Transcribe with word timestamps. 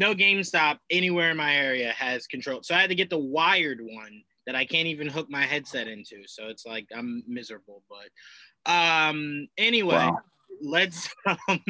no 0.00 0.14
GameStop 0.14 0.78
anywhere 0.88 1.30
in 1.30 1.36
my 1.36 1.54
area 1.54 1.92
has 1.92 2.26
control. 2.26 2.60
So 2.62 2.74
I 2.74 2.80
had 2.80 2.88
to 2.88 2.96
get 2.96 3.10
the 3.10 3.18
wired 3.18 3.80
one 3.82 4.22
that 4.46 4.56
I 4.56 4.64
can't 4.64 4.88
even 4.88 5.06
hook 5.06 5.28
my 5.28 5.42
headset 5.42 5.86
into. 5.86 6.22
So 6.26 6.48
it's 6.48 6.64
like 6.64 6.86
I'm 6.96 7.22
miserable. 7.28 7.82
But 7.88 8.72
um 8.72 9.46
anyway, 9.58 9.96
wow. 9.96 10.18
let's 10.62 11.10
um, 11.48 11.60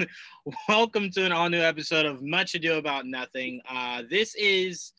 welcome 0.68 1.10
to 1.10 1.24
an 1.24 1.32
all 1.32 1.50
new 1.50 1.60
episode 1.60 2.06
of 2.06 2.22
Much 2.22 2.54
Ado 2.54 2.78
About 2.78 3.04
Nothing. 3.04 3.60
Uh 3.68 4.04
this 4.08 4.36
is 4.36 4.92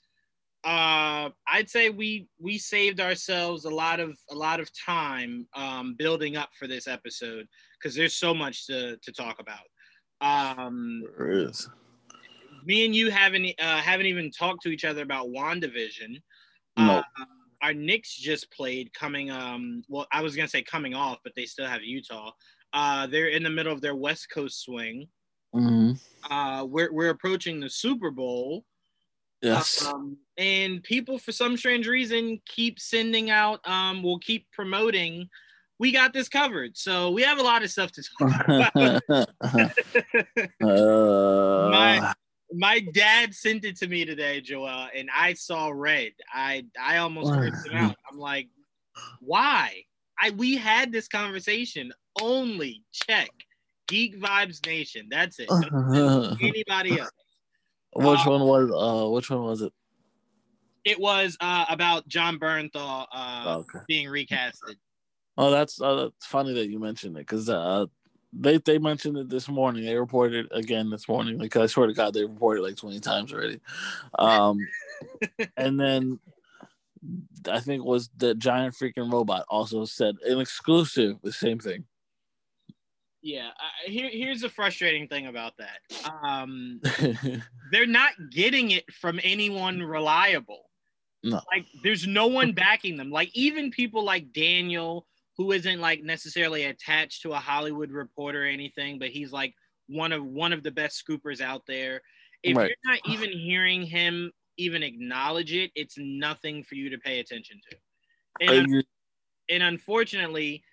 uh 0.65 1.29
I'd 1.47 1.69
say 1.69 1.89
we 1.89 2.27
we 2.37 2.57
saved 2.57 2.99
ourselves 2.99 3.63
a 3.63 3.69
lot 3.69 4.01
of 4.01 4.17
a 4.29 4.35
lot 4.35 4.59
of 4.59 4.69
time 4.77 5.47
um 5.55 5.95
building 5.97 6.35
up 6.35 6.49
for 6.59 6.67
this 6.67 6.85
episode 6.85 7.47
because 7.79 7.95
there's 7.95 8.15
so 8.15 8.33
much 8.33 8.67
to 8.67 8.97
to 8.97 9.11
talk 9.13 9.37
about. 9.39 9.63
Um 10.19 11.03
there 11.17 11.31
is 11.31 11.69
me 12.65 12.85
and 12.85 12.95
you 12.95 13.11
haven't 13.11 13.45
uh, 13.59 13.77
haven't 13.77 14.05
even 14.05 14.31
talked 14.31 14.63
to 14.63 14.69
each 14.69 14.85
other 14.85 15.01
about 15.01 15.27
WandaVision. 15.27 16.21
No. 16.77 16.99
Uh, 16.99 17.25
our 17.61 17.73
Knicks 17.73 18.15
just 18.15 18.51
played 18.51 18.93
coming 18.93 19.29
um 19.29 19.83
well 19.87 20.07
I 20.11 20.21
was 20.21 20.35
gonna 20.35 20.47
say 20.47 20.63
coming 20.63 20.93
off, 20.93 21.19
but 21.23 21.33
they 21.35 21.45
still 21.45 21.67
have 21.67 21.83
Utah. 21.83 22.31
Uh 22.73 23.07
they're 23.07 23.27
in 23.27 23.43
the 23.43 23.49
middle 23.49 23.73
of 23.73 23.81
their 23.81 23.95
West 23.95 24.29
Coast 24.33 24.61
swing. 24.61 25.07
Mm-hmm. 25.55 26.33
Uh 26.33 26.65
we're 26.65 26.91
we're 26.91 27.09
approaching 27.09 27.59
the 27.59 27.69
Super 27.69 28.11
Bowl. 28.11 28.65
Yes. 29.41 29.85
Um, 29.85 30.17
and 30.37 30.83
people 30.83 31.17
for 31.17 31.31
some 31.31 31.57
strange 31.57 31.87
reason 31.87 32.39
keep 32.45 32.79
sending 32.79 33.29
out 33.29 33.59
um 33.67 34.03
will 34.03 34.19
keep 34.19 34.47
promoting 34.51 35.29
we 35.81 35.91
got 35.91 36.13
this 36.13 36.29
covered. 36.29 36.77
So 36.77 37.09
we 37.09 37.23
have 37.23 37.39
a 37.39 37.41
lot 37.41 37.63
of 37.63 37.71
stuff 37.71 37.91
to 37.93 38.03
talk 38.19 38.47
about. 38.47 39.03
uh... 39.09 39.25
My 40.61 42.13
my 42.53 42.79
dad 42.93 43.33
sent 43.33 43.65
it 43.65 43.77
to 43.77 43.87
me 43.87 44.05
today, 44.05 44.41
Joel, 44.41 44.87
and 44.95 45.09
I 45.15 45.33
saw 45.33 45.69
red. 45.69 46.11
I 46.33 46.65
I 46.81 46.97
almost 46.97 47.31
cursed 47.31 47.67
him 47.67 47.77
out. 47.77 47.95
I'm 48.11 48.17
like, 48.17 48.49
why? 49.19 49.83
I 50.19 50.31
we 50.31 50.57
had 50.57 50.91
this 50.91 51.07
conversation. 51.07 51.91
Only 52.21 52.83
check 52.91 53.29
Geek 53.87 54.19
Vibes 54.19 54.65
Nation. 54.65 55.07
That's 55.09 55.37
it. 55.39 55.49
anybody 56.41 56.99
else? 56.99 57.11
Which 57.93 58.25
uh, 58.25 58.29
one 58.29 58.41
was? 58.41 58.71
Uh, 58.71 59.09
which 59.09 59.29
one 59.29 59.43
was 59.43 59.61
it? 59.61 59.73
It 60.83 60.99
was 60.99 61.37
uh, 61.39 61.65
about 61.69 62.07
Jon 62.07 62.39
Bernthal 62.39 63.05
uh, 63.13 63.43
oh, 63.45 63.53
okay. 63.59 63.79
being 63.87 64.07
recasted. 64.07 64.75
Oh, 65.37 65.51
that's 65.51 65.81
uh, 65.81 65.95
that's 65.95 66.25
funny 66.25 66.53
that 66.53 66.67
you 66.67 66.79
mentioned 66.79 67.15
it 67.17 67.21
because 67.21 67.49
uh, 67.49 67.85
they 68.33 68.57
they 68.57 68.77
mentioned 68.77 69.17
it 69.17 69.29
this 69.29 69.49
morning. 69.49 69.85
They 69.85 69.95
reported 69.95 70.47
again 70.51 70.89
this 70.89 71.07
morning 71.07 71.37
because 71.37 71.63
I 71.63 71.67
swear 71.67 71.87
to 71.87 71.93
God 71.93 72.13
they 72.13 72.23
reported 72.23 72.63
like 72.63 72.77
twenty 72.77 72.99
times 72.99 73.33
already. 73.33 73.59
Um, 74.17 74.57
and 75.57 75.79
then 75.79 76.19
I 77.49 77.59
think 77.59 77.83
was 77.83 78.09
the 78.15 78.35
Giant 78.35 78.75
Freakin 78.75 79.11
Robot 79.11 79.45
also 79.49 79.85
said 79.85 80.15
an 80.25 80.39
exclusive 80.39 81.17
the 81.23 81.31
same 81.31 81.59
thing. 81.59 81.85
Yeah, 83.23 83.49
uh, 83.49 83.89
here, 83.89 84.09
here's 84.11 84.41
the 84.41 84.49
frustrating 84.49 85.07
thing 85.07 85.27
about 85.27 85.53
that. 85.57 86.11
Um, 86.23 86.81
they're 87.71 87.85
not 87.85 88.13
getting 88.31 88.71
it 88.71 88.91
from 88.91 89.19
anyone 89.23 89.83
reliable. 89.83 90.71
No. 91.23 91.39
Like, 91.53 91.67
there's 91.83 92.07
no 92.07 92.25
one 92.25 92.53
backing 92.53 92.97
them. 92.97 93.11
Like, 93.11 93.29
even 93.35 93.69
people 93.69 94.03
like 94.03 94.33
Daniel 94.33 95.05
who 95.41 95.51
isn't 95.53 95.79
like 95.79 96.03
necessarily 96.03 96.65
attached 96.65 97.23
to 97.23 97.31
a 97.31 97.37
Hollywood 97.37 97.91
reporter 97.91 98.43
or 98.43 98.47
anything, 98.47 98.99
but 98.99 99.09
he's 99.09 99.31
like 99.31 99.55
one 99.87 100.11
of 100.11 100.23
one 100.23 100.53
of 100.53 100.61
the 100.61 100.69
best 100.69 101.03
scoopers 101.03 101.41
out 101.41 101.63
there. 101.67 102.01
If 102.43 102.55
right. 102.55 102.69
you're 102.69 102.93
not 102.93 102.99
even 103.11 103.31
hearing 103.31 103.81
him 103.81 104.31
even 104.57 104.83
acknowledge 104.83 105.53
it, 105.53 105.71
it's 105.73 105.95
nothing 105.97 106.63
for 106.63 106.75
you 106.75 106.91
to 106.91 106.97
pay 106.99 107.19
attention 107.19 107.59
to. 107.71 108.47
And, 108.47 108.83
and 109.49 109.63
unfortunately, 109.63 110.63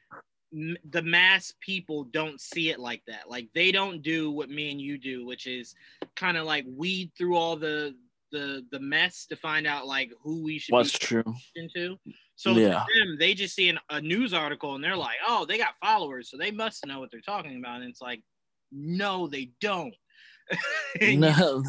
the 0.53 1.03
mass 1.03 1.55
people 1.61 2.05
don't 2.05 2.39
see 2.39 2.69
it 2.69 2.79
like 2.79 3.03
that. 3.07 3.31
Like 3.31 3.49
they 3.55 3.73
don't 3.73 4.03
do 4.03 4.31
what 4.31 4.51
me 4.51 4.71
and 4.71 4.81
you 4.81 4.99
do, 4.99 5.25
which 5.25 5.47
is 5.47 5.75
kind 6.15 6.37
of 6.37 6.45
like 6.45 6.67
weed 6.69 7.11
through 7.17 7.37
all 7.37 7.57
the 7.57 7.95
the 8.31 8.65
the 8.71 8.81
mess 8.81 9.27
to 9.27 9.37
find 9.37 9.67
out 9.67 9.87
like 9.87 10.11
who 10.23 10.43
we 10.43 10.59
should 10.59 10.73
what's 10.73 10.93
true 10.93 11.35
into. 11.57 11.97
So 12.37 12.53
yeah. 12.53 12.85
them, 12.95 13.17
they 13.19 13.35
just 13.35 13.55
see 13.55 13.69
an, 13.69 13.79
a 13.91 14.01
news 14.01 14.33
article 14.33 14.75
and 14.75 14.85
they're 14.85 14.97
like, 14.97 15.17
"Oh, 15.27 15.45
they 15.45 15.59
got 15.59 15.75
followers, 15.81 16.31
so 16.31 16.37
they 16.37 16.51
must 16.51 16.87
know 16.87 17.01
what 17.01 17.11
they're 17.11 17.21
talking 17.21 17.59
about." 17.59 17.81
And 17.81 17.91
it's 17.91 18.01
like, 18.01 18.23
no, 18.73 19.27
they 19.27 19.51
don't. 19.61 19.95
no, 21.01 21.63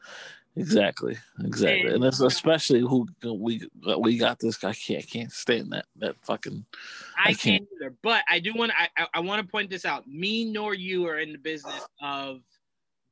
exactly, 0.56 1.16
exactly, 1.44 1.94
and, 1.94 2.04
it's 2.04 2.20
especially 2.20 2.80
who 2.80 3.06
we 3.24 3.66
we 3.98 4.18
got 4.18 4.38
this 4.38 4.56
guy. 4.56 4.70
I 4.70 4.74
can't, 4.74 5.02
I 5.02 5.06
can't 5.06 5.32
stand 5.32 5.72
that 5.72 5.86
that 5.96 6.16
fucking. 6.24 6.64
I, 7.16 7.22
I 7.22 7.26
can't. 7.26 7.38
can't 7.38 7.68
either, 7.76 7.94
but 8.02 8.22
I 8.28 8.38
do 8.38 8.54
want 8.54 8.72
I 8.76 9.06
I 9.14 9.20
want 9.20 9.44
to 9.44 9.50
point 9.50 9.70
this 9.70 9.84
out. 9.84 10.06
Me 10.06 10.44
nor 10.44 10.74
you 10.74 11.06
are 11.06 11.18
in 11.18 11.32
the 11.32 11.38
business 11.38 11.86
of 12.02 12.40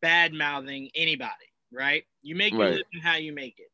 bad 0.03 0.33
mouthing 0.35 0.91
anybody, 0.95 1.33
right? 1.73 2.05
You 2.23 2.37
make 2.37 2.53
right. 2.53 2.61
your 2.61 2.71
living 2.71 3.01
how 3.03 3.17
you 3.17 3.33
make 3.33 3.59
it. 3.59 3.71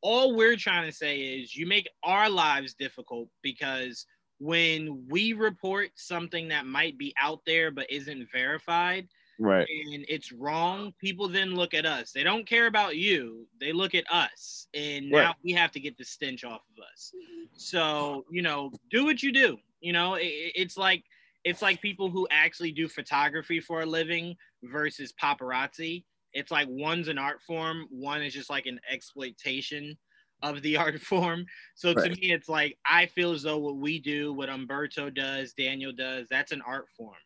All 0.00 0.34
we're 0.34 0.56
trying 0.56 0.90
to 0.90 0.94
say 0.94 1.18
is 1.18 1.56
you 1.56 1.66
make 1.66 1.88
our 2.02 2.28
lives 2.28 2.74
difficult 2.74 3.28
because 3.42 4.06
when 4.38 5.06
we 5.08 5.32
report 5.32 5.90
something 5.94 6.48
that 6.48 6.66
might 6.66 6.98
be 6.98 7.14
out 7.20 7.40
there 7.46 7.70
but 7.70 7.90
isn't 7.90 8.28
verified 8.32 9.08
right. 9.38 9.66
and 9.92 10.04
it's 10.08 10.32
wrong 10.32 10.92
people 10.98 11.28
then 11.28 11.54
look 11.54 11.74
at 11.74 11.86
us. 11.86 12.12
They 12.12 12.22
don't 12.22 12.46
care 12.46 12.66
about 12.66 12.96
you. 12.96 13.46
They 13.60 13.72
look 13.72 13.94
at 13.94 14.04
us. 14.10 14.66
And 14.74 15.12
right. 15.12 15.22
now 15.22 15.34
we 15.42 15.52
have 15.52 15.70
to 15.72 15.80
get 15.80 15.96
the 15.96 16.04
stench 16.04 16.44
off 16.44 16.62
of 16.76 16.82
us. 16.92 17.12
So 17.56 18.24
you 18.30 18.42
know 18.42 18.72
do 18.90 19.04
what 19.04 19.22
you 19.22 19.32
do. 19.32 19.56
You 19.80 19.92
know 19.92 20.14
it, 20.14 20.52
it's 20.54 20.76
like 20.76 21.04
it's 21.44 21.62
like 21.62 21.80
people 21.80 22.10
who 22.10 22.26
actually 22.30 22.72
do 22.72 22.88
photography 22.88 23.60
for 23.60 23.82
a 23.82 23.86
living 23.86 24.36
versus 24.62 25.12
paparazzi 25.12 26.04
it's 26.34 26.50
like 26.50 26.68
one's 26.68 27.08
an 27.08 27.18
art 27.18 27.40
form, 27.42 27.86
one 27.90 28.22
is 28.22 28.34
just 28.34 28.50
like 28.50 28.66
an 28.66 28.80
exploitation 28.90 29.96
of 30.42 30.60
the 30.62 30.76
art 30.76 31.00
form. 31.00 31.46
So 31.74 31.94
right. 31.94 32.04
to 32.04 32.10
me, 32.10 32.32
it's 32.32 32.48
like 32.48 32.76
I 32.84 33.06
feel 33.06 33.32
as 33.32 33.42
though 33.42 33.58
what 33.58 33.76
we 33.76 33.98
do, 33.98 34.32
what 34.32 34.48
Umberto 34.48 35.10
does, 35.10 35.52
Daniel 35.54 35.92
does, 35.92 36.26
that's 36.28 36.52
an 36.52 36.62
art 36.66 36.86
form. 36.96 37.16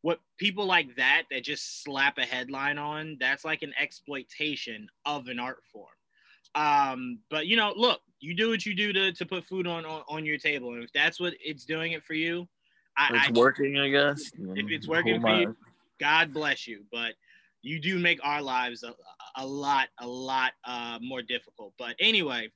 What 0.00 0.20
people 0.36 0.66
like 0.66 0.96
that 0.96 1.24
that 1.30 1.44
just 1.44 1.84
slap 1.84 2.18
a 2.18 2.22
headline 2.22 2.78
on, 2.78 3.16
that's 3.20 3.44
like 3.44 3.62
an 3.62 3.72
exploitation 3.80 4.88
of 5.04 5.28
an 5.28 5.38
art 5.38 5.62
form. 5.72 5.86
Um, 6.54 7.20
but 7.30 7.46
you 7.46 7.56
know, 7.56 7.72
look, 7.76 8.00
you 8.20 8.34
do 8.34 8.50
what 8.50 8.66
you 8.66 8.74
do 8.74 8.92
to, 8.92 9.12
to 9.12 9.26
put 9.26 9.44
food 9.44 9.66
on, 9.66 9.84
on, 9.84 10.02
on 10.08 10.24
your 10.24 10.38
table. 10.38 10.74
And 10.74 10.82
if 10.82 10.92
that's 10.92 11.20
what 11.20 11.34
it's 11.44 11.64
doing 11.64 11.92
it 11.92 12.04
for 12.04 12.14
you, 12.14 12.48
I, 12.96 13.08
it's 13.14 13.28
I, 13.28 13.40
working, 13.40 13.78
I 13.78 13.88
guess. 13.88 14.30
If 14.54 14.70
it's 14.70 14.86
working 14.86 15.20
for 15.20 15.34
you, 15.34 15.56
God 15.98 16.32
bless 16.32 16.66
you. 16.66 16.84
But 16.92 17.14
you 17.62 17.80
do 17.80 17.98
make 17.98 18.20
our 18.22 18.42
lives 18.42 18.82
a, 18.82 18.94
a 19.36 19.46
lot, 19.46 19.88
a 20.00 20.06
lot 20.06 20.52
uh, 20.64 20.98
more 21.00 21.22
difficult. 21.22 21.72
But 21.78 21.96
anyway, 21.98 22.50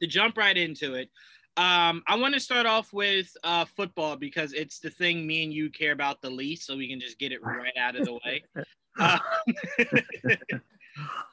to 0.00 0.06
jump 0.06 0.36
right 0.36 0.56
into 0.56 0.94
it, 0.94 1.10
um, 1.56 2.02
I 2.06 2.16
want 2.16 2.34
to 2.34 2.40
start 2.40 2.66
off 2.66 2.92
with 2.92 3.34
uh, 3.42 3.64
football 3.64 4.16
because 4.16 4.52
it's 4.52 4.78
the 4.78 4.90
thing 4.90 5.26
me 5.26 5.44
and 5.44 5.52
you 5.52 5.70
care 5.70 5.92
about 5.92 6.20
the 6.20 6.30
least, 6.30 6.66
so 6.66 6.76
we 6.76 6.88
can 6.88 7.00
just 7.00 7.18
get 7.18 7.32
it 7.32 7.42
right 7.42 7.76
out 7.78 7.96
of 7.96 8.06
the 8.06 8.14
way. 8.14 8.42
Um, 8.98 9.20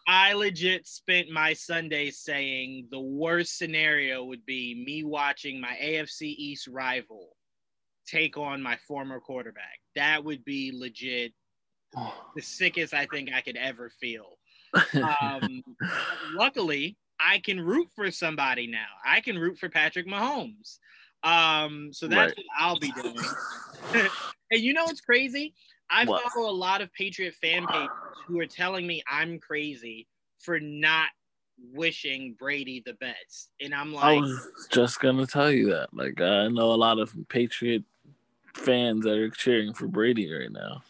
I 0.08 0.34
legit 0.34 0.86
spent 0.86 1.30
my 1.30 1.54
Sunday 1.54 2.10
saying 2.10 2.88
the 2.92 3.00
worst 3.00 3.58
scenario 3.58 4.26
would 4.26 4.46
be 4.46 4.84
me 4.86 5.06
watching 5.06 5.62
my 5.62 5.78
AFC 5.82 6.24
East 6.24 6.68
rival 6.68 7.38
take 8.06 8.38
on 8.38 8.62
my 8.62 8.76
former 8.86 9.22
quarterback. 9.22 9.80
That 9.96 10.26
would 10.26 10.44
be 10.44 10.72
legit 10.74 11.34
the 12.36 12.42
sickest 12.42 12.94
I 12.94 13.06
think 13.06 13.32
I 13.34 13.42
could 13.42 13.58
ever 13.58 13.90
feel. 13.90 14.38
Um, 14.96 15.64
luckily, 16.34 16.98
I 17.20 17.38
can 17.40 17.62
root 17.62 17.90
for 17.96 18.10
somebody 18.10 18.66
now. 18.66 18.88
I 19.06 19.22
can 19.22 19.38
root 19.38 19.60
for 19.60 19.70
Patrick 19.70 20.08
Mahomes. 20.08 20.80
Um, 21.24 21.90
so 21.94 22.08
that's 22.08 22.36
right. 22.36 22.38
what 22.38 22.46
I'll 22.60 22.80
be 22.80 22.92
doing. 22.92 23.16
and 24.52 24.62
you 24.62 24.74
know 24.74 24.86
what's 24.86 25.02
crazy? 25.02 25.54
I 25.90 26.06
what? 26.06 26.24
follow 26.32 26.50
a 26.50 26.52
lot 26.52 26.82
of 26.82 26.92
Patriot 26.94 27.36
fan 27.36 27.68
pages 27.68 27.90
who 28.28 28.40
are 28.40 28.48
telling 28.48 28.88
me 28.88 29.04
I'm 29.08 29.40
crazy 29.40 30.08
for 30.40 30.60
not 30.60 31.10
wishing 31.72 32.36
Brady 32.38 32.82
the 32.86 32.94
best. 32.94 33.52
And 33.62 33.74
I'm 33.74 33.94
like, 33.94 34.04
I 34.04 34.14
was 34.14 34.48
just 34.70 35.00
gonna 35.00 35.28
tell 35.28 35.52
you 35.52 35.70
that. 35.70 35.94
Like, 35.94 36.20
I 36.20 36.48
know 36.48 36.74
a 36.74 36.76
lot 36.76 37.00
of 37.00 37.14
Patriot 37.30 37.84
fans 38.54 39.04
that 39.04 39.18
are 39.18 39.30
cheering 39.30 39.74
for 39.74 39.88
Brady 39.88 40.32
right 40.32 40.52
now. 40.52 40.84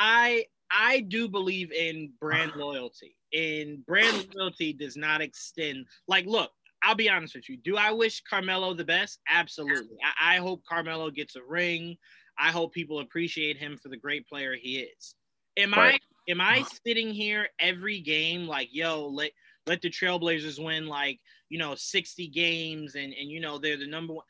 I 0.00 0.46
I 0.72 1.00
do 1.00 1.28
believe 1.28 1.70
in 1.72 2.12
brand 2.20 2.52
loyalty. 2.56 3.16
And 3.32 3.84
brand 3.86 4.26
loyalty 4.34 4.72
does 4.72 4.96
not 4.96 5.20
extend 5.20 5.86
like 6.08 6.26
look, 6.26 6.50
I'll 6.82 6.94
be 6.94 7.10
honest 7.10 7.34
with 7.34 7.48
you. 7.48 7.58
Do 7.58 7.76
I 7.76 7.92
wish 7.92 8.22
Carmelo 8.22 8.74
the 8.74 8.84
best? 8.84 9.20
Absolutely. 9.28 9.98
I, 10.20 10.36
I 10.36 10.38
hope 10.38 10.64
Carmelo 10.66 11.10
gets 11.10 11.36
a 11.36 11.42
ring. 11.46 11.96
I 12.38 12.50
hope 12.50 12.72
people 12.72 13.00
appreciate 13.00 13.58
him 13.58 13.76
for 13.76 13.90
the 13.90 13.96
great 13.96 14.26
player 14.26 14.56
he 14.56 14.78
is. 14.78 15.14
Am 15.58 15.72
right. 15.74 16.00
I 16.28 16.30
am 16.30 16.40
I 16.40 16.64
sitting 16.86 17.10
here 17.10 17.48
every 17.60 18.00
game 18.00 18.46
like, 18.46 18.68
yo, 18.72 19.06
let 19.06 19.32
let 19.66 19.82
the 19.82 19.90
Trailblazers 19.90 20.64
win 20.64 20.86
like, 20.86 21.20
you 21.50 21.58
know, 21.58 21.74
60 21.76 22.28
games 22.28 22.94
and 22.94 23.12
and 23.12 23.28
you 23.28 23.40
know 23.40 23.58
they're 23.58 23.76
the 23.76 23.86
number 23.86 24.14
one. 24.14 24.24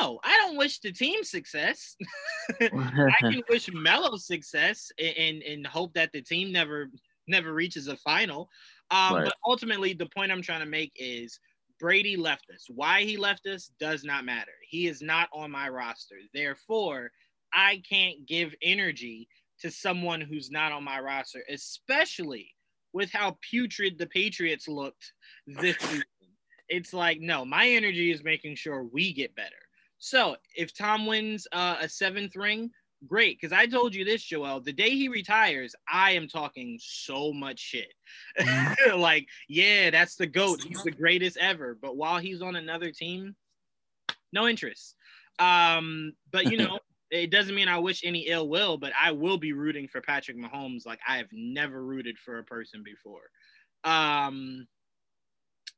No, 0.00 0.20
I 0.22 0.36
don't 0.38 0.56
wish 0.56 0.80
the 0.80 0.92
team 0.92 1.24
success. 1.24 1.96
I 2.60 3.12
can 3.20 3.42
wish 3.48 3.70
Melo 3.72 4.16
success 4.16 4.90
and, 4.98 5.16
and, 5.16 5.42
and 5.42 5.66
hope 5.66 5.94
that 5.94 6.12
the 6.12 6.22
team 6.22 6.52
never 6.52 6.90
never 7.28 7.52
reaches 7.52 7.88
a 7.88 7.96
final. 7.96 8.48
Um, 8.90 9.14
right. 9.14 9.24
But 9.24 9.34
ultimately, 9.46 9.92
the 9.92 10.06
point 10.06 10.32
I'm 10.32 10.42
trying 10.42 10.60
to 10.60 10.66
make 10.66 10.92
is 10.96 11.38
Brady 11.78 12.16
left 12.16 12.46
us. 12.54 12.66
Why 12.68 13.02
he 13.02 13.16
left 13.16 13.46
us 13.46 13.70
does 13.78 14.04
not 14.04 14.24
matter. 14.24 14.52
He 14.68 14.86
is 14.86 15.02
not 15.02 15.28
on 15.32 15.50
my 15.50 15.68
roster. 15.68 16.16
Therefore, 16.34 17.10
I 17.52 17.82
can't 17.88 18.26
give 18.26 18.54
energy 18.62 19.28
to 19.60 19.70
someone 19.70 20.20
who's 20.20 20.50
not 20.50 20.72
on 20.72 20.84
my 20.84 21.00
roster, 21.00 21.42
especially 21.48 22.50
with 22.92 23.10
how 23.10 23.36
putrid 23.48 23.98
the 23.98 24.06
Patriots 24.06 24.68
looked 24.68 25.12
this 25.46 25.76
season. 25.78 26.04
It's 26.68 26.92
like, 26.92 27.20
no, 27.20 27.44
my 27.44 27.68
energy 27.68 28.10
is 28.10 28.24
making 28.24 28.56
sure 28.56 28.84
we 28.84 29.12
get 29.12 29.34
better. 29.34 29.50
So 29.98 30.36
if 30.56 30.76
Tom 30.76 31.06
wins 31.06 31.46
uh, 31.52 31.76
a 31.80 31.88
seventh 31.88 32.34
ring, 32.34 32.70
great. 33.06 33.38
Because 33.40 33.52
I 33.52 33.66
told 33.66 33.94
you 33.94 34.04
this, 34.04 34.22
Joel. 34.22 34.60
The 34.60 34.72
day 34.72 34.90
he 34.90 35.08
retires, 35.08 35.74
I 35.90 36.12
am 36.12 36.28
talking 36.28 36.78
so 36.80 37.32
much 37.32 37.58
shit. 37.58 37.92
like, 38.96 39.26
yeah, 39.48 39.90
that's 39.90 40.16
the 40.16 40.26
GOAT. 40.26 40.62
He's 40.62 40.82
the 40.82 40.90
greatest 41.02 41.36
ever. 41.36 41.78
But 41.80 41.96
while 41.96 42.18
he's 42.18 42.42
on 42.42 42.56
another 42.56 42.90
team, 42.90 43.34
no 44.32 44.48
interest. 44.48 44.96
Um, 45.38 46.12
but 46.30 46.50
you 46.50 46.56
know, 46.56 46.78
it 47.10 47.30
doesn't 47.30 47.54
mean 47.54 47.68
I 47.68 47.78
wish 47.78 48.02
any 48.04 48.28
ill 48.28 48.48
will, 48.48 48.78
but 48.78 48.92
I 49.00 49.12
will 49.12 49.38
be 49.38 49.52
rooting 49.52 49.88
for 49.88 50.00
Patrick 50.00 50.36
Mahomes 50.36 50.86
like 50.86 51.00
I 51.06 51.18
have 51.18 51.28
never 51.32 51.84
rooted 51.84 52.18
for 52.18 52.38
a 52.38 52.44
person 52.44 52.82
before. 52.82 53.22
Um, 53.84 54.66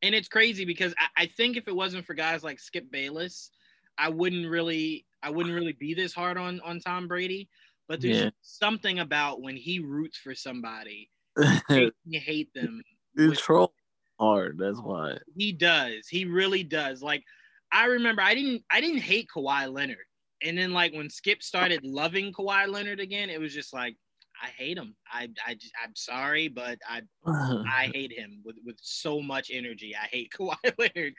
and 0.05 0.15
it's 0.15 0.29
crazy 0.29 0.67
because 0.67 0.95
I, 0.99 1.23
I 1.23 1.27
think 1.27 1.57
if 1.57 1.67
it 1.67 1.75
wasn't 1.75 2.05
for 2.05 2.13
guys 2.13 2.45
like 2.45 2.61
Skip 2.61 2.91
Bayless, 2.93 3.51
I 3.99 4.11
wouldn't 4.11 4.49
really 4.49 5.07
I 5.23 5.31
wouldn't 5.31 5.55
really 5.55 5.73
be 5.73 5.95
this 5.95 6.13
hard 6.13 6.37
on 6.37 6.61
on 6.61 6.79
Tom 6.79 7.09
Brady. 7.09 7.49
But 7.89 8.01
there's 8.01 8.19
yeah. 8.25 8.31
something 8.43 9.01
about 9.01 9.43
when 9.43 9.57
he 9.57 9.79
roots 9.79 10.17
for 10.19 10.35
somebody, 10.35 11.11
you 11.69 11.91
hate 12.21 12.53
them. 12.55 12.83
He's 13.17 13.41
troll 13.41 13.75
hard. 14.21 14.59
That's 14.59 14.79
why 14.79 15.19
he 15.37 15.53
does. 15.53 16.07
He 16.09 16.27
really 16.27 16.63
does. 16.63 17.03
Like 17.03 17.25
I 17.73 17.87
remember, 17.87 18.21
I 18.21 18.35
didn't 18.35 18.63
I 18.71 18.81
didn't 18.83 19.01
hate 19.01 19.29
Kawhi 19.35 19.73
Leonard, 19.73 19.97
and 20.43 20.57
then 20.57 20.73
like 20.73 20.93
when 20.93 21.09
Skip 21.09 21.43
started 21.43 21.83
loving 21.83 22.33
Kawhi 22.33 22.69
Leonard 22.69 23.01
again, 23.01 23.31
it 23.31 23.41
was 23.41 23.55
just 23.55 23.73
like 23.73 23.97
I 24.45 24.49
hate 24.49 24.77
him. 24.77 24.95
I 25.11 25.29
I 25.47 25.55
just, 25.55 25.73
I'm 25.83 25.95
sorry, 25.97 26.49
but 26.49 26.79
I 26.89 27.03
I 27.27 27.91
hate 27.95 28.13
him 28.13 28.43
with 28.45 28.57
with 28.65 28.77
so 28.81 29.23
much 29.23 29.51
energy. 29.53 29.95
I 29.97 30.07
hate 30.07 30.31
Kawhi 30.39 30.57
Leonard. 30.79 31.15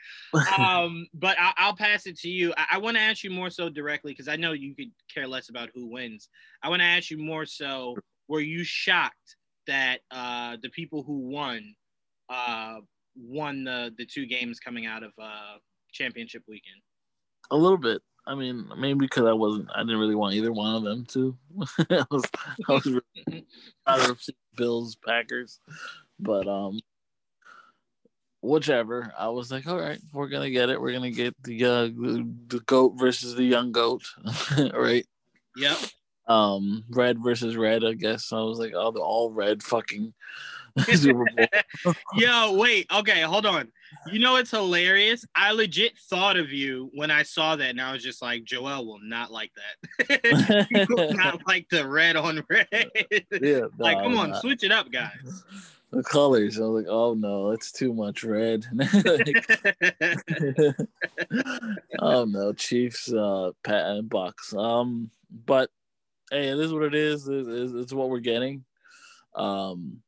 Um, 0.58 1.06
but 1.12 1.36
I, 1.38 1.66
will 1.66 1.76
pass 1.76 2.06
it 2.06 2.16
to 2.20 2.28
you. 2.28 2.54
I, 2.56 2.66
I 2.72 2.78
want 2.78 2.96
to 2.96 3.02
ask 3.02 3.24
you 3.24 3.30
more 3.30 3.50
so 3.50 3.68
directly 3.68 4.12
because 4.12 4.28
I 4.28 4.36
know 4.36 4.52
you 4.52 4.74
could 4.76 4.90
care 5.12 5.26
less 5.26 5.48
about 5.48 5.70
who 5.74 5.88
wins. 5.88 6.28
I 6.62 6.68
want 6.68 6.80
to 6.80 6.86
ask 6.86 7.10
you 7.10 7.18
more 7.18 7.46
so. 7.46 7.96
Were 8.28 8.40
you 8.40 8.62
shocked 8.62 9.36
that 9.66 10.00
uh, 10.10 10.56
the 10.62 10.70
people 10.70 11.02
who 11.02 11.28
won 11.28 11.74
uh, 12.28 12.76
won 13.16 13.64
the 13.64 13.92
the 13.98 14.06
two 14.06 14.26
games 14.26 14.60
coming 14.60 14.86
out 14.86 15.02
of 15.02 15.12
uh, 15.20 15.56
championship 15.92 16.42
weekend? 16.46 16.80
A 17.50 17.56
little 17.56 17.78
bit. 17.78 18.02
I 18.26 18.34
mean, 18.34 18.68
maybe 18.76 18.98
because 19.00 19.24
I 19.24 19.32
wasn't, 19.32 19.68
I 19.74 19.80
didn't 19.80 19.98
really 19.98 20.14
want 20.14 20.34
either 20.34 20.52
one 20.52 20.74
of 20.74 20.82
them 20.82 21.06
to. 21.06 21.36
I 21.90 22.04
was, 22.10 22.24
I 22.68 22.72
was 22.72 22.86
really 22.86 23.46
of 23.86 24.20
Bills, 24.56 24.96
Packers, 24.96 25.60
but 26.18 26.48
um, 26.48 26.80
whichever. 28.40 29.12
I 29.18 29.28
was 29.28 29.50
like, 29.50 29.66
all 29.66 29.78
right, 29.78 30.00
we're 30.12 30.28
gonna 30.28 30.50
get 30.50 30.70
it. 30.70 30.80
We're 30.80 30.92
gonna 30.92 31.10
get 31.10 31.40
the 31.42 31.64
uh, 31.64 31.82
the, 31.86 32.28
the 32.48 32.60
goat 32.60 32.94
versus 32.96 33.34
the 33.34 33.44
young 33.44 33.72
goat, 33.72 34.02
right? 34.74 35.06
Yep. 35.56 35.78
Um, 36.26 36.84
red 36.90 37.22
versus 37.22 37.56
red. 37.56 37.84
I 37.84 37.92
guess 37.92 38.32
I 38.32 38.40
was 38.40 38.58
like, 38.58 38.72
oh, 38.74 38.90
the 38.90 39.00
all 39.00 39.30
red 39.30 39.62
fucking 39.62 40.12
Super 40.94 41.26
Bowl. 41.36 41.94
Yo, 42.14 42.54
wait. 42.54 42.86
Okay, 42.92 43.22
hold 43.22 43.46
on. 43.46 43.70
You 44.10 44.20
know 44.20 44.36
it's 44.36 44.50
hilarious. 44.50 45.24
I 45.34 45.52
legit 45.52 45.98
thought 45.98 46.36
of 46.36 46.52
you 46.52 46.90
when 46.94 47.10
I 47.10 47.22
saw 47.22 47.56
that, 47.56 47.70
and 47.70 47.80
I 47.80 47.92
was 47.92 48.02
just 48.02 48.22
like, 48.22 48.44
Joel 48.44 48.86
will 48.86 49.00
not 49.00 49.32
like 49.32 49.52
that. 49.98 51.12
not 51.16 51.40
like 51.46 51.68
the 51.70 51.86
red 51.88 52.16
on 52.16 52.44
red. 52.48 52.66
Yeah, 52.72 53.60
no, 53.60 53.70
like, 53.78 53.98
come 53.98 54.16
on, 54.16 54.34
switch 54.40 54.62
it 54.64 54.72
up, 54.72 54.90
guys. 54.90 55.44
The 55.92 56.02
colors. 56.02 56.58
I 56.58 56.64
was 56.64 56.84
like, 56.84 56.92
oh 56.92 57.14
no, 57.14 57.50
it's 57.50 57.72
too 57.72 57.94
much 57.94 58.24
red. 58.24 58.66
oh 62.00 62.24
no, 62.24 62.52
Chiefs, 62.52 63.12
uh, 63.12 63.52
Pat 63.64 63.86
and 63.86 64.10
Bucs. 64.10 64.54
Um, 64.56 65.10
but 65.46 65.70
hey, 66.30 66.48
it 66.48 66.58
is 66.58 66.72
what 66.72 66.82
it 66.82 66.94
is. 66.94 67.28
It's, 67.28 67.72
it's 67.72 67.92
what 67.92 68.10
we're 68.10 68.20
getting. 68.20 68.64
Um, 69.34 70.02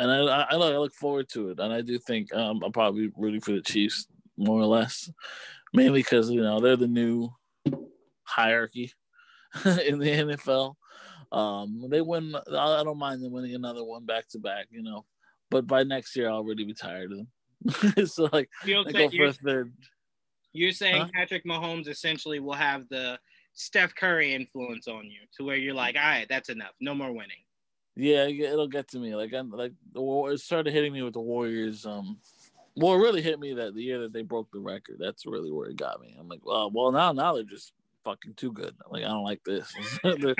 and 0.00 0.10
I, 0.10 0.42
I, 0.42 0.54
I 0.54 0.56
look 0.56 0.94
forward 0.94 1.28
to 1.30 1.50
it. 1.50 1.60
And 1.60 1.72
I 1.72 1.82
do 1.82 1.98
think 1.98 2.34
um, 2.34 2.62
I'm 2.64 2.72
probably 2.72 3.12
rooting 3.16 3.42
for 3.42 3.52
the 3.52 3.60
Chiefs 3.60 4.06
more 4.36 4.58
or 4.58 4.66
less, 4.66 5.10
mainly 5.74 6.00
because 6.00 6.30
you 6.30 6.40
know 6.40 6.58
they're 6.58 6.76
the 6.76 6.88
new 6.88 7.28
hierarchy 8.22 8.92
in 9.64 9.98
the 9.98 10.10
NFL. 10.10 10.74
Um, 11.30 11.84
they 11.90 12.00
win. 12.00 12.34
I 12.34 12.82
don't 12.82 12.98
mind 12.98 13.22
them 13.22 13.32
winning 13.32 13.54
another 13.54 13.84
one 13.84 14.06
back 14.06 14.26
to 14.30 14.38
back. 14.38 14.66
You 14.70 14.82
know, 14.82 15.04
but 15.50 15.66
by 15.66 15.82
next 15.82 16.16
year 16.16 16.30
I'll 16.30 16.36
already 16.36 16.64
be 16.64 16.74
tired 16.74 17.12
of 17.12 17.18
them. 17.18 18.06
so 18.06 18.28
like, 18.32 18.48
You'll 18.64 18.88
I 18.88 18.92
go 18.92 19.10
for 19.10 19.32
third. 19.32 19.74
You're 20.52 20.72
saying 20.72 21.02
huh? 21.02 21.08
Patrick 21.14 21.44
Mahomes 21.44 21.88
essentially 21.88 22.40
will 22.40 22.54
have 22.54 22.88
the 22.88 23.18
Steph 23.52 23.94
Curry 23.94 24.34
influence 24.34 24.88
on 24.88 25.04
you, 25.04 25.20
to 25.36 25.44
where 25.44 25.56
you're 25.56 25.74
like, 25.74 25.94
all 25.94 26.02
right, 26.02 26.26
that's 26.28 26.48
enough, 26.48 26.72
no 26.80 26.94
more 26.94 27.12
winning. 27.12 27.36
Yeah, 27.96 28.24
it'll 28.24 28.68
get 28.68 28.88
to 28.88 28.98
me. 28.98 29.14
Like, 29.14 29.32
I'm 29.34 29.50
like 29.50 29.72
it 29.94 30.40
started 30.40 30.72
hitting 30.72 30.92
me 30.92 31.02
with 31.02 31.14
the 31.14 31.20
Warriors. 31.20 31.84
Um, 31.86 32.18
well, 32.76 32.94
it 32.94 32.98
really 32.98 33.22
hit 33.22 33.40
me 33.40 33.54
that 33.54 33.74
the 33.74 33.82
year 33.82 34.00
that 34.00 34.12
they 34.12 34.22
broke 34.22 34.50
the 34.52 34.60
record. 34.60 34.96
That's 34.98 35.26
really 35.26 35.50
where 35.50 35.68
it 35.68 35.76
got 35.76 36.00
me. 36.00 36.16
I'm 36.18 36.28
like, 36.28 36.44
well, 36.44 36.70
well, 36.70 36.92
now 36.92 37.12
now 37.12 37.34
they're 37.34 37.42
just 37.42 37.72
fucking 38.04 38.34
too 38.34 38.52
good. 38.52 38.74
Like, 38.90 39.04
I 39.04 39.08
don't 39.08 39.24
like 39.24 39.42
this. 39.44 39.72
they're, 40.02 40.34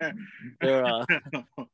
they're 0.60 0.84
uh, 0.84 1.06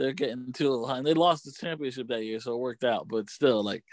they're 0.00 0.12
getting 0.12 0.52
too 0.52 0.84
high. 0.86 1.02
They 1.02 1.12
lost 1.12 1.44
the 1.44 1.52
championship 1.52 2.08
that 2.08 2.24
year, 2.24 2.40
so 2.40 2.54
it 2.54 2.60
worked 2.60 2.84
out. 2.84 3.06
But 3.08 3.28
still, 3.28 3.62
like 3.62 3.84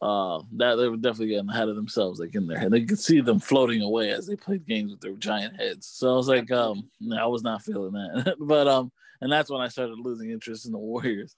uh, 0.00 0.40
that, 0.56 0.76
they 0.76 0.88
were 0.88 0.96
definitely 0.96 1.28
getting 1.34 1.50
ahead 1.50 1.68
of 1.68 1.76
themselves, 1.76 2.18
like 2.18 2.34
in 2.34 2.46
their 2.46 2.58
head. 2.58 2.70
They 2.70 2.84
could 2.84 2.98
see 2.98 3.20
them 3.20 3.40
floating 3.40 3.82
away 3.82 4.10
as 4.10 4.26
they 4.26 4.36
played 4.36 4.66
games 4.66 4.92
with 4.92 5.00
their 5.00 5.12
giant 5.12 5.56
heads. 5.56 5.86
So 5.86 6.12
I 6.12 6.16
was 6.16 6.28
like, 6.28 6.50
um, 6.50 6.88
I 7.18 7.26
was 7.26 7.42
not 7.42 7.62
feeling 7.62 7.92
that. 7.92 8.36
but 8.40 8.66
um, 8.66 8.90
and 9.24 9.32
that's 9.32 9.50
when 9.50 9.60
I 9.60 9.68
started 9.68 9.98
losing 9.98 10.30
interest 10.30 10.66
in 10.66 10.72
the 10.72 10.78
Warriors. 10.78 11.34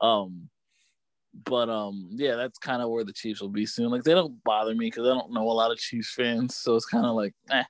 Um, 0.00 0.48
but 1.44 1.68
um, 1.68 2.08
yeah, 2.12 2.36
that's 2.36 2.58
kind 2.58 2.80
of 2.80 2.88
where 2.88 3.04
the 3.04 3.12
Chiefs 3.12 3.42
will 3.42 3.50
be 3.50 3.66
soon. 3.66 3.90
Like 3.90 4.04
they 4.04 4.14
don't 4.14 4.42
bother 4.44 4.74
me 4.74 4.86
because 4.86 5.06
I 5.06 5.14
don't 5.14 5.32
know 5.32 5.50
a 5.50 5.52
lot 5.52 5.72
of 5.72 5.78
Chiefs 5.78 6.14
fans, 6.14 6.56
so 6.56 6.76
it's 6.76 6.86
kind 6.86 7.04
of 7.04 7.14
like, 7.14 7.34
eh 7.50 7.64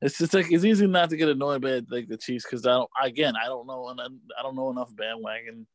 it's 0.00 0.18
just 0.18 0.34
like 0.34 0.50
it's 0.50 0.64
easy 0.64 0.86
not 0.86 1.10
to 1.10 1.16
get 1.16 1.28
annoyed 1.28 1.62
by 1.62 1.82
like 1.90 2.08
the 2.08 2.16
Chiefs 2.16 2.44
because 2.44 2.66
I 2.66 2.70
don't. 2.70 2.90
Again, 3.02 3.34
I 3.36 3.46
don't 3.46 3.66
know, 3.66 3.88
and 3.88 4.00
I 4.00 4.42
don't 4.42 4.56
know 4.56 4.70
enough 4.70 4.94
bandwagon 4.94 5.66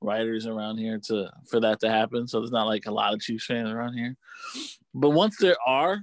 riders 0.00 0.46
around 0.46 0.78
here 0.78 0.98
to 1.06 1.30
for 1.48 1.60
that 1.60 1.80
to 1.80 1.90
happen. 1.90 2.26
So 2.26 2.40
there's 2.40 2.50
not 2.50 2.66
like 2.66 2.86
a 2.86 2.92
lot 2.92 3.14
of 3.14 3.20
Chiefs 3.20 3.46
fans 3.46 3.70
around 3.70 3.94
here. 3.94 4.16
But 4.94 5.10
once 5.10 5.36
there 5.36 5.56
are, 5.66 6.02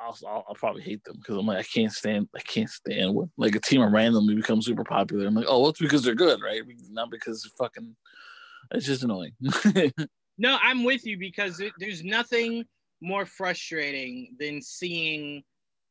I'll 0.00 0.16
I'll, 0.26 0.44
I'll 0.48 0.54
probably 0.54 0.82
hate 0.82 1.02
them 1.04 1.16
because 1.16 1.36
I'm 1.36 1.46
like 1.46 1.58
I 1.58 1.62
can't 1.62 1.92
stand 1.92 2.28
I 2.36 2.40
can't 2.40 2.70
stand 2.70 3.14
when 3.14 3.30
like 3.36 3.54
a 3.54 3.60
team 3.60 3.82
randomly 3.82 4.34
becomes 4.34 4.66
super 4.66 4.84
popular. 4.84 5.26
I'm 5.26 5.34
like, 5.34 5.46
oh, 5.48 5.60
well, 5.60 5.70
it's 5.70 5.80
because 5.80 6.02
they're 6.02 6.14
good, 6.14 6.40
right? 6.42 6.62
Not 6.90 7.10
because 7.10 7.42
they're 7.42 7.66
fucking. 7.66 7.96
It's 8.72 8.86
just 8.86 9.02
annoying. 9.02 9.32
no, 10.38 10.58
I'm 10.62 10.84
with 10.84 11.06
you 11.06 11.18
because 11.18 11.62
there's 11.78 12.04
nothing 12.04 12.64
more 13.00 13.24
frustrating 13.24 14.36
than 14.38 14.60
seeing 14.60 15.42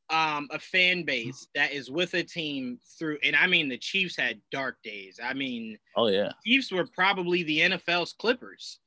um, 0.10 0.48
a 0.52 0.60
fan 0.60 1.04
base 1.04 1.48
that 1.56 1.72
is 1.72 1.92
with 1.92 2.14
a 2.14 2.24
team 2.24 2.80
through, 2.98 3.18
and 3.24 3.36
I 3.36 3.48
mean 3.48 3.68
the 3.68 3.78
Chiefs 3.78 4.16
had 4.16 4.40
dark 4.52 4.78
days. 4.84 5.20
I 5.22 5.34
mean, 5.34 5.78
oh 5.96 6.08
yeah, 6.08 6.32
Chiefs 6.46 6.72
were 6.72 6.86
probably 6.86 7.44
the 7.44 7.60
NFL's 7.60 8.14
Clippers. 8.14 8.80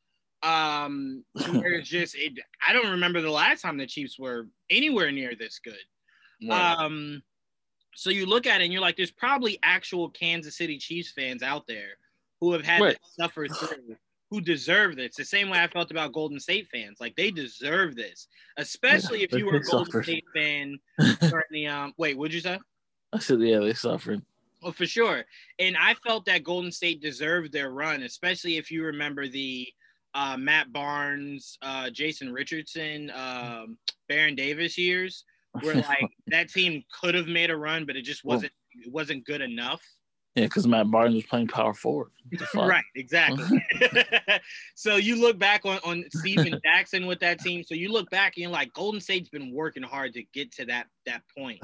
Um, 0.43 1.25
it's 1.35 1.89
just 1.89 2.15
it, 2.17 2.39
I 2.67 2.73
don't 2.73 2.91
remember 2.91 3.21
the 3.21 3.31
last 3.31 3.63
time 3.63 3.77
the 3.77 3.87
Chiefs 3.87 4.19
were 4.19 4.47
anywhere 4.71 5.11
near 5.13 5.35
this 5.35 5.61
good. 5.63 5.75
Right. 6.49 6.75
Um, 6.75 7.23
so 7.95 8.11
you 8.11 8.27
look 8.27 8.47
at 8.47 8.61
it 8.61 8.65
and 8.65 8.73
you're 8.73 8.83
like, 8.83 8.97
there's 8.97 9.11
probably 9.11 9.59
actual 9.63 10.09
Kansas 10.11 10.57
City 10.57 10.79
Chiefs 10.79 11.13
fans 11.13 11.43
out 11.43 11.67
there 11.67 11.99
who 12.41 12.53
have 12.53 12.65
had 12.65 12.81
right. 12.81 12.97
to 12.97 13.11
suffer 13.23 13.47
through 13.47 13.97
who 14.31 14.41
deserve 14.41 14.97
this. 14.97 15.17
The 15.17 15.25
same 15.25 15.51
way 15.51 15.59
I 15.59 15.67
felt 15.67 15.91
about 15.91 16.13
Golden 16.13 16.39
State 16.39 16.69
fans. 16.73 16.99
Like 17.01 17.17
they 17.17 17.31
deserve 17.31 17.97
this, 17.97 18.29
especially 18.57 19.19
yeah, 19.19 19.27
if 19.31 19.33
you 19.33 19.47
were 19.47 19.57
a 19.57 19.63
Golden. 19.63 20.03
State 20.03 20.25
fan. 20.35 20.79
the 21.51 21.67
um, 21.67 21.93
wait, 21.97 22.17
what'd 22.17 22.33
you 22.33 22.41
say? 22.41 22.59
I 23.13 23.19
said, 23.19 23.41
yeah, 23.41 23.59
they 23.59 23.75
suffered. 23.75 24.23
Oh, 24.63 24.73
for 24.73 24.87
sure. 24.87 25.25
And 25.59 25.77
I 25.77 25.95
felt 25.95 26.27
that 26.27 26.45
Golden 26.45 26.71
State 26.71 27.01
deserved 27.01 27.53
their 27.53 27.71
run, 27.71 28.03
especially 28.03 28.57
if 28.57 28.71
you 28.71 28.85
remember 28.85 29.27
the 29.27 29.67
uh, 30.14 30.37
Matt 30.37 30.73
Barnes, 30.73 31.59
uh, 31.62 31.90
Jason 31.90 32.33
Richardson, 32.33 33.11
um, 33.14 33.79
Baron 34.09 34.35
Davis 34.35 34.76
years, 34.76 35.25
where 35.61 35.75
like 35.88 36.11
that 36.29 36.49
team 36.49 36.83
could 37.00 37.14
have 37.14 37.26
made 37.26 37.50
a 37.50 37.57
run, 37.57 37.87
but 37.87 37.97
it 37.97 38.02
just 38.02 38.25
wasn't 38.25 38.52
it 38.73 38.93
wasn't 38.93 39.25
good 39.25 39.40
enough. 39.40 39.83
Yeah, 40.37 40.45
because 40.45 40.67
Matt 40.67 40.90
Barnes 40.90 41.17
was 41.17 41.26
playing 41.26 41.49
power 41.49 41.75
forward. 41.75 42.12
right, 42.55 42.85
exactly. 42.95 43.67
so 44.76 44.95
you 44.95 45.21
look 45.21 45.40
back 45.40 45.62
on, 45.64 45.81
on 45.85 46.05
Stephen 46.14 46.59
Jackson 46.64 47.07
with 47.07 47.19
that 47.19 47.40
team. 47.40 47.64
So 47.64 47.75
you 47.75 47.90
look 47.90 48.09
back 48.11 48.35
and 48.37 48.43
you're 48.43 48.52
like, 48.52 48.73
Golden 48.73 49.00
State's 49.00 49.29
been 49.29 49.52
working 49.52 49.83
hard 49.83 50.12
to 50.14 50.23
get 50.33 50.52
to 50.52 50.64
that 50.67 50.87
that 51.07 51.23
point. 51.37 51.61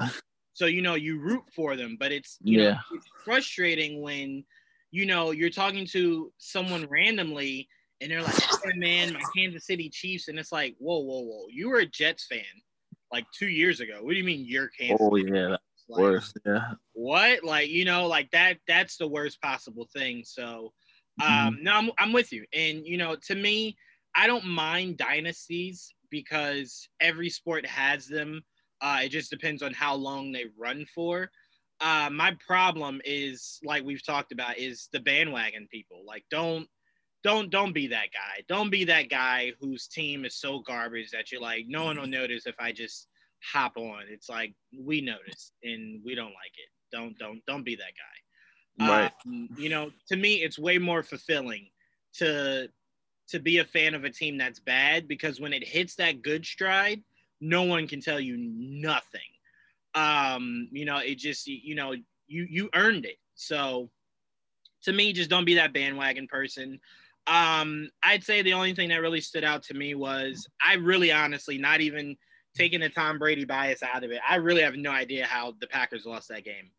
So 0.53 0.65
you 0.65 0.81
know 0.81 0.95
you 0.95 1.19
root 1.19 1.43
for 1.55 1.75
them, 1.75 1.97
but 1.99 2.11
it's 2.11 2.37
you 2.41 2.61
yeah. 2.61 2.71
know 2.71 2.79
it's 2.93 3.07
frustrating 3.23 4.01
when 4.01 4.43
you 4.91 5.05
know 5.05 5.31
you're 5.31 5.49
talking 5.49 5.85
to 5.87 6.31
someone 6.37 6.87
randomly 6.89 7.69
and 8.01 8.11
they're 8.11 8.21
like, 8.21 8.35
hey, 8.63 8.73
"Man, 8.75 9.13
my 9.13 9.21
Kansas 9.35 9.65
City 9.65 9.89
Chiefs," 9.89 10.27
and 10.27 10.37
it's 10.37 10.51
like, 10.51 10.75
"Whoa, 10.79 10.99
whoa, 10.99 11.21
whoa! 11.21 11.45
You 11.49 11.69
were 11.69 11.79
a 11.79 11.85
Jets 11.85 12.25
fan 12.25 12.41
like 13.11 13.25
two 13.31 13.47
years 13.47 13.79
ago. 13.79 13.99
What 14.01 14.11
do 14.11 14.17
you 14.17 14.23
mean 14.23 14.45
you're 14.47 14.69
Kansas?" 14.69 14.97
Oh 14.99 15.15
yeah, 15.15 15.57
like, 15.89 15.99
worse. 15.99 16.33
Yeah. 16.45 16.73
What? 16.93 17.43
Like 17.43 17.69
you 17.69 17.85
know, 17.85 18.07
like 18.07 18.29
that. 18.31 18.57
That's 18.67 18.97
the 18.97 19.07
worst 19.07 19.41
possible 19.41 19.87
thing. 19.95 20.23
So, 20.25 20.73
um, 21.23 21.29
mm-hmm. 21.29 21.63
no, 21.63 21.73
I'm 21.73 21.91
I'm 21.97 22.13
with 22.13 22.31
you. 22.31 22.45
And 22.53 22.85
you 22.85 22.97
know, 22.97 23.15
to 23.27 23.35
me, 23.35 23.77
I 24.15 24.27
don't 24.27 24.45
mind 24.45 24.97
dynasties 24.97 25.93
because 26.09 26.87
every 26.99 27.29
sport 27.29 27.65
has 27.65 28.07
them. 28.07 28.43
Uh, 28.81 28.99
it 29.03 29.09
just 29.09 29.31
depends 29.31 29.63
on 29.63 29.73
how 29.73 29.95
long 29.95 30.31
they 30.31 30.45
run 30.57 30.85
for. 30.93 31.31
Uh, 31.79 32.09
my 32.11 32.35
problem 32.45 33.01
is 33.05 33.59
like 33.63 33.83
we've 33.83 34.05
talked 34.05 34.31
about 34.31 34.57
is 34.57 34.89
the 34.91 34.99
bandwagon 34.99 35.67
people. 35.71 36.03
Like, 36.05 36.23
don't 36.31 36.67
don't 37.23 37.49
don't 37.49 37.73
be 37.73 37.87
that 37.87 38.07
guy. 38.13 38.43
Don't 38.47 38.69
be 38.69 38.83
that 38.85 39.09
guy 39.09 39.53
whose 39.59 39.87
team 39.87 40.25
is 40.25 40.35
so 40.35 40.59
garbage 40.59 41.11
that 41.11 41.31
you're 41.31 41.41
like, 41.41 41.65
no 41.67 41.85
one 41.85 41.99
will 41.99 42.07
notice 42.07 42.45
if 42.45 42.55
I 42.59 42.71
just 42.71 43.07
hop 43.43 43.77
on. 43.77 44.03
It's 44.09 44.29
like 44.29 44.53
we 44.77 45.01
notice 45.01 45.51
and 45.63 46.01
we 46.05 46.15
don't 46.15 46.25
like 46.25 46.53
it. 46.55 46.69
Don't 46.91 47.17
don't 47.17 47.41
don't 47.45 47.63
be 47.63 47.75
that 47.75 47.83
guy. 47.83 48.87
Right. 48.87 49.11
Um, 49.25 49.49
you 49.57 49.69
know, 49.69 49.89
to 50.09 50.15
me, 50.15 50.35
it's 50.35 50.59
way 50.59 50.77
more 50.77 51.03
fulfilling 51.03 51.67
to 52.15 52.69
to 53.29 53.39
be 53.39 53.57
a 53.57 53.65
fan 53.65 53.93
of 53.93 54.03
a 54.03 54.09
team 54.09 54.37
that's 54.37 54.59
bad 54.59 55.07
because 55.07 55.41
when 55.41 55.53
it 55.53 55.67
hits 55.67 55.95
that 55.95 56.21
good 56.21 56.45
stride, 56.45 57.01
no 57.41 57.63
one 57.63 57.87
can 57.87 57.99
tell 57.99 58.19
you 58.19 58.37
nothing. 58.37 59.21
Um, 59.95 60.69
you 60.71 60.85
know, 60.85 60.97
it 60.97 61.17
just 61.17 61.47
you 61.47 61.75
know 61.75 61.93
you 62.27 62.47
you 62.49 62.69
earned 62.75 63.05
it. 63.05 63.17
So 63.35 63.89
to 64.83 64.93
me, 64.93 65.13
just 65.13 65.29
don't 65.29 65.45
be 65.45 65.55
that 65.55 65.73
bandwagon 65.73 66.27
person. 66.27 66.79
Um, 67.27 67.89
I'd 68.03 68.23
say 68.23 68.41
the 68.41 68.53
only 68.53 68.73
thing 68.73 68.89
that 68.89 69.01
really 69.01 69.21
stood 69.21 69.43
out 69.43 69.63
to 69.63 69.73
me 69.73 69.95
was 69.95 70.47
I 70.65 70.75
really 70.75 71.11
honestly 71.11 71.57
not 71.57 71.81
even 71.81 72.15
taking 72.55 72.79
the 72.79 72.89
Tom 72.89 73.19
Brady 73.19 73.45
bias 73.45 73.83
out 73.83 74.03
of 74.03 74.11
it. 74.11 74.19
I 74.27 74.35
really 74.35 74.61
have 74.61 74.75
no 74.75 74.91
idea 74.91 75.25
how 75.25 75.53
the 75.59 75.67
Packers 75.67 76.05
lost 76.05 76.29
that 76.29 76.45
game. 76.45 76.71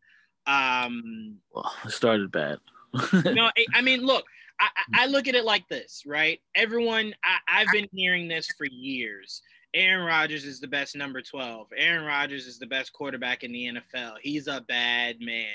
Um, 0.47 1.37
well, 1.53 1.71
it 1.85 1.91
started 1.91 2.31
bad. 2.31 2.57
no, 3.25 3.51
I 3.73 3.81
mean, 3.81 4.05
look, 4.05 4.25
I, 4.59 4.69
I, 4.95 5.05
look 5.05 5.27
at 5.27 5.35
it 5.35 5.45
like 5.45 5.67
this, 5.69 6.03
right? 6.07 6.39
Everyone, 6.55 7.13
I, 7.23 7.61
I've 7.61 7.71
been 7.71 7.87
hearing 7.93 8.27
this 8.27 8.47
for 8.57 8.65
years. 8.65 9.41
Aaron 9.75 10.05
Rodgers 10.05 10.45
is 10.45 10.59
the 10.59 10.67
best 10.67 10.95
number 10.95 11.21
12. 11.21 11.67
Aaron 11.77 12.05
Rodgers 12.05 12.47
is 12.47 12.57
the 12.57 12.65
best 12.65 12.91
quarterback 12.91 13.43
in 13.43 13.51
the 13.51 13.65
NFL. 13.65 14.15
He's 14.21 14.47
a 14.47 14.61
bad 14.67 15.17
man. 15.21 15.45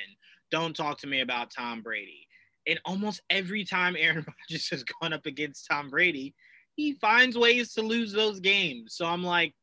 Don't 0.51 0.77
talk 0.77 0.99
to 0.99 1.09
me 1.09 1.21
about 1.21 1.51
Tom 1.51 1.83
Brady. 1.83 2.24
And 2.66 2.80
almost 2.85 3.23
every 3.30 3.64
time 3.64 3.97
Aaron 3.99 4.26
Rodgers 4.50 4.68
has 4.71 4.85
gone 4.85 5.12
up 5.12 5.26
against 5.26 5.66
Tom 5.71 5.90
Brady, 5.90 6.35
he 6.76 6.94
finds 6.94 7.37
ways 7.37 7.73
to 7.75 7.83
lose 7.83 8.12
those 8.12 8.40
games. 8.40 8.94
So 8.97 9.06
I'm 9.06 9.23
like, 9.23 9.54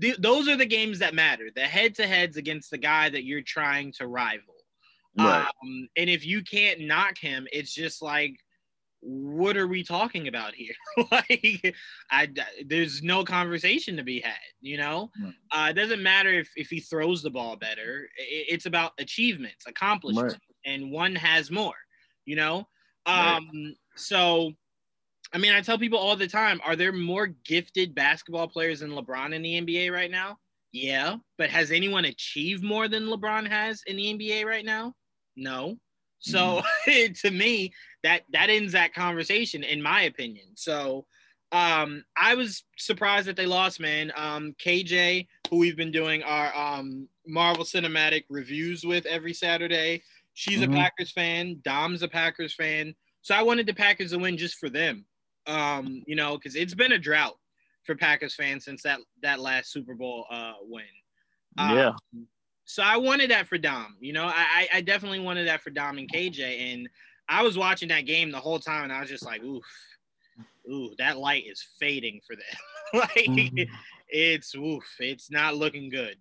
th- 0.00 0.18
those 0.18 0.48
are 0.48 0.56
the 0.56 0.66
games 0.66 0.98
that 1.00 1.14
matter. 1.14 1.48
The 1.54 1.62
head 1.62 1.94
to 1.96 2.06
heads 2.06 2.36
against 2.36 2.70
the 2.70 2.78
guy 2.78 3.08
that 3.08 3.24
you're 3.24 3.42
trying 3.42 3.92
to 3.98 4.06
rival. 4.06 4.54
Right. 5.16 5.46
Um, 5.62 5.88
and 5.96 6.10
if 6.10 6.26
you 6.26 6.42
can't 6.42 6.80
knock 6.80 7.18
him, 7.18 7.46
it's 7.52 7.72
just 7.72 8.02
like, 8.02 8.36
what 9.00 9.56
are 9.56 9.66
we 9.66 9.82
talking 9.82 10.28
about 10.28 10.54
here? 10.54 10.74
like, 11.12 11.76
I, 12.10 12.28
there's 12.66 13.02
no 13.02 13.22
conversation 13.22 13.96
to 13.96 14.02
be 14.02 14.20
had, 14.20 14.34
you 14.60 14.78
know? 14.78 15.10
Right. 15.22 15.34
Uh, 15.52 15.70
it 15.70 15.74
doesn't 15.74 16.02
matter 16.02 16.30
if, 16.30 16.50
if 16.56 16.68
he 16.68 16.80
throws 16.80 17.22
the 17.22 17.30
ball 17.30 17.56
better, 17.56 18.08
it, 18.16 18.46
it's 18.48 18.66
about 18.66 18.92
achievements, 18.98 19.66
accomplishments, 19.68 20.34
right. 20.34 20.72
and 20.72 20.90
one 20.90 21.14
has 21.14 21.50
more 21.50 21.74
you 22.24 22.36
know? 22.36 22.66
Um, 23.06 23.48
right. 23.52 23.74
so 23.96 24.52
I 25.34 25.38
mean, 25.38 25.52
I 25.52 25.60
tell 25.60 25.78
people 25.78 25.98
all 25.98 26.14
the 26.14 26.28
time, 26.28 26.60
are 26.64 26.76
there 26.76 26.92
more 26.92 27.26
gifted 27.26 27.92
basketball 27.94 28.46
players 28.46 28.80
than 28.80 28.92
LeBron 28.92 29.34
in 29.34 29.42
the 29.42 29.60
NBA 29.60 29.90
right 29.90 30.10
now? 30.10 30.38
Yeah, 30.72 31.16
but 31.38 31.50
has 31.50 31.72
anyone 31.72 32.04
achieved 32.04 32.62
more 32.62 32.88
than 32.88 33.04
LeBron 33.04 33.48
has 33.48 33.82
in 33.86 33.96
the 33.96 34.14
NBA 34.14 34.44
right 34.44 34.64
now? 34.64 34.94
No. 35.36 35.76
So 36.20 36.62
mm-hmm. 36.86 37.12
to 37.22 37.30
me, 37.30 37.72
that 38.04 38.22
that 38.32 38.48
ends 38.48 38.72
that 38.72 38.94
conversation, 38.94 39.64
in 39.64 39.82
my 39.82 40.02
opinion. 40.02 40.46
So 40.54 41.04
um, 41.52 42.04
I 42.16 42.34
was 42.34 42.64
surprised 42.76 43.28
that 43.28 43.36
they 43.36 43.46
lost, 43.46 43.78
man. 43.78 44.12
Um, 44.16 44.54
KJ, 44.64 45.26
who 45.50 45.58
we've 45.58 45.76
been 45.76 45.92
doing 45.92 46.22
our 46.22 46.54
um, 46.56 47.08
Marvel 47.26 47.64
Cinematic 47.64 48.24
reviews 48.28 48.84
with 48.84 49.06
every 49.06 49.32
Saturday, 49.32 50.02
She's 50.34 50.60
mm-hmm. 50.60 50.72
a 50.72 50.76
Packers 50.76 51.12
fan. 51.12 51.60
Dom's 51.64 52.02
a 52.02 52.08
Packers 52.08 52.54
fan. 52.54 52.94
So 53.22 53.34
I 53.34 53.42
wanted 53.42 53.66
the 53.66 53.74
Packers 53.74 54.10
to 54.10 54.18
win 54.18 54.36
just 54.36 54.56
for 54.56 54.68
them. 54.68 55.06
Um, 55.46 56.02
you 56.06 56.16
know, 56.16 56.36
because 56.36 56.56
it's 56.56 56.74
been 56.74 56.92
a 56.92 56.98
drought 56.98 57.36
for 57.84 57.94
Packers 57.94 58.34
fans 58.34 58.64
since 58.64 58.82
that 58.82 58.98
that 59.22 59.40
last 59.40 59.70
Super 59.72 59.94
Bowl 59.94 60.26
uh 60.30 60.54
win. 60.62 60.84
Um, 61.58 61.76
yeah. 61.76 61.92
So 62.64 62.82
I 62.82 62.96
wanted 62.96 63.30
that 63.30 63.46
for 63.46 63.58
Dom. 63.58 63.96
You 64.00 64.12
know, 64.12 64.24
I 64.24 64.68
I 64.72 64.80
definitely 64.80 65.20
wanted 65.20 65.48
that 65.48 65.62
for 65.62 65.70
Dom 65.70 65.98
and 65.98 66.10
KJ. 66.10 66.72
And 66.72 66.88
I 67.28 67.42
was 67.42 67.56
watching 67.56 67.88
that 67.88 68.06
game 68.06 68.30
the 68.30 68.40
whole 68.40 68.58
time, 68.58 68.84
and 68.84 68.92
I 68.92 69.00
was 69.00 69.08
just 69.08 69.24
like, 69.24 69.42
oof, 69.42 69.64
ooh, 70.70 70.94
that 70.98 71.18
light 71.18 71.44
is 71.46 71.64
fading 71.78 72.20
for 72.26 72.36
them. 72.36 72.44
like 72.94 73.26
mm-hmm. 73.28 73.72
it's 74.08 74.54
oof, 74.54 74.84
it's 74.98 75.30
not 75.30 75.56
looking 75.56 75.90
good. 75.90 76.16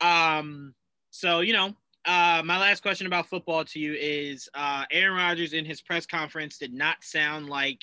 Um, 0.00 0.74
so 1.10 1.40
you 1.40 1.52
know, 1.52 1.74
uh, 2.04 2.42
my 2.44 2.58
last 2.58 2.82
question 2.82 3.06
about 3.06 3.28
football 3.28 3.64
to 3.64 3.78
you 3.78 3.94
is 3.94 4.48
uh, 4.54 4.84
Aaron 4.90 5.16
Rodgers 5.16 5.52
in 5.52 5.64
his 5.64 5.80
press 5.80 6.06
conference 6.06 6.58
did 6.58 6.72
not 6.72 6.96
sound 7.02 7.48
like 7.48 7.80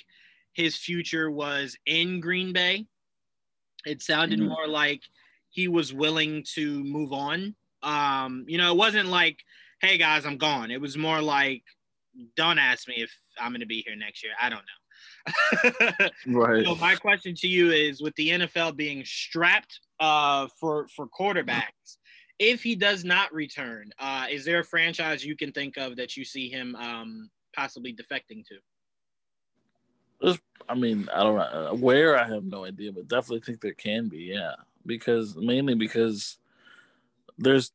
his 0.54 0.76
future 0.76 1.32
was 1.32 1.78
in 1.86 2.20
Green 2.20 2.52
Bay. 2.52 2.86
It 3.86 4.02
sounded 4.02 4.40
mm-hmm. 4.40 4.50
more 4.50 4.68
like 4.68 5.02
he 5.50 5.68
was 5.68 5.94
willing 5.94 6.44
to 6.56 6.84
move 6.84 7.14
on. 7.14 7.56
Um, 7.82 8.46
you 8.48 8.58
know, 8.58 8.72
it 8.74 8.78
wasn't 8.78 9.08
like, 9.08 9.40
hey 9.82 9.98
guys, 9.98 10.26
I'm 10.26 10.38
gone. 10.38 10.70
It 10.70 10.82
was 10.82 10.98
more 10.98 11.22
like, 11.22 11.64
don't 12.36 12.60
ask 12.60 12.88
me 12.88 12.96
if 12.98 13.16
I'm 13.40 13.52
going 13.52 13.62
to 13.62 13.68
be 13.68 13.84
here 13.86 13.96
next 13.96 14.24
year. 14.24 14.34
I 14.42 14.50
don't 14.50 14.60
know. 14.60 16.10
right. 16.28 16.66
So 16.66 16.76
my 16.76 16.96
question 16.96 17.34
to 17.36 17.48
you 17.48 17.72
is 17.72 18.02
with 18.02 18.16
the 18.16 18.30
NFL 18.30 18.76
being 18.76 19.04
strapped 19.06 19.80
uh, 20.00 20.48
for 20.60 20.88
for 20.90 21.08
quarterbacks, 21.08 21.98
if 22.39 22.63
he 22.63 22.75
does 22.75 23.03
not 23.03 23.34
return, 23.34 23.91
uh, 24.00 24.25
is 24.29 24.46
there 24.46 24.60
a 24.60 24.63
franchise 24.63 25.25
you 25.25 25.36
can 25.36 25.51
think 25.51 25.77
of 25.77 25.98
that 25.98 26.15
you 26.15 26.24
see 26.24 26.50
him 26.50 26.75
um, 26.75 27.29
possibly 27.53 27.93
defecting 27.93 28.46
to? 28.48 28.55
I 30.67 30.75
mean, 30.75 31.10
I 31.13 31.24
don't 31.24 31.36
know 31.36 31.69
uh, 31.72 31.75
where. 31.75 32.17
I 32.17 32.27
have 32.27 32.43
no 32.43 32.65
idea, 32.65 32.91
but 32.91 33.08
definitely 33.08 33.41
think 33.41 33.60
there 33.60 33.74
can 33.74 34.08
be. 34.08 34.31
Yeah, 34.34 34.53
because 34.86 35.36
mainly 35.36 35.75
because 35.75 36.38
there's. 37.38 37.72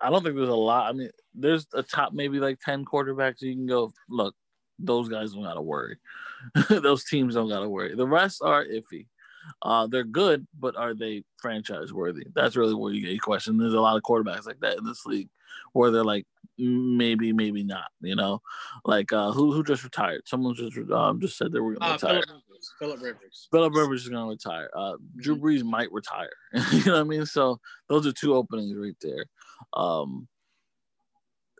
I 0.00 0.10
don't 0.10 0.22
think 0.22 0.34
there's 0.34 0.48
a 0.48 0.54
lot. 0.54 0.88
I 0.88 0.92
mean, 0.92 1.10
there's 1.34 1.66
a 1.74 1.82
top 1.82 2.12
maybe 2.12 2.40
like 2.40 2.58
ten 2.60 2.84
quarterbacks 2.84 3.42
you 3.42 3.54
can 3.54 3.66
go. 3.66 3.92
Look, 4.08 4.34
those 4.78 5.08
guys 5.08 5.32
don't 5.32 5.44
gotta 5.44 5.62
worry. 5.62 5.98
those 6.68 7.04
teams 7.04 7.34
don't 7.34 7.48
gotta 7.48 7.68
worry. 7.68 7.94
The 7.94 8.08
rest 8.08 8.42
are 8.42 8.64
iffy. 8.64 9.06
Uh, 9.62 9.86
they're 9.86 10.04
good, 10.04 10.46
but 10.58 10.76
are 10.76 10.94
they 10.94 11.22
franchise 11.38 11.92
worthy? 11.92 12.26
That's 12.34 12.56
really 12.56 12.74
where 12.74 12.92
you 12.92 13.02
get 13.02 13.10
your 13.10 13.20
question. 13.20 13.56
There's 13.56 13.74
a 13.74 13.80
lot 13.80 13.96
of 13.96 14.02
quarterbacks 14.02 14.46
like 14.46 14.60
that 14.60 14.78
in 14.78 14.84
this 14.84 15.06
league 15.06 15.28
where 15.72 15.90
they're 15.90 16.04
like, 16.04 16.26
maybe, 16.58 17.32
maybe 17.32 17.62
not. 17.62 17.90
You 18.00 18.16
know, 18.16 18.40
like 18.84 19.12
uh, 19.12 19.32
who 19.32 19.52
who 19.52 19.62
just 19.62 19.84
retired? 19.84 20.22
Someone 20.26 20.54
just 20.54 20.76
um, 20.90 21.20
just 21.20 21.36
said 21.36 21.52
they 21.52 21.60
were 21.60 21.74
going 21.74 21.98
to 21.98 22.08
uh, 22.08 22.12
retire. 22.14 22.22
Philip 22.78 23.00
Rivers. 23.00 23.48
Philip 23.50 23.74
Rivers 23.74 24.02
is 24.02 24.08
going 24.08 24.26
to 24.26 24.30
retire. 24.30 24.70
Uh, 24.76 24.96
Drew 25.16 25.36
mm-hmm. 25.36 25.44
Brees 25.44 25.64
might 25.64 25.90
retire. 25.92 26.30
you 26.72 26.84
know 26.84 26.92
what 26.92 27.00
I 27.00 27.04
mean? 27.04 27.26
So 27.26 27.58
those 27.88 28.06
are 28.06 28.12
two 28.12 28.34
openings 28.34 28.76
right 28.76 28.96
there. 29.00 29.24
Um, 29.72 30.28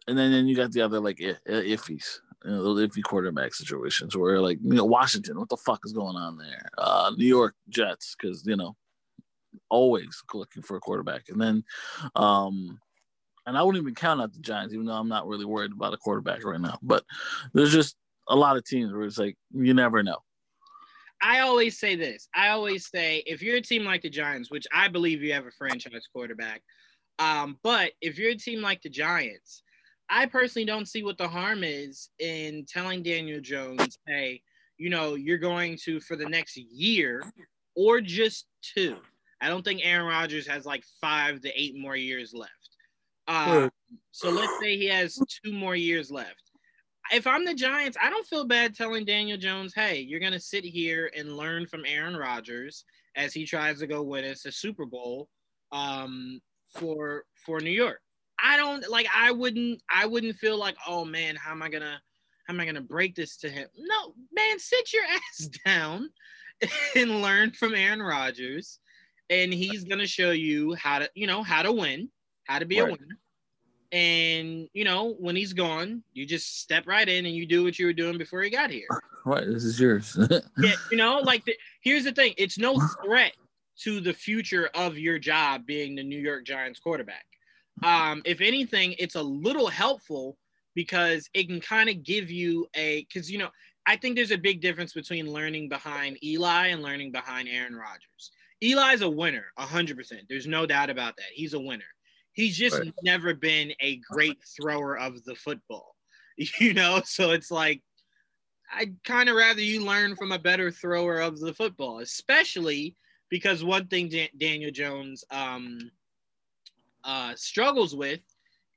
and 0.06 0.18
then, 0.18 0.32
then 0.32 0.46
you 0.46 0.56
got 0.56 0.72
the 0.72 0.82
other 0.82 1.00
like 1.00 1.20
if, 1.20 1.38
iffies 1.46 2.18
you 2.44 2.50
know, 2.50 2.88
quarterback 3.02 3.54
situations 3.54 4.16
where 4.16 4.40
like 4.40 4.58
you 4.62 4.74
know 4.74 4.84
Washington, 4.84 5.38
what 5.38 5.48
the 5.48 5.56
fuck 5.56 5.80
is 5.84 5.92
going 5.92 6.16
on 6.16 6.38
there? 6.38 6.70
Uh, 6.78 7.12
New 7.16 7.26
York 7.26 7.54
Jets, 7.68 8.16
because 8.18 8.46
you 8.46 8.56
know 8.56 8.76
always 9.68 10.22
looking 10.32 10.62
for 10.62 10.76
a 10.76 10.80
quarterback, 10.80 11.28
and 11.28 11.40
then 11.40 11.64
um, 12.14 12.78
and 13.46 13.56
I 13.56 13.62
wouldn't 13.62 13.82
even 13.82 13.94
count 13.94 14.20
out 14.20 14.32
the 14.32 14.40
Giants, 14.40 14.74
even 14.74 14.86
though 14.86 14.94
I'm 14.94 15.08
not 15.08 15.26
really 15.26 15.44
worried 15.44 15.72
about 15.72 15.94
a 15.94 15.98
quarterback 15.98 16.44
right 16.44 16.60
now. 16.60 16.78
But 16.82 17.04
there's 17.52 17.72
just 17.72 17.96
a 18.28 18.36
lot 18.36 18.56
of 18.56 18.64
teams 18.64 18.92
where 18.92 19.02
it's 19.02 19.18
like 19.18 19.36
you 19.52 19.74
never 19.74 20.02
know. 20.02 20.18
I 21.22 21.40
always 21.40 21.78
say 21.78 21.96
this. 21.96 22.28
I 22.34 22.48
always 22.48 22.88
say 22.88 23.22
if 23.26 23.42
you're 23.42 23.56
a 23.56 23.62
team 23.62 23.84
like 23.84 24.02
the 24.02 24.08
Giants, 24.10 24.50
which 24.50 24.66
I 24.72 24.88
believe 24.88 25.22
you 25.22 25.34
have 25.34 25.46
a 25.46 25.50
franchise 25.50 26.08
quarterback, 26.14 26.62
um, 27.18 27.58
but 27.62 27.92
if 28.00 28.18
you're 28.18 28.30
a 28.30 28.36
team 28.36 28.62
like 28.62 28.80
the 28.80 28.88
Giants, 28.88 29.62
I 30.10 30.26
personally 30.26 30.66
don't 30.66 30.88
see 30.88 31.02
what 31.02 31.18
the 31.18 31.28
harm 31.28 31.62
is 31.62 32.10
in 32.18 32.66
telling 32.66 33.02
Daniel 33.02 33.40
Jones, 33.40 33.98
hey, 34.06 34.42
you 34.76 34.90
know, 34.90 35.14
you're 35.14 35.38
going 35.38 35.78
to 35.84 36.00
for 36.00 36.16
the 36.16 36.28
next 36.28 36.56
year 36.56 37.22
or 37.76 38.00
just 38.00 38.46
two. 38.62 38.96
I 39.40 39.48
don't 39.48 39.64
think 39.64 39.80
Aaron 39.84 40.06
Rodgers 40.06 40.46
has 40.46 40.66
like 40.66 40.84
five 41.00 41.40
to 41.42 41.60
eight 41.60 41.78
more 41.78 41.96
years 41.96 42.34
left. 42.34 42.50
Uh, 43.28 43.68
so 44.10 44.30
let's 44.30 44.58
say 44.60 44.76
he 44.76 44.86
has 44.86 45.18
two 45.44 45.52
more 45.52 45.76
years 45.76 46.10
left 46.10 46.50
if 47.12 47.26
I'm 47.26 47.44
the 47.44 47.54
Giants, 47.54 47.96
I 48.00 48.10
don't 48.10 48.26
feel 48.26 48.44
bad 48.44 48.74
telling 48.74 49.04
Daniel 49.04 49.38
Jones, 49.38 49.74
hey, 49.74 50.00
you're 50.00 50.20
going 50.20 50.32
to 50.32 50.40
sit 50.40 50.64
here 50.64 51.10
and 51.16 51.36
learn 51.36 51.66
from 51.66 51.84
Aaron 51.86 52.16
Rodgers 52.16 52.84
as 53.16 53.32
he 53.32 53.44
tries 53.44 53.80
to 53.80 53.86
go 53.86 54.02
win 54.02 54.24
us 54.24 54.46
a 54.46 54.52
Super 54.52 54.86
Bowl 54.86 55.28
um, 55.72 56.40
for 56.74 57.24
for 57.34 57.60
New 57.60 57.70
York. 57.70 58.00
I 58.42 58.56
don't 58.56 58.88
like 58.90 59.06
I 59.14 59.32
wouldn't 59.32 59.82
I 59.90 60.06
wouldn't 60.06 60.36
feel 60.36 60.58
like, 60.58 60.76
oh 60.86 61.04
man, 61.04 61.36
how 61.36 61.52
am 61.52 61.62
I 61.62 61.68
gonna 61.68 62.00
how 62.46 62.54
am 62.54 62.60
I 62.60 62.66
gonna 62.66 62.80
break 62.80 63.14
this 63.14 63.36
to 63.38 63.48
him? 63.48 63.68
No, 63.76 64.14
man, 64.32 64.58
sit 64.58 64.92
your 64.92 65.04
ass 65.10 65.48
down 65.64 66.10
and 66.96 67.22
learn 67.22 67.52
from 67.52 67.74
Aaron 67.74 68.02
Rodgers. 68.02 68.78
And 69.28 69.52
he's 69.52 69.84
gonna 69.84 70.06
show 70.06 70.32
you 70.32 70.74
how 70.74 70.98
to, 70.98 71.10
you 71.14 71.26
know, 71.26 71.42
how 71.42 71.62
to 71.62 71.72
win, 71.72 72.10
how 72.44 72.58
to 72.58 72.66
be 72.66 72.80
right. 72.80 72.88
a 72.88 72.92
winner 72.92 73.18
and 73.92 74.68
you 74.72 74.84
know 74.84 75.14
when 75.18 75.34
he's 75.34 75.52
gone 75.52 76.02
you 76.12 76.24
just 76.24 76.60
step 76.60 76.86
right 76.86 77.08
in 77.08 77.26
and 77.26 77.34
you 77.34 77.44
do 77.44 77.64
what 77.64 77.78
you 77.78 77.86
were 77.86 77.92
doing 77.92 78.16
before 78.16 78.40
he 78.42 78.50
got 78.50 78.70
here 78.70 78.86
right 79.24 79.46
this 79.46 79.64
is 79.64 79.80
yours 79.80 80.16
yeah 80.58 80.74
you 80.90 80.96
know 80.96 81.18
like 81.18 81.44
the, 81.44 81.54
here's 81.82 82.04
the 82.04 82.12
thing 82.12 82.32
it's 82.36 82.58
no 82.58 82.80
threat 83.04 83.32
to 83.76 84.00
the 84.00 84.12
future 84.12 84.70
of 84.74 84.96
your 84.96 85.18
job 85.18 85.66
being 85.66 85.96
the 85.96 86.02
new 86.02 86.18
york 86.18 86.44
giants 86.44 86.78
quarterback 86.78 87.24
um 87.82 88.22
if 88.24 88.40
anything 88.40 88.94
it's 88.98 89.14
a 89.14 89.22
little 89.22 89.68
helpful 89.68 90.36
because 90.74 91.28
it 91.34 91.48
can 91.48 91.60
kind 91.60 91.88
of 91.88 92.02
give 92.02 92.30
you 92.30 92.66
a 92.74 93.06
because 93.12 93.30
you 93.30 93.38
know 93.38 93.48
i 93.86 93.96
think 93.96 94.16
there's 94.16 94.30
a 94.30 94.38
big 94.38 94.60
difference 94.60 94.92
between 94.92 95.32
learning 95.32 95.68
behind 95.68 96.22
eli 96.22 96.68
and 96.68 96.82
learning 96.82 97.10
behind 97.10 97.48
aaron 97.48 97.74
rodgers 97.74 98.32
eli's 98.62 99.00
a 99.00 99.08
winner 99.08 99.46
100% 99.58 99.96
there's 100.28 100.46
no 100.46 100.66
doubt 100.66 100.90
about 100.90 101.16
that 101.16 101.26
he's 101.32 101.54
a 101.54 101.60
winner 101.60 101.84
He's 102.32 102.56
just 102.56 102.78
right. 102.78 102.94
never 103.02 103.34
been 103.34 103.72
a 103.80 103.96
great 103.96 104.38
thrower 104.56 104.98
of 104.98 105.22
the 105.24 105.34
football, 105.34 105.94
you 106.60 106.74
know. 106.74 107.02
So 107.04 107.30
it's 107.32 107.50
like 107.50 107.82
I'd 108.72 109.02
kind 109.04 109.28
of 109.28 109.36
rather 109.36 109.60
you 109.60 109.84
learn 109.84 110.16
from 110.16 110.32
a 110.32 110.38
better 110.38 110.70
thrower 110.70 111.18
of 111.18 111.40
the 111.40 111.52
football, 111.52 111.98
especially 111.98 112.96
because 113.30 113.64
one 113.64 113.88
thing 113.88 114.08
Dan- 114.08 114.28
Daniel 114.38 114.70
Jones 114.70 115.24
um, 115.30 115.90
uh, 117.04 117.34
struggles 117.36 117.94
with 117.94 118.20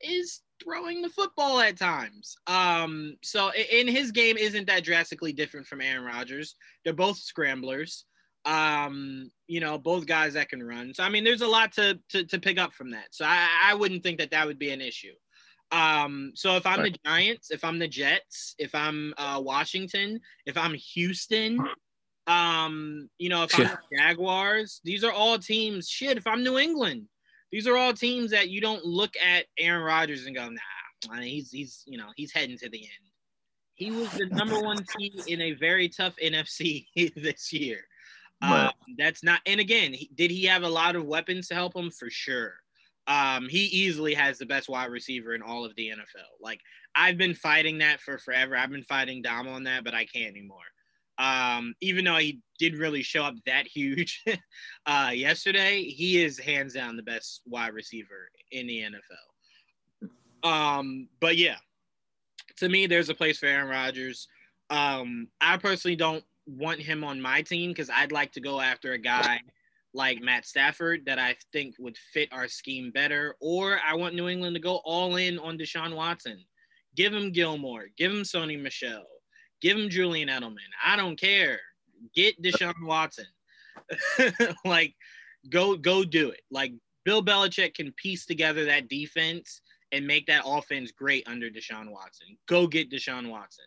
is 0.02 0.42
throwing 0.64 1.02
the 1.02 1.10
football 1.10 1.60
at 1.60 1.78
times. 1.78 2.36
Um, 2.48 3.16
so 3.24 3.52
in 3.54 3.88
his 3.88 4.12
game 4.12 4.38
isn't 4.38 4.68
that 4.68 4.84
drastically 4.84 5.34
different 5.34 5.68
from 5.68 5.82
Aaron 5.82 6.04
Rodgers. 6.04 6.56
They're 6.84 6.94
both 6.94 7.18
scramblers. 7.18 8.06
Um, 8.46 9.32
you 9.48 9.62
know, 9.62 9.78
both 9.78 10.06
guys 10.06 10.34
that 10.34 10.50
can 10.50 10.62
run. 10.62 10.94
So 10.94 11.04
I 11.04 11.10
mean, 11.10 11.24
there's 11.24 11.42
a 11.42 11.48
lot 11.48 11.72
to 11.74 11.98
to, 12.10 12.26
to 12.26 12.40
pick 12.40 12.60
up 12.60 12.74
from 12.74 12.92
that. 12.92 13.08
So 13.12 13.26
I, 13.26 13.48
I 13.66 13.74
wouldn't 13.74 14.04
think 14.04 14.20
that 14.20 14.32
that 14.32 14.46
would 14.46 14.60
be 14.60 14.72
an 14.72 14.82
issue. 14.82 15.14
Um, 15.72 16.34
so 16.36 16.56
if 16.56 16.66
I'm 16.66 16.82
right. 16.82 16.94
the 16.94 17.10
Giants, 17.10 17.50
if 17.50 17.64
I'm 17.64 17.80
the 17.80 17.88
Jets, 17.88 18.54
if 18.60 18.76
I'm 18.76 19.14
uh, 19.18 19.42
Washington, 19.44 20.20
if 20.46 20.58
I'm 20.58 20.74
Houston, 20.74 21.60
um, 22.28 23.10
you 23.18 23.30
know, 23.30 23.44
if 23.44 23.56
I'm 23.56 23.66
yeah. 23.66 23.76
the 23.90 23.98
Jaguars, 23.98 24.82
these 24.84 25.04
are 25.04 25.12
all 25.12 25.40
teams. 25.40 25.90
Shit, 25.90 26.18
if 26.18 26.28
I'm 26.28 26.44
New 26.44 26.60
England, 26.60 27.08
these 27.54 27.68
are 27.68 27.78
all 27.78 27.94
teams 27.94 28.32
that 28.32 28.50
you 28.50 28.60
don't 28.60 28.84
look 28.84 29.14
at 29.24 29.46
Aaron 29.60 29.84
Rodgers 29.84 30.26
and 30.26 30.36
go, 30.36 30.50
nah, 30.50 31.22
he's 31.22 31.52
he's 31.52 31.84
you 31.86 32.00
know 32.00 32.08
he's 32.16 32.34
heading 32.34 32.58
to 32.58 32.68
the 32.68 32.80
end. 32.80 33.12
He 33.76 33.92
was 33.92 34.10
the 34.10 34.26
number 34.26 34.60
one 34.60 34.84
team 34.98 35.14
in 35.28 35.40
a 35.40 35.54
very 35.54 35.88
tough 35.88 36.16
NFC 36.22 36.88
this 37.16 37.54
year. 37.54 37.82
Um, 38.42 38.72
that's 38.98 39.24
not. 39.24 39.40
And 39.46 39.60
again, 39.60 39.94
he, 39.94 40.10
did 40.16 40.32
he 40.32 40.46
have 40.46 40.64
a 40.64 40.70
lot 40.70 40.96
of 40.96 41.06
weapons 41.06 41.48
to 41.50 41.54
help 41.54 41.76
him? 41.76 41.92
For 41.92 42.10
sure. 42.10 42.56
Um, 43.06 43.48
he 43.48 43.66
easily 43.66 44.16
has 44.16 44.40
the 44.40 44.48
best 44.48 44.68
wide 44.68 44.90
receiver 44.90 45.36
in 45.36 45.44
all 45.44 45.64
of 45.64 45.76
the 45.76 45.90
NFL. 45.90 46.42
Like 46.42 46.60
I've 46.96 47.20
been 47.20 47.36
fighting 47.36 47.78
that 47.80 48.02
for 48.02 48.18
forever. 48.18 48.58
I've 48.58 48.72
been 48.72 48.84
fighting 48.84 49.22
Dom 49.22 49.48
on 49.48 49.66
that, 49.66 49.84
but 49.84 49.94
I 49.94 50.06
can't 50.06 50.36
anymore. 50.36 50.58
Um, 51.18 51.76
even 51.82 52.06
though 52.06 52.18
he 52.18 52.42
did 52.58 52.78
really 52.78 53.04
show 53.04 53.24
up 53.24 53.36
that 53.46 53.68
huge 53.68 54.24
uh, 54.86 55.12
yesterday, 55.14 55.84
he 55.84 56.24
is 56.24 56.40
hands 56.40 56.74
down 56.74 56.96
the 56.96 57.04
best 57.04 57.42
wide 57.46 57.74
receiver 57.74 58.30
in 58.52 58.68
the 58.68 58.82
NFL. 58.82 60.50
Um, 60.50 61.08
but 61.20 61.38
yeah, 61.38 61.58
to 62.58 62.70
me, 62.70 62.88
there's 62.88 63.10
a 63.10 63.16
place 63.16 63.38
for 63.38 63.46
Aaron 63.46 63.70
Rodgers. 63.70 64.28
Um, 64.70 65.28
I 65.40 65.58
personally 65.58 65.96
don't 65.96 66.24
want 66.46 66.80
him 66.80 67.04
on 67.04 67.22
my 67.22 67.42
team 67.42 67.72
because 67.72 67.90
I'd 67.90 68.12
like 68.12 68.32
to 68.34 68.42
go 68.42 68.60
after 68.60 68.94
a 68.94 68.98
guy 68.98 69.40
like 69.94 70.22
Matt 70.22 70.46
Stafford 70.46 71.06
that 71.06 71.20
I 71.20 71.36
think 71.52 71.76
would 71.80 71.98
fit 71.98 72.30
our 72.32 72.48
scheme 72.48 72.92
better. 72.92 73.36
Or 73.40 73.80
I 73.88 73.96
want 73.96 74.16
New 74.16 74.28
England 74.28 74.56
to 74.56 74.62
go 74.62 74.82
all 74.84 75.16
in 75.18 75.40
on 75.40 75.58
Deshaun 75.58 75.96
Watson. 75.96 76.44
Give 76.96 77.14
him 77.14 77.32
Gilmore, 77.32 77.86
give 77.98 78.12
him 78.12 78.22
Sony 78.22 78.62
Michel, 78.62 79.04
give 79.64 79.78
him 79.78 79.90
Julian 79.90 80.30
Edelman. 80.30 80.58
I 80.86 80.96
don't 80.96 81.20
care. 81.20 81.60
Get 82.14 82.40
Deshaun 82.44 82.84
Watson. 82.84 83.26
like, 84.66 84.94
go 85.50 85.76
go 85.76 86.04
do 86.04 86.30
it. 86.30 86.42
Like 86.52 86.74
Bill 87.06 87.24
Belichick 87.24 87.74
can 87.74 87.92
piece 87.94 88.26
together 88.26 88.66
that 88.66 88.90
defense 88.90 89.62
and 89.92 90.06
make 90.06 90.28
that 90.28 90.44
offense 90.46 90.92
great 90.92 91.28
under 91.28 91.50
Deshaun 91.50 91.90
Watson. 91.90 92.38
Go 92.48 92.68
get 92.68 92.92
Deshaun 92.92 93.30
Watson. 93.30 93.66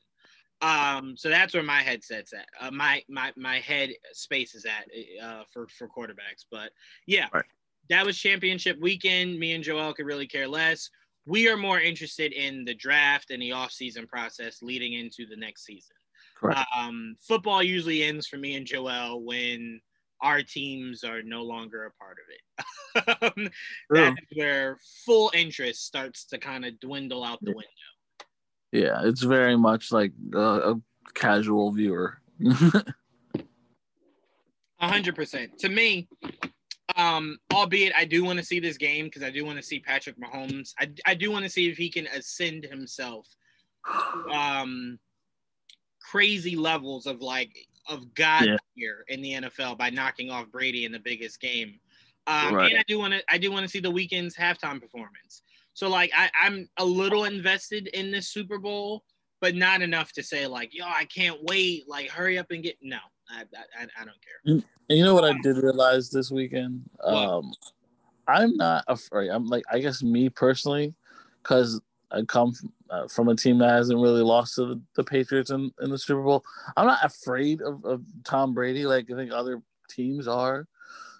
Um, 0.62 1.16
so 1.16 1.28
that's 1.28 1.54
where 1.54 1.62
my 1.62 1.82
headset's 1.82 2.32
at. 2.32 2.46
Uh, 2.60 2.70
my 2.70 3.02
my 3.08 3.32
my 3.36 3.58
head 3.58 3.90
space 4.12 4.54
is 4.54 4.66
at 4.66 4.86
uh, 5.22 5.44
for 5.52 5.66
for 5.68 5.88
quarterbacks. 5.88 6.44
But 6.50 6.70
yeah, 7.06 7.26
right. 7.32 7.44
that 7.88 8.04
was 8.04 8.18
championship 8.18 8.78
weekend. 8.80 9.38
Me 9.38 9.52
and 9.52 9.64
Joel 9.64 9.94
could 9.94 10.06
really 10.06 10.26
care 10.26 10.48
less. 10.48 10.90
We 11.26 11.48
are 11.48 11.56
more 11.56 11.80
interested 11.80 12.32
in 12.32 12.64
the 12.64 12.74
draft 12.74 13.30
and 13.30 13.42
the 13.42 13.50
offseason 13.50 14.08
process 14.08 14.62
leading 14.62 14.92
into 14.92 15.26
the 15.26 15.36
next 15.36 15.64
season. 15.64 15.96
Correct. 16.38 16.60
Um, 16.76 17.16
football 17.20 17.62
usually 17.62 18.04
ends 18.04 18.26
for 18.26 18.36
me 18.36 18.56
and 18.56 18.66
Joel 18.66 19.22
when 19.22 19.80
our 20.20 20.42
teams 20.42 21.04
are 21.04 21.22
no 21.22 21.42
longer 21.42 21.84
a 21.84 21.92
part 21.92 22.16
of 22.22 22.26
it. 22.32 22.40
um, 23.38 23.50
that's 23.90 24.16
where 24.34 24.78
full 25.04 25.30
interest 25.34 25.84
starts 25.84 26.24
to 26.26 26.38
kind 26.38 26.64
of 26.64 26.78
dwindle 26.80 27.24
out 27.24 27.38
the 27.42 27.52
window. 27.52 27.66
Yeah, 28.72 29.00
it's 29.04 29.22
very 29.22 29.56
much 29.56 29.92
like 29.92 30.12
a, 30.34 30.38
a 30.38 30.80
casual 31.14 31.72
viewer. 31.72 32.18
Hundred 34.78 35.16
percent. 35.16 35.58
To 35.60 35.68
me, 35.68 36.08
um, 36.94 37.38
albeit 37.52 37.92
I 37.96 38.04
do 38.04 38.24
want 38.24 38.38
to 38.38 38.44
see 38.44 38.60
this 38.60 38.76
game 38.76 39.06
because 39.06 39.22
I 39.22 39.30
do 39.30 39.44
want 39.44 39.58
to 39.58 39.64
see 39.64 39.80
Patrick 39.80 40.16
Mahomes. 40.18 40.72
I, 40.78 40.90
I 41.04 41.14
do 41.14 41.32
want 41.32 41.44
to 41.44 41.50
see 41.50 41.68
if 41.68 41.76
he 41.76 41.90
can 41.90 42.06
ascend 42.06 42.64
himself, 42.64 43.26
um, 44.32 44.98
crazy 46.00 46.54
levels 46.54 47.06
of 47.06 47.20
like 47.20 47.56
of 47.88 48.14
God 48.14 48.46
yeah. 48.46 48.56
here 48.74 49.04
in 49.08 49.20
the 49.20 49.32
NFL 49.32 49.78
by 49.78 49.90
knocking 49.90 50.30
off 50.30 50.50
Brady 50.50 50.84
in 50.84 50.92
the 50.92 50.98
biggest 50.98 51.40
game. 51.40 51.80
Um, 52.26 52.54
right. 52.54 52.72
And 52.72 52.80
I 52.80 52.84
do 52.86 52.98
want 52.98 53.14
to 53.14 53.22
I 53.28 53.38
do 53.38 53.50
want 53.50 53.64
to 53.64 53.68
see 53.68 53.80
the 53.80 53.90
Weeknd's 53.90 54.36
halftime 54.36 54.80
performance. 54.80 55.42
So 55.74 55.88
like 55.88 56.10
I, 56.16 56.30
I'm 56.42 56.68
a 56.78 56.84
little 56.84 57.24
invested 57.24 57.88
in 57.88 58.10
this 58.10 58.28
Super 58.28 58.58
Bowl, 58.58 59.04
but 59.40 59.54
not 59.54 59.82
enough 59.82 60.12
to 60.12 60.22
say 60.22 60.46
like, 60.46 60.74
yo, 60.74 60.84
I 60.86 61.04
can't 61.04 61.38
wait. 61.42 61.88
Like, 61.88 62.10
hurry 62.10 62.38
up 62.38 62.50
and 62.50 62.62
get. 62.62 62.76
No, 62.80 62.98
I, 63.30 63.40
I, 63.40 63.86
I 64.00 64.04
don't 64.04 64.16
care. 64.22 64.62
And 64.88 64.98
you 64.98 65.04
know 65.04 65.14
what 65.14 65.24
I 65.24 65.34
did 65.42 65.56
realize 65.56 66.10
this 66.10 66.30
weekend? 66.30 66.88
Um, 67.02 67.52
I'm 68.28 68.56
not 68.56 68.84
afraid. 68.88 69.30
I'm 69.30 69.46
like, 69.46 69.64
I 69.70 69.78
guess 69.78 70.02
me 70.02 70.28
personally, 70.28 70.94
because 71.42 71.80
I 72.10 72.22
come 72.22 72.52
from, 72.52 72.72
uh, 72.90 73.08
from, 73.08 73.28
a 73.28 73.36
team 73.36 73.58
that 73.58 73.70
hasn't 73.70 74.00
really 74.00 74.22
lost 74.22 74.54
to 74.56 74.66
the, 74.66 74.80
the 74.94 75.04
Patriots 75.04 75.50
in, 75.50 75.72
in 75.80 75.90
the 75.90 75.98
Super 75.98 76.22
Bowl. 76.22 76.44
I'm 76.76 76.86
not 76.86 77.04
afraid 77.04 77.62
of, 77.62 77.84
of 77.84 78.02
Tom 78.24 78.54
Brady 78.54 78.86
like 78.86 79.10
I 79.10 79.16
think 79.16 79.32
other 79.32 79.60
teams 79.88 80.28
are. 80.28 80.66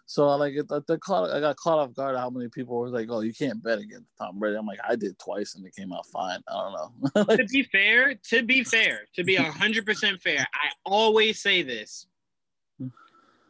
So 0.09 0.29
I 0.29 0.37
like 0.37 0.55
it. 0.55 0.69
The 0.69 0.99
caught, 0.99 1.31
I 1.31 1.40
got 1.40 1.57
caught 1.57 1.79
off 1.79 1.92
guard 1.92 2.16
how 2.16 2.31
many 2.31 2.49
people 2.49 2.79
were 2.79 2.90
like, 2.90 3.09
"Oh, 3.11 3.21
you 3.21 3.35
can't 3.35 3.61
bet 3.61 3.81
against 3.81 4.16
Tom 4.16 4.38
Brady." 4.38 4.57
I'm 4.57 4.64
like, 4.64 4.79
I 4.88 4.95
did 4.95 5.19
twice 5.19 5.57
and 5.57 5.66
it 5.66 5.75
came 5.75 5.92
out 5.92 6.07
fine. 6.07 6.40
I 6.49 6.53
don't 6.53 7.14
know. 7.16 7.37
to 7.37 7.45
be 7.45 7.64
fair, 7.64 8.14
to 8.14 8.42
be 8.45 8.62
fair, 8.62 9.01
to 9.16 9.25
be 9.25 9.35
hundred 9.35 9.85
percent 9.85 10.23
fair, 10.23 10.47
I 10.55 10.69
always 10.85 11.42
say 11.42 11.62
this. 11.62 12.07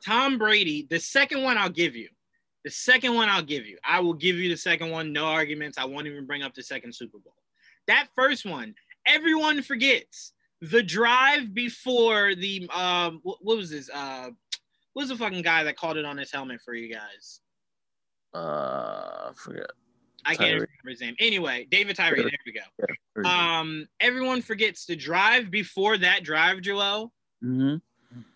Tom 0.05 0.39
Brady, 0.39 0.87
the 0.89 0.99
second 0.99 1.43
one 1.43 1.59
I'll 1.59 1.69
give 1.69 1.95
you, 1.95 2.09
The 2.65 2.71
second 2.71 3.15
one 3.15 3.29
I'll 3.29 3.43
give 3.43 3.67
you. 3.67 3.77
I 3.85 4.01
will 4.01 4.15
give 4.15 4.37
you 4.37 4.49
the 4.49 4.57
second 4.57 4.91
one. 4.91 5.13
No 5.13 5.27
arguments. 5.27 5.77
I 5.77 5.85
won't 5.85 6.07
even 6.07 6.27
bring 6.27 6.43
up 6.43 6.55
the 6.55 6.63
second 6.63 6.95
Super 6.95 7.19
Bowl. 7.19 7.35
That 7.87 8.09
first 8.15 8.47
one, 8.47 8.75
everyone 9.07 9.63
forgets 9.63 10.33
the 10.63 10.83
drive 10.83 11.53
before 11.53 12.35
the 12.35 12.67
um 12.75 13.21
what 13.23 13.45
was 13.45 13.71
this 13.71 13.91
uh 13.93 14.31
what 14.97 15.03
was 15.03 15.11
the 15.11 15.17
fucking 15.17 15.43
guy 15.43 15.63
that 15.63 15.77
called 15.77 15.99
it 15.99 16.07
on 16.07 16.17
his 16.17 16.33
helmet 16.33 16.59
for 16.63 16.73
you 16.73 16.91
guys? 16.91 17.41
Uh, 18.35 19.29
I 19.29 19.33
forget. 19.35 19.67
I 20.25 20.35
can't 20.35 20.55
remember 20.55 20.89
his 20.89 21.03
name. 21.03 21.15
Anyway, 21.19 21.67
David 21.71 21.97
Tyree. 21.97 22.23
There 22.23 22.31
we 22.47 23.23
go. 23.23 23.29
Um, 23.29 23.87
everyone 24.01 24.41
forgets 24.41 24.87
the 24.87 24.97
drive 24.97 25.51
before 25.51 25.99
that 25.99 26.25
drive, 26.25 26.63
Joel. 26.63 27.13
Mm-hmm. 27.45 27.77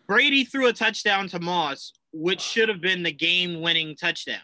Brady 0.06 0.44
threw 0.44 0.66
a 0.66 0.72
touchdown 0.74 1.28
to 1.28 1.40
Moss, 1.40 1.94
which 2.12 2.42
should 2.42 2.68
have 2.68 2.82
been 2.82 3.02
the 3.02 3.12
game-winning 3.12 3.96
touchdown. 3.96 4.42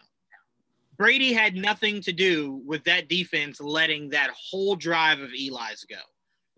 Brady 0.97 1.33
had 1.33 1.53
nothing 1.53 2.01
to 2.01 2.11
do 2.11 2.63
with 2.65 2.83
that 2.85 3.09
defense 3.09 3.61
letting 3.61 4.09
that 4.09 4.31
whole 4.31 4.75
drive 4.75 5.19
of 5.19 5.29
Eli's 5.39 5.85
go. 5.87 6.01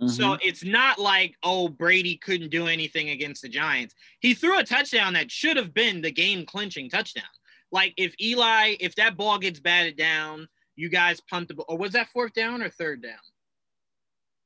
Mm-hmm. 0.02 0.08
So 0.08 0.38
it's 0.42 0.64
not 0.64 0.98
like, 0.98 1.36
oh, 1.44 1.68
Brady 1.68 2.16
couldn't 2.16 2.52
do 2.52 2.68
anything 2.68 3.10
against 3.10 3.42
the 3.42 3.50
Giants. 3.50 3.96
He 4.22 4.34
threw 4.34 4.58
a 4.58 4.64
touchdown 4.64 5.14
that 5.14 5.30
should 5.30 5.58
have 5.58 5.74
been 5.74 6.02
the 6.02 6.12
game 6.12 6.46
clinching 6.46 6.90
touchdown. 6.90 7.26
Like 7.72 7.94
if 7.98 8.16
Eli, 8.22 8.76
if 8.80 8.96
that 8.96 9.18
ball 9.18 9.38
gets 9.38 9.60
batted 9.60 9.98
down, 9.98 10.48
you 10.76 10.90
guys 10.90 11.20
punt 11.20 11.50
the 11.50 11.56
ball, 11.56 11.66
or 11.68 11.78
was 11.78 11.92
that 11.92 12.08
fourth 12.10 12.34
down 12.34 12.62
or 12.62 12.70
third 12.70 13.04
down? 13.04 13.20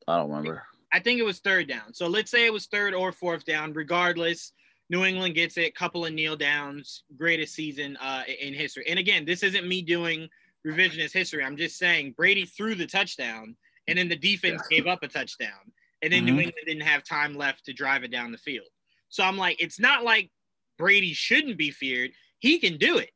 I 0.08 0.18
don't 0.18 0.30
remember. 0.30 0.64
I 0.92 1.00
think 1.00 1.20
it 1.20 1.24
was 1.24 1.40
third 1.40 1.68
down. 1.68 1.94
So 1.94 2.08
let's 2.08 2.32
say 2.32 2.46
it 2.46 2.54
was 2.54 2.66
third 2.66 2.94
or 2.94 3.12
fourth 3.12 3.46
down. 3.46 3.74
Regardless, 3.74 4.52
New 4.90 5.06
England 5.06 5.36
gets 5.36 5.58
it. 5.58 5.76
Couple 5.76 6.06
of 6.06 6.14
kneel 6.14 6.36
downs, 6.36 7.04
greatest 7.16 7.54
season 7.54 7.98
uh, 8.02 8.24
in 8.42 8.54
history. 8.54 8.86
And 8.90 9.00
again, 9.00 9.26
this 9.26 9.44
isn't 9.44 9.68
me 9.68 9.82
doing 9.82 10.28
revisionist 10.66 11.14
history. 11.14 11.44
I'm 11.44 11.58
just 11.58 11.78
saying 11.78 12.14
Brady 12.18 12.46
threw 12.46 12.76
the 12.76 12.88
touchdown 12.88 13.56
and 13.88 13.98
then 13.98 14.10
the 14.10 14.16
defense 14.16 14.62
yeah. 14.70 14.78
gave 14.78 14.88
up 14.88 15.04
a 15.04 15.08
touchdown, 15.08 15.72
and 16.02 16.12
then 16.12 16.26
mm-hmm. 16.26 16.36
New 16.36 16.42
England 16.42 16.66
didn't 16.66 16.84
have 16.84 17.04
time 17.04 17.36
left 17.36 17.66
to 17.66 17.74
drive 17.74 18.04
it 18.04 18.12
down 18.12 18.32
the 18.32 18.38
field. 18.38 18.68
So 19.10 19.24
I'm 19.24 19.38
like, 19.38 19.62
it's 19.62 19.80
not 19.80 20.04
like 20.04 20.32
Brady 20.78 21.14
shouldn't 21.14 21.58
be 21.58 21.72
feared. 21.72 22.12
He 22.40 22.60
can 22.60 22.78
do 22.78 22.98
it. 22.98 23.12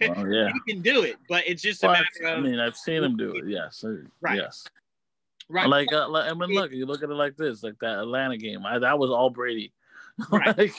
Oh, 0.16 0.24
yeah. 0.24 0.48
he 0.52 0.72
can 0.72 0.82
do 0.82 1.02
it, 1.02 1.16
but 1.28 1.44
it's 1.46 1.62
just 1.62 1.82
well, 1.82 1.92
a 1.92 1.94
matter 1.94 2.34
of. 2.34 2.44
I 2.44 2.48
mean, 2.48 2.58
I've 2.58 2.76
seen 2.76 3.04
him 3.04 3.16
do 3.16 3.36
it. 3.36 3.44
Yes. 3.46 3.84
Right. 4.20 4.38
Yes. 4.38 4.64
Right. 5.48 5.68
Like, 5.68 5.92
uh, 5.92 6.08
like, 6.08 6.30
I 6.30 6.34
mean, 6.34 6.50
look, 6.50 6.72
you 6.72 6.86
look 6.86 7.02
at 7.02 7.10
it 7.10 7.14
like 7.14 7.36
this, 7.36 7.62
like 7.62 7.78
that 7.80 7.98
Atlanta 7.98 8.36
game. 8.36 8.66
I, 8.66 8.78
that 8.78 8.98
was 8.98 9.10
all 9.10 9.30
Brady. 9.30 9.72
Right. 10.32 10.58
like, 10.58 10.74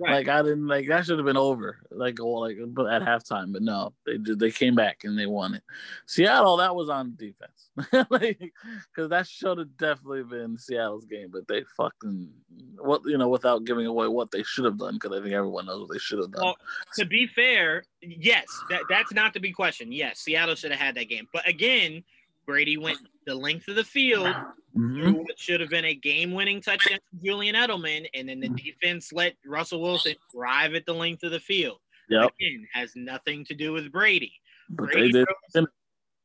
right. 0.00 0.12
like 0.12 0.28
I 0.28 0.42
didn't 0.42 0.68
like 0.68 0.86
that 0.88 1.06
should 1.06 1.18
have 1.18 1.24
been 1.24 1.38
over, 1.38 1.78
like 1.90 2.18
like 2.20 2.58
but 2.66 2.92
at 2.92 3.00
halftime. 3.00 3.50
But 3.50 3.62
no, 3.62 3.94
they 4.04 4.18
did. 4.18 4.38
They 4.38 4.50
came 4.50 4.74
back 4.74 5.04
and 5.04 5.18
they 5.18 5.24
won 5.24 5.54
it. 5.54 5.62
Seattle, 6.04 6.58
that 6.58 6.76
was 6.76 6.90
on 6.90 7.14
defense, 7.16 7.61
like 8.10 8.52
because 8.94 9.08
that 9.08 9.26
should 9.26 9.58
have 9.58 9.76
definitely 9.78 10.22
been 10.24 10.58
Seattle's 10.58 11.06
game. 11.06 11.30
But 11.32 11.48
they 11.48 11.62
fucking 11.76 12.30
what 12.78 13.02
you 13.06 13.16
know 13.16 13.28
without 13.28 13.64
giving 13.64 13.86
away 13.86 14.08
what 14.08 14.30
they 14.30 14.42
should 14.42 14.64
have 14.64 14.78
done 14.78 14.94
because 14.94 15.16
I 15.16 15.22
think 15.22 15.34
everyone 15.34 15.66
knows 15.66 15.80
what 15.80 15.92
they 15.92 15.98
should 15.98 16.18
have 16.18 16.32
done. 16.32 16.42
Well, 16.42 16.56
to 16.96 17.06
be 17.06 17.26
fair, 17.26 17.84
yes, 18.02 18.46
that, 18.68 18.82
that's 18.88 19.12
not 19.12 19.32
to 19.34 19.40
be 19.40 19.52
questioned. 19.52 19.94
Yes, 19.94 20.20
Seattle 20.20 20.54
should 20.54 20.70
have 20.70 20.80
had 20.80 20.94
that 20.96 21.08
game. 21.08 21.28
But 21.32 21.48
again, 21.48 22.04
Brady 22.46 22.76
went 22.76 22.98
the 23.26 23.34
length 23.34 23.68
of 23.68 23.76
the 23.76 23.84
field, 23.84 24.34
mm-hmm. 24.76 25.12
what 25.12 25.38
should 25.38 25.60
have 25.60 25.70
been 25.70 25.84
a 25.84 25.94
game-winning 25.94 26.60
touchdown 26.60 26.98
to 26.98 27.24
Julian 27.24 27.54
Edelman, 27.54 28.06
and 28.14 28.28
then 28.28 28.40
the 28.40 28.48
mm-hmm. 28.48 28.56
defense 28.56 29.12
let 29.12 29.34
Russell 29.46 29.80
Wilson 29.80 30.14
drive 30.34 30.74
at 30.74 30.84
the 30.84 30.92
length 30.92 31.22
of 31.22 31.30
the 31.30 31.40
field. 31.40 31.78
Yep. 32.08 32.32
Again, 32.40 32.66
has 32.72 32.92
nothing 32.96 33.44
to 33.46 33.54
do 33.54 33.72
with 33.72 33.92
Brady. 33.92 34.32
But 34.68 34.90
Brady 34.90 35.12
did 35.12 35.66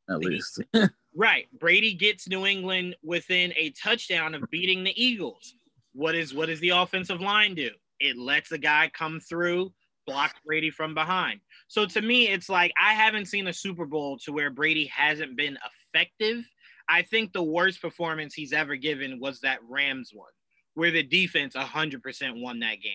at 0.09 0.19
least. 0.19 0.61
right. 1.17 1.47
Brady 1.59 1.93
gets 1.93 2.27
New 2.27 2.45
England 2.45 2.95
within 3.03 3.53
a 3.57 3.71
touchdown 3.71 4.35
of 4.35 4.43
beating 4.51 4.83
the 4.83 5.01
Eagles. 5.01 5.55
What 5.93 6.15
is 6.15 6.33
what 6.33 6.47
does 6.47 6.59
the 6.59 6.69
offensive 6.69 7.19
line 7.19 7.55
do? 7.55 7.71
It 7.99 8.17
lets 8.17 8.51
a 8.51 8.57
guy 8.57 8.91
come 8.93 9.19
through, 9.19 9.73
block 10.05 10.35
Brady 10.45 10.69
from 10.69 10.93
behind. 10.93 11.39
So 11.67 11.85
to 11.87 12.01
me, 12.01 12.27
it's 12.27 12.49
like 12.49 12.71
I 12.81 12.93
haven't 12.93 13.25
seen 13.25 13.47
a 13.47 13.53
Super 13.53 13.85
Bowl 13.85 14.17
to 14.19 14.31
where 14.31 14.51
Brady 14.51 14.85
hasn't 14.85 15.35
been 15.35 15.57
effective. 15.93 16.45
I 16.87 17.01
think 17.01 17.33
the 17.33 17.43
worst 17.43 17.81
performance 17.81 18.33
he's 18.33 18.53
ever 18.53 18.75
given 18.75 19.19
was 19.19 19.41
that 19.41 19.59
Rams 19.67 20.11
one, 20.13 20.31
where 20.75 20.91
the 20.91 21.03
defense 21.03 21.55
100% 21.55 22.41
won 22.41 22.59
that 22.59 22.77
game. 22.81 22.93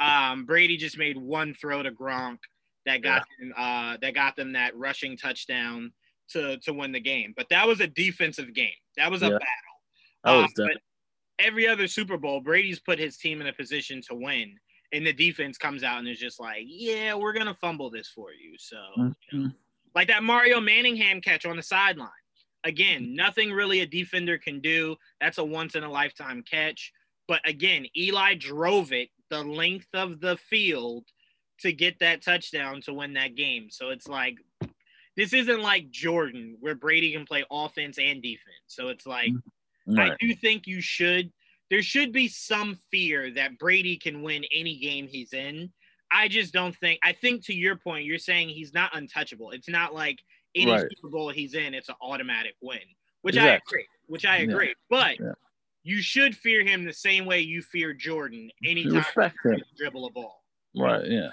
Um, 0.00 0.46
Brady 0.46 0.76
just 0.76 0.98
made 0.98 1.16
one 1.16 1.54
throw 1.54 1.82
to 1.82 1.92
Gronk 1.92 2.38
that 2.86 3.02
got 3.02 3.24
yeah. 3.40 3.46
them, 3.46 3.54
uh, 3.56 3.96
that 4.00 4.14
got 4.14 4.34
them 4.34 4.54
that 4.54 4.76
rushing 4.76 5.16
touchdown 5.16 5.92
to 6.30 6.58
to 6.58 6.72
win 6.72 6.92
the 6.92 7.00
game. 7.00 7.34
But 7.36 7.48
that 7.50 7.66
was 7.66 7.80
a 7.80 7.86
defensive 7.86 8.54
game. 8.54 8.70
That 8.96 9.10
was 9.10 9.22
a 9.22 9.26
yeah. 9.26 9.38
battle. 10.24 10.44
Um, 10.44 10.48
but 10.56 10.78
every 11.38 11.66
other 11.66 11.86
Super 11.86 12.16
Bowl, 12.16 12.40
Brady's 12.40 12.80
put 12.80 12.98
his 12.98 13.16
team 13.16 13.40
in 13.40 13.46
a 13.48 13.52
position 13.52 14.00
to 14.08 14.14
win, 14.14 14.54
and 14.92 15.06
the 15.06 15.12
defense 15.12 15.58
comes 15.58 15.82
out 15.82 15.98
and 15.98 16.08
is 16.08 16.18
just 16.18 16.40
like, 16.40 16.64
"Yeah, 16.66 17.14
we're 17.14 17.32
gonna 17.32 17.54
fumble 17.54 17.90
this 17.90 18.08
for 18.08 18.32
you." 18.32 18.56
So, 18.58 18.76
mm-hmm. 18.98 19.36
you 19.36 19.44
know, 19.44 19.50
like 19.94 20.08
that 20.08 20.22
Mario 20.22 20.60
Manningham 20.60 21.20
catch 21.20 21.46
on 21.46 21.56
the 21.56 21.62
sideline. 21.62 22.08
Again, 22.64 23.14
nothing 23.14 23.50
really 23.50 23.80
a 23.80 23.86
defender 23.86 24.38
can 24.38 24.60
do. 24.60 24.96
That's 25.20 25.38
a 25.38 25.44
once 25.44 25.74
in 25.74 25.82
a 25.82 25.90
lifetime 25.90 26.44
catch. 26.48 26.92
But 27.26 27.40
again, 27.48 27.86
Eli 27.96 28.34
drove 28.34 28.92
it 28.92 29.08
the 29.30 29.42
length 29.42 29.88
of 29.94 30.20
the 30.20 30.36
field 30.36 31.06
to 31.60 31.72
get 31.72 31.98
that 32.00 32.22
touchdown 32.22 32.80
to 32.82 32.94
win 32.94 33.14
that 33.14 33.34
game. 33.34 33.68
So 33.70 33.90
it's 33.90 34.08
like 34.08 34.36
this 35.16 35.32
isn't 35.32 35.60
like 35.60 35.90
Jordan 35.90 36.56
where 36.60 36.74
Brady 36.74 37.12
can 37.12 37.24
play 37.24 37.44
offense 37.50 37.98
and 37.98 38.22
defense. 38.22 38.62
So 38.66 38.88
it's 38.88 39.06
like 39.06 39.30
mm-hmm. 39.30 39.96
right. 39.96 40.12
I 40.12 40.16
do 40.20 40.34
think 40.34 40.66
you 40.66 40.80
should 40.80 41.32
there 41.70 41.82
should 41.82 42.12
be 42.12 42.28
some 42.28 42.76
fear 42.90 43.30
that 43.32 43.58
Brady 43.58 43.96
can 43.96 44.22
win 44.22 44.44
any 44.54 44.76
game 44.76 45.08
he's 45.08 45.32
in. 45.32 45.72
I 46.10 46.28
just 46.28 46.52
don't 46.52 46.76
think 46.76 47.00
I 47.02 47.12
think 47.12 47.44
to 47.46 47.54
your 47.54 47.76
point, 47.76 48.04
you're 48.04 48.18
saying 48.18 48.50
he's 48.50 48.74
not 48.74 48.94
untouchable. 48.94 49.50
It's 49.50 49.68
not 49.68 49.94
like 49.94 50.18
any 50.54 50.70
right. 50.70 50.86
Super 50.94 51.08
Bowl 51.08 51.30
he's 51.30 51.54
in, 51.54 51.74
it's 51.74 51.88
an 51.88 51.94
automatic 52.00 52.54
win, 52.60 52.78
which 53.22 53.36
exactly. 53.36 53.50
I 53.50 53.56
agree. 53.56 53.86
Which 54.06 54.26
I 54.26 54.36
agree. 54.38 54.68
Yeah. 54.68 54.74
But 54.90 55.20
yeah. 55.20 55.32
you 55.82 56.02
should 56.02 56.36
fear 56.36 56.62
him 56.62 56.84
the 56.84 56.92
same 56.92 57.24
way 57.24 57.40
you 57.40 57.62
fear 57.62 57.94
Jordan 57.94 58.50
anytime 58.64 59.32
you 59.44 59.58
dribble 59.76 60.06
a 60.06 60.10
ball. 60.10 60.42
Right. 60.76 61.06
Yeah. 61.06 61.30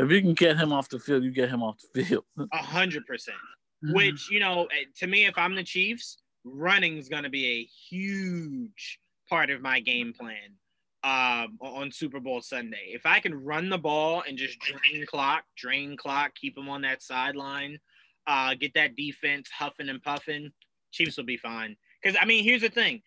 If 0.00 0.10
you 0.10 0.22
can 0.22 0.32
get 0.32 0.56
him 0.56 0.72
off 0.72 0.88
the 0.88 0.98
field, 0.98 1.24
you 1.24 1.30
get 1.30 1.50
him 1.50 1.62
off 1.62 1.76
the 1.94 2.02
field. 2.02 2.24
A 2.52 2.56
hundred 2.56 3.06
percent. 3.06 3.36
Which 3.82 4.30
you 4.30 4.40
know, 4.40 4.64
eh, 4.66 4.84
to 4.98 5.06
me, 5.06 5.26
if 5.26 5.36
I'm 5.36 5.54
the 5.54 5.62
Chiefs, 5.62 6.18
running 6.44 6.96
is 6.96 7.08
going 7.08 7.24
to 7.24 7.30
be 7.30 7.46
a 7.46 7.64
huge 7.64 8.98
part 9.28 9.50
of 9.50 9.60
my 9.60 9.80
game 9.80 10.14
plan 10.18 10.56
um, 11.04 11.58
on 11.60 11.92
Super 11.92 12.18
Bowl 12.18 12.40
Sunday. 12.40 12.92
If 12.92 13.04
I 13.04 13.20
can 13.20 13.34
run 13.34 13.68
the 13.68 13.78
ball 13.78 14.22
and 14.26 14.38
just 14.38 14.58
drain 14.60 15.04
clock, 15.06 15.44
drain 15.56 15.96
clock, 15.98 16.34
keep 16.34 16.54
them 16.54 16.68
on 16.68 16.80
that 16.82 17.02
sideline, 17.02 17.78
uh, 18.26 18.54
get 18.54 18.72
that 18.74 18.96
defense 18.96 19.50
huffing 19.50 19.90
and 19.90 20.02
puffing, 20.02 20.50
Chiefs 20.92 21.18
will 21.18 21.24
be 21.24 21.36
fine. 21.36 21.76
Because 22.02 22.16
I 22.20 22.24
mean, 22.24 22.42
here's 22.42 22.62
the 22.62 22.70
thing: 22.70 23.02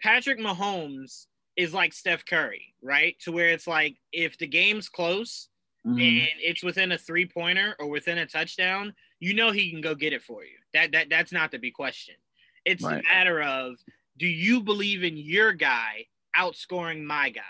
Patrick 0.00 0.38
Mahomes 0.38 1.26
is 1.56 1.74
like 1.74 1.92
Steph 1.92 2.24
Curry, 2.24 2.74
right? 2.82 3.16
To 3.20 3.32
where 3.32 3.48
it's 3.48 3.66
like 3.66 3.96
if 4.12 4.38
the 4.38 4.46
game's 4.46 4.88
close 4.88 5.48
mm-hmm. 5.86 5.98
and 5.98 6.40
it's 6.40 6.62
within 6.62 6.92
a 6.92 6.98
three 6.98 7.26
pointer 7.26 7.76
or 7.78 7.88
within 7.88 8.18
a 8.18 8.26
touchdown, 8.26 8.94
you 9.20 9.34
know 9.34 9.52
he 9.52 9.70
can 9.70 9.80
go 9.80 9.94
get 9.94 10.12
it 10.12 10.22
for 10.22 10.44
you. 10.44 10.56
That 10.72 10.92
that 10.92 11.08
that's 11.08 11.32
not 11.32 11.52
to 11.52 11.58
be 11.58 11.70
questioned. 11.70 12.18
It's 12.64 12.82
right. 12.82 13.00
a 13.00 13.02
matter 13.02 13.40
of 13.42 13.76
do 14.18 14.26
you 14.26 14.62
believe 14.62 15.04
in 15.04 15.16
your 15.16 15.52
guy 15.52 16.06
outscoring 16.36 17.04
my 17.04 17.30
guy? 17.30 17.42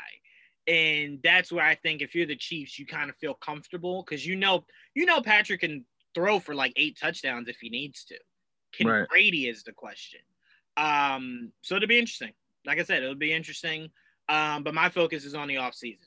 And 0.68 1.20
that's 1.22 1.52
where 1.52 1.64
I 1.64 1.76
think 1.76 2.02
if 2.02 2.14
you're 2.14 2.26
the 2.26 2.36
Chiefs, 2.36 2.78
you 2.78 2.86
kind 2.86 3.08
of 3.08 3.16
feel 3.16 3.34
comfortable 3.34 4.02
because 4.02 4.26
you 4.26 4.36
know 4.36 4.64
you 4.94 5.06
know 5.06 5.22
Patrick 5.22 5.60
can 5.60 5.84
throw 6.14 6.40
for 6.40 6.54
like 6.54 6.72
eight 6.76 6.98
touchdowns 7.00 7.48
if 7.48 7.56
he 7.60 7.70
needs 7.70 8.04
to. 8.04 8.16
Can 8.72 8.88
right. 8.88 9.08
Brady 9.08 9.48
is 9.48 9.62
the 9.62 9.72
question. 9.72 10.20
Um, 10.76 11.52
so 11.62 11.76
it'll 11.76 11.88
be 11.88 11.98
interesting. 11.98 12.32
Like 12.66 12.78
I 12.78 12.82
said, 12.82 13.02
it'll 13.02 13.14
be 13.14 13.32
interesting. 13.32 13.90
Um, 14.28 14.64
but 14.64 14.74
my 14.74 14.88
focus 14.88 15.24
is 15.24 15.34
on 15.34 15.48
the 15.48 15.58
off 15.58 15.74
season. 15.74 16.05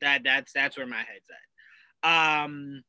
That 0.00 0.22
that's 0.24 0.52
that's 0.52 0.76
where 0.76 0.86
my 0.86 0.98
head's 0.98 1.28
at. 1.30 2.44
Um, 2.44 2.84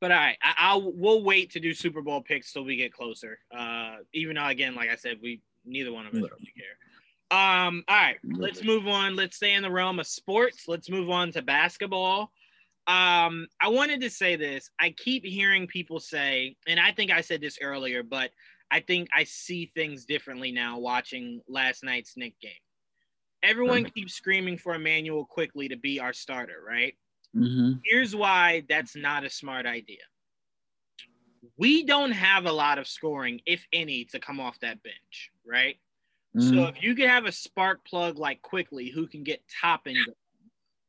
but 0.00 0.10
all 0.12 0.18
right, 0.18 0.36
I, 0.42 0.54
I'll 0.58 0.92
we'll 0.92 1.22
wait 1.22 1.52
to 1.52 1.60
do 1.60 1.74
Super 1.74 2.02
Bowl 2.02 2.22
picks 2.22 2.52
till 2.52 2.64
we 2.64 2.76
get 2.76 2.92
closer. 2.92 3.38
Uh, 3.56 3.96
even 4.12 4.36
though 4.36 4.46
again, 4.46 4.74
like 4.74 4.90
I 4.90 4.96
said, 4.96 5.18
we 5.22 5.40
neither 5.64 5.92
one 5.92 6.06
of 6.06 6.12
us 6.14 6.20
really 6.20 6.52
care. 6.56 6.76
Um, 7.30 7.84
all 7.88 7.96
right, 7.96 8.16
let's 8.22 8.62
move 8.62 8.86
on. 8.86 9.16
Let's 9.16 9.36
stay 9.36 9.54
in 9.54 9.62
the 9.62 9.70
realm 9.70 9.98
of 9.98 10.06
sports. 10.06 10.64
Let's 10.68 10.90
move 10.90 11.10
on 11.10 11.32
to 11.32 11.42
basketball. 11.42 12.32
Um, 12.86 13.46
I 13.60 13.68
wanted 13.68 14.02
to 14.02 14.10
say 14.10 14.36
this. 14.36 14.70
I 14.78 14.90
keep 14.90 15.24
hearing 15.24 15.66
people 15.66 16.00
say, 16.00 16.56
and 16.66 16.78
I 16.78 16.92
think 16.92 17.10
I 17.10 17.22
said 17.22 17.40
this 17.40 17.58
earlier, 17.62 18.02
but 18.02 18.30
I 18.70 18.80
think 18.80 19.08
I 19.16 19.24
see 19.24 19.72
things 19.74 20.04
differently 20.04 20.52
now 20.52 20.78
watching 20.78 21.40
last 21.48 21.82
night's 21.82 22.16
Knick 22.16 22.38
game. 22.40 22.52
Everyone 23.44 23.84
keeps 23.84 24.14
screaming 24.14 24.56
for 24.56 24.74
Immanuel 24.74 25.24
Quickley 25.24 25.68
to 25.68 25.76
be 25.76 26.00
our 26.00 26.12
starter, 26.12 26.62
right? 26.66 26.94
Mm-hmm. 27.36 27.78
Here's 27.84 28.16
why 28.16 28.64
that's 28.68 28.96
not 28.96 29.24
a 29.24 29.30
smart 29.30 29.66
idea. 29.66 29.98
We 31.58 31.84
don't 31.84 32.12
have 32.12 32.46
a 32.46 32.52
lot 32.52 32.78
of 32.78 32.88
scoring, 32.88 33.40
if 33.46 33.66
any, 33.72 34.04
to 34.06 34.18
come 34.18 34.40
off 34.40 34.58
that 34.60 34.82
bench, 34.82 35.30
right? 35.46 35.76
Mm-hmm. 36.36 36.54
So 36.54 36.64
if 36.64 36.82
you 36.82 36.94
could 36.94 37.08
have 37.08 37.26
a 37.26 37.32
spark 37.32 37.84
plug 37.84 38.18
like 38.18 38.42
Quickley, 38.42 38.88
who 38.88 39.06
can 39.06 39.22
get 39.22 39.42
top 39.60 39.86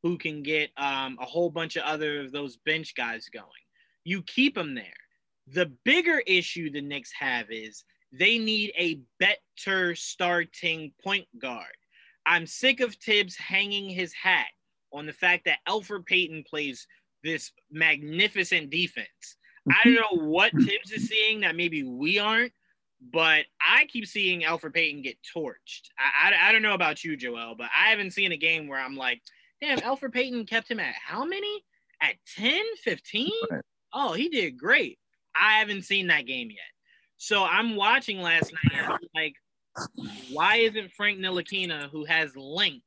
who 0.01 0.17
can 0.17 0.43
get 0.43 0.69
um, 0.77 1.17
a 1.19 1.25
whole 1.25 1.49
bunch 1.49 1.75
of 1.75 1.83
other 1.83 2.21
of 2.21 2.31
those 2.31 2.57
bench 2.57 2.95
guys 2.95 3.27
going, 3.33 3.47
you 4.03 4.21
keep 4.23 4.55
them 4.55 4.75
there. 4.75 4.85
The 5.47 5.71
bigger 5.83 6.21
issue 6.25 6.71
the 6.71 6.81
Knicks 6.81 7.11
have 7.19 7.47
is 7.49 7.83
they 8.11 8.37
need 8.37 8.71
a 8.77 8.99
better 9.19 9.95
starting 9.95 10.93
point 11.03 11.27
guard. 11.39 11.75
I'm 12.25 12.47
sick 12.47 12.79
of 12.79 12.95
Thibs 12.95 13.35
hanging 13.35 13.89
his 13.89 14.13
hat 14.13 14.47
on 14.91 15.05
the 15.05 15.13
fact 15.13 15.45
that 15.45 15.59
Elfrid 15.67 16.05
Payton 16.05 16.45
plays 16.49 16.87
this 17.23 17.51
magnificent 17.71 18.69
defense. 18.69 19.37
I 19.69 19.77
don't 19.83 19.95
know 19.95 20.25
what 20.25 20.51
Thibs 20.57 20.91
is 20.91 21.07
seeing 21.07 21.41
that 21.41 21.55
maybe 21.55 21.83
we 21.83 22.19
aren't, 22.19 22.53
but 23.11 23.45
I 23.61 23.85
keep 23.85 24.07
seeing 24.07 24.41
Elfrid 24.41 24.73
Payton 24.73 25.01
get 25.01 25.17
torched. 25.35 25.89
I, 25.97 26.31
I, 26.31 26.49
I, 26.49 26.51
don't 26.51 26.61
know 26.61 26.73
about 26.73 27.03
you, 27.03 27.17
Joel, 27.17 27.55
but 27.57 27.69
I 27.77 27.89
haven't 27.89 28.11
seen 28.11 28.31
a 28.31 28.37
game 28.37 28.67
where 28.67 28.79
I'm 28.79 28.95
like, 28.95 29.21
damn, 29.61 29.79
Elfrid 29.79 30.13
Payton 30.13 30.45
kept 30.45 30.69
him 30.69 30.79
at 30.79 30.95
how 31.05 31.25
many? 31.25 31.63
At 32.01 32.15
10, 32.37 32.61
15? 32.83 33.31
Oh, 33.93 34.13
he 34.13 34.29
did 34.29 34.57
great. 34.57 34.99
I 35.39 35.59
haven't 35.59 35.83
seen 35.83 36.07
that 36.07 36.27
game 36.27 36.49
yet. 36.49 36.59
So 37.17 37.43
I'm 37.43 37.75
watching 37.75 38.21
last 38.21 38.53
night. 38.53 38.83
I'm 38.89 38.99
like, 39.15 39.35
why 40.31 40.57
isn't 40.57 40.91
Frank 40.93 41.19
Ntilikina, 41.19 41.89
who 41.89 42.05
has 42.05 42.35
length, 42.35 42.85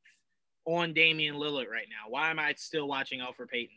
on 0.65 0.93
Damian 0.93 1.35
Lillard 1.35 1.69
right 1.69 1.87
now? 1.89 2.09
Why 2.09 2.29
am 2.29 2.39
I 2.39 2.53
still 2.57 2.87
watching 2.87 3.21
Elfrid 3.21 3.49
Payton? 3.49 3.75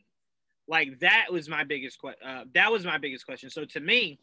Like 0.69 1.01
that 1.01 1.27
was 1.31 1.49
my 1.49 1.65
biggest 1.65 1.99
question. 1.99 2.27
Uh, 2.27 2.45
that 2.55 2.71
was 2.71 2.85
my 2.85 2.99
biggest 2.99 3.25
question. 3.27 3.51
So 3.51 3.65
to 3.65 3.81
me, 3.81 4.19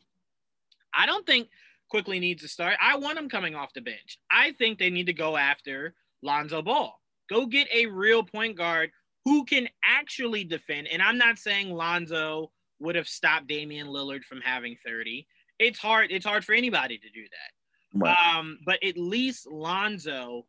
I 0.93 1.05
don't 1.05 1.25
think 1.25 1.49
Quickley 1.89 2.19
needs 2.19 2.41
to 2.43 2.47
start. 2.47 2.77
I 2.81 2.97
want 2.97 3.17
him 3.17 3.29
coming 3.29 3.55
off 3.55 3.73
the 3.73 3.81
bench. 3.81 4.19
I 4.31 4.51
think 4.53 4.77
they 4.77 4.89
need 4.89 5.07
to 5.07 5.13
go 5.13 5.35
after 5.35 5.95
Lonzo 6.21 6.61
Ball. 6.61 6.99
Go 7.29 7.45
get 7.45 7.67
a 7.73 7.87
real 7.87 8.23
point 8.23 8.57
guard 8.57 8.91
who 9.25 9.45
can 9.45 9.67
actually 9.83 10.43
defend. 10.43 10.87
And 10.87 11.01
I'm 11.01 11.17
not 11.17 11.37
saying 11.37 11.71
Lonzo 11.71 12.51
would 12.79 12.95
have 12.95 13.07
stopped 13.07 13.47
Damian 13.47 13.87
Lillard 13.87 14.23
from 14.23 14.41
having 14.41 14.77
30. 14.85 15.27
It's 15.59 15.77
hard. 15.77 16.11
It's 16.11 16.25
hard 16.25 16.45
for 16.45 16.53
anybody 16.53 16.97
to 16.97 17.09
do 17.09 17.23
that. 17.23 17.58
Right. 17.93 18.35
Um, 18.35 18.59
but 18.65 18.83
at 18.83 18.97
least 18.97 19.47
Lonzo 19.47 20.45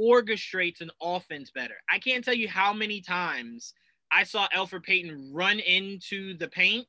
orchestrates 0.00 0.80
an 0.80 0.90
offense 1.00 1.50
better. 1.50 1.76
I 1.90 1.98
can't 1.98 2.24
tell 2.24 2.34
you 2.34 2.48
how 2.48 2.72
many 2.72 3.00
times 3.00 3.72
I 4.10 4.24
saw 4.24 4.46
Elfrid 4.54 4.84
Payton 4.84 5.32
run 5.32 5.58
into 5.58 6.36
the 6.36 6.48
paint, 6.48 6.86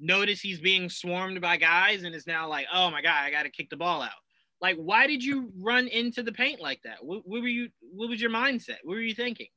notice 0.00 0.40
he's 0.40 0.60
being 0.60 0.88
swarmed 0.88 1.40
by 1.40 1.56
guys, 1.56 2.02
and 2.02 2.14
is 2.14 2.26
now 2.26 2.48
like, 2.48 2.66
oh 2.72 2.90
my 2.90 3.02
god, 3.02 3.22
I 3.22 3.30
got 3.30 3.44
to 3.44 3.50
kick 3.50 3.70
the 3.70 3.76
ball 3.76 4.02
out. 4.02 4.10
Like, 4.60 4.76
why 4.76 5.06
did 5.06 5.24
you 5.24 5.50
run 5.58 5.88
into 5.88 6.22
the 6.22 6.32
paint 6.32 6.60
like 6.60 6.80
that? 6.84 7.04
What, 7.04 7.22
what 7.24 7.42
were 7.42 7.48
you? 7.48 7.68
What 7.80 8.08
was 8.08 8.20
your 8.20 8.30
mindset? 8.30 8.78
What 8.84 8.94
were 8.94 9.00
you 9.00 9.14
thinking? 9.14 9.48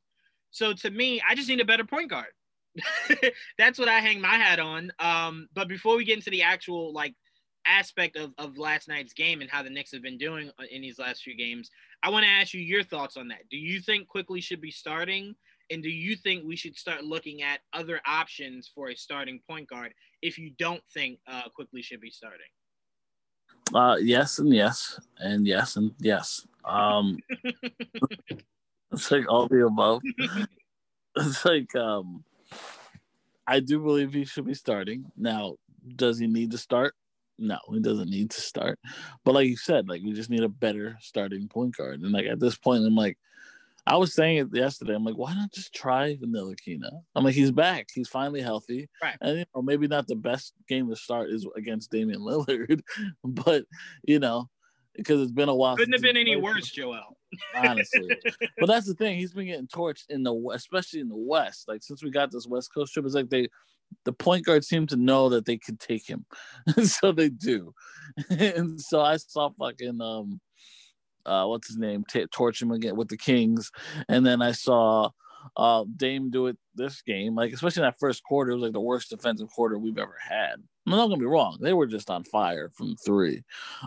So 0.51 0.73
to 0.73 0.89
me, 0.89 1.21
I 1.28 1.36
just 1.36 1.49
need 1.49 1.60
a 1.60 1.65
better 1.65 1.84
point 1.84 2.10
guard. 2.10 2.28
That's 3.58 3.78
what 3.78 3.89
I 3.89 3.99
hang 3.99 4.21
my 4.21 4.36
hat 4.36 4.60
on. 4.60 4.91
Um, 4.99 5.47
but 5.54 5.67
before 5.67 5.95
we 5.95 6.06
get 6.06 6.17
into 6.17 6.30
the 6.30 6.43
actual 6.43 6.93
like 6.93 7.13
aspect 7.67 8.15
of, 8.15 8.34
of 8.38 8.58
last 8.58 8.88
night's 8.88 9.13
game 9.13 9.41
and 9.41 9.49
how 9.49 9.63
the 9.63 9.69
Knicks 9.69 9.91
have 9.91 10.01
been 10.01 10.17
doing 10.17 10.51
in 10.71 10.82
these 10.82 10.99
last 10.99 11.23
few 11.23 11.36
games, 11.36 11.69
I 12.04 12.10
want 12.10 12.23
to 12.25 12.30
ask 12.30 12.54
you 12.54 12.62
your 12.62 12.84
thoughts 12.84 13.17
on 13.17 13.28
that. 13.30 13.49
Do 13.49 13.58
you 13.58 13.80
think 13.80 14.08
Quickley 14.08 14.41
should 14.41 14.62
be 14.62 14.71
starting? 14.71 15.36
And 15.71 15.82
do 15.82 15.89
you 15.89 16.15
think 16.15 16.43
we 16.45 16.56
should 16.56 16.78
start 16.78 17.04
looking 17.04 17.41
at 17.41 17.62
other 17.73 17.99
options 18.06 18.69
for 18.73 18.89
a 18.89 18.95
starting 18.95 19.39
point 19.49 19.67
guard 19.67 19.93
if 20.21 20.38
you 20.38 20.51
don't 20.60 20.84
think 20.93 21.19
uh, 21.28 21.43
Quickley 21.56 21.82
should 21.82 22.01
be 22.01 22.12
starting? 22.12 22.47
Uh, 23.73 23.97
yes, 23.99 24.38
and 24.38 24.54
yes, 24.54 24.99
and 25.17 25.47
yes, 25.47 25.75
and 25.75 25.91
yes. 25.99 26.45
Um, 26.63 27.17
it's 28.91 29.10
like 29.10 29.25
all 29.28 29.47
the 29.47 29.65
above. 29.65 30.01
it's 31.15 31.43
like 31.43 31.75
um, 31.75 32.23
I 33.47 33.60
do 33.60 33.80
believe 33.80 34.13
he 34.13 34.25
should 34.25 34.45
be 34.45 34.54
starting. 34.54 35.12
Now, 35.17 35.56
does 35.95 36.19
he 36.19 36.28
need 36.28 36.51
to 36.51 36.60
start? 36.60 36.93
No, 37.38 37.60
he 37.71 37.80
doesn't 37.80 38.10
need 38.10 38.32
to 38.32 38.41
start. 38.41 38.80
But 39.24 39.34
like 39.34 39.48
you 39.48 39.58
said, 39.58 39.89
like 39.89 40.02
we 40.04 40.13
just 40.13 40.30
need 40.30 40.43
a 40.43 40.50
better 40.50 40.98
starting 41.02 41.48
point 41.48 41.76
guard. 41.76 42.02
And 42.02 42.12
like 42.12 42.26
at 42.26 42.39
this 42.39 42.58
point, 42.58 42.86
I'm 42.86 42.95
like, 42.95 43.17
I 43.88 43.98
was 43.98 44.13
saying 44.13 44.38
it 44.38 44.48
yesterday. 44.52 44.95
I'm 44.95 45.04
like, 45.04 45.17
why 45.17 45.34
not 45.36 45.52
just 45.52 45.74
try 45.74 46.15
Ntilikina? 46.15 46.89
I'm 47.13 47.24
like, 47.24 47.36
he's 47.36 47.52
back. 47.52 47.89
He's 47.93 48.10
finally 48.10 48.41
healthy. 48.41 48.89
Right. 49.02 49.15
And 49.21 49.39
you 49.39 49.45
know, 49.54 49.62
maybe 49.62 49.88
not 49.88 50.08
the 50.08 50.15
best 50.15 50.54
game 50.67 50.89
to 50.89 50.95
start 50.95 51.30
is 51.30 51.45
against 51.56 51.91
Damian 51.91 52.21
Lillard, 52.21 52.82
but 53.24 53.65
you 54.04 54.19
know, 54.19 54.50
because 54.95 55.21
it's 55.21 55.32
been 55.32 55.50
a 55.50 55.56
while. 55.56 55.78
Couldn't 55.78 55.93
have 55.93 56.02
been 56.02 56.17
any 56.17 56.36
worse, 56.36 56.71
Joel. 56.71 57.17
Honestly, 57.56 58.17
but 58.58 58.67
that's 58.67 58.88
the 58.88 58.93
thing. 58.93 59.17
He's 59.17 59.34
been 59.34 59.48
getting 59.48 59.67
torched 59.67 60.06
in 60.10 60.24
the 60.24 60.34
especially 60.54 61.02
in 61.02 61.10
the 61.10 61.17
West. 61.17 61.67
Like 61.67 61.84
since 61.84 62.02
we 62.02 62.10
got 62.10 62.32
this 62.32 62.48
West 62.48 62.74
Coast 62.74 62.93
trip, 62.93 63.06
it's 63.06 63.13
like 63.13 63.30
they 63.30 63.50
the 64.06 64.13
point 64.13 64.45
guard 64.45 64.63
seemed 64.63 64.89
to 64.89 64.95
know 64.95 65.30
that 65.30 65.45
they 65.45 65.58
could 65.58 65.80
take 65.80 66.08
him, 66.08 66.26
so 66.84 67.12
they 67.12 67.30
do. 67.30 67.74
and 68.30 68.80
so 68.80 69.02
I 69.02 69.17
saw 69.17 69.50
fucking 69.50 70.00
um, 70.02 70.39
uh, 71.26 71.45
what's 71.45 71.67
his 71.67 71.78
name, 71.78 72.06
T- 72.08 72.28
torch 72.32 72.62
him 72.62 72.71
again 72.71 72.95
with 72.95 73.10
the 73.10 73.17
Kings, 73.17 73.71
and 74.08 74.26
then 74.26 74.41
I 74.41 74.52
saw 74.52 75.10
uh 75.58 75.86
Dame 75.95 76.32
do 76.32 76.48
it 76.48 76.58
this 76.74 77.04
game. 77.04 77.36
Like 77.36 77.54
especially 77.54 77.82
in 77.82 77.88
that 77.88 78.00
first 78.00 78.24
quarter, 78.24 78.52
it 78.52 78.56
was 78.56 78.63
like 78.63 78.74
the 78.74 78.80
worst 78.80 79.10
defensive 79.10 79.50
quarter 79.50 79.78
we've 79.78 79.98
ever 79.98 80.17
had. 80.19 80.56
I'm 80.88 80.91
not 80.91 81.08
gonna 81.08 81.17
be 81.17 81.26
wrong; 81.26 81.58
they 81.62 81.74
were 81.74 81.88
just 81.88 82.10
on 82.10 82.24
fire 82.24 82.71
from 82.76 82.95
three, 82.95 83.43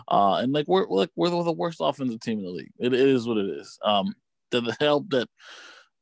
uh, 0.09 0.35
and 0.35 0.53
like 0.53 0.67
we're 0.67 0.87
like 0.87 1.11
we're 1.15 1.29
the 1.29 1.51
worst 1.51 1.79
offensive 1.81 2.19
team 2.19 2.39
in 2.39 2.45
the 2.45 2.51
league. 2.51 2.71
it, 2.79 2.93
it 2.93 2.99
is 2.99 3.27
what 3.27 3.37
it 3.37 3.49
is. 3.49 3.77
Um, 3.83 4.13
it 4.51 4.77
help 4.79 5.09
that 5.11 5.29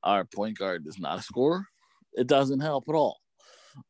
our 0.03 0.25
point 0.25 0.57
guard 0.57 0.88
is 0.88 0.99
not 0.99 1.19
a 1.19 1.21
scorer? 1.21 1.65
It 2.13 2.27
doesn't 2.27 2.62
help 2.62 2.86
at 2.88 2.95
all. 2.95 3.17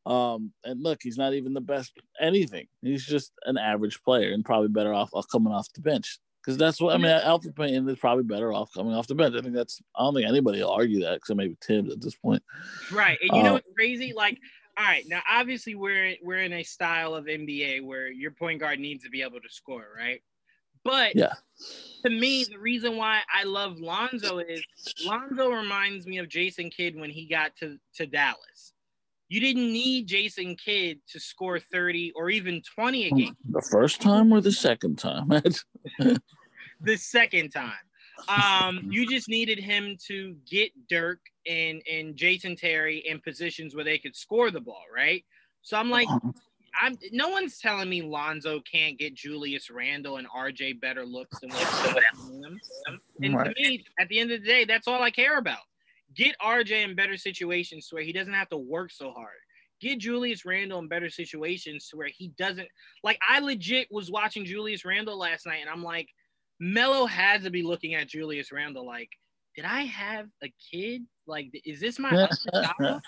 Um, 0.05 0.53
and 0.63 0.81
look, 0.81 0.99
he's 1.01 1.17
not 1.17 1.33
even 1.33 1.53
the 1.53 1.61
best 1.61 1.93
anything. 2.19 2.67
He's 2.81 3.05
just 3.05 3.31
an 3.45 3.57
average 3.57 4.01
player 4.03 4.31
and 4.31 4.45
probably 4.45 4.69
better 4.69 4.93
off 4.93 5.11
coming 5.31 5.53
off 5.53 5.71
the 5.73 5.81
bench. 5.81 6.19
Because 6.47 6.57
that's 6.57 6.79
what 6.79 6.95
I 6.95 6.97
mean. 6.97 7.11
Elfrid 7.11 7.57
Payton 7.57 7.89
is 7.89 7.99
probably 7.99 8.23
better 8.23 8.53
off 8.53 8.71
coming 8.73 8.93
off 8.93 9.07
the 9.07 9.15
bench. 9.15 9.35
I 9.35 9.41
think 9.41 9.53
that's. 9.53 9.81
I 9.93 10.03
don't 10.03 10.13
think 10.15 10.29
anybody 10.29 10.61
will 10.61 10.71
argue 10.71 11.01
that, 11.01 11.15
except 11.15 11.35
maybe 11.35 11.57
Thibs 11.61 11.91
at 11.91 11.99
this 11.99 12.15
point. 12.15 12.41
Right, 12.89 13.17
and 13.21 13.35
you 13.35 13.43
know 13.43 13.49
uh, 13.49 13.53
what's 13.53 13.69
crazy? 13.75 14.13
Like, 14.15 14.39
all 14.77 14.85
right, 14.85 15.03
now 15.09 15.21
obviously 15.29 15.75
we're 15.75 16.15
we're 16.23 16.39
in 16.39 16.53
a 16.53 16.63
style 16.63 17.15
of 17.15 17.25
NBA 17.25 17.83
where 17.83 18.09
your 18.09 18.31
point 18.31 18.61
guard 18.61 18.79
needs 18.79 19.03
to 19.03 19.09
be 19.09 19.23
able 19.23 19.41
to 19.41 19.49
score, 19.49 19.87
right? 19.93 20.21
But 20.85 21.17
yeah, 21.17 21.33
to 22.05 22.09
me, 22.09 22.45
the 22.45 22.59
reason 22.59 22.95
why 22.95 23.19
I 23.33 23.43
love 23.43 23.79
Lonzo 23.79 24.37
is 24.37 24.63
Lonzo 25.05 25.49
reminds 25.49 26.07
me 26.07 26.19
of 26.19 26.29
Jason 26.29 26.69
Kidd 26.69 26.95
when 26.95 27.09
he 27.09 27.27
got 27.27 27.57
to 27.57 27.77
to 27.95 28.05
Dallas. 28.05 28.71
You 29.29 29.39
didn't 29.41 29.71
need 29.71 30.07
Jason 30.07 30.55
Kidd 30.55 30.99
to 31.09 31.19
score 31.19 31.59
30 31.59 32.13
or 32.15 32.29
even 32.29 32.61
20 32.75 33.07
a 33.07 33.11
game. 33.11 33.37
The 33.49 33.61
first 33.61 34.01
time 34.01 34.31
or 34.31 34.39
the 34.39 34.51
second 34.51 34.97
time? 34.97 35.27
the 36.81 36.97
second 36.97 37.49
time. 37.49 37.73
Um, 38.29 38.87
you 38.89 39.07
just 39.07 39.29
needed 39.29 39.59
him 39.59 39.97
to 40.07 40.35
get 40.49 40.71
Dirk 40.87 41.19
and, 41.45 41.81
and 41.91 42.15
Jason 42.15 42.55
Terry 42.55 42.99
in 42.99 43.19
positions 43.19 43.75
where 43.75 43.83
they 43.83 43.97
could 43.97 44.15
score 44.15 44.49
the 44.49 44.61
ball, 44.61 44.83
right? 44.93 45.23
So 45.61 45.77
I'm 45.77 45.89
like, 45.89 46.07
uh-huh. 46.09 46.31
I'm 46.79 46.97
no 47.11 47.29
one's 47.29 47.57
telling 47.59 47.89
me 47.89 48.01
Lonzo 48.01 48.61
can't 48.61 48.99
get 48.99 49.15
Julius 49.15 49.69
Randle 49.69 50.17
and 50.17 50.27
RJ 50.29 50.79
better 50.79 51.05
looks 51.05 51.39
than 51.39 51.49
what 51.49 51.95
them. 52.41 52.59
And 53.21 53.35
right. 53.35 53.55
to 53.55 53.61
me, 53.61 53.83
at 53.99 54.07
the 54.09 54.19
end 54.19 54.31
of 54.31 54.41
the 54.41 54.47
day, 54.47 54.65
that's 54.65 54.87
all 54.87 55.01
I 55.01 55.09
care 55.09 55.37
about. 55.39 55.59
Get 56.17 56.35
RJ 56.39 56.83
in 56.83 56.95
better 56.95 57.15
situations 57.15 57.87
where 57.91 58.03
he 58.03 58.11
doesn't 58.11 58.33
have 58.33 58.49
to 58.49 58.57
work 58.57 58.91
so 58.91 59.11
hard. 59.11 59.37
Get 59.79 59.99
Julius 59.99 60.45
Randle 60.45 60.79
in 60.79 60.87
better 60.87 61.11
situations 61.11 61.87
to 61.89 61.97
where 61.97 62.09
he 62.11 62.29
doesn't 62.39 62.67
like. 63.03 63.19
I 63.27 63.39
legit 63.39 63.87
was 63.91 64.09
watching 64.09 64.43
Julius 64.43 64.83
Randle 64.83 65.19
last 65.19 65.45
night, 65.45 65.59
and 65.61 65.69
I'm 65.69 65.83
like, 65.83 66.09
Melo 66.59 67.05
had 67.05 67.43
to 67.43 67.51
be 67.51 67.61
looking 67.61 67.93
at 67.93 68.07
Julius 68.07 68.51
Randle 68.51 68.85
like, 68.85 69.09
did 69.55 69.65
I 69.65 69.81
have 69.81 70.25
a 70.43 70.51
kid? 70.71 71.03
Like, 71.27 71.49
is 71.63 71.79
this 71.79 71.99
my 71.99 72.09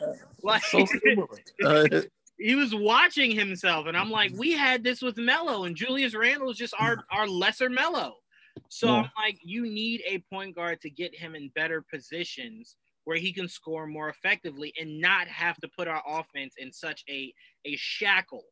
like? 0.44 0.62
he 2.38 2.56
was 2.56 2.76
watching 2.76 3.32
himself, 3.32 3.88
and 3.88 3.98
I'm 3.98 4.12
like, 4.12 4.32
we 4.38 4.52
had 4.52 4.84
this 4.84 5.02
with 5.02 5.18
Melo, 5.18 5.64
and 5.64 5.76
Julius 5.76 6.14
Randle 6.14 6.52
is 6.52 6.58
just 6.58 6.76
our 6.80 7.04
our 7.12 7.28
lesser 7.28 7.70
Melo. 7.70 8.18
So 8.70 8.88
yeah. 8.88 8.94
I'm 8.94 9.10
like, 9.18 9.40
you 9.44 9.64
need 9.64 10.04
a 10.08 10.24
point 10.32 10.56
guard 10.56 10.82
to 10.82 10.90
get 10.92 11.16
him 11.16 11.34
in 11.34 11.50
better 11.56 11.84
positions 11.92 12.76
where 13.06 13.18
he 13.18 13.34
can 13.34 13.48
score 13.48 13.88
more 13.88 14.10
effectively 14.10 14.74
and 14.80 15.00
not 15.00 15.28
have 15.28 15.58
to 15.58 15.68
put 15.78 15.88
our 15.88 16.04
offense 16.08 16.56
in 16.58 16.72
such 16.72 17.04
a 17.10 17.34
a 17.66 17.76
shackle 17.76 18.46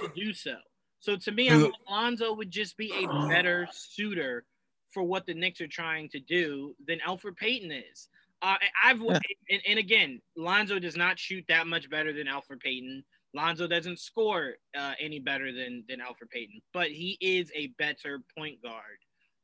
to 0.00 0.10
do 0.14 0.32
so. 0.32 0.56
So 1.00 1.16
to 1.16 1.32
me, 1.32 1.48
I'm, 1.48 1.72
Alonzo 1.88 2.34
would 2.34 2.50
just 2.50 2.76
be 2.76 2.92
a 2.92 3.28
better 3.28 3.66
suitor 3.72 4.44
for 4.90 5.02
what 5.02 5.26
the 5.26 5.34
Knicks 5.34 5.60
are 5.60 5.68
trying 5.68 6.08
to 6.10 6.20
do 6.20 6.74
than 6.86 6.98
Elfrid 7.06 7.36
Payton 7.36 7.72
is. 7.72 8.08
Uh, 8.42 8.56
I've 8.82 9.00
and, 9.00 9.60
and, 9.66 9.78
again, 9.78 10.20
Lonzo 10.36 10.78
does 10.78 10.96
not 10.96 11.18
shoot 11.18 11.44
that 11.48 11.66
much 11.66 11.90
better 11.90 12.12
than 12.12 12.26
Elfrid 12.26 12.60
Payton. 12.60 13.04
Lonzo 13.34 13.66
doesn't 13.66 13.98
score 13.98 14.54
uh, 14.76 14.94
any 14.98 15.20
better 15.20 15.52
than 15.52 15.84
than 15.88 16.00
Elfrid 16.00 16.30
Payton, 16.30 16.60
but 16.72 16.90
he 16.90 17.16
is 17.20 17.50
a 17.54 17.68
better 17.78 18.20
point 18.36 18.60
guard. 18.62 18.98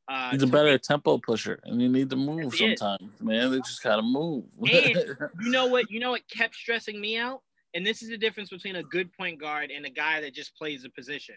Uh, 0.09 0.31
He's 0.31 0.43
a 0.43 0.47
better 0.47 0.71
me. 0.71 0.77
tempo 0.77 1.17
pusher, 1.17 1.59
and 1.63 1.81
you 1.81 1.89
need 1.89 2.09
to 2.09 2.15
move 2.15 2.55
sometimes, 2.55 3.11
man. 3.19 3.51
They 3.51 3.57
just 3.57 3.83
gotta 3.83 4.01
move. 4.01 4.45
and 4.59 4.69
you 5.41 5.51
know 5.51 5.67
what? 5.67 5.91
You 5.91 5.99
know 5.99 6.11
what 6.11 6.27
kept 6.29 6.55
stressing 6.55 6.99
me 6.99 7.17
out, 7.17 7.41
and 7.73 7.85
this 7.85 8.01
is 8.01 8.09
the 8.09 8.17
difference 8.17 8.49
between 8.49 8.77
a 8.77 8.83
good 8.83 9.11
point 9.11 9.39
guard 9.39 9.69
and 9.69 9.85
a 9.85 9.89
guy 9.89 10.21
that 10.21 10.33
just 10.33 10.55
plays 10.55 10.85
a 10.85 10.89
position. 10.89 11.35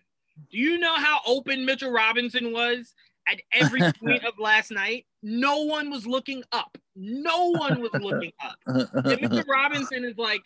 Do 0.51 0.59
you 0.59 0.79
know 0.79 0.95
how 0.95 1.21
open 1.27 1.65
Mitchell 1.65 1.91
Robinson 1.91 2.53
was 2.53 2.95
at 3.29 3.41
every 3.53 3.81
point 4.05 4.25
of 4.25 4.39
last 4.39 4.71
night? 4.71 5.07
No 5.23 5.65
one 5.65 5.91
was 5.91 6.07
looking 6.07 6.45
up. 6.53 6.79
No 6.95 7.51
one 7.51 7.81
was 7.81 7.91
looking 7.95 8.33
up. 8.43 8.57
And 8.67 9.21
Mitchell 9.21 9.45
Robinson 9.49 10.05
is 10.05 10.17
like, 10.17 10.43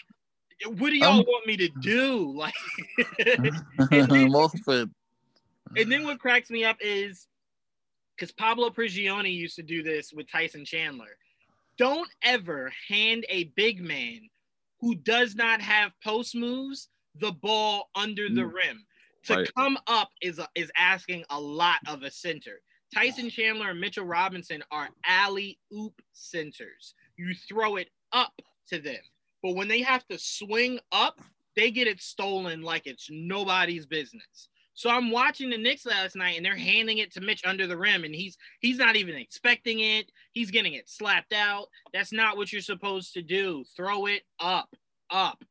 what 0.79 0.91
do 0.91 0.97
y'all 0.97 1.25
want 1.25 1.47
me 1.47 1.57
to 1.59 1.69
do? 1.81 2.33
Like, 2.37 2.55
and, 3.27 3.45
then, 4.11 4.33
and 5.77 5.93
then 5.93 6.05
what 6.05 6.19
cracks 6.19 6.51
me 6.51 6.65
up 6.65 6.77
is 6.81 7.27
because 8.17 8.33
Pablo 8.33 8.71
Prigioni 8.71 9.35
used 9.35 9.57
to 9.57 9.63
do 9.63 9.83
this 9.83 10.13
with 10.13 10.31
Tyson 10.31 10.65
Chandler. 10.65 11.17
Don't 11.77 12.09
ever 12.23 12.73
hand 12.89 13.27
a 13.29 13.45
big 13.57 13.81
man 13.81 14.21
who 14.81 14.95
does 14.95 15.35
not 15.35 15.61
have 15.61 15.93
post 16.03 16.35
moves 16.35 16.89
the 17.17 17.33
ball 17.33 17.91
under 17.95 18.29
the 18.29 18.43
mm. 18.43 18.53
rim. 18.53 18.87
To 19.25 19.37
right. 19.37 19.51
come 19.57 19.79
up 19.87 20.11
is 20.21 20.39
is 20.55 20.71
asking 20.77 21.25
a 21.31 21.41
lot 21.41 21.79
of 21.89 22.03
a 22.03 22.11
center. 22.11 22.61
Tyson 22.95 23.31
Chandler 23.31 23.71
and 23.71 23.81
Mitchell 23.81 24.05
Robinson 24.05 24.63
are 24.71 24.91
alley 25.07 25.59
oop 25.75 26.01
centers. 26.13 26.95
You 27.17 27.35
throw 27.49 27.77
it 27.77 27.89
up 28.13 28.41
to 28.69 28.79
them. 28.79 29.01
But 29.43 29.57
when 29.57 29.69
they 29.69 29.83
have 29.83 30.07
to 30.09 30.19
swing 30.19 30.79
up, 30.93 31.21
they 31.57 31.71
get 31.71 31.89
it 31.89 32.03
stolen 32.03 32.63
like 32.63 32.87
it's 32.87 33.09
nobody's 33.11 33.87
business. 33.87 34.49
So 34.75 34.91
I'm 34.91 35.11
watching 35.11 35.51
the 35.51 35.59
Knicks 35.59 35.87
last 35.87 36.17
night 36.17 36.37
and 36.37 36.45
they're 36.45 36.57
handing 36.57 36.99
it 36.99 37.13
to 37.13 37.21
Mitch 37.21 37.43
under 37.45 37.67
the 37.67 37.77
rim 37.77 38.05
and 38.05 38.15
he's 38.15 38.37
he's 38.61 38.79
not 38.79 38.97
even 38.97 39.15
expecting 39.15 39.81
it. 39.81 40.11
He's 40.33 40.51
getting 40.51 40.75
it 40.75 40.89
slapped 40.89 41.33
out. 41.33 41.67
That's 41.93 42.13
not 42.13 42.37
what 42.37 42.53
you're 42.53 42.61
supposed 42.61 43.15
to 43.15 43.23
do. 43.23 43.65
Throw 43.77 44.07
it 44.07 44.23
up, 44.41 44.75
up. 45.11 45.45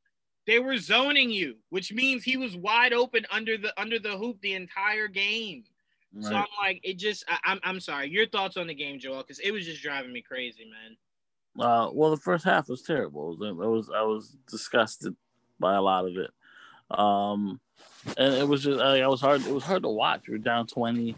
They 0.45 0.59
were 0.59 0.77
zoning 0.77 1.31
you, 1.31 1.55
which 1.69 1.93
means 1.93 2.23
he 2.23 2.35
was 2.35 2.57
wide 2.57 2.91
open 2.91 3.25
under 3.31 3.57
the 3.57 3.73
under 3.79 3.97
the 3.97 4.17
hoop 4.17 4.41
the 4.41 4.53
entire 4.53 5.07
game. 5.07 5.63
Right. 6.13 6.25
So 6.25 6.35
I'm 6.35 6.45
like, 6.61 6.81
it 6.83 6.97
just 6.97 7.23
I, 7.29 7.33
am 7.33 7.39
I'm, 7.45 7.59
I'm 7.63 7.79
sorry. 7.79 8.09
Your 8.09 8.27
thoughts 8.27 8.57
on 8.57 8.67
the 8.67 8.75
game, 8.75 8.99
Joel, 8.99 9.23
because 9.23 9.39
it 9.39 9.51
was 9.51 9.65
just 9.65 9.81
driving 9.81 10.11
me 10.11 10.21
crazy, 10.21 10.65
man. 10.65 10.97
Uh, 11.65 11.89
well, 11.93 12.11
the 12.11 12.17
first 12.17 12.43
half 12.43 12.67
was 12.67 12.81
terrible. 12.81 13.37
I 13.41 13.51
was 13.51 13.89
I 13.95 14.01
was 14.01 14.35
disgusted 14.49 15.15
by 15.59 15.75
a 15.75 15.81
lot 15.81 16.05
of 16.05 16.17
it. 16.17 16.31
Um, 16.91 17.61
and 18.17 18.33
it 18.35 18.47
was 18.47 18.63
just 18.63 18.79
I, 18.79 19.01
I 19.01 19.07
was 19.07 19.21
hard. 19.21 19.45
It 19.45 19.53
was 19.53 19.63
hard 19.63 19.83
to 19.83 19.89
watch. 19.89 20.27
We 20.27 20.33
were 20.33 20.37
down 20.37 20.67
twenty 20.67 21.15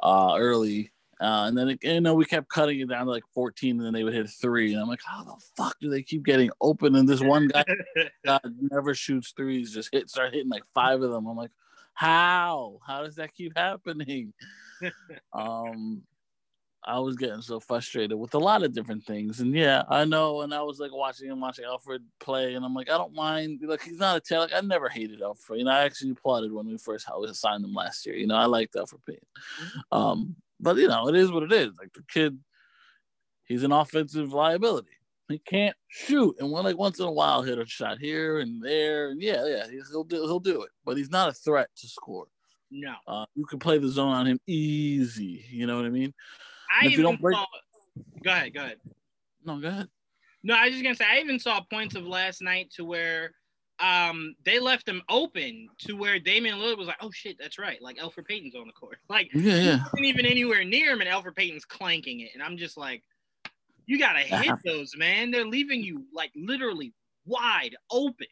uh, 0.00 0.34
early, 0.38 0.92
uh, 1.20 1.44
and 1.46 1.56
then 1.56 1.70
it, 1.70 1.78
you 1.82 2.00
know 2.00 2.14
we 2.14 2.24
kept 2.24 2.48
cutting 2.48 2.80
it 2.80 2.88
down 2.88 3.06
to 3.06 3.12
like 3.12 3.24
fourteen, 3.34 3.76
and 3.76 3.86
then 3.86 3.92
they 3.92 4.04
would 4.04 4.14
hit 4.14 4.28
three, 4.28 4.72
and 4.72 4.82
I'm 4.82 4.88
like, 4.88 5.02
how 5.04 5.24
the 5.24 5.36
fuck 5.56 5.76
do 5.80 5.90
they 5.90 6.02
keep 6.02 6.24
getting 6.24 6.50
open? 6.60 6.94
And 6.94 7.08
this 7.08 7.20
one 7.20 7.48
guy 7.48 7.64
God, 8.24 8.40
never 8.60 8.94
shoots 8.94 9.32
threes, 9.36 9.72
just 9.72 9.90
hit 9.92 10.10
start 10.10 10.34
hitting 10.34 10.50
like 10.50 10.64
five 10.74 11.02
of 11.02 11.10
them. 11.10 11.26
I'm 11.26 11.36
like, 11.36 11.52
how? 11.94 12.80
How 12.86 13.04
does 13.04 13.16
that 13.16 13.34
keep 13.34 13.56
happening? 13.56 14.32
um, 15.32 16.02
I 16.86 16.98
was 16.98 17.16
getting 17.16 17.40
so 17.40 17.60
frustrated 17.60 18.18
with 18.18 18.34
a 18.34 18.38
lot 18.38 18.62
of 18.62 18.74
different 18.74 19.04
things. 19.06 19.40
And 19.40 19.54
yeah, 19.54 19.84
I 19.88 20.04
know. 20.04 20.42
And 20.42 20.52
I 20.52 20.62
was 20.62 20.78
like 20.78 20.92
watching 20.92 21.28
him, 21.30 21.40
watching 21.40 21.64
Elfrid 21.64 22.00
play, 22.20 22.54
and 22.54 22.64
I'm 22.64 22.74
like, 22.74 22.90
I 22.90 22.98
don't 22.98 23.14
mind. 23.14 23.60
Like 23.64 23.82
he's 23.82 23.98
not 23.98 24.16
a 24.16 24.20
talent. 24.20 24.52
Like, 24.52 24.62
I 24.62 24.66
never 24.66 24.88
hated 24.88 25.20
Elfrid. 25.20 25.58
You 25.58 25.64
know, 25.64 25.70
I 25.70 25.84
actually 25.84 26.10
applauded 26.10 26.52
when 26.52 26.66
we 26.66 26.76
first 26.76 27.06
signed 27.32 27.64
him 27.64 27.74
last 27.74 28.04
year. 28.04 28.16
You 28.16 28.26
know, 28.26 28.36
I 28.36 28.46
liked 28.46 28.74
Elfrid 28.74 29.04
Payton. 29.06 29.26
Mm-hmm. 29.62 29.98
Um, 29.98 30.36
but 30.60 30.76
you 30.76 30.88
know, 30.88 31.08
it 31.08 31.14
is 31.14 31.32
what 31.32 31.42
it 31.42 31.52
is. 31.52 31.72
Like 31.78 31.92
the 31.94 32.04
kid, 32.08 32.38
he's 33.44 33.62
an 33.62 33.72
offensive 33.72 34.32
liability. 34.32 34.88
He 35.28 35.38
can't 35.38 35.76
shoot, 35.88 36.36
and 36.38 36.50
one 36.50 36.64
like 36.64 36.76
once 36.76 36.98
in 36.98 37.06
a 37.06 37.12
while 37.12 37.42
hit 37.42 37.58
a 37.58 37.64
shot 37.66 37.98
here 37.98 38.40
and 38.40 38.62
there, 38.62 39.08
and 39.08 39.22
yeah, 39.22 39.46
yeah, 39.46 39.66
he'll 39.90 40.04
do 40.04 40.22
he'll 40.22 40.38
do 40.38 40.62
it. 40.62 40.70
But 40.84 40.98
he's 40.98 41.10
not 41.10 41.30
a 41.30 41.32
threat 41.32 41.70
to 41.76 41.88
score. 41.88 42.26
No, 42.70 42.94
uh, 43.06 43.24
you 43.34 43.46
can 43.46 43.58
play 43.58 43.78
the 43.78 43.88
zone 43.88 44.12
on 44.12 44.26
him 44.26 44.38
easy. 44.46 45.44
You 45.48 45.66
know 45.66 45.76
what 45.76 45.86
I 45.86 45.90
mean? 45.90 46.12
I 46.70 46.86
even 46.86 47.16
break... 47.16 47.36
saw. 47.36 47.46
Go 48.22 48.30
ahead. 48.30 48.54
Go 48.54 48.60
ahead. 48.60 48.78
No, 49.44 49.60
go 49.60 49.68
ahead. 49.68 49.88
No, 50.42 50.54
I 50.54 50.66
was 50.66 50.72
just 50.72 50.82
gonna 50.82 50.94
say 50.94 51.06
I 51.10 51.20
even 51.20 51.38
saw 51.38 51.60
points 51.62 51.94
of 51.94 52.06
last 52.06 52.42
night 52.42 52.70
to 52.76 52.84
where 52.84 53.32
um 53.80 54.36
they 54.44 54.60
left 54.60 54.86
them 54.86 55.02
open 55.08 55.68
to 55.78 55.94
where 55.94 56.20
Damian 56.20 56.58
Lillard 56.58 56.78
was 56.78 56.86
like, 56.86 56.98
oh 57.00 57.10
shit, 57.10 57.36
that's 57.40 57.58
right. 57.58 57.80
Like 57.82 57.96
Elfrid 57.96 58.26
Payton's 58.26 58.54
on 58.54 58.66
the 58.66 58.72
court. 58.72 58.98
Like 59.08 59.30
yeah, 59.34 59.56
yeah. 59.56 59.84
wasn't 59.84 60.04
even 60.04 60.26
anywhere 60.26 60.64
near 60.64 60.92
him, 60.92 61.00
and 61.00 61.10
Elfrid 61.10 61.36
Payton's 61.36 61.64
clanking 61.64 62.20
it, 62.20 62.30
and 62.34 62.42
I'm 62.42 62.56
just 62.56 62.76
like, 62.76 63.02
you 63.86 63.98
gotta 63.98 64.20
hit 64.20 64.54
those, 64.64 64.96
man. 64.96 65.30
They're 65.30 65.46
leaving 65.46 65.82
you 65.82 66.04
like 66.12 66.30
literally 66.36 66.92
wide 67.26 67.76
open. 67.90 68.26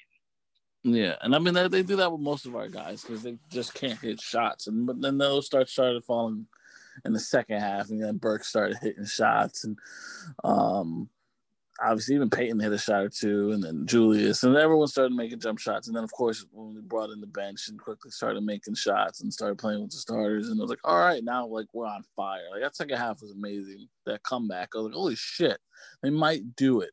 Yeah, 0.84 1.16
and 1.22 1.34
I 1.34 1.38
mean 1.38 1.54
they, 1.54 1.68
they 1.68 1.82
do 1.82 1.96
that 1.96 2.10
with 2.10 2.20
most 2.20 2.44
of 2.44 2.56
our 2.56 2.68
guys 2.68 3.02
because 3.02 3.22
they 3.22 3.38
just 3.50 3.72
can't 3.74 3.98
hit 4.00 4.20
shots, 4.20 4.66
and 4.66 4.86
but 4.86 5.00
then 5.00 5.16
those 5.18 5.46
start 5.46 5.68
started 5.68 6.04
falling 6.04 6.46
in 7.04 7.12
the 7.12 7.20
second 7.20 7.60
half, 7.60 7.90
and 7.90 8.02
then 8.02 8.16
Burks 8.16 8.48
started 8.48 8.78
hitting 8.80 9.04
shots, 9.04 9.64
and 9.64 9.78
um, 10.44 11.08
obviously 11.80 12.14
even 12.14 12.30
Payton 12.30 12.60
hit 12.60 12.72
a 12.72 12.78
shot 12.78 13.04
or 13.04 13.08
two, 13.08 13.52
and 13.52 13.62
then 13.62 13.86
Julius, 13.86 14.42
and 14.42 14.56
everyone 14.56 14.88
started 14.88 15.14
making 15.14 15.40
jump 15.40 15.58
shots, 15.58 15.88
and 15.88 15.96
then 15.96 16.04
of 16.04 16.12
course 16.12 16.44
when 16.50 16.74
we 16.74 16.80
brought 16.80 17.10
in 17.10 17.20
the 17.20 17.26
bench 17.26 17.68
and 17.68 17.78
Quickley 17.78 18.10
started 18.10 18.42
making 18.42 18.74
shots 18.74 19.20
and 19.20 19.32
started 19.32 19.58
playing 19.58 19.82
with 19.82 19.90
the 19.90 19.98
starters, 19.98 20.48
and 20.48 20.60
I 20.60 20.62
was 20.62 20.70
like, 20.70 20.80
all 20.84 20.98
right, 20.98 21.24
now 21.24 21.46
like 21.46 21.66
we're 21.72 21.86
on 21.86 22.04
fire. 22.16 22.42
Like 22.50 22.62
that 22.62 22.76
second 22.76 22.96
half 22.96 23.20
was 23.22 23.32
amazing. 23.32 23.88
That 24.06 24.22
comeback, 24.22 24.70
I 24.74 24.78
was 24.78 24.86
like, 24.86 24.94
holy 24.94 25.16
shit, 25.16 25.58
they 26.02 26.10
might 26.10 26.56
do 26.56 26.80
it. 26.80 26.92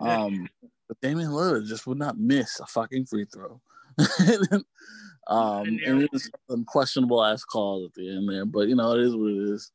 Um, 0.00 0.48
but 0.88 1.00
Damian 1.00 1.30
Lillard 1.30 1.66
just 1.66 1.86
would 1.86 1.98
not 1.98 2.18
miss 2.18 2.58
a 2.60 2.66
fucking 2.66 3.06
free 3.06 3.26
throw. 3.26 3.60
Um, 5.30 5.78
and 5.86 6.08
was 6.12 6.28
some 6.50 6.64
questionable 6.64 7.24
ass 7.24 7.44
calls 7.44 7.86
at 7.86 7.94
the 7.94 8.10
end 8.10 8.28
there, 8.28 8.44
but 8.44 8.66
you 8.66 8.74
know 8.74 8.94
it 8.94 9.00
is 9.00 9.14
what 9.14 9.30
it 9.30 9.54
is. 9.54 9.70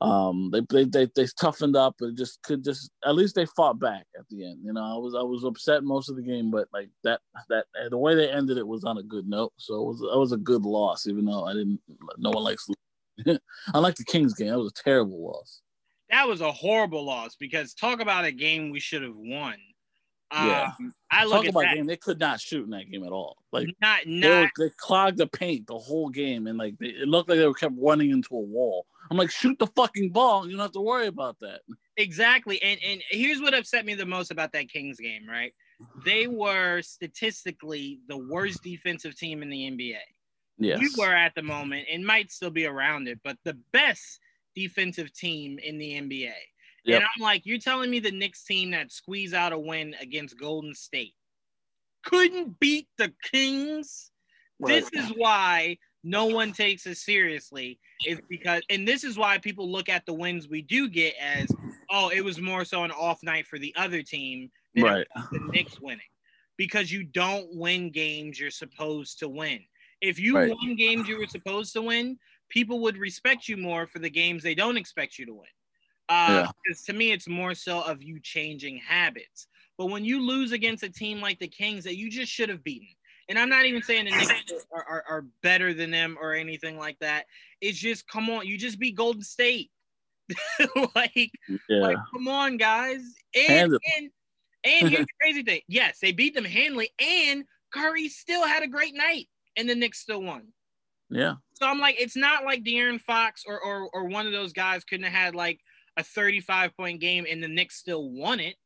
Um, 0.00 0.50
they 0.52 0.60
they 0.68 0.84
they, 0.84 1.08
they 1.14 1.26
toughened 1.38 1.76
up 1.76 1.94
and 2.00 2.18
just 2.18 2.42
could 2.42 2.64
just 2.64 2.90
at 3.04 3.14
least 3.14 3.36
they 3.36 3.46
fought 3.46 3.78
back 3.78 4.04
at 4.18 4.28
the 4.28 4.44
end. 4.44 4.58
You 4.64 4.72
know, 4.72 4.82
I 4.82 4.98
was 4.98 5.14
I 5.14 5.22
was 5.22 5.44
upset 5.44 5.84
most 5.84 6.10
of 6.10 6.16
the 6.16 6.22
game, 6.22 6.50
but 6.50 6.68
like 6.72 6.90
that 7.04 7.20
that 7.48 7.66
the 7.88 7.98
way 7.98 8.16
they 8.16 8.30
ended 8.30 8.58
it 8.58 8.66
was 8.66 8.82
on 8.82 8.98
a 8.98 9.02
good 9.02 9.28
note. 9.28 9.52
So 9.58 9.74
it 9.76 9.84
was 9.84 10.00
it 10.02 10.18
was 10.18 10.32
a 10.32 10.36
good 10.36 10.62
loss, 10.62 11.06
even 11.06 11.24
though 11.24 11.44
I 11.44 11.52
didn't. 11.52 11.80
No 12.18 12.30
one 12.30 12.42
likes. 12.42 12.68
I 13.26 13.38
like 13.78 13.94
the 13.94 14.04
Kings 14.04 14.34
game, 14.34 14.48
that 14.48 14.58
was 14.58 14.72
a 14.76 14.82
terrible 14.82 15.22
loss. 15.22 15.60
That 16.10 16.26
was 16.26 16.40
a 16.40 16.50
horrible 16.50 17.04
loss 17.04 17.36
because 17.36 17.74
talk 17.74 18.00
about 18.00 18.24
a 18.24 18.32
game 18.32 18.70
we 18.70 18.80
should 18.80 19.02
have 19.02 19.16
won. 19.16 19.54
Yeah, 20.32 20.72
um, 20.78 20.94
I 21.10 21.24
look 21.24 21.32
talk 21.32 21.44
at 21.44 21.50
about 21.50 21.60
that. 21.60 21.74
game. 21.74 21.86
They 21.86 21.96
could 21.96 22.20
not 22.20 22.40
shoot 22.40 22.64
in 22.64 22.70
that 22.70 22.90
game 22.90 23.04
at 23.04 23.10
all. 23.10 23.36
Like 23.52 23.68
not 23.80 24.06
not 24.06 24.22
they, 24.22 24.28
were, 24.28 24.50
they 24.58 24.74
clogged 24.76 25.18
the 25.18 25.26
paint 25.26 25.66
the 25.66 25.78
whole 25.78 26.08
game, 26.08 26.46
and 26.46 26.56
like 26.56 26.78
they, 26.78 26.86
it 26.86 27.08
looked 27.08 27.28
like 27.28 27.38
they 27.38 27.46
were 27.46 27.54
kept 27.54 27.74
running 27.76 28.10
into 28.10 28.36
a 28.36 28.40
wall. 28.40 28.86
I'm 29.10 29.16
like, 29.16 29.30
shoot 29.30 29.58
the 29.58 29.66
fucking 29.66 30.10
ball. 30.10 30.46
You 30.46 30.52
don't 30.52 30.60
have 30.60 30.72
to 30.72 30.80
worry 30.80 31.08
about 31.08 31.40
that. 31.40 31.62
Exactly. 31.96 32.62
And 32.62 32.78
and 32.86 33.02
here's 33.10 33.40
what 33.40 33.54
upset 33.54 33.84
me 33.84 33.94
the 33.94 34.06
most 34.06 34.30
about 34.30 34.52
that 34.52 34.68
Kings 34.68 34.98
game. 35.00 35.28
Right, 35.28 35.52
they 36.04 36.28
were 36.28 36.80
statistically 36.82 38.00
the 38.08 38.18
worst 38.18 38.62
defensive 38.62 39.16
team 39.16 39.42
in 39.42 39.50
the 39.50 39.70
NBA. 39.70 39.98
Yes. 40.58 40.78
we 40.78 40.90
were 40.98 41.14
at 41.14 41.34
the 41.34 41.42
moment, 41.42 41.88
and 41.90 42.04
might 42.04 42.30
still 42.30 42.50
be 42.50 42.66
around 42.66 43.08
it, 43.08 43.18
but 43.24 43.36
the 43.44 43.58
best 43.72 44.20
defensive 44.54 45.12
team 45.12 45.58
in 45.58 45.78
the 45.78 45.92
NBA. 45.94 46.32
Yep. 46.84 46.96
And 46.96 47.04
I'm 47.04 47.22
like, 47.22 47.46
you're 47.46 47.58
telling 47.58 47.90
me 47.90 48.00
the 48.00 48.10
Knicks 48.10 48.44
team 48.44 48.70
that 48.70 48.90
squeezed 48.90 49.34
out 49.34 49.52
a 49.52 49.58
win 49.58 49.94
against 50.00 50.38
Golden 50.38 50.74
State 50.74 51.14
couldn't 52.04 52.58
beat 52.60 52.88
the 52.98 53.12
Kings? 53.30 54.10
Right. 54.58 54.84
This 54.92 55.04
is 55.04 55.12
why 55.16 55.78
no 56.04 56.26
one 56.26 56.52
takes 56.52 56.86
us 56.86 57.00
seriously. 57.00 57.78
Is 58.06 58.20
because, 58.28 58.62
and 58.70 58.86
this 58.86 59.04
is 59.04 59.18
why 59.18 59.38
people 59.38 59.70
look 59.70 59.88
at 59.88 60.06
the 60.06 60.14
wins 60.14 60.48
we 60.48 60.62
do 60.62 60.88
get 60.88 61.14
as, 61.20 61.48
oh, 61.90 62.10
it 62.10 62.22
was 62.22 62.40
more 62.40 62.64
so 62.64 62.84
an 62.84 62.90
off 62.90 63.22
night 63.22 63.46
for 63.46 63.58
the 63.58 63.74
other 63.76 64.02
team 64.02 64.50
than 64.74 64.84
right. 64.84 65.06
the 65.32 65.40
Knicks 65.52 65.80
winning. 65.80 66.00
Because 66.56 66.92
you 66.92 67.04
don't 67.04 67.48
win 67.54 67.90
games 67.90 68.38
you're 68.38 68.50
supposed 68.50 69.18
to 69.20 69.28
win. 69.28 69.60
If 70.02 70.18
you 70.18 70.36
right. 70.36 70.50
won 70.50 70.76
games 70.76 71.08
you 71.08 71.18
were 71.18 71.26
supposed 71.26 71.72
to 71.74 71.82
win, 71.82 72.18
people 72.50 72.80
would 72.80 72.98
respect 72.98 73.48
you 73.48 73.56
more 73.56 73.86
for 73.86 73.98
the 73.98 74.10
games 74.10 74.42
they 74.42 74.54
don't 74.54 74.76
expect 74.76 75.18
you 75.18 75.26
to 75.26 75.34
win. 75.34 75.48
Uh, 76.10 76.46
yeah. 76.66 76.74
To 76.86 76.92
me, 76.92 77.12
it's 77.12 77.28
more 77.28 77.54
so 77.54 77.80
of 77.82 78.02
you 78.02 78.18
changing 78.20 78.78
habits. 78.78 79.46
But 79.78 79.86
when 79.86 80.04
you 80.04 80.20
lose 80.20 80.52
against 80.52 80.82
a 80.82 80.90
team 80.90 81.20
like 81.20 81.38
the 81.38 81.48
Kings 81.48 81.84
that 81.84 81.96
you 81.96 82.10
just 82.10 82.30
should 82.30 82.48
have 82.48 82.64
beaten, 82.64 82.88
and 83.28 83.38
I'm 83.38 83.48
not 83.48 83.64
even 83.64 83.80
saying 83.80 84.06
the 84.06 84.10
Knicks 84.10 84.66
are, 84.72 84.84
are, 84.84 85.04
are, 85.08 85.24
better 85.42 85.72
than 85.72 85.92
them 85.92 86.18
or 86.20 86.34
anything 86.34 86.76
like 86.76 86.98
that. 86.98 87.26
It's 87.60 87.78
just 87.78 88.08
come 88.08 88.28
on, 88.28 88.46
you 88.46 88.58
just 88.58 88.78
beat 88.80 88.96
Golden 88.96 89.22
State. 89.22 89.70
like, 90.96 91.30
yeah. 91.68 91.80
like, 91.80 91.96
come 92.12 92.26
on, 92.26 92.56
guys. 92.56 93.00
And 93.34 93.72
and 93.72 94.10
and 94.64 94.88
here's 94.88 95.06
the 95.06 95.12
crazy 95.20 95.42
thing. 95.44 95.60
Yes, 95.68 95.98
they 96.02 96.10
beat 96.10 96.34
them 96.34 96.44
handily, 96.44 96.90
and 96.98 97.44
Curry 97.72 98.08
still 98.08 98.44
had 98.46 98.64
a 98.64 98.68
great 98.68 98.94
night, 98.94 99.28
and 99.56 99.68
the 99.68 99.76
Knicks 99.76 100.00
still 100.00 100.22
won. 100.22 100.48
Yeah. 101.08 101.34
So 101.54 101.66
I'm 101.66 101.78
like, 101.78 101.96
it's 102.00 102.16
not 102.16 102.44
like 102.44 102.64
De'Aaron 102.64 103.00
Fox 103.00 103.44
or 103.46 103.60
or 103.60 103.88
or 103.92 104.04
one 104.06 104.26
of 104.26 104.32
those 104.32 104.52
guys 104.52 104.84
couldn't 104.84 105.06
have 105.06 105.14
had 105.14 105.34
like 105.34 105.60
a 105.96 106.04
35 106.04 106.76
point 106.76 107.00
game 107.00 107.26
and 107.28 107.42
the 107.42 107.48
Knicks 107.48 107.76
still 107.76 108.10
won 108.10 108.40
it. 108.40 108.56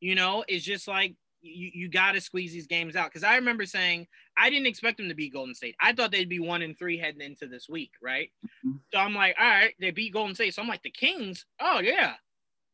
You 0.00 0.14
know, 0.14 0.44
it's 0.48 0.64
just 0.64 0.86
like 0.86 1.14
you, 1.40 1.70
you 1.72 1.88
got 1.88 2.12
to 2.12 2.20
squeeze 2.20 2.52
these 2.52 2.66
games 2.66 2.96
out. 2.96 3.10
Because 3.10 3.24
I 3.24 3.36
remember 3.36 3.66
saying 3.66 4.06
I 4.36 4.50
didn't 4.50 4.66
expect 4.66 4.96
them 4.98 5.08
to 5.08 5.14
beat 5.14 5.32
Golden 5.32 5.54
State. 5.54 5.76
I 5.80 5.92
thought 5.92 6.10
they'd 6.10 6.28
be 6.28 6.40
one 6.40 6.62
and 6.62 6.78
three 6.78 6.98
heading 6.98 7.20
into 7.20 7.46
this 7.46 7.68
week, 7.68 7.92
right? 8.02 8.30
Mm-hmm. 8.44 8.76
So 8.92 8.98
I'm 8.98 9.14
like, 9.14 9.36
all 9.38 9.46
right, 9.46 9.74
they 9.80 9.90
beat 9.90 10.12
Golden 10.12 10.34
State. 10.34 10.54
So 10.54 10.62
I'm 10.62 10.68
like, 10.68 10.82
the 10.82 10.90
Kings, 10.90 11.46
oh 11.60 11.80
yeah, 11.80 12.14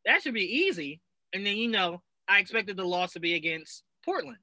that 0.07 0.23
should 0.23 0.35
be 0.35 0.65
easy. 0.67 1.01
And 1.33 1.45
then 1.45 1.57
you 1.57 1.69
know, 1.69 2.03
I 2.29 2.39
expected 2.39 2.77
the 2.77 2.85
loss 2.85 3.13
to 3.13 3.21
be 3.21 3.35
against 3.35 3.83
Portland. 4.05 4.39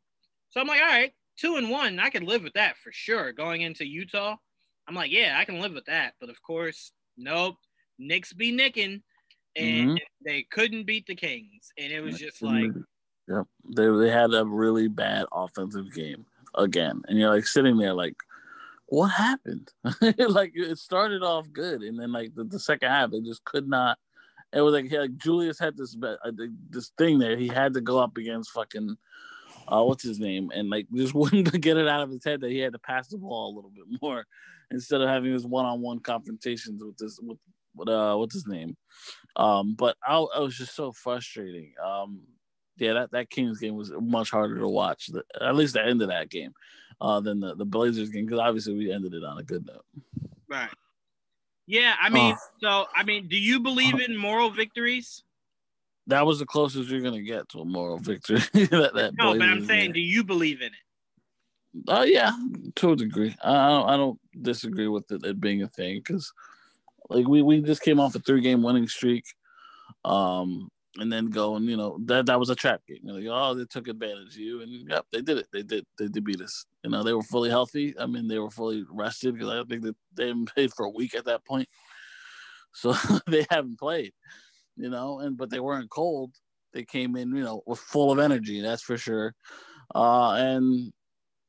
So 0.49 0.62
I'm 0.62 0.68
like, 0.68 0.82
all 0.82 0.88
right, 0.88 1.14
two 1.38 1.55
and 1.55 1.70
one, 1.70 1.99
I 1.99 2.10
could 2.10 2.24
live 2.24 2.43
with 2.43 2.53
that 2.53 2.78
for 2.78 2.91
sure. 2.91 3.32
Going 3.32 3.62
into 3.62 3.86
Utah, 3.86 4.36
I'm 4.88 4.95
like, 4.95 5.12
yeah, 5.12 5.38
I 5.39 5.45
can 5.45 5.60
live 5.60 5.74
with 5.74 5.86
that. 5.86 6.14
But 6.20 6.30
of 6.30 6.41
course, 6.41 6.91
nope. 7.18 7.58
Knicks 7.99 8.32
be 8.32 8.51
nicking, 8.51 9.01
and 9.58 9.89
mm-hmm. 9.89 9.95
they 10.26 10.43
couldn't 10.43 10.86
beat 10.86 11.05
the 11.08 11.16
Kings, 11.16 11.72
and 11.78 11.91
it 11.91 12.01
was 12.01 12.18
just 12.18 12.41
like 12.41 12.72
Yep. 13.28 13.45
They 13.76 13.89
they 13.89 14.10
had 14.10 14.34
a 14.34 14.45
really 14.45 14.88
bad 14.88 15.26
offensive 15.32 15.93
game 15.93 16.26
again. 16.55 17.01
And 17.08 17.20
you're 17.20 17.34
like 17.34 17.45
sitting 17.45 17.78
there 17.78 17.93
like, 17.93 18.16
what 18.86 19.08
happened? 19.08 19.70
like 20.30 20.51
it 20.55 20.78
started 20.78 21.24
off 21.24 21.51
good 21.51 21.82
and 21.82 21.99
then 21.99 22.12
like 22.12 22.34
the, 22.36 22.45
the 22.45 22.60
second 22.60 22.89
half 22.89 23.12
they 23.12 23.20
just 23.20 23.43
could 23.43 23.68
not 23.68 23.97
it 24.53 24.62
was 24.62 24.74
like, 24.74 24.91
like 24.91 25.18
Julius 25.18 25.60
had 25.60 25.76
this 25.76 25.95
uh, 26.01 26.32
this 26.70 26.91
thing 26.97 27.20
there. 27.20 27.36
He 27.36 27.47
had 27.47 27.74
to 27.74 27.82
go 27.82 27.99
up 27.99 28.18
against 28.18 28.51
fucking 28.51 28.95
uh, 29.68 29.84
what's 29.84 30.03
his 30.03 30.20
name, 30.20 30.51
and 30.55 30.70
like 30.70 30.88
just 30.95 31.14
wouldn't 31.16 31.51
get 31.60 31.76
it 31.76 31.88
out 31.88 32.01
of 32.01 32.10
his 32.10 32.24
head 32.24 32.39
that 32.39 32.51
he 32.51 32.60
had 32.60 32.72
to 32.72 32.80
pass 32.80 33.10
the 33.10 33.18
ball 33.18 33.53
a 33.53 33.55
little 33.55 33.72
bit 33.72 34.01
more 34.01 34.26
instead 34.72 35.01
of 35.01 35.10
having 35.10 35.34
his 35.34 35.45
one-on-one 35.45 35.99
confrontations 35.99 36.82
with 36.82 36.97
this 36.97 37.20
with, 37.22 37.38
with 37.78 37.90
uh 37.90 38.16
what's 38.16 38.34
his 38.34 38.48
name. 38.48 38.76
Um, 39.36 39.76
but 39.76 39.96
I, 40.06 40.18
I 40.18 40.40
was 40.40 40.58
just 40.58 40.76
so 40.76 40.92
frustrating. 40.92 41.74
Um, 41.84 42.22
yeah, 42.78 42.94
that, 42.94 43.12
that 43.12 43.30
Kings 43.30 43.60
game 43.60 43.76
was 43.76 43.92
much 44.00 44.32
harder 44.32 44.58
to 44.58 44.68
watch. 44.68 45.08
The, 45.08 45.24
at 45.42 45.56
least 45.56 45.74
the 45.74 45.84
end 45.84 46.02
of 46.02 46.10
that 46.10 46.30
game, 46.30 46.54
uh, 47.02 47.20
than 47.20 47.40
the, 47.40 47.56
the 47.56 47.66
Blazers 47.66 48.10
game 48.10 48.26
because 48.26 48.40
obviously 48.40 48.76
we 48.76 48.92
ended 48.92 49.14
it 49.14 49.24
on 49.24 49.38
a 49.38 49.44
good 49.44 49.66
note. 49.66 49.86
Right. 50.48 50.70
Yeah, 51.68 51.96
I 52.02 52.10
mean, 52.10 52.34
uh, 52.34 52.38
so 52.62 52.86
I 52.96 53.04
mean, 53.04 53.28
do 53.28 53.38
you 53.38 53.60
believe 53.60 54.00
in 54.00 54.16
moral 54.16 54.50
victories? 54.50 55.24
That 56.08 56.26
was 56.26 56.40
the 56.40 56.46
closest 56.46 56.90
you're 56.90 57.02
gonna 57.02 57.22
get 57.22 57.50
to 57.50 57.60
a 57.60 57.66
moral 57.66 57.98
victory. 57.98 58.40
that, 58.54 58.92
that 58.96 59.14
no, 59.18 59.34
Blazers 59.34 59.40
but 59.40 59.50
I'm 59.50 59.66
saying, 59.66 59.86
game. 59.88 59.94
do 59.94 60.00
you 60.00 60.24
believe 60.24 60.62
in 60.62 60.68
it? 60.68 61.84
Oh 61.90 61.98
uh, 61.98 62.04
yeah, 62.04 62.32
to 62.76 62.92
a 62.94 62.96
degree. 62.96 63.36
I 63.44 63.70
don't, 63.70 63.90
I 63.90 63.98
don't 63.98 64.20
disagree 64.42 64.88
with 64.88 65.12
it, 65.12 65.26
it 65.26 65.42
being 65.42 65.64
a 65.64 65.68
thing 65.68 65.98
because, 65.98 66.32
like, 67.10 67.28
we 67.28 67.41
we 67.41 67.62
just 67.62 67.82
came 67.82 67.99
off 67.99 68.16
a 68.16 68.20
three 68.20 68.41
game 68.41 68.64
winning 68.64 68.88
streak. 68.88 69.26
Um, 70.03 70.70
and 70.99 71.12
then 71.12 71.30
go 71.30 71.55
and 71.55 71.66
you 71.66 71.78
know 71.78 71.99
that 72.05 72.26
that 72.26 72.39
was 72.39 72.49
a 72.49 72.55
trap 72.55 72.82
game. 72.88 72.99
You're 73.03 73.16
like, 73.16 73.28
oh, 73.30 73.53
they 73.53 73.66
took 73.66 73.88
advantage 73.88 74.36
of 74.36 74.39
you, 74.39 74.62
and 74.62 74.89
yep, 74.89 75.05
they 75.12 75.22
did 75.22 75.38
it. 75.38 75.47
They 75.51 75.64
did. 75.64 75.86
They 75.97 76.08
did 76.08 76.24
beat 76.24 76.41
us. 76.41 76.66
You 76.84 76.89
know, 76.89 77.03
they 77.03 77.14
were 77.14 77.24
fully 77.24 77.49
healthy. 77.49 77.93
I 77.99 78.05
mean, 78.05 78.28
they 78.28 78.39
were 78.39 78.49
fully 78.49 78.84
rested 78.89 79.36
because 79.36 79.49
I 79.49 79.64
think 79.64 79.84
that 79.84 79.95
they 80.16 80.28
haven't 80.28 80.49
played 80.53 80.74
for 80.74 80.86
a 80.86 80.89
week 80.89 81.16
at 81.16 81.26
that 81.26 81.45
point, 81.45 81.68
so 82.74 82.93
they 83.28 83.45
haven't 83.49 83.80
played. 83.80 84.14
You 84.76 84.89
know, 84.89 85.20
and 85.20 85.38
but 85.38 85.49
they 85.49 85.60
weren't 85.60 85.89
cold. 85.89 86.34
They 86.74 86.84
came 86.84 87.16
in, 87.16 87.36
you 87.36 87.43
know, 87.43 87.64
with 87.66 87.80
full 87.80 88.12
of 88.12 88.20
energy. 88.20 88.62
That's 88.62 88.84
for 88.84 88.97
sure. 88.97 89.34
Uh, 89.95 90.34
and 90.34 90.91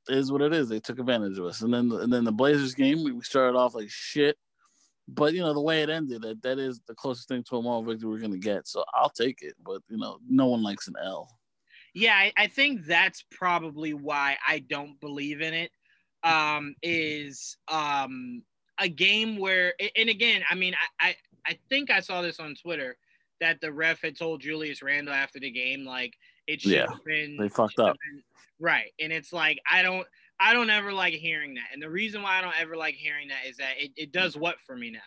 is 0.09 0.32
what 0.32 0.40
it 0.40 0.54
is. 0.54 0.68
They 0.68 0.80
took 0.80 0.98
advantage 0.98 1.38
of 1.38 1.44
us, 1.46 1.62
and 1.62 1.72
then 1.72 1.90
and 1.92 2.12
then 2.12 2.24
the 2.24 2.32
Blazers 2.32 2.74
game, 2.74 3.02
we 3.02 3.20
started 3.22 3.56
off 3.56 3.74
like 3.74 3.90
shit 3.90 4.36
but 5.09 5.32
you 5.32 5.40
know 5.40 5.54
the 5.54 5.61
way 5.61 5.82
it 5.82 5.88
ended, 5.88 6.22
that 6.22 6.42
that 6.42 6.59
is 6.59 6.80
the 6.86 6.94
closest 6.94 7.28
thing 7.28 7.42
to 7.44 7.56
a 7.56 7.62
moral 7.62 7.82
victory 7.82 8.11
we're 8.11 8.18
gonna 8.18 8.36
get. 8.36 8.68
So 8.68 8.84
I'll 8.94 9.11
take 9.11 9.42
it. 9.42 9.54
But 9.64 9.82
you 9.88 9.96
know, 9.96 10.18
no 10.28 10.46
one 10.46 10.62
likes 10.62 10.86
an 10.86 10.94
L. 11.02 11.28
Yeah, 11.94 12.14
I, 12.14 12.32
I 12.36 12.46
think 12.46 12.84
that's 12.84 13.24
probably 13.30 13.94
why 13.94 14.36
I 14.46 14.61
don't 14.61 15.00
believe 15.00 15.40
in 15.40 15.54
it. 15.54 15.70
Um, 16.22 16.74
is 16.82 17.56
um 17.68 18.42
a 18.78 18.88
game 18.88 19.38
where, 19.38 19.74
and 19.96 20.09
again, 20.09 20.42
I 20.48 20.54
mean, 20.54 20.74
I, 21.00 21.09
I 21.09 21.16
I 21.46 21.59
think 21.70 21.90
I 21.90 22.00
saw 22.00 22.22
this 22.22 22.38
on 22.38 22.54
Twitter 22.54 22.96
that 23.40 23.61
the 23.61 23.72
ref 23.72 24.02
had 24.02 24.18
told 24.18 24.42
Julius 24.42 24.82
Randle 24.82 25.14
after 25.14 25.40
the 25.40 25.50
game, 25.50 25.84
like 25.84 26.14
it 26.46 26.61
should 26.61 26.72
yeah, 26.72 26.88
have 26.88 27.04
been 27.04 27.36
they 27.38 27.48
fucked 27.48 27.78
up. 27.78 27.96
Been, 28.11 28.22
right. 28.61 28.92
And 29.00 29.12
it's 29.12 29.32
like 29.32 29.59
I 29.70 29.82
don't 29.82 30.06
I 30.41 30.53
don't 30.53 30.70
ever 30.70 30.93
like 30.93 31.14
hearing 31.14 31.55
that. 31.55 31.66
And 31.72 31.82
the 31.82 31.91
reason 31.91 32.22
why 32.22 32.39
I 32.39 32.43
don't 32.43 32.59
ever 32.61 32.76
like 32.76 32.95
hearing 32.95 33.28
that 33.28 33.49
is 33.49 33.57
that 33.57 33.72
it, 33.78 33.91
it 33.97 34.12
does 34.12 34.36
what 34.36 34.61
for 34.61 34.76
me 34.76 34.91
now? 34.91 35.01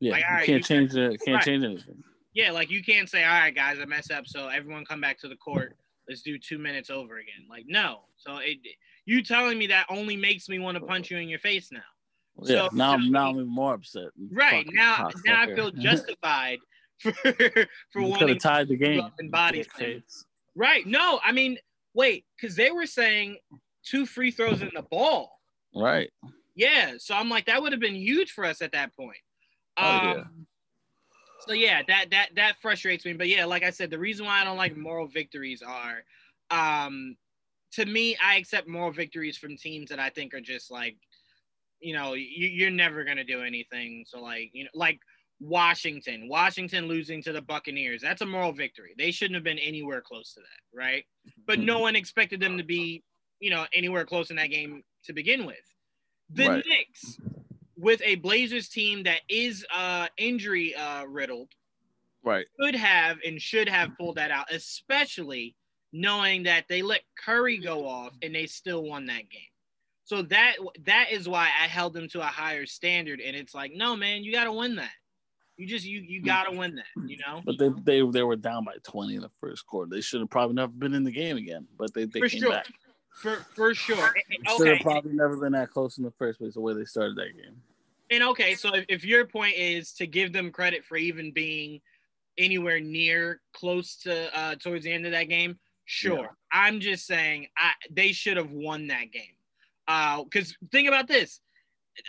Yeah, 0.00 0.12
like, 0.12 0.20
you 0.20 0.26
can't 0.26 0.48
you 0.48 0.60
change 0.60 0.96
it. 0.96 1.20
Can't 1.24 1.36
right. 1.36 1.44
change 1.44 1.64
anything. 1.64 2.02
Yeah, 2.34 2.50
like 2.50 2.70
you 2.70 2.82
can't 2.82 3.08
say, 3.08 3.24
"All 3.24 3.30
right, 3.30 3.54
guys, 3.54 3.78
I 3.80 3.84
messed 3.84 4.10
up, 4.10 4.26
so 4.26 4.48
everyone 4.48 4.84
come 4.84 5.00
back 5.00 5.18
to 5.20 5.28
the 5.28 5.36
court. 5.36 5.76
Let's 6.08 6.22
do 6.22 6.38
two 6.38 6.58
minutes 6.58 6.90
over 6.90 7.18
again." 7.18 7.46
Like, 7.48 7.64
no. 7.68 8.00
So 8.16 8.38
it, 8.38 8.58
you 9.04 9.22
telling 9.22 9.58
me 9.58 9.68
that 9.68 9.86
only 9.88 10.16
makes 10.16 10.48
me 10.48 10.58
want 10.58 10.76
to 10.76 10.84
punch 10.84 11.10
you 11.10 11.18
in 11.18 11.28
your 11.28 11.38
face 11.38 11.70
now. 11.70 11.80
Yeah, 12.42 12.68
so, 12.68 12.74
now, 12.74 12.96
now 12.96 13.28
I'm 13.28 13.36
even 13.36 13.46
more 13.46 13.74
upset. 13.74 14.08
Right 14.30 14.66
now, 14.72 15.10
now 15.24 15.42
I 15.42 15.54
feel 15.54 15.70
justified 15.78 16.58
for 16.98 17.12
for 17.92 18.02
wanting 18.02 18.38
tied 18.38 18.68
the 18.68 18.76
game 18.76 19.08
in 19.20 19.30
bodies. 19.30 19.68
Right? 20.54 20.86
No, 20.86 21.20
I 21.24 21.32
mean, 21.32 21.58
wait, 21.94 22.24
because 22.36 22.56
they 22.56 22.70
were 22.70 22.86
saying 22.86 23.38
two 23.84 24.06
free 24.06 24.30
throws 24.30 24.62
in 24.62 24.70
the 24.74 24.82
ball. 24.82 25.38
Right. 25.74 26.10
Yeah. 26.54 26.94
So 26.98 27.14
I'm 27.14 27.28
like, 27.28 27.46
that 27.46 27.62
would 27.62 27.72
have 27.72 27.80
been 27.80 27.94
huge 27.94 28.32
for 28.32 28.44
us 28.44 28.62
at 28.62 28.72
that 28.72 28.94
point. 28.94 29.16
Oh, 29.76 29.88
um, 29.88 30.04
yeah. 30.04 30.24
So 31.46 31.54
yeah, 31.54 31.82
that 31.88 32.10
that 32.10 32.28
that 32.36 32.56
frustrates 32.62 33.04
me. 33.04 33.14
But 33.14 33.28
yeah, 33.28 33.44
like 33.44 33.64
I 33.64 33.70
said, 33.70 33.90
the 33.90 33.98
reason 33.98 34.26
why 34.26 34.40
I 34.40 34.44
don't 34.44 34.56
like 34.56 34.76
moral 34.76 35.08
victories 35.08 35.62
are, 35.62 36.04
um, 36.50 37.16
to 37.72 37.84
me, 37.84 38.16
I 38.24 38.36
accept 38.36 38.68
moral 38.68 38.92
victories 38.92 39.36
from 39.36 39.56
teams 39.56 39.90
that 39.90 39.98
I 39.98 40.10
think 40.10 40.34
are 40.34 40.40
just 40.40 40.70
like, 40.70 40.96
you 41.80 41.94
know, 41.94 42.14
you, 42.14 42.46
you're 42.46 42.70
never 42.70 43.02
gonna 43.02 43.24
do 43.24 43.42
anything. 43.42 44.04
So 44.06 44.20
like, 44.20 44.50
you 44.52 44.64
know, 44.64 44.70
like 44.74 45.00
Washington, 45.40 46.28
Washington 46.28 46.86
losing 46.86 47.20
to 47.24 47.32
the 47.32 47.42
Buccaneers, 47.42 48.02
that's 48.02 48.22
a 48.22 48.26
moral 48.26 48.52
victory. 48.52 48.94
They 48.96 49.10
shouldn't 49.10 49.34
have 49.34 49.42
been 49.42 49.58
anywhere 49.58 50.00
close 50.00 50.34
to 50.34 50.40
that, 50.40 50.78
right? 50.78 51.04
But 51.46 51.58
no 51.58 51.74
mm-hmm. 51.74 51.82
one 51.82 51.96
expected 51.96 52.38
them 52.38 52.56
to 52.58 52.64
be 52.64 53.02
you 53.42 53.50
know, 53.50 53.66
anywhere 53.74 54.06
close 54.06 54.30
in 54.30 54.36
that 54.36 54.50
game 54.50 54.84
to 55.04 55.12
begin 55.12 55.44
with. 55.44 55.56
The 56.30 56.48
right. 56.48 56.64
Knicks, 56.66 57.18
with 57.76 58.00
a 58.04 58.14
Blazers 58.14 58.68
team 58.68 59.02
that 59.02 59.20
is 59.28 59.66
uh, 59.74 60.06
injury 60.16 60.74
uh, 60.76 61.04
riddled, 61.06 61.48
right, 62.22 62.46
could 62.58 62.76
have 62.76 63.18
and 63.26 63.42
should 63.42 63.68
have 63.68 63.90
pulled 63.98 64.14
that 64.14 64.30
out, 64.30 64.46
especially 64.52 65.56
knowing 65.92 66.44
that 66.44 66.66
they 66.68 66.82
let 66.82 67.00
Curry 67.22 67.58
go 67.58 67.86
off 67.86 68.12
and 68.22 68.32
they 68.32 68.46
still 68.46 68.84
won 68.84 69.06
that 69.06 69.28
game. 69.28 69.50
So 70.04 70.22
that 70.22 70.54
that 70.84 71.06
is 71.10 71.28
why 71.28 71.46
I 71.60 71.66
held 71.66 71.94
them 71.94 72.08
to 72.10 72.20
a 72.20 72.24
higher 72.24 72.64
standard. 72.64 73.20
And 73.20 73.34
it's 73.34 73.54
like, 73.54 73.72
no, 73.74 73.96
man, 73.96 74.22
you 74.22 74.32
got 74.32 74.44
to 74.44 74.52
win 74.52 74.76
that. 74.76 74.90
You 75.56 75.66
just 75.66 75.84
you 75.84 76.00
you 76.00 76.22
got 76.22 76.44
to 76.44 76.56
win 76.56 76.76
that. 76.76 77.08
You 77.08 77.18
know. 77.18 77.42
But 77.44 77.58
they 77.58 77.70
they 77.82 78.08
they 78.08 78.22
were 78.22 78.36
down 78.36 78.64
by 78.64 78.76
twenty 78.84 79.16
in 79.16 79.20
the 79.20 79.30
first 79.40 79.66
quarter. 79.66 79.90
They 79.90 80.00
should 80.00 80.20
have 80.20 80.30
probably 80.30 80.54
never 80.54 80.72
been 80.72 80.94
in 80.94 81.02
the 81.02 81.12
game 81.12 81.36
again. 81.36 81.66
But 81.76 81.92
they 81.92 82.04
they 82.04 82.20
For 82.20 82.28
came 82.28 82.40
sure. 82.40 82.50
back. 82.50 82.72
For 83.14 83.36
for 83.54 83.74
sure. 83.74 84.14
Should 84.56 84.68
have 84.68 84.80
probably 84.80 85.12
never 85.12 85.36
been 85.36 85.52
that 85.52 85.70
close 85.70 85.98
in 85.98 86.04
the 86.04 86.10
first 86.12 86.38
place. 86.38 86.54
The 86.54 86.60
way 86.60 86.74
they 86.74 86.84
started 86.84 87.16
that 87.16 87.36
game. 87.36 87.60
And 88.10 88.22
okay, 88.24 88.54
so 88.54 88.74
if, 88.74 88.84
if 88.88 89.04
your 89.04 89.26
point 89.26 89.56
is 89.56 89.92
to 89.94 90.06
give 90.06 90.32
them 90.32 90.50
credit 90.50 90.84
for 90.84 90.96
even 90.96 91.32
being 91.32 91.80
anywhere 92.36 92.80
near 92.80 93.40
close 93.52 93.96
to 93.98 94.38
uh, 94.38 94.54
towards 94.56 94.84
the 94.84 94.92
end 94.92 95.06
of 95.06 95.12
that 95.12 95.28
game, 95.28 95.58
sure. 95.84 96.20
Yeah. 96.20 96.26
I'm 96.52 96.80
just 96.80 97.06
saying 97.06 97.48
I, 97.56 97.72
they 97.90 98.12
should 98.12 98.36
have 98.36 98.50
won 98.50 98.88
that 98.88 99.10
game. 99.12 99.36
Uh 99.88 100.24
because 100.24 100.52
uh, 100.52 100.66
think 100.70 100.88
about 100.88 101.08
this, 101.08 101.40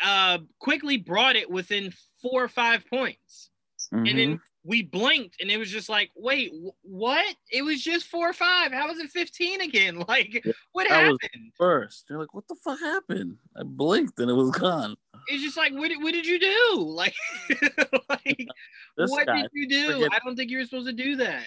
uh, 0.04 0.40
Quickley 0.60 0.98
brought 0.98 1.36
it 1.36 1.50
within 1.50 1.94
four 2.22 2.44
or 2.44 2.48
five 2.48 2.88
points, 2.88 3.50
mm-hmm. 3.94 4.06
and 4.06 4.20
then 4.20 4.30
mm-hmm 4.30 4.53
we 4.66 4.82
blinked 4.82 5.42
and 5.42 5.52
it 5.52 5.58
was 5.58 5.70
just 5.70 5.90
like, 5.90 6.10
wait, 6.16 6.54
what? 6.84 7.36
It 7.52 7.64
was 7.64 7.82
just 7.82 8.08
four 8.08 8.30
or 8.30 8.34
five. 8.34 8.72
How 8.72 8.88
was 8.88 9.00
it 9.00 9.10
15 9.10 9.62
again? 9.62 10.04
Like, 10.14 10.46
what 10.74 10.88
happened? 10.88 11.20
first, 11.58 12.06
they're 12.08 12.20
like, 12.20 12.34
what 12.34 12.48
the 12.48 12.56
fuck 12.64 12.80
happened? 12.80 13.38
I 13.58 13.64
blinked 13.64 14.20
and 14.20 14.30
it 14.30 14.34
was 14.34 14.52
gone. 14.52 14.96
It's 15.28 15.42
just 15.42 15.58
like, 15.58 15.74
what 15.74 15.88
did, 15.88 16.04
what 16.04 16.12
did 16.12 16.26
you 16.26 16.40
do? 16.40 16.94
Like, 16.94 17.16
like 18.10 18.48
what 18.96 19.26
guy, 19.26 19.42
did 19.42 19.52
you 19.54 19.68
do? 19.68 20.08
I 20.12 20.20
don't 20.20 20.36
think 20.36 20.52
you 20.52 20.60
were 20.60 20.66
supposed 20.66 20.88
to 20.88 20.94
do 20.94 21.16
that. 21.18 21.46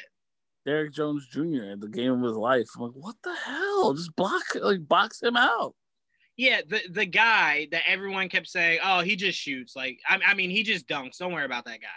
Derrick 0.65 0.93
Jones 0.93 1.27
Jr. 1.29 1.71
At 1.73 1.81
the 1.81 1.89
game 1.89 2.13
of 2.13 2.23
his 2.23 2.33
life. 2.37 2.67
I'm 2.77 2.83
like, 2.83 2.93
what 2.95 3.17
the 3.23 3.35
hell? 3.35 3.95
Just 3.95 4.17
block, 4.17 4.43
like, 4.61 4.89
box 4.89 5.23
him 5.23 5.37
out. 5.37 5.75
Yeah, 6.37 6.63
the 6.69 6.81
the 6.91 7.07
guy 7.07 7.69
that 7.71 7.83
everyone 7.87 8.29
kept 8.29 8.49
saying, 8.49 8.81
oh, 8.85 9.01
he 9.01 9.17
just 9.17 9.39
shoots. 9.39 9.77
Like, 9.77 10.01
I, 10.07 10.19
I 10.27 10.35
mean, 10.35 10.51
he 10.51 10.63
just 10.63 10.89
dunks. 10.89 11.19
Don't 11.19 11.33
worry 11.33 11.45
about 11.45 11.65
that 11.67 11.81
guy 11.81 11.89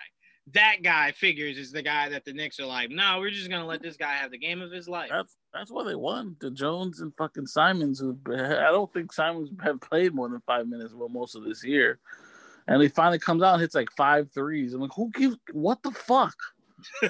that 0.53 0.77
guy 0.83 1.11
figures 1.11 1.57
is 1.57 1.71
the 1.71 1.81
guy 1.81 2.09
that 2.09 2.25
the 2.25 2.33
Knicks 2.33 2.59
are 2.59 2.65
like, 2.65 2.89
no, 2.89 3.17
we're 3.19 3.29
just 3.29 3.49
gonna 3.49 3.65
let 3.65 3.81
this 3.81 3.97
guy 3.97 4.13
have 4.13 4.31
the 4.31 4.37
game 4.37 4.61
of 4.61 4.71
his 4.71 4.87
life. 4.87 5.09
That's 5.11 5.35
that's 5.53 5.71
what 5.71 5.85
they 5.85 5.95
won. 5.95 6.35
The 6.39 6.51
Jones 6.51 7.01
and 7.01 7.13
fucking 7.17 7.47
Simons. 7.47 7.99
Who 7.99 8.17
I 8.27 8.71
don't 8.71 8.91
think 8.93 9.11
Simons 9.13 9.49
have 9.63 9.81
played 9.81 10.13
more 10.13 10.29
than 10.29 10.41
five 10.45 10.67
minutes 10.67 10.93
well 10.93 11.09
most 11.09 11.35
of 11.35 11.43
this 11.43 11.63
year, 11.63 11.99
and 12.67 12.81
he 12.81 12.87
finally 12.87 13.19
comes 13.19 13.43
out 13.43 13.53
and 13.53 13.61
hits 13.61 13.75
like 13.75 13.91
five 13.97 14.31
threes. 14.33 14.73
I'm 14.73 14.81
like, 14.81 14.91
who 14.95 15.09
gives? 15.11 15.37
What 15.51 15.83
the 15.83 15.91
fuck? 15.91 16.35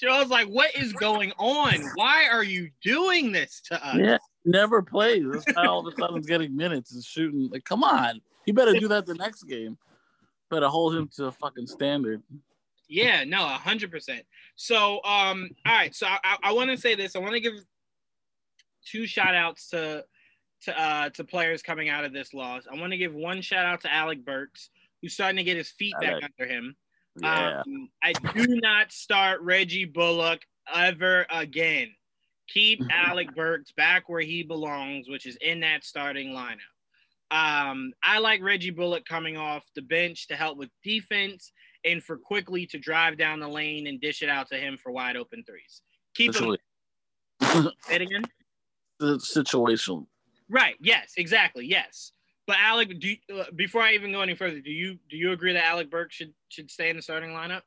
Joe's 0.00 0.28
like, 0.28 0.48
what 0.48 0.74
is 0.76 0.92
going 0.92 1.32
on? 1.38 1.74
Why 1.94 2.28
are 2.30 2.44
you 2.44 2.70
doing 2.82 3.32
this 3.32 3.62
to 3.66 3.86
us? 3.86 3.96
Yeah, 3.96 4.18
never 4.44 4.82
plays. 4.82 5.24
This 5.30 5.44
guy 5.44 5.66
all 5.66 5.86
of 5.86 5.92
a 5.92 5.96
sudden 5.96 6.20
getting 6.22 6.54
minutes 6.54 6.92
and 6.94 7.02
shooting. 7.02 7.48
Like, 7.50 7.64
come 7.64 7.82
on, 7.82 8.20
You 8.46 8.52
better 8.52 8.74
do 8.74 8.88
that 8.88 9.06
the 9.06 9.14
next 9.14 9.44
game. 9.44 9.78
Better 10.50 10.68
hold 10.68 10.94
him 10.94 11.08
to 11.16 11.26
a 11.26 11.32
fucking 11.32 11.66
standard. 11.66 12.22
Yeah, 12.88 13.22
no, 13.24 13.44
a 13.44 13.50
hundred 13.50 13.90
percent. 13.90 14.24
So, 14.56 15.02
um, 15.04 15.48
all 15.64 15.72
right. 15.72 15.94
So 15.94 16.06
I, 16.06 16.36
I 16.42 16.52
want 16.52 16.70
to 16.70 16.76
say 16.76 16.96
this. 16.96 17.14
I 17.14 17.20
want 17.20 17.34
to 17.34 17.40
give 17.40 17.54
two 18.84 19.06
shout 19.06 19.34
outs 19.34 19.68
to 19.70 20.04
to 20.62 20.78
uh 20.78 21.08
to 21.10 21.24
players 21.24 21.62
coming 21.62 21.88
out 21.88 22.04
of 22.04 22.12
this 22.12 22.34
loss. 22.34 22.64
I 22.70 22.78
want 22.78 22.92
to 22.92 22.98
give 22.98 23.14
one 23.14 23.42
shout 23.42 23.64
out 23.64 23.80
to 23.82 23.92
Alec 23.92 24.24
Burks, 24.24 24.70
who's 25.00 25.14
starting 25.14 25.36
to 25.36 25.44
get 25.44 25.56
his 25.56 25.70
feet 25.70 25.94
back 26.00 26.14
like, 26.14 26.32
under 26.38 26.52
him. 26.52 26.76
Yeah. 27.20 27.62
Um, 27.66 27.88
I 28.02 28.12
do 28.12 28.60
not 28.60 28.92
start 28.92 29.40
Reggie 29.42 29.84
Bullock 29.84 30.40
ever 30.72 31.26
again. 31.30 31.88
Keep 32.48 32.82
Alec 32.90 33.34
Burks 33.34 33.72
back 33.72 34.08
where 34.08 34.20
he 34.20 34.42
belongs, 34.42 35.08
which 35.08 35.26
is 35.26 35.36
in 35.40 35.60
that 35.60 35.84
starting 35.84 36.30
lineup. 36.30 36.58
Um, 37.30 37.92
I 38.02 38.18
like 38.18 38.42
Reggie 38.42 38.70
Bullock 38.70 39.04
coming 39.04 39.36
off 39.36 39.64
the 39.74 39.82
bench 39.82 40.26
to 40.28 40.36
help 40.36 40.58
with 40.58 40.70
defense 40.82 41.52
and 41.84 42.02
for 42.02 42.16
Quickley 42.16 42.66
to 42.66 42.78
drive 42.78 43.16
down 43.16 43.40
the 43.40 43.48
lane 43.48 43.86
and 43.86 44.00
dish 44.00 44.22
it 44.22 44.28
out 44.28 44.48
to 44.48 44.56
him 44.56 44.76
for 44.76 44.90
wide 44.90 45.16
open 45.16 45.44
threes. 45.46 45.82
Keep 46.14 46.36
him. 46.36 46.56
Say 47.42 47.94
it 47.94 48.02
again. 48.02 48.24
The 48.98 49.20
situation. 49.20 50.06
Right. 50.48 50.74
Yes. 50.80 51.12
Exactly. 51.16 51.66
Yes. 51.66 52.12
But 52.50 52.56
Alec, 52.58 52.98
do 52.98 53.10
you, 53.10 53.16
uh, 53.32 53.44
before 53.54 53.80
I 53.80 53.92
even 53.92 54.10
go 54.10 54.22
any 54.22 54.34
further, 54.34 54.60
do 54.60 54.72
you 54.72 54.98
do 55.08 55.16
you 55.16 55.30
agree 55.30 55.52
that 55.52 55.64
Alec 55.64 55.88
Burks 55.88 56.16
should 56.16 56.32
should 56.48 56.68
stay 56.68 56.90
in 56.90 56.96
the 56.96 57.02
starting 57.02 57.30
lineup? 57.30 57.60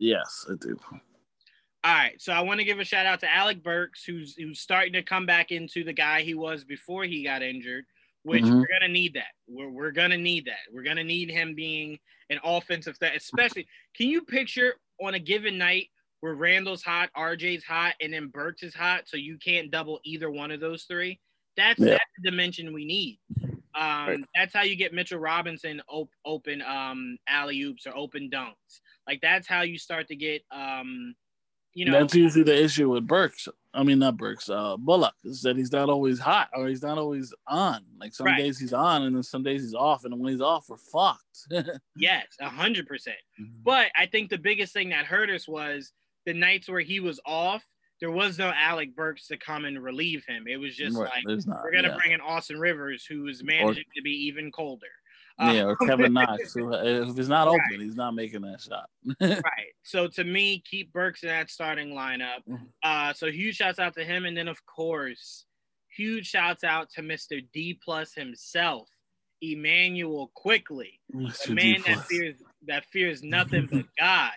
Yes, 0.00 0.44
I 0.50 0.54
do. 0.60 0.76
All 0.90 1.94
right, 1.94 2.20
so 2.20 2.32
I 2.32 2.40
want 2.40 2.58
to 2.58 2.64
give 2.64 2.80
a 2.80 2.84
shout 2.84 3.06
out 3.06 3.20
to 3.20 3.32
Alec 3.32 3.62
Burks, 3.62 4.02
who's 4.02 4.34
who's 4.34 4.58
starting 4.58 4.94
to 4.94 5.02
come 5.02 5.24
back 5.24 5.52
into 5.52 5.84
the 5.84 5.92
guy 5.92 6.22
he 6.22 6.34
was 6.34 6.64
before 6.64 7.04
he 7.04 7.22
got 7.22 7.42
injured, 7.42 7.84
which 8.24 8.42
mm-hmm. 8.42 8.58
we're 8.58 8.68
gonna 8.80 8.92
need 8.92 9.14
that. 9.14 9.32
We're 9.48 9.70
we're 9.70 9.92
gonna 9.92 10.16
need 10.16 10.46
that. 10.46 10.72
We're 10.72 10.82
gonna 10.82 11.04
need 11.04 11.30
him 11.30 11.54
being 11.54 11.98
an 12.30 12.40
offensive 12.42 12.98
threat, 12.98 13.16
especially. 13.16 13.66
Can 13.96 14.08
you 14.08 14.22
picture 14.22 14.74
on 15.00 15.14
a 15.14 15.18
given 15.18 15.56
night 15.58 15.88
where 16.20 16.34
Randle's 16.34 16.82
hot, 16.82 17.10
RJ's 17.16 17.64
hot, 17.64 17.94
and 18.00 18.12
then 18.12 18.28
Burks 18.28 18.62
is 18.62 18.74
hot, 18.74 19.04
so 19.06 19.16
you 19.16 19.38
can't 19.38 19.70
double 19.70 20.00
either 20.04 20.30
one 20.30 20.50
of 20.50 20.60
those 20.60 20.84
three? 20.84 21.20
That's 21.56 21.78
yeah. 21.78 21.90
that's 21.90 22.04
the 22.18 22.30
dimension 22.30 22.72
we 22.72 22.84
need. 22.84 23.18
Um, 23.76 24.06
right. 24.06 24.20
That's 24.34 24.54
how 24.54 24.62
you 24.62 24.76
get 24.76 24.94
Mitchell 24.94 25.18
Robinson 25.18 25.82
op- 25.88 26.10
open 26.24 26.62
um, 26.62 27.18
alley 27.28 27.60
oops 27.62 27.86
or 27.86 27.96
open 27.96 28.30
dunks. 28.30 28.80
Like 29.06 29.20
that's 29.20 29.48
how 29.48 29.62
you 29.62 29.78
start 29.78 30.08
to 30.08 30.16
get, 30.16 30.42
um, 30.50 31.14
you 31.74 31.84
know. 31.84 31.92
That's 31.92 32.14
usually 32.14 32.44
the 32.44 32.62
issue 32.62 32.88
with 32.90 33.06
Burks. 33.06 33.48
I 33.72 33.82
mean, 33.82 33.98
not 33.98 34.16
Burks. 34.16 34.48
Uh, 34.48 34.76
Bullock 34.76 35.14
is 35.24 35.42
that 35.42 35.56
he's 35.56 35.72
not 35.72 35.88
always 35.88 36.20
hot 36.20 36.48
or 36.54 36.68
he's 36.68 36.82
not 36.82 36.96
always 36.96 37.34
on. 37.46 37.84
Like 37.98 38.14
some 38.14 38.26
right. 38.26 38.38
days 38.38 38.58
he's 38.58 38.72
on 38.72 39.02
and 39.02 39.16
then 39.16 39.22
some 39.22 39.42
days 39.42 39.62
he's 39.62 39.74
off, 39.74 40.04
and 40.04 40.18
when 40.18 40.32
he's 40.32 40.40
off, 40.40 40.68
we're 40.68 40.76
fucked. 40.76 41.48
yes, 41.96 42.26
a 42.40 42.48
hundred 42.48 42.86
percent. 42.86 43.16
Mm-hmm. 43.40 43.62
But 43.62 43.88
I 43.96 44.06
think 44.06 44.30
the 44.30 44.38
biggest 44.38 44.72
thing 44.72 44.90
that 44.90 45.06
hurt 45.06 45.30
us 45.30 45.46
was 45.48 45.92
the 46.24 46.34
nights 46.34 46.68
where 46.68 46.80
he 46.80 47.00
was 47.00 47.20
off 47.26 47.64
there 48.00 48.10
was 48.10 48.38
no 48.38 48.52
Alec 48.54 48.94
Burks 48.94 49.28
to 49.28 49.36
come 49.36 49.64
and 49.64 49.82
relieve 49.82 50.24
him. 50.26 50.44
It 50.46 50.56
was 50.56 50.76
just 50.76 50.96
right, 50.96 51.10
like 51.24 51.46
not, 51.46 51.62
we're 51.62 51.72
gonna 51.72 51.88
yeah. 51.88 51.96
bring 51.96 52.12
in 52.12 52.20
Austin 52.20 52.58
Rivers, 52.58 53.06
who 53.06 53.26
is 53.28 53.42
managing 53.42 53.84
or, 53.84 53.94
to 53.96 54.02
be 54.02 54.10
even 54.26 54.50
colder. 54.50 54.86
Yeah, 55.38 55.62
um, 55.62 55.68
or 55.68 55.76
Kevin 55.86 56.12
Knox. 56.12 56.54
Who, 56.54 56.72
if 56.72 57.16
he's 57.16 57.28
not 57.28 57.48
right. 57.48 57.60
open, 57.70 57.84
he's 57.84 57.96
not 57.96 58.14
making 58.14 58.42
that 58.42 58.60
shot. 58.60 58.88
right. 59.20 59.72
So 59.82 60.06
to 60.08 60.24
me, 60.24 60.62
keep 60.68 60.92
Burks 60.92 61.22
in 61.22 61.28
that 61.28 61.50
starting 61.50 61.90
lineup. 61.90 62.42
Mm-hmm. 62.48 62.64
Uh, 62.82 63.12
so 63.14 63.30
huge 63.30 63.56
shouts 63.56 63.78
out 63.78 63.94
to 63.94 64.04
him, 64.04 64.24
and 64.24 64.36
then 64.36 64.48
of 64.48 64.64
course, 64.66 65.44
huge 65.94 66.26
shouts 66.26 66.64
out 66.64 66.90
to 66.90 67.02
Mr. 67.02 67.44
D 67.52 67.78
plus 67.84 68.14
himself, 68.14 68.88
Immanuel 69.40 70.30
Quickley, 70.34 71.00
Mr. 71.14 71.50
a 71.50 71.52
man 71.52 71.82
that 71.86 72.04
fears 72.06 72.36
that 72.66 72.84
fears 72.86 73.22
nothing 73.22 73.68
but 73.70 73.86
God. 73.98 74.32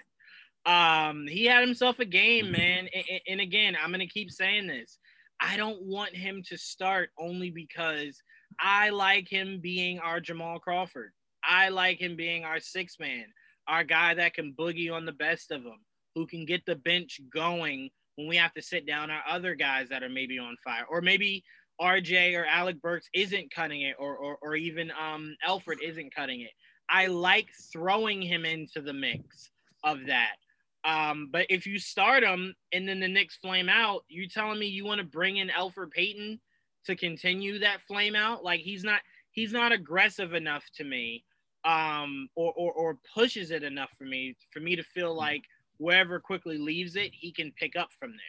Um, 0.66 1.28
he 1.28 1.46
had 1.46 1.66
himself 1.66 2.00
a 2.00 2.06
game, 2.06 2.52
man. 2.52 2.90
And, 2.94 3.22
and 3.28 3.42
again, 3.42 3.78
I'm 3.82 3.92
gonna 3.92 4.08
keep 4.08 4.32
saying 4.32 4.68
this. 4.68 4.98
I 5.40 5.56
don't 5.56 5.84
want 5.84 6.16
him 6.16 6.42
to 6.48 6.58
start 6.58 7.12
only 7.20 7.52
because 7.52 8.22
I 8.60 8.90
like 8.90 9.28
him 9.30 9.60
being 9.62 10.00
our 10.00 10.20
Jamal 10.20 10.60
Crawford. 10.60 11.12
I 11.44 11.70
like 11.70 12.00
him 12.00 12.16
being 12.16 12.44
our 12.44 12.60
six 12.60 12.98
man, 13.00 13.26
our 13.68 13.84
guy 13.84 14.14
that 14.16 14.34
can 14.34 14.54
boogie 14.58 14.92
on 14.92 15.06
the 15.06 15.12
best 15.12 15.52
of 15.52 15.64
them, 15.64 15.80
who 16.16 16.26
can 16.26 16.46
get 16.46 16.66
the 16.66 16.76
bench 16.76 17.22
going 17.34 17.90
when 18.16 18.28
we 18.28 18.36
have 18.38 18.54
to 18.54 18.62
sit 18.62 18.86
down 18.86 19.12
our 19.12 19.22
other 19.30 19.56
guys 19.56 19.90
that 19.90 20.04
are 20.04 20.10
maybe 20.10 20.40
on 20.40 20.56
fire, 20.64 20.86
or 20.90 21.02
maybe 21.02 21.44
RJ 21.80 22.36
or 22.38 22.46
Alec 22.46 22.82
Burks 22.82 23.08
isn't 23.14 23.54
cutting 23.54 23.82
it, 23.82 23.96
or 24.00 24.18
or, 24.18 24.38
or 24.42 24.56
even 24.56 24.92
um, 24.92 25.36
Elfrid 25.48 25.82
isn't 25.84 26.14
cutting 26.14 26.42
it. 26.42 26.52
I 26.90 27.08
like 27.08 27.50
throwing 27.72 28.22
him 28.22 28.46
into 28.46 28.82
the 28.82 28.94
mix 28.94 29.52
of 29.84 30.06
that. 30.08 30.36
Um, 30.84 31.30
but 31.32 31.48
if 31.50 31.66
you 31.68 31.80
start 31.80 32.24
him 32.24 32.56
and 32.72 32.88
then 32.88 33.00
the 33.00 33.08
Knicks 33.08 33.36
flame 33.36 33.68
out, 33.68 34.04
you're 34.08 34.30
telling 34.30 34.58
me 34.58 34.68
you 34.68 34.86
want 34.86 35.00
to 35.00 35.06
bring 35.06 35.38
in 35.38 35.50
Elfrid 35.50 35.92
Payton 35.92 36.40
to 36.88 36.96
continue 36.96 37.60
that 37.60 37.82
flame 37.82 38.16
out? 38.16 38.44
Like 38.44 38.62
he's 38.62 38.84
not 38.84 39.02
he's 39.32 39.54
not 39.54 39.72
aggressive 39.72 40.34
enough 40.34 40.66
to 40.76 40.84
me, 40.84 41.24
um, 41.66 42.30
or, 42.36 42.54
or 42.56 42.74
or 42.74 42.98
pushes 43.14 43.52
it 43.52 43.64
enough 43.64 43.92
for 43.98 44.06
me 44.06 44.36
for 44.52 44.60
me 44.60 44.76
to 44.76 44.84
feel 44.84 45.12
mm-hmm. 45.12 45.20
like 45.20 45.44
wherever 45.78 46.20
Quickley 46.20 46.58
leaves 46.58 46.96
it, 46.96 47.12
he 47.14 47.32
can 47.32 47.52
pick 47.52 47.76
up 47.76 47.90
from 48.00 48.12
there. 48.12 48.20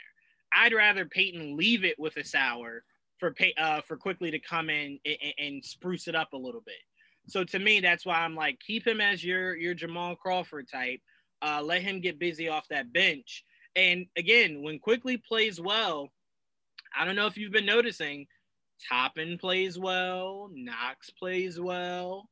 I'd 0.52 0.74
rather 0.74 1.06
Payton 1.06 1.56
leave 1.56 1.84
it 1.84 1.98
with 1.98 2.16
a 2.16 2.24
sour 2.24 2.84
for 3.18 3.32
pay, 3.32 3.54
uh, 3.58 3.80
for 3.80 3.96
Quickley 3.96 4.30
to 4.30 4.38
come 4.38 4.70
in 4.70 4.98
and, 5.04 5.34
and 5.38 5.64
spruce 5.64 6.08
it 6.08 6.14
up 6.14 6.32
a 6.32 6.38
little 6.38 6.60
bit. 6.60 6.76
So 7.26 7.44
to 7.44 7.58
me, 7.58 7.80
that's 7.80 8.06
why 8.06 8.20
I'm 8.20 8.34
like 8.34 8.60
keep 8.60 8.86
him 8.86 9.00
as 9.00 9.24
your 9.24 9.56
your 9.56 9.74
Jamal 9.74 10.16
Crawford 10.16 10.68
type 10.70 11.00
uh, 11.42 11.62
let 11.64 11.82
him 11.82 12.00
get 12.00 12.18
busy 12.18 12.48
off 12.48 12.68
that 12.68 12.92
bench. 12.92 13.44
And 13.76 14.06
again, 14.16 14.62
when 14.62 14.78
Quickley 14.78 15.16
plays 15.16 15.60
well, 15.60 16.10
I 16.98 17.04
don't 17.04 17.16
know 17.16 17.26
if 17.26 17.36
you've 17.36 17.52
been 17.52 17.66
noticing, 17.66 18.26
Toppin 18.88 19.38
plays 19.38 19.78
well, 19.78 20.50
Knox 20.52 21.10
plays 21.10 21.58
well. 21.58 22.28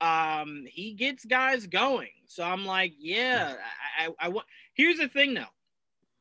Um, 0.00 0.64
he 0.66 0.94
gets 0.94 1.24
guys 1.24 1.66
going. 1.66 2.08
So 2.26 2.42
I'm 2.42 2.64
like, 2.64 2.92
yeah, 2.98 3.54
I, 3.98 4.06
I, 4.06 4.26
I 4.26 4.28
want. 4.28 4.46
Here's 4.74 4.98
the 4.98 5.08
thing, 5.08 5.34
though. 5.34 5.44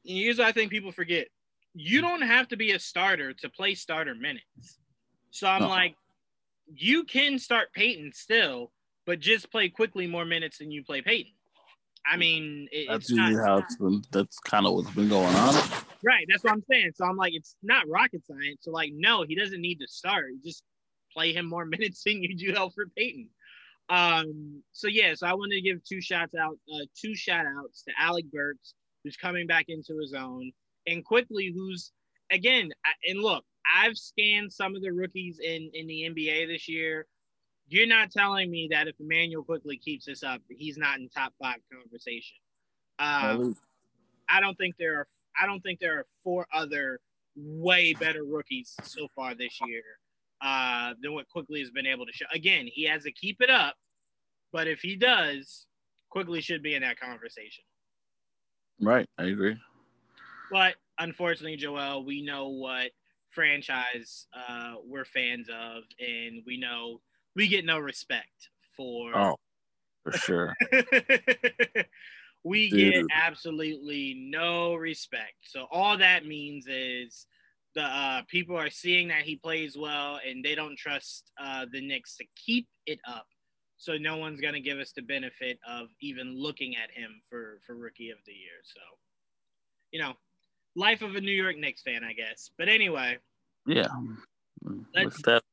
Here's 0.03 0.39
what 0.39 0.47
I 0.47 0.51
think 0.51 0.71
people 0.71 0.91
forget: 0.91 1.27
you 1.73 2.01
don't 2.01 2.21
have 2.21 2.47
to 2.49 2.57
be 2.57 2.71
a 2.71 2.79
starter 2.79 3.33
to 3.33 3.49
play 3.49 3.75
starter 3.75 4.15
minutes. 4.15 4.79
So 5.31 5.47
I'm 5.47 5.61
no. 5.61 5.69
like, 5.69 5.95
you 6.73 7.03
can 7.03 7.39
start 7.39 7.73
Payton 7.73 8.11
still, 8.13 8.71
but 9.05 9.19
just 9.19 9.51
play 9.51 9.69
Quickley 9.69 10.07
more 10.07 10.25
minutes 10.25 10.57
than 10.57 10.71
you 10.71 10.83
play 10.83 11.01
Payton. 11.01 11.33
I 12.05 12.17
mean, 12.17 12.67
it, 12.71 12.87
that's 12.89 13.09
usually 13.09 13.35
not, 13.35 13.45
how 13.45 13.57
it's 13.57 13.75
been. 13.75 14.03
That's 14.11 14.39
kind 14.39 14.65
of 14.65 14.73
what's 14.73 14.89
been 14.91 15.09
going 15.09 15.35
on. 15.35 15.53
Right. 16.03 16.25
That's 16.29 16.43
what 16.43 16.53
I'm 16.53 16.63
saying. 16.69 16.91
So 16.95 17.05
I'm 17.05 17.17
like, 17.17 17.33
it's 17.33 17.55
not 17.61 17.87
rocket 17.87 18.25
science. 18.25 18.59
So 18.61 18.71
like, 18.71 18.91
no, 18.93 19.23
he 19.27 19.35
doesn't 19.35 19.61
need 19.61 19.79
to 19.79 19.87
start. 19.87 20.25
Just 20.43 20.63
play 21.13 21.33
him 21.33 21.47
more 21.47 21.65
minutes 21.65 22.01
than 22.03 22.23
you 22.23 22.35
do 22.35 22.53
Elfrid 22.53 22.95
Payton. 22.97 23.29
Um. 23.89 24.61
So 24.71 24.87
yeah. 24.87 25.13
So 25.15 25.27
I 25.27 25.33
wanted 25.33 25.55
to 25.55 25.61
give 25.61 25.83
two 25.83 26.01
shots 26.01 26.35
out, 26.35 26.57
uh, 26.73 26.85
two 26.99 27.15
shout 27.15 27.45
outs 27.45 27.83
to 27.83 27.93
Alec 27.99 28.25
Burks, 28.31 28.73
who's 29.03 29.17
coming 29.17 29.47
back 29.47 29.65
into 29.67 29.97
his 29.99 30.13
own, 30.13 30.51
and 30.85 31.03
Quickley, 31.03 31.51
who's 31.53 31.91
again, 32.31 32.69
and 33.07 33.19
look, 33.19 33.43
I've 33.75 33.97
scanned 33.97 34.53
some 34.53 34.75
of 34.75 34.81
the 34.83 34.91
rookies 34.91 35.39
in 35.39 35.71
in 35.73 35.87
the 35.87 36.07
NBA 36.09 36.47
this 36.47 36.69
year 36.69 37.07
you're 37.69 37.87
not 37.87 38.11
telling 38.11 38.49
me 38.49 38.67
that 38.71 38.87
if 38.87 38.95
Immanuel 38.99 39.43
Quickley 39.43 39.77
keeps 39.77 40.05
this 40.05 40.23
up, 40.23 40.41
he's 40.49 40.77
not 40.77 40.99
in 40.99 41.09
top 41.09 41.33
five 41.41 41.57
conversation. 41.71 42.37
Um, 42.97 43.55
I 44.27 44.41
don't 44.41 44.57
think 44.57 44.75
there 44.77 44.97
are. 44.97 45.07
I 45.41 45.45
don't 45.45 45.61
think 45.61 45.79
there 45.79 45.99
are 45.99 46.05
four 46.23 46.45
other 46.53 46.99
way 47.35 47.93
better 47.93 48.23
rookies 48.23 48.75
so 48.83 49.07
far 49.15 49.35
this 49.35 49.57
year 49.65 49.83
uh, 50.41 50.93
than 51.01 51.13
what 51.13 51.29
Quickley 51.29 51.59
has 51.59 51.69
been 51.69 51.85
able 51.85 52.05
to 52.05 52.11
show. 52.11 52.25
Again, 52.33 52.67
he 52.67 52.83
has 52.85 53.03
to 53.03 53.11
keep 53.11 53.41
it 53.41 53.49
up, 53.49 53.75
but 54.51 54.67
if 54.67 54.81
he 54.81 54.95
does, 54.95 55.67
Quickley 56.09 56.41
should 56.41 56.63
be 56.63 56.75
in 56.75 56.81
that 56.81 56.99
conversation. 56.99 57.63
Right, 58.81 59.07
I 59.17 59.25
agree. 59.25 59.57
But 60.51 60.75
unfortunately, 60.97 61.57
Joel, 61.57 62.03
we 62.03 62.21
know 62.21 62.49
what 62.49 62.91
franchise 63.29 64.27
uh, 64.33 64.75
we're 64.85 65.05
fans 65.05 65.47
of, 65.49 65.83
and 65.99 66.41
we 66.45 66.57
know 66.57 67.01
we 67.39 67.47
get 67.47 67.63
no 67.63 67.79
respect 67.79 68.49
for 68.75 69.17
oh, 69.17 69.37
for 70.03 70.11
sure. 70.11 70.53
we 72.43 72.69
Dude. 72.69 72.93
get 72.93 73.05
absolutely 73.15 74.13
no 74.29 74.75
respect. 74.75 75.35
So 75.43 75.65
all 75.71 75.97
that 75.99 76.25
means 76.25 76.67
is 76.67 77.27
the 77.75 77.83
uh, 77.83 78.23
people 78.27 78.57
are 78.57 78.69
seeing 78.69 79.07
that 79.07 79.21
he 79.21 79.37
plays 79.37 79.77
well, 79.77 80.19
and 80.27 80.43
they 80.43 80.53
don't 80.53 80.77
trust 80.77 81.31
uh, 81.41 81.65
the 81.71 81.79
Knicks 81.79 82.17
to 82.17 82.25
keep 82.35 82.67
it 82.85 82.99
up. 83.07 83.27
So 83.77 83.95
no 83.95 84.17
one's 84.17 84.41
gonna 84.41 84.59
give 84.59 84.77
us 84.77 84.91
the 84.91 85.01
benefit 85.01 85.59
of 85.65 85.87
even 86.01 86.37
looking 86.37 86.75
at 86.75 86.91
him 86.91 87.21
for 87.29 87.61
for 87.65 87.73
rookie 87.73 88.09
of 88.09 88.17
the 88.25 88.33
year. 88.33 88.59
So, 88.65 88.81
you 89.91 90.01
know, 90.01 90.11
life 90.75 91.01
of 91.01 91.15
a 91.15 91.21
New 91.21 91.31
York 91.31 91.57
Knicks 91.57 91.83
fan, 91.83 92.03
I 92.03 92.11
guess. 92.11 92.51
But 92.57 92.67
anyway. 92.67 93.17
Yeah. 93.65 93.87
Look 94.61 95.15
at 95.15 95.23
that. 95.23 95.43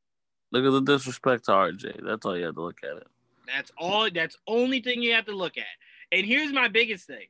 Look 0.53 0.65
at 0.65 0.71
the 0.71 0.93
disrespect 0.93 1.47
to 1.47 1.53
RJ. 1.53 2.05
That's 2.05 2.25
all 2.25 2.37
you 2.37 2.47
have 2.47 2.55
to 2.55 2.63
look 2.63 2.79
at 2.85 2.97
it. 2.99 3.07
That's 3.47 3.71
all. 3.79 4.09
That's 4.11 4.37
only 4.47 4.81
thing 4.81 5.03
you 5.03 5.13
have 5.15 5.27
to 5.27 5.37
look 5.37 5.57
at. 5.57 5.65
And 6.13 6.27
here's 6.27 6.53
my 6.53 6.69
biggest 6.69 7.07
thing: 7.07 7.27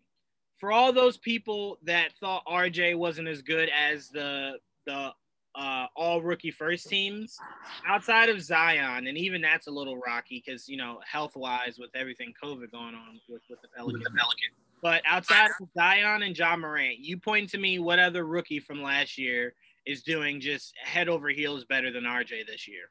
for 0.58 0.72
all 0.72 0.92
those 0.92 1.16
people 1.16 1.78
that 1.84 2.12
thought 2.20 2.44
RJ 2.46 2.96
wasn't 2.96 3.28
as 3.28 3.42
good 3.42 3.70
as 3.70 4.08
the 4.08 4.58
the 4.86 5.12
uh, 5.54 5.86
all 5.96 6.20
rookie 6.20 6.50
first 6.50 6.88
teams 6.88 7.38
outside 7.86 8.28
of 8.28 8.42
Zion, 8.42 9.06
and 9.06 9.16
even 9.16 9.40
that's 9.40 9.66
a 9.66 9.70
little 9.70 9.96
rocky 9.96 10.42
because 10.44 10.68
you 10.68 10.76
know 10.76 11.00
health 11.10 11.36
wise 11.36 11.78
with 11.78 11.90
everything 11.94 12.32
COVID 12.42 12.70
going 12.70 12.94
on 12.94 13.20
with, 13.28 13.42
with 13.48 13.60
the 13.62 13.68
Pelicans. 13.74 14.04
With 14.04 14.12
the 14.12 14.18
Pelican. 14.18 14.50
But 14.82 15.02
outside 15.06 15.50
of 15.60 15.68
Zion 15.76 16.22
and 16.22 16.34
John 16.34 16.60
Morant, 16.60 16.98
you 16.98 17.16
point 17.16 17.48
to 17.50 17.58
me 17.58 17.78
what 17.78 17.98
other 17.98 18.26
rookie 18.26 18.60
from 18.60 18.82
last 18.82 19.16
year 19.16 19.54
is 19.86 20.02
doing 20.02 20.40
just 20.40 20.74
head 20.82 21.08
over 21.08 21.28
heels 21.28 21.64
better 21.64 21.90
than 21.90 22.04
RJ 22.04 22.46
this 22.46 22.68
year. 22.68 22.90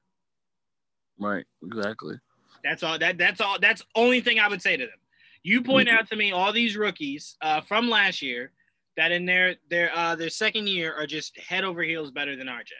Right, 1.19 1.45
exactly. 1.63 2.15
That's 2.63 2.83
all. 2.83 2.97
That 2.97 3.17
that's 3.17 3.41
all. 3.41 3.57
That's 3.59 3.83
only 3.95 4.21
thing 4.21 4.39
I 4.39 4.47
would 4.47 4.61
say 4.61 4.75
to 4.75 4.85
them. 4.85 4.99
You 5.43 5.61
point 5.61 5.87
mm-hmm. 5.87 5.97
out 5.97 6.09
to 6.09 6.15
me 6.15 6.31
all 6.31 6.51
these 6.51 6.75
rookies 6.75 7.37
uh, 7.41 7.61
from 7.61 7.89
last 7.89 8.21
year 8.21 8.51
that 8.97 9.11
in 9.11 9.25
their 9.25 9.55
their 9.69 9.95
uh, 9.95 10.15
their 10.15 10.29
second 10.29 10.67
year 10.67 10.93
are 10.93 11.05
just 11.05 11.37
head 11.39 11.63
over 11.63 11.83
heels 11.83 12.11
better 12.11 12.35
than 12.35 12.47
RJ. 12.47 12.71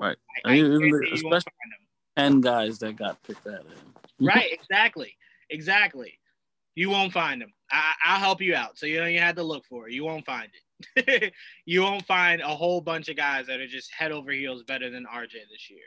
Right. 0.00 0.16
I, 0.44 0.52
I 0.52 1.12
especially 1.12 1.52
and 2.16 2.42
guys 2.42 2.78
that 2.80 2.96
got 2.96 3.22
picked 3.22 3.46
at 3.46 3.60
him. 3.60 3.94
right. 4.20 4.52
Exactly. 4.52 5.14
Exactly. 5.50 6.18
You 6.74 6.90
won't 6.90 7.12
find 7.12 7.40
them. 7.40 7.52
I, 7.70 8.14
will 8.14 8.20
help 8.20 8.40
you 8.40 8.54
out. 8.54 8.78
So 8.78 8.86
you 8.86 8.98
don't 8.98 9.08
even 9.08 9.22
have 9.22 9.36
to 9.36 9.42
look 9.42 9.64
for 9.66 9.88
it. 9.88 9.94
You 9.94 10.04
won't 10.04 10.24
find 10.24 10.48
it. 10.96 11.32
you 11.66 11.82
won't 11.82 12.04
find 12.04 12.40
a 12.40 12.48
whole 12.48 12.80
bunch 12.80 13.08
of 13.08 13.16
guys 13.16 13.46
that 13.46 13.60
are 13.60 13.66
just 13.66 13.92
head 13.92 14.12
over 14.12 14.32
heels 14.32 14.62
better 14.62 14.90
than 14.90 15.04
RJ 15.04 15.32
this 15.50 15.70
year. 15.70 15.84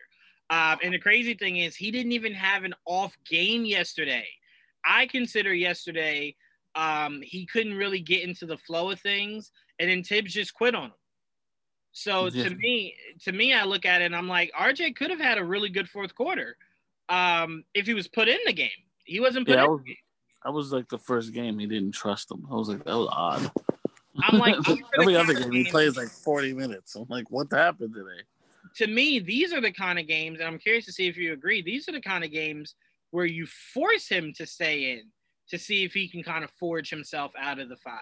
Um, 0.49 0.77
and 0.83 0.93
the 0.93 0.99
crazy 0.99 1.33
thing 1.33 1.57
is, 1.57 1.75
he 1.75 1.91
didn't 1.91 2.11
even 2.11 2.33
have 2.33 2.63
an 2.63 2.75
off 2.85 3.15
game 3.27 3.65
yesterday. 3.65 4.27
I 4.85 5.07
consider 5.07 5.53
yesterday 5.53 6.35
um, 6.75 7.21
he 7.23 7.45
couldn't 7.45 7.75
really 7.75 7.99
get 7.99 8.23
into 8.23 8.45
the 8.45 8.57
flow 8.57 8.91
of 8.91 8.99
things, 8.99 9.51
and 9.79 9.89
then 9.89 10.03
Thibs 10.03 10.33
just 10.33 10.53
quit 10.53 10.75
on 10.75 10.85
him. 10.85 10.93
So 11.97 12.27
yeah. 12.27 12.49
to 12.49 12.55
me, 12.55 12.93
to 13.23 13.31
me, 13.31 13.53
I 13.53 13.63
look 13.63 13.85
at 13.85 14.01
it 14.01 14.05
and 14.05 14.15
I'm 14.15 14.27
like, 14.27 14.51
RJ 14.59 14.97
could 14.97 15.09
have 15.11 15.19
had 15.19 15.37
a 15.37 15.43
really 15.43 15.69
good 15.69 15.89
fourth 15.89 16.13
quarter 16.13 16.57
um, 17.07 17.63
if 17.73 17.85
he 17.85 17.93
was 17.93 18.09
put 18.09 18.27
in 18.27 18.37
the 18.45 18.51
game. 18.51 18.69
He 19.05 19.21
wasn't 19.21 19.47
put 19.47 19.55
yeah, 19.55 19.63
in. 19.63 19.69
I 19.69 19.71
was, 19.71 19.81
I 20.43 20.49
was 20.49 20.73
like 20.73 20.89
the 20.89 20.97
first 20.97 21.33
game 21.33 21.57
he 21.57 21.67
didn't 21.67 21.93
trust 21.93 22.29
him. 22.29 22.45
I 22.51 22.55
was 22.55 22.67
like, 22.67 22.83
that 22.83 22.97
was 22.97 23.07
odd. 23.11 23.49
I'm 24.21 24.39
like, 24.39 24.57
every 24.99 25.15
other 25.15 25.33
game 25.33 25.51
he 25.53 25.63
plays 25.63 25.95
like 25.95 26.09
40 26.09 26.53
minutes. 26.53 26.95
I'm 26.95 27.05
like, 27.07 27.31
what 27.31 27.47
happened 27.51 27.93
today? 27.93 28.23
To 28.78 28.88
me, 28.88 29.19
these 29.19 29.53
are 29.53 29.61
the 29.61 29.71
kind 29.71 29.99
of 29.99 30.07
games, 30.07 30.39
and 30.39 30.47
I'm 30.47 30.59
curious 30.59 30.86
to 30.86 30.91
see 30.91 31.07
if 31.07 31.17
you 31.17 31.34
agree. 31.34 31.61
These 31.61 31.88
are 31.88 31.93
the 31.93 32.01
kind 32.01 32.23
of 32.23 32.32
games 32.32 32.76
where 33.11 33.26
you 33.26 33.45
force 33.45 34.09
him 34.09 34.34
to 34.38 34.45
stay 34.45 34.91
in 34.93 35.03
to 35.49 35.59
see 35.59 35.84
if 35.84 35.93
he 35.93 36.09
can 36.09 36.23
kind 36.23 36.43
of 36.43 36.51
forge 36.59 36.89
himself 36.89 37.32
out 37.39 37.59
of 37.59 37.69
the 37.69 37.78
fire. 37.78 37.97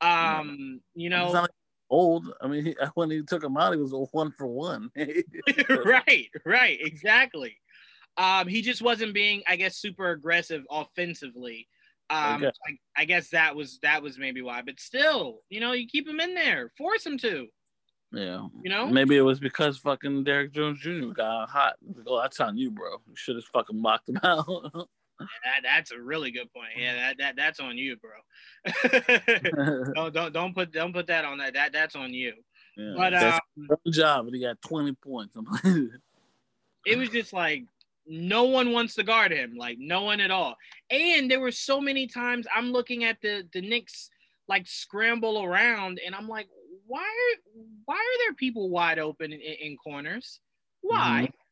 Um, 0.00 0.80
yeah. 0.94 1.02
you 1.02 1.10
know, 1.10 1.30
like 1.30 1.50
old. 1.90 2.32
I 2.40 2.46
mean, 2.46 2.64
he, 2.66 2.76
when 2.94 3.10
he 3.10 3.22
took 3.22 3.42
him 3.42 3.56
out, 3.56 3.74
he 3.74 3.80
was 3.80 3.92
one 4.12 4.32
for 4.32 4.46
one. 4.46 4.90
right, 5.84 6.28
right, 6.44 6.78
exactly. 6.80 7.56
Um, 8.16 8.48
he 8.48 8.62
just 8.62 8.82
wasn't 8.82 9.14
being, 9.14 9.42
I 9.46 9.56
guess, 9.56 9.76
super 9.76 10.10
aggressive 10.10 10.64
offensively. 10.70 11.68
Um, 12.10 12.42
okay. 12.42 12.52
I, 12.66 13.02
I, 13.02 13.04
guess 13.04 13.28
that 13.30 13.54
was 13.54 13.78
that 13.82 14.02
was 14.02 14.18
maybe 14.18 14.40
why. 14.40 14.62
But 14.62 14.80
still, 14.80 15.40
you 15.50 15.60
know, 15.60 15.72
you 15.72 15.86
keep 15.86 16.08
him 16.08 16.20
in 16.20 16.34
there, 16.34 16.72
force 16.76 17.04
him 17.04 17.18
to. 17.18 17.48
Yeah. 18.12 18.46
You 18.62 18.70
know? 18.70 18.86
Maybe 18.88 19.16
it 19.16 19.22
was 19.22 19.38
because 19.38 19.78
fucking 19.78 20.24
Derrick 20.24 20.52
Jones 20.52 20.80
Jr. 20.80 21.12
got 21.12 21.48
hot. 21.48 21.74
Oh, 22.06 22.20
that's 22.20 22.40
on 22.40 22.56
you, 22.56 22.70
bro. 22.70 22.92
You 23.06 23.14
should 23.14 23.36
have 23.36 23.44
fucking 23.44 23.80
mocked 23.80 24.08
him 24.08 24.18
out. 24.22 24.46
that, 25.18 25.62
that's 25.62 25.92
a 25.92 26.00
really 26.00 26.30
good 26.30 26.52
point. 26.52 26.70
Yeah, 26.76 26.94
that, 26.94 27.18
that 27.18 27.36
that's 27.36 27.60
on 27.60 27.76
you, 27.76 27.96
bro. 27.96 29.92
don't, 29.94 30.14
don't 30.14 30.32
don't 30.32 30.54
put 30.54 30.72
don't 30.72 30.92
put 30.92 31.06
that 31.08 31.24
on 31.24 31.38
that. 31.38 31.54
That 31.54 31.72
that's 31.72 31.96
on 31.96 32.14
you. 32.14 32.34
Yeah, 32.76 32.94
but 32.96 33.14
um, 33.14 33.40
one 33.56 33.78
job, 33.90 34.26
but 34.26 34.34
he 34.34 34.40
got 34.40 34.60
twenty 34.62 34.92
points. 34.92 35.36
it 36.86 36.96
was 36.96 37.10
just 37.10 37.32
like 37.32 37.64
no 38.06 38.44
one 38.44 38.72
wants 38.72 38.94
to 38.94 39.02
guard 39.02 39.32
him, 39.32 39.54
like 39.56 39.76
no 39.78 40.02
one 40.02 40.20
at 40.20 40.30
all. 40.30 40.56
And 40.90 41.30
there 41.30 41.40
were 41.40 41.52
so 41.52 41.80
many 41.80 42.06
times 42.06 42.46
I'm 42.54 42.72
looking 42.72 43.04
at 43.04 43.20
the 43.20 43.46
the 43.52 43.60
Knicks 43.60 44.10
like 44.48 44.66
scramble 44.66 45.42
around, 45.42 46.00
and 46.04 46.14
I'm 46.14 46.28
like, 46.28 46.48
why 46.88 47.02
are 47.02 47.62
why 47.84 47.94
are 47.94 48.18
there 48.26 48.34
people 48.34 48.70
wide 48.70 48.98
open 48.98 49.32
in, 49.32 49.40
in 49.40 49.76
corners? 49.76 50.40
Why? 50.80 51.30
Mm-hmm. 51.30 51.34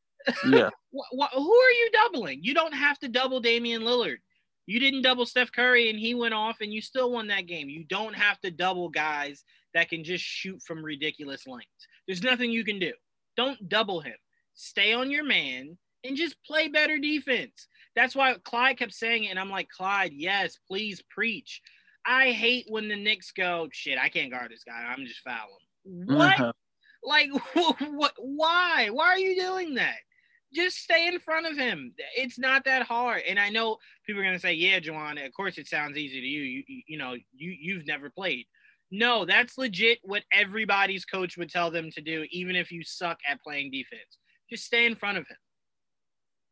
Yeah. 0.52 0.70
who 0.90 1.54
are 1.54 1.70
you 1.70 1.90
doubling? 1.92 2.40
You 2.42 2.52
don't 2.52 2.74
have 2.74 2.98
to 2.98 3.08
double 3.08 3.38
Damian 3.38 3.82
Lillard. 3.82 4.16
You 4.66 4.80
didn't 4.80 5.02
double 5.02 5.24
Steph 5.24 5.52
Curry 5.52 5.88
and 5.88 5.98
he 5.98 6.14
went 6.16 6.34
off 6.34 6.56
and 6.60 6.72
you 6.74 6.80
still 6.80 7.12
won 7.12 7.28
that 7.28 7.46
game. 7.46 7.68
You 7.68 7.84
don't 7.84 8.14
have 8.14 8.40
to 8.40 8.50
double 8.50 8.88
guys 8.88 9.44
that 9.74 9.88
can 9.88 10.02
just 10.02 10.24
shoot 10.24 10.60
from 10.62 10.84
ridiculous 10.84 11.46
lengths. 11.46 11.86
There's 12.08 12.24
nothing 12.24 12.50
you 12.50 12.64
can 12.64 12.80
do. 12.80 12.92
Don't 13.36 13.68
double 13.68 14.00
him. 14.00 14.16
Stay 14.54 14.92
on 14.94 15.12
your 15.12 15.22
man 15.22 15.78
and 16.02 16.16
just 16.16 16.42
play 16.44 16.66
better 16.66 16.98
defense. 16.98 17.68
That's 17.94 18.16
why 18.16 18.34
Clyde 18.42 18.78
kept 18.78 18.94
saying 18.94 19.24
it. 19.24 19.28
And 19.28 19.38
I'm 19.38 19.50
like, 19.50 19.68
Clyde, 19.68 20.12
yes, 20.12 20.58
please 20.66 21.02
preach. 21.08 21.60
I 22.06 22.30
hate 22.32 22.66
when 22.68 22.88
the 22.88 22.96
Knicks 22.96 23.32
go, 23.32 23.68
shit, 23.72 23.98
I 23.98 24.08
can't 24.08 24.30
guard 24.30 24.50
this 24.50 24.64
guy. 24.64 24.72
I'm 24.72 25.06
just 25.06 25.20
fouling. 25.20 25.50
What? 25.84 26.40
Uh-huh. 26.40 26.52
Like, 27.02 27.30
what? 27.90 28.12
Why? 28.18 28.88
Why 28.90 29.06
are 29.06 29.18
you 29.18 29.36
doing 29.36 29.74
that? 29.74 29.96
just 30.56 30.78
stay 30.78 31.06
in 31.06 31.18
front 31.18 31.46
of 31.46 31.56
him. 31.56 31.92
It's 32.16 32.38
not 32.38 32.64
that 32.64 32.82
hard. 32.82 33.22
And 33.28 33.38
I 33.38 33.50
know 33.50 33.76
people 34.06 34.20
are 34.22 34.24
gonna 34.24 34.38
say, 34.38 34.54
"Yeah, 34.54 34.80
Juwaan, 34.80 35.24
of 35.24 35.32
course 35.34 35.58
it 35.58 35.68
sounds 35.68 35.96
easy 35.96 36.20
to 36.20 36.26
you. 36.26 36.42
You, 36.42 36.64
you, 36.66 36.82
you 36.88 36.98
know, 36.98 37.14
you 37.34 37.50
you've 37.60 37.86
never 37.86 38.10
played." 38.10 38.46
No, 38.90 39.24
that's 39.24 39.58
legit 39.58 39.98
what 40.02 40.22
everybody's 40.32 41.04
coach 41.04 41.36
would 41.36 41.50
tell 41.50 41.70
them 41.70 41.90
to 41.90 42.00
do, 42.00 42.24
even 42.30 42.54
if 42.54 42.70
you 42.70 42.84
suck 42.84 43.18
at 43.28 43.42
playing 43.42 43.72
defense. 43.72 44.18
Just 44.48 44.64
stay 44.64 44.86
in 44.86 44.94
front 44.94 45.18
of 45.18 45.26
him. 45.26 45.36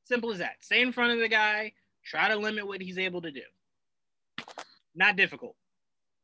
Simple 0.05 0.33
as 0.33 0.39
that. 0.39 0.57
Stay 0.61 0.83
in 0.83 0.93
front 0.93 1.13
of 1.13 1.21
the 1.21 1.29
guy. 1.29 1.73
Try 2.05 2.29
to 2.29 2.37
limit 2.37 2.67
what 2.67 2.83
he's 2.83 2.99
able 2.99 3.23
to 3.23 3.31
do. 3.31 3.43
Not 4.95 5.17
difficult. 5.17 5.57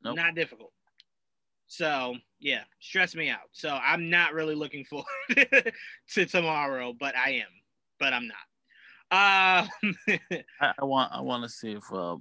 Nope. 0.02 0.16
Not 0.16 0.34
difficult. 0.34 0.72
So 1.66 2.16
yeah, 2.38 2.62
stress 2.80 3.14
me 3.14 3.28
out. 3.28 3.48
So 3.52 3.68
I'm 3.70 4.10
not 4.10 4.34
really 4.34 4.54
looking 4.54 4.84
forward 4.90 5.72
to 6.14 6.26
tomorrow, 6.26 6.92
but 6.98 7.16
I 7.16 7.30
am 7.32 7.48
but 8.00 8.12
I'm 8.12 8.26
not. 8.26 8.36
Uh, 9.12 9.66
I, 10.60 10.72
I, 10.78 10.84
want 10.84 11.12
I 11.12 11.20
want 11.20 11.44
to 11.44 11.48
see 11.48 11.72
if 11.72 11.92
uh, 11.92 12.16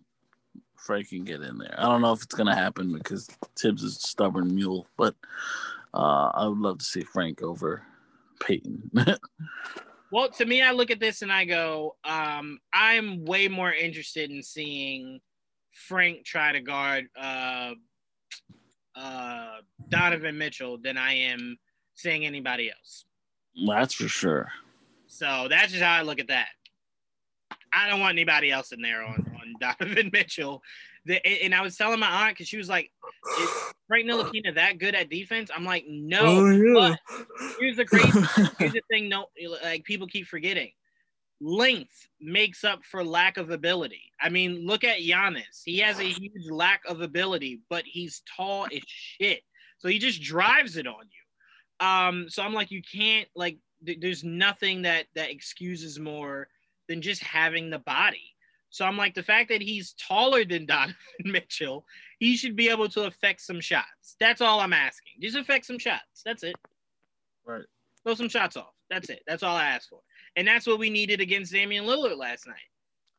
Frank 0.75 1.09
can 1.09 1.23
get 1.23 1.41
in 1.41 1.57
there. 1.57 1.73
I 1.77 1.83
don't 1.83 2.01
know 2.01 2.13
if 2.13 2.21
it's 2.21 2.35
gonna 2.35 2.55
happen 2.55 2.93
because 2.93 3.27
Thibs 3.57 3.81
is 3.81 3.97
a 3.97 4.01
stubborn 4.01 4.53
mule, 4.53 4.87
but 4.97 5.15
uh, 5.93 6.31
I 6.33 6.47
would 6.47 6.59
love 6.59 6.79
to 6.79 6.85
see 6.85 7.01
Frank 7.01 7.41
over 7.41 7.81
Payton. 8.39 8.91
well, 10.11 10.29
to 10.29 10.45
me, 10.45 10.61
I 10.61 10.71
look 10.71 10.91
at 10.91 10.99
this 10.99 11.21
and 11.23 11.31
I 11.31 11.45
go, 11.45 11.95
um, 12.03 12.59
I'm 12.73 13.25
way 13.25 13.47
more 13.47 13.73
interested 13.73 14.29
in 14.29 14.43
seeing 14.43 15.21
Frank 15.79 16.25
try 16.25 16.51
to 16.51 16.61
guard 16.61 17.07
uh, 17.19 17.73
uh, 18.95 19.57
Donovan 19.89 20.37
Mitchell 20.37 20.77
than 20.77 20.97
I 20.97 21.13
am 21.13 21.57
seeing 21.95 22.25
anybody 22.25 22.69
else. 22.69 23.05
That's 23.67 23.93
for 23.93 24.07
sure. 24.07 24.49
So 25.07 25.47
that's 25.49 25.71
just 25.71 25.83
how 25.83 25.93
I 25.93 26.01
look 26.01 26.19
at 26.19 26.27
that. 26.27 26.47
I 27.73 27.89
don't 27.89 27.99
want 27.99 28.13
anybody 28.13 28.51
else 28.51 28.71
in 28.71 28.81
there 28.81 29.03
on, 29.03 29.25
on 29.35 29.53
Donovan 29.79 30.09
Mitchell. 30.11 30.61
The, 31.05 31.25
and 31.43 31.55
I 31.55 31.61
was 31.61 31.75
telling 31.75 31.99
my 31.99 32.25
aunt 32.25 32.35
because 32.35 32.47
she 32.47 32.57
was 32.57 32.67
like, 32.67 32.91
"Is 33.39 33.49
Frank 33.87 34.05
Ntilikina 34.05 34.55
that 34.55 34.79
good 34.79 34.95
at 34.95 35.09
defense?" 35.09 35.49
I'm 35.55 35.63
like, 35.63 35.85
"No." 35.87 36.19
Oh, 36.23 36.49
yeah. 36.49 36.95
here's 37.59 37.77
the 37.77 37.85
crazy. 37.85 38.09
here's 38.59 38.73
the 38.73 38.81
thing. 38.91 39.07
No, 39.07 39.27
like 39.63 39.85
people 39.85 40.07
keep 40.07 40.27
forgetting. 40.27 40.71
Length 41.41 42.07
makes 42.19 42.63
up 42.63 42.83
for 42.83 43.03
lack 43.03 43.37
of 43.37 43.49
ability. 43.49 44.11
I 44.21 44.29
mean, 44.29 44.65
look 44.65 44.83
at 44.83 44.99
Giannis. 44.99 45.61
He 45.63 45.79
has 45.79 45.99
a 45.99 46.03
huge 46.03 46.49
lack 46.49 46.81
of 46.87 47.01
ability, 47.01 47.61
but 47.69 47.83
he's 47.85 48.21
tall 48.35 48.65
as 48.65 48.81
shit. 48.85 49.41
So 49.77 49.87
he 49.87 49.99
just 49.99 50.21
drives 50.21 50.75
it 50.75 50.85
on 50.85 50.95
you. 51.09 51.87
Um, 51.87 52.25
so 52.29 52.43
I'm 52.43 52.53
like, 52.53 52.71
you 52.71 52.81
can't 52.81 53.27
like 53.35 53.57
th- 53.85 53.99
there's 54.01 54.23
nothing 54.23 54.81
that 54.81 55.05
that 55.15 55.31
excuses 55.31 55.99
more 55.99 56.49
than 56.89 57.01
just 57.01 57.23
having 57.23 57.69
the 57.69 57.79
body. 57.79 58.35
So 58.69 58.85
I'm 58.85 58.97
like, 58.97 59.15
the 59.15 59.23
fact 59.23 59.49
that 59.49 59.61
he's 59.61 59.93
taller 59.93 60.43
than 60.45 60.65
Donovan 60.67 60.95
Mitchell, 61.23 61.85
he 62.19 62.35
should 62.35 62.55
be 62.55 62.69
able 62.69 62.89
to 62.89 63.05
affect 63.05 63.41
some 63.41 63.61
shots. 63.61 64.15
That's 64.19 64.41
all 64.41 64.59
I'm 64.59 64.73
asking. 64.73 65.13
Just 65.21 65.37
affect 65.37 65.65
some 65.65 65.79
shots. 65.79 66.21
That's 66.25 66.43
it. 66.43 66.55
Right. 67.45 67.63
Throw 68.03 68.15
some 68.15 68.29
shots 68.29 68.57
off. 68.57 68.73
That's 68.89 69.09
it. 69.09 69.21
That's 69.27 69.43
all 69.43 69.55
I 69.55 69.67
asked 69.67 69.89
for. 69.89 70.01
And 70.39 70.47
that's 70.47 70.65
what 70.65 70.79
we 70.79 70.89
needed 70.89 71.19
against 71.19 71.51
Damian 71.51 71.83
Lillard 71.83 72.15
last 72.15 72.47
night. 72.47 72.55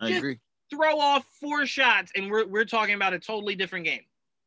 I 0.01 0.09
Just 0.09 0.19
agree. 0.21 0.39
Throw 0.71 0.99
off 0.99 1.27
four 1.39 1.67
shots, 1.67 2.11
and 2.17 2.31
we're, 2.31 2.47
we're 2.47 2.65
talking 2.65 2.95
about 2.95 3.13
a 3.13 3.19
totally 3.19 3.55
different 3.55 3.85
game. 3.85 4.01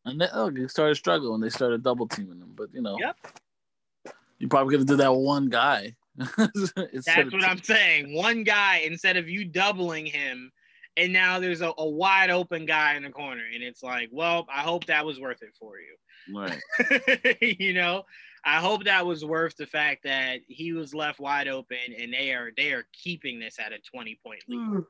And 0.05 0.19
they, 0.19 0.27
oh, 0.33 0.49
they 0.49 0.67
started 0.67 0.95
struggling. 0.95 1.39
They 1.39 1.49
started 1.49 1.83
double 1.83 2.07
teaming 2.07 2.39
them, 2.39 2.53
but 2.55 2.73
you 2.73 2.81
know, 2.81 2.97
Yep. 2.99 4.15
you 4.39 4.47
probably 4.47 4.71
could 4.71 4.79
have 4.79 4.87
did 4.87 4.97
that 4.97 5.13
one 5.13 5.49
guy. 5.49 5.95
That's 6.17 6.73
what 6.75 7.43
I'm 7.43 7.61
saying. 7.61 8.15
One 8.15 8.43
guy 8.43 8.77
instead 8.77 9.17
of 9.17 9.29
you 9.29 9.45
doubling 9.45 10.07
him, 10.07 10.51
and 10.97 11.13
now 11.13 11.39
there's 11.39 11.61
a, 11.61 11.73
a 11.77 11.87
wide 11.87 12.31
open 12.31 12.65
guy 12.65 12.95
in 12.95 13.03
the 13.03 13.11
corner, 13.11 13.43
and 13.53 13.61
it's 13.61 13.83
like, 13.83 14.09
well, 14.11 14.47
I 14.51 14.61
hope 14.61 14.85
that 14.87 15.05
was 15.05 15.19
worth 15.19 15.43
it 15.43 15.53
for 15.59 15.75
you. 15.77 15.95
Right. 16.35 17.39
you 17.59 17.73
know, 17.73 18.05
I 18.45 18.57
hope 18.57 18.83
that 18.85 19.05
was 19.05 19.23
worth 19.23 19.55
the 19.55 19.65
fact 19.65 20.03
that 20.03 20.41
he 20.47 20.73
was 20.73 20.93
left 20.93 21.19
wide 21.19 21.47
open, 21.47 21.77
and 21.97 22.13
they 22.13 22.33
are 22.33 22.51
they 22.55 22.71
are 22.73 22.85
keeping 22.91 23.39
this 23.39 23.57
at 23.59 23.71
a 23.71 23.79
20 23.79 24.19
point 24.23 24.41
lead. 24.47 24.83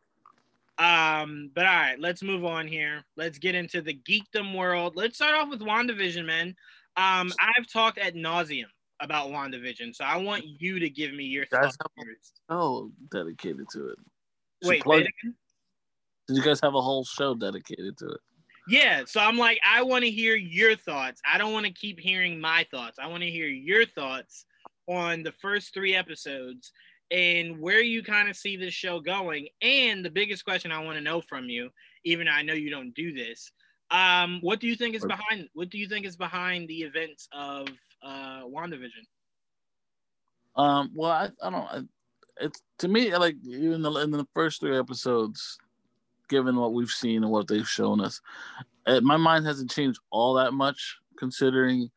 Um, 0.80 1.52
but 1.54 1.66
all 1.66 1.74
right, 1.74 2.00
let's 2.00 2.24
move 2.24 2.46
on 2.46 2.68
here. 2.68 3.04
Let's 3.16 3.38
get 3.38 3.54
into 3.54 3.82
the 3.82 3.94
geekdom 3.94 4.58
world. 4.58 4.94
Let's 4.96 5.16
start 5.16 5.36
off 5.36 5.50
with 5.50 5.60
WandaVision, 5.60 6.26
man. 6.26 6.56
Um, 6.98 7.32
I've 7.40 7.68
talked 7.72 8.00
at 8.00 8.16
nauseum 8.16 8.66
about 9.00 9.30
WandaVision, 9.30 9.96
so 9.96 10.04
I 10.04 10.18
want 10.18 10.44
you 10.46 10.80
to 10.80 10.90
give 10.90 11.14
me 11.14 11.26
your 11.26 11.46
thoughts. 11.46 11.78
Oh, 12.50 12.92
dedicated 13.12 13.68
to 13.74 13.90
it. 13.90 14.00
Should 14.64 14.70
Wait, 14.70 14.82
plug- 14.84 14.98
wait 15.02 15.10
again? 15.22 15.36
Did 16.28 16.38
you 16.38 16.44
guys 16.44 16.60
have 16.62 16.74
a 16.74 16.82
whole 16.82 17.04
show 17.04 17.36
dedicated 17.36 17.98
to 18.00 18.08
it? 18.08 18.20
Yeah, 18.68 19.04
so 19.06 19.20
I'm 19.20 19.38
like, 19.38 19.60
I 19.68 19.84
want 19.84 20.04
to 20.06 20.12
hear 20.12 20.36
your 20.36 20.76
thoughts. 20.76 21.22
I 21.30 21.38
don't 21.38 21.54
want 21.54 21.66
to 21.66 21.72
keep 21.72 22.00
hearing 22.00 22.40
my 22.40 22.66
thoughts. 22.72 22.98
I 23.00 23.08
want 23.08 23.24
to 23.24 23.30
hear 23.30 23.48
your 23.48 23.86
thoughts 23.86 24.46
on 24.88 25.24
the 25.24 25.34
first 25.34 25.74
three 25.74 25.96
episodes 25.96 26.72
and 27.12 27.60
where 27.60 27.82
you 27.82 28.04
kind 28.04 28.30
of 28.30 28.36
see 28.36 28.56
this 28.58 28.74
show 28.74 29.00
going. 29.00 29.48
And 29.62 30.04
the 30.04 30.10
biggest 30.10 30.46
question 30.46 30.72
I 30.72 30.84
want 30.84 30.98
to 30.98 31.04
know 31.04 31.22
from 31.22 31.50
you, 31.50 31.70
even 32.06 32.28
though 32.28 32.34
I 32.34 32.42
know 32.42 32.54
you 32.54 32.70
don't 32.70 32.94
do 32.94 33.14
this, 33.14 33.52
um, 33.92 34.40
what 34.42 34.60
do 34.60 34.68
you 34.68 34.76
think 34.76 34.96
is 34.96 35.06
behind? 35.06 35.50
What 35.54 35.70
do 35.70 35.78
you 35.78 35.88
think 35.88 36.06
is 36.06 36.16
behind 36.16 36.68
the 36.68 36.82
events 36.82 37.28
of 37.32 37.68
uh, 38.02 38.44
WandaVision? 38.46 39.06
Um, 40.56 40.92
well, 40.96 41.12
I, 41.12 41.30
I 41.42 41.50
don't. 41.50 41.66
I, 41.66 41.82
it's 42.42 42.62
to 42.80 42.88
me 42.88 43.16
like 43.16 43.36
even 43.46 43.84
the, 43.84 43.92
in 43.98 44.10
the 44.10 44.26
first 44.34 44.62
three 44.62 44.78
episodes, 44.78 45.60
given 46.30 46.56
what 46.56 46.74
we've 46.74 46.90
seen 46.90 47.24
and 47.24 47.32
what 47.32 47.48
they've 47.48 47.68
shown 47.68 48.02
us, 48.02 48.22
it, 48.88 49.04
my 49.04 49.18
mind 49.18 49.46
hasn't 49.46 49.72
changed 49.72 50.00
all 50.12 50.34
that 50.36 50.54
much. 50.54 50.98
Considering, 51.18 51.90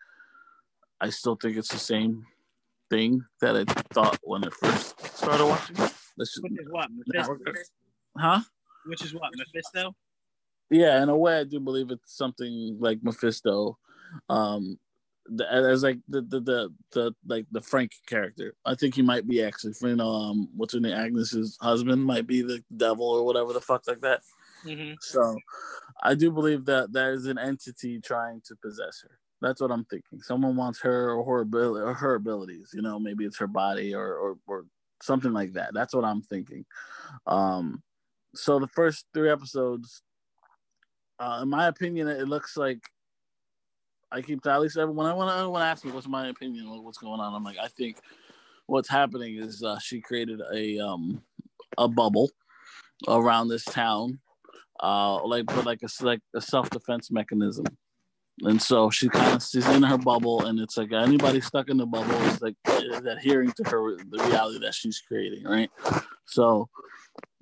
I 1.01 1.11
still 1.11 1.37
think 1.37 1.57
it's 1.57 1.73
the 1.73 1.79
same 1.79 2.25
thing 2.91 3.25
that 3.41 3.57
I 3.57 3.65
thought 3.93 4.19
when 4.23 4.45
I 4.45 4.51
first 4.51 5.17
started 5.17 5.47
watching. 5.47 5.77
This 6.17 6.39
Which 6.41 6.53
is 6.53 6.69
what 6.71 6.89
Mephisto. 6.91 7.37
huh? 8.17 8.41
Which 8.87 9.05
is 9.05 9.15
what 9.15 9.31
Mephisto. 9.37 9.95
Yeah, 10.71 11.03
in 11.03 11.09
a 11.09 11.17
way, 11.17 11.41
I 11.41 11.45
do 11.45 11.61
believe 11.61 11.91
it's 11.91 12.17
something 12.17 12.77
like 12.81 12.99
Mephisto, 13.03 13.79
um, 14.29 14.79
the, 15.29 15.53
as 15.53 15.83
like 15.83 15.99
the, 16.09 16.23
the 16.23 16.41
the 16.41 16.75
the 16.93 17.15
like 17.27 17.47
the 17.51 17.61
Frank 17.61 17.93
character. 18.07 18.55
I 18.65 18.75
think 18.75 18.95
he 18.95 19.03
might 19.03 19.27
be 19.27 19.43
actually, 19.43 19.95
know, 19.95 20.09
um, 20.09 20.49
what's 20.57 20.75
her 20.75 20.81
name, 20.81 20.93
Agnes's 20.93 21.59
husband 21.61 22.05
might 22.05 22.27
be 22.27 22.43
the 22.43 22.63
devil 22.77 23.07
or 23.07 23.25
whatever 23.25 23.53
the 23.53 23.61
fuck 23.61 23.83
like 23.87 24.01
that. 24.01 24.21
hmm 24.65 24.95
So, 25.01 25.39
I 26.03 26.15
do 26.15 26.31
believe 26.31 26.65
that 26.67 26.93
there 26.93 27.13
is 27.13 27.27
an 27.27 27.39
entity 27.39 28.01
trying 28.01 28.43
to 28.47 28.57
possess 28.57 29.03
her. 29.03 29.19
That's 29.41 29.61
what 29.61 29.71
I'm 29.71 29.85
thinking. 29.85 30.21
Someone 30.23 30.57
wants 30.57 30.81
her 30.81 31.11
or 31.13 31.25
her 31.25 31.41
ability 31.41 31.85
or 31.85 31.95
her 31.95 32.15
abilities. 32.15 32.71
You 32.73 32.83
know, 32.83 32.99
maybe 32.99 33.25
it's 33.25 33.39
her 33.39 33.47
body 33.47 33.95
or 33.95 34.15
or, 34.15 34.39
or 34.47 34.65
something 35.03 35.33
like 35.33 35.53
that. 35.55 35.75
That's 35.75 35.95
what 35.95 36.05
I'm 36.05 36.23
thinking. 36.23 36.65
Um, 37.27 37.83
so 38.35 38.59
the 38.59 38.69
first 38.69 39.07
three 39.15 39.31
episodes, 39.31 40.03
uh, 41.19 41.41
in 41.43 41.49
my 41.49 41.67
opinion, 41.67 42.09
it 42.09 42.29
looks 42.29 42.57
like 42.57 42.81
I 44.13 44.23
keep 44.23 44.47
at 44.47 44.61
least 44.61 44.79
everyone. 44.79 45.07
I 45.07 45.15
want 45.15 45.55
to 45.55 45.61
ask 45.61 45.85
me 45.85 45.91
what's 45.91 46.09
my 46.09 46.29
opinion 46.29 46.67
on 46.67 46.85
what's 46.85 46.99
going 46.99 47.21
on. 47.21 47.35
I'm 47.35 47.45
like, 47.45 47.59
I 47.63 47.69
think 47.69 47.99
what's 48.67 48.89
happening 48.89 49.37
is 49.37 49.63
uh, 49.63 49.79
she 49.79 50.01
created 50.01 50.41
a 50.53 50.79
um 50.79 51.23
a 51.79 51.89
bubble 51.89 52.31
around 53.09 53.49
this 53.49 53.65
town, 53.65 54.21
uh, 54.83 55.25
like 55.25 55.47
but 55.47 55.67
like 55.67 55.81
a 55.83 56.05
like 56.05 56.21
a 56.35 56.41
self 56.41 56.71
defense 56.71 57.11
mechanism. 57.11 57.67
And 58.43 58.61
so 58.61 58.91
she 58.91 59.09
kind 59.09 59.35
of 59.35 59.43
she's 59.43 59.69
in 59.69 59.83
her 59.83 59.99
bubble, 59.99 60.45
and 60.45 60.61
it's 60.61 60.77
like 60.77 60.93
anybody 60.93 61.41
stuck 61.41 61.69
in 61.69 61.79
the 61.79 61.87
bubble 61.87 62.15
is 62.27 62.43
like 62.43 62.57
adhering 62.67 63.53
to 63.53 63.65
her 63.71 63.97
the 63.97 64.25
reality 64.25 64.61
that 64.61 64.75
she's 64.75 65.01
creating, 65.01 65.45
right? 65.45 65.71
So 66.27 66.69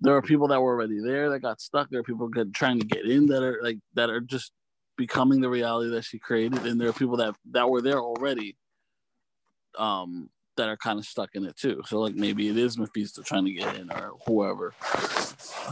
there 0.00 0.14
are 0.14 0.22
people 0.22 0.48
that 0.48 0.60
were 0.60 0.72
already 0.72 1.00
there 1.00 1.30
that 1.30 1.40
got 1.40 1.60
stuck. 1.60 1.90
There 1.90 2.00
are 2.00 2.04
people 2.04 2.28
get, 2.28 2.52
trying 2.54 2.78
to 2.78 2.86
get 2.86 3.06
in 3.06 3.26
that 3.26 3.42
are 3.42 3.58
like 3.62 3.78
that 3.94 4.08
are 4.08 4.20
just 4.20 4.52
becoming 4.96 5.40
the 5.40 5.48
reality 5.48 5.90
that 5.90 6.04
she 6.04 6.18
created, 6.18 6.66
and 6.66 6.80
there 6.80 6.88
are 6.88 6.92
people 6.92 7.16
that 7.18 7.34
that 7.52 7.68
were 7.68 7.82
there 7.82 8.00
already, 8.00 8.56
um, 9.78 10.30
that 10.56 10.68
are 10.68 10.76
kind 10.76 10.98
of 10.98 11.04
stuck 11.04 11.30
in 11.34 11.44
it 11.44 11.56
too. 11.56 11.82
So 11.86 12.00
like 12.00 12.14
maybe 12.14 12.48
it 12.48 12.56
is 12.56 12.78
Mephisto 12.78 13.22
trying 13.22 13.44
to 13.46 13.52
get 13.52 13.76
in 13.76 13.90
or 13.90 14.12
whoever. 14.26 14.72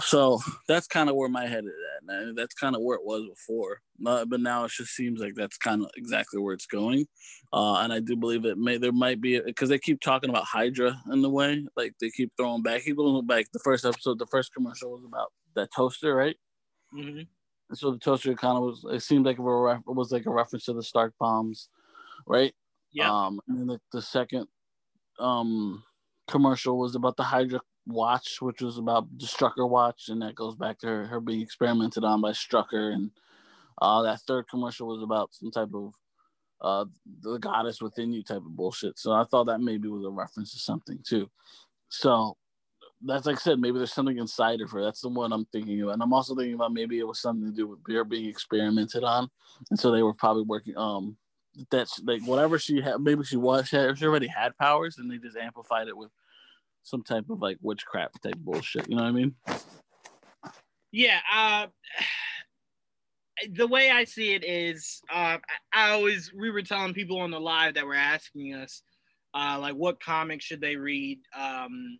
So 0.00 0.40
that's 0.66 0.86
kind 0.86 1.08
of 1.08 1.16
where 1.16 1.28
my 1.28 1.46
head 1.46 1.64
is 1.64 1.72
at. 1.96 2.06
Man. 2.06 2.34
That's 2.34 2.54
kind 2.54 2.74
of 2.74 2.82
where 2.82 2.96
it 2.96 3.04
was 3.04 3.28
before, 3.28 3.80
uh, 4.06 4.24
but 4.24 4.40
now 4.40 4.64
it 4.64 4.72
just 4.72 4.94
seems 4.94 5.20
like 5.20 5.34
that's 5.36 5.56
kind 5.56 5.82
of 5.82 5.90
exactly 5.96 6.40
where 6.40 6.54
it's 6.54 6.66
going. 6.66 7.06
Uh, 7.52 7.76
and 7.76 7.92
I 7.92 8.00
do 8.00 8.16
believe 8.16 8.44
it 8.44 8.58
may 8.58 8.76
there 8.78 8.92
might 8.92 9.20
be 9.20 9.40
because 9.40 9.68
they 9.68 9.78
keep 9.78 10.00
talking 10.00 10.30
about 10.30 10.44
Hydra 10.44 11.00
in 11.12 11.22
the 11.22 11.30
way, 11.30 11.64
like 11.76 11.92
they 12.00 12.10
keep 12.10 12.32
throwing 12.36 12.62
back, 12.62 12.82
keep 12.82 12.96
going 12.96 13.26
back. 13.26 13.46
The 13.52 13.60
first 13.60 13.84
episode, 13.84 14.18
the 14.18 14.26
first 14.26 14.52
commercial 14.52 14.90
was 14.90 15.04
about 15.04 15.32
that 15.54 15.70
toaster, 15.74 16.14
right? 16.14 16.36
hmm 16.92 17.22
And 17.72 17.78
so 17.78 17.90
the 17.90 17.98
toaster 17.98 18.34
kind 18.34 18.58
of 18.58 18.64
was. 18.64 18.84
It 18.90 19.00
seemed 19.00 19.24
like 19.24 19.38
it 19.38 19.42
was 19.42 20.12
like 20.12 20.26
a 20.26 20.30
reference 20.30 20.66
to 20.66 20.74
the 20.74 20.82
Stark 20.82 21.14
bombs, 21.18 21.70
right? 22.26 22.52
Yeah. 22.92 23.10
Um, 23.10 23.40
and 23.48 23.58
then 23.58 23.66
the, 23.66 23.80
the 23.92 24.02
second 24.02 24.46
um 25.18 25.82
commercial 26.28 26.78
was 26.78 26.94
about 26.94 27.16
the 27.16 27.22
Hydra 27.22 27.62
watch, 27.86 28.42
which 28.42 28.60
was 28.60 28.76
about 28.76 29.06
the 29.18 29.24
Strucker 29.24 29.66
watch, 29.66 30.10
and 30.10 30.20
that 30.20 30.34
goes 30.34 30.54
back 30.54 30.80
to 30.80 30.86
her, 30.86 31.06
her 31.06 31.18
being 31.18 31.40
experimented 31.40 32.04
on 32.04 32.20
by 32.20 32.32
Strucker. 32.32 32.92
And 32.92 33.10
uh, 33.80 34.02
that 34.02 34.20
third 34.20 34.50
commercial 34.50 34.86
was 34.86 35.02
about 35.02 35.30
some 35.32 35.50
type 35.50 35.70
of 35.72 35.94
uh 36.60 36.84
the 37.22 37.38
goddess 37.38 37.80
within 37.80 38.12
you 38.12 38.22
type 38.22 38.36
of 38.36 38.54
bullshit. 38.54 38.98
So 38.98 39.12
I 39.12 39.24
thought 39.24 39.44
that 39.44 39.62
maybe 39.62 39.88
was 39.88 40.04
a 40.04 40.10
reference 40.10 40.52
to 40.52 40.58
something 40.58 40.98
too. 41.02 41.30
So 41.88 42.36
that's 43.04 43.26
like 43.26 43.36
I 43.36 43.40
said, 43.40 43.58
maybe 43.58 43.78
there's 43.78 43.92
something 43.92 44.18
inside 44.18 44.60
of 44.60 44.70
her. 44.70 44.82
That's 44.82 45.00
the 45.00 45.08
one 45.08 45.32
I'm 45.32 45.46
thinking 45.46 45.80
about. 45.82 45.94
And 45.94 46.02
I'm 46.02 46.12
also 46.12 46.34
thinking 46.34 46.54
about 46.54 46.72
maybe 46.72 46.98
it 46.98 47.06
was 47.06 47.20
something 47.20 47.48
to 47.48 47.54
do 47.54 47.66
with 47.66 47.84
beer 47.84 48.04
being 48.04 48.28
experimented 48.28 49.04
on. 49.04 49.28
And 49.70 49.78
so 49.78 49.90
they 49.90 50.02
were 50.02 50.14
probably 50.14 50.44
working 50.44 50.76
um 50.76 51.16
that's 51.70 52.00
like 52.04 52.22
whatever 52.24 52.58
she 52.58 52.80
had 52.80 52.98
maybe 53.02 53.22
she 53.24 53.36
was 53.36 53.68
she, 53.68 53.76
had, 53.76 53.98
she 53.98 54.06
already 54.06 54.26
had 54.26 54.56
powers 54.56 54.96
and 54.96 55.10
they 55.10 55.18
just 55.18 55.36
amplified 55.36 55.86
it 55.86 55.94
with 55.94 56.08
some 56.82 57.02
type 57.02 57.28
of 57.28 57.42
like 57.42 57.58
witchcraft 57.60 58.22
type 58.22 58.36
bullshit. 58.38 58.88
You 58.88 58.96
know 58.96 59.02
what 59.02 59.08
I 59.08 59.12
mean? 59.12 59.34
Yeah. 60.90 61.20
Uh, 61.32 61.66
the 63.52 63.66
way 63.66 63.90
I 63.90 64.04
see 64.04 64.34
it 64.34 64.44
is, 64.44 65.00
uh, 65.12 65.38
I 65.72 65.90
always 65.90 66.32
we 66.38 66.50
were 66.50 66.62
telling 66.62 66.94
people 66.94 67.20
on 67.20 67.30
the 67.30 67.40
live 67.40 67.74
that 67.74 67.86
were 67.86 67.94
asking 67.94 68.54
us, 68.54 68.82
uh, 69.34 69.58
like, 69.60 69.74
what 69.74 70.02
comics 70.02 70.44
should 70.44 70.60
they 70.60 70.76
read 70.76 71.18
um, 71.36 71.98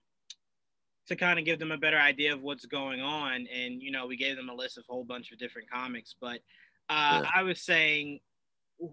to 1.08 1.16
kind 1.16 1.38
of 1.38 1.44
give 1.44 1.58
them 1.58 1.72
a 1.72 1.78
better 1.78 1.98
idea 1.98 2.32
of 2.32 2.42
what's 2.42 2.66
going 2.66 3.00
on, 3.00 3.46
and 3.52 3.82
you 3.82 3.90
know, 3.90 4.06
we 4.06 4.16
gave 4.16 4.36
them 4.36 4.48
a 4.48 4.54
list 4.54 4.78
of 4.78 4.84
a 4.88 4.92
whole 4.92 5.04
bunch 5.04 5.32
of 5.32 5.38
different 5.38 5.68
comics, 5.70 6.14
but 6.20 6.40
uh, 6.88 7.22
Yeah. 7.22 7.30
I 7.34 7.42
was 7.42 7.60
saying. 7.60 8.20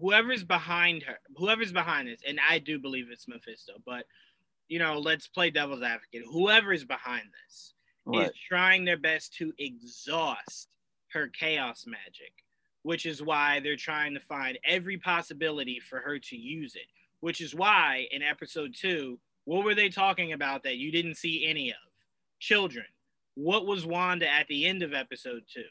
Whoever's 0.00 0.44
behind 0.44 1.02
her, 1.02 1.18
whoever's 1.34 1.72
behind 1.72 2.06
this, 2.06 2.20
and 2.24 2.38
I 2.48 2.60
do 2.60 2.78
believe 2.78 3.08
it's 3.10 3.26
Mephisto, 3.26 3.72
but 3.84 4.06
you 4.68 4.78
know, 4.78 5.00
let's 5.00 5.26
play 5.26 5.50
devil's 5.50 5.82
advocate. 5.82 6.22
Whoever 6.30 6.72
is 6.72 6.84
behind 6.84 7.24
this, 7.44 7.74
Right. 8.04 8.30
is 8.30 8.36
trying 8.48 8.84
their 8.84 8.98
best 8.98 9.34
to 9.38 9.52
exhaust 9.58 10.68
her 11.08 11.26
chaos 11.26 11.86
magic, 11.88 12.32
which 12.82 13.04
is 13.04 13.20
why 13.20 13.58
they're 13.58 13.74
trying 13.74 14.14
to 14.14 14.20
find 14.20 14.60
every 14.62 14.96
possibility 14.96 15.80
for 15.80 15.98
her 15.98 16.20
to 16.20 16.36
use 16.36 16.76
it. 16.76 16.86
Which 17.18 17.40
is 17.40 17.52
why 17.52 18.06
in 18.12 18.22
episode 18.22 18.76
two, 18.76 19.18
what 19.44 19.64
were 19.64 19.74
they 19.74 19.88
talking 19.88 20.32
about 20.34 20.62
that 20.62 20.76
you 20.76 20.92
didn't 20.92 21.16
see 21.16 21.46
any 21.48 21.70
of? 21.70 21.89
Children. 22.40 22.86
What 23.34 23.66
was 23.66 23.86
Wanda 23.86 24.28
at 24.28 24.48
the 24.48 24.66
end 24.66 24.82
of 24.82 24.92
episode 24.92 25.42
two? 25.52 25.64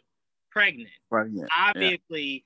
Pregnant. 0.51 0.89
Yeah. 1.11 1.45
Obviously, 1.57 2.43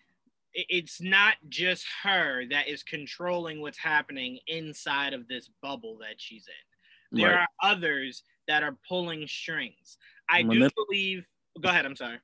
i- 0.56 0.66
it's 0.70 1.00
not 1.02 1.36
just 1.50 1.86
her 2.04 2.46
that 2.50 2.68
is 2.68 2.84
controlling 2.84 3.62
what's 3.62 3.78
happening 3.78 4.40
inside 4.48 5.14
of 5.14 5.28
this 5.28 5.50
bubble 5.62 5.98
that 6.00 6.20
she's 6.20 6.48
in 6.48 7.18
there 7.20 7.30
Right. 7.36 7.40
are 7.42 7.48
others 7.72 8.24
that 8.48 8.64
are 8.64 8.78
pulling 8.88 9.28
strings. 9.28 9.98
I 10.28 10.42
do 10.44 10.70
believe 10.76 11.26
Go 11.62 11.70
ahead. 11.70 11.86
I'm 11.86 11.96
sorry. 11.96 12.20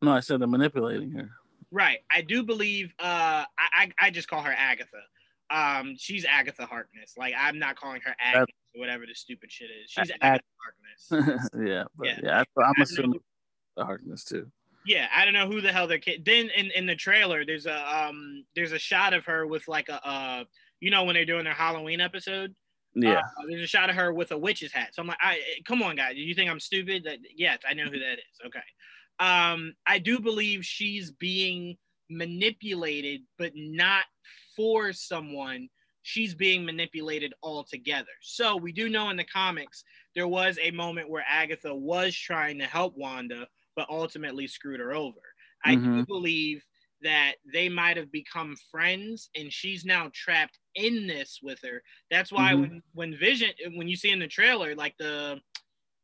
No, 0.00 0.12
I 0.12 0.20
said 0.20 0.40
they're 0.40 0.48
manipulating 0.48 1.10
her. 1.10 1.30
Right. 1.70 1.98
I 2.10 2.22
do 2.22 2.42
believe. 2.42 2.94
Uh, 2.98 3.44
I 3.58 3.68
I, 3.74 3.90
I 4.06 4.10
just 4.10 4.28
call 4.28 4.42
her 4.42 4.52
Agatha. 4.56 5.02
Um, 5.50 5.94
she's 5.98 6.24
Agatha 6.24 6.64
Harkness. 6.64 7.14
Like 7.18 7.34
I'm 7.36 7.58
not 7.58 7.76
calling 7.76 8.00
her 8.00 8.14
or 8.34 8.46
whatever 8.74 9.04
the 9.06 9.14
stupid 9.14 9.50
shit 9.50 9.70
is. 9.70 9.90
She's 9.90 10.10
Agatha 10.20 10.42
Harkness. 11.10 11.50
yeah, 11.66 11.84
but 11.96 12.06
yeah, 12.06 12.18
yeah 12.22 12.44
I, 12.58 12.68
am 12.68 12.74
assuming 12.80 13.20
the 13.76 13.84
Harkness 13.84 14.24
too. 14.24 14.50
Yeah, 14.84 15.06
I 15.14 15.24
don't 15.24 15.34
know 15.34 15.46
who 15.46 15.60
the 15.60 15.72
hell 15.72 15.86
they're 15.86 15.98
kid. 15.98 16.24
Then 16.24 16.50
in, 16.56 16.70
in 16.72 16.86
the 16.86 16.96
trailer, 16.96 17.44
there's 17.44 17.66
a 17.66 18.06
um 18.06 18.44
there's 18.56 18.72
a 18.72 18.78
shot 18.78 19.14
of 19.14 19.24
her 19.26 19.46
with 19.46 19.68
like 19.68 19.88
a 19.88 20.06
uh 20.06 20.44
you 20.80 20.90
know 20.90 21.04
when 21.04 21.14
they're 21.14 21.24
doing 21.24 21.44
their 21.44 21.54
Halloween 21.54 22.00
episode. 22.00 22.54
Yeah. 22.94 23.20
Uh, 23.20 23.46
there's 23.48 23.62
a 23.62 23.66
shot 23.66 23.90
of 23.90 23.96
her 23.96 24.12
with 24.12 24.32
a 24.32 24.38
witch's 24.38 24.72
hat. 24.72 24.94
So 24.94 25.02
I'm 25.02 25.08
like, 25.08 25.18
I 25.20 25.38
come 25.66 25.82
on, 25.82 25.96
guys. 25.96 26.14
Do 26.14 26.20
you 26.20 26.34
think 26.34 26.50
I'm 26.50 26.60
stupid? 26.60 27.04
That 27.04 27.18
yes, 27.36 27.60
I 27.68 27.74
know 27.74 27.84
who 27.84 27.98
that 27.98 28.18
is. 28.18 28.46
Okay. 28.46 28.60
Um, 29.18 29.74
I 29.86 29.98
do 29.98 30.18
believe 30.18 30.64
she's 30.64 31.10
being 31.10 31.76
manipulated, 32.10 33.22
but 33.38 33.52
not 33.54 34.04
for 34.56 34.92
someone. 34.92 35.68
She's 36.02 36.34
being 36.34 36.64
manipulated 36.64 37.32
altogether. 37.42 38.10
So 38.20 38.56
we 38.56 38.72
do 38.72 38.88
know 38.88 39.10
in 39.10 39.16
the 39.16 39.24
comics 39.24 39.84
there 40.14 40.28
was 40.28 40.58
a 40.60 40.70
moment 40.70 41.08
where 41.08 41.24
Agatha 41.28 41.74
was 41.74 42.14
trying 42.14 42.58
to 42.58 42.64
help 42.64 42.96
Wanda, 42.96 43.46
but 43.76 43.88
ultimately 43.88 44.46
screwed 44.46 44.80
her 44.80 44.92
over. 44.92 45.20
I 45.64 45.76
mm-hmm. 45.76 45.98
do 45.98 46.06
believe 46.06 46.64
that 47.02 47.34
they 47.52 47.68
might 47.68 47.96
have 47.96 48.10
become 48.12 48.54
friends 48.70 49.30
and 49.36 49.52
she's 49.52 49.84
now 49.84 50.10
trapped 50.14 50.58
in 50.74 51.06
this 51.06 51.40
with 51.42 51.58
her. 51.62 51.82
That's 52.10 52.32
why 52.32 52.52
mm-hmm. 52.52 52.60
when 52.60 52.82
when 52.94 53.18
Vision 53.18 53.50
when 53.74 53.88
you 53.88 53.96
see 53.96 54.10
in 54.10 54.20
the 54.20 54.28
trailer 54.28 54.74
like 54.74 54.96
the 54.98 55.40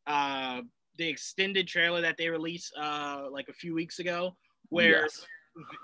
uh 0.06 0.62
the 0.96 1.08
extended 1.08 1.68
trailer 1.68 2.00
that 2.00 2.16
they 2.16 2.28
released 2.28 2.72
uh 2.76 3.24
like 3.30 3.48
a 3.48 3.52
few 3.52 3.74
weeks 3.74 3.98
ago 4.00 4.36
where 4.70 5.02
yes. 5.02 5.26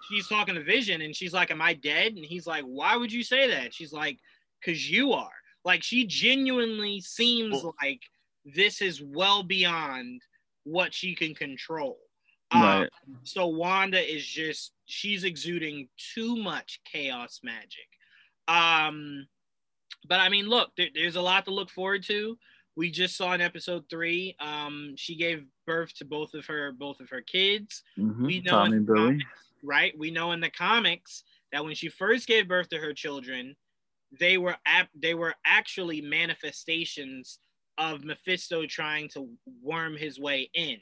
She's 0.08 0.28
talking 0.28 0.54
to 0.54 0.62
Vision 0.62 1.00
and 1.00 1.14
she's 1.14 1.32
like 1.32 1.50
am 1.50 1.62
I 1.62 1.74
dead 1.74 2.14
and 2.14 2.24
he's 2.24 2.46
like 2.46 2.64
why 2.64 2.96
would 2.96 3.12
you 3.12 3.22
say 3.22 3.48
that? 3.48 3.74
She's 3.74 3.92
like 3.92 4.18
cuz 4.64 4.90
you 4.90 5.12
are. 5.12 5.30
Like 5.64 5.82
she 5.82 6.06
genuinely 6.06 7.00
seems 7.00 7.62
well, 7.62 7.74
like 7.82 8.00
this 8.44 8.82
is 8.82 9.02
well 9.02 9.42
beyond 9.42 10.22
what 10.64 10.92
she 10.92 11.14
can 11.14 11.34
control. 11.34 11.98
Right. 12.52 12.82
Um, 12.82 12.88
so 13.24 13.46
Wanda 13.46 14.00
is 14.00 14.24
just 14.24 14.72
she's 14.84 15.24
exuding 15.24 15.88
too 16.14 16.36
much 16.36 16.80
chaos 16.90 17.40
magic. 17.42 17.88
Um, 18.48 19.26
but 20.06 20.20
I 20.20 20.28
mean, 20.28 20.46
look, 20.48 20.70
there, 20.76 20.88
there's 20.94 21.16
a 21.16 21.22
lot 21.22 21.46
to 21.46 21.50
look 21.50 21.70
forward 21.70 22.04
to. 22.04 22.38
We 22.76 22.90
just 22.90 23.16
saw 23.16 23.32
in 23.32 23.40
episode 23.40 23.84
three. 23.88 24.36
Um, 24.40 24.94
she 24.96 25.16
gave 25.16 25.44
birth 25.66 25.94
to 25.96 26.04
both 26.04 26.34
of 26.34 26.46
her 26.46 26.72
both 26.72 27.00
of 27.00 27.08
her 27.10 27.22
kids. 27.22 27.82
Mm-hmm. 27.98 28.26
We 28.26 28.40
know 28.42 28.50
Tommy 28.50 28.76
and 28.76 28.86
Billy. 28.86 28.98
Comics, 28.98 29.52
right? 29.64 29.92
We 29.98 30.10
know 30.10 30.32
in 30.32 30.40
the 30.40 30.50
comics 30.50 31.24
that 31.52 31.64
when 31.64 31.74
she 31.74 31.88
first 31.88 32.26
gave 32.26 32.48
birth 32.48 32.68
to 32.70 32.78
her 32.78 32.92
children, 32.92 33.56
they 34.18 34.38
were 34.38 34.56
ap- 34.66 34.90
they 34.94 35.14
were 35.14 35.34
actually 35.46 36.00
manifestations 36.00 37.38
of 37.78 38.04
Mephisto 38.04 38.66
trying 38.66 39.08
to 39.10 39.28
worm 39.62 39.96
his 39.96 40.20
way 40.20 40.50
in. 40.54 40.78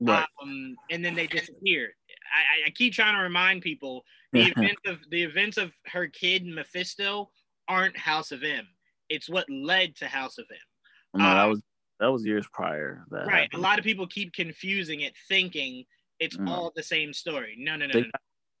Right. 0.00 0.26
Um, 0.42 0.76
and 0.90 1.04
then 1.04 1.14
they 1.14 1.26
disappeared. 1.26 1.90
I, 2.34 2.68
I 2.68 2.70
keep 2.70 2.94
trying 2.94 3.16
to 3.16 3.22
remind 3.22 3.60
people 3.60 4.02
the 4.32 4.44
events 4.44 4.82
of 4.86 4.98
the 5.10 5.22
events 5.22 5.58
of 5.58 5.72
her 5.86 6.06
kid 6.06 6.46
Mephisto 6.46 7.30
aren't 7.68 7.96
House 7.98 8.32
of 8.32 8.42
M. 8.42 8.66
It's 9.08 9.28
what 9.28 9.50
led 9.50 9.96
to 9.96 10.06
House 10.06 10.38
of 10.38 10.46
M. 10.50 11.20
No, 11.20 11.26
um, 11.26 11.36
that 11.36 11.44
was 11.44 11.62
that 11.98 12.06
was 12.06 12.24
years 12.24 12.46
prior. 12.52 13.04
Right. 13.10 13.28
Happened. 13.28 13.54
A 13.54 13.58
lot 13.58 13.78
of 13.78 13.84
people 13.84 14.06
keep 14.06 14.32
confusing 14.32 15.00
it, 15.02 15.14
thinking 15.28 15.84
it's 16.20 16.36
mm. 16.36 16.48
all 16.48 16.72
the 16.74 16.82
same 16.82 17.12
story. 17.12 17.56
No, 17.58 17.76
no, 17.76 17.86
no. 17.86 17.92
They, 17.92 18.02
no. 18.02 18.10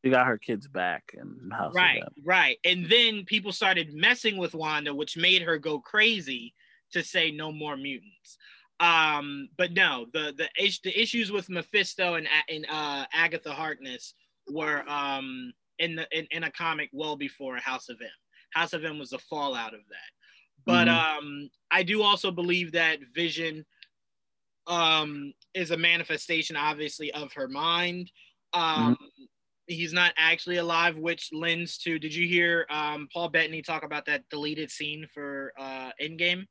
She 0.04 0.10
got 0.10 0.26
her 0.26 0.38
kids 0.38 0.66
back 0.66 1.14
and 1.16 1.52
House 1.52 1.74
right, 1.74 2.02
right. 2.24 2.56
And 2.64 2.86
then 2.88 3.24
people 3.26 3.52
started 3.52 3.92
messing 3.92 4.38
with 4.38 4.54
Wanda, 4.54 4.94
which 4.94 5.16
made 5.16 5.42
her 5.42 5.58
go 5.58 5.78
crazy 5.78 6.54
to 6.92 7.04
say 7.04 7.30
no 7.30 7.52
more 7.52 7.76
mutants. 7.76 8.38
Um, 8.80 9.50
but 9.58 9.72
no, 9.72 10.06
the 10.14 10.32
the 10.36 10.48
the 10.84 11.00
issues 11.00 11.30
with 11.30 11.50
Mephisto 11.50 12.14
and 12.14 12.26
and 12.48 12.66
uh, 12.70 13.04
Agatha 13.12 13.52
Harkness 13.52 14.14
were 14.48 14.88
um, 14.88 15.52
in 15.78 15.96
the 15.96 16.08
in, 16.18 16.26
in, 16.30 16.44
a 16.44 16.50
comic 16.50 16.88
well 16.92 17.16
before 17.16 17.58
House 17.58 17.90
of 17.90 17.98
M. 18.00 18.08
House 18.54 18.72
of 18.72 18.84
M 18.84 18.98
was 18.98 19.10
the 19.10 19.18
fallout 19.18 19.74
of 19.74 19.80
that. 19.90 20.64
But 20.64 20.88
mm-hmm. 20.88 21.18
um, 21.18 21.50
I 21.70 21.82
do 21.82 22.02
also 22.02 22.30
believe 22.30 22.72
that 22.72 23.00
Vision 23.14 23.66
um, 24.70 25.34
is 25.52 25.72
a 25.72 25.76
manifestation, 25.76 26.56
obviously, 26.56 27.12
of 27.12 27.32
her 27.34 27.48
mind. 27.48 28.10
Um, 28.54 28.94
mm-hmm. 28.94 29.24
He's 29.66 29.92
not 29.92 30.12
actually 30.16 30.56
alive, 30.56 30.96
which 30.96 31.30
lends 31.32 31.76
to. 31.78 31.98
Did 31.98 32.14
you 32.14 32.26
hear 32.26 32.66
um, 32.70 33.08
Paul 33.12 33.28
Bettany 33.28 33.62
talk 33.62 33.84
about 33.84 34.06
that 34.06 34.24
deleted 34.30 34.70
scene 34.70 35.06
for 35.12 35.52
uh, 35.58 35.90
Endgame? 36.00 36.46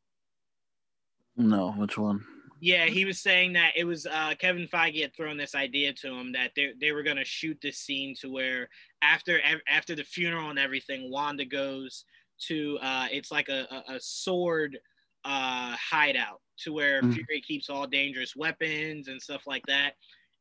No, 1.36 1.72
which 1.72 1.98
one? 1.98 2.24
Yeah, 2.62 2.86
he 2.86 3.06
was 3.06 3.22
saying 3.22 3.54
that 3.54 3.72
it 3.78 3.86
was 3.86 4.06
uh, 4.06 4.36
Kevin 4.38 4.68
Feige 4.68 5.02
had 5.02 5.16
thrown 5.16 5.38
this 5.38 5.56
idea 5.56 5.94
to 5.94 6.14
him 6.14 6.34
that 6.34 6.52
they, 6.56 6.74
they 6.80 6.92
were 6.92 7.04
going 7.04 7.18
to 7.18 7.26
shoot 7.26 7.58
this 7.62 7.78
scene 7.78 8.16
to 8.20 8.30
where 8.30 8.68
after 9.02 9.40
after 9.68 9.96
the 9.96 10.04
funeral 10.04 10.50
and 10.50 10.60
everything, 10.60 11.10
Wanda 11.10 11.46
goes 11.46 12.04
to 12.48 12.78
uh, 12.82 13.08
it's 13.12 13.32
like 13.32 13.48
a, 13.48 13.66
a, 13.72 13.94
a 13.94 13.96
S.W.O.R.D. 13.96 14.78
uh, 15.24 15.76
hideout 15.78 16.42
to 16.64 16.74
where 16.74 17.02
mm-hmm. 17.02 17.12
Fury 17.12 17.42
keeps 17.42 17.70
all 17.70 17.88
dangerous 17.88 18.36
weapons 18.36 19.08
and 19.08 19.22
stuff 19.22 19.44
like 19.48 19.66
that. 19.68 19.94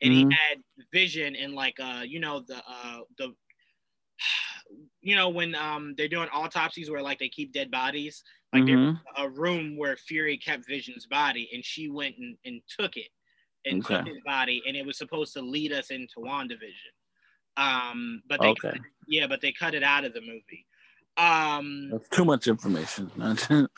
And 0.02 0.12
mm-hmm. 0.12 0.30
he 0.30 0.36
had 0.36 0.62
Vision 0.92 1.34
in 1.34 1.54
like 1.54 1.78
uh 1.80 2.02
you 2.04 2.20
know 2.20 2.44
the 2.46 2.56
uh 2.56 3.00
the 3.18 3.28
you 5.00 5.16
know 5.16 5.28
when 5.28 5.54
um 5.54 5.94
they're 5.96 6.08
doing 6.08 6.28
autopsies 6.32 6.90
where 6.90 7.02
like 7.02 7.18
they 7.18 7.28
keep 7.28 7.52
dead 7.52 7.70
bodies 7.70 8.22
like 8.52 8.62
mm-hmm. 8.62 9.22
a 9.22 9.28
room 9.28 9.76
where 9.76 9.96
Fury 9.96 10.38
kept 10.38 10.66
Vision's 10.66 11.06
body, 11.06 11.50
and 11.52 11.64
she 11.64 11.88
went 11.88 12.16
and, 12.18 12.36
and 12.44 12.62
took 12.78 12.96
it 12.96 13.08
and 13.66 13.84
okay. 13.84 13.98
took 13.98 14.06
his 14.06 14.16
body, 14.24 14.62
and 14.66 14.76
it 14.76 14.86
was 14.86 14.96
supposed 14.96 15.34
to 15.34 15.42
lead 15.42 15.72
us 15.72 15.90
into 15.90 16.14
WandaVision. 16.18 16.92
Um, 17.58 18.22
but 18.26 18.40
they 18.40 18.48
okay. 18.48 18.70
cut, 18.70 18.78
yeah, 19.06 19.26
but 19.26 19.40
they 19.42 19.52
cut 19.52 19.74
it 19.74 19.82
out 19.82 20.04
of 20.04 20.14
the 20.14 20.20
movie. 20.20 20.66
Um, 21.18 21.90
That's 21.90 22.08
too 22.10 22.24
much 22.24 22.46
information. 22.46 23.10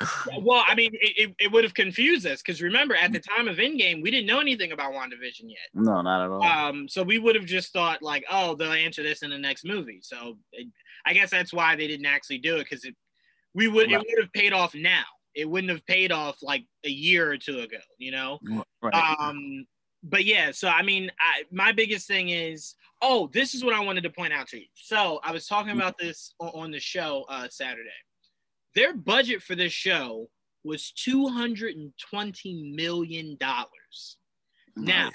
well, 0.43 0.63
I 0.67 0.75
mean, 0.75 0.91
it, 0.95 1.13
it, 1.17 1.35
it 1.41 1.53
would 1.53 1.65
have 1.65 1.73
confused 1.73 2.27
us 2.27 2.43
because 2.43 2.61
remember, 2.61 2.95
at 2.95 3.13
the 3.13 3.19
time 3.19 3.49
of 3.49 3.57
Endgame, 3.57 4.03
we 4.03 4.11
didn't 4.11 4.27
know 4.27 4.41
anything 4.41 4.73
about 4.73 4.93
WandaVision 4.93 5.45
yet. 5.45 5.59
No, 5.73 6.03
not 6.03 6.25
at 6.25 6.31
all. 6.31 6.43
Um, 6.43 6.87
so 6.87 7.03
we 7.03 7.19
would 7.19 7.35
have 7.35 7.47
just 7.47 7.73
thought 7.73 8.03
like, 8.03 8.25
oh, 8.31 8.55
they'll 8.57 8.73
answer 8.73 9.03
this 9.03 9.23
in 9.23 9.31
the 9.31 9.39
next 9.39 9.65
movie. 9.65 10.01
So 10.03 10.37
it, 10.53 10.69
I 11.07 11.15
guess 11.15 11.31
that's 11.31 11.53
why 11.53 11.77
they 11.77 11.87
didn't 11.87 12.07
actually 12.07 12.39
do 12.39 12.57
it 12.57 12.69
because 12.69 12.85
it 12.85 12.95
we 13.55 13.69
would 13.69 13.91
right. 13.91 14.01
it 14.01 14.07
would 14.07 14.23
have 14.23 14.33
paid 14.33 14.53
off 14.53 14.75
now. 14.75 15.05
It 15.35 15.49
wouldn't 15.49 15.71
have 15.71 15.87
paid 15.87 16.13
off 16.13 16.37
like 16.43 16.65
a 16.85 16.91
year 16.91 17.31
or 17.31 17.39
two 17.39 17.61
ago, 17.61 17.79
you 17.99 18.11
know. 18.11 18.39
Right. 18.83 19.17
Um, 19.19 19.65
but 20.03 20.25
yeah, 20.25 20.51
so 20.51 20.69
I 20.69 20.83
mean, 20.83 21.11
I, 21.21 21.43
my 21.53 21.73
biggest 21.73 22.07
thing 22.07 22.31
is, 22.31 22.75
oh, 23.03 23.29
this 23.33 23.55
is 23.55 23.65
what 23.65 23.75
I 23.75 23.81
wanted 23.81 24.03
to 24.05 24.11
point 24.11 24.33
out 24.33 24.49
to 24.49 24.59
you. 24.59 24.67
So 24.75 25.21
I 25.23 25.33
was 25.33 25.47
talking 25.47 25.73
about 25.73 25.99
this 25.99 26.35
on, 26.39 26.71
the 26.71 26.81
show 26.81 27.25
uh, 27.29 27.49
Saturday. 27.51 27.89
Their 28.75 28.95
budget 28.95 29.43
for 29.43 29.55
this 29.55 29.73
show 29.73 30.29
was 30.65 30.93
two 30.93 31.29
hundred 31.29 31.77
and 31.77 31.93
twenty 31.99 32.73
million 32.75 33.37
dollars. 33.39 34.17
Nice. 34.77 34.87
Now, 34.87 35.11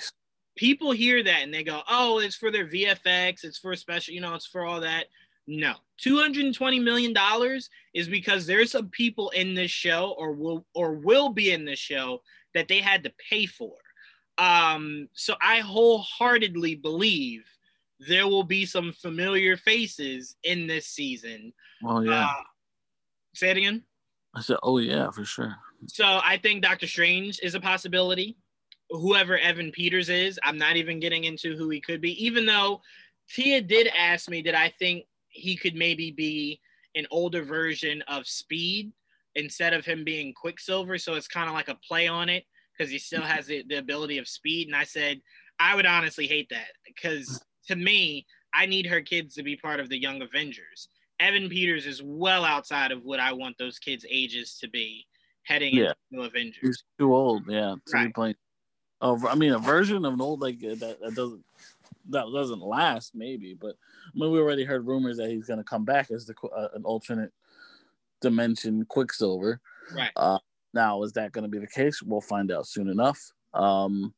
people 0.56 0.92
hear 0.92 1.24
that 1.24 1.42
and 1.42 1.54
they 1.54 1.64
go, 1.64 1.82
"Oh, 1.90 2.20
it's 2.20 2.36
for 2.36 2.52
their 2.52 2.68
VFX, 2.68 3.44
it's 3.44 3.58
for 3.58 3.76
special, 3.76 4.14
you 4.14 4.22
know, 4.22 4.36
it's 4.36 4.48
for 4.48 4.66
all 4.66 4.82
that." 4.82 5.06
No, 5.48 5.76
two 5.98 6.18
hundred 6.18 6.46
and 6.46 6.56
twenty 6.56 6.80
million 6.80 7.14
dollars 7.14 7.70
is 7.94 8.08
because 8.08 8.46
there's 8.46 8.72
some 8.72 8.90
people 8.90 9.30
in 9.32 9.54
this 9.54 9.72
show, 9.72 10.16
or 10.18 10.32
will 10.32 10.66
or 10.74 10.94
will 10.94 11.30
be 11.30 11.52
in 11.52 11.66
this 11.66 11.80
show 11.80 12.22
that 12.54 12.68
they 12.68 12.82
had 12.82 13.04
to 13.04 13.14
pay 13.30 13.46
for. 13.46 13.74
Um, 14.38 15.08
so 15.14 15.36
I 15.42 15.60
wholeheartedly 15.60 16.76
believe 16.76 17.44
there 18.00 18.28
will 18.28 18.44
be 18.44 18.66
some 18.66 18.92
familiar 18.92 19.56
faces 19.56 20.36
in 20.44 20.68
this 20.68 20.88
season. 20.88 21.54
Oh 21.84 22.02
yeah. 22.02 22.26
Uh, 22.26 22.44
say 23.34 23.52
it 23.52 23.58
again. 23.58 23.84
I 24.36 24.42
said, 24.42 24.58
oh 24.64 24.80
yeah, 24.80 25.10
for 25.12 25.24
sure. 25.24 25.56
So 25.88 26.04
I 26.06 26.38
think 26.38 26.62
Doctor 26.62 26.88
Strange 26.88 27.40
is 27.42 27.56
a 27.56 27.60
possibility. 27.60 28.38
Whoever 28.90 29.38
Evan 29.38 29.72
Peters 29.72 30.10
is, 30.10 30.40
I'm 30.44 30.58
not 30.58 30.76
even 30.76 31.00
getting 31.00 31.24
into 31.24 31.56
who 31.56 31.70
he 31.70 31.80
could 31.80 32.02
be, 32.02 32.24
even 32.24 32.46
though 32.46 32.82
Tia 33.30 33.62
did 33.62 33.90
ask 33.98 34.30
me, 34.30 34.42
did 34.42 34.56
I 34.56 34.70
think 34.70 35.06
he 35.30 35.56
could 35.56 35.76
maybe 35.76 36.12
be 36.12 36.60
an 36.96 37.08
older 37.12 37.44
version 37.44 38.04
of 38.08 38.28
Speed 38.28 38.92
instead 39.36 39.74
of 39.74 39.86
him 39.86 40.04
being 40.04 40.34
Quicksilver. 40.34 40.98
So 40.98 41.16
it's 41.16 41.28
kind 41.28 41.50
of 41.50 41.56
like 41.56 41.68
a 41.68 41.78
play 41.88 42.08
on 42.08 42.30
it 42.30 42.46
because 42.78 42.92
he 42.92 43.00
still 43.00 43.22
has 43.22 43.48
the, 43.48 43.64
the 43.68 43.78
ability 43.78 44.18
of 44.18 44.28
speed. 44.28 44.68
And 44.68 44.76
I 44.76 44.84
said, 44.84 45.22
I 45.60 45.76
would 45.76 45.86
honestly 45.86 46.28
hate 46.28 46.50
that 46.50 46.72
because 46.86 47.44
to 47.68 47.76
me, 47.76 48.26
I 48.54 48.66
need 48.66 48.86
her 48.88 49.02
kids 49.02 49.36
to 49.36 49.44
be 49.44 49.56
part 49.56 49.80
of 49.80 49.90
the 49.90 50.00
Young 50.00 50.22
Avengers. 50.22 50.90
Evan 51.20 51.50
Peters 51.50 51.86
is 51.86 52.02
well 52.04 52.44
outside 52.44 52.92
of 52.92 53.04
what 53.04 53.20
I 53.20 53.34
want 53.34 53.58
those 53.58 53.80
kids' 53.80 54.06
ages 54.10 54.58
to 54.60 54.70
be 54.70 55.06
heading 55.44 55.76
yeah. 55.76 55.94
into 56.12 56.26
Avengers. 56.26 56.60
He's 56.62 56.84
too 57.00 57.14
old, 57.14 57.44
yeah, 57.48 57.76
to 57.88 57.94
right. 57.94 58.08
be 58.08 58.14
playing. 58.14 58.36
Of 59.02 59.26
I 59.26 59.36
mean, 59.36 59.52
a 59.52 59.60
version 59.60 60.04
of 60.06 60.14
an 60.14 60.22
old 60.22 60.42
like 60.42 60.60
that, 60.60 60.80
that 60.80 61.16
doesn't 61.16 61.44
that 62.10 62.26
doesn't 62.34 62.62
last 62.62 63.14
maybe, 63.16 63.54
but 63.54 63.76
I 64.08 64.20
mean, 64.20 64.32
we 64.32 64.40
already 64.40 64.64
heard 64.64 64.88
rumors 64.88 65.18
that 65.18 65.30
he's 65.30 65.46
going 65.46 65.60
to 65.60 65.64
come 65.64 65.86
back 65.86 66.12
as 66.12 66.26
the 66.26 66.36
uh, 66.56 66.70
an 66.74 66.84
alternate 66.84 67.32
dimension 68.22 68.86
Quicksilver. 68.86 69.60
Right. 69.94 70.12
Uh, 70.16 70.40
now, 70.76 71.02
is 71.04 71.14
that 71.14 71.32
going 71.32 71.44
to 71.44 71.50
be 71.50 71.60
the 71.60 71.68
case? 71.68 72.02
We'll 72.04 72.22
find 72.22 72.52
out 72.52 72.68
soon 72.68 72.90
enough. 72.90 73.20
Um, 73.54 74.14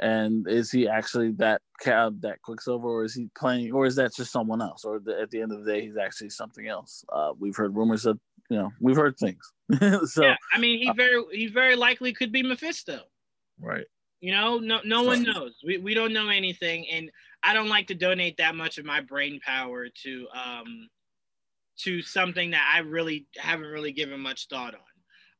and 0.00 0.48
is 0.48 0.70
he 0.70 0.88
actually 0.88 1.32
that 1.32 1.60
cab 1.80 2.20
that 2.22 2.40
Quicksilver, 2.42 2.88
or 2.88 3.04
is 3.04 3.14
he 3.14 3.28
playing, 3.36 3.72
or 3.72 3.86
is 3.86 3.96
that 3.96 4.14
just 4.14 4.32
someone 4.32 4.62
else? 4.62 4.84
Or 4.84 5.00
the, 5.00 5.20
at 5.20 5.30
the 5.30 5.40
end 5.40 5.52
of 5.52 5.64
the 5.64 5.72
day, 5.72 5.82
he's 5.82 5.96
actually 5.96 6.30
something 6.30 6.68
else. 6.68 7.04
Uh, 7.12 7.32
we've 7.38 7.56
heard 7.56 7.76
rumors 7.76 8.02
that 8.04 8.18
you 8.48 8.56
know 8.56 8.70
we've 8.80 8.96
heard 8.96 9.18
things. 9.18 9.52
so 10.10 10.24
yeah, 10.24 10.36
I 10.52 10.58
mean, 10.58 10.78
he 10.78 10.88
uh, 10.88 10.94
very 10.94 11.22
he 11.32 11.48
very 11.48 11.76
likely 11.76 12.12
could 12.12 12.32
be 12.32 12.42
Mephisto. 12.42 13.00
Right. 13.60 13.86
You 14.20 14.32
know, 14.32 14.58
no 14.58 14.80
no 14.84 15.02
one 15.02 15.22
knows. 15.22 15.56
We 15.64 15.78
we 15.78 15.94
don't 15.94 16.12
know 16.12 16.28
anything, 16.28 16.86
and 16.90 17.10
I 17.42 17.52
don't 17.52 17.68
like 17.68 17.88
to 17.88 17.94
donate 17.94 18.36
that 18.38 18.54
much 18.54 18.78
of 18.78 18.84
my 18.84 19.00
brain 19.00 19.40
power 19.44 19.88
to 20.04 20.26
um 20.32 20.88
to 21.78 22.02
something 22.02 22.50
that 22.50 22.70
I 22.72 22.80
really 22.80 23.26
haven't 23.36 23.66
really 23.66 23.92
given 23.92 24.20
much 24.20 24.48
thought 24.48 24.74
on. 24.74 24.80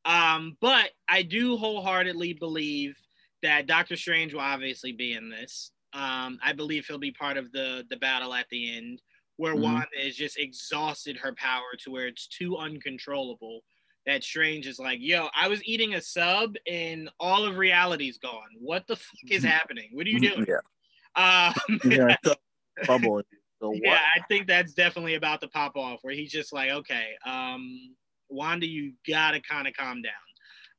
Um, 0.08 0.56
but 0.60 0.90
I 1.06 1.22
do 1.22 1.56
wholeheartedly 1.58 2.32
believe 2.32 2.98
that 3.42 3.66
Doctor 3.66 3.94
Strange 3.94 4.32
will 4.32 4.40
obviously 4.40 4.92
be 4.92 5.12
in 5.12 5.28
this. 5.28 5.70
Um, 5.92 6.38
I 6.42 6.54
believe 6.54 6.86
he'll 6.86 6.98
be 6.98 7.12
part 7.12 7.36
of 7.36 7.52
the 7.52 7.84
the 7.90 7.96
battle 7.98 8.34
at 8.34 8.46
the 8.50 8.76
end, 8.76 9.02
where 9.36 9.54
mm-hmm. 9.54 9.62
Wanda 9.64 9.86
is 10.00 10.16
just 10.16 10.38
exhausted 10.38 11.18
her 11.18 11.34
power 11.34 11.76
to 11.84 11.90
where 11.90 12.06
it's 12.06 12.26
too 12.26 12.56
uncontrollable. 12.56 13.60
That 14.06 14.24
Strange 14.24 14.66
is 14.66 14.78
like, 14.78 14.98
yo, 15.02 15.28
I 15.38 15.48
was 15.48 15.62
eating 15.64 15.94
a 15.94 16.00
sub 16.00 16.54
and 16.66 17.10
all 17.20 17.44
of 17.44 17.58
reality's 17.58 18.16
gone. 18.16 18.48
What 18.58 18.86
the 18.86 18.96
fuck 18.96 19.30
is 19.30 19.42
mm-hmm. 19.42 19.50
happening? 19.50 19.90
What 19.92 20.06
are 20.06 20.10
you 20.10 20.20
doing? 20.20 20.46
Yeah. 20.48 21.52
Um, 21.68 21.80
yeah, 21.84 22.16
bubble. 22.86 23.20
So 23.60 23.74
yeah, 23.74 23.98
I 24.16 24.20
think 24.28 24.46
that's 24.46 24.72
definitely 24.72 25.16
about 25.16 25.42
to 25.42 25.48
pop 25.48 25.76
off 25.76 25.98
where 26.02 26.14
he's 26.14 26.32
just 26.32 26.54
like, 26.54 26.70
okay, 26.70 27.08
um, 27.26 27.94
Wanda, 28.28 28.66
you 28.66 28.92
gotta 29.06 29.40
kind 29.40 29.66
of 29.66 29.74
calm 29.74 30.02
down. 30.02 30.12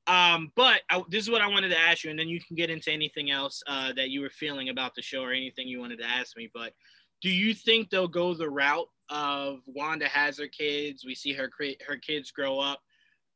Um, 0.07 0.51
but 0.55 0.81
I, 0.89 1.03
this 1.09 1.23
is 1.23 1.29
what 1.29 1.41
I 1.41 1.47
wanted 1.47 1.69
to 1.69 1.79
ask 1.79 2.03
you, 2.03 2.09
and 2.09 2.17
then 2.17 2.27
you 2.27 2.39
can 2.41 2.55
get 2.55 2.69
into 2.69 2.91
anything 2.91 3.29
else 3.29 3.61
uh, 3.67 3.93
that 3.93 4.09
you 4.09 4.21
were 4.21 4.29
feeling 4.31 4.69
about 4.69 4.95
the 4.95 5.01
show 5.01 5.21
or 5.21 5.31
anything 5.31 5.67
you 5.67 5.79
wanted 5.79 5.99
to 5.99 6.05
ask 6.05 6.35
me. 6.35 6.49
But 6.51 6.73
do 7.21 7.29
you 7.29 7.53
think 7.53 7.89
they'll 7.89 8.07
go 8.07 8.33
the 8.33 8.49
route 8.49 8.87
of 9.09 9.59
Wanda 9.65 10.07
has 10.07 10.39
her 10.39 10.47
kids? 10.47 11.05
We 11.05 11.13
see 11.15 11.33
her 11.33 11.47
create 11.47 11.81
her 11.87 11.97
kids 11.97 12.31
grow 12.31 12.59
up 12.59 12.79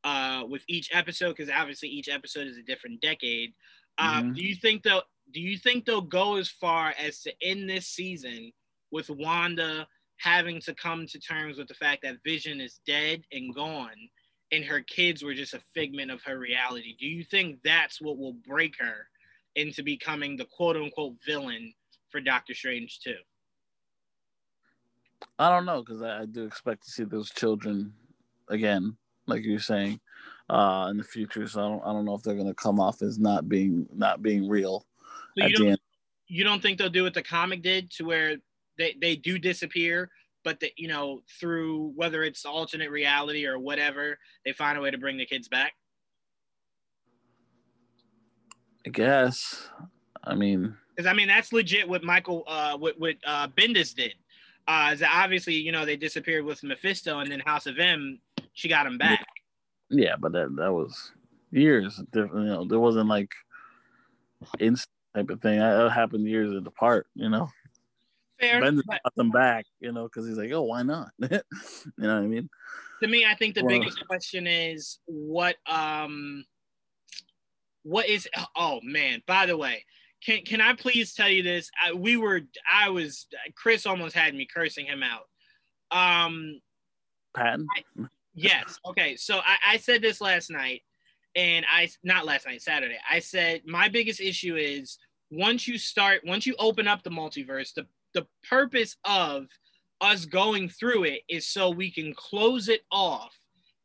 uh, 0.04 0.44
with 0.50 0.64
each 0.68 0.90
episode 0.94 1.36
because 1.36 1.50
obviously 1.50 1.90
each 1.90 2.10
episode 2.10 2.48
is 2.48 2.58
a 2.58 2.64
different 2.64 3.02
decade. 3.02 3.54
Um, 3.98 4.10
mm-hmm. 4.10 4.34
Do 4.34 4.44
you 4.44 4.56
think 4.56 4.84
they'll 4.84 5.04
do 5.32 5.42
you 5.42 5.58
think 5.58 5.86
they'll 5.86 6.02
go 6.02 6.38
as 6.38 6.50
far 6.50 6.94
as 7.00 7.22
to 7.22 7.34
end 7.42 7.70
this 7.70 7.88
season 7.88 8.52
with 8.92 9.10
Wanda 9.10 9.88
having 10.24 10.62
to 10.62 10.74
come 10.74 11.06
to 11.06 11.20
terms 11.20 11.58
with 11.58 11.68
the 11.68 11.74
fact 11.74 12.02
that 12.04 12.16
Vision 12.24 12.62
is 12.62 12.80
dead 12.88 13.24
and 13.32 13.54
gone, 13.54 14.10
and 14.52 14.64
her 14.64 14.80
kids 14.82 15.22
were 15.22 15.34
just 15.34 15.54
a 15.54 15.60
figment 15.74 16.12
of 16.12 16.22
her 16.24 16.40
reality. 16.40 16.96
Do 16.98 17.06
you 17.06 17.26
think 17.26 17.60
that's 17.64 18.02
what 18.02 18.18
will 18.18 18.38
break 18.48 18.76
her 18.80 19.08
into 19.56 19.84
becoming 19.84 20.38
the 20.38 20.46
quote 20.46 20.78
unquote 20.78 21.16
villain 21.26 21.74
for 22.10 22.22
Doctor 22.22 22.54
Strange 22.54 23.02
2? 23.04 23.16
I 25.38 25.50
don't 25.50 25.66
know 25.66 25.84
because 25.84 26.02
I, 26.02 26.22
I, 26.22 26.26
do 26.26 26.46
expect 26.46 26.84
to 26.86 26.92
see 26.92 27.04
those 27.04 27.30
children 27.30 27.94
again, 28.50 28.98
like 29.26 29.44
you're 29.44 29.60
saying, 29.60 30.00
uh, 30.50 30.88
in 30.90 30.98
the 30.98 31.04
future. 31.04 31.48
So 31.48 31.62
I 31.62 31.70
don't, 31.70 31.82
I 31.86 31.94
don't 31.94 32.06
know 32.06 32.16
if 32.16 32.24
they're 32.24 32.36
going 32.36 32.48
to 32.48 32.54
come 32.54 32.80
off 32.80 33.02
as 33.02 33.20
not 33.20 33.48
being 33.48 33.88
not 33.94 34.22
being 34.22 34.48
real. 34.48 34.86
So 35.38 35.48
you 35.48 35.56
don't, 35.56 35.82
you 36.28 36.44
don't 36.44 36.62
think 36.62 36.78
they'll 36.78 36.90
do 36.90 37.04
what 37.04 37.14
the 37.14 37.24
comic 37.24 37.62
did 37.62 37.90
to 37.92 38.06
where 38.06 38.38
they, 38.78 38.96
they 39.02 39.16
do 39.16 39.38
disappear 39.38 40.10
but 40.44 40.60
that 40.60 40.72
you 40.78 40.88
know 40.88 41.22
through 41.40 41.94
whether 41.96 42.24
it's 42.24 42.46
alternate 42.46 42.92
reality 42.92 43.46
or 43.46 43.58
whatever 43.58 44.18
they 44.46 44.52
find 44.52 44.78
a 44.78 44.82
way 44.82 44.92
to 44.92 44.98
bring 44.98 45.18
the 45.18 45.26
kids 45.26 45.48
back? 45.48 45.74
I 48.86 48.90
guess. 48.90 49.70
I 50.24 50.36
mean 50.36 50.76
because 50.96 51.10
i 51.10 51.14
mean 51.14 51.28
that's 51.28 51.52
legit 51.52 51.90
what 51.90 52.04
michael 52.04 52.44
uh 52.48 52.78
what, 52.78 53.00
what 53.00 53.16
uh 53.26 53.48
bendis 53.48 53.96
did. 53.96 54.14
Uh 54.68 54.92
is 54.94 55.00
that 55.00 55.12
obviously 55.14 55.56
you 55.56 55.72
know 55.72 55.86
they 55.86 55.98
disappeared 55.98 56.46
with 56.46 56.64
mephisto 56.64 57.20
and 57.20 57.32
then 57.32 57.40
house 57.42 57.66
of 57.66 57.80
m 57.80 58.20
she 58.54 58.68
got 58.68 58.86
him 58.86 58.98
back. 58.98 59.26
Yeah. 59.90 60.16
But 60.20 60.34
that 60.34 60.56
that 60.58 60.72
was 60.72 61.12
years 61.52 62.02
you 62.14 62.28
know 62.28 62.66
there 62.66 62.80
wasn't 62.80 63.10
like 63.10 63.32
instant 64.60 64.90
type 65.16 65.30
of 65.30 65.42
thing. 65.42 65.60
That 65.60 65.92
happened 65.92 66.28
years 66.28 66.54
apart 66.66 67.08
you 67.16 67.30
know 67.30 67.50
fair. 68.44 68.62
Bendis 68.62 68.82
but, 68.86 69.02
got 69.04 69.16
them 69.16 69.32
back, 69.32 69.66
you 69.80 69.92
know, 69.92 70.04
because 70.04 70.28
he's 70.28 70.38
like, 70.38 70.52
oh, 70.52 70.64
why 70.64 70.84
not? 70.84 71.10
you 71.20 71.30
know 71.98 72.16
what 72.16 72.24
I 72.24 72.28
mean? 72.28 72.50
To 73.02 73.08
me, 73.08 73.26
I 73.26 73.36
think 73.36 73.56
the 73.56 73.64
well, 73.64 73.80
biggest 73.80 74.06
question 74.08 74.48
is 74.48 75.00
what 75.06 75.56
um 75.70 76.46
what 77.84 78.08
is 78.08 78.28
oh 78.56 78.80
man, 78.84 79.22
by 79.28 79.46
the 79.46 79.58
way, 79.58 79.86
can 80.26 80.44
can 80.44 80.62
I 80.62 80.74
please 80.74 81.14
tell 81.14 81.30
you 81.30 81.44
this? 81.44 81.70
I, 81.84 81.94
we 81.94 82.18
were 82.18 82.42
I 82.72 82.90
was 82.90 83.28
Chris 83.56 83.86
almost 83.86 84.16
had 84.16 84.34
me 84.34 84.48
cursing 84.52 84.86
him 84.86 85.04
out. 85.04 85.28
Um 85.92 86.62
Patton? 87.36 87.68
I, 87.76 88.06
yes. 88.36 88.80
Okay. 88.86 89.16
So 89.16 89.40
I, 89.40 89.74
I 89.74 89.78
said 89.78 90.02
this 90.02 90.22
last 90.22 90.50
night 90.50 90.82
and 91.36 91.66
I 91.72 91.90
not 92.04 92.26
last 92.26 92.46
night, 92.46 92.62
Saturday. 92.62 92.98
I 93.10 93.20
said 93.20 93.62
my 93.66 93.90
biggest 93.90 94.22
issue 94.22 94.56
is 94.56 94.98
once 95.32 95.68
you 95.68 95.78
start, 95.78 96.22
once 96.26 96.46
you 96.46 96.56
open 96.60 96.88
up 96.88 97.04
the 97.04 97.10
multiverse, 97.10 97.74
the 97.74 97.88
the 98.14 98.28
purpose 98.48 98.96
of 99.06 99.48
us 100.02 100.26
going 100.26 100.70
through 100.70 101.04
it 101.04 101.22
is 101.30 101.48
so 101.48 101.70
we 101.70 101.92
can 101.92 102.14
close 102.16 102.68
it 102.68 102.82
off 102.92 103.34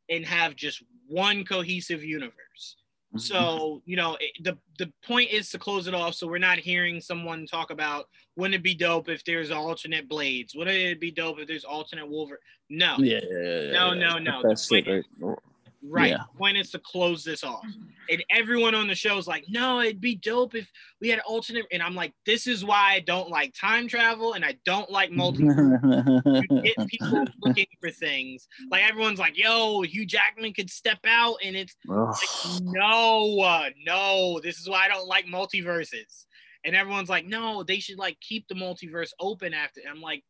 and 0.09 0.25
have 0.25 0.55
just 0.55 0.83
one 1.07 1.43
cohesive 1.45 2.03
universe. 2.03 2.75
Mm-hmm. 3.09 3.19
So, 3.19 3.81
you 3.85 3.95
know, 3.95 4.17
it, 4.19 4.43
the 4.43 4.57
the 4.77 4.91
point 5.03 5.31
is 5.31 5.49
to 5.49 5.57
close 5.57 5.87
it 5.87 5.95
off 5.95 6.13
so 6.13 6.27
we're 6.27 6.37
not 6.37 6.59
hearing 6.59 7.01
someone 7.01 7.47
talk 7.47 7.71
about 7.71 8.05
wouldn't 8.35 8.55
it 8.55 8.63
be 8.63 8.75
dope 8.75 9.09
if 9.09 9.23
there's 9.23 9.49
alternate 9.49 10.07
blades? 10.07 10.55
Wouldn't 10.55 10.77
it 10.77 10.99
be 10.99 11.09
dope 11.09 11.39
if 11.39 11.47
there's 11.47 11.65
alternate 11.65 12.07
Wolverine? 12.07 12.39
No. 12.69 12.97
Yeah. 12.99 13.19
yeah, 13.29 13.61
yeah 13.61 13.71
no, 13.71 13.93
no, 13.93 14.17
no. 14.19 14.41
That's 14.43 14.71
it, 14.71 14.87
right? 14.87 15.35
Right. 15.81 16.11
Yeah. 16.11 16.23
Point 16.37 16.57
is 16.57 16.71
to 16.71 16.79
close 16.79 17.23
this 17.23 17.43
off. 17.43 17.65
And 18.09 18.23
everyone 18.29 18.75
on 18.75 18.87
the 18.87 18.95
show 18.95 19.17
is 19.17 19.27
like, 19.27 19.45
no, 19.47 19.79
it'd 19.79 20.01
be 20.01 20.15
dope 20.15 20.55
if 20.55 20.69
we 20.99 21.09
had 21.09 21.19
alternate. 21.19 21.65
And 21.71 21.81
I'm 21.81 21.95
like, 21.95 22.13
this 22.25 22.47
is 22.47 22.65
why 22.65 22.93
I 22.95 22.99
don't 22.99 23.29
like 23.29 23.53
time 23.59 23.87
travel 23.87 24.33
and 24.33 24.43
I 24.43 24.57
don't 24.65 24.89
like 24.91 25.11
multi. 25.11 25.43
get 25.43 26.87
people 26.87 27.25
looking 27.41 27.67
for 27.79 27.91
things. 27.91 28.47
Like 28.69 28.83
everyone's 28.83 29.19
like, 29.19 29.37
yo, 29.37 29.81
Hugh 29.83 30.05
Jackman 30.05 30.53
could 30.53 30.69
step 30.69 30.99
out. 31.05 31.37
And 31.43 31.55
it's 31.55 31.75
like, 31.85 32.61
no, 32.61 33.39
uh, 33.39 33.69
no, 33.85 34.39
this 34.41 34.59
is 34.59 34.67
why 34.67 34.85
I 34.85 34.87
don't 34.89 35.07
like 35.07 35.25
multiverses. 35.27 36.25
And 36.65 36.75
everyone's 36.75 37.09
like, 37.09 37.25
no, 37.25 37.63
they 37.63 37.79
should 37.79 37.97
like 37.97 38.19
keep 38.19 38.47
the 38.49 38.55
multiverse 38.55 39.11
open 39.19 39.53
after. 39.53 39.79
And 39.79 39.89
I'm 39.89 40.01
like, 40.01 40.23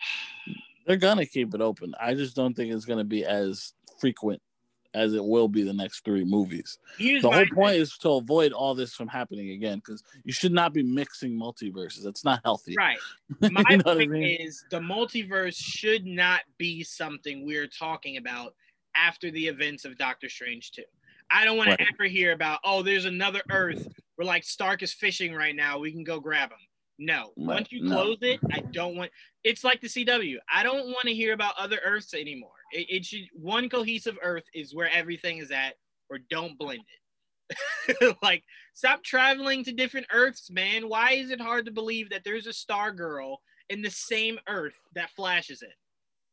they're 0.86 0.96
gonna 0.96 1.26
keep 1.26 1.54
it 1.54 1.60
open. 1.60 1.94
I 2.00 2.14
just 2.14 2.34
don't 2.34 2.54
think 2.54 2.72
it's 2.72 2.86
gonna 2.86 3.04
be 3.04 3.24
as 3.24 3.72
frequent 4.00 4.42
as 4.94 5.14
it 5.14 5.24
will 5.24 5.48
be 5.48 5.62
the 5.62 5.72
next 5.72 6.04
three 6.04 6.24
movies. 6.24 6.78
Here's 6.98 7.22
the 7.22 7.30
whole 7.30 7.46
point 7.54 7.72
thing. 7.72 7.82
is 7.82 7.98
to 7.98 8.10
avoid 8.10 8.52
all 8.52 8.74
this 8.74 8.94
from 8.94 9.08
happening 9.08 9.50
again 9.50 9.78
because 9.78 10.02
you 10.24 10.32
should 10.32 10.52
not 10.52 10.72
be 10.72 10.82
mixing 10.82 11.32
multiverses. 11.38 12.06
It's 12.06 12.24
not 12.24 12.40
healthy. 12.44 12.74
Right. 12.76 12.98
My 13.40 13.62
you 13.70 13.78
know 13.78 13.84
point 13.84 14.02
I 14.02 14.06
mean? 14.06 14.40
is 14.40 14.64
the 14.70 14.80
multiverse 14.80 15.56
should 15.56 16.06
not 16.06 16.40
be 16.56 16.82
something 16.82 17.46
we're 17.46 17.66
talking 17.66 18.16
about 18.16 18.54
after 18.96 19.30
the 19.30 19.46
events 19.46 19.84
of 19.84 19.96
Doctor 19.98 20.28
Strange 20.28 20.72
2. 20.72 20.82
I 21.30 21.44
don't 21.44 21.58
want 21.58 21.68
right. 21.68 21.78
to 21.78 21.86
ever 21.92 22.08
hear 22.08 22.32
about, 22.32 22.60
oh, 22.64 22.82
there's 22.82 23.04
another 23.04 23.42
Earth 23.50 23.86
where 24.16 24.26
like 24.26 24.44
Stark 24.44 24.82
is 24.82 24.94
fishing 24.94 25.34
right 25.34 25.54
now. 25.54 25.78
We 25.78 25.92
can 25.92 26.04
go 26.04 26.20
grab 26.20 26.50
him. 26.50 26.58
No. 26.98 27.32
Once 27.36 27.70
you 27.70 27.88
close 27.88 28.18
no. 28.20 28.28
it, 28.28 28.40
I 28.52 28.60
don't 28.60 28.96
want 28.96 29.10
it's 29.44 29.62
like 29.62 29.80
the 29.80 29.88
CW. 29.88 30.36
I 30.52 30.62
don't 30.62 30.86
want 30.86 31.04
to 31.04 31.14
hear 31.14 31.32
about 31.32 31.54
other 31.58 31.78
Earths 31.84 32.12
anymore. 32.12 32.50
It, 32.72 32.86
it 32.90 33.04
should 33.04 33.26
one 33.32 33.68
cohesive 33.68 34.18
Earth 34.22 34.44
is 34.52 34.74
where 34.74 34.90
everything 34.92 35.38
is 35.38 35.50
at, 35.50 35.74
or 36.10 36.18
don't 36.30 36.58
blend 36.58 36.80
it. 36.80 38.16
like, 38.22 38.42
stop 38.74 39.02
traveling 39.02 39.64
to 39.64 39.72
different 39.72 40.06
Earths, 40.12 40.50
man. 40.50 40.88
Why 40.88 41.12
is 41.12 41.30
it 41.30 41.40
hard 41.40 41.66
to 41.66 41.72
believe 41.72 42.10
that 42.10 42.22
there's 42.24 42.46
a 42.46 42.52
Star 42.52 42.92
Girl 42.92 43.40
in 43.70 43.80
the 43.80 43.90
same 43.90 44.38
Earth 44.48 44.78
that 44.94 45.10
flashes 45.10 45.62
it? 45.62 45.74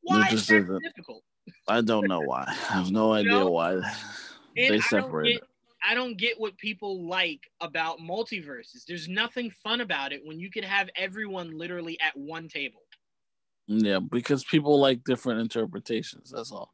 Why 0.01 0.29
is 0.31 0.47
that 0.47 0.81
difficult? 0.83 1.23
I 1.67 1.81
don't 1.81 2.07
know 2.07 2.21
why. 2.21 2.45
I 2.47 2.73
have 2.73 2.91
no 2.91 3.13
idea 3.13 3.31
know? 3.31 3.51
why 3.51 3.81
they 4.55 4.79
separated. 4.79 5.41
I 5.87 5.93
don't 5.93 6.17
get 6.17 6.39
what 6.39 6.57
people 6.57 7.07
like 7.07 7.41
about 7.61 7.99
multiverses. 7.99 8.85
There's 8.87 9.07
nothing 9.07 9.51
fun 9.63 9.81
about 9.81 10.11
it 10.11 10.21
when 10.23 10.39
you 10.39 10.49
can 10.49 10.63
have 10.63 10.89
everyone 10.95 11.57
literally 11.57 11.99
at 12.01 12.15
one 12.17 12.47
table. 12.47 12.81
Yeah, 13.67 13.99
because 13.99 14.43
people 14.43 14.79
like 14.79 15.03
different 15.03 15.41
interpretations. 15.41 16.31
That's 16.35 16.51
all. 16.51 16.73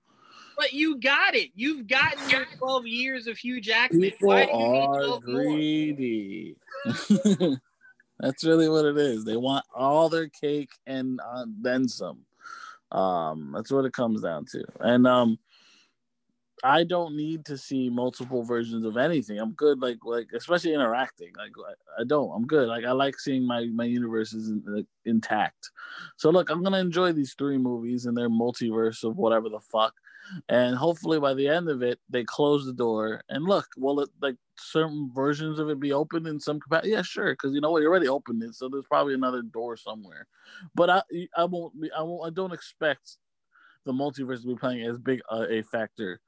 But 0.58 0.74
you 0.74 1.00
got 1.00 1.36
it. 1.36 1.50
You've 1.56 1.88
gotten 1.88 2.30
your 2.30 2.46
12 2.58 2.88
years 2.88 3.28
of 3.28 3.38
Hugh 3.38 3.62
Jackman. 3.62 4.02
People 4.02 4.32
are 4.32 5.20
greedy. 5.20 6.56
That's 8.20 8.44
really 8.44 8.70
what 8.70 8.86
it 8.86 8.98
is. 8.98 9.26
They 9.26 9.38
want 9.38 9.66
all 9.74 10.08
their 10.08 10.30
cake 10.30 10.70
and 10.86 11.20
uh, 11.20 11.46
then 11.60 11.88
some. 11.88 12.20
Um, 12.92 13.54
that's 13.56 13.72
what 13.72 13.86
it 13.86 13.94
comes 13.94 14.22
down 14.22 14.46
to. 14.52 14.64
And 14.82 15.08
um, 15.08 15.40
I 16.64 16.84
don't 16.84 17.16
need 17.16 17.46
to 17.46 17.58
see 17.58 17.90
multiple 17.90 18.44
versions 18.44 18.86
of 18.86 18.96
anything. 18.98 19.40
I'm 19.40 19.54
good, 19.54 19.82
like 19.82 19.98
like 20.04 20.28
especially 20.34 20.74
interacting. 20.74 21.32
Like 21.38 21.52
I, 22.00 22.04
don't. 22.04 22.32
I'm 22.36 22.46
good. 22.46 22.68
Like 22.68 22.86
I 22.86 22.92
like 22.92 23.20
seeing 23.20 23.46
my 23.46 23.66
my 23.74 23.86
universes 23.86 24.50
in, 24.50 24.64
like, 24.68 24.86
intact. 25.06 25.72
So 26.18 26.30
look, 26.30 26.50
I'm 26.50 26.64
gonna 26.64 26.78
enjoy 26.80 27.14
these 27.14 27.34
three 27.34 27.58
movies 27.58 28.06
and 28.06 28.16
their 28.16 28.30
multiverse 28.30 29.04
of 29.04 29.18
whatever 29.18 29.50
the 29.50 29.60
fuck, 29.60 29.94
and 30.50 30.76
hopefully 30.76 31.20
by 31.20 31.34
the 31.34 31.48
end 31.48 31.68
of 31.68 31.82
it 31.82 32.00
they 32.10 32.24
close 32.24 32.66
the 32.66 32.74
door. 32.74 33.24
And 33.30 33.44
look, 33.46 33.66
will 33.76 34.00
it 34.02 34.10
like 34.22 34.36
certain 34.60 35.10
versions 35.16 35.58
of 35.58 35.70
it 35.70 35.80
be 35.80 35.94
open 35.94 36.28
in 36.28 36.40
some 36.40 36.60
capacity? 36.60 36.92
Yeah, 36.92 37.02
sure. 37.02 37.34
Because 37.34 37.56
you 37.56 37.62
know 37.62 37.72
what, 37.72 37.82
you 37.82 37.88
already 37.88 38.08
opened 38.08 38.44
it, 38.44 38.54
so 38.54 38.70
there's 38.70 38.86
probably 38.86 39.16
another 39.16 39.42
door 39.42 39.78
somewhere. 39.78 40.28
But 40.76 40.90
I 40.92 41.02
I 41.36 41.46
won't. 41.46 41.82
be 41.82 41.92
I 41.92 42.04
won't. 42.04 42.28
I 42.28 42.30
don't 42.30 42.54
expect 42.54 43.18
the 43.84 43.94
multiverse 43.94 44.42
to 44.42 44.48
be 44.48 44.56
playing 44.56 44.86
as 44.86 45.00
big 45.00 45.22
a, 45.32 45.60
a 45.60 45.64
factor 45.64 46.22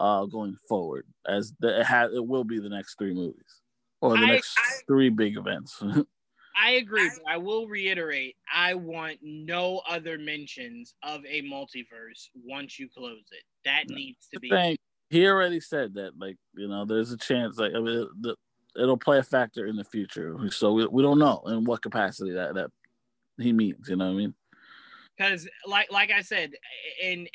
uh, 0.00 0.24
going 0.26 0.56
forward, 0.68 1.06
as 1.26 1.52
the, 1.60 1.80
it 1.80 1.86
has 1.86 2.12
it 2.12 2.26
will 2.26 2.44
be 2.44 2.58
the 2.58 2.68
next 2.68 2.96
three 2.98 3.14
movies 3.14 3.60
or 4.00 4.16
the 4.16 4.24
I, 4.24 4.26
next 4.26 4.58
I, 4.58 4.70
three 4.86 5.08
big 5.08 5.36
events. 5.36 5.82
I 6.56 6.72
agree, 6.72 7.10
but 7.16 7.30
I 7.30 7.38
will 7.38 7.66
reiterate: 7.66 8.36
I 8.52 8.74
want 8.74 9.18
no 9.22 9.80
other 9.88 10.18
mentions 10.18 10.94
of 11.02 11.24
a 11.26 11.42
multiverse 11.42 12.28
once 12.34 12.78
you 12.78 12.88
close 12.88 13.24
it. 13.32 13.42
That 13.64 13.88
needs 13.88 14.28
to 14.32 14.40
be. 14.40 14.50
Thing, 14.50 14.76
he 15.10 15.26
already 15.26 15.60
said 15.60 15.94
that, 15.94 16.12
like 16.18 16.36
you 16.54 16.68
know, 16.68 16.84
there's 16.84 17.12
a 17.12 17.16
chance, 17.16 17.58
like 17.58 17.72
I 17.74 17.80
mean, 17.80 18.08
the, 18.20 18.36
it'll 18.76 18.96
play 18.96 19.18
a 19.18 19.22
factor 19.22 19.66
in 19.66 19.76
the 19.76 19.84
future. 19.84 20.36
So 20.50 20.72
we, 20.72 20.86
we 20.86 21.02
don't 21.02 21.18
know 21.18 21.42
in 21.46 21.64
what 21.64 21.82
capacity 21.82 22.32
that 22.32 22.54
that 22.54 22.70
he 23.38 23.52
means. 23.52 23.88
You 23.88 23.96
know 23.96 24.06
what 24.06 24.12
I 24.12 24.16
mean? 24.16 24.34
Because 25.16 25.48
like 25.66 25.90
like 25.92 26.10
I 26.10 26.20
said, 26.22 26.52
and 27.02 27.28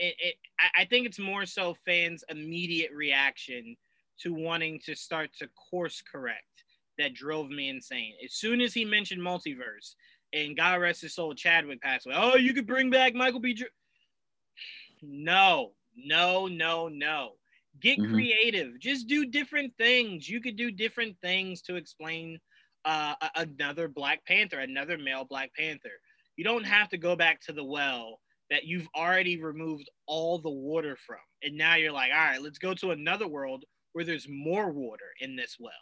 I 0.76 0.86
think 0.86 1.06
it's 1.06 1.20
more 1.20 1.46
so 1.46 1.76
fans' 1.86 2.24
immediate 2.30 2.92
reaction 2.94 3.76
to 4.22 4.34
wanting 4.34 4.80
to 4.86 4.96
start 4.96 5.30
to 5.40 5.48
course 5.70 6.02
correct 6.02 6.44
that 6.98 7.14
drove 7.14 7.50
me 7.50 7.70
insane. 7.70 8.14
As 8.24 8.34
soon 8.34 8.62
as 8.62 8.74
he 8.74 8.84
mentioned 8.84 9.22
multiverse, 9.22 9.96
and 10.34 10.58
God 10.58 10.82
rest 10.82 11.02
his 11.02 11.16
soul, 11.16 11.34
Chadwick 11.34 11.82
passed 11.82 12.06
away. 12.06 12.16
Oh, 12.18 12.36
you 12.36 12.54
could 12.54 12.68
bring 12.68 12.90
back 12.90 13.14
Michael 13.14 13.40
B. 13.40 13.54
Dr- 13.54 13.72
no, 15.02 15.72
no, 15.96 16.48
no, 16.48 16.90
no. 16.90 17.32
Get 17.80 17.98
mm-hmm. 17.98 18.14
creative. 18.14 18.80
Just 18.80 19.08
do 19.08 19.26
different 19.26 19.74
things. 19.78 20.28
You 20.28 20.42
could 20.42 20.58
do 20.58 20.72
different 20.72 21.16
things 21.22 21.62
to 21.64 21.78
explain 21.78 22.40
uh, 22.84 23.16
another 23.36 23.88
Black 23.88 24.26
Panther, 24.26 24.60
another 24.60 24.98
male 24.98 25.24
Black 25.24 25.52
Panther 25.56 26.00
you 26.40 26.46
don't 26.46 26.64
have 26.64 26.88
to 26.88 26.98
go 26.98 27.18
back 27.18 27.42
to 27.42 27.52
the 27.52 27.66
well 27.66 28.22
that 28.50 28.64
you've 28.64 28.88
already 28.96 29.44
removed 29.44 29.90
all 30.08 30.40
the 30.40 30.50
water 30.50 30.96
from. 30.96 31.18
And 31.44 31.58
now 31.58 31.76
you're 31.76 31.92
like, 31.92 32.12
all 32.14 32.18
right, 32.18 32.42
let's 32.42 32.58
go 32.58 32.74
to 32.76 32.92
another 32.92 33.28
world 33.28 33.66
where 33.92 34.06
there's 34.06 34.26
more 34.30 34.72
water 34.72 35.12
in 35.20 35.36
this 35.36 35.58
well. 35.60 35.74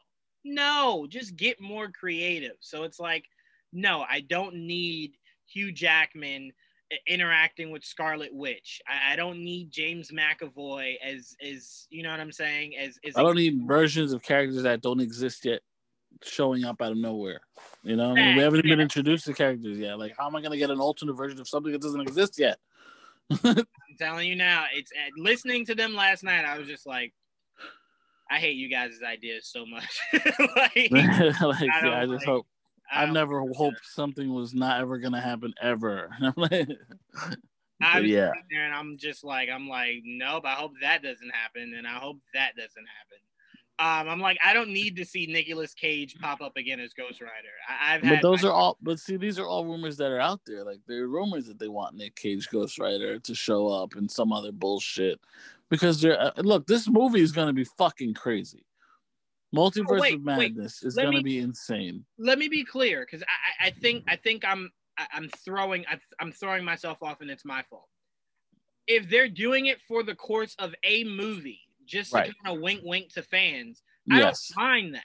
No, 0.43 1.05
just 1.07 1.35
get 1.35 1.61
more 1.61 1.91
creative. 1.91 2.55
So 2.59 2.85
it's 2.85 2.99
like, 2.99 3.25
no, 3.71 4.03
I 4.09 4.21
don't 4.21 4.55
need 4.55 5.11
Hugh 5.45 5.71
Jackman 5.71 6.51
uh, 6.91 6.95
interacting 7.07 7.69
with 7.69 7.83
Scarlet 7.83 8.33
Witch. 8.33 8.81
I, 8.87 9.13
I, 9.13 9.15
don't 9.15 9.43
need 9.43 9.69
James 9.69 10.09
McAvoy 10.09 10.95
as 11.05 11.35
as 11.47 11.85
you 11.91 12.01
know 12.01 12.09
what 12.09 12.19
I'm 12.19 12.31
saying. 12.31 12.75
As, 12.77 12.97
as 13.05 13.15
I 13.15 13.21
don't 13.21 13.35
need 13.35 13.61
versions 13.67 14.11
of 14.11 14.23
characters 14.23 14.63
that 14.63 14.81
don't 14.81 15.01
exist 15.01 15.45
yet 15.45 15.61
showing 16.23 16.65
up 16.65 16.81
out 16.81 16.91
of 16.91 16.97
nowhere. 16.97 17.41
You 17.83 17.95
know, 17.95 18.11
I 18.11 18.15
mean, 18.15 18.35
we 18.35 18.43
haven't 18.43 18.63
been 18.63 18.79
introduced 18.79 19.25
to 19.25 19.33
characters 19.33 19.77
yet. 19.77 19.99
Like, 19.99 20.15
how 20.17 20.27
am 20.27 20.35
I 20.35 20.41
going 20.41 20.51
to 20.51 20.57
get 20.57 20.69
an 20.69 20.79
alternate 20.79 21.13
version 21.13 21.39
of 21.39 21.47
something 21.47 21.71
that 21.71 21.81
doesn't 21.81 22.01
exist 22.01 22.37
yet? 22.37 22.57
I'm 23.43 23.65
telling 23.97 24.27
you 24.27 24.35
now, 24.35 24.65
it's 24.73 24.91
uh, 24.91 25.09
listening 25.17 25.65
to 25.65 25.75
them 25.75 25.95
last 25.95 26.23
night. 26.23 26.45
I 26.45 26.57
was 26.57 26.67
just 26.67 26.85
like, 26.85 27.13
I 28.29 28.39
hate 28.39 28.57
you 28.57 28.69
guys' 28.69 28.99
ideas 29.05 29.47
so 29.47 29.65
much. 29.65 29.99
like, 30.13 30.91
like 30.91 31.69
I, 31.69 31.81
yeah, 31.83 32.01
I 32.01 32.05
just 32.05 32.11
like, 32.11 32.25
hope. 32.25 32.47
I 32.91 33.01
have 33.01 33.11
never 33.11 33.41
hoped 33.53 33.85
something 33.85 34.33
was 34.33 34.53
not 34.53 34.79
ever 34.79 34.97
gonna 34.97 35.19
happen 35.19 35.53
ever. 35.61 36.09
I'm 37.81 38.05
yeah, 38.05 38.31
there 38.49 38.65
and 38.65 38.73
I'm 38.73 38.97
just 38.97 39.23
like, 39.23 39.49
I'm 39.49 39.67
like, 39.67 40.01
nope. 40.05 40.45
I 40.45 40.53
hope 40.53 40.71
that 40.81 41.03
doesn't 41.03 41.31
happen, 41.31 41.73
and 41.77 41.85
I 41.85 41.95
hope 41.95 42.17
that 42.33 42.55
doesn't 42.55 42.75
happen. 42.75 43.19
Um, 43.79 44.09
I'm 44.09 44.19
like, 44.19 44.39
I 44.43 44.53
don't 44.53 44.69
need 44.69 44.95
to 44.95 45.05
see 45.05 45.27
Nicolas 45.27 45.75
Cage 45.75 46.15
pop 46.19 46.41
up 46.41 46.57
again 46.57 46.79
as 46.79 46.93
Ghost 46.93 47.21
Rider. 47.21 47.33
I, 47.69 47.93
have 47.93 48.01
but 48.01 48.21
those 48.23 48.41
my- 48.41 48.49
are 48.49 48.51
all. 48.51 48.77
But 48.81 48.99
see, 48.99 49.17
these 49.17 49.37
are 49.37 49.45
all 49.45 49.65
rumors 49.65 49.97
that 49.97 50.09
are 50.09 50.19
out 50.19 50.41
there. 50.47 50.63
Like 50.63 50.79
there 50.87 51.03
are 51.03 51.07
rumors 51.07 51.45
that 51.45 51.59
they 51.59 51.67
want 51.67 51.95
Nick 51.95 52.15
Cage 52.15 52.49
Ghost 52.49 52.79
Rider 52.79 53.19
to 53.19 53.35
show 53.35 53.67
up 53.67 53.95
and 53.95 54.09
some 54.09 54.33
other 54.33 54.51
bullshit. 54.51 55.19
Because 55.69 56.01
they're 56.01 56.19
uh, 56.19 56.31
look, 56.37 56.65
this 56.65 56.89
movie 56.89 57.21
is 57.21 57.31
gonna 57.31 57.53
be 57.53 57.65
fucking 57.77 58.15
crazy. 58.15 58.65
Multiverse 59.55 59.85
oh, 59.89 60.01
wait, 60.01 60.15
of 60.15 60.23
Madness 60.23 60.81
wait. 60.81 60.87
is 60.87 60.95
gonna 60.95 61.11
me, 61.11 61.23
be 61.23 61.39
insane. 61.39 62.03
Let 62.17 62.39
me 62.39 62.47
be 62.47 62.63
clear, 62.63 63.05
because 63.05 63.23
I, 63.61 63.67
I 63.67 63.69
think 63.69 64.05
I 64.07 64.15
think 64.15 64.43
I'm 64.43 64.71
I'm 65.13 65.29
throwing 65.45 65.85
I'm 66.19 66.31
throwing 66.31 66.65
myself 66.65 67.03
off, 67.03 67.21
and 67.21 67.29
it's 67.29 67.45
my 67.45 67.61
fault. 67.69 67.87
If 68.87 69.09
they're 69.09 69.29
doing 69.29 69.67
it 69.67 69.81
for 69.81 70.01
the 70.01 70.15
course 70.15 70.55
of 70.57 70.73
a 70.83 71.03
movie 71.03 71.66
just 71.87 72.13
right. 72.13 72.29
to 72.29 72.35
kind 72.43 72.55
of 72.55 72.61
wink 72.61 72.81
wink 72.83 73.13
to 73.13 73.23
fans. 73.23 73.81
I 74.11 74.19
don't 74.19 74.37
mind 74.55 74.95
that. 74.95 75.03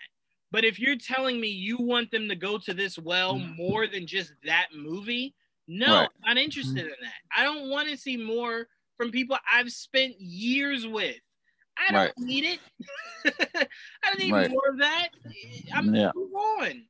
But 0.50 0.64
if 0.64 0.78
you're 0.78 0.96
telling 0.96 1.40
me 1.40 1.48
you 1.48 1.78
want 1.78 2.10
them 2.10 2.28
to 2.28 2.36
go 2.36 2.58
to 2.58 2.74
this 2.74 2.98
well 2.98 3.36
mm. 3.36 3.56
more 3.56 3.86
than 3.86 4.06
just 4.06 4.32
that 4.44 4.68
movie, 4.76 5.34
no, 5.66 6.00
right. 6.00 6.08
I'm 6.24 6.36
not 6.36 6.42
interested 6.42 6.78
in 6.78 6.86
that. 6.86 7.36
I 7.36 7.44
don't 7.44 7.70
want 7.70 7.88
to 7.88 7.96
see 7.96 8.18
more 8.18 8.68
from 8.98 9.10
people 9.10 9.38
I've 9.50 9.72
spent 9.72 10.20
years 10.20 10.86
with. 10.86 11.16
I 11.78 11.90
don't 11.90 12.00
right. 12.00 12.12
need 12.18 12.44
it. 12.44 12.60
I 14.04 14.10
don't 14.10 14.18
need 14.18 14.32
right. 14.32 14.50
more 14.50 14.68
of 14.68 14.78
that. 14.78 15.08
I'm 15.72 15.94
yeah. 15.94 16.10
move 16.14 16.34
on. 16.34 16.84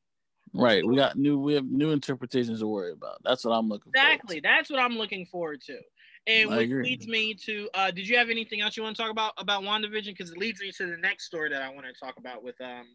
Right. 0.54 0.84
We 0.84 0.96
got 0.96 1.16
new 1.16 1.38
we 1.38 1.54
have 1.54 1.64
new 1.64 1.92
interpretations 1.92 2.60
to 2.60 2.66
worry 2.66 2.92
about. 2.92 3.22
That's 3.22 3.44
what 3.44 3.52
I'm 3.52 3.68
looking 3.68 3.92
exactly. 3.94 4.40
That's 4.40 4.70
what 4.70 4.80
I'm 4.80 4.98
looking 4.98 5.24
forward 5.24 5.62
to. 5.66 5.78
And 6.26 6.50
which 6.50 6.70
leads 6.70 7.08
me 7.08 7.34
to 7.46 7.68
uh, 7.74 7.90
did 7.90 8.08
you 8.08 8.16
have 8.16 8.30
anything 8.30 8.60
else 8.60 8.76
you 8.76 8.82
want 8.82 8.96
to 8.96 9.02
talk 9.02 9.10
about 9.10 9.32
about 9.38 9.62
WandaVision? 9.62 10.06
Because 10.06 10.30
it 10.30 10.38
leads 10.38 10.60
me 10.60 10.70
to 10.72 10.86
the 10.86 10.96
next 10.96 11.24
story 11.24 11.50
that 11.50 11.62
I 11.62 11.68
want 11.70 11.86
to 11.86 11.92
talk 11.92 12.16
about 12.16 12.44
with 12.44 12.60
um 12.60 12.86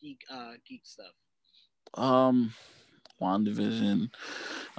geek 0.00 0.20
uh 0.30 0.52
geek 0.66 0.84
stuff. 0.84 1.12
Um 1.94 2.52
WandaVision. 3.22 4.10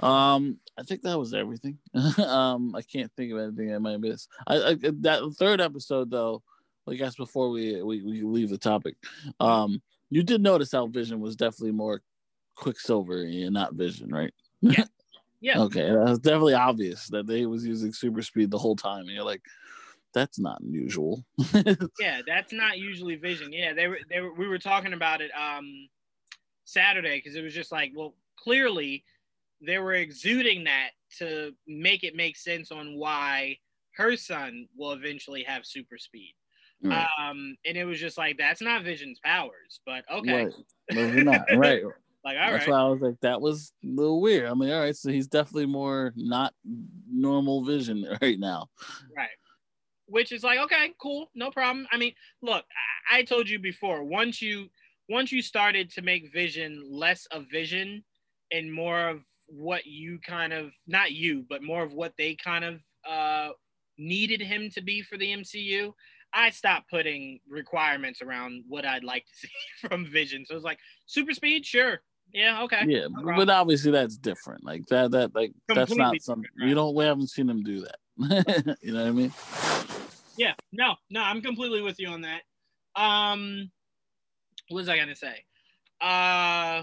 Um, 0.00 0.58
I 0.78 0.82
think 0.82 1.02
that 1.02 1.18
was 1.18 1.34
everything. 1.34 1.78
um, 2.18 2.74
I 2.74 2.82
can't 2.82 3.10
think 3.16 3.32
of 3.32 3.38
anything 3.38 3.74
I 3.74 3.78
might 3.78 4.00
miss. 4.00 4.28
I, 4.46 4.56
I 4.56 4.74
that 5.00 5.34
third 5.38 5.60
episode 5.60 6.10
though, 6.10 6.42
I 6.88 6.94
guess 6.94 7.16
before 7.16 7.50
we, 7.50 7.82
we 7.82 8.02
we 8.02 8.22
leave 8.22 8.50
the 8.50 8.58
topic, 8.58 8.96
um, 9.40 9.82
you 10.10 10.22
did 10.22 10.42
notice 10.42 10.72
how 10.72 10.86
Vision 10.86 11.20
was 11.20 11.36
definitely 11.36 11.72
more 11.72 12.02
Quicksilver 12.56 13.22
and 13.22 13.54
not 13.54 13.74
Vision, 13.74 14.12
right? 14.12 14.32
Yeah, 14.60 14.84
Yeah. 15.44 15.60
Okay, 15.60 15.90
that's 15.90 16.20
definitely 16.20 16.54
obvious 16.54 17.06
that 17.08 17.26
they 17.26 17.44
was 17.44 17.66
using 17.66 17.92
super 17.92 18.22
speed 18.22 18.50
the 18.50 18.56
whole 18.56 18.76
time. 18.76 19.02
And 19.02 19.10
you're 19.10 19.26
like, 19.26 19.42
that's 20.14 20.38
not 20.38 20.58
unusual. 20.62 21.22
yeah, 22.00 22.22
that's 22.26 22.50
not 22.50 22.78
usually 22.78 23.16
Vision. 23.16 23.52
Yeah, 23.52 23.74
they 23.74 23.86
were 23.86 23.98
they 24.08 24.20
were 24.22 24.32
we 24.32 24.48
were 24.48 24.58
talking 24.58 24.94
about 24.94 25.20
it 25.20 25.30
um 25.38 25.90
Saturday 26.64 27.18
because 27.18 27.36
it 27.36 27.42
was 27.42 27.52
just 27.52 27.70
like, 27.70 27.92
well, 27.94 28.14
clearly 28.38 29.04
they 29.60 29.78
were 29.78 29.92
exuding 29.92 30.64
that 30.64 30.92
to 31.18 31.52
make 31.66 32.04
it 32.04 32.16
make 32.16 32.38
sense 32.38 32.72
on 32.72 32.98
why 32.98 33.58
her 33.96 34.16
son 34.16 34.66
will 34.74 34.92
eventually 34.92 35.42
have 35.42 35.66
super 35.66 35.98
speed. 35.98 36.32
Right. 36.82 37.06
Um, 37.20 37.54
and 37.66 37.76
it 37.76 37.84
was 37.84 38.00
just 38.00 38.16
like 38.16 38.38
that's 38.38 38.62
not 38.62 38.82
Vision's 38.82 39.20
powers, 39.22 39.80
but 39.84 40.06
okay. 40.10 40.50
Right. 40.90 41.22
not. 41.22 41.44
right. 41.54 41.82
Like, 42.24 42.38
all 42.38 42.52
That's 42.52 42.66
right. 42.66 42.72
why 42.72 42.80
I 42.80 42.88
was 42.88 43.00
like, 43.02 43.20
that 43.20 43.40
was 43.40 43.72
a 43.84 43.86
little 43.86 44.20
weird. 44.20 44.48
I 44.48 44.54
mean, 44.54 44.70
all 44.70 44.80
right, 44.80 44.96
so 44.96 45.10
he's 45.10 45.26
definitely 45.26 45.66
more 45.66 46.12
not 46.16 46.54
normal 47.10 47.64
vision 47.64 48.06
right 48.22 48.38
now. 48.38 48.68
Right. 49.14 49.28
Which 50.06 50.32
is 50.32 50.42
like, 50.42 50.58
okay, 50.60 50.92
cool, 51.00 51.30
no 51.34 51.50
problem. 51.50 51.86
I 51.92 51.98
mean, 51.98 52.14
look, 52.42 52.64
I, 53.10 53.18
I 53.18 53.22
told 53.22 53.48
you 53.48 53.58
before, 53.58 54.04
once 54.04 54.40
you 54.40 54.68
once 55.08 55.32
you 55.32 55.42
started 55.42 55.90
to 55.90 56.02
make 56.02 56.32
vision 56.32 56.82
less 56.90 57.26
of 57.26 57.44
vision 57.50 58.02
and 58.50 58.72
more 58.72 59.08
of 59.08 59.20
what 59.48 59.84
you 59.84 60.18
kind 60.26 60.54
of 60.54 60.72
not 60.86 61.12
you, 61.12 61.44
but 61.48 61.62
more 61.62 61.82
of 61.82 61.92
what 61.92 62.14
they 62.16 62.34
kind 62.34 62.64
of 62.64 62.80
uh 63.06 63.50
needed 63.98 64.40
him 64.40 64.70
to 64.70 64.82
be 64.82 65.02
for 65.02 65.18
the 65.18 65.30
MCU, 65.30 65.92
I 66.32 66.50
stopped 66.50 66.90
putting 66.90 67.40
requirements 67.48 68.20
around 68.20 68.64
what 68.66 68.84
I'd 68.84 69.04
like 69.04 69.24
to 69.26 69.34
see 69.46 69.88
from 69.88 70.06
Vision. 70.06 70.44
So 70.46 70.56
it's 70.56 70.64
like 70.64 70.78
super 71.06 71.32
speed, 71.32 71.64
sure, 71.64 72.00
yeah, 72.34 72.62
okay. 72.64 72.84
Yeah, 72.86 73.06
no 73.10 73.36
but 73.36 73.48
obviously 73.48 73.92
that's 73.92 74.16
different. 74.16 74.64
Like 74.64 74.86
that, 74.86 75.12
that, 75.12 75.34
like 75.34 75.52
Completely 75.68 75.74
that's 75.74 75.96
not 75.96 76.22
something 76.22 76.50
right. 76.58 76.68
you 76.68 76.74
don't. 76.74 76.94
We 76.94 77.04
haven't 77.04 77.30
seen 77.30 77.48
him 77.48 77.62
do 77.62 77.82
that. 77.82 78.76
you 78.82 78.92
know 78.92 79.02
what 79.02 79.08
I 79.08 79.12
mean? 79.12 79.32
Yeah, 80.36 80.54
no, 80.72 80.96
no, 81.10 81.22
I'm 81.22 81.40
completely 81.40 81.80
with 81.80 81.98
you 82.00 82.08
on 82.08 82.22
that. 82.22 82.42
Um, 82.96 83.70
what 84.68 84.80
was 84.80 84.88
I 84.88 84.98
gonna 84.98 85.14
say? 85.14 85.44
Uh, 86.00 86.82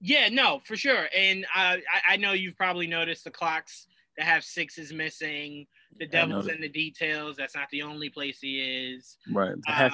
yeah, 0.00 0.28
no, 0.30 0.60
for 0.64 0.76
sure. 0.76 1.06
And 1.16 1.44
uh, 1.46 1.76
I, 1.76 2.12
I 2.12 2.16
know 2.16 2.32
you've 2.32 2.56
probably 2.56 2.86
noticed 2.86 3.24
the 3.24 3.30
clocks 3.30 3.86
that 4.16 4.24
have 4.24 4.44
sixes 4.44 4.92
missing. 4.92 5.66
The 5.98 6.06
devil's 6.06 6.48
in 6.48 6.60
the 6.60 6.68
details. 6.68 7.36
That's 7.36 7.56
not 7.56 7.68
the 7.72 7.82
only 7.82 8.10
place 8.10 8.38
he 8.40 8.60
is. 8.60 9.16
Right. 9.32 9.54
Um, 9.68 9.90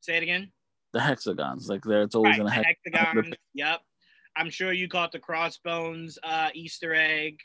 say 0.00 0.16
it 0.16 0.22
again. 0.22 0.50
The 0.92 1.00
hexagons, 1.00 1.68
like 1.68 1.82
there, 1.84 2.02
it's 2.02 2.14
always 2.14 2.38
right, 2.38 2.40
in 2.40 2.46
a 2.46 2.50
hex- 2.50 2.78
hexagon. 2.84 3.34
Yep. 3.54 3.80
I'm 4.36 4.50
sure 4.50 4.72
you 4.72 4.88
caught 4.88 5.12
the 5.12 5.18
crossbones 5.18 6.18
uh, 6.22 6.48
Easter 6.54 6.94
egg. 6.94 7.38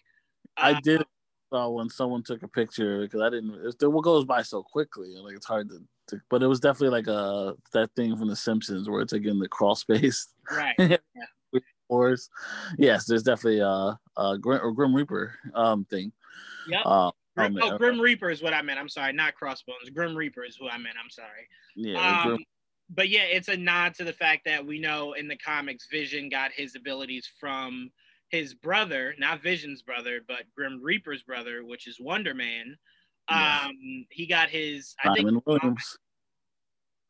I 0.55 0.73
uh, 0.73 0.79
did 0.83 1.03
uh, 1.51 1.69
when 1.69 1.89
someone 1.89 2.23
took 2.23 2.43
a 2.43 2.47
picture 2.47 3.01
because 3.01 3.21
I 3.21 3.29
didn't. 3.29 3.53
It, 3.65 3.87
what 3.87 4.03
goes 4.03 4.25
by 4.25 4.43
so 4.43 4.63
quickly, 4.63 5.15
like 5.17 5.35
it's 5.35 5.45
hard 5.45 5.69
to, 5.69 5.79
to, 6.09 6.21
But 6.29 6.43
it 6.43 6.47
was 6.47 6.59
definitely 6.59 6.89
like 6.89 7.07
a 7.07 7.17
uh, 7.17 7.53
that 7.73 7.89
thing 7.95 8.15
from 8.15 8.29
The 8.29 8.35
Simpsons 8.35 8.89
where 8.89 9.01
it's 9.01 9.13
again 9.13 9.39
the 9.39 9.47
crawl 9.47 9.75
space. 9.75 10.27
Right. 10.49 10.75
yeah. 10.79 10.97
Wars. 11.89 12.29
Yes, 12.77 13.05
there's 13.05 13.23
definitely 13.23 13.59
a, 13.59 13.99
a 14.17 14.37
Grim, 14.39 14.61
or 14.63 14.71
Grim 14.71 14.95
Reaper 14.95 15.35
um 15.53 15.85
thing. 15.85 16.11
Yep. 16.67 16.81
Uh, 16.85 17.11
Grim, 17.35 17.57
oh, 17.61 17.77
Grim 17.77 17.99
Reaper 17.99 18.29
is 18.29 18.41
what 18.41 18.53
I 18.53 18.61
meant. 18.61 18.79
I'm 18.79 18.89
sorry, 18.89 19.13
not 19.13 19.35
Crossbones. 19.35 19.89
Grim 19.93 20.15
Reaper 20.15 20.43
is 20.43 20.55
who 20.55 20.69
I 20.69 20.77
meant. 20.77 20.95
I'm 21.03 21.09
sorry. 21.09 21.47
Yeah. 21.75 22.23
Um, 22.25 22.37
but 22.93 23.09
yeah, 23.09 23.23
it's 23.23 23.47
a 23.47 23.57
nod 23.57 23.95
to 23.95 24.03
the 24.03 24.13
fact 24.13 24.43
that 24.45 24.65
we 24.65 24.79
know 24.79 25.13
in 25.13 25.27
the 25.27 25.37
comics, 25.37 25.87
Vision 25.91 26.29
got 26.29 26.51
his 26.51 26.75
abilities 26.75 27.29
from 27.39 27.91
his 28.29 28.53
brother, 28.53 29.15
not 29.17 29.41
Vision's 29.41 29.81
brother, 29.81 30.21
but 30.27 30.43
Grim 30.55 30.81
Reaper's 30.81 31.23
brother, 31.23 31.63
which 31.63 31.87
is 31.87 31.99
Wonder 31.99 32.33
Man. 32.33 32.75
Yeah. 33.29 33.61
Um, 33.65 34.05
he 34.09 34.25
got 34.25 34.49
his. 34.49 34.95
I 35.03 35.15
Simon 35.15 35.35
think, 35.35 35.47
Williams. 35.47 35.97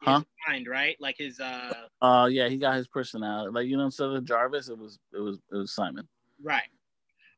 Huh? 0.02 0.22
Mind, 0.48 0.68
right? 0.68 0.98
Like 1.00 1.16
his. 1.18 1.40
uh 1.40 1.74
Uh, 2.02 2.28
yeah, 2.30 2.50
he 2.50 2.58
got 2.58 2.76
his 2.76 2.88
personality. 2.88 3.52
Like 3.54 3.68
you 3.68 3.78
know, 3.78 3.86
instead 3.86 4.10
of 4.10 4.26
Jarvis, 4.26 4.70
it 4.70 4.78
was 4.78 5.00
it 5.14 5.20
was 5.20 5.40
it 5.52 5.56
was 5.56 5.74
Simon. 5.74 6.08
Right. 6.42 6.64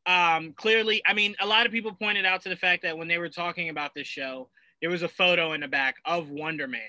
Um, 0.07 0.53
clearly, 0.53 1.01
I 1.07 1.13
mean, 1.13 1.35
a 1.39 1.47
lot 1.47 1.65
of 1.65 1.71
people 1.71 1.93
pointed 1.93 2.25
out 2.25 2.41
to 2.43 2.49
the 2.49 2.55
fact 2.55 2.83
that 2.83 2.97
when 2.97 3.07
they 3.07 3.17
were 3.17 3.29
talking 3.29 3.69
about 3.69 3.91
this 3.95 4.07
show, 4.07 4.49
there 4.81 4.89
was 4.89 5.03
a 5.03 5.07
photo 5.07 5.53
in 5.53 5.61
the 5.61 5.67
back 5.67 5.95
of 6.05 6.29
Wonder 6.29 6.67
Man. 6.67 6.81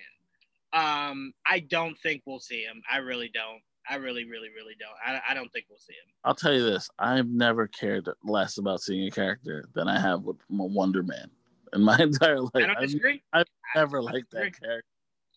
Um, 0.72 1.32
I 1.46 1.60
don't 1.60 1.98
think 1.98 2.22
we'll 2.26 2.40
see 2.40 2.62
him. 2.62 2.82
I 2.90 2.98
really 2.98 3.30
don't. 3.32 3.60
I 3.88 3.96
really, 3.96 4.24
really, 4.24 4.48
really 4.48 4.74
don't. 4.78 4.96
I, 5.04 5.20
I 5.30 5.34
don't 5.34 5.50
think 5.52 5.66
we'll 5.70 5.78
see 5.78 5.92
him. 5.92 6.12
I'll 6.24 6.34
tell 6.34 6.52
you 6.52 6.64
this: 6.64 6.88
I've 6.98 7.28
never 7.28 7.68
cared 7.68 8.08
less 8.24 8.58
about 8.58 8.80
seeing 8.80 9.06
a 9.06 9.10
character 9.10 9.64
than 9.74 9.88
I 9.88 10.00
have 10.00 10.22
with 10.22 10.38
Wonder 10.48 11.02
Man 11.02 11.30
in 11.72 11.82
my 11.82 11.98
entire 12.00 12.40
life. 12.40 12.50
I 12.54 12.60
don't 12.66 12.80
disagree. 12.80 13.22
I've, 13.32 13.46
I've 13.74 13.80
never 13.82 14.02
liked 14.02 14.30
that 14.32 14.58
character. 14.60 14.84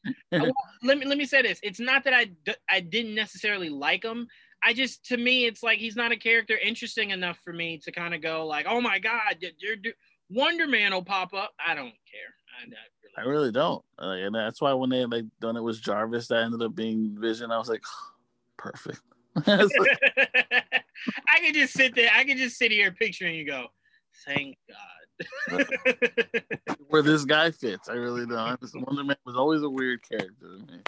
well, 0.31 0.51
let 0.81 0.97
me 0.97 1.05
let 1.05 1.17
me 1.17 1.25
say 1.25 1.41
this: 1.41 1.59
it's 1.61 1.79
not 1.79 2.03
that 2.05 2.13
I 2.13 2.31
I 2.69 2.79
didn't 2.79 3.15
necessarily 3.15 3.69
like 3.69 4.03
him. 4.03 4.27
I 4.63 4.73
just 4.73 5.05
to 5.05 5.17
me, 5.17 5.45
it's 5.45 5.63
like 5.63 5.79
he's 5.79 5.95
not 5.95 6.11
a 6.11 6.17
character 6.17 6.57
interesting 6.57 7.11
enough 7.11 7.37
for 7.43 7.53
me 7.53 7.77
to 7.83 7.91
kind 7.91 8.13
of 8.13 8.21
go 8.21 8.45
like, 8.45 8.65
oh 8.67 8.81
my 8.81 8.99
god, 8.99 9.37
you're, 9.39 9.75
you're, 9.81 9.93
Wonder 10.29 10.67
Man 10.67 10.93
will 10.93 11.03
pop 11.03 11.33
up. 11.33 11.53
I 11.65 11.75
don't 11.75 11.85
care. 11.85 12.33
I, 12.61 12.65
I 13.17 13.21
really 13.21 13.51
don't. 13.51 13.83
Like, 13.97 14.21
and 14.21 14.35
that's 14.35 14.61
why 14.61 14.73
when 14.73 14.89
they 14.89 15.05
like 15.05 15.25
done 15.39 15.57
it 15.57 15.63
was 15.63 15.79
Jarvis 15.79 16.27
that 16.27 16.43
ended 16.43 16.61
up 16.61 16.75
being 16.75 17.17
Vision, 17.19 17.51
I 17.51 17.57
was 17.57 17.69
like, 17.69 17.83
oh, 17.85 18.11
perfect. 18.57 19.01
I 19.45 19.69
could 21.41 21.53
just 21.53 21.73
sit 21.73 21.95
there. 21.95 22.09
I 22.13 22.23
could 22.23 22.37
just 22.37 22.57
sit 22.57 22.71
here 22.71 22.91
picturing 22.91 23.35
you 23.35 23.45
go, 23.45 23.67
thank 24.25 24.57
God. 24.67 24.77
Where 26.87 27.01
this 27.01 27.25
guy 27.25 27.51
fits, 27.51 27.89
I 27.89 27.93
really 27.93 28.25
don't. 28.25 28.59
Wonder 28.75 29.03
Man 29.03 29.17
was 29.25 29.35
always 29.35 29.61
a 29.61 29.69
weird 29.69 30.01
character 30.07 30.33
to 30.41 30.73
me. 30.73 30.81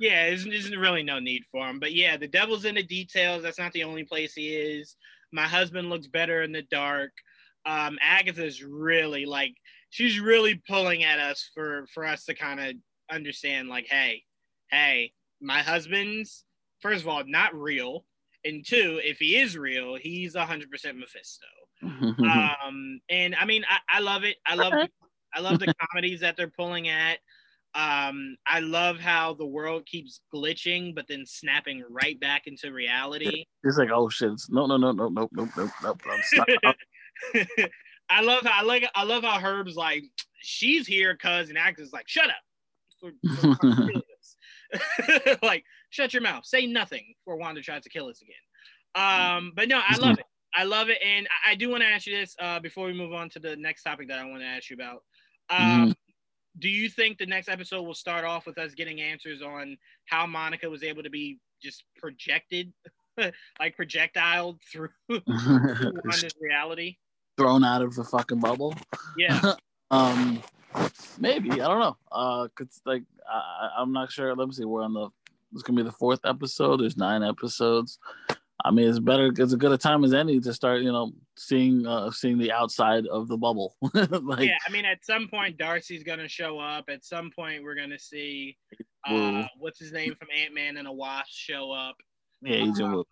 Yeah, 0.00 0.28
there's, 0.28 0.44
there's 0.44 0.76
really 0.76 1.02
no 1.02 1.18
need 1.18 1.44
for 1.50 1.66
him. 1.66 1.80
But 1.80 1.92
yeah, 1.92 2.16
the 2.16 2.28
devil's 2.28 2.64
in 2.64 2.76
the 2.76 2.82
details. 2.82 3.42
That's 3.42 3.58
not 3.58 3.72
the 3.72 3.84
only 3.84 4.04
place 4.04 4.34
he 4.34 4.54
is. 4.54 4.96
My 5.32 5.44
husband 5.44 5.90
looks 5.90 6.06
better 6.06 6.42
in 6.42 6.52
the 6.52 6.62
dark. 6.62 7.12
Um, 7.66 7.98
Agatha's 8.00 8.62
really 8.62 9.26
like 9.26 9.54
she's 9.90 10.20
really 10.20 10.60
pulling 10.68 11.04
at 11.04 11.18
us 11.18 11.50
for 11.54 11.86
for 11.92 12.04
us 12.04 12.24
to 12.24 12.34
kind 12.34 12.60
of 12.60 12.74
understand 13.10 13.68
like 13.68 13.86
hey 13.88 14.22
hey 14.70 15.12
my 15.40 15.62
husband's 15.62 16.44
first 16.80 17.02
of 17.02 17.08
all 17.08 17.22
not 17.26 17.54
real 17.54 18.04
and 18.44 18.64
two 18.66 19.00
if 19.02 19.18
he 19.18 19.36
is 19.36 19.56
real 19.56 19.96
he's 19.96 20.34
100% 20.34 20.68
mephisto. 20.96 21.46
Um 21.82 23.00
and 23.08 23.34
i 23.36 23.44
mean 23.44 23.64
I, 23.68 23.98
I 23.98 24.00
love 24.00 24.24
it. 24.24 24.36
I 24.46 24.54
love 24.56 24.72
i 25.34 25.40
love 25.40 25.58
the 25.60 25.72
comedies 25.80 26.20
that 26.20 26.36
they're 26.36 26.50
pulling 26.50 26.88
at. 26.88 27.18
Um 27.74 28.36
i 28.46 28.60
love 28.60 28.98
how 28.98 29.34
the 29.34 29.46
world 29.46 29.86
keeps 29.86 30.20
glitching 30.34 30.94
but 30.94 31.06
then 31.08 31.24
snapping 31.24 31.84
right 31.88 32.18
back 32.18 32.46
into 32.46 32.72
reality. 32.72 33.44
It's 33.62 33.78
like 33.78 33.90
oh 33.92 34.08
shit 34.08 34.32
no 34.50 34.66
no 34.66 34.76
no 34.76 34.92
no 34.92 35.08
no 35.08 35.28
no 35.32 35.48
no 35.56 35.70
no 35.82 35.94
no 36.64 37.64
I 38.10 38.22
love 38.22 38.44
how 38.44 38.60
I 38.60 38.64
like 38.64 38.88
I 38.94 39.04
love 39.04 39.22
how 39.22 39.38
Herb's 39.38 39.76
like 39.76 40.04
she's 40.40 40.86
here 40.86 41.16
cuz 41.16 41.48
and 41.48 41.58
actor's 41.58 41.92
like 41.92 42.08
shut 42.08 42.28
up. 42.28 43.12
like 45.42 45.64
shut 45.90 46.12
your 46.12 46.22
mouth, 46.22 46.44
say 46.44 46.66
nothing 46.66 47.14
before 47.18 47.36
Wanda 47.36 47.62
tries 47.62 47.82
to 47.82 47.88
kill 47.88 48.08
us 48.08 48.20
again. 48.22 48.34
Um, 48.94 49.52
but 49.54 49.68
no, 49.68 49.80
I 49.86 49.96
love 49.98 50.18
it. 50.18 50.24
I 50.54 50.64
love 50.64 50.88
it, 50.88 50.98
and 51.04 51.28
I, 51.46 51.52
I 51.52 51.54
do 51.54 51.68
want 51.68 51.82
to 51.82 51.86
ask 51.86 52.06
you 52.06 52.16
this 52.16 52.34
uh, 52.40 52.58
before 52.58 52.86
we 52.86 52.92
move 52.92 53.12
on 53.12 53.28
to 53.30 53.38
the 53.38 53.54
next 53.56 53.82
topic 53.82 54.08
that 54.08 54.18
I 54.18 54.24
want 54.24 54.40
to 54.40 54.46
ask 54.46 54.70
you 54.70 54.74
about. 54.74 55.02
Um, 55.50 55.60
mm-hmm. 55.60 55.90
Do 56.58 56.68
you 56.68 56.88
think 56.88 57.18
the 57.18 57.26
next 57.26 57.48
episode 57.48 57.82
will 57.82 57.94
start 57.94 58.24
off 58.24 58.46
with 58.46 58.58
us 58.58 58.74
getting 58.74 59.00
answers 59.00 59.42
on 59.42 59.76
how 60.06 60.26
Monica 60.26 60.68
was 60.68 60.82
able 60.82 61.02
to 61.02 61.10
be 61.10 61.38
just 61.62 61.84
projected, 61.96 62.72
like 63.60 63.76
projectile 63.76 64.58
through 64.72 64.88
Wanda's 65.08 66.34
reality? 66.40 66.96
Thrown 67.38 67.64
out 67.64 67.82
of 67.82 67.94
the 67.94 68.04
fucking 68.04 68.40
bubble. 68.40 68.74
Yeah. 69.16 69.54
um, 69.90 70.42
maybe 71.18 71.52
I 71.52 71.68
don't 71.68 71.80
know. 71.80 71.96
Uh, 72.12 72.48
cause 72.54 72.82
like 72.84 73.04
I, 73.30 73.70
I'm 73.78 73.92
not 73.92 74.12
sure. 74.12 74.34
Let 74.34 74.48
me 74.48 74.54
see. 74.54 74.64
We're 74.64 74.82
on 74.82 74.92
the. 74.92 75.08
It's 75.54 75.62
gonna 75.62 75.78
be 75.78 75.82
the 75.82 75.92
fourth 75.92 76.20
episode. 76.26 76.80
There's 76.80 76.98
nine 76.98 77.22
episodes. 77.22 77.98
I 78.64 78.70
mean, 78.70 78.88
it's 78.88 78.98
better. 78.98 79.28
It's 79.28 79.40
as 79.40 79.54
good 79.54 79.72
a 79.72 79.78
time 79.78 80.04
as 80.04 80.12
any 80.12 80.40
to 80.40 80.52
start. 80.52 80.82
You 80.82 80.92
know, 80.92 81.12
seeing 81.38 81.86
uh, 81.86 82.10
seeing 82.10 82.36
the 82.36 82.52
outside 82.52 83.06
of 83.06 83.28
the 83.28 83.36
bubble. 83.36 83.76
like, 83.94 84.46
yeah, 84.46 84.58
I 84.68 84.72
mean, 84.72 84.84
at 84.84 85.04
some 85.06 85.28
point 85.28 85.56
Darcy's 85.56 86.02
gonna 86.02 86.28
show 86.28 86.58
up. 86.58 86.86
At 86.88 87.04
some 87.04 87.30
point, 87.30 87.62
we're 87.62 87.76
gonna 87.76 87.98
see 87.98 88.58
uh, 89.08 89.44
what's 89.58 89.78
his 89.78 89.92
name 89.92 90.14
from 90.16 90.28
Ant 90.36 90.54
Man 90.54 90.76
and 90.76 90.88
a 90.88 90.92
Wasp 90.92 91.30
show 91.30 91.70
up. 91.70 91.96
Yeah, 92.42 92.56
Agent 92.56 92.94
uh, 92.94 93.02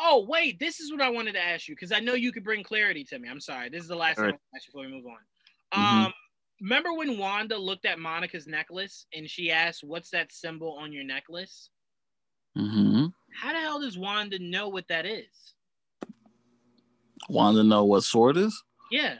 Oh, 0.00 0.24
wait, 0.28 0.58
this 0.60 0.80
is 0.80 0.92
what 0.92 1.00
I 1.00 1.10
wanted 1.10 1.32
to 1.32 1.40
ask 1.40 1.68
you 1.68 1.74
because 1.74 1.92
I 1.92 2.00
know 2.00 2.14
you 2.14 2.32
could 2.32 2.44
bring 2.44 2.62
clarity 2.62 3.04
to 3.04 3.18
me. 3.18 3.28
I'm 3.28 3.40
sorry. 3.40 3.68
This 3.68 3.82
is 3.82 3.88
the 3.88 3.96
last 3.96 4.18
right. 4.18 4.30
thing 4.30 4.38
I 4.54 4.56
ask 4.56 4.66
you 4.66 4.72
before 4.72 4.86
we 4.86 4.92
move 4.92 5.06
on. 5.06 5.78
Mm-hmm. 5.78 6.06
Um, 6.06 6.12
remember 6.60 6.94
when 6.94 7.18
Wanda 7.18 7.58
looked 7.58 7.84
at 7.84 7.98
Monica's 7.98 8.46
necklace 8.46 9.06
and 9.12 9.28
she 9.28 9.50
asked, 9.50 9.82
What's 9.82 10.10
that 10.10 10.32
symbol 10.32 10.78
on 10.80 10.92
your 10.92 11.04
necklace? 11.04 11.70
Mm-hmm. 12.56 13.06
How 13.34 13.52
the 13.52 13.58
hell 13.58 13.80
does 13.80 13.98
Wanda 13.98 14.38
know 14.38 14.68
what 14.68 14.88
that 14.88 15.04
is? 15.04 15.54
Wanda 17.28 17.62
know 17.62 17.84
what 17.84 17.98
S.W.O.R.D 17.98 18.40
is? 18.40 18.62
Yeah. 18.90 19.16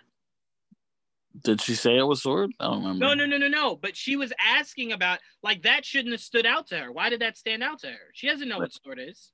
Did 1.44 1.60
she 1.60 1.74
say 1.74 1.98
it 1.98 2.02
was 2.02 2.20
S.W.O.R.D? 2.20 2.54
I 2.60 2.64
don't 2.64 2.78
remember. 2.78 3.04
No, 3.04 3.14
no, 3.14 3.26
no, 3.26 3.36
no, 3.36 3.48
no. 3.48 3.76
But 3.76 3.96
she 3.96 4.16
was 4.16 4.32
asking 4.44 4.92
about 4.92 5.18
like 5.42 5.62
that 5.62 5.84
shouldn't 5.84 6.12
have 6.12 6.20
stood 6.20 6.46
out 6.46 6.68
to 6.68 6.78
her. 6.78 6.92
Why 6.92 7.10
did 7.10 7.20
that 7.20 7.36
stand 7.36 7.62
out 7.62 7.80
to 7.80 7.88
her? 7.88 8.12
She 8.12 8.28
doesn't 8.28 8.48
know 8.48 8.58
what 8.58 8.70
S.W.O.R.D 8.70 9.02
is 9.02 9.32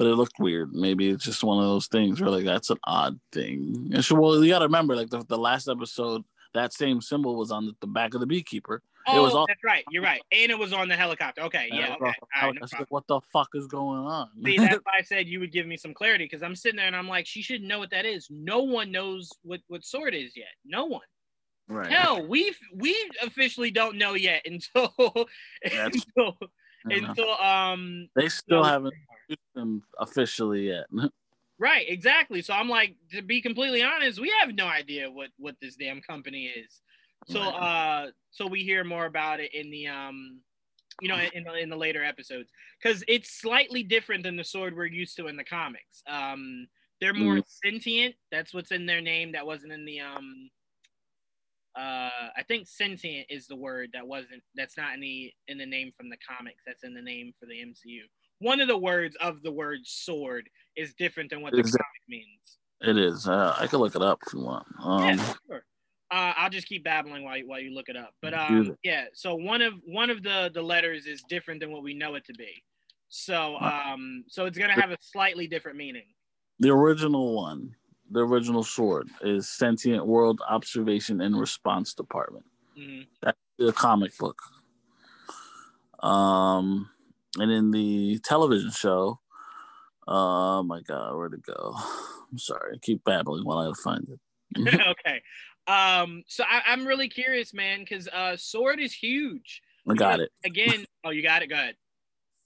but 0.00 0.06
it 0.06 0.14
looked 0.14 0.38
weird. 0.38 0.72
Maybe 0.72 1.10
it's 1.10 1.26
just 1.26 1.44
one 1.44 1.62
of 1.62 1.68
those 1.68 1.86
things 1.86 2.22
where 2.22 2.30
like 2.30 2.46
that's 2.46 2.70
an 2.70 2.78
odd 2.84 3.20
thing. 3.32 3.90
And 3.92 4.02
so, 4.02 4.14
well, 4.14 4.42
you 4.42 4.50
got 4.50 4.60
to 4.60 4.64
remember, 4.64 4.96
like 4.96 5.10
the, 5.10 5.22
the 5.28 5.36
last 5.36 5.68
episode, 5.68 6.22
that 6.54 6.72
same 6.72 7.02
symbol 7.02 7.36
was 7.36 7.50
on 7.50 7.66
the, 7.66 7.74
the 7.82 7.86
back 7.86 8.14
of 8.14 8.20
the 8.20 8.26
beekeeper. 8.26 8.80
Oh, 9.06 9.18
it 9.18 9.20
was 9.20 9.34
all- 9.34 9.44
that's 9.46 9.62
right. 9.62 9.84
You're 9.90 10.02
right, 10.02 10.22
and 10.32 10.50
it 10.50 10.58
was 10.58 10.72
on 10.72 10.88
the 10.88 10.96
helicopter. 10.96 11.42
Okay, 11.42 11.68
yeah, 11.70 11.96
okay. 12.00 12.14
Right, 12.42 12.54
no 12.54 12.66
like, 12.78 12.86
what 12.88 13.06
the 13.08 13.20
fuck 13.30 13.48
is 13.52 13.66
going 13.66 13.98
on? 13.98 14.30
See, 14.42 14.56
that's 14.56 14.76
why 14.84 14.92
I 15.00 15.02
said 15.02 15.26
you 15.26 15.38
would 15.40 15.52
give 15.52 15.66
me 15.66 15.76
some 15.76 15.92
clarity 15.92 16.24
because 16.24 16.42
I'm 16.42 16.56
sitting 16.56 16.78
there 16.78 16.86
and 16.86 16.96
I'm 16.96 17.06
like, 17.06 17.26
she 17.26 17.42
shouldn't 17.42 17.68
know 17.68 17.78
what 17.78 17.90
that 17.90 18.06
is. 18.06 18.26
No 18.30 18.60
one 18.60 18.90
knows 18.90 19.28
what 19.42 19.60
what 19.68 19.80
S.W.O.R.D 19.82 20.16
is 20.16 20.34
yet. 20.34 20.48
No 20.64 20.86
one. 20.86 21.02
Right. 21.68 21.92
Hell, 21.92 22.26
we 22.26 22.54
we 22.74 22.96
officially 23.22 23.70
don't 23.70 23.98
know 23.98 24.14
yet 24.14 24.46
until 24.46 24.94
until 25.62 26.38
until 26.86 27.32
um 27.32 28.08
they 28.16 28.30
still 28.30 28.64
haven't 28.64 28.94
them 29.54 29.82
officially 29.98 30.68
yet. 30.68 30.86
right, 31.58 31.86
exactly. 31.88 32.42
So 32.42 32.54
I'm 32.54 32.68
like, 32.68 32.96
to 33.12 33.22
be 33.22 33.40
completely 33.40 33.82
honest, 33.82 34.20
we 34.20 34.32
have 34.40 34.54
no 34.54 34.66
idea 34.66 35.10
what 35.10 35.30
what 35.38 35.56
this 35.60 35.76
damn 35.76 36.00
company 36.00 36.46
is. 36.46 36.80
So 37.28 37.40
uh 37.40 38.06
so 38.30 38.46
we 38.46 38.62
hear 38.62 38.84
more 38.84 39.06
about 39.06 39.40
it 39.40 39.54
in 39.54 39.70
the 39.70 39.88
um 39.88 40.40
you 41.00 41.08
know 41.08 41.18
in 41.34 41.44
the, 41.44 41.54
in 41.54 41.68
the 41.68 41.76
later 41.76 42.04
episodes 42.04 42.50
because 42.82 43.04
it's 43.08 43.40
slightly 43.40 43.82
different 43.82 44.24
than 44.24 44.36
the 44.36 44.40
S.W.O.R.D 44.40 44.76
we're 44.76 44.86
used 44.86 45.16
to 45.16 45.28
in 45.28 45.36
the 45.36 45.44
comics. 45.44 46.02
Um 46.08 46.66
they're 47.00 47.14
more 47.14 47.36
mm. 47.36 47.44
sentient. 47.64 48.14
That's 48.30 48.52
what's 48.52 48.72
in 48.72 48.84
their 48.84 49.00
name. 49.00 49.32
That 49.32 49.46
wasn't 49.46 49.72
in 49.72 49.84
the 49.84 50.00
um 50.00 50.50
uh 51.76 52.30
I 52.36 52.42
think 52.48 52.66
sentient 52.66 53.26
is 53.28 53.46
the 53.46 53.56
word 53.56 53.90
that 53.92 54.06
wasn't 54.06 54.42
that's 54.54 54.76
not 54.76 54.94
in 54.94 55.00
the 55.00 55.32
in 55.48 55.58
the 55.58 55.66
name 55.66 55.92
from 55.96 56.08
the 56.08 56.18
comics. 56.26 56.62
That's 56.66 56.84
in 56.84 56.94
the 56.94 57.02
name 57.02 57.32
for 57.38 57.46
the 57.46 57.54
MCU. 57.54 58.00
One 58.40 58.60
of 58.60 58.68
the 58.68 58.76
words 58.76 59.16
of 59.20 59.42
the 59.42 59.52
word 59.52 59.80
S.W.O.R.D 59.82 60.50
is 60.76 60.94
different 60.94 61.30
than 61.30 61.42
what 61.42 61.52
the 61.52 61.62
comic 61.62 62.02
means. 62.08 62.58
It 62.80 62.96
is. 62.96 63.28
Uh, 63.28 63.54
I 63.58 63.66
can 63.66 63.78
look 63.78 63.94
it 63.94 64.02
up 64.02 64.18
if 64.26 64.32
you 64.32 64.40
want. 64.40 64.66
Um, 64.82 65.08
yeah, 65.08 65.34
sure. 65.46 65.64
Uh, 66.10 66.32
I'll 66.36 66.50
just 66.50 66.66
keep 66.66 66.82
babbling 66.82 67.24
while 67.24 67.36
you, 67.36 67.46
while 67.46 67.60
you 67.60 67.72
look 67.72 67.88
it 67.88 67.96
up. 67.96 68.14
But 68.20 68.34
um, 68.34 68.76
yeah, 68.82 69.04
so 69.12 69.34
one 69.34 69.62
of 69.62 69.74
one 69.84 70.10
of 70.10 70.22
the 70.22 70.50
the 70.52 70.62
letters 70.62 71.06
is 71.06 71.22
different 71.28 71.60
than 71.60 71.70
what 71.70 71.82
we 71.82 71.94
know 71.94 72.14
it 72.14 72.24
to 72.26 72.32
be. 72.32 72.64
So 73.08 73.58
um, 73.58 74.24
so 74.26 74.46
it's 74.46 74.58
gonna 74.58 74.80
have 74.80 74.90
a 74.90 74.96
slightly 75.00 75.46
different 75.46 75.76
meaning. 75.76 76.06
The 76.58 76.70
original 76.70 77.36
one, 77.36 77.76
the 78.10 78.20
original 78.20 78.62
S.W.O.R.D, 78.62 79.10
is 79.22 79.48
Sentient 79.48 80.04
World 80.04 80.40
Observation 80.48 81.20
and 81.20 81.38
Response 81.38 81.94
Department. 81.94 82.44
Mm-hmm. 82.78 83.02
That's 83.22 83.38
the 83.58 83.72
comic 83.72 84.16
book. 84.18 84.40
Um, 86.00 86.88
and 87.38 87.50
in 87.50 87.70
the 87.70 88.18
television 88.24 88.70
show, 88.70 89.20
oh 90.08 90.62
my 90.62 90.80
god, 90.82 91.14
where'd 91.14 91.34
it 91.34 91.42
go? 91.42 91.74
I'm 92.32 92.38
sorry, 92.38 92.74
I 92.74 92.78
keep 92.78 93.04
babbling 93.04 93.44
while 93.44 93.58
I 93.58 93.72
find 93.82 94.08
it. 94.08 94.20
okay. 94.88 95.22
Um, 95.66 96.24
so 96.26 96.44
I, 96.44 96.72
am 96.72 96.86
really 96.86 97.08
curious, 97.08 97.54
man, 97.54 97.80
because 97.80 98.08
uh, 98.08 98.32
S.W.O.R.D 98.34 98.82
is 98.82 98.92
huge. 98.92 99.62
I 99.88 99.94
got 99.94 100.20
it 100.20 100.30
again. 100.44 100.84
oh, 101.04 101.10
you 101.10 101.22
got 101.22 101.42
it. 101.42 101.48
Go 101.48 101.54
ahead. 101.54 101.76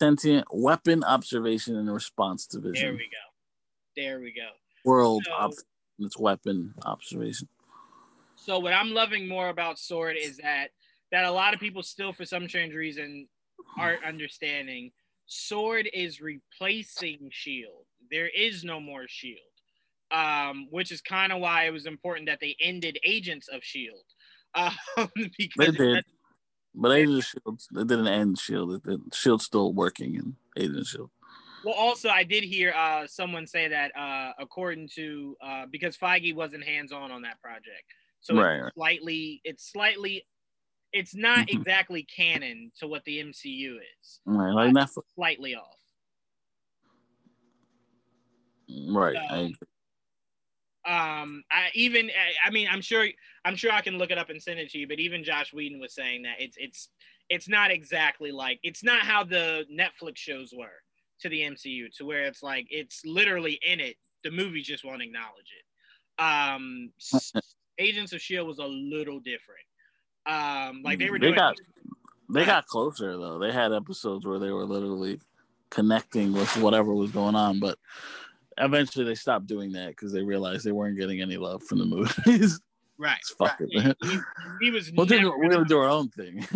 Sentient 0.00 0.46
weapon 0.52 1.04
observation 1.04 1.76
and 1.76 1.92
response 1.92 2.46
division. 2.46 2.82
There 2.82 2.92
we 2.92 2.98
go. 2.98 3.96
There 3.96 4.20
we 4.20 4.32
go. 4.32 4.48
World 4.84 5.22
so, 5.26 5.32
op- 5.32 5.52
its 6.00 6.18
weapon 6.18 6.74
observation. 6.84 7.48
So 8.36 8.58
what 8.58 8.74
I'm 8.74 8.90
loving 8.90 9.28
more 9.28 9.48
about 9.48 9.74
S.W.O.R.D 9.74 10.18
is 10.18 10.38
that 10.38 10.68
that 11.12 11.24
a 11.24 11.30
lot 11.30 11.54
of 11.54 11.60
people 11.60 11.82
still, 11.82 12.12
for 12.12 12.24
some 12.24 12.48
strange 12.48 12.74
reason, 12.74 13.28
aren't 13.78 14.04
understanding. 14.04 14.92
S.W.O.R.D 15.28 15.90
is 15.94 16.20
replacing 16.20 17.28
shield. 17.30 17.86
There 18.10 18.28
is 18.28 18.64
no 18.64 18.80
more 18.80 19.06
shield 19.08 19.40
um, 20.14 20.68
which 20.70 20.92
is 20.92 21.00
kind 21.00 21.32
of 21.32 21.40
why 21.40 21.64
it 21.64 21.72
was 21.72 21.86
important 21.86 22.28
that 22.28 22.38
they 22.40 22.56
ended 22.60 22.98
Agents 23.04 23.48
of 23.48 23.62
Shield. 23.62 24.04
Um, 24.54 24.72
because 25.14 25.48
they 25.58 25.70
did, 25.70 26.04
but 26.74 26.92
Agents 26.92 27.34
of 27.34 27.42
Shield 27.42 27.60
they 27.72 27.84
didn't 27.84 28.08
end 28.08 28.38
Shield. 28.38 28.80
Shield's 29.12 29.44
still 29.44 29.72
working 29.72 30.14
in 30.14 30.36
Agents 30.56 30.80
of 30.80 30.86
Shield. 30.86 31.10
Well, 31.64 31.74
also 31.74 32.10
I 32.10 32.24
did 32.24 32.44
hear 32.44 32.72
uh, 32.76 33.06
someone 33.06 33.46
say 33.46 33.68
that 33.68 33.90
uh, 33.96 34.32
according 34.38 34.88
to 34.96 35.36
uh, 35.44 35.64
because 35.70 35.96
Feige 35.96 36.34
wasn't 36.34 36.64
hands 36.64 36.92
on 36.92 37.10
on 37.10 37.22
that 37.22 37.40
project, 37.40 37.84
so 38.20 38.36
right, 38.36 38.66
it's 38.66 38.74
slightly 38.74 39.40
it's 39.44 39.72
slightly 39.72 40.26
it's 40.94 41.14
not 41.14 41.48
mm-hmm. 41.48 41.58
exactly 41.58 42.04
canon 42.04 42.70
to 42.78 42.86
what 42.86 43.04
the 43.04 43.18
MCU 43.18 43.76
is. 43.76 44.20
Right, 44.24 44.52
like 44.52 44.72
Netflix. 44.72 45.02
Slightly 45.16 45.56
off. 45.56 45.76
Right. 48.68 49.52
So, 49.58 49.66
um 50.86 51.42
i 51.50 51.70
even 51.72 52.10
i 52.44 52.50
mean 52.50 52.68
i'm 52.70 52.82
sure 52.82 53.06
i'm 53.46 53.56
sure 53.56 53.72
i 53.72 53.80
can 53.80 53.96
look 53.96 54.10
it 54.10 54.18
up 54.18 54.28
and 54.28 54.42
send 54.42 54.60
it 54.60 54.68
to 54.68 54.76
you 54.76 54.86
but 54.86 54.98
even 54.98 55.24
Joss 55.24 55.50
whedon 55.50 55.80
was 55.80 55.94
saying 55.94 56.22
that 56.24 56.34
it's 56.38 56.58
it's 56.60 56.90
it's 57.30 57.48
not 57.48 57.70
exactly 57.70 58.30
like 58.30 58.60
it's 58.62 58.84
not 58.84 59.00
how 59.00 59.24
the 59.24 59.64
netflix 59.72 60.18
shows 60.18 60.52
were 60.54 60.82
to 61.20 61.30
the 61.30 61.40
mcu 61.40 61.86
to 61.96 62.04
where 62.04 62.24
it's 62.24 62.42
like 62.42 62.66
it's 62.68 63.00
literally 63.06 63.58
in 63.66 63.80
it 63.80 63.96
the 64.24 64.30
movie 64.30 64.60
just 64.60 64.84
won't 64.84 65.00
acknowledge 65.00 65.52
it 65.58 66.22
um 66.22 66.90
agents 67.78 68.12
of 68.12 68.20
shield 68.20 68.46
was 68.46 68.58
a 68.58 68.66
little 68.66 69.20
different 69.20 69.64
um 70.26 70.82
like 70.82 70.98
they 70.98 71.10
were 71.10 71.18
they 71.18 71.32
got 71.32 71.56
they 72.30 72.44
got 72.44 72.66
closer 72.66 73.16
though 73.16 73.38
they 73.38 73.52
had 73.52 73.72
episodes 73.72 74.26
where 74.26 74.38
they 74.38 74.50
were 74.50 74.64
literally 74.64 75.20
connecting 75.70 76.32
with 76.32 76.56
whatever 76.58 76.94
was 76.94 77.10
going 77.10 77.34
on 77.34 77.58
but 77.58 77.78
eventually 78.58 79.04
they 79.04 79.14
stopped 79.14 79.46
doing 79.46 79.72
that 79.72 79.88
because 79.88 80.12
they 80.12 80.22
realized 80.22 80.64
they 80.64 80.72
weren't 80.72 80.98
getting 80.98 81.20
any 81.20 81.36
love 81.36 81.62
from 81.62 81.78
the 81.78 81.84
movies. 81.84 82.60
Right. 82.96 83.18
fuck 83.36 83.58
right. 83.58 83.68
it. 83.70 83.96
He, 84.60 84.66
he, 84.66 84.70
was. 84.70 84.92
we're 84.92 85.04
gonna 85.04 85.64
do 85.64 85.78
our 85.78 85.88
own 85.88 86.10
thing. 86.10 86.46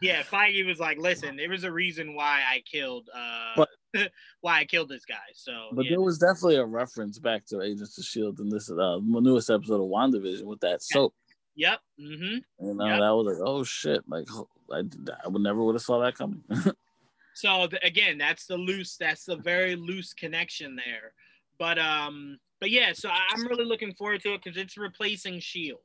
yeah, 0.00 0.22
Feige 0.22 0.66
was 0.66 0.80
like, 0.80 0.96
"Listen, 0.96 1.36
there 1.36 1.50
was 1.50 1.64
a 1.64 1.70
reason 1.70 2.14
why 2.14 2.40
I 2.50 2.62
killed, 2.64 3.10
uh, 3.14 3.66
but, 3.92 4.10
why 4.40 4.60
I 4.60 4.64
killed 4.64 4.88
this 4.88 5.04
guy." 5.04 5.16
So, 5.34 5.68
but 5.72 5.84
yeah. 5.84 5.90
there 5.90 6.00
was 6.00 6.16
definitely 6.16 6.56
a 6.56 6.64
reference 6.64 7.18
back 7.18 7.44
to 7.48 7.60
Agents 7.60 7.98
of 7.98 8.04
Shield 8.04 8.40
in 8.40 8.48
this 8.48 8.70
uh, 8.70 9.00
newest 9.02 9.50
episode 9.50 9.82
of 9.84 9.90
WandaVision 9.90 10.44
with 10.44 10.60
that 10.60 10.82
soap. 10.82 11.14
Yep. 11.54 11.80
Mm-hmm. 12.00 12.66
You 12.66 12.74
know, 12.74 12.86
yep. 12.86 13.00
that 13.00 13.14
was 13.14 13.26
like, 13.26 13.48
oh 13.48 13.64
shit! 13.64 14.02
Like, 14.08 14.26
I, 14.72 14.82
I 15.24 15.28
would 15.28 15.42
never 15.42 15.62
would 15.62 15.74
have 15.74 15.82
saw 15.82 16.00
that 16.00 16.14
coming. 16.14 16.42
so 17.34 17.66
the, 17.66 17.84
again, 17.84 18.18
that's 18.18 18.46
the 18.46 18.56
loose. 18.56 18.96
That's 18.96 19.24
the 19.24 19.36
very 19.36 19.76
loose 19.76 20.14
connection 20.14 20.76
there. 20.76 21.12
But 21.58 21.78
um, 21.78 22.38
but 22.60 22.70
yeah, 22.70 22.92
so 22.94 23.10
I'm 23.10 23.46
really 23.46 23.64
looking 23.64 23.92
forward 23.94 24.22
to 24.22 24.34
it 24.34 24.42
because 24.42 24.56
it's 24.56 24.76
replacing 24.76 25.40
Shield. 25.40 25.80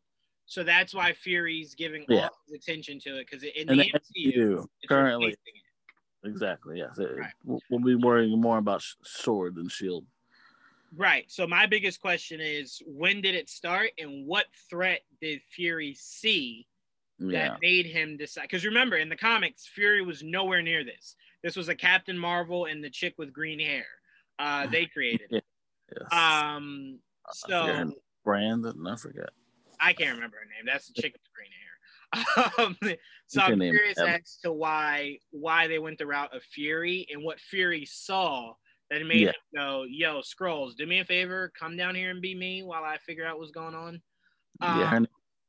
So 0.46 0.64
that's 0.64 0.94
why 0.96 1.14
Fury's 1.14 1.76
giving 1.76 2.06
yeah. 2.08 2.24
all 2.24 2.30
his 2.48 2.62
attention 2.62 3.00
to 3.02 3.20
it 3.20 3.28
because 3.30 3.44
in 3.44 3.68
the, 3.68 3.76
the 3.76 3.94
MCU, 4.26 4.66
currently, 4.88 5.36
exactly, 6.24 6.78
yes, 6.78 6.98
right. 6.98 7.32
we'll 7.44 7.82
be 7.82 7.96
worrying 7.96 8.40
more 8.40 8.58
about 8.58 8.78
S.W.O.R.D 8.78 9.56
than 9.56 9.68
Shield. 9.68 10.06
Right. 10.98 11.26
So 11.28 11.46
my 11.46 11.68
biggest 11.68 12.02
question 12.02 12.40
is, 12.42 12.82
when 12.88 13.22
did 13.22 13.36
it 13.36 13.50
start, 13.50 13.92
and 14.00 14.26
what 14.26 14.46
threat 14.70 15.02
did 15.22 15.42
Fury 15.44 15.94
see 15.94 16.66
that 17.20 17.32
yeah. 17.32 17.56
made 17.62 17.86
him 17.86 18.18
decide? 18.18 18.44
Because 18.44 18.66
remember, 18.66 18.98
in 18.98 19.08
the 19.08 19.16
comics, 19.16 19.68
Fury 19.68 20.02
was 20.02 20.24
nowhere 20.24 20.64
near 20.64 20.84
this. 20.84 21.16
This 21.44 21.56
was 21.56 21.70
a 21.70 21.76
Captain 21.76 22.18
Marvel 22.18 22.66
and 22.66 22.84
the 22.84 22.90
chick 22.90 23.14
with 23.20 23.32
green 23.32 23.60
hair. 23.60 23.86
Uh, 24.40 24.66
they 24.68 24.86
created. 24.94 25.30
Yes. 25.32 26.12
Um. 26.12 27.00
So 27.32 27.92
Brandon, 28.24 28.88
I 28.88 28.96
forget. 28.96 29.30
I 29.80 29.94
can't 29.94 30.16
remember 30.16 30.38
her 30.38 30.46
name. 30.46 30.66
That's 30.66 30.88
the 30.88 31.00
chick 31.00 31.14
with 31.14 31.22
green 31.34 31.52
hair. 31.52 31.68
Um, 32.58 32.78
so 33.28 33.42
I'm 33.42 33.60
curious 33.60 34.00
as 34.00 34.40
to 34.44 34.52
why 34.54 35.18
why 35.32 35.68
they 35.68 35.78
went 35.78 35.98
the 35.98 36.08
route 36.08 36.34
of 36.34 36.42
Fury 36.42 37.06
and 37.12 37.22
what 37.22 37.38
Fury 37.38 37.86
saw 37.86 38.54
that 38.90 39.06
made 39.06 39.22
yeah. 39.22 39.28
him 39.30 39.34
go, 39.56 39.86
"Yo, 39.90 40.22
scrolls, 40.22 40.76
do 40.76 40.86
me 40.86 41.00
a 41.00 41.06
favor, 41.06 41.52
come 41.60 41.78
down 41.78 41.96
here 41.96 42.10
and 42.10 42.22
be 42.22 42.36
me 42.36 42.64
while 42.64 42.84
I 42.84 42.98
figure 42.98 43.26
out 43.26 43.40
what's 43.40 43.52
going 43.52 43.76
on." 43.76 44.02
Um, 44.62 44.80
yeah, 44.80 45.00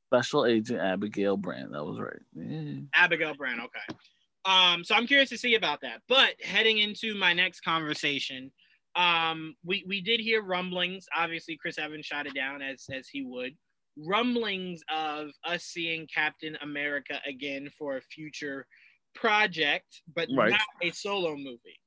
Special 0.08 0.46
Agent 0.46 0.80
Abigail 0.80 1.36
Brand. 1.36 1.74
That 1.74 1.84
was 1.84 2.00
right. 2.00 2.20
Yeah. 2.34 2.80
Abigail 2.94 3.34
Brand. 3.34 3.60
Okay. 3.60 3.98
Um, 4.44 4.82
so 4.82 4.94
I'm 4.94 5.06
curious 5.06 5.28
to 5.30 5.38
see 5.38 5.54
about 5.54 5.80
that. 5.82 6.00
But 6.08 6.34
heading 6.42 6.78
into 6.78 7.14
my 7.14 7.34
next 7.34 7.60
conversation, 7.60 8.50
um, 8.96 9.54
we 9.64 9.84
we 9.86 10.00
did 10.00 10.20
hear 10.20 10.42
rumblings. 10.42 11.06
Obviously, 11.16 11.56
Chris 11.56 11.78
Evans 11.78 12.06
shot 12.06 12.26
it 12.26 12.34
down 12.34 12.62
as 12.62 12.86
as 12.92 13.08
he 13.08 13.22
would. 13.22 13.54
Rumblings 13.98 14.82
of 14.94 15.30
us 15.44 15.64
seeing 15.64 16.06
Captain 16.12 16.56
America 16.62 17.20
again 17.26 17.68
for 17.76 17.96
a 17.96 18.02
future 18.02 18.66
project, 19.14 20.02
but 20.14 20.28
right. 20.34 20.50
not 20.50 20.60
a 20.82 20.90
solo 20.90 21.36
movie. 21.36 21.80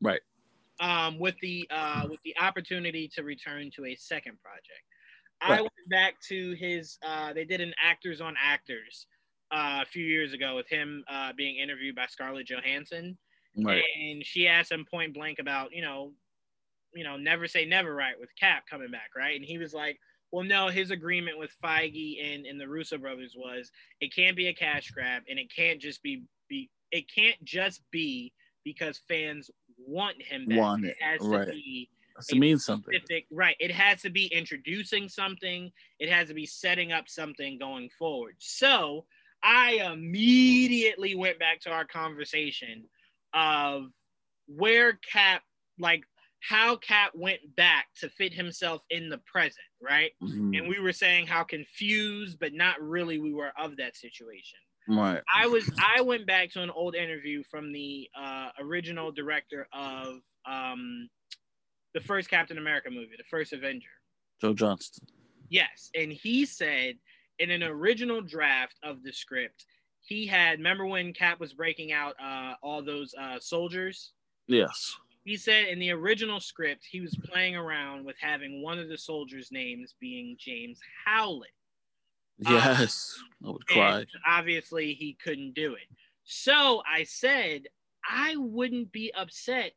Right. 0.00 0.20
Um, 0.80 1.18
with 1.18 1.34
the 1.40 1.68
uh, 1.70 2.06
with 2.08 2.20
the 2.24 2.36
opportunity 2.40 3.10
to 3.14 3.24
return 3.24 3.70
to 3.76 3.86
a 3.86 3.96
second 3.96 4.38
project. 4.40 4.84
Right. 5.42 5.58
I 5.58 5.62
went 5.62 5.72
back 5.88 6.14
to 6.28 6.52
his. 6.52 6.98
Uh, 7.04 7.32
they 7.32 7.44
did 7.44 7.60
an 7.60 7.74
actors 7.82 8.20
on 8.20 8.34
actors 8.40 9.06
uh, 9.50 9.80
a 9.82 9.86
few 9.86 10.04
years 10.04 10.32
ago 10.32 10.54
with 10.54 10.68
him 10.68 11.04
uh, 11.10 11.32
being 11.36 11.56
interviewed 11.56 11.96
by 11.96 12.06
Scarlett 12.06 12.48
Johansson, 12.48 13.18
right. 13.56 13.82
and 14.00 14.24
she 14.24 14.46
asked 14.46 14.70
him 14.70 14.84
point 14.88 15.14
blank 15.14 15.38
about 15.40 15.72
you 15.72 15.82
know 15.82 16.12
you 16.94 17.04
know, 17.04 17.16
never 17.16 17.46
say 17.46 17.64
never, 17.64 17.94
right, 17.94 18.18
with 18.18 18.34
Cap 18.38 18.64
coming 18.68 18.90
back, 18.90 19.10
right? 19.16 19.36
And 19.36 19.44
he 19.44 19.58
was 19.58 19.74
like, 19.74 19.98
well, 20.32 20.44
no, 20.44 20.68
his 20.68 20.90
agreement 20.90 21.38
with 21.38 21.54
Feige 21.62 22.34
and, 22.34 22.46
and 22.46 22.60
the 22.60 22.68
Russo 22.68 22.98
brothers 22.98 23.34
was 23.36 23.70
it 24.00 24.14
can't 24.14 24.36
be 24.36 24.48
a 24.48 24.54
cash 24.54 24.90
grab 24.90 25.22
and 25.28 25.38
it 25.38 25.54
can't 25.54 25.80
just 25.80 26.02
be, 26.02 26.24
be 26.48 26.70
it 26.90 27.04
can't 27.14 27.42
just 27.44 27.82
be 27.90 28.32
because 28.64 29.00
fans 29.08 29.50
want 29.86 30.20
him 30.22 30.46
back. 30.46 30.58
Want 30.58 30.84
it, 30.84 30.90
it 30.90 31.02
has 31.02 31.20
right. 31.22 31.46
to 31.46 31.52
be 31.52 31.88
to 32.28 32.36
mean 32.36 32.58
something. 32.58 32.94
Right. 33.30 33.56
It 33.60 33.70
has 33.70 34.02
to 34.02 34.10
be 34.10 34.26
introducing 34.26 35.08
something. 35.08 35.70
It 35.98 36.10
has 36.10 36.28
to 36.28 36.34
be 36.34 36.46
setting 36.46 36.92
up 36.92 37.08
something 37.08 37.58
going 37.58 37.90
forward. 37.98 38.34
So 38.38 39.04
I 39.42 39.88
immediately 39.92 41.14
went 41.14 41.38
back 41.38 41.60
to 41.60 41.70
our 41.70 41.84
conversation 41.84 42.84
of 43.34 43.90
where 44.46 44.98
Cap 45.12 45.42
like 45.78 46.02
how 46.40 46.76
Cap 46.76 47.12
went 47.14 47.40
back 47.56 47.86
to 48.00 48.08
fit 48.08 48.32
himself 48.32 48.82
in 48.90 49.08
the 49.08 49.18
present, 49.18 49.56
right? 49.82 50.12
Mm-hmm. 50.22 50.54
And 50.54 50.68
we 50.68 50.78
were 50.78 50.92
saying 50.92 51.26
how 51.26 51.42
confused, 51.44 52.38
but 52.38 52.52
not 52.52 52.80
really 52.80 53.18
we 53.18 53.32
were 53.32 53.52
of 53.58 53.76
that 53.76 53.96
situation. 53.96 54.58
Right. 54.88 55.22
I 55.34 55.46
was 55.46 55.70
I 55.78 56.00
went 56.00 56.26
back 56.26 56.50
to 56.52 56.62
an 56.62 56.70
old 56.70 56.94
interview 56.94 57.42
from 57.50 57.72
the 57.72 58.08
uh, 58.18 58.48
original 58.58 59.12
director 59.12 59.68
of 59.72 60.20
um, 60.46 61.08
the 61.92 62.00
first 62.00 62.30
Captain 62.30 62.56
America 62.56 62.90
movie, 62.90 63.16
the 63.16 63.24
first 63.24 63.52
Avenger. 63.52 63.88
Joe 64.40 64.54
Johnston. 64.54 65.06
Yes, 65.50 65.90
and 65.94 66.10
he 66.10 66.46
said 66.46 66.94
in 67.38 67.50
an 67.50 67.62
original 67.62 68.22
draft 68.22 68.76
of 68.82 69.02
the 69.02 69.12
script, 69.12 69.66
he 70.00 70.26
had 70.26 70.58
remember 70.58 70.86
when 70.86 71.12
Cap 71.12 71.38
was 71.38 71.52
breaking 71.52 71.92
out 71.92 72.14
uh, 72.22 72.54
all 72.62 72.82
those 72.82 73.14
uh, 73.20 73.38
soldiers. 73.38 74.12
Yes. 74.46 74.96
He 75.24 75.36
said 75.36 75.68
in 75.68 75.78
the 75.78 75.90
original 75.90 76.40
script 76.40 76.86
he 76.90 77.02
was 77.02 77.14
playing 77.30 77.54
around 77.54 78.06
with 78.06 78.16
having 78.18 78.62
one 78.62 78.78
of 78.78 78.88
the 78.88 78.96
soldiers' 78.96 79.52
names 79.52 79.94
being 80.00 80.36
James 80.38 80.80
Howlett. 81.04 81.50
Yes, 82.38 83.18
um, 83.42 83.48
I 83.48 83.52
would 83.52 83.66
cry. 83.66 84.06
Obviously, 84.26 84.94
he 84.94 85.16
couldn't 85.22 85.54
do 85.54 85.74
it. 85.74 85.88
So 86.24 86.82
I 86.90 87.04
said 87.04 87.62
I 88.08 88.36
wouldn't 88.36 88.92
be 88.92 89.12
upset 89.14 89.72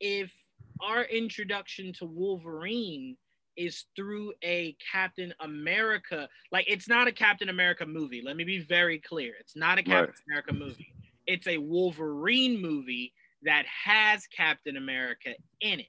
if 0.00 0.32
our 0.80 1.04
introduction 1.04 1.92
to 1.94 2.06
Wolverine 2.06 3.16
is 3.56 3.84
through 3.94 4.32
a 4.42 4.76
Captain 4.92 5.32
America. 5.40 6.28
Like 6.50 6.66
it's 6.68 6.88
not 6.88 7.06
a 7.06 7.12
Captain 7.12 7.48
America 7.48 7.86
movie. 7.86 8.22
Let 8.24 8.36
me 8.36 8.44
be 8.44 8.60
very 8.60 8.98
clear. 8.98 9.34
It's 9.38 9.56
not 9.56 9.78
a 9.78 9.82
Captain 9.82 10.06
right. 10.06 10.22
America 10.28 10.52
movie. 10.52 10.92
It's 11.26 11.46
a 11.46 11.58
Wolverine 11.58 12.60
movie 12.60 13.12
that 13.42 13.64
has 13.66 14.26
Captain 14.26 14.76
America 14.76 15.34
in 15.60 15.80
it. 15.80 15.86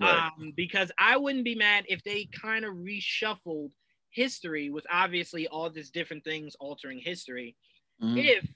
Right. 0.00 0.30
Um, 0.38 0.52
because 0.56 0.90
I 0.98 1.16
wouldn't 1.16 1.44
be 1.44 1.54
mad 1.54 1.84
if 1.88 2.02
they 2.02 2.28
kind 2.40 2.64
of 2.64 2.74
reshuffled 2.74 3.70
history 4.12 4.70
with 4.70 4.86
obviously 4.90 5.48
all 5.48 5.68
these 5.70 5.90
different 5.90 6.24
things 6.24 6.54
altering 6.60 6.98
history. 6.98 7.56
Mm-hmm. 8.02 8.18
If 8.18 8.48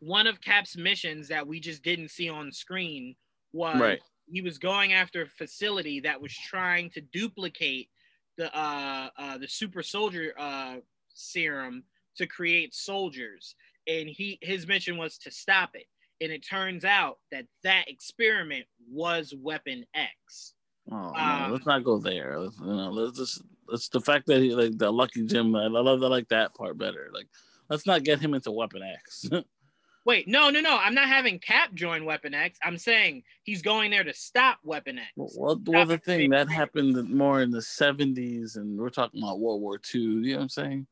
one 0.00 0.26
of 0.26 0.40
Cap's 0.40 0.76
missions 0.76 1.28
that 1.28 1.46
we 1.46 1.60
just 1.60 1.82
didn't 1.82 2.10
see 2.10 2.28
on 2.28 2.52
screen 2.52 3.16
was 3.52 3.80
right 3.80 4.00
he 4.26 4.40
was 4.40 4.58
going 4.58 4.92
after 4.92 5.22
a 5.22 5.28
facility 5.28 6.00
that 6.00 6.20
was 6.20 6.34
trying 6.34 6.90
to 6.90 7.00
duplicate 7.00 7.88
the 8.36 8.54
uh, 8.56 9.10
uh, 9.16 9.38
the 9.38 9.48
super 9.48 9.82
soldier 9.82 10.32
uh, 10.38 10.76
serum 11.12 11.84
to 12.16 12.26
create 12.26 12.74
soldiers, 12.74 13.54
and 13.86 14.08
he 14.08 14.38
his 14.42 14.66
mission 14.66 14.96
was 14.96 15.18
to 15.18 15.30
stop 15.30 15.70
it. 15.74 15.86
And 16.20 16.32
it 16.32 16.46
turns 16.46 16.84
out 16.84 17.18
that 17.32 17.46
that 17.64 17.88
experiment 17.88 18.66
was 18.90 19.34
Weapon 19.36 19.84
X. 19.94 20.54
Oh, 20.90 21.12
um, 21.14 21.52
let's 21.52 21.66
not 21.66 21.84
go 21.84 21.98
there. 21.98 22.38
Let's, 22.38 22.58
you 22.58 22.66
know, 22.66 22.90
let's 22.90 23.18
just 23.18 23.42
it's 23.70 23.88
the 23.88 24.00
fact 24.00 24.26
that 24.26 24.40
he 24.40 24.54
like 24.54 24.78
the 24.78 24.90
Lucky 24.90 25.24
Jim. 25.24 25.54
I 25.54 25.66
love 25.66 26.02
I 26.02 26.06
like 26.06 26.28
that 26.28 26.54
part 26.54 26.78
better. 26.78 27.10
Like, 27.12 27.28
let's 27.68 27.86
not 27.86 28.04
get 28.04 28.20
him 28.20 28.34
into 28.34 28.50
Weapon 28.50 28.82
X. 28.82 29.28
Wait, 30.06 30.28
no, 30.28 30.50
no, 30.50 30.60
no. 30.60 30.76
I'm 30.76 30.94
not 30.94 31.08
having 31.08 31.38
Cap 31.38 31.72
join 31.72 32.04
Weapon 32.04 32.34
X. 32.34 32.58
I'm 32.62 32.76
saying 32.76 33.22
he's 33.42 33.62
going 33.62 33.90
there 33.90 34.04
to 34.04 34.12
stop 34.12 34.58
Weapon 34.62 34.98
X. 34.98 35.08
Well, 35.16 35.58
well 35.66 35.86
the 35.86 35.96
thing 35.96 36.30
that 36.30 36.50
happened 36.50 37.08
more 37.08 37.40
in 37.40 37.50
the 37.50 37.60
70s, 37.60 38.56
and 38.56 38.78
we're 38.78 38.90
talking 38.90 39.22
about 39.22 39.40
World 39.40 39.62
War 39.62 39.80
II. 39.94 40.00
You 40.00 40.32
know 40.32 40.36
what 40.36 40.42
I'm 40.42 40.48
saying? 40.50 40.86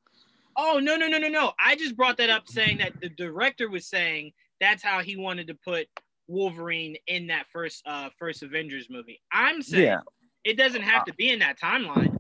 Oh 0.57 0.81
no, 0.83 0.97
no, 0.97 1.09
no, 1.09 1.19
no, 1.19 1.29
no. 1.29 1.53
I 1.59 1.77
just 1.77 1.97
brought 1.97 2.17
that 2.19 2.31
up, 2.31 2.49
saying 2.49 2.79
that 2.79 3.01
the 3.01 3.09
director 3.11 3.69
was 3.69 3.87
saying 3.87 4.33
that's 4.61 4.83
how 4.83 5.01
he 5.01 5.17
wanted 5.17 5.47
to 5.49 5.55
put 5.55 5.89
Wolverine 6.29 6.97
in 7.07 7.27
that 7.27 7.47
first 7.49 7.83
uh 7.87 8.09
first 8.19 8.43
Avengers 8.43 8.89
movie. 8.91 9.21
I'm 9.31 9.63
saying 9.63 9.85
yeah. 9.85 10.01
it 10.45 10.57
doesn't 10.57 10.83
have 10.83 11.05
to 11.07 11.15
be 11.15 11.31
in 11.31 11.39
that 11.41 11.59
timeline. 11.59 12.17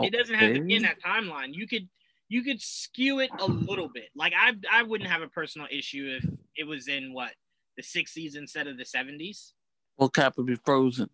It 0.00 0.12
doesn't 0.12 0.34
have 0.34 0.54
to 0.54 0.60
be 0.60 0.74
in 0.74 0.82
that 0.82 1.00
timeline. 1.00 1.54
You 1.54 1.66
could 1.66 1.88
you 2.28 2.42
could 2.42 2.60
skew 2.60 3.20
it 3.20 3.30
a 3.38 3.46
little 3.46 3.88
bit. 3.88 4.10
Like 4.16 4.32
I 4.36 4.52
I 4.70 4.82
wouldn't 4.82 5.10
have 5.10 5.22
a 5.22 5.28
personal 5.28 5.68
issue 5.70 6.18
if 6.20 6.28
it 6.56 6.64
was 6.64 6.88
in 6.88 7.12
what 7.12 7.32
the 7.76 7.82
60s 7.82 8.36
instead 8.36 8.66
of 8.66 8.76
the 8.76 8.84
70s. 8.84 9.52
Well, 9.96 10.08
Cap 10.08 10.36
would 10.36 10.46
be 10.46 10.56
frozen. 10.56 11.10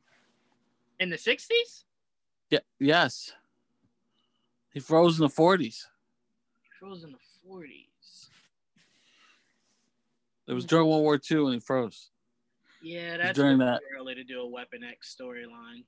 In 0.98 1.10
the 1.10 1.16
60s? 1.16 1.84
Yeah. 2.50 2.60
Yes. 2.78 3.32
He 4.72 4.80
froze 4.80 5.18
in 5.18 5.26
the 5.26 5.32
40s. 5.32 5.86
He 6.62 6.68
froze 6.78 7.04
in 7.04 7.12
the 7.12 7.18
40s. 7.48 8.28
It 10.46 10.52
was 10.52 10.64
during 10.64 10.86
World 10.88 11.02
War 11.02 11.20
II 11.30 11.40
when 11.40 11.52
he 11.54 11.60
froze. 11.60 12.10
Yeah, 12.82 13.18
that's 13.18 13.36
during 13.36 13.58
that 13.58 13.80
early 13.96 14.14
to 14.14 14.24
do 14.24 14.40
a 14.40 14.48
Weapon 14.48 14.82
X 14.82 15.14
storyline. 15.18 15.84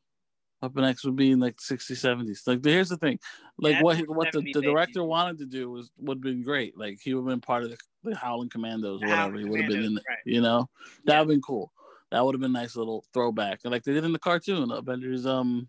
Weapon 0.63 0.85
X 0.85 1.05
would 1.05 1.17
be 1.17 1.33
in 1.33 1.41
like 1.41 1.57
60s, 1.57 1.91
70s. 1.91 2.47
Like 2.47 2.65
here's 2.65 2.89
the 2.89 2.97
thing, 2.97 3.19
like 3.59 3.75
yeah, 3.75 3.83
what 3.83 4.09
what 4.09 4.33
the, 4.33 4.41
the 4.41 4.63
director 4.63 5.03
wanted 5.03 5.39
to 5.39 5.47
do 5.47 5.71
was 5.71 5.91
would 5.99 6.19
have 6.19 6.23
been 6.23 6.43
great. 6.43 6.79
Like 6.79 7.01
he 7.03 7.15
would 7.15 7.23
have 7.23 7.35
been 7.35 7.41
part 7.41 7.65
of 7.65 7.71
the, 7.71 7.79
the 8.05 8.17
Howling 8.17 8.49
Commandos 8.49 9.03
or 9.03 9.09
whatever. 9.09 9.39
He 9.39 9.45
would 9.45 9.61
have 9.61 9.71
been 9.71 9.85
in 9.85 9.97
it. 9.97 10.05
Right. 10.09 10.19
You 10.25 10.41
know, 10.41 10.69
that 11.05 11.15
would 11.19 11.19
have 11.19 11.29
been 11.29 11.43
cool. 11.43 11.73
That 12.13 12.25
would 12.25 12.35
have 12.35 12.41
been 12.41 12.55
a 12.55 12.61
nice 12.61 12.77
little 12.77 13.05
throwback, 13.13 13.61
like 13.65 13.83
they 13.83 13.93
did 13.93 14.05
in 14.05 14.13
the 14.13 14.19
cartoon 14.19 14.71
Avengers. 14.71 15.27
Um, 15.27 15.69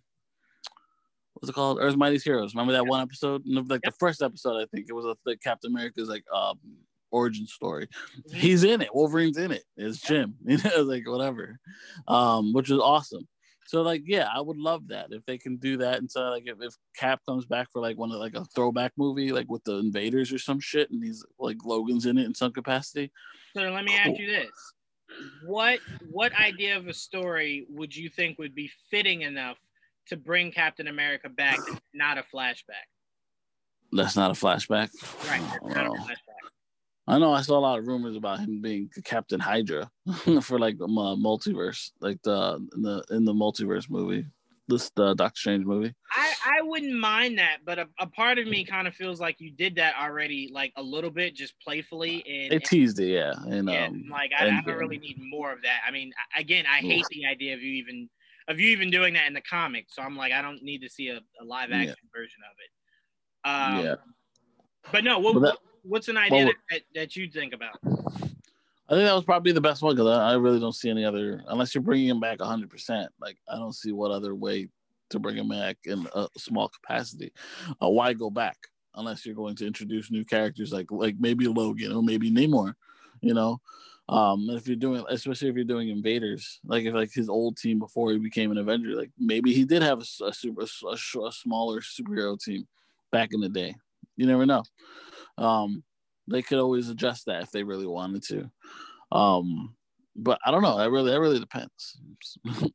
what's 1.33 1.49
it 1.49 1.53
called? 1.53 1.79
Earth's 1.81 1.97
Mightiest 1.97 2.25
Heroes. 2.25 2.53
Remember 2.53 2.73
that 2.73 2.85
one 2.85 3.01
episode? 3.01 3.41
Like 3.45 3.81
the 3.81 3.91
first 3.91 4.21
episode, 4.21 4.61
I 4.61 4.67
think 4.67 4.87
it 4.89 4.93
was 4.93 5.05
a, 5.05 5.15
the 5.25 5.37
Captain 5.37 5.71
America's 5.71 6.07
like 6.07 6.23
um 6.31 6.59
origin 7.09 7.47
story. 7.47 7.87
Mm-hmm. 7.87 8.37
He's 8.37 8.63
in 8.63 8.81
it. 8.81 8.93
Wolverine's 8.93 9.37
in 9.37 9.51
it. 9.51 9.63
It's 9.77 10.01
Jim. 10.01 10.35
You 10.45 10.57
know, 10.57 10.83
like 10.83 11.07
whatever. 11.07 11.59
Um, 12.07 12.53
which 12.53 12.69
was 12.69 12.79
awesome. 12.79 13.27
So 13.73 13.81
like, 13.81 14.03
yeah, 14.05 14.27
I 14.31 14.39
would 14.39 14.57
love 14.57 14.89
that 14.89 15.07
if 15.09 15.25
they 15.25 15.39
can 15.39 15.57
do 15.57 15.77
that. 15.77 15.97
And 15.97 16.09
so 16.09 16.29
like, 16.29 16.43
if, 16.45 16.57
if 16.61 16.75
Cap 16.95 17.21
comes 17.27 17.47
back 17.47 17.71
for 17.73 17.81
like 17.81 17.97
one 17.97 18.11
of 18.11 18.19
like 18.19 18.35
a 18.35 18.45
throwback 18.45 18.91
movie, 18.99 19.31
like 19.31 19.49
with 19.49 19.63
the 19.63 19.79
Invaders 19.79 20.31
or 20.31 20.37
some 20.37 20.59
shit, 20.59 20.91
and 20.91 21.03
he's 21.03 21.25
like 21.39 21.57
Logan's 21.65 22.05
in 22.05 22.19
it 22.19 22.25
in 22.25 22.35
some 22.35 22.51
capacity. 22.51 23.11
So 23.57 23.63
let 23.63 23.83
me 23.83 23.93
oh. 23.95 24.09
ask 24.09 24.19
you 24.19 24.27
this: 24.27 24.51
what 25.47 25.79
what 26.11 26.39
idea 26.39 26.77
of 26.77 26.87
a 26.87 26.93
story 26.93 27.65
would 27.67 27.95
you 27.95 28.09
think 28.09 28.37
would 28.37 28.53
be 28.53 28.69
fitting 28.91 29.23
enough 29.23 29.57
to 30.09 30.17
bring 30.17 30.51
Captain 30.51 30.87
America 30.87 31.27
back, 31.27 31.57
not 31.95 32.19
a 32.19 32.23
flashback? 32.31 32.85
That's 33.91 34.15
not 34.15 34.29
a 34.29 34.35
flashback. 34.35 34.91
Right. 35.27 35.41
Not 35.63 35.87
a 35.87 35.89
flashback. 35.89 36.43
I 37.07 37.19
know 37.19 37.33
I 37.33 37.41
saw 37.41 37.57
a 37.57 37.59
lot 37.59 37.79
of 37.79 37.87
rumors 37.87 38.15
about 38.15 38.39
him 38.39 38.61
being 38.61 38.89
Captain 39.03 39.39
Hydra 39.39 39.89
for 40.41 40.57
like 40.57 40.77
the 40.77 40.85
uh, 40.85 41.15
multiverse, 41.15 41.91
like 41.99 42.21
the 42.23 42.65
in 42.75 42.81
the 42.81 43.03
in 43.11 43.25
the 43.25 43.33
multiverse 43.33 43.89
movie, 43.89 44.25
this 44.69 44.89
the 44.95 45.13
Doctor 45.13 45.37
Strange 45.37 45.65
movie. 45.65 45.93
I 46.11 46.33
I 46.45 46.61
wouldn't 46.61 46.97
mind 46.97 47.37
that, 47.39 47.57
but 47.65 47.77
a, 47.77 47.89
a 47.99 48.07
part 48.07 48.39
of 48.39 48.47
me 48.47 48.63
kind 48.63 48.87
of 48.87 48.95
feels 48.95 49.19
like 49.19 49.41
you 49.41 49.51
did 49.51 49.75
that 49.75 49.95
already, 49.99 50.49
like 50.53 50.71
a 50.77 50.83
little 50.83 51.09
bit, 51.09 51.35
just 51.35 51.59
playfully. 51.59 52.23
And 52.25 52.51
they 52.53 52.59
teased 52.59 52.99
it, 52.99 53.07
yeah. 53.07 53.33
And 53.47 53.69
yeah, 53.69 53.87
um, 53.87 54.05
like 54.09 54.31
I, 54.37 54.47
I, 54.47 54.61
don't 54.61 54.77
really 54.77 54.99
need 54.99 55.19
more 55.19 55.51
of 55.51 55.61
that. 55.63 55.81
I 55.85 55.91
mean, 55.91 56.13
again, 56.37 56.65
I 56.65 56.77
hate 56.77 57.05
the 57.09 57.25
idea 57.25 57.53
of 57.53 57.61
you 57.61 57.73
even 57.73 58.09
of 58.47 58.61
you 58.61 58.69
even 58.69 58.89
doing 58.89 59.13
that 59.15 59.27
in 59.27 59.33
the 59.33 59.41
comics. 59.41 59.95
So 59.95 60.01
I'm 60.01 60.15
like, 60.15 60.31
I 60.31 60.41
don't 60.41 60.63
need 60.63 60.81
to 60.81 60.89
see 60.89 61.09
a, 61.09 61.19
a 61.41 61.43
live 61.43 61.71
action 61.71 61.95
yeah. 62.01 62.19
version 62.19 62.41
of 62.49 62.55
it. 62.59 63.79
Um, 63.79 63.85
yeah. 63.85 63.95
But 64.91 65.03
no, 65.03 65.19
what, 65.19 65.41
that, 65.41 65.57
what's 65.83 66.07
an 66.07 66.17
idea 66.17 66.45
well, 66.45 66.53
that, 66.71 66.81
that 66.95 67.15
you 67.15 67.29
think 67.29 67.53
about? 67.53 67.79
I 68.89 68.95
think 68.95 69.05
that 69.07 69.15
was 69.15 69.23
probably 69.23 69.51
the 69.51 69.61
best 69.61 69.81
one 69.81 69.95
because 69.95 70.09
I, 70.09 70.31
I, 70.31 70.33
really 70.33 70.59
don't 70.59 70.75
see 70.75 70.89
any 70.89 71.05
other 71.05 71.41
unless 71.47 71.73
you're 71.73 71.81
bringing 71.81 72.09
him 72.09 72.19
back 72.19 72.39
100. 72.39 72.69
percent 72.69 73.11
Like 73.19 73.37
I 73.47 73.55
don't 73.55 73.73
see 73.73 73.91
what 73.91 74.11
other 74.11 74.35
way 74.35 74.67
to 75.09 75.19
bring 75.19 75.37
him 75.37 75.49
back 75.49 75.77
in 75.85 76.07
a 76.13 76.27
small 76.37 76.69
capacity. 76.69 77.31
Uh, 77.81 77.89
why 77.89 78.13
go 78.13 78.29
back 78.29 78.57
unless 78.95 79.25
you're 79.25 79.35
going 79.35 79.55
to 79.55 79.65
introduce 79.65 80.11
new 80.11 80.25
characters 80.25 80.71
like 80.71 80.91
like 80.91 81.15
maybe 81.19 81.47
Logan 81.47 81.93
or 81.93 82.03
maybe 82.03 82.29
Namor, 82.29 82.73
you 83.21 83.33
know? 83.33 83.59
Um, 84.09 84.49
if 84.49 84.67
you're 84.67 84.75
doing, 84.75 85.05
especially 85.09 85.47
if 85.47 85.55
you're 85.55 85.63
doing 85.63 85.87
invaders, 85.87 86.59
like 86.65 86.83
if 86.83 86.93
like 86.93 87.13
his 87.13 87.29
old 87.29 87.55
team 87.55 87.79
before 87.79 88.11
he 88.11 88.19
became 88.19 88.51
an 88.51 88.57
Avenger, 88.57 88.95
like 88.95 89.11
maybe 89.17 89.53
he 89.53 89.63
did 89.63 89.81
have 89.81 89.99
a, 89.99 90.25
a 90.25 90.33
super 90.33 90.63
a, 90.63 90.93
a 90.93 91.31
smaller 91.31 91.79
superhero 91.79 92.37
team 92.37 92.67
back 93.11 93.29
in 93.31 93.39
the 93.39 93.47
day. 93.47 93.75
You 94.17 94.27
never 94.27 94.45
know. 94.45 94.63
Um, 95.37 95.83
they 96.27 96.41
could 96.41 96.59
always 96.59 96.89
adjust 96.89 97.25
that 97.25 97.43
if 97.43 97.51
they 97.51 97.63
really 97.63 97.87
wanted 97.87 98.23
to. 98.23 98.49
Um, 99.11 99.75
but 100.15 100.39
I 100.45 100.51
don't 100.51 100.61
know. 100.61 100.77
That 100.77 100.91
really, 100.91 101.11
that 101.11 101.19
really 101.19 101.39
depends. 101.39 101.97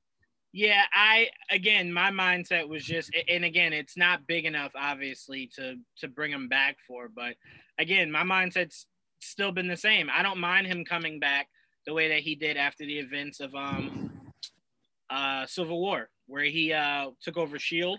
yeah, 0.52 0.82
I 0.92 1.28
again, 1.50 1.92
my 1.92 2.10
mindset 2.10 2.68
was 2.68 2.84
just, 2.84 3.10
and 3.28 3.44
again, 3.44 3.72
it's 3.72 3.96
not 3.96 4.26
big 4.26 4.44
enough, 4.44 4.72
obviously, 4.74 5.50
to 5.56 5.76
to 5.98 6.08
bring 6.08 6.32
him 6.32 6.48
back 6.48 6.76
for. 6.86 7.08
But 7.08 7.34
again, 7.78 8.10
my 8.10 8.22
mindset's 8.22 8.86
still 9.20 9.52
been 9.52 9.68
the 9.68 9.76
same. 9.76 10.08
I 10.12 10.22
don't 10.22 10.38
mind 10.38 10.66
him 10.66 10.84
coming 10.84 11.20
back 11.20 11.48
the 11.86 11.94
way 11.94 12.08
that 12.08 12.20
he 12.20 12.34
did 12.34 12.56
after 12.56 12.84
the 12.84 12.98
events 12.98 13.40
of 13.40 13.54
um 13.54 14.32
uh 15.10 15.46
Civil 15.46 15.80
War, 15.80 16.08
where 16.26 16.44
he 16.44 16.72
uh 16.72 17.10
took 17.22 17.36
over 17.36 17.58
Shield. 17.58 17.98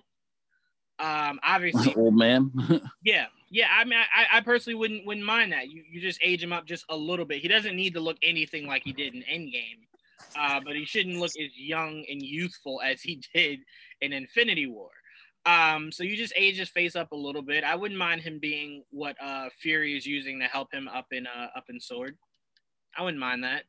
Um, 1.00 1.40
obviously, 1.44 1.94
old 1.98 2.16
man. 2.16 2.52
yeah, 3.04 3.28
yeah, 3.50 3.68
I 3.76 3.84
mean, 3.84 4.00
I, 4.00 4.38
I 4.38 4.42
personally 4.42 4.76
wouldn't 4.76 5.06
wouldn't 5.06 5.26
mind 5.26 5.52
that. 5.54 5.70
You 5.70 5.84
you 5.90 6.00
just 6.00 6.20
age 6.24 6.44
him 6.44 6.54
up 6.54 6.66
just 6.66 6.86
a 6.90 6.96
little 6.96 7.26
bit. 7.26 7.42
He 7.42 7.48
doesn't 7.48 7.76
need 7.76 7.94
to 7.96 8.00
look 8.00 8.18
anything 8.22 8.68
like 8.68 8.84
he 8.84 8.94
did 8.94 9.16
in 9.16 9.22
Endgame, 9.22 9.88
uh, 10.40 10.60
but 10.64 10.76
he 10.76 10.86
shouldn't 10.86 11.18
look 11.18 11.32
as 11.32 11.58
young 11.58 12.06
and 12.10 12.22
youthful 12.22 12.82
as 12.82 13.02
he 13.02 13.22
did 13.34 13.60
in 14.02 14.14
Infinity 14.14 14.68
War. 14.68 14.90
Um, 15.46 15.92
so 15.92 16.04
you 16.04 16.16
just 16.16 16.34
age 16.36 16.58
his 16.58 16.70
face 16.70 16.96
up 16.96 17.12
a 17.12 17.16
little 17.16 17.42
bit. 17.42 17.64
I 17.64 17.76
wouldn't 17.76 17.98
mind 17.98 18.22
him 18.22 18.40
being 18.40 18.84
what 18.92 19.16
uh, 19.22 19.50
Fury 19.62 19.98
is 19.98 20.06
using 20.06 20.40
to 20.40 20.46
help 20.46 20.72
him 20.72 20.88
up 20.88 21.08
in 21.12 21.26
uh, 21.26 21.48
up 21.56 21.66
in 21.70 21.78
S.W.O.R.D. 21.78 22.16
I 22.98 23.04
wouldn't 23.04 23.20
mind 23.20 23.44
that. 23.44 23.64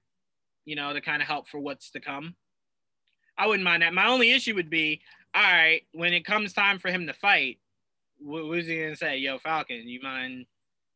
You 0.66 0.76
know, 0.76 0.92
to 0.92 1.00
kind 1.00 1.22
of 1.22 1.28
help 1.28 1.48
for 1.48 1.58
what's 1.58 1.90
to 1.92 2.00
come. 2.00 2.36
I 3.38 3.46
wouldn't 3.46 3.64
mind 3.64 3.82
that. 3.82 3.94
My 3.94 4.08
only 4.08 4.32
issue 4.32 4.54
would 4.56 4.68
be, 4.68 5.00
all 5.34 5.42
right, 5.42 5.82
when 5.92 6.12
it 6.12 6.26
comes 6.26 6.52
time 6.52 6.78
for 6.78 6.90
him 6.90 7.06
to 7.06 7.14
fight, 7.14 7.58
what 8.20 8.44
was 8.44 8.66
he 8.66 8.80
gonna 8.80 8.96
say? 8.96 9.18
Yo, 9.18 9.38
Falcon, 9.38 9.88
you 9.88 10.00
mind 10.02 10.46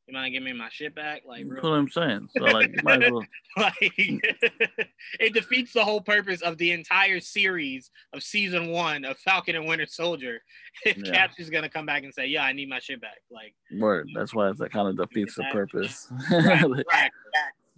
you 0.06 0.12
mind 0.12 0.32
giving 0.34 0.44
me 0.44 0.52
my 0.52 0.68
shit 0.70 0.94
back? 0.94 1.22
Like, 1.26 1.46
That's 1.48 1.62
what 1.62 1.72
I'm 1.72 1.88
saying. 1.88 2.28
So 2.36 2.44
like, 2.44 2.70
might 2.84 3.02
as 3.02 3.10
well. 3.10 3.24
like 3.56 3.74
it 3.80 5.32
defeats 5.32 5.72
the 5.72 5.82
whole 5.84 6.02
purpose 6.02 6.42
of 6.42 6.58
the 6.58 6.72
entire 6.72 7.20
series 7.20 7.90
of 8.12 8.22
season 8.22 8.68
one 8.70 9.04
of 9.06 9.16
Falcon 9.18 9.56
and 9.56 9.66
Winter 9.66 9.86
Soldier. 9.86 10.42
If 10.84 10.98
Yeah. 10.98 11.12
Cap's 11.12 11.36
just 11.36 11.52
gonna 11.52 11.70
come 11.70 11.86
back 11.86 12.02
and 12.02 12.12
say, 12.12 12.26
"Yeah, 12.26 12.44
I 12.44 12.52
need 12.52 12.68
my 12.68 12.80
shit 12.80 13.00
back," 13.00 13.18
like, 13.30 13.54
Word. 13.78 14.10
That's 14.14 14.34
why 14.34 14.52
that 14.52 14.70
kind 14.72 14.88
of 14.88 14.96
defeats 14.96 15.36
the 15.36 15.44
purpose. 15.52 16.08
right, 16.30 16.68
Like, 16.68 16.86
right, 16.92 17.10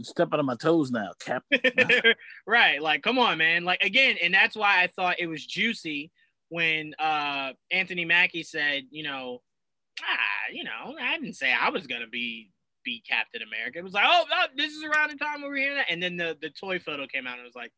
Step 0.02 0.28
out 0.32 0.40
of 0.40 0.46
my 0.46 0.56
toes 0.56 0.90
now, 0.90 1.12
Cap. 1.20 1.42
right. 2.46 2.82
Like, 2.82 3.02
come 3.02 3.18
on, 3.18 3.38
man. 3.38 3.64
Like 3.64 3.82
again, 3.82 4.16
and 4.22 4.34
that's 4.34 4.56
why 4.56 4.82
I 4.82 4.88
thought 4.88 5.16
it 5.20 5.26
was 5.26 5.46
juicy 5.46 6.10
when 6.48 6.94
uh 6.98 7.52
Anthony 7.70 8.04
Mackie 8.04 8.42
said, 8.42 8.84
you 8.90 9.02
know, 9.02 9.42
ah, 10.02 10.52
you 10.52 10.64
know, 10.64 10.96
I 11.00 11.18
didn't 11.18 11.34
say 11.34 11.52
I 11.52 11.70
was 11.70 11.86
gonna 11.86 12.08
be 12.08 12.50
be 12.84 13.02
Captain 13.06 13.42
America. 13.42 13.78
It 13.78 13.84
was 13.84 13.92
like, 13.92 14.06
oh, 14.06 14.24
oh, 14.30 14.46
this 14.56 14.72
is 14.72 14.84
around 14.84 15.10
the 15.10 15.16
time 15.16 15.42
we 15.42 15.48
were 15.48 15.56
hearing 15.56 15.76
that, 15.76 15.90
and 15.90 16.02
then 16.02 16.16
the 16.16 16.36
the 16.40 16.50
toy 16.50 16.78
photo 16.78 17.06
came 17.06 17.26
out, 17.26 17.38
and 17.38 17.42
it 17.42 17.44
was 17.44 17.56
like, 17.56 17.72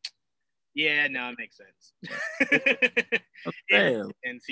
yeah, 0.73 1.07
no, 1.07 1.29
it 1.29 1.37
makes 1.37 1.57
sense. 1.57 1.93
And 3.81 4.41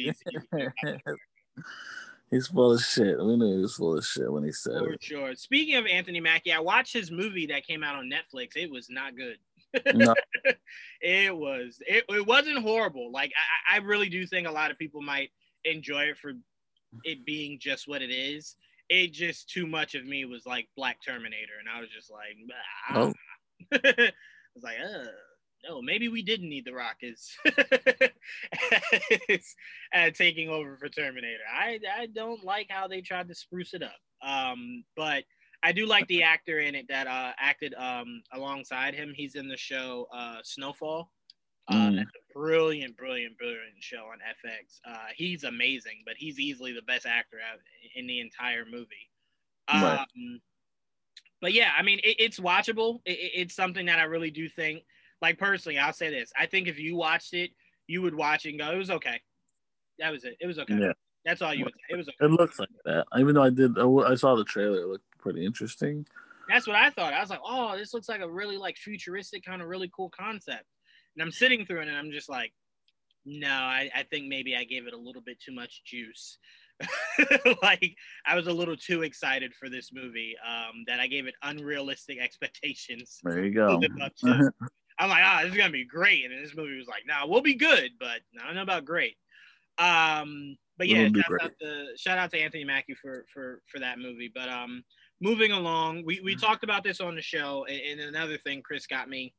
he's, 2.32 2.48
full 2.48 2.74
of 2.74 2.82
shit. 2.82 3.18
We 3.20 3.36
knew 3.36 3.58
he 3.58 3.62
was 3.62 3.76
full 3.76 3.98
of 3.98 4.06
shit 4.06 4.32
when 4.32 4.44
he 4.44 4.52
said 4.52 4.80
for 4.80 4.92
it. 4.92 5.04
sure. 5.04 5.36
Speaking 5.36 5.76
of 5.76 5.86
Anthony 5.86 6.22
Mackie, 6.22 6.54
I 6.54 6.60
watched 6.60 6.94
his 6.94 7.12
movie 7.12 7.48
that 7.48 7.68
came 7.68 7.84
out 7.84 7.96
on 7.96 8.10
Netflix. 8.10 8.56
It 8.56 8.72
was 8.72 8.90
not 8.90 9.18
good. 9.18 9.38
No, 9.94 10.16
it 11.02 11.36
was 11.36 11.78
it, 11.88 12.06
it 12.10 12.26
wasn't 12.26 12.60
horrible. 12.60 13.12
Like 13.12 13.32
I, 13.70 13.76
I 13.76 13.80
really 13.80 14.10
do 14.10 14.26
think 14.26 14.48
a 14.48 14.52
lot 14.52 14.72
of 14.72 14.78
people 14.78 15.02
might 15.02 15.30
enjoy 15.66 16.04
it 16.04 16.18
for 16.18 16.34
it 17.04 17.26
being 17.26 17.60
just 17.60 17.88
what 17.88 18.02
it 18.02 18.12
is. 18.12 18.56
It 18.90 19.12
just 19.12 19.50
too 19.50 19.68
much 19.68 19.96
of 19.96 20.06
me 20.06 20.26
was 20.26 20.46
like 20.46 20.70
black 20.78 21.00
terminator 21.06 21.54
and 21.60 21.68
i 21.70 21.82
was 21.82 21.90
just 21.90 22.10
like 22.10 22.38
Oh. 22.90 23.14
I 23.74 24.12
was 24.56 24.64
like 24.64 24.78
uh 24.80 25.08
no 25.68 25.82
maybe 25.82 26.08
we 26.08 26.22
didn't 26.22 26.48
need 26.48 26.64
the 26.64 26.74
rock 26.74 26.98
as, 27.04 27.36
as 29.94 30.18
taking 30.18 30.48
over 30.48 30.78
for 30.78 30.88
terminator. 30.88 31.44
I 31.54 31.80
i 32.00 32.06
don't 32.06 32.46
like 32.46 32.68
how 32.70 32.88
they 32.88 33.02
tried 33.02 33.28
to 33.28 33.36
spruce 33.36 33.74
it 33.74 33.84
up. 33.84 34.00
Um 34.26 34.86
but 34.96 35.26
I 35.64 35.72
do 35.72 35.86
like 35.86 36.08
the 36.08 36.24
actor 36.24 36.60
in 36.60 36.76
it 36.76 36.88
that 36.90 37.08
uh, 37.08 37.34
acted 37.40 37.74
um, 37.76 38.22
alongside 38.32 38.94
him. 38.94 39.12
He's 39.16 39.36
in 39.36 39.48
the 39.48 39.58
show 39.58 40.08
uh, 40.14 40.38
Snowfall. 40.44 41.12
Uh, 41.70 41.74
Mm. 41.76 41.96
That's 41.98 42.10
a 42.10 42.34
brilliant, 42.34 42.96
brilliant, 42.96 43.38
brilliant 43.38 43.74
show 43.80 44.06
on 44.06 44.20
FX. 44.20 44.80
Uh, 44.90 45.08
he's 45.16 45.44
amazing, 45.44 46.04
but 46.06 46.14
he's 46.18 46.40
easily 46.40 46.72
the 46.72 46.82
best 46.84 47.06
actor 47.06 47.38
out 47.52 47.60
in 47.96 48.08
the 48.08 48.22
entire 48.22 48.64
movie. 48.66 49.10
Um, 49.68 49.82
Right. 49.84 50.08
But 51.42 51.54
yeah, 51.54 51.72
I 51.78 51.84
mean, 51.84 52.00
it, 52.04 52.16
it's 52.20 52.40
watchable. 52.40 53.02
It, 53.06 53.20
it- 53.20 53.32
it's 53.36 53.54
something 53.56 53.86
that 53.88 54.00
I 54.00 54.04
really 54.04 54.32
do 54.32 54.48
think. 54.50 54.84
Like 55.22 55.38
personally, 55.38 55.78
I'll 55.78 55.92
say 55.94 56.10
this: 56.10 56.32
I 56.40 56.46
think 56.46 56.68
if 56.68 56.80
you 56.80 56.96
watched 56.96 57.34
it, 57.34 57.52
you 57.88 58.02
would 58.02 58.16
watch 58.16 58.46
it 58.46 58.52
and 58.52 58.60
go, 58.60 58.72
"It 58.72 58.78
was 58.78 58.90
okay." 58.92 59.20
That 60.00 60.12
was 60.12 60.24
it. 60.24 60.38
It 60.40 60.48
was 60.48 60.60
okay. 60.60 60.76
Yeah. 60.80 60.94
That's 61.28 61.42
all 61.42 61.54
you 61.54 61.66
would 61.66 61.74
say. 61.74 61.94
It 61.94 61.98
was 61.98 62.08
it 62.08 62.32
looks 62.32 62.58
like 62.58 62.70
that. 62.86 63.06
Even 63.20 63.36
though 63.36 63.44
I 63.44 63.50
did, 63.50 63.78
I 63.78 64.16
saw 64.16 64.36
the 64.36 64.46
trailer. 64.46 64.80
It 64.80 64.88
looked 64.88 65.20
pretty 65.20 65.46
interesting. 65.46 66.06
That's 66.48 66.66
what 66.66 66.78
I 66.78 66.90
thought. 66.90 67.14
I 67.14 67.20
was 67.20 67.30
like, 67.30 67.42
oh, 67.46 67.78
this 67.78 67.94
looks 67.94 68.08
like 68.08 68.22
a 68.22 68.30
really 68.30 68.58
like 68.58 68.78
futuristic 68.78 69.44
kind 69.44 69.62
of 69.62 69.68
really 69.68 69.92
cool 69.94 70.10
concept. 70.10 70.64
And 71.16 71.22
I'm 71.22 71.32
sitting 71.32 71.66
through 71.66 71.82
it 71.82 71.90
and 71.90 71.98
I'm 71.98 72.12
just 72.12 72.30
like, 72.30 72.54
no, 73.26 73.50
I, 73.50 73.90
I 73.94 74.04
think 74.04 74.28
maybe 74.28 74.56
I 74.56 74.64
gave 74.64 74.88
it 74.88 74.94
a 74.94 74.98
little 74.98 75.22
bit 75.22 75.38
too 75.42 75.52
much 75.52 75.84
juice. 75.84 76.38
like 77.62 77.94
I 78.26 78.36
was 78.36 78.48
a 78.48 78.54
little 78.54 78.78
too 78.78 79.02
excited 79.02 79.54
for 79.54 79.68
this 79.68 79.92
movie. 79.92 80.36
Um, 80.48 80.86
that 80.88 81.02
I 81.02 81.08
gave 81.08 81.28
it 81.28 81.36
unrealistic 81.44 82.20
expectations. 82.22 83.20
There 83.22 83.44
you 83.44 83.54
go. 83.54 83.78
live 83.82 83.92
up 84.02 84.16
to. 84.24 84.50
I'm 84.98 85.10
like, 85.10 85.24
ah, 85.26 85.42
this 85.44 85.52
is 85.52 85.58
gonna 85.58 85.72
be 85.72 85.84
great. 85.84 86.24
And 86.24 86.34
then 86.34 86.42
this 86.42 86.56
movie 86.56 86.78
was 86.78 86.88
like, 86.88 87.04
nah, 87.06 87.28
we'll 87.28 87.42
be 87.42 87.56
good, 87.56 87.92
but 88.00 88.22
I 88.42 88.46
don't 88.46 88.56
know 88.56 88.62
about 88.62 88.86
great. 88.86 89.18
Um, 89.78 90.56
but 90.78 90.88
yeah, 90.88 91.08
shout 91.08 91.42
out 91.42 91.52
to 91.60 91.88
shout 91.98 92.18
out 92.18 92.32
to 92.32 92.40
Anthony 92.40 92.64
Mackie 92.64 92.94
for 92.94 93.26
for 93.34 93.62
for 93.68 93.80
that 93.80 94.00
movie. 94.00 94.32
But 94.34 94.50
um, 94.50 94.84
moving 95.22 95.52
along, 95.52 96.04
we 96.06 96.20
we 96.24 96.36
talked 96.36 96.64
about 96.64 96.84
this 96.84 97.02
on 97.02 97.16
the 97.16 97.22
show, 97.22 97.66
and, 97.70 98.00
and 98.00 98.16
another 98.16 98.38
thing, 98.38 98.62
Chris 98.62 98.86
got 98.86 99.10
me 99.10 99.34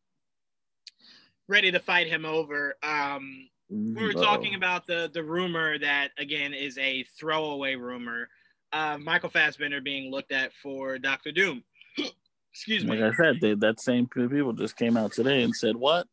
ready 1.49 1.71
to 1.71 1.81
fight 1.81 2.07
him 2.07 2.25
over. 2.25 2.77
Um, 2.83 3.49
we 3.71 4.03
were 4.03 4.11
Uh-oh. 4.11 4.23
talking 4.23 4.55
about 4.55 4.87
the 4.87 5.11
the 5.13 5.23
rumor 5.23 5.79
that 5.79 6.11
again 6.19 6.55
is 6.55 6.79
a 6.79 7.05
throwaway 7.19 7.75
rumor 7.77 8.29
of 8.73 9.01
Michael 9.01 9.31
Fassbender 9.31 9.81
being 9.81 10.11
looked 10.11 10.33
at 10.33 10.53
for 10.55 10.99
Doctor 10.99 11.33
Doom. 11.33 11.63
Excuse 12.53 12.85
me. 12.85 12.99
Like 12.99 13.13
I 13.13 13.17
said, 13.17 13.41
they, 13.41 13.55
that 13.55 13.79
same 13.79 14.07
people 14.09 14.53
just 14.53 14.77
came 14.77 14.97
out 14.97 15.13
today 15.13 15.43
and 15.43 15.55
said, 15.55 15.77
"What? 15.77 16.09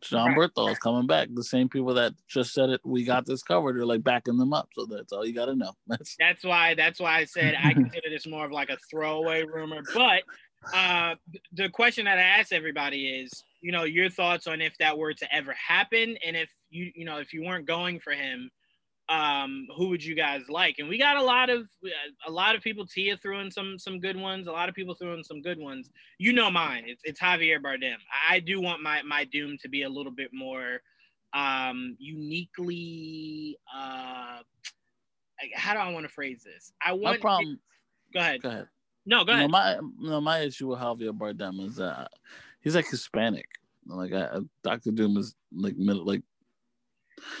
Jon 0.00 0.28
Right. 0.28 0.38
Bernthal 0.38 0.70
is 0.70 0.78
coming 0.78 1.06
back." 1.06 1.28
The 1.32 1.44
same 1.44 1.68
people 1.68 1.94
that 1.94 2.14
just 2.28 2.52
said 2.52 2.70
it, 2.70 2.80
we 2.84 3.04
got 3.04 3.26
this 3.26 3.42
covered, 3.42 3.76
are 3.76 3.86
like 3.86 4.02
backing 4.02 4.36
them 4.36 4.52
up. 4.52 4.68
So 4.74 4.86
that's 4.86 5.12
all 5.12 5.24
you 5.24 5.34
got 5.34 5.46
to 5.46 5.54
know. 5.54 5.72
That's 5.86 6.16
That's 6.18 6.44
why 6.44 6.74
that's 6.74 7.00
why 7.00 7.16
I 7.18 7.24
said 7.24 7.54
I 7.62 7.72
consider 7.72 8.08
this 8.10 8.26
more 8.26 8.44
of 8.44 8.52
like 8.52 8.70
a 8.70 8.78
throwaway 8.90 9.44
rumor. 9.44 9.82
But 9.94 10.22
uh, 10.74 11.14
the 11.52 11.68
question 11.68 12.04
that 12.04 12.18
I 12.18 12.22
ask 12.22 12.52
everybody 12.52 13.08
is, 13.08 13.44
you 13.60 13.72
know, 13.72 13.84
your 13.84 14.10
thoughts 14.10 14.46
on 14.46 14.60
if 14.60 14.76
that 14.78 14.96
were 14.96 15.14
to 15.14 15.34
ever 15.34 15.52
happen, 15.54 16.16
and 16.24 16.36
if 16.36 16.50
you 16.70 16.90
you 16.94 17.04
know 17.04 17.18
if 17.18 17.32
you 17.32 17.44
weren't 17.44 17.66
going 17.66 18.00
for 18.00 18.12
him, 18.12 18.50
um, 19.10 19.66
who 19.76 19.88
would 19.88 20.02
you 20.04 20.14
guys 20.14 20.42
like? 20.48 20.76
And 20.78 20.88
we 20.88 20.96
got 20.96 21.16
a 21.16 21.22
lot 21.22 21.50
of 21.50 21.68
a 22.26 22.30
lot 22.30 22.54
of 22.54 22.62
people. 22.62 22.86
Tia 22.86 23.16
threw 23.16 23.40
in 23.40 23.50
some 23.50 23.76
some 23.78 23.98
good 23.98 24.16
ones. 24.16 24.46
A 24.46 24.52
lot 24.52 24.68
of 24.68 24.74
people 24.74 24.94
threw 24.94 25.14
in 25.14 25.24
some 25.24 25.42
good 25.42 25.58
ones. 25.58 25.90
You 26.18 26.32
know 26.32 26.50
mine. 26.50 26.84
It's 26.86 27.02
it's 27.04 27.20
Javier 27.20 27.60
Bardem. 27.60 27.96
I, 28.28 28.38
do 28.38 28.60
want 28.60 28.82
my 28.82 29.02
my 29.02 29.24
Doom 29.24 29.58
to 29.62 29.68
be 29.68 29.82
a 29.82 29.88
little 29.88 30.12
bit 30.12 30.30
more 30.32 30.80
um 31.32 31.96
uniquely 32.00 33.56
uh 33.72 34.38
how 35.54 35.72
do 35.74 35.78
I 35.80 35.90
want 35.92 36.06
to 36.06 36.12
phrase 36.12 36.42
this? 36.44 36.72
I 36.82 36.90
my 36.90 36.96
want 36.96 37.20
problem. 37.20 37.60
go 38.14 38.20
ahead. 38.20 38.42
Go 38.42 38.48
ahead. 38.48 38.68
No, 39.06 39.24
go 39.24 39.32
No, 39.32 39.38
ahead. 39.38 39.50
my 39.50 39.80
no, 39.98 40.20
my 40.20 40.38
issue 40.40 40.68
with 40.68 40.78
Javier 40.78 41.16
Bardem 41.16 41.66
is 41.66 41.76
that 41.76 42.10
he's 42.60 42.76
like 42.76 42.88
Hispanic. 42.88 43.48
Like 43.86 44.12
I, 44.12 44.38
Doctor 44.62 44.92
Doom 44.92 45.16
is 45.16 45.34
like 45.52 45.76
middle, 45.76 46.04
like 46.04 46.22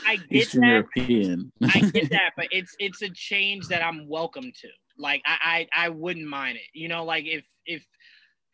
I 0.06 0.16
get 0.16 0.26
Eastern 0.30 0.62
that. 0.62 0.68
European. 0.68 1.52
I 1.62 1.80
get 1.92 2.10
that, 2.10 2.32
but 2.36 2.48
it's 2.50 2.74
it's 2.78 3.02
a 3.02 3.10
change 3.10 3.68
that 3.68 3.82
I'm 3.82 4.08
welcome 4.08 4.52
to. 4.60 4.68
Like 4.98 5.22
I, 5.26 5.66
I 5.74 5.86
I 5.86 5.88
wouldn't 5.88 6.26
mind 6.26 6.56
it. 6.56 6.68
You 6.72 6.88
know, 6.88 7.04
like 7.04 7.24
if 7.26 7.44
if 7.66 7.84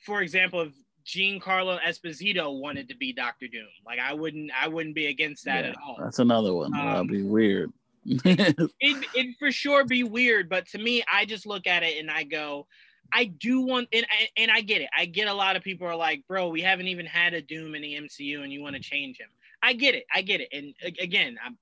for 0.01 0.23
example, 0.23 0.61
if 0.62 0.73
Giancarlo 1.07 1.78
Esposito 1.86 2.61
wanted 2.61 2.89
to 2.89 2.97
be 2.97 3.12
Doctor 3.12 3.48
Doom, 3.48 3.66
like 3.85 3.98
I 3.98 4.15
wouldn't 4.15 4.51
I 4.61 4.69
wouldn't 4.69 4.94
be 4.94 5.07
against 5.07 5.44
that 5.44 5.65
Yeah, 5.65 5.70
at 5.70 5.77
all. 5.85 5.97
That's 6.01 6.19
another 6.19 6.55
one. 6.55 6.74
Um, 6.74 6.86
That'd 6.86 7.09
be 7.09 7.23
weird. 7.23 7.73
It 8.05 8.70
it 8.81 9.36
for 9.39 9.51
sure 9.51 9.85
be 9.85 10.05
weird, 10.05 10.48
but 10.48 10.66
to 10.69 10.78
me, 10.78 11.03
I 11.12 11.24
just 11.24 11.47
look 11.47 11.66
at 11.66 11.82
it 11.82 11.98
and 11.98 12.11
I 12.11 12.23
go, 12.23 12.66
I 13.12 13.27
do 13.27 13.61
want, 13.61 13.89
and 13.93 14.07
and 14.36 14.51
I 14.51 14.61
get 14.61 14.82
it. 14.82 14.89
I 14.97 15.07
get 15.07 15.28
a 15.28 15.35
lot 15.35 15.57
of 15.57 15.62
people 15.62 15.86
are 15.86 15.97
like, 15.97 16.24
bro, 16.28 16.48
we 16.48 16.61
haven't 16.61 16.89
even 16.89 17.07
had 17.07 17.35
a 17.35 17.43
Doom 17.43 17.74
in 17.74 17.82
the 17.82 17.94
MCU, 17.94 18.43
and 18.43 18.53
you 18.53 18.62
want 18.62 18.77
to 18.77 18.82
change 18.82 19.19
him. 19.19 19.28
I 19.66 19.72
get 19.72 19.97
it. 19.97 20.05
I 20.14 20.22
get 20.22 20.40
it. 20.40 20.48
And 20.52 20.74
again, 21.01 21.36
I'm, 21.44 21.59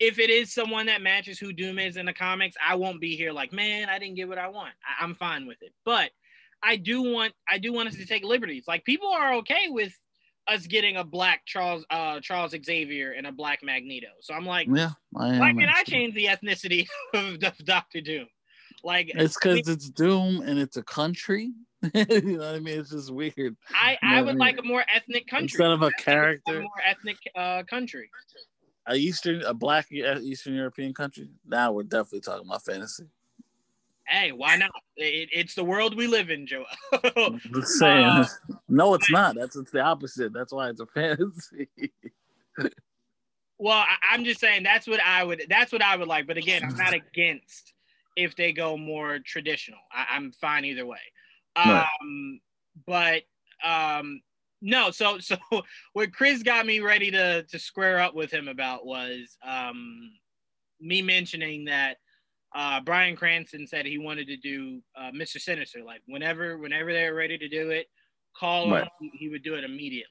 if 0.00 0.18
it 0.18 0.30
is 0.30 0.54
someone 0.54 0.86
that 0.86 1.02
matches 1.02 1.38
who 1.38 1.52
Doom 1.52 1.78
is 1.78 1.98
in 1.98 2.06
the 2.06 2.14
comics, 2.14 2.56
I 2.66 2.76
won't 2.76 2.98
be 2.98 3.14
here 3.14 3.30
like, 3.30 3.52
man, 3.52 3.90
I 3.90 3.98
didn't 3.98 4.16
get 4.16 4.26
what 4.26 4.38
I 4.38 4.48
want. 4.48 4.72
I, 4.82 5.04
I'm 5.04 5.14
fine 5.14 5.46
with 5.46 5.58
it. 5.60 5.72
But 5.84 6.10
I 6.62 6.76
do 6.76 7.02
want, 7.02 7.34
I 7.50 7.58
do 7.58 7.74
want 7.74 7.90
us 7.90 7.96
to 7.96 8.06
take 8.06 8.24
liberties. 8.24 8.64
Like 8.66 8.86
people 8.86 9.10
are 9.10 9.34
okay 9.34 9.68
with 9.68 9.92
us 10.48 10.66
getting 10.66 10.96
a 10.96 11.04
black 11.04 11.42
Charles, 11.44 11.84
uh, 11.90 12.20
Charles 12.20 12.54
Xavier 12.64 13.12
and 13.12 13.26
a 13.26 13.32
black 13.32 13.60
Magneto. 13.62 14.08
So 14.20 14.32
I'm 14.32 14.46
like, 14.46 14.66
yeah, 14.72 14.92
I 15.14 15.38
why 15.38 15.52
can 15.52 15.68
I 15.68 15.82
change 15.84 16.14
the 16.14 16.26
ethnicity 16.26 16.86
of, 17.12 17.34
of 17.42 17.58
Doctor 17.66 18.00
Doom? 18.00 18.28
Like 18.82 19.12
It's 19.14 19.36
because 19.36 19.68
it's 19.68 19.90
Doom 19.90 20.40
and 20.40 20.58
it's 20.58 20.78
a 20.78 20.82
country. 20.82 21.52
you 21.94 22.22
know 22.22 22.38
what 22.38 22.54
I 22.54 22.60
mean? 22.60 22.80
It's 22.80 22.90
just 22.90 23.12
weird. 23.12 23.56
I, 23.74 23.98
I 24.02 24.18
I 24.18 24.22
would 24.22 24.34
mean, 24.34 24.38
like 24.38 24.58
a 24.58 24.62
more 24.62 24.84
ethnic 24.94 25.26
country 25.26 25.44
Instead 25.44 25.70
of 25.70 25.82
a 25.82 25.90
character, 25.92 26.60
more 26.60 26.70
ethnic 26.86 27.16
uh, 27.34 27.64
country. 27.64 28.08
a 28.86 28.94
Eastern, 28.94 29.42
a 29.42 29.52
black 29.52 29.90
E- 29.90 30.04
Eastern 30.20 30.54
European 30.54 30.94
country. 30.94 31.28
Now 31.46 31.72
we're 31.72 31.82
definitely 31.82 32.20
talking 32.20 32.46
about 32.46 32.64
fantasy. 32.64 33.06
Hey, 34.06 34.32
why 34.32 34.56
not? 34.56 34.70
It, 34.96 35.30
it's 35.32 35.54
the 35.54 35.64
world 35.64 35.96
we 35.96 36.06
live 36.06 36.30
in, 36.30 36.46
Joe. 36.46 36.64
I'm 37.16 37.40
just 37.54 37.78
saying. 37.78 38.04
Uh, 38.04 38.26
no, 38.68 38.94
it's 38.94 39.10
not. 39.10 39.34
That's 39.34 39.56
it's 39.56 39.70
the 39.70 39.80
opposite. 39.80 40.32
That's 40.32 40.52
why 40.52 40.68
it's 40.68 40.80
a 40.80 40.86
fantasy. 40.86 41.68
well, 43.58 43.78
I, 43.78 43.96
I'm 44.12 44.24
just 44.24 44.40
saying 44.40 44.62
that's 44.62 44.86
what 44.86 45.00
I 45.00 45.24
would. 45.24 45.46
That's 45.48 45.72
what 45.72 45.82
I 45.82 45.96
would 45.96 46.08
like. 46.08 46.26
But 46.26 46.36
again, 46.36 46.62
I'm 46.64 46.76
not 46.76 46.94
against 46.94 47.72
if 48.16 48.36
they 48.36 48.52
go 48.52 48.76
more 48.76 49.18
traditional. 49.18 49.80
I, 49.90 50.06
I'm 50.14 50.32
fine 50.32 50.64
either 50.64 50.86
way. 50.86 50.98
Right. 51.56 51.86
Um, 52.00 52.40
but 52.86 53.22
um, 53.64 54.20
no. 54.60 54.90
So 54.90 55.18
so 55.20 55.36
what 55.92 56.12
Chris 56.12 56.42
got 56.42 56.66
me 56.66 56.80
ready 56.80 57.10
to 57.10 57.42
to 57.44 57.58
square 57.58 58.00
up 58.00 58.14
with 58.14 58.32
him 58.32 58.48
about 58.48 58.86
was 58.86 59.36
um, 59.46 60.12
me 60.80 61.02
mentioning 61.02 61.66
that 61.66 61.96
uh, 62.54 62.80
Bryan 62.80 63.16
Cranston 63.16 63.66
said 63.66 63.86
he 63.86 63.98
wanted 63.98 64.26
to 64.28 64.36
do 64.36 64.80
uh, 64.96 65.10
Mr. 65.10 65.40
Sinister. 65.40 65.82
Like 65.84 66.02
whenever, 66.06 66.58
whenever 66.58 66.92
they're 66.92 67.14
ready 67.14 67.38
to 67.38 67.48
do 67.48 67.70
it, 67.70 67.86
call 68.36 68.70
right. 68.70 68.82
him. 68.82 68.88
He, 69.00 69.10
he, 69.14 69.28
would 69.28 69.42
do 69.42 69.54
it 69.54 69.64
immediately. 69.64 70.06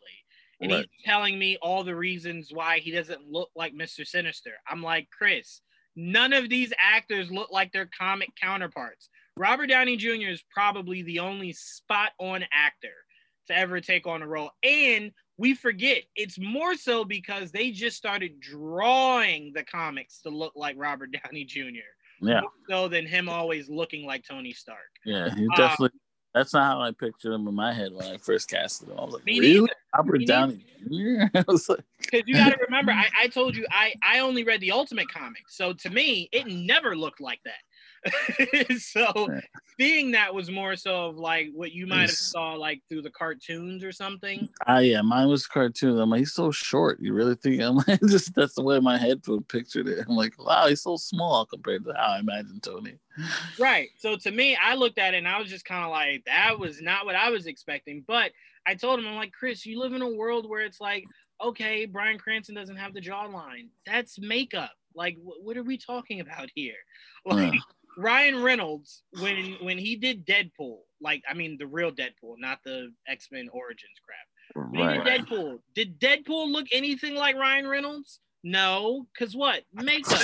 And 0.59 0.71
right. 0.71 0.79
he's 0.79 1.05
telling 1.05 1.37
me 1.37 1.57
all 1.61 1.83
the 1.83 1.95
reasons 1.95 2.49
why 2.51 2.79
he 2.79 2.91
doesn't 2.91 3.29
look 3.29 3.49
like 3.55 3.73
Mr. 3.73 4.05
Sinister. 4.05 4.51
I'm 4.67 4.81
like, 4.81 5.07
Chris, 5.15 5.61
none 5.95 6.33
of 6.33 6.49
these 6.49 6.73
actors 6.79 7.31
look 7.31 7.51
like 7.51 7.71
their 7.71 7.89
comic 7.97 8.29
counterparts. 8.39 9.09
Robert 9.37 9.67
Downey 9.67 9.97
Jr. 9.97 10.29
is 10.29 10.43
probably 10.51 11.03
the 11.03 11.19
only 11.19 11.53
spot 11.53 12.11
on 12.19 12.45
actor 12.51 12.93
to 13.47 13.57
ever 13.57 13.79
take 13.79 14.07
on 14.07 14.21
a 14.21 14.27
role. 14.27 14.51
And 14.63 15.11
we 15.37 15.53
forget 15.55 16.03
it's 16.15 16.37
more 16.37 16.75
so 16.75 17.03
because 17.03 17.51
they 17.51 17.71
just 17.71 17.97
started 17.97 18.39
drawing 18.39 19.53
the 19.53 19.63
comics 19.63 20.21
to 20.21 20.29
look 20.29 20.53
like 20.55 20.75
Robert 20.77 21.09
Downey 21.23 21.45
Jr. 21.45 21.79
Yeah. 22.21 22.41
So 22.69 22.87
than 22.87 23.05
him 23.07 23.27
always 23.27 23.69
looking 23.69 24.05
like 24.05 24.23
Tony 24.27 24.53
Stark. 24.53 24.79
Yeah, 25.05 25.33
he 25.33 25.47
definitely. 25.55 25.87
Um, 25.87 25.99
that's 26.33 26.53
not 26.53 26.63
how 26.63 26.81
I 26.81 26.91
pictured 26.91 27.33
him 27.33 27.47
in 27.47 27.55
my 27.55 27.73
head 27.73 27.91
when 27.93 28.05
I 28.05 28.15
first 28.17 28.49
casted 28.49 28.87
him. 28.87 28.97
I 28.97 29.03
was 29.03 29.15
like, 29.15 29.25
really? 29.25 29.69
Robert 29.95 30.19
me 30.19 30.25
Downey 30.25 30.65
Jr. 30.87 31.25
Because 31.33 31.67
like... 31.67 31.83
you 32.25 32.35
got 32.35 32.53
to 32.53 32.57
remember, 32.65 32.93
I, 32.93 33.07
I 33.19 33.27
told 33.27 33.55
you 33.55 33.65
I, 33.69 33.93
I 34.01 34.19
only 34.19 34.43
read 34.43 34.61
the 34.61 34.71
Ultimate 34.71 35.09
comic. 35.09 35.43
So 35.49 35.73
to 35.73 35.89
me, 35.89 36.29
it 36.31 36.47
never 36.47 36.95
looked 36.95 37.19
like 37.19 37.41
that. 37.43 37.59
so 38.77 39.29
seeing 39.79 40.11
that 40.11 40.33
was 40.33 40.49
more 40.49 40.75
so 40.75 41.07
of 41.07 41.17
like 41.17 41.49
what 41.53 41.71
you 41.71 41.85
might 41.85 42.01
have 42.01 42.11
saw 42.11 42.53
like 42.53 42.81
through 42.89 43.01
the 43.01 43.11
cartoons 43.11 43.83
or 43.83 43.91
something. 43.91 44.49
Ah, 44.67 44.79
yeah, 44.79 45.01
mine 45.01 45.27
was 45.27 45.45
cartoons. 45.45 45.99
I'm 45.99 46.09
like, 46.09 46.19
he's 46.19 46.33
so 46.33 46.51
short. 46.51 46.99
You 46.99 47.13
really 47.13 47.35
think 47.35 47.61
I'm 47.61 47.75
like, 47.87 48.01
just 48.01 48.33
that's 48.33 48.55
the 48.55 48.63
way 48.63 48.79
my 48.79 48.97
head 48.97 49.21
pictured 49.47 49.87
it. 49.87 50.05
I'm 50.07 50.15
like, 50.15 50.33
wow, 50.43 50.67
he's 50.67 50.81
so 50.81 50.97
small 50.97 51.45
compared 51.45 51.85
to 51.85 51.93
how 51.93 52.13
I 52.13 52.19
imagined 52.19 52.63
Tony. 52.63 52.95
Right. 53.59 53.89
So 53.97 54.15
to 54.17 54.31
me, 54.31 54.57
I 54.61 54.75
looked 54.75 54.97
at 54.97 55.13
it 55.13 55.17
and 55.17 55.27
I 55.27 55.39
was 55.39 55.49
just 55.49 55.65
kind 55.65 55.83
of 55.83 55.91
like, 55.91 56.23
that 56.25 56.57
was 56.57 56.81
not 56.81 57.05
what 57.05 57.15
I 57.15 57.29
was 57.29 57.45
expecting. 57.45 58.03
But 58.07 58.31
I 58.65 58.75
told 58.75 58.99
him, 58.99 59.07
I'm 59.07 59.15
like, 59.15 59.31
Chris, 59.31 59.65
you 59.65 59.79
live 59.79 59.93
in 59.93 60.01
a 60.01 60.09
world 60.09 60.49
where 60.49 60.61
it's 60.61 60.81
like, 60.81 61.05
okay, 61.43 61.85
Bryan 61.85 62.17
Cranston 62.17 62.55
doesn't 62.55 62.77
have 62.77 62.93
the 62.93 63.01
jawline. 63.01 63.69
That's 63.85 64.19
makeup. 64.19 64.71
Like, 64.93 65.17
what 65.21 65.57
are 65.57 65.63
we 65.63 65.77
talking 65.77 66.19
about 66.19 66.49
here? 66.53 66.73
Like, 67.23 67.53
yeah. 67.53 67.59
Ryan 67.97 68.41
Reynolds 68.41 69.03
when 69.19 69.57
when 69.61 69.77
he 69.77 69.95
did 69.95 70.25
Deadpool, 70.25 70.79
like 71.01 71.23
I 71.29 71.33
mean 71.33 71.57
the 71.57 71.67
real 71.67 71.91
Deadpool, 71.91 72.35
not 72.37 72.59
the 72.63 72.91
X 73.07 73.29
Men 73.31 73.49
Origins 73.51 73.99
crap. 74.05 74.73
Right. 74.73 75.03
Did 75.03 75.27
Deadpool. 75.27 75.59
Did 75.75 75.99
Deadpool 75.99 76.51
look 76.51 76.67
anything 76.71 77.15
like 77.15 77.35
Ryan 77.35 77.67
Reynolds? 77.67 78.19
No, 78.43 79.07
because 79.13 79.35
what 79.35 79.63
makeup? 79.73 80.19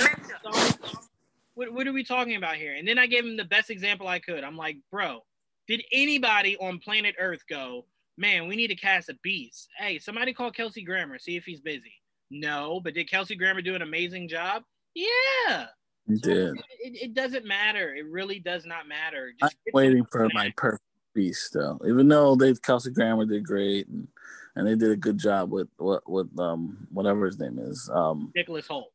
What, 1.54 1.72
what 1.72 1.88
are 1.88 1.92
we 1.92 2.04
talking 2.04 2.36
about 2.36 2.54
here? 2.54 2.74
And 2.74 2.86
then 2.86 2.98
I 2.98 3.06
gave 3.06 3.24
him 3.24 3.36
the 3.36 3.44
best 3.44 3.68
example 3.68 4.06
I 4.06 4.20
could. 4.20 4.44
I'm 4.44 4.56
like, 4.56 4.76
bro, 4.92 5.24
did 5.66 5.82
anybody 5.90 6.56
on 6.58 6.78
planet 6.78 7.16
Earth 7.18 7.42
go, 7.48 7.84
man, 8.16 8.46
we 8.46 8.54
need 8.54 8.68
to 8.68 8.76
cast 8.76 9.08
a 9.08 9.14
beast? 9.24 9.68
Hey, 9.76 9.98
somebody 9.98 10.32
call 10.32 10.52
Kelsey 10.52 10.84
Grammer, 10.84 11.18
see 11.18 11.36
if 11.36 11.44
he's 11.44 11.60
busy. 11.60 11.94
No, 12.30 12.80
but 12.82 12.94
did 12.94 13.10
Kelsey 13.10 13.34
Grammer 13.34 13.60
do 13.60 13.74
an 13.74 13.82
amazing 13.82 14.28
job? 14.28 14.62
Yeah. 14.94 15.66
So 16.08 16.16
did. 16.16 16.56
It, 16.80 17.02
it, 17.02 17.14
doesn't 17.14 17.44
matter. 17.44 17.94
It 17.94 18.06
really 18.06 18.38
does 18.38 18.64
not 18.64 18.88
matter. 18.88 19.32
Just 19.38 19.56
I'm 19.66 19.72
waiting 19.74 20.04
for 20.04 20.28
my 20.32 20.52
perfect 20.56 20.82
beast 21.14 21.52
though. 21.52 21.78
Even 21.86 22.08
though 22.08 22.34
they 22.34 22.54
Kelsey 22.54 22.90
Grammer 22.90 23.26
did 23.26 23.44
great 23.44 23.88
and, 23.88 24.08
and 24.56 24.66
they 24.66 24.74
did 24.74 24.90
a 24.90 24.96
good 24.96 25.18
job 25.18 25.50
with 25.50 25.68
what 25.76 26.08
with 26.08 26.28
um 26.38 26.86
whatever 26.90 27.26
his 27.26 27.38
name 27.38 27.58
is. 27.58 27.90
Um 27.92 28.32
Nicholas 28.34 28.66
Hoult. 28.68 28.90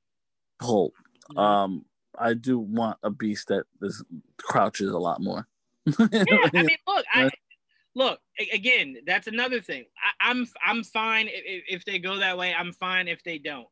Hoult. 0.61 0.91
Mm-hmm. 1.29 1.37
Um 1.37 1.85
I 2.17 2.33
do 2.33 2.57
want 2.57 2.97
a 3.03 3.11
beast 3.11 3.47
that 3.49 3.65
is 3.81 4.03
crouches 4.37 4.89
a 4.89 4.97
lot 4.97 5.21
more. 5.21 5.47
yeah, 5.85 6.07
I 6.11 6.63
mean 6.63 6.77
look, 6.87 7.05
I 7.13 7.29
look 7.93 8.19
again, 8.51 8.97
that's 9.05 9.27
another 9.27 9.61
thing. 9.61 9.85
I, 10.19 10.31
am 10.31 10.47
I'm, 10.63 10.77
I'm 10.77 10.83
fine 10.83 11.27
if, 11.29 11.63
if 11.67 11.85
they 11.85 11.99
go 11.99 12.17
that 12.17 12.37
way. 12.37 12.55
I'm 12.55 12.73
fine 12.73 13.07
if 13.07 13.23
they 13.23 13.37
don't 13.37 13.67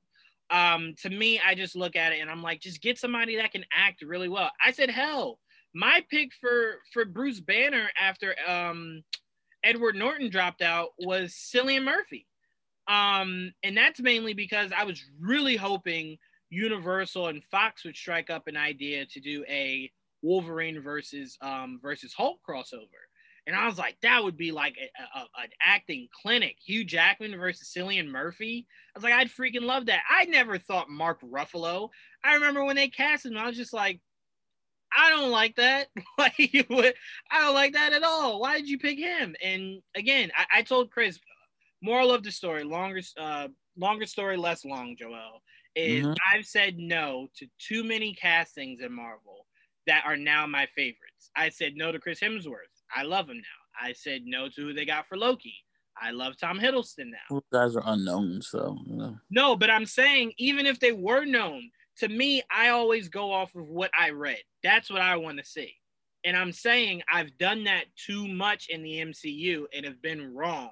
um, 0.51 0.95
to 1.01 1.09
me, 1.09 1.39
I 1.45 1.55
just 1.55 1.75
look 1.75 1.95
at 1.95 2.11
it 2.11 2.19
and 2.19 2.29
I'm 2.29 2.43
like, 2.43 2.59
just 2.59 2.81
get 2.81 2.99
somebody 2.99 3.37
that 3.37 3.51
can 3.51 3.65
act 3.75 4.01
really 4.01 4.29
well. 4.29 4.51
I 4.63 4.71
said, 4.71 4.89
hell, 4.89 5.39
my 5.73 6.03
pick 6.09 6.33
for 6.39 6.79
for 6.93 7.05
Bruce 7.05 7.39
Banner 7.39 7.89
after 7.99 8.35
um, 8.47 9.03
Edward 9.63 9.95
Norton 9.95 10.29
dropped 10.29 10.61
out 10.61 10.89
was 10.99 11.33
Cillian 11.33 11.83
Murphy, 11.83 12.27
um, 12.87 13.53
and 13.63 13.77
that's 13.77 14.01
mainly 14.01 14.33
because 14.33 14.71
I 14.77 14.83
was 14.83 15.01
really 15.19 15.55
hoping 15.55 16.17
Universal 16.49 17.27
and 17.27 17.43
Fox 17.45 17.85
would 17.85 17.95
strike 17.95 18.29
up 18.29 18.47
an 18.47 18.57
idea 18.57 19.05
to 19.05 19.19
do 19.21 19.45
a 19.47 19.89
Wolverine 20.21 20.81
versus 20.81 21.37
um, 21.41 21.79
versus 21.81 22.13
Hulk 22.13 22.39
crossover. 22.47 23.07
And 23.47 23.55
I 23.55 23.65
was 23.65 23.77
like, 23.77 23.97
that 24.01 24.23
would 24.23 24.37
be 24.37 24.51
like 24.51 24.75
a, 24.77 25.19
a, 25.19 25.21
an 25.41 25.49
acting 25.65 26.07
clinic. 26.21 26.57
Hugh 26.63 26.83
Jackman 26.83 27.37
versus 27.37 27.71
Cillian 27.75 28.07
Murphy. 28.07 28.67
I 28.95 28.99
was 28.99 29.03
like, 29.03 29.13
I'd 29.13 29.29
freaking 29.29 29.63
love 29.63 29.87
that. 29.87 30.01
I 30.09 30.25
never 30.25 30.59
thought 30.59 30.89
Mark 30.89 31.21
Ruffalo. 31.21 31.89
I 32.23 32.35
remember 32.35 32.63
when 32.63 32.75
they 32.75 32.87
cast 32.87 33.25
him, 33.25 33.37
I 33.37 33.47
was 33.47 33.57
just 33.57 33.73
like, 33.73 33.99
I 34.95 35.09
don't 35.09 35.31
like 35.31 35.55
that. 35.55 35.87
like, 36.17 36.35
I 36.37 37.41
don't 37.41 37.55
like 37.55 37.73
that 37.73 37.93
at 37.93 38.03
all. 38.03 38.39
Why 38.39 38.57
did 38.57 38.69
you 38.69 38.77
pick 38.77 38.99
him? 38.99 39.35
And 39.41 39.81
again, 39.95 40.31
I, 40.37 40.59
I 40.59 40.61
told 40.61 40.91
Chris, 40.91 41.19
moral 41.81 42.11
of 42.11 42.23
the 42.23 42.31
story, 42.31 42.63
longer, 42.63 43.01
uh, 43.19 43.47
longer 43.77 44.05
story, 44.05 44.37
less 44.37 44.65
long, 44.65 44.95
Joel, 44.99 45.41
is 45.75 46.05
mm-hmm. 46.05 46.13
I've 46.33 46.45
said 46.45 46.77
no 46.77 47.27
to 47.37 47.47
too 47.59 47.83
many 47.83 48.13
castings 48.13 48.81
in 48.81 48.93
Marvel 48.93 49.47
that 49.87 50.03
are 50.05 50.17
now 50.17 50.45
my 50.45 50.67
favorites. 50.75 51.31
I 51.35 51.49
said 51.49 51.73
no 51.75 51.91
to 51.91 51.99
Chris 51.99 52.19
Hemsworth. 52.19 52.70
I 52.95 53.03
love 53.03 53.29
him 53.29 53.37
now. 53.37 53.87
I 53.87 53.93
said 53.93 54.23
no 54.25 54.49
to 54.49 54.61
who 54.61 54.73
they 54.73 54.85
got 54.85 55.07
for 55.07 55.17
Loki. 55.17 55.55
I 56.01 56.11
love 56.11 56.37
Tom 56.37 56.59
Hiddleston 56.59 57.11
now. 57.11 57.17
Those 57.29 57.41
guys 57.51 57.75
are 57.75 57.83
unknown, 57.85 58.41
so 58.41 58.77
no. 59.29 59.55
But 59.55 59.69
I'm 59.69 59.85
saying 59.85 60.33
even 60.37 60.65
if 60.65 60.79
they 60.79 60.91
were 60.93 61.25
known, 61.25 61.69
to 61.97 62.07
me, 62.07 62.41
I 62.49 62.69
always 62.69 63.09
go 63.09 63.31
off 63.31 63.53
of 63.55 63.67
what 63.67 63.91
I 63.97 64.09
read. 64.11 64.41
That's 64.63 64.89
what 64.89 65.01
I 65.01 65.15
want 65.17 65.37
to 65.37 65.45
see. 65.45 65.73
And 66.23 66.37
I'm 66.37 66.51
saying 66.51 67.01
I've 67.11 67.37
done 67.37 67.63
that 67.65 67.85
too 67.95 68.27
much 68.27 68.67
in 68.69 68.83
the 68.83 68.97
MCU 68.99 69.65
and 69.75 69.85
have 69.85 70.01
been 70.01 70.33
wrong. 70.33 70.71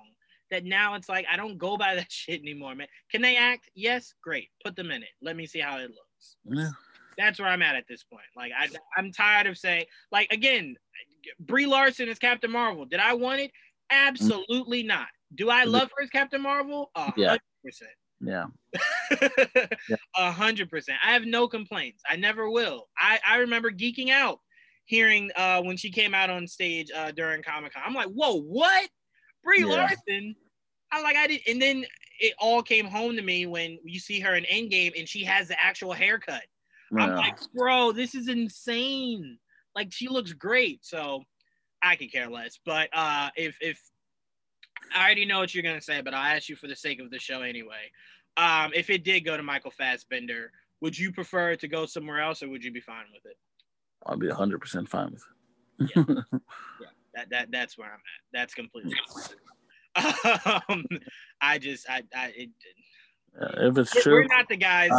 That 0.52 0.66
now 0.66 0.96
it's 0.96 1.10
like 1.10 1.26
I 1.32 1.38
don't 1.38 1.58
go 1.58 1.78
by 1.78 1.96
that 1.96 2.12
shit 2.12 2.42
anymore, 2.42 2.76
man. 2.76 2.88
Can 3.12 3.22
they 3.22 3.36
act? 3.36 3.70
Yes, 3.76 4.14
great. 4.24 4.50
Put 4.64 4.76
them 4.76 4.92
in 4.92 5.04
it. 5.04 5.10
Let 5.22 5.36
me 5.36 5.46
see 5.46 5.60
how 5.60 5.78
it 5.78 5.92
looks. 5.92 6.38
Yeah. 6.46 6.72
That's 7.18 7.40
where 7.40 7.50
I'm 7.50 7.62
at 7.62 7.76
at 7.76 7.88
this 7.88 8.04
point. 8.04 8.24
Like 8.36 8.52
I, 8.58 8.68
I'm 8.98 9.12
tired 9.12 9.46
of 9.46 9.58
saying, 9.58 9.86
like 10.12 10.32
again, 10.32 10.76
Brie 11.40 11.66
Larson 11.66 12.10
as 12.10 12.20
Captain 12.20 12.52
Marvel. 12.52 12.86
Did 12.86 13.00
I 13.00 13.14
want 13.14 13.42
it? 13.42 13.52
Absolutely 13.92 14.84
not. 14.84 15.08
Do 15.36 15.50
I 15.50 15.64
love 15.64 15.90
her 15.96 16.04
as 16.04 16.10
Captain 16.10 16.42
Marvel? 16.42 16.92
A 16.96 17.12
hundred 17.12 17.40
percent. 17.64 17.92
Yeah. 18.22 18.48
A 20.18 20.30
hundred 20.30 20.70
percent. 20.70 20.98
I 21.02 21.14
have 21.14 21.24
no 21.24 21.48
complaints. 21.48 22.04
I 22.10 22.18
never 22.18 22.50
will. 22.50 22.90
I, 22.98 23.18
I 23.26 23.38
remember 23.38 23.72
geeking 23.72 24.10
out 24.10 24.40
hearing 24.84 25.30
uh 25.38 25.62
when 25.62 25.78
she 25.78 25.90
came 25.90 26.14
out 26.14 26.30
on 26.30 26.46
stage 26.46 26.90
uh 26.94 27.12
during 27.12 27.42
Comic 27.42 27.74
Con. 27.74 27.84
I'm 27.86 27.94
like, 27.94 28.10
whoa, 28.10 28.42
what? 28.42 28.90
Brie 29.42 29.62
yeah. 29.62 29.68
Larson. 29.68 30.36
I'm 30.92 31.02
like, 31.02 31.16
I 31.16 31.28
did, 31.28 31.42
and 31.48 31.62
then 31.62 31.86
it 32.20 32.34
all 32.40 32.62
came 32.62 32.86
home 32.86 33.16
to 33.16 33.22
me 33.22 33.46
when 33.46 33.80
you 33.84 34.00
see 34.00 34.20
her 34.20 34.36
in 34.36 34.44
Endgame 34.44 34.98
and 34.98 35.08
she 35.08 35.24
has 35.24 35.48
the 35.48 35.62
actual 35.62 35.94
haircut. 35.94 36.44
Yeah. 36.92 37.04
I'm 37.04 37.16
like, 37.16 37.40
bro, 37.56 37.92
this 37.92 38.16
is 38.16 38.28
insane. 38.28 39.38
Like 39.80 39.94
she 39.94 40.10
looks 40.10 40.34
great, 40.34 40.84
so 40.84 41.24
I 41.82 41.96
could 41.96 42.12
care 42.12 42.30
less. 42.30 42.60
But 42.66 42.90
uh, 42.92 43.30
if 43.38 43.56
if 43.62 43.82
I 44.94 45.06
already 45.06 45.24
know 45.24 45.40
what 45.40 45.56
you're 45.56 45.64
gonna 45.64 45.80
say, 45.80 46.02
but 46.02 46.14
I'll 46.14 46.36
ask 46.36 46.50
you 46.50 46.58
for 46.58 46.68
the 46.68 46.76
sake 46.76 47.00
of 47.00 47.10
the 47.10 47.18
show 47.18 47.44
anyway. 47.44 47.90
Um, 48.36 48.72
if 48.76 48.90
it 48.90 49.06
did 49.06 49.22
go 49.22 49.38
to 49.38 49.44
Michael 49.44 49.72
Fassbender, 49.72 50.52
would 50.82 50.98
you 50.98 51.14
prefer 51.14 51.52
it 51.52 51.62
to 51.62 51.70
go 51.70 51.86
somewhere 51.86 52.20
else, 52.20 52.44
or 52.44 52.50
would 52.50 52.62
you 52.62 52.74
be 52.74 52.82
fine 52.82 53.06
with 53.14 53.26
it? 53.26 53.38
I'd 54.06 54.20
be 54.20 54.28
100 54.28 54.60
percent 54.60 54.90
fine 54.90 55.14
with 55.14 55.24
it. 55.80 55.92
yeah. 55.96 56.04
yeah, 56.82 56.88
that 57.16 57.30
that 57.30 57.48
that's 57.50 57.78
where 57.78 57.88
I'm 57.88 57.94
at. 57.94 58.34
That's 58.34 58.54
completely. 58.54 58.96
um, 60.68 60.84
I 61.40 61.58
just 61.58 61.90
I 61.90 62.04
I 62.14 62.34
it, 62.36 62.50
if 63.60 63.78
it's 63.78 63.96
we're, 63.96 64.02
true, 64.02 64.14
we're 64.16 64.24
not 64.26 64.50
the 64.50 64.58
guys. 64.58 64.92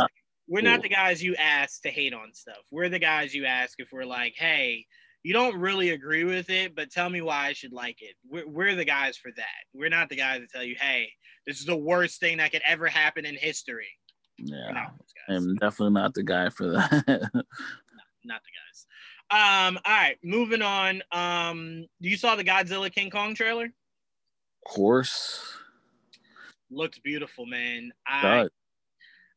We're 0.50 0.62
not 0.62 0.82
the 0.82 0.88
guys 0.88 1.22
you 1.22 1.36
ask 1.36 1.80
to 1.82 1.90
hate 1.90 2.12
on 2.12 2.34
stuff. 2.34 2.56
We're 2.72 2.88
the 2.88 2.98
guys 2.98 3.32
you 3.32 3.44
ask 3.44 3.78
if 3.78 3.90
we're 3.92 4.04
like, 4.04 4.34
hey, 4.36 4.84
you 5.22 5.32
don't 5.32 5.56
really 5.56 5.90
agree 5.90 6.24
with 6.24 6.50
it, 6.50 6.74
but 6.74 6.90
tell 6.90 7.08
me 7.08 7.20
why 7.20 7.46
I 7.46 7.52
should 7.52 7.72
like 7.72 8.02
it. 8.02 8.16
We're, 8.28 8.48
we're 8.48 8.74
the 8.74 8.84
guys 8.84 9.16
for 9.16 9.30
that. 9.36 9.46
We're 9.72 9.90
not 9.90 10.08
the 10.08 10.16
guys 10.16 10.40
that 10.40 10.50
tell 10.50 10.64
you, 10.64 10.74
hey, 10.80 11.12
this 11.46 11.60
is 11.60 11.66
the 11.66 11.76
worst 11.76 12.18
thing 12.18 12.38
that 12.38 12.50
could 12.50 12.62
ever 12.66 12.88
happen 12.88 13.24
in 13.24 13.36
history. 13.36 13.86
Yeah, 14.38 14.88
I'm 15.28 15.54
definitely 15.54 15.94
not 15.94 16.14
the 16.14 16.24
guy 16.24 16.48
for 16.48 16.70
that. 16.70 16.90
no, 17.06 17.42
not 18.24 18.40
the 18.42 18.50
guys. 18.56 18.86
Um, 19.30 19.78
all 19.84 19.92
right, 19.92 20.16
moving 20.24 20.62
on. 20.62 21.00
Um, 21.12 21.86
you 22.00 22.16
saw 22.16 22.34
the 22.34 22.42
Godzilla 22.42 22.92
King 22.92 23.10
Kong 23.10 23.36
trailer? 23.36 23.66
Of 23.66 24.74
course. 24.74 25.44
Looks 26.72 26.98
beautiful, 26.98 27.46
man. 27.46 27.92
I 28.04 28.48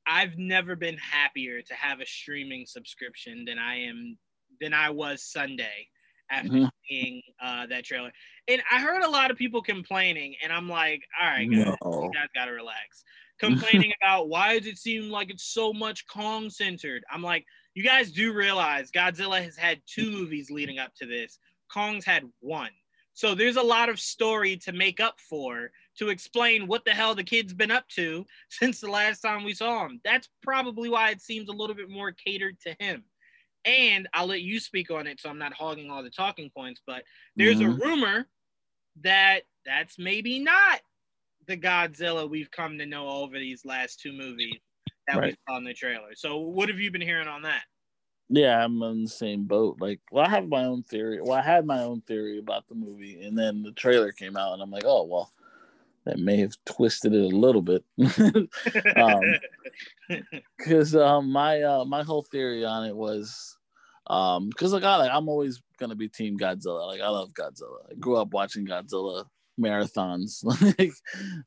I've 0.07 0.37
never 0.37 0.75
been 0.75 0.97
happier 0.97 1.61
to 1.61 1.73
have 1.73 1.99
a 1.99 2.05
streaming 2.05 2.65
subscription 2.65 3.45
than 3.45 3.57
I 3.57 3.81
am 3.83 4.17
than 4.61 4.73
I 4.73 4.89
was 4.89 5.23
Sunday 5.23 5.87
after 6.29 6.49
mm-hmm. 6.49 6.65
seeing 6.89 7.21
uh, 7.41 7.67
that 7.67 7.85
trailer. 7.85 8.11
And 8.47 8.61
I 8.71 8.79
heard 8.81 9.03
a 9.03 9.09
lot 9.09 9.31
of 9.31 9.37
people 9.37 9.61
complaining, 9.61 10.35
and 10.43 10.51
I'm 10.51 10.69
like, 10.69 11.01
all 11.21 11.27
right, 11.27 11.49
guys, 11.49 11.75
no. 11.83 12.03
you 12.03 12.11
guys 12.13 12.27
gotta 12.35 12.51
relax. 12.51 13.03
Complaining 13.39 13.93
about 14.01 14.29
why 14.29 14.57
does 14.57 14.67
it 14.67 14.77
seem 14.77 15.09
like 15.09 15.29
it's 15.29 15.45
so 15.45 15.73
much 15.73 16.07
Kong 16.07 16.49
centered? 16.49 17.03
I'm 17.11 17.23
like, 17.23 17.45
you 17.73 17.83
guys 17.83 18.11
do 18.11 18.33
realize 18.33 18.91
Godzilla 18.91 19.43
has 19.43 19.57
had 19.57 19.81
two 19.87 20.11
movies 20.11 20.51
leading 20.51 20.79
up 20.79 20.93
to 20.95 21.05
this. 21.05 21.39
Kong's 21.71 22.05
had 22.05 22.23
one. 22.39 22.69
So 23.13 23.35
there's 23.35 23.57
a 23.57 23.63
lot 23.63 23.89
of 23.89 23.99
story 23.99 24.57
to 24.57 24.71
make 24.71 24.99
up 24.99 25.19
for 25.19 25.71
to 25.99 26.09
explain 26.09 26.67
what 26.67 26.83
the 26.83 26.91
hell 26.91 27.13
the 27.13 27.23
kid's 27.23 27.53
been 27.53 27.71
up 27.71 27.87
to 27.89 28.25
since 28.49 28.79
the 28.79 28.89
last 28.89 29.21
time 29.21 29.43
we 29.43 29.53
saw 29.53 29.85
him. 29.85 30.01
That's 30.03 30.27
probably 30.41 30.89
why 30.89 31.11
it 31.11 31.21
seems 31.21 31.49
a 31.49 31.53
little 31.53 31.75
bit 31.75 31.89
more 31.89 32.11
catered 32.11 32.59
to 32.61 32.75
him. 32.79 33.03
And 33.65 34.09
I'll 34.13 34.27
let 34.27 34.41
you 34.41 34.59
speak 34.59 34.91
on 34.91 35.07
it 35.07 35.21
so 35.21 35.29
I'm 35.29 35.37
not 35.37 35.53
hogging 35.53 35.89
all 35.89 36.03
the 36.03 36.09
talking 36.09 36.51
points, 36.55 36.81
but 36.85 37.03
there's 37.37 37.59
mm-hmm. 37.59 37.81
a 37.81 37.85
rumor 37.85 38.27
that 39.01 39.41
that's 39.65 39.97
maybe 39.97 40.39
not 40.39 40.81
the 41.47 41.57
Godzilla 41.57 42.29
we've 42.29 42.51
come 42.51 42.77
to 42.77 42.85
know 42.85 43.07
over 43.07 43.37
these 43.37 43.63
last 43.63 44.01
two 44.01 44.11
movies 44.11 44.57
that 45.07 45.17
right. 45.17 45.31
we 45.31 45.37
saw 45.47 45.57
in 45.57 45.63
the 45.63 45.73
trailer. 45.73 46.15
So 46.15 46.37
what 46.37 46.69
have 46.69 46.79
you 46.79 46.91
been 46.91 47.01
hearing 47.01 47.27
on 47.27 47.43
that? 47.43 47.63
Yeah, 48.29 48.63
I'm 48.63 48.81
on 48.81 49.03
the 49.03 49.09
same 49.09 49.45
boat. 49.45 49.77
Like, 49.79 49.99
well, 50.11 50.25
I 50.25 50.29
have 50.29 50.47
my 50.47 50.63
own 50.63 50.83
theory. 50.83 51.19
Well, 51.21 51.37
I 51.37 51.41
had 51.41 51.65
my 51.65 51.83
own 51.83 52.01
theory 52.01 52.39
about 52.39 52.67
the 52.67 52.75
movie, 52.75 53.21
and 53.23 53.37
then 53.37 53.63
the 53.63 53.71
trailer 53.73 54.11
came 54.11 54.37
out, 54.37 54.53
and 54.53 54.61
I'm 54.61 54.71
like, 54.71 54.85
oh 54.85 55.03
well, 55.03 55.31
that 56.05 56.19
may 56.19 56.37
have 56.37 56.53
twisted 56.65 57.13
it 57.13 57.21
a 57.21 57.27
little 57.27 57.61
bit. 57.61 57.83
because 57.97 58.45
um, 60.95 61.01
um, 61.01 61.31
my 61.31 61.61
uh, 61.61 61.85
my 61.85 62.03
whole 62.03 62.23
theory 62.23 62.65
on 62.65 62.85
it 62.85 62.95
was 62.95 63.57
um 64.07 64.49
because 64.49 64.73
like 64.73 64.83
I 64.83 64.97
like 64.97 65.11
I'm 65.13 65.29
always 65.29 65.61
gonna 65.77 65.95
be 65.95 66.09
team 66.09 66.37
Godzilla. 66.37 66.87
Like 66.87 67.01
I 67.01 67.09
love 67.09 67.33
Godzilla. 67.33 67.89
I 67.89 67.95
grew 67.95 68.17
up 68.17 68.33
watching 68.33 68.65
Godzilla 68.65 69.25
marathons 69.59 70.43
like 70.79 70.93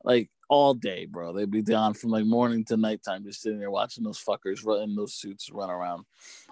like 0.04 0.30
all 0.48 0.74
day, 0.74 1.06
bro. 1.06 1.32
They'd 1.32 1.50
be 1.50 1.62
down 1.62 1.94
from 1.94 2.10
like 2.10 2.24
morning 2.24 2.64
to 2.66 2.76
nighttime, 2.76 3.24
just 3.24 3.42
sitting 3.42 3.58
there 3.58 3.70
watching 3.70 4.04
those 4.04 4.22
fuckers 4.22 4.64
in 4.82 4.94
those 4.94 5.14
suits 5.14 5.50
run 5.50 5.70
around, 5.70 6.04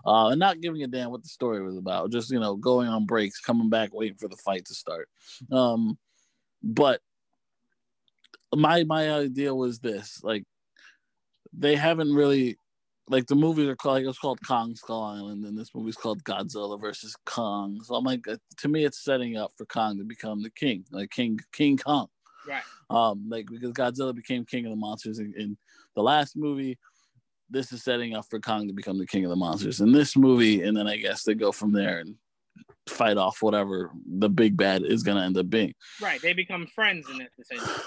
uh, 0.04 0.28
and 0.28 0.40
not 0.40 0.60
giving 0.60 0.82
a 0.82 0.86
damn 0.86 1.10
what 1.10 1.22
the 1.22 1.28
story 1.28 1.62
was 1.62 1.76
about. 1.76 2.10
Just 2.10 2.30
you 2.30 2.40
know, 2.40 2.56
going 2.56 2.88
on 2.88 3.06
breaks, 3.06 3.40
coming 3.40 3.68
back, 3.68 3.92
waiting 3.92 4.18
for 4.18 4.28
the 4.28 4.36
fight 4.36 4.64
to 4.66 4.74
start. 4.74 5.08
Um, 5.50 5.98
but 6.62 7.00
my 8.54 8.84
my 8.84 9.12
idea 9.12 9.54
was 9.54 9.78
this: 9.78 10.20
like 10.22 10.44
they 11.52 11.76
haven't 11.76 12.14
really 12.14 12.58
like 13.08 13.26
the 13.26 13.34
movies 13.34 13.68
are 13.68 13.76
called 13.76 13.94
like 13.94 14.04
it 14.04 14.08
was 14.08 14.18
called 14.18 14.40
Kong 14.46 14.74
Skull 14.74 15.02
Island, 15.02 15.44
and 15.44 15.58
this 15.58 15.74
movie's 15.74 15.96
called 15.96 16.24
Godzilla 16.24 16.80
versus 16.80 17.14
Kong. 17.26 17.80
So 17.82 17.94
I'm 17.94 18.04
like, 18.04 18.26
uh, 18.26 18.36
to 18.58 18.68
me, 18.68 18.84
it's 18.84 19.04
setting 19.04 19.36
up 19.36 19.52
for 19.56 19.66
Kong 19.66 19.98
to 19.98 20.04
become 20.04 20.42
the 20.42 20.50
king, 20.50 20.84
like 20.90 21.10
King 21.10 21.38
King 21.52 21.76
Kong. 21.76 22.08
Right. 22.46 22.62
Um, 22.90 23.26
like 23.28 23.46
because 23.50 23.72
Godzilla 23.72 24.14
became 24.14 24.44
king 24.44 24.66
of 24.66 24.70
the 24.70 24.76
monsters 24.76 25.18
in, 25.18 25.34
in 25.36 25.56
the 25.96 26.02
last 26.02 26.36
movie. 26.36 26.78
This 27.50 27.72
is 27.72 27.84
setting 27.84 28.16
up 28.16 28.24
for 28.30 28.40
Kong 28.40 28.66
to 28.68 28.72
become 28.72 28.98
the 28.98 29.06
king 29.06 29.24
of 29.24 29.30
the 29.30 29.36
monsters 29.36 29.80
in 29.80 29.92
this 29.92 30.16
movie, 30.16 30.62
and 30.62 30.76
then 30.76 30.88
I 30.88 30.96
guess 30.96 31.22
they 31.22 31.34
go 31.34 31.52
from 31.52 31.72
there 31.72 31.98
and 31.98 32.16
fight 32.86 33.16
off 33.16 33.42
whatever 33.42 33.90
the 34.06 34.28
big 34.28 34.56
bad 34.56 34.82
is 34.84 35.02
going 35.02 35.16
to 35.16 35.22
end 35.22 35.36
up 35.38 35.48
being. 35.48 35.74
Right. 36.00 36.20
They 36.20 36.32
become 36.32 36.66
friends 36.66 37.08
in 37.10 37.20
it. 37.20 37.30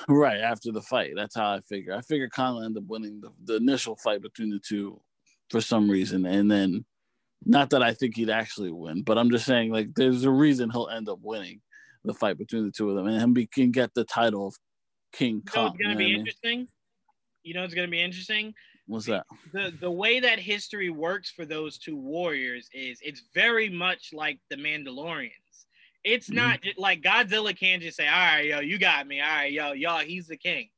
Right. 0.08 0.40
After 0.40 0.72
the 0.72 0.82
fight. 0.82 1.14
That's 1.16 1.36
how 1.36 1.52
I 1.52 1.60
figure. 1.62 1.94
I 1.94 2.02
figure 2.02 2.30
Kong 2.30 2.56
will 2.56 2.64
end 2.64 2.78
up 2.78 2.84
winning 2.88 3.22
the, 3.22 3.32
the 3.44 3.58
initial 3.58 3.96
fight 3.96 4.22
between 4.22 4.50
the 4.50 4.60
two 4.60 5.00
for 5.50 5.62
some 5.62 5.90
reason. 5.90 6.26
And 6.26 6.50
then, 6.50 6.86
not 7.46 7.70
that 7.70 7.84
I 7.84 7.94
think 7.94 8.16
he'd 8.16 8.30
actually 8.30 8.72
win, 8.72 9.04
but 9.04 9.18
I'm 9.18 9.30
just 9.30 9.46
saying, 9.46 9.72
like, 9.72 9.94
there's 9.96 10.24
a 10.24 10.32
reason 10.32 10.72
he'll 10.72 10.90
end 10.90 11.10
up 11.10 11.20
winning 11.22 11.62
the 12.08 12.14
fight 12.14 12.38
between 12.38 12.66
the 12.66 12.72
two 12.72 12.90
of 12.90 12.96
them. 12.96 13.08
And 13.08 13.22
him 13.22 13.34
be, 13.34 13.48
can 13.48 13.72
get 13.72 13.94
the 13.94 14.04
title 14.04 14.48
of 14.48 14.56
King 15.14 15.44
Kong. 15.50 15.68
it's 15.68 15.84
going 15.84 15.92
to 15.92 15.98
be 15.98 16.14
interesting. 16.14 16.60
Mean? 16.60 16.68
You 17.44 17.54
know, 17.54 17.64
it's 17.64 17.74
going 17.74 17.88
to 17.88 17.92
be 17.92 18.02
interesting 18.02 18.54
What's 18.88 19.06
that? 19.08 19.26
The 19.54 19.74
the 19.80 19.92
way 19.92 20.22
that 20.22 20.40
history 20.40 20.90
works 20.90 21.30
for 21.30 21.46
those 21.46 21.78
two 21.78 21.98
warriors 21.98 22.70
is 22.74 23.00
it's 23.02 23.24
very 23.36 23.70
much 23.70 24.12
like 24.14 24.40
the 24.50 24.56
Mandalorians. 24.56 25.32
It's 26.06 26.30
mm-hmm. 26.30 26.36
not 26.38 26.60
like 26.78 27.02
Godzilla 27.02 27.58
can't 27.58 27.82
just 27.82 27.98
say, 27.98 28.08
"All 28.08 28.16
right, 28.16 28.46
yo, 28.46 28.60
you 28.62 28.80
got 28.80 29.06
me. 29.06 29.20
All 29.20 29.28
right, 29.28 29.52
yo, 29.52 29.74
y'all, 29.74 30.00
he's 30.00 30.28
the 30.28 30.38
king." 30.38 30.70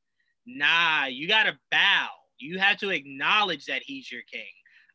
Nah, 0.44 1.06
you 1.06 1.28
gotta 1.28 1.56
bow. 1.70 2.08
You 2.38 2.58
have 2.58 2.78
to 2.78 2.90
acknowledge 2.90 3.66
that 3.66 3.82
he's 3.84 4.10
your 4.10 4.22
king. 4.22 4.42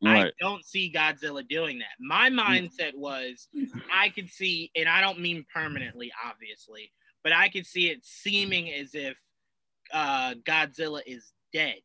Right. 0.03 0.27
I 0.27 0.31
don't 0.39 0.65
see 0.65 0.91
Godzilla 0.93 1.47
doing 1.47 1.79
that. 1.79 1.95
My 1.99 2.29
mindset 2.29 2.95
was 2.95 3.47
I 3.93 4.09
could 4.09 4.29
see, 4.29 4.71
and 4.75 4.89
I 4.89 5.01
don't 5.01 5.19
mean 5.19 5.45
permanently, 5.53 6.11
obviously, 6.25 6.91
but 7.23 7.33
I 7.33 7.49
could 7.49 7.65
see 7.65 7.89
it 7.89 7.99
seeming 8.03 8.71
as 8.71 8.93
if 8.93 9.17
uh, 9.93 10.35
Godzilla 10.43 11.01
is 11.05 11.31
dead. 11.53 11.77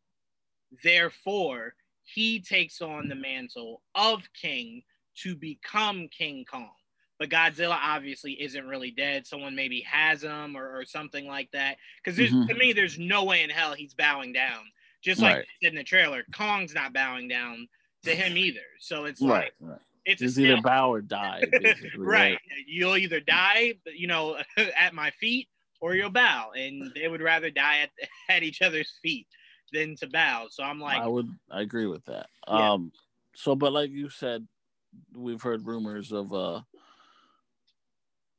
Therefore, 0.82 1.74
he 2.02 2.40
takes 2.40 2.80
on 2.80 3.08
the 3.08 3.14
mantle 3.14 3.82
of 3.94 4.22
king 4.40 4.82
to 5.22 5.36
become 5.36 6.08
King 6.08 6.44
Kong. 6.50 6.70
But 7.18 7.28
Godzilla 7.28 7.78
obviously 7.80 8.32
isn't 8.32 8.66
really 8.66 8.90
dead. 8.90 9.26
Someone 9.26 9.54
maybe 9.54 9.82
has 9.82 10.22
him 10.22 10.56
or, 10.56 10.78
or 10.78 10.84
something 10.86 11.26
like 11.26 11.50
that. 11.52 11.76
Because 12.02 12.18
mm-hmm. 12.18 12.46
to 12.46 12.54
me, 12.54 12.72
there's 12.72 12.98
no 12.98 13.24
way 13.24 13.42
in 13.42 13.50
hell 13.50 13.74
he's 13.74 13.94
bowing 13.94 14.32
down. 14.32 14.62
Just 15.02 15.20
like 15.20 15.36
right. 15.36 15.46
in 15.62 15.74
the 15.74 15.84
trailer, 15.84 16.24
Kong's 16.34 16.74
not 16.74 16.92
bowing 16.92 17.28
down 17.28 17.68
to 18.04 18.14
him 18.14 18.36
either. 18.36 18.60
So 18.78 19.04
it's 19.04 19.20
right, 19.20 19.52
like 19.60 19.70
right. 19.70 19.78
it's, 20.04 20.22
it's 20.22 20.38
either 20.38 20.60
bow 20.62 20.92
or 20.92 21.00
die. 21.00 21.44
right. 21.52 21.76
right. 21.98 22.38
You'll 22.66 22.96
either 22.96 23.20
die, 23.20 23.74
you 23.94 24.06
know, 24.06 24.38
at 24.78 24.94
my 24.94 25.10
feet, 25.12 25.48
or 25.80 25.94
you'll 25.94 26.10
bow, 26.10 26.50
and 26.56 26.92
they 26.94 27.08
would 27.08 27.22
rather 27.22 27.50
die 27.50 27.80
at 27.80 27.90
at 28.28 28.42
each 28.42 28.62
other's 28.62 28.92
feet 29.02 29.26
than 29.72 29.96
to 29.96 30.06
bow. 30.06 30.46
So 30.50 30.62
I'm 30.62 30.80
like, 30.80 31.00
I 31.00 31.06
would, 31.06 31.28
I 31.50 31.62
agree 31.62 31.86
with 31.86 32.04
that. 32.06 32.26
Yeah. 32.48 32.72
Um, 32.72 32.92
so, 33.34 33.54
but 33.54 33.72
like 33.72 33.90
you 33.90 34.10
said, 34.10 34.46
we've 35.14 35.42
heard 35.42 35.66
rumors 35.66 36.10
of 36.10 36.32
uh 36.32 36.62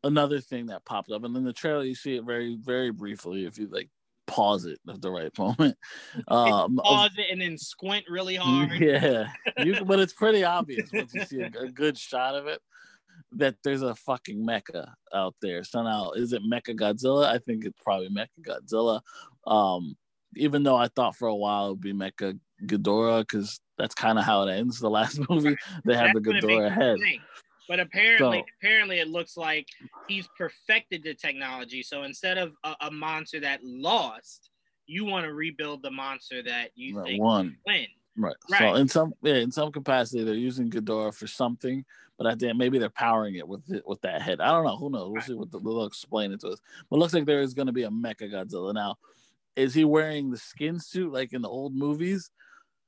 another 0.03 0.41
thing 0.41 0.67
that 0.67 0.85
popped 0.85 1.11
up, 1.11 1.23
and 1.23 1.35
in 1.35 1.43
the 1.43 1.53
trailer 1.53 1.83
you 1.83 1.95
see 1.95 2.15
it 2.15 2.23
very, 2.23 2.55
very 2.55 2.91
briefly. 2.91 3.45
If 3.45 3.57
you 3.57 3.67
like 3.67 3.89
pause 4.27 4.65
it 4.65 4.79
at 4.89 5.01
the 5.01 5.11
right 5.11 5.31
moment, 5.37 5.77
um, 6.27 6.77
pause 6.77 7.11
it 7.17 7.27
and 7.31 7.41
then 7.41 7.57
squint 7.57 8.05
really 8.09 8.35
hard. 8.35 8.71
Yeah, 8.79 9.27
you, 9.57 9.83
but 9.85 9.99
it's 9.99 10.13
pretty 10.13 10.43
obvious 10.43 10.89
once 10.93 11.13
you 11.13 11.23
see 11.25 11.41
a, 11.41 11.51
a 11.59 11.69
good 11.69 11.97
shot 11.97 12.35
of 12.35 12.47
it 12.47 12.61
that 13.33 13.55
there's 13.63 13.81
a 13.81 13.95
fucking 13.95 14.45
mecha 14.45 14.87
out 15.13 15.35
there. 15.41 15.63
So 15.63 15.83
now, 15.83 16.11
is 16.11 16.33
it 16.33 16.41
Mecha 16.43 16.75
Godzilla? 16.75 17.25
I 17.25 17.37
think 17.37 17.65
it's 17.65 17.79
probably 17.81 18.09
Mecha 18.09 18.27
Godzilla. 18.41 19.01
Um, 19.47 19.95
even 20.35 20.63
though 20.63 20.75
I 20.75 20.87
thought 20.87 21.15
for 21.15 21.27
a 21.27 21.35
while 21.35 21.67
it 21.67 21.69
would 21.71 21.81
be 21.81 21.93
Mecha 21.93 22.37
Ghidorah 22.65 23.21
because 23.21 23.59
that's 23.77 23.95
kind 23.95 24.19
of 24.19 24.25
how 24.25 24.43
it 24.43 24.51
ends. 24.51 24.79
The 24.79 24.89
last 24.89 25.19
movie 25.29 25.55
they 25.85 25.95
have 25.95 26.13
the 26.13 26.21
Ghidorah 26.21 26.71
head. 26.71 26.97
But 27.71 27.79
apparently, 27.79 28.39
so, 28.39 28.45
apparently, 28.59 28.99
it 28.99 29.07
looks 29.07 29.37
like 29.37 29.65
he's 30.05 30.27
perfected 30.37 31.03
the 31.05 31.13
technology. 31.13 31.81
So 31.81 32.03
instead 32.03 32.37
of 32.37 32.51
a, 32.65 32.75
a 32.81 32.91
monster 32.91 33.39
that 33.39 33.63
lost, 33.63 34.49
you 34.87 35.05
want 35.05 35.25
to 35.25 35.31
rebuild 35.31 35.81
the 35.81 35.89
monster 35.89 36.43
that 36.43 36.71
you 36.75 37.01
think 37.05 37.23
won. 37.23 37.55
Win. 37.65 37.87
Right. 38.17 38.35
right. 38.49 38.59
So 38.59 38.75
in 38.75 38.89
some 38.89 39.13
yeah, 39.21 39.35
in 39.35 39.53
some 39.53 39.71
capacity, 39.71 40.25
they're 40.25 40.33
using 40.33 40.69
Ghidorah 40.69 41.15
for 41.15 41.27
something, 41.27 41.85
but 42.17 42.27
I 42.27 42.35
think 42.35 42.57
maybe 42.57 42.77
they're 42.77 42.89
powering 42.89 43.35
it 43.35 43.47
with 43.47 43.61
it, 43.71 43.87
with 43.87 44.01
that 44.01 44.21
head. 44.21 44.41
I 44.41 44.51
don't 44.51 44.65
know. 44.65 44.75
Who 44.75 44.89
knows? 44.89 45.05
We'll 45.05 45.15
right. 45.15 45.23
see 45.23 45.33
what 45.35 45.49
the, 45.49 45.61
they'll 45.61 45.85
explain 45.85 46.33
it 46.33 46.41
to 46.41 46.49
us. 46.49 46.59
But 46.89 46.97
it 46.97 46.99
looks 46.99 47.13
like 47.13 47.25
there 47.25 47.41
is 47.41 47.53
going 47.53 47.67
to 47.67 47.71
be 47.71 47.83
a 47.83 47.89
Mecha 47.89 48.29
Godzilla 48.29 48.73
now 48.73 48.97
is 49.55 49.73
he 49.73 49.85
wearing 49.85 50.29
the 50.29 50.37
skin 50.37 50.77
suit 50.77 51.13
like 51.13 51.31
in 51.31 51.41
the 51.41 51.47
old 51.47 51.73
movies? 51.73 52.31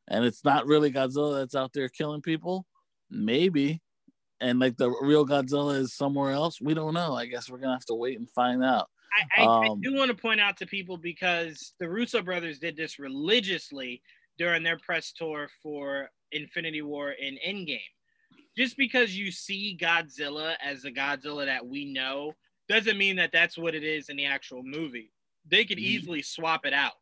And 0.09 0.25
it's 0.25 0.43
not 0.43 0.65
really 0.65 0.91
Godzilla 0.91 1.39
that's 1.39 1.55
out 1.55 1.71
there 1.71 1.87
killing 1.87 2.21
people? 2.21 2.65
Maybe. 3.09 3.81
And 4.43 4.59
like 4.59 4.77
the 4.77 4.89
real 5.01 5.25
Godzilla 5.25 5.75
is 5.79 5.93
somewhere 5.93 6.31
else? 6.31 6.61
We 6.61 6.73
don't 6.73 6.93
know. 6.93 7.15
I 7.15 7.25
guess 7.25 7.49
we're 7.49 7.57
gonna 7.57 7.73
have 7.73 7.85
to 7.85 7.95
wait 7.95 8.19
and 8.19 8.29
find 8.29 8.63
out. 8.63 8.89
I, 9.37 9.43
I, 9.43 9.45
um, 9.45 9.63
I 9.63 9.75
do 9.81 9.95
want 9.95 10.09
to 10.09 10.17
point 10.17 10.41
out 10.41 10.57
to 10.57 10.65
people 10.65 10.97
because 10.97 11.73
the 11.79 11.87
Russo 11.87 12.21
brothers 12.21 12.59
did 12.59 12.75
this 12.75 12.99
religiously 12.99 14.01
during 14.37 14.63
their 14.63 14.77
press 14.77 15.11
tour 15.11 15.47
for 15.61 16.09
Infinity 16.31 16.81
War 16.81 17.13
and 17.21 17.39
Endgame. 17.45 17.79
Just 18.57 18.75
because 18.77 19.15
you 19.15 19.31
see 19.31 19.77
Godzilla 19.79 20.55
as 20.63 20.81
the 20.81 20.91
Godzilla 20.91 21.45
that 21.45 21.65
we 21.65 21.85
know 21.85 22.33
doesn't 22.67 22.97
mean 22.97 23.15
that 23.17 23.31
that's 23.31 23.57
what 23.57 23.75
it 23.75 23.83
is 23.83 24.09
in 24.09 24.17
the 24.17 24.25
actual 24.25 24.63
movie 24.63 25.11
they 25.49 25.65
could 25.65 25.77
mm-hmm. 25.77 25.87
easily 25.87 26.21
swap 26.21 26.65
it 26.65 26.73
out 26.73 26.93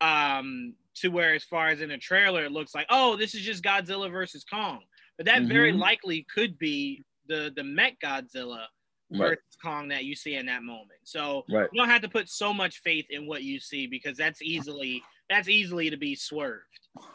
um, 0.00 0.74
to 0.96 1.08
where, 1.08 1.34
as 1.34 1.44
far 1.44 1.68
as 1.68 1.80
in 1.80 1.90
a 1.90 1.98
trailer, 1.98 2.44
it 2.44 2.52
looks 2.52 2.74
like, 2.74 2.86
oh, 2.90 3.16
this 3.16 3.34
is 3.34 3.42
just 3.42 3.64
Godzilla 3.64 4.10
versus 4.10 4.44
Kong. 4.44 4.80
But 5.18 5.26
that 5.26 5.40
mm-hmm. 5.40 5.48
very 5.48 5.72
likely 5.72 6.26
could 6.32 6.58
be 6.58 7.04
the 7.26 7.52
the 7.54 7.64
Mech 7.64 8.00
Godzilla 8.00 8.64
versus 9.10 9.30
right. 9.30 9.38
Kong 9.62 9.88
that 9.88 10.04
you 10.04 10.14
see 10.14 10.36
in 10.36 10.46
that 10.46 10.62
moment. 10.62 11.00
So 11.04 11.44
right. 11.50 11.68
you 11.72 11.80
don't 11.80 11.90
have 11.90 12.02
to 12.02 12.08
put 12.08 12.28
so 12.28 12.54
much 12.54 12.80
faith 12.80 13.06
in 13.10 13.26
what 13.26 13.42
you 13.42 13.60
see 13.60 13.86
because 13.86 14.16
that's 14.16 14.40
easily 14.42 15.02
that's 15.28 15.48
easily 15.48 15.90
to 15.90 15.96
be 15.96 16.14
swerved. 16.14 16.62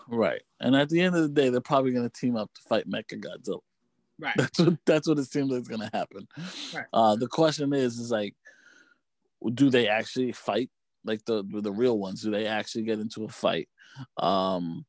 Right. 0.07 0.41
And 0.59 0.75
at 0.75 0.89
the 0.89 1.01
end 1.01 1.15
of 1.15 1.23
the 1.23 1.29
day, 1.29 1.49
they're 1.49 1.61
probably 1.61 1.91
going 1.91 2.07
to 2.07 2.19
team 2.19 2.35
up 2.35 2.53
to 2.53 2.61
fight 2.61 2.89
Mecha 2.89 3.19
Godzilla. 3.19 3.59
Right. 4.19 4.35
That's 4.37 4.59
what 4.59 4.77
that's 4.85 5.07
what 5.07 5.19
it 5.19 5.25
seems 5.25 5.51
like 5.51 5.61
is 5.61 5.67
gonna 5.67 5.89
happen. 5.93 6.27
Right. 6.73 6.85
Uh, 6.93 7.15
the 7.15 7.27
question 7.27 7.73
is, 7.73 7.97
is 7.97 8.11
like, 8.11 8.35
do 9.53 9.69
they 9.69 9.87
actually 9.87 10.31
fight? 10.31 10.69
Like 11.03 11.25
the 11.25 11.43
the 11.61 11.71
real 11.71 11.97
ones, 11.97 12.21
do 12.21 12.31
they 12.31 12.45
actually 12.45 12.83
get 12.83 12.99
into 12.99 13.25
a 13.25 13.29
fight? 13.29 13.67
Um, 14.17 14.85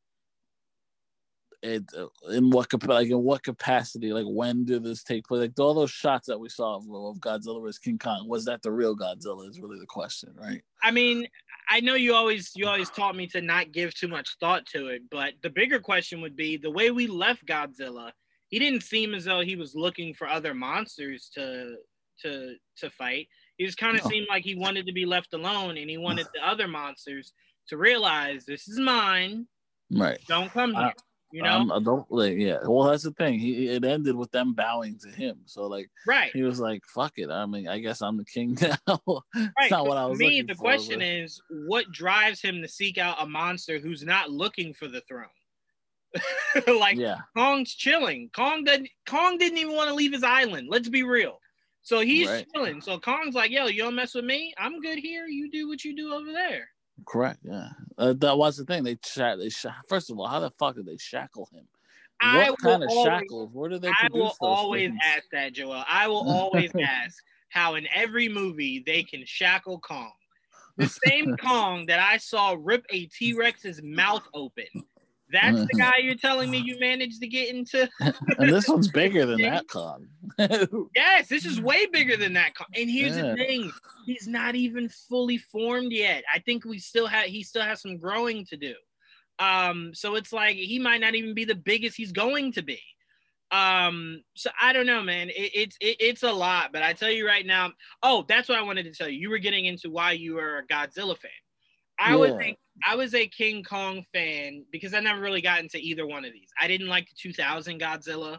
it 1.65 1.85
uh, 1.99 2.07
in 2.31 2.51
what 2.51 2.69
like 2.87 3.09
in 3.09 3.23
what 3.23 3.43
capacity? 3.43 4.13
Like 4.13 4.27
when 4.27 4.65
did 4.65 4.85
this 4.85 5.03
take 5.03 5.27
place? 5.27 5.41
Like 5.41 5.59
all 5.59 5.75
those 5.75 5.91
shots 5.91 6.27
that 6.29 6.39
we 6.39 6.49
saw 6.49 6.77
of, 6.77 6.83
of 6.83 7.17
Godzilla 7.19 7.63
vs 7.63 7.79
King 7.79 7.99
Kong, 7.99 8.29
was 8.29 8.45
that 8.45 8.63
the 8.63 8.71
real 8.71 8.95
Godzilla? 8.95 9.49
Is 9.49 9.61
really 9.61 9.79
the 9.79 9.87
question, 9.87 10.35
right? 10.39 10.63
I 10.83 10.91
mean, 10.91 11.27
I 11.69 11.81
know 11.81 11.95
you 11.95 12.15
always 12.15 12.53
you 12.55 12.67
always 12.67 12.91
taught 12.91 13.17
me 13.17 13.27
to 13.29 13.41
not 13.41 13.73
give 13.73 13.95
too 13.95 14.09
much 14.09 14.37
thought 14.39 14.67
to 14.67 14.89
it, 14.89 15.03
but 15.11 15.33
the 15.43 15.51
bigger 15.51 15.81
question 15.81 16.21
would 16.21 16.37
be 16.37 16.57
the 16.57 16.71
way 16.71 16.91
we 16.91 17.07
left 17.07 17.47
Godzilla. 17.47 18.13
He 18.49 18.59
didn't 18.59 18.83
seem 18.83 19.15
as 19.15 19.25
though 19.25 19.41
he 19.41 19.57
was 19.57 19.75
looking 19.75 20.15
for 20.15 20.29
other 20.29 20.55
monsters 20.55 21.31
to 21.35 21.77
to 22.23 22.57
to 22.79 22.91
fight. 22.91 23.29
He 23.57 23.65
just 23.65 23.79
kind 23.79 23.97
of 23.97 24.05
no. 24.05 24.11
seemed 24.11 24.27
like 24.29 24.45
he 24.45 24.55
wanted 24.55 24.87
to 24.87 24.93
be 24.93 25.07
left 25.07 25.33
alone, 25.33 25.79
and 25.79 25.89
he 25.89 25.97
wanted 25.97 26.27
the 26.35 26.47
other 26.47 26.69
monsters 26.69 27.33
to 27.69 27.79
realize 27.79 28.45
this 28.45 28.69
is 28.69 28.79
mine. 28.79 29.47
Right. 29.91 30.19
Don't 30.29 30.51
come 30.51 30.75
here. 30.75 30.93
You 31.35 31.43
know, 31.43 31.51
um, 31.51 31.73
I 31.73 31.81
don't 31.81 32.09
like. 32.13 32.37
Yeah, 32.37 32.59
well, 32.63 32.89
that's 32.89 33.03
the 33.03 33.11
thing. 33.11 33.41
He 33.41 33.67
it 33.67 33.85
ended 33.85 34.15
with 34.15 34.31
them 34.31 34.55
bowing 34.55 35.01
to 35.01 35.09
him. 35.09 35.39
So 35.47 35.67
like, 35.67 35.91
right? 36.07 36.31
He 36.33 36.45
was 36.45 36.61
like, 36.61 36.83
"Fuck 36.87 37.15
it." 37.17 37.29
I 37.29 37.45
mean, 37.45 37.67
I 37.67 37.81
guess 37.81 38.03
I'm 38.03 38.17
the 38.17 38.25
king 38.25 38.57
now. 38.87 39.01
right. 39.35 39.69
not 39.69 39.89
what 39.89 39.97
I 39.97 40.07
was. 40.07 40.17
Me, 40.17 40.43
the 40.43 40.55
for, 40.55 40.61
question 40.61 41.01
but... 41.01 41.09
is, 41.09 41.43
what 41.67 41.91
drives 41.91 42.41
him 42.41 42.63
to 42.63 42.69
seek 42.69 42.99
out 42.99 43.21
a 43.21 43.27
monster 43.27 43.81
who's 43.81 44.05
not 44.05 44.31
looking 44.31 44.75
for 44.75 44.87
the 44.87 45.01
throne? 45.09 45.27
like, 46.79 46.99
yeah, 46.99 47.17
Kong's 47.37 47.75
chilling. 47.75 48.31
Kong 48.33 48.63
didn't. 48.63 48.91
Kong 49.09 49.37
didn't 49.37 49.59
even 49.59 49.75
want 49.75 49.89
to 49.89 49.95
leave 49.97 50.13
his 50.13 50.23
island. 50.23 50.69
Let's 50.71 50.89
be 50.89 51.03
real. 51.03 51.41
So 51.83 51.99
he's 51.99 52.29
right. 52.29 52.47
chilling. 52.55 52.81
So 52.81 53.01
Kong's 53.01 53.35
like, 53.35 53.51
"Yo, 53.51 53.67
you 53.67 53.83
don't 53.83 53.97
mess 53.97 54.15
with 54.15 54.25
me. 54.25 54.55
I'm 54.57 54.81
good 54.81 55.01
here. 55.01 55.27
You 55.27 55.51
do 55.51 55.67
what 55.67 55.83
you 55.83 55.97
do 55.97 56.15
over 56.15 56.31
there." 56.31 56.69
Correct. 57.07 57.41
Yeah, 57.43 57.71
uh, 57.99 58.15
that 58.19 58.39
was 58.39 58.57
the 58.57 58.65
thing. 58.65 58.85
They 58.85 58.99
shot. 59.05 59.39
They 59.39 59.49
shot. 59.49 59.75
First 59.89 60.11
of 60.11 60.19
all, 60.19 60.27
how 60.27 60.41
the 60.41 60.51
fuck 60.51 60.77
did 60.77 60.87
they 60.87 60.97
shackle 60.97 61.49
him? 61.53 61.67
I 62.21 62.51
what 62.51 62.59
kind 62.61 62.83
of 62.83 62.91
always, 62.91 63.05
shackles? 63.05 63.51
Where 63.53 63.69
do 63.69 63.79
they? 63.79 63.89
I 63.89 64.09
will 64.13 64.37
always 64.41 64.91
things? 64.91 65.03
ask 65.05 65.25
that, 65.33 65.53
Joel. 65.53 65.85
I 65.89 66.09
will 66.09 66.29
always 66.29 66.73
ask 66.81 67.23
how 67.49 67.75
in 67.75 67.87
every 67.95 68.29
movie 68.29 68.83
they 68.85 69.03
can 69.03 69.25
shackle 69.27 69.81
Kong. 69.81 70.13
The 70.77 70.87
same 71.07 71.37
Kong 71.37 71.87
that 71.87 72.01
I 72.01 72.17
saw 72.17 72.57
rip 72.59 72.85
a 72.91 73.07
T 73.07 73.35
Rex's 73.35 73.83
mouth 73.83 74.27
open 74.33 74.67
that's 75.35 75.61
the 75.61 75.75
guy 75.79 75.99
you're 75.99 76.15
telling 76.15 76.51
me 76.51 76.59
you 76.59 76.79
managed 76.81 77.21
to 77.21 77.27
get 77.27 77.55
into. 77.55 77.89
and 78.01 78.49
this 78.51 78.69
one's 78.69 78.91
bigger 78.91 79.27
than 79.27 79.41
that 79.43 79.69
Kong. 79.71 80.07
yes, 80.95 81.29
this 81.29 81.45
is 81.45 81.61
way 81.61 81.87
bigger 81.87 82.17
than 82.17 82.33
that 82.35 82.55
Kong. 82.55 82.69
And 82.75 82.91
here's 82.91 83.17
yeah. 83.17 83.31
the 83.31 83.37
thing: 83.37 83.73
he's 84.07 84.27
not 84.27 84.55
even 84.55 84.89
fully 84.89 85.39
formed 85.39 85.93
yet. 85.93 86.25
I 86.33 86.39
think 86.39 86.65
we 86.65 86.79
still 86.79 87.07
have 87.07 87.27
he 87.27 87.43
still 87.43 87.63
has 87.63 87.83
some 87.83 87.99
growing 87.99 88.45
to 88.47 88.57
do. 88.57 88.75
Um, 89.39 89.93
so 89.95 90.15
it's 90.15 90.33
like 90.33 90.57
he 90.57 90.79
might 90.79 91.01
not 91.01 91.15
even 91.15 91.35
be 91.35 91.45
the 91.45 91.55
biggest 91.55 91.97
he's 91.97 92.13
going 92.13 92.53
to 92.53 92.63
be. 92.63 92.81
Um, 93.51 94.23
so 94.35 94.51
I 94.61 94.73
don't 94.73 94.87
know, 94.87 95.03
man. 95.03 95.29
It, 95.31 95.51
it's 95.55 95.77
it, 95.81 95.97
it's 96.01 96.23
a 96.23 96.33
lot, 96.33 96.73
but 96.73 96.83
I 96.83 96.93
tell 96.93 97.11
you 97.11 97.27
right 97.27 97.47
now. 97.47 97.73
Oh, 98.03 98.25
that's 98.29 98.49
what 98.49 98.59
I 98.59 98.63
wanted 98.63 98.85
to 98.85 98.93
tell 98.93 99.09
you. 99.09 99.19
You 99.19 99.31
were 99.31 99.39
getting 99.39 99.67
into 99.67 99.91
why 99.91 100.13
you 100.13 100.35
were 100.35 100.59
a 100.59 100.67
Godzilla 100.67 101.17
fan. 101.17 101.31
I 101.99 102.11
yeah. 102.11 102.17
was 102.17 102.33
a, 102.33 102.57
I 102.87 102.97
was 102.97 103.15
a 103.15 103.27
King 103.27 103.63
Kong 103.63 104.05
fan 104.13 104.65
because 104.73 104.95
I 104.95 105.01
never 105.01 105.21
really 105.21 105.41
got 105.41 105.61
into 105.61 105.79
either 105.79 106.07
one 106.07 106.25
of 106.25 106.33
these. 106.33 106.49
I 106.61 106.67
didn't 106.67 106.89
like 106.89 107.09
the 107.09 107.15
2000 107.17 107.81
Godzilla. 107.81 108.35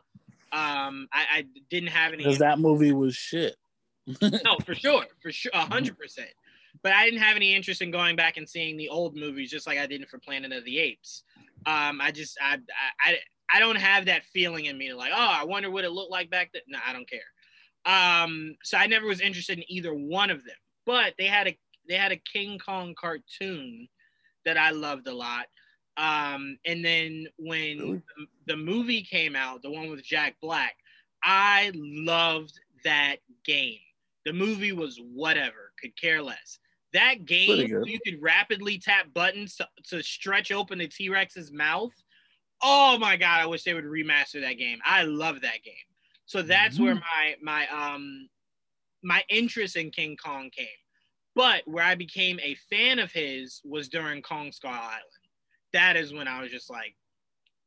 Um, 0.51 1.07
I, 1.11 1.25
I 1.33 1.45
didn't 1.69 1.89
have 1.89 2.13
any. 2.13 2.23
Because 2.23 2.39
that 2.39 2.59
movie 2.59 2.93
was 2.93 3.15
shit. 3.15 3.55
no, 4.21 4.57
for 4.65 4.75
sure, 4.75 5.05
for 5.21 5.31
sure, 5.31 5.51
hundred 5.53 5.97
percent. 5.97 6.29
But 6.83 6.91
I 6.93 7.05
didn't 7.05 7.21
have 7.21 7.35
any 7.35 7.55
interest 7.55 7.81
in 7.81 7.91
going 7.91 8.15
back 8.15 8.37
and 8.37 8.47
seeing 8.47 8.77
the 8.77 8.89
old 8.89 9.15
movies, 9.15 9.49
just 9.49 9.65
like 9.65 9.79
I 9.79 9.87
didn't 9.87 10.09
for 10.09 10.19
Planet 10.19 10.51
of 10.51 10.63
the 10.65 10.79
Apes. 10.79 11.23
Um, 11.65 11.99
I 12.01 12.11
just 12.11 12.37
I, 12.41 12.59
I 13.03 13.17
I 13.53 13.59
don't 13.59 13.77
have 13.77 14.05
that 14.05 14.25
feeling 14.25 14.65
in 14.65 14.77
me 14.77 14.89
to 14.89 14.95
like, 14.95 15.11
oh, 15.13 15.35
I 15.39 15.43
wonder 15.43 15.71
what 15.71 15.83
it 15.83 15.91
looked 15.91 16.11
like 16.11 16.29
back 16.29 16.51
then. 16.53 16.61
No, 16.67 16.79
I 16.87 16.93
don't 16.93 17.09
care. 17.09 17.21
Um, 17.85 18.55
so 18.63 18.77
I 18.77 18.87
never 18.87 19.07
was 19.07 19.21
interested 19.21 19.57
in 19.57 19.65
either 19.67 19.93
one 19.93 20.29
of 20.29 20.43
them. 20.43 20.55
But 20.85 21.15
they 21.17 21.25
had 21.25 21.47
a 21.47 21.57
they 21.87 21.95
had 21.95 22.11
a 22.11 22.17
King 22.17 22.59
Kong 22.59 22.95
cartoon 22.99 23.87
that 24.45 24.57
I 24.57 24.71
loved 24.71 25.07
a 25.07 25.13
lot. 25.13 25.45
Um, 25.97 26.57
and 26.65 26.83
then 26.83 27.27
when 27.37 27.79
really? 27.79 28.01
the 28.47 28.57
movie 28.57 29.01
came 29.01 29.35
out, 29.35 29.61
the 29.61 29.71
one 29.71 29.89
with 29.89 30.03
Jack 30.03 30.35
Black, 30.41 30.75
I 31.23 31.71
loved 31.73 32.59
that 32.83 33.17
game. 33.45 33.79
The 34.25 34.33
movie 34.33 34.73
was 34.73 34.99
whatever, 35.13 35.71
could 35.81 35.99
care 35.99 36.21
less. 36.21 36.59
That 36.93 37.25
game, 37.25 37.67
you 37.85 37.99
could 38.05 38.21
rapidly 38.21 38.77
tap 38.77 39.13
buttons 39.13 39.55
to, 39.57 39.67
to 39.89 40.01
stretch 40.01 40.51
open 40.51 40.79
the 40.79 40.87
T 40.87 41.09
Rex's 41.09 41.51
mouth. 41.51 41.93
Oh 42.63 42.97
my 42.97 43.17
god, 43.17 43.41
I 43.41 43.45
wish 43.45 43.63
they 43.63 43.73
would 43.73 43.83
remaster 43.83 44.41
that 44.41 44.57
game. 44.57 44.79
I 44.85 45.03
love 45.03 45.41
that 45.41 45.63
game. 45.63 45.73
So 46.25 46.41
that's 46.41 46.75
mm-hmm. 46.75 46.85
where 46.85 46.95
my 46.95 47.35
my 47.41 47.67
um 47.67 48.29
my 49.03 49.23
interest 49.29 49.75
in 49.75 49.91
King 49.91 50.15
Kong 50.15 50.49
came. 50.55 50.67
But 51.35 51.63
where 51.65 51.83
I 51.83 51.95
became 51.95 52.39
a 52.41 52.55
fan 52.69 52.99
of 52.99 53.11
his 53.11 53.61
was 53.63 53.89
during 53.89 54.21
Kong 54.21 54.51
Skull 54.51 54.71
Island. 54.71 55.03
That 55.73 55.97
is 55.97 56.13
when 56.13 56.27
I 56.27 56.41
was 56.41 56.51
just 56.51 56.69
like, 56.69 56.95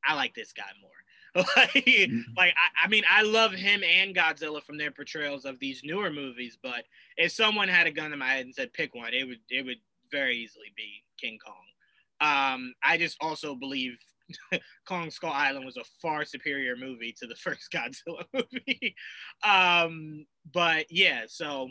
I 0.04 0.14
like 0.14 0.34
this 0.34 0.52
guy 0.52 0.64
more. 0.80 0.90
like, 1.56 1.70
mm-hmm. 1.72 2.20
like 2.36 2.54
I, 2.56 2.86
I, 2.86 2.88
mean, 2.88 3.04
I 3.10 3.22
love 3.22 3.52
him 3.52 3.82
and 3.84 4.14
Godzilla 4.14 4.62
from 4.62 4.78
their 4.78 4.90
portrayals 4.90 5.44
of 5.44 5.58
these 5.60 5.82
newer 5.84 6.10
movies. 6.10 6.58
But 6.62 6.84
if 7.16 7.32
someone 7.32 7.68
had 7.68 7.86
a 7.86 7.92
gun 7.92 8.12
in 8.12 8.18
my 8.18 8.28
head 8.28 8.46
and 8.46 8.54
said 8.54 8.72
pick 8.72 8.94
one, 8.94 9.12
it 9.12 9.24
would 9.24 9.40
it 9.50 9.64
would 9.64 9.78
very 10.10 10.36
easily 10.38 10.72
be 10.74 11.04
King 11.20 11.38
Kong. 11.44 11.54
Um, 12.20 12.74
I 12.82 12.96
just 12.96 13.16
also 13.20 13.54
believe 13.54 13.98
Kong 14.86 15.10
Skull 15.10 15.32
Island 15.32 15.66
was 15.66 15.76
a 15.76 15.84
far 16.00 16.24
superior 16.24 16.76
movie 16.76 17.14
to 17.18 17.26
the 17.26 17.34
first 17.36 17.70
Godzilla 17.72 18.24
movie. 18.32 18.94
um, 19.44 20.26
but 20.52 20.86
yeah, 20.90 21.22
so 21.28 21.70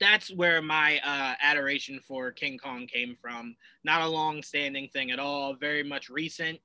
that's 0.00 0.34
where 0.34 0.62
my 0.62 0.98
uh, 1.04 1.34
adoration 1.40 2.00
for 2.06 2.32
King 2.32 2.58
Kong 2.58 2.86
came 2.86 3.16
from. 3.20 3.54
Not 3.84 4.02
a 4.02 4.08
long-standing 4.08 4.88
thing 4.88 5.10
at 5.10 5.18
all, 5.18 5.54
very 5.54 5.82
much 5.82 6.08
recent. 6.08 6.58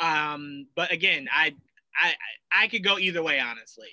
Um, 0.00 0.68
but 0.76 0.92
again, 0.92 1.26
I, 1.32 1.54
I 2.00 2.14
I 2.52 2.68
could 2.68 2.84
go 2.84 2.98
either 2.98 3.22
way, 3.22 3.40
honestly. 3.40 3.88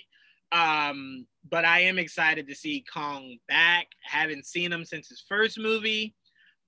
Um, 0.52 1.26
but 1.50 1.64
I 1.64 1.80
am 1.80 1.98
excited 1.98 2.46
to 2.48 2.54
see 2.54 2.84
Kong 2.92 3.36
back. 3.48 3.88
Haven't 4.02 4.46
seen 4.46 4.72
him 4.72 4.84
since 4.84 5.08
his 5.08 5.24
first 5.28 5.58
movie. 5.58 6.14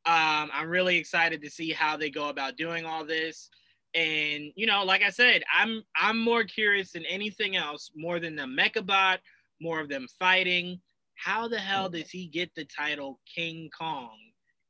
Um, 0.05 0.51
I'm 0.53 0.69
really 0.69 0.97
excited 0.97 1.43
to 1.43 1.51
see 1.51 1.71
how 1.71 1.97
they 1.97 2.11
go 2.11 2.29
about 2.29 2.57
doing 2.57 2.85
all 2.85 3.05
this. 3.05 3.51
And 3.95 4.53
you 4.57 4.67
know, 4.67 4.85
like 4.85 5.03
I 5.03 5.11
said, 5.11 5.45
I'm 5.55 5.83
I'm 5.95 6.19
more 6.19 6.45
curious 6.45 6.93
than 6.93 7.05
anything 7.07 7.57
else, 7.57 7.91
more 7.95 8.19
than 8.19 8.35
the 8.35 8.47
Mechabot, 8.47 9.19
more 9.61 9.81
of 9.81 9.89
them 9.89 10.07
fighting 10.19 10.81
how 11.17 11.49
the 11.49 11.59
hell 11.59 11.89
does 11.89 12.11
he 12.11 12.27
get 12.27 12.55
the 12.55 12.65
title 12.65 13.21
King 13.33 13.71
Kong 13.77 14.17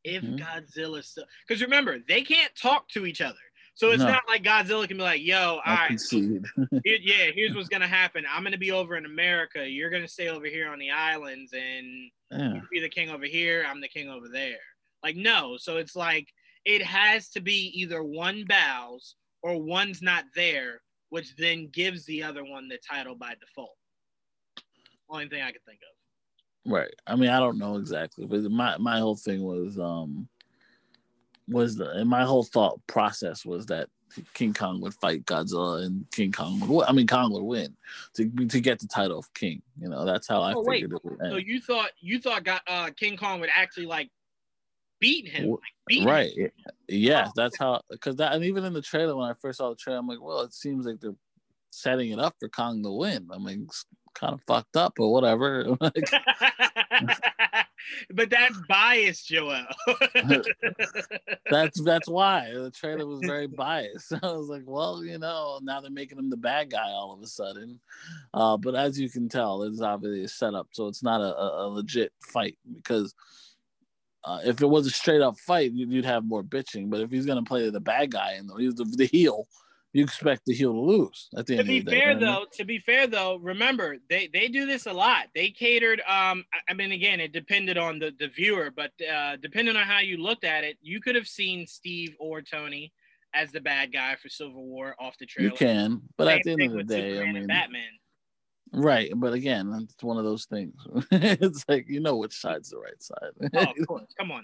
if 0.04 0.22
mm-hmm. 0.22 0.36
Godzilla 0.36 1.04
still? 1.04 1.24
Because 1.46 1.62
remember, 1.62 1.98
they 2.08 2.22
can't 2.22 2.52
talk 2.60 2.88
to 2.90 3.06
each 3.06 3.20
other. 3.20 3.36
So 3.74 3.90
it's 3.90 4.02
no. 4.02 4.08
not 4.08 4.22
like 4.26 4.42
Godzilla 4.42 4.88
can 4.88 4.96
be 4.96 5.02
like, 5.02 5.22
yo, 5.22 5.60
all 5.64 5.74
right, 5.74 6.00
here, 6.10 6.40
yeah, 6.84 7.30
here's 7.34 7.54
what's 7.54 7.68
gonna 7.68 7.86
happen. 7.86 8.24
I'm 8.30 8.42
gonna 8.42 8.56
be 8.56 8.72
over 8.72 8.96
in 8.96 9.04
America. 9.04 9.68
You're 9.68 9.90
gonna 9.90 10.08
stay 10.08 10.28
over 10.28 10.46
here 10.46 10.70
on 10.70 10.78
the 10.78 10.90
islands, 10.90 11.52
and 11.52 12.10
yeah. 12.30 12.54
you 12.54 12.62
be 12.72 12.80
the 12.80 12.88
king 12.88 13.10
over 13.10 13.26
here. 13.26 13.66
I'm 13.68 13.82
the 13.82 13.88
king 13.88 14.08
over 14.08 14.28
there. 14.32 14.56
Like, 15.02 15.16
no. 15.16 15.56
So 15.58 15.76
it's 15.76 15.94
like 15.94 16.26
it 16.64 16.82
has 16.82 17.28
to 17.30 17.40
be 17.40 17.70
either 17.74 18.02
one 18.02 18.46
bows 18.48 19.14
or 19.42 19.62
one's 19.62 20.00
not 20.00 20.24
there, 20.34 20.80
which 21.10 21.36
then 21.36 21.68
gives 21.70 22.06
the 22.06 22.22
other 22.22 22.44
one 22.44 22.68
the 22.68 22.78
title 22.78 23.14
by 23.14 23.34
default. 23.38 23.76
Only 25.10 25.28
thing 25.28 25.42
I 25.42 25.52
can 25.52 25.60
think 25.66 25.80
of. 25.82 25.95
Right. 26.66 26.92
I 27.06 27.14
mean, 27.16 27.30
I 27.30 27.38
don't 27.38 27.58
know 27.58 27.76
exactly, 27.76 28.26
but 28.26 28.42
my 28.50 28.76
my 28.78 28.98
whole 28.98 29.16
thing 29.16 29.42
was 29.42 29.78
um 29.78 30.28
was 31.48 31.76
the 31.76 31.90
and 31.90 32.10
my 32.10 32.24
whole 32.24 32.42
thought 32.42 32.84
process 32.86 33.44
was 33.44 33.66
that 33.66 33.88
King 34.34 34.52
Kong 34.52 34.80
would 34.80 34.94
fight 34.94 35.24
Godzilla 35.26 35.84
and 35.84 36.10
King 36.10 36.32
Kong 36.32 36.60
would 36.68 36.86
I 36.86 36.92
mean 36.92 37.06
Kong 37.06 37.32
would 37.32 37.42
win 37.42 37.76
to 38.14 38.28
to 38.48 38.60
get 38.60 38.80
the 38.80 38.88
title 38.88 39.18
of 39.18 39.32
king. 39.34 39.62
You 39.80 39.88
know, 39.88 40.04
that's 40.04 40.26
how 40.26 40.42
I 40.42 40.54
oh, 40.54 40.64
figured 40.64 40.92
wait. 40.92 41.00
it 41.00 41.04
would 41.04 41.20
end. 41.22 41.32
So 41.32 41.36
you 41.36 41.60
thought 41.60 41.90
you 42.00 42.18
thought 42.18 42.44
got 42.44 42.62
uh 42.66 42.90
King 42.96 43.16
Kong 43.16 43.40
would 43.40 43.50
actually 43.54 43.86
like 43.86 44.10
beat 45.00 45.28
him. 45.28 45.50
Like, 45.50 45.60
beat 45.86 46.04
right. 46.04 46.36
Him. 46.36 46.50
Yeah, 46.88 47.26
oh. 47.28 47.32
that's 47.36 47.56
how 47.58 47.80
because 47.90 48.16
that 48.16 48.32
and 48.32 48.44
even 48.44 48.64
in 48.64 48.72
the 48.72 48.82
trailer 48.82 49.14
when 49.14 49.30
I 49.30 49.34
first 49.40 49.58
saw 49.58 49.70
the 49.70 49.76
trailer, 49.76 50.00
I'm 50.00 50.08
like, 50.08 50.20
well, 50.20 50.40
it 50.40 50.52
seems 50.54 50.86
like 50.86 51.00
they're 51.00 51.14
setting 51.70 52.10
it 52.10 52.18
up 52.18 52.34
for 52.40 52.48
Kong 52.48 52.82
to 52.82 52.90
win. 52.90 53.28
I 53.32 53.38
mean, 53.38 53.68
kind 54.18 54.34
of 54.34 54.42
fucked 54.42 54.76
up, 54.76 54.94
but 54.96 55.08
whatever. 55.08 55.76
but 58.10 58.30
that's 58.30 58.58
biased, 58.68 59.28
Joel. 59.28 59.66
that's 61.50 61.80
that's 61.82 62.08
why 62.08 62.50
the 62.52 62.70
trailer 62.70 63.06
was 63.06 63.20
very 63.24 63.46
biased. 63.46 64.12
I 64.22 64.32
was 64.32 64.48
like, 64.48 64.62
well, 64.66 65.04
you 65.04 65.18
know, 65.18 65.60
now 65.62 65.80
they're 65.80 65.90
making 65.90 66.18
him 66.18 66.30
the 66.30 66.36
bad 66.36 66.70
guy 66.70 66.88
all 66.88 67.12
of 67.12 67.22
a 67.22 67.26
sudden. 67.26 67.80
Uh, 68.34 68.56
but 68.56 68.74
as 68.74 68.98
you 68.98 69.10
can 69.10 69.28
tell, 69.28 69.62
it's 69.62 69.80
obviously 69.80 70.24
a 70.24 70.28
setup, 70.28 70.68
so 70.72 70.88
it's 70.88 71.02
not 71.02 71.20
a, 71.20 71.36
a 71.38 71.68
legit 71.68 72.12
fight 72.22 72.58
because. 72.74 73.14
Uh, 74.24 74.40
if 74.44 74.60
it 74.60 74.66
was 74.66 74.88
a 74.88 74.90
straight 74.90 75.20
up 75.20 75.38
fight, 75.38 75.70
you'd, 75.70 75.88
you'd 75.88 76.04
have 76.04 76.24
more 76.24 76.42
bitching. 76.42 76.90
But 76.90 76.98
if 77.00 77.12
he's 77.12 77.26
gonna 77.26 77.44
play 77.44 77.70
the 77.70 77.78
bad 77.78 78.10
guy 78.10 78.32
and 78.32 78.50
he's 78.58 78.74
the, 78.74 78.82
the 78.84 79.06
heel, 79.06 79.46
you 79.96 80.04
expect 80.04 80.42
the 80.46 80.54
heel 80.54 80.72
to 80.72 80.80
lose 80.80 81.28
at 81.36 81.46
the 81.46 81.54
to 81.54 81.60
end 81.60 81.68
be 81.68 81.78
of 81.78 81.84
the 81.86 81.90
day. 81.90 82.00
fair 82.00 82.12
you? 82.12 82.18
know 82.20 82.26
what 82.26 82.32
I 82.32 82.40
though 82.40 82.46
to 82.58 82.64
be 82.64 82.78
fair 82.78 83.06
though 83.06 83.36
remember 83.36 83.96
they 84.10 84.28
they 84.32 84.48
do 84.48 84.66
this 84.66 84.86
a 84.86 84.92
lot. 84.92 85.26
They 85.34 85.50
catered 85.50 86.00
um 86.00 86.44
I- 86.52 86.70
i 86.70 86.74
mean 86.74 86.92
again 86.92 87.20
it 87.20 87.32
depended 87.32 87.78
on 87.78 87.98
the 87.98 88.12
the 88.18 88.28
viewer 88.28 88.70
but 88.70 88.92
uh 89.02 89.36
depending 89.36 89.76
on 89.76 89.84
how 89.86 90.00
you 90.00 90.16
looked 90.18 90.44
at 90.44 90.64
it 90.64 90.76
you 90.82 91.00
could 91.00 91.14
have 91.14 91.26
seen 91.26 91.66
steve 91.66 92.14
or 92.18 92.42
tony 92.42 92.92
as 93.34 93.52
the 93.52 93.60
bad 93.60 93.92
guy 93.92 94.16
for 94.16 94.28
civil 94.28 94.64
war 94.66 94.94
off 94.98 95.16
the 95.18 95.26
trailer. 95.26 95.50
you 95.50 95.56
can, 95.56 96.00
but 96.16 96.26
Same 96.26 96.36
at 96.38 96.42
the 96.44 96.50
end 96.52 96.62
of 96.62 96.72
the 96.72 96.84
day, 96.84 97.20
I 97.20 97.32
mean, 97.32 97.46
batman 97.46 97.82
right? 98.72 99.10
But 99.14 99.32
again, 99.32 99.72
it's 99.82 100.02
one 100.02 100.18
of 100.18 100.24
those 100.24 100.44
things. 100.46 100.74
it's 101.10 101.64
like 101.68 101.86
you 101.88 102.00
know 102.00 102.16
which 102.16 102.34
side's 102.34 102.70
the 102.70 102.78
right 102.78 103.02
side. 103.02 103.74
oh 103.88 104.00
come 104.18 104.30
on 104.30 104.42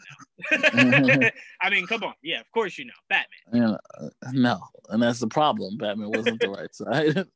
now 0.51 1.31
i 1.61 1.71
mean 1.71 1.87
come 1.87 2.03
on 2.03 2.15
yeah 2.23 2.41
of 2.41 2.51
course 2.53 2.79
you 2.79 2.85
know 2.85 2.93
batman 3.09 3.63
know, 3.63 3.79
uh, 4.01 4.09
no, 4.33 4.61
and 4.89 5.03
that's 5.03 5.21
the 5.21 5.29
problem. 5.29 5.77
Batman 5.77 6.11
wasn't 6.11 6.41
the 6.41 6.51
right 6.51 6.75
side. 6.75 7.27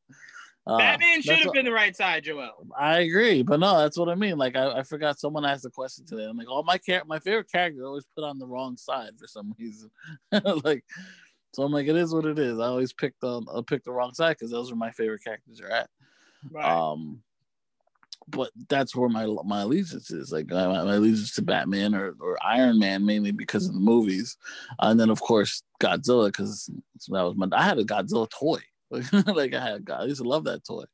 Uh, 0.68 0.78
batman 0.78 1.22
should 1.22 1.38
have 1.38 1.52
been 1.52 1.64
the 1.64 1.70
right 1.70 1.94
side 1.94 2.24
joel 2.24 2.66
I 2.76 2.98
agree, 2.98 3.42
but 3.42 3.60
no, 3.60 3.78
that's 3.78 3.96
what 3.96 4.08
I 4.08 4.16
mean. 4.16 4.36
Like 4.36 4.56
I, 4.56 4.80
I 4.80 4.82
forgot 4.82 5.20
someone 5.20 5.44
asked 5.44 5.64
a 5.64 5.70
question 5.70 6.04
today. 6.04 6.24
I'm 6.24 6.36
like, 6.36 6.50
all 6.50 6.64
my 6.64 6.76
char- 6.78 7.04
my 7.06 7.20
favorite 7.20 7.50
characters 7.52 7.84
always 7.84 8.06
put 8.16 8.24
on 8.24 8.40
the 8.40 8.48
wrong 8.48 8.76
side 8.76 9.12
for 9.16 9.28
some 9.28 9.54
reason. 9.60 9.90
like, 10.64 10.84
so 11.54 11.62
I'm 11.62 11.70
like, 11.70 11.86
it 11.86 11.94
is 11.94 12.12
what 12.12 12.26
it 12.26 12.38
is. 12.40 12.58
I 12.58 12.66
always 12.66 12.92
pick 12.92 13.14
the 13.20 13.42
I 13.54 13.60
pick 13.66 13.84
the 13.84 13.92
wrong 13.92 14.12
side 14.12 14.36
because 14.38 14.50
those 14.50 14.72
are 14.72 14.76
my 14.76 14.90
favorite 14.90 15.22
characters 15.22 15.60
are 15.60 15.70
at. 15.70 15.88
Right 16.50 16.64
Um, 16.64 17.22
but 18.28 18.50
that's 18.68 18.94
where 18.94 19.08
my 19.08 19.26
my 19.44 19.62
allegiance 19.62 20.10
is. 20.10 20.32
Like 20.32 20.48
my, 20.48 20.66
my 20.66 20.94
allegiance 20.94 21.34
to 21.34 21.42
Batman 21.42 21.94
or, 21.94 22.14
or 22.20 22.36
Iron 22.44 22.78
Man 22.78 23.04
mainly 23.06 23.30
because 23.30 23.66
of 23.66 23.74
the 23.74 23.80
movies, 23.80 24.36
and 24.80 24.98
then 24.98 25.10
of 25.10 25.20
course 25.20 25.62
Godzilla 25.80 26.26
because 26.26 26.70
that 27.08 27.22
was 27.22 27.34
my. 27.36 27.46
I 27.52 27.62
had 27.62 27.78
a 27.78 27.84
Godzilla 27.84 28.28
toy. 28.28 28.58
like 28.90 29.54
I 29.54 29.60
had, 29.60 29.90
I 29.90 30.04
used 30.04 30.22
to 30.22 30.28
love 30.28 30.44
that 30.44 30.64
toy. 30.64 30.84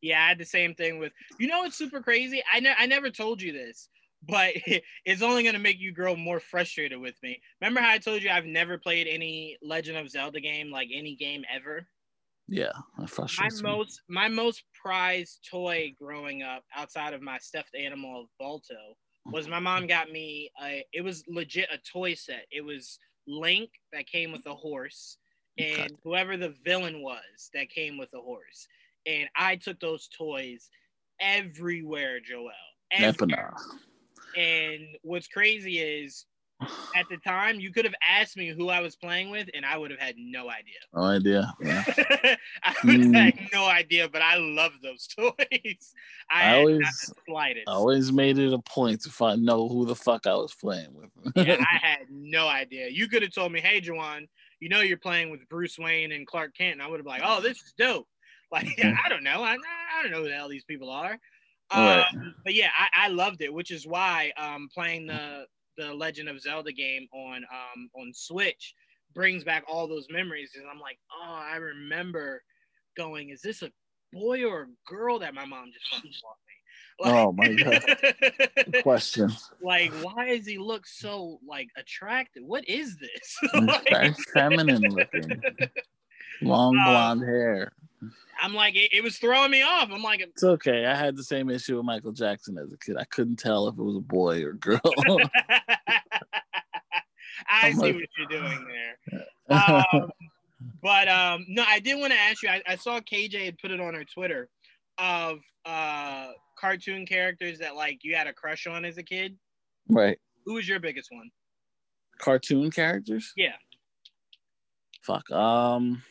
Yeah, 0.00 0.22
I 0.22 0.28
had 0.28 0.38
the 0.38 0.44
same 0.44 0.74
thing 0.74 0.98
with. 0.98 1.12
You 1.38 1.48
know, 1.48 1.64
it's 1.64 1.76
super 1.76 2.00
crazy. 2.00 2.42
I 2.52 2.60
ne- 2.60 2.74
I 2.78 2.86
never 2.86 3.10
told 3.10 3.42
you 3.42 3.52
this, 3.52 3.88
but 4.26 4.54
it's 5.04 5.22
only 5.22 5.42
gonna 5.42 5.58
make 5.58 5.78
you 5.78 5.92
grow 5.92 6.16
more 6.16 6.40
frustrated 6.40 7.00
with 7.00 7.16
me. 7.22 7.40
Remember 7.60 7.80
how 7.80 7.90
I 7.90 7.98
told 7.98 8.22
you 8.22 8.30
I've 8.30 8.46
never 8.46 8.78
played 8.78 9.06
any 9.06 9.58
Legend 9.62 9.98
of 9.98 10.10
Zelda 10.10 10.40
game, 10.40 10.70
like 10.70 10.88
any 10.92 11.16
game 11.16 11.44
ever. 11.54 11.86
Yeah, 12.52 12.72
My 13.62 13.70
most 13.70 14.02
my 14.08 14.28
most 14.28 14.64
prized 14.80 15.48
toy 15.50 15.94
growing 15.98 16.42
up, 16.42 16.64
outside 16.76 17.14
of 17.14 17.22
my 17.22 17.38
stuffed 17.38 17.74
animal 17.74 18.20
of 18.20 18.26
Balto, 18.38 18.94
was 19.26 19.48
my 19.48 19.58
mom 19.58 19.86
got 19.86 20.10
me. 20.10 20.50
A, 20.62 20.84
it 20.92 21.00
was 21.00 21.24
legit 21.26 21.68
a 21.72 21.78
toy 21.78 22.12
set. 22.12 22.44
It 22.50 22.62
was 22.62 22.98
Link 23.26 23.70
that 23.92 24.06
came 24.06 24.32
with 24.32 24.44
a 24.46 24.54
horse, 24.54 25.16
and 25.56 25.92
whoever 26.04 26.36
the 26.36 26.54
villain 26.62 27.02
was 27.02 27.50
that 27.54 27.70
came 27.70 27.96
with 27.96 28.10
a 28.14 28.20
horse. 28.20 28.66
And 29.06 29.28
I 29.34 29.56
took 29.56 29.80
those 29.80 30.08
toys 30.08 30.68
everywhere, 31.20 32.20
Joel. 32.20 32.50
Everywhere. 32.90 33.54
And 34.36 34.82
what's 35.02 35.28
crazy 35.28 35.78
is 35.78 36.26
at 36.96 37.06
the 37.10 37.16
time 37.18 37.60
you 37.60 37.72
could 37.72 37.84
have 37.84 37.94
asked 38.08 38.36
me 38.36 38.48
who 38.48 38.68
I 38.68 38.80
was 38.80 38.96
playing 38.96 39.30
with, 39.30 39.48
and 39.54 39.64
I 39.64 39.76
would 39.76 39.90
have 39.90 40.00
had 40.00 40.14
no 40.18 40.48
idea. 40.50 40.78
No 40.94 41.02
idea. 41.04 41.54
Yeah. 41.60 41.84
I 42.62 42.74
would 42.84 43.00
have 43.00 43.08
Mm. 43.10 43.14
had 43.16 43.48
no 43.52 43.66
idea, 43.66 44.08
but 44.08 44.22
I 44.22 44.36
love 44.36 44.72
those 44.82 45.06
toys. 45.16 45.92
I, 46.30 46.54
I 46.54 46.58
always- 46.58 47.12
slightest. 47.26 47.68
I 47.68 47.72
always 47.72 48.12
made 48.12 48.38
it 48.38 48.52
a 48.52 48.58
point 48.58 49.02
to 49.02 49.10
find 49.10 49.42
know 49.44 49.68
who 49.68 49.86
the 49.86 49.96
fuck 49.96 50.26
I 50.26 50.34
was 50.34 50.54
playing 50.54 50.94
with. 50.94 51.10
yeah, 51.46 51.56
I 51.60 51.78
had 51.78 52.06
no 52.10 52.46
idea. 52.48 52.88
You 52.88 53.08
could 53.08 53.22
have 53.22 53.32
told 53.34 53.52
me, 53.52 53.60
"Hey, 53.60 53.80
Juwaan, 53.80 54.28
you 54.60 54.68
know 54.68 54.80
you're 54.80 54.96
playing 54.96 55.30
with 55.30 55.48
Bruce 55.48 55.78
Wayne 55.78 56.12
and 56.12 56.26
Clark 56.26 56.54
Kent," 56.56 56.74
and 56.74 56.82
I 56.82 56.88
would 56.88 56.98
have 56.98 57.04
been 57.04 57.12
like, 57.14 57.22
"Oh, 57.24 57.40
this 57.40 57.58
is 57.62 57.72
dope." 57.78 58.06
Like, 58.50 58.76
yeah, 58.76 58.94
I 59.04 59.08
don't 59.08 59.24
know. 59.24 59.42
I, 59.42 59.52
I 59.54 60.02
don't 60.02 60.12
know 60.12 60.22
who 60.22 60.28
the 60.28 60.34
hell 60.34 60.48
these 60.48 60.64
people 60.64 60.90
are. 60.90 61.18
Right. 61.72 62.04
Um, 62.12 62.34
but 62.44 62.52
yeah, 62.52 62.68
I, 62.78 63.06
I 63.06 63.08
loved 63.08 63.40
it, 63.40 63.50
which 63.50 63.70
is 63.70 63.86
why 63.86 64.30
um, 64.36 64.68
playing 64.74 65.06
the 65.06 65.46
the 65.76 65.92
Legend 65.94 66.28
of 66.28 66.40
Zelda 66.40 66.72
game 66.72 67.06
on 67.14 67.44
um, 67.52 67.90
on 67.96 68.12
Switch 68.14 68.74
brings 69.14 69.44
back 69.44 69.64
all 69.68 69.86
those 69.86 70.06
memories. 70.10 70.52
And 70.56 70.64
I'm 70.72 70.80
like, 70.80 70.98
oh, 71.12 71.32
I 71.34 71.56
remember 71.56 72.42
going, 72.96 73.30
is 73.30 73.42
this 73.42 73.62
a 73.62 73.70
boy 74.12 74.44
or 74.44 74.62
a 74.62 74.66
girl 74.90 75.18
that 75.18 75.34
my 75.34 75.44
mom 75.44 75.70
just 75.72 75.88
fucking 75.94 76.12
bought 76.22 76.36
me? 76.46 76.52
Oh, 77.04 77.32
my 77.32 77.54
God. 77.54 78.82
Question. 78.82 79.30
like, 79.62 79.92
why 80.02 80.36
does 80.36 80.46
he 80.46 80.56
look 80.58 80.86
so 80.86 81.38
like 81.46 81.68
attractive? 81.76 82.42
What 82.44 82.66
is 82.68 82.96
this? 82.98 83.36
Very 83.90 84.08
Like- 84.08 84.16
feminine 84.32 84.82
looking. 84.82 85.42
Long 86.42 86.76
Um, 86.76 86.84
blonde 86.84 87.20
hair. 87.22 87.72
I'm 88.40 88.54
like, 88.54 88.74
it, 88.74 88.90
it 88.92 89.02
was 89.02 89.16
throwing 89.18 89.50
me 89.50 89.62
off. 89.62 89.88
I'm 89.92 90.02
like, 90.02 90.20
It's 90.20 90.42
okay. 90.42 90.86
I 90.86 90.94
had 90.94 91.16
the 91.16 91.22
same 91.24 91.48
issue 91.50 91.76
with 91.76 91.84
Michael 91.84 92.12
Jackson 92.12 92.58
as 92.58 92.72
a 92.72 92.76
kid. 92.78 92.96
I 92.98 93.04
couldn't 93.04 93.36
tell 93.38 93.68
if 93.68 93.74
it 93.78 93.82
was 93.82 93.96
a 93.96 94.00
boy 94.00 94.42
or 94.44 94.52
girl. 94.54 94.80
I 97.48 97.68
I'm 97.68 97.74
see 97.74 97.80
like- 97.80 97.94
what 97.94 98.04
you're 98.18 98.40
doing 98.40 98.66
there. 98.68 99.24
Um, 99.50 100.10
but 100.80 101.08
um, 101.08 101.44
no, 101.48 101.64
I 101.66 101.78
did 101.80 101.98
want 101.98 102.12
to 102.12 102.18
ask 102.18 102.42
you. 102.42 102.48
I, 102.48 102.62
I 102.66 102.76
saw 102.76 103.00
KJ 103.00 103.44
had 103.44 103.58
put 103.58 103.70
it 103.70 103.80
on 103.80 103.92
her 103.92 104.04
Twitter 104.04 104.48
of 104.96 105.40
uh, 105.66 106.28
cartoon 106.58 107.04
characters 107.04 107.58
that 107.58 107.74
like 107.76 107.98
you 108.02 108.14
had 108.14 108.28
a 108.28 108.32
crush 108.32 108.66
on 108.66 108.84
as 108.86 108.96
a 108.98 109.02
kid. 109.02 109.36
right. 109.88 110.16
Who 110.46 110.54
was 110.54 110.66
your 110.66 110.80
biggest 110.80 111.08
one? 111.12 111.30
Cartoon 112.18 112.70
characters? 112.70 113.32
Yeah. 113.36 113.56
Fuck. 115.02 115.30
Um 115.30 116.02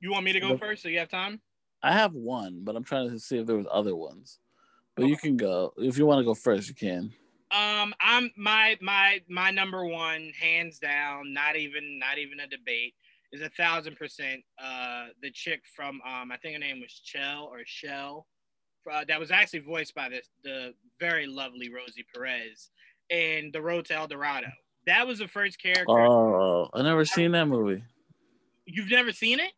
You 0.00 0.10
want 0.10 0.24
me 0.24 0.32
to 0.32 0.40
go 0.40 0.50
The- 0.50 0.58
first 0.58 0.82
so 0.82 0.88
you 0.88 0.98
have 0.98 1.08
time? 1.08 1.40
I 1.82 1.92
have 1.92 2.12
one, 2.12 2.60
but 2.62 2.76
I'm 2.76 2.84
trying 2.84 3.08
to 3.08 3.18
see 3.18 3.38
if 3.38 3.46
there 3.46 3.56
was 3.56 3.66
other 3.70 3.96
ones. 3.96 4.38
But 4.96 5.06
you 5.06 5.16
can 5.16 5.36
go. 5.36 5.72
If 5.78 5.96
you 5.96 6.04
want 6.04 6.20
to 6.20 6.24
go 6.24 6.34
first, 6.34 6.68
you 6.68 6.74
can. 6.74 7.10
Um, 7.52 7.94
I'm 8.00 8.30
my 8.36 8.76
my 8.82 9.20
my 9.28 9.50
number 9.50 9.84
one, 9.86 10.30
hands 10.38 10.78
down, 10.78 11.32
not 11.32 11.56
even 11.56 11.98
not 11.98 12.18
even 12.18 12.40
a 12.40 12.46
debate, 12.46 12.94
is 13.32 13.40
a 13.40 13.48
thousand 13.48 13.96
percent. 13.96 14.42
Uh, 14.62 15.06
the 15.22 15.30
chick 15.30 15.62
from 15.74 16.02
um, 16.06 16.30
I 16.30 16.36
think 16.36 16.54
her 16.54 16.60
name 16.60 16.80
was 16.80 16.92
Chell 16.92 17.48
or 17.50 17.60
Shell, 17.64 18.26
uh, 18.90 19.04
that 19.08 19.18
was 19.18 19.30
actually 19.30 19.60
voiced 19.60 19.94
by 19.94 20.08
this 20.08 20.28
the 20.44 20.74
very 20.98 21.26
lovely 21.26 21.70
Rosie 21.72 22.04
Perez, 22.14 22.70
in 23.08 23.50
The 23.52 23.62
Road 23.62 23.86
to 23.86 23.94
El 23.94 24.06
Dorado. 24.06 24.48
That 24.86 25.06
was 25.06 25.18
the 25.18 25.28
first 25.28 25.60
character. 25.60 25.90
Oh, 25.90 26.68
I 26.72 26.82
never 26.82 27.04
seen 27.04 27.32
that 27.32 27.46
movie. 27.46 27.82
You've 28.66 28.90
never 28.90 29.12
seen 29.12 29.40
it? 29.40 29.52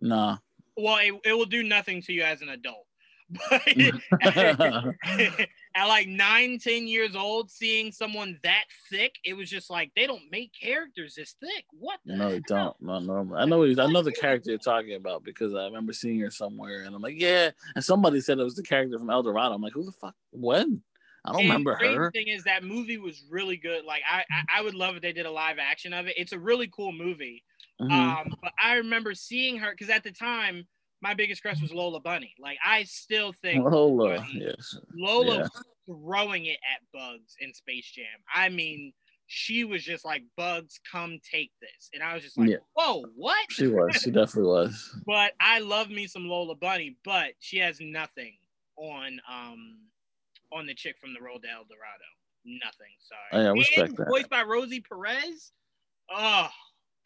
Nah. 0.00 0.38
Well, 0.76 0.98
it, 0.98 1.14
it 1.24 1.32
will 1.32 1.46
do 1.46 1.62
nothing 1.62 2.02
to 2.02 2.12
you 2.12 2.22
as 2.22 2.42
an 2.42 2.48
adult. 2.50 2.86
But 4.22 4.96
at 5.74 5.88
like 5.88 6.06
nine, 6.08 6.58
ten 6.58 6.86
years 6.86 7.16
old, 7.16 7.50
seeing 7.50 7.90
someone 7.92 8.38
that 8.44 8.64
thick, 8.88 9.16
it 9.24 9.34
was 9.34 9.50
just 9.50 9.68
like 9.68 9.90
they 9.96 10.06
don't 10.06 10.22
make 10.30 10.52
characters 10.58 11.14
this 11.16 11.34
thick. 11.40 11.64
What 11.72 11.98
no, 12.06 12.30
they 12.30 12.40
don't. 12.46 12.80
Not 12.80 13.04
normal. 13.04 13.36
I 13.36 13.44
know. 13.44 13.64
I 13.64 13.90
know 13.90 14.02
the 14.02 14.12
character 14.12 14.50
you're 14.50 14.58
talking 14.58 14.94
about 14.94 15.24
because 15.24 15.54
I 15.54 15.64
remember 15.64 15.92
seeing 15.92 16.20
her 16.20 16.30
somewhere, 16.30 16.84
and 16.84 16.94
I'm 16.94 17.02
like, 17.02 17.16
yeah. 17.20 17.50
And 17.74 17.84
somebody 17.84 18.20
said 18.20 18.38
it 18.38 18.44
was 18.44 18.54
the 18.54 18.62
character 18.62 18.98
from 18.98 19.10
El 19.10 19.22
Dorado. 19.22 19.54
I'm 19.54 19.62
like, 19.62 19.72
who 19.74 19.84
the 19.84 19.92
fuck? 19.92 20.14
When? 20.30 20.82
I 21.24 21.32
don't 21.32 21.40
And 21.40 21.48
remember 21.50 21.76
the 21.80 21.92
her. 21.94 22.10
thing 22.12 22.28
is 22.28 22.44
that 22.44 22.62
movie 22.62 22.98
was 22.98 23.24
really 23.28 23.56
good. 23.56 23.84
Like 23.84 24.02
I, 24.08 24.24
I, 24.30 24.60
I 24.60 24.62
would 24.62 24.74
love 24.74 24.94
if 24.94 25.02
they 25.02 25.12
did 25.12 25.26
a 25.26 25.30
live 25.30 25.56
action 25.58 25.92
of 25.92 26.06
it. 26.06 26.14
It's 26.16 26.32
a 26.32 26.38
really 26.38 26.68
cool 26.68 26.92
movie. 26.92 27.42
Mhm. 27.80 27.90
Um, 27.92 28.34
but 28.42 28.52
I 28.62 28.74
remember 28.76 29.14
seeing 29.14 29.58
her 29.58 29.70
because 29.70 29.90
at 29.90 30.02
the 30.04 30.12
time 30.12 30.66
my 31.02 31.12
biggest 31.14 31.42
crush 31.42 31.60
was 31.60 31.72
Lola 31.74 32.00
Bunny. 32.00 32.34
Like 32.38 32.58
I 32.64 32.84
still 32.84 33.32
think 33.32 33.64
Lola, 33.70 34.16
Bunny- 34.16 34.40
yes. 34.46 34.76
Lola 34.94 35.38
Yeah. 35.40 35.46
throwing 35.86 36.46
it 36.46 36.58
at 36.74 36.80
Bugs 36.92 37.36
in 37.40 37.52
Space 37.54 37.90
Jam. 37.90 38.06
I 38.34 38.48
mean, 38.48 38.92
she 39.28 39.64
was 39.64 39.82
just 39.84 40.04
like, 40.04 40.22
Bugs, 40.36 40.80
come 40.90 41.18
take 41.30 41.50
this. 41.60 41.90
And 41.92 42.02
I 42.02 42.14
was 42.14 42.22
just 42.22 42.38
like, 42.38 42.48
Yeah. 42.48 42.56
whoa, 42.74 43.04
what? 43.14 43.36
She 43.50 43.66
was. 43.66 43.94
She 43.96 44.10
definitely 44.12 44.50
was. 44.50 45.00
But 45.04 45.32
I 45.40 45.58
love 45.58 45.90
me 45.90 46.06
some 46.06 46.26
Lola 46.28 46.54
Bunny, 46.54 46.96
but 47.04 47.32
she 47.40 47.58
has 47.58 47.78
nothing 47.80 48.34
on 48.76 49.20
um 49.30 49.78
on 50.52 50.64
the 50.66 50.74
chick 50.74 50.96
from 51.00 51.12
the 51.12 51.20
Road 51.20 51.42
to 51.42 51.48
El 51.50 51.64
Dorado. 51.64 52.04
Nothing. 52.44 52.94
Sorry. 53.00 53.20
Oh, 53.32 53.42
yeah, 53.42 53.48
I 53.48 53.52
respect 53.52 53.88
and 53.90 53.96
that. 53.98 54.08
Voiced 54.08 54.30
by 54.30 54.42
Rosie 54.44 54.80
Perez. 54.80 55.52
Oh 56.10 56.48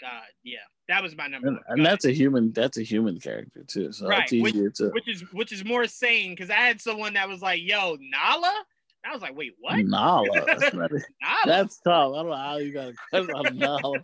God, 0.01 0.23
yeah, 0.43 0.59
that 0.89 1.03
was 1.03 1.17
my 1.17 1.27
number 1.27 1.49
And, 1.49 1.59
and 1.69 1.85
that's 1.87 2.05
a 2.05 2.13
human. 2.13 2.53
That's 2.53 2.79
a 2.79 2.83
human 2.83 3.19
character 3.21 3.65
too. 3.67 3.93
So 3.93 4.09
Right, 4.09 4.23
it's 4.25 4.33
easier 4.33 4.71
to. 4.71 4.89
which 4.91 5.09
is 5.09 5.23
which 5.33 5.53
is 5.53 5.65
more 5.65 5.87
sane 5.87 6.33
because 6.33 6.51
I 6.51 6.55
had 6.55 6.81
someone 6.81 7.15
that 7.15 7.29
was 7.29 7.43
like, 7.43 7.61
"Yo, 7.63 7.97
Nala," 8.01 8.65
I 9.05 9.13
was 9.13 9.23
like, 9.23 9.37
wait, 9.37 9.55
what? 9.59 9.79
Nala. 9.79 10.27
That's, 10.47 10.75
not, 10.75 10.91
Nala. 10.93 11.01
that's 11.47 11.79
tough. 11.81 12.13
I 12.13 12.17
don't 12.17 12.29
know 12.29 12.37
how 12.37 12.57
you 12.59 12.73
got 12.73 12.89
a 12.89 12.95
crush 12.95 13.29
on 13.35 13.57
Nala. 13.59 14.03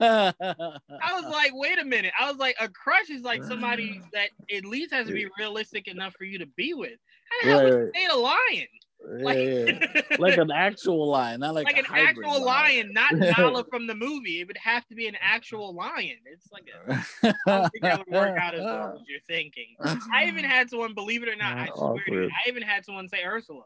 I 0.00 1.20
was 1.20 1.24
like, 1.32 1.52
wait 1.54 1.78
a 1.78 1.84
minute. 1.84 2.12
I 2.18 2.28
was 2.30 2.38
like, 2.38 2.56
a 2.60 2.68
crush 2.68 3.10
is 3.10 3.22
like 3.22 3.44
somebody 3.44 4.00
that 4.12 4.30
at 4.54 4.64
least 4.64 4.92
has 4.92 5.06
to 5.06 5.12
be 5.12 5.28
realistic 5.38 5.86
enough 5.88 6.14
for 6.18 6.24
you 6.24 6.38
to 6.38 6.46
be 6.56 6.74
with. 6.74 6.98
How 7.42 7.46
the 7.46 7.48
hell 7.48 7.58
Right, 7.58 7.64
would 7.64 7.72
you 7.72 7.84
right. 7.84 7.92
date 7.94 8.10
a 8.10 8.16
lion? 8.16 8.66
Like, 9.06 9.38
yeah. 9.38 10.02
like 10.18 10.38
an 10.38 10.50
actual 10.50 11.08
lion, 11.08 11.40
not 11.40 11.54
like, 11.54 11.66
like 11.66 11.76
an 11.76 11.86
actual 11.90 12.42
lion, 12.42 12.92
not 12.92 13.12
Nala 13.38 13.64
from 13.64 13.86
the 13.86 13.94
movie. 13.94 14.40
It 14.40 14.46
would 14.46 14.56
have 14.56 14.86
to 14.86 14.94
be 14.94 15.06
an 15.06 15.16
actual 15.20 15.74
lion. 15.74 16.16
It's 16.24 16.50
like 16.50 16.68
a, 16.68 17.04
I 17.22 17.34
don't 17.46 17.70
think 17.70 17.82
that 17.82 17.98
would 17.98 18.08
work 18.08 18.38
out 18.38 18.54
as 18.54 18.62
well 18.62 18.94
as 18.94 19.08
you're 19.08 19.20
thinking. 19.26 19.76
I 20.12 20.26
even 20.26 20.44
had 20.44 20.70
someone, 20.70 20.94
believe 20.94 21.22
it 21.22 21.28
or 21.28 21.36
not, 21.36 21.58
I 21.58 21.68
swear 21.74 22.02
to 22.06 22.12
you, 22.12 22.24
I 22.24 22.48
even 22.48 22.62
had 22.62 22.84
someone 22.84 23.08
say 23.08 23.24
Ursula. 23.24 23.64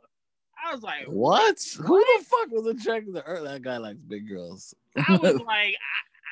I 0.64 0.74
was 0.74 0.82
like, 0.82 1.06
What? 1.06 1.58
Who 1.80 1.98
the 1.98 2.24
fuck 2.24 2.50
was 2.50 2.66
attracted 2.66 3.14
to 3.14 3.20
her? 3.20 3.42
That 3.44 3.62
guy 3.62 3.76
likes 3.76 4.00
big 4.00 4.28
girls. 4.28 4.74
I 4.96 5.16
was 5.16 5.34
like, 5.46 5.76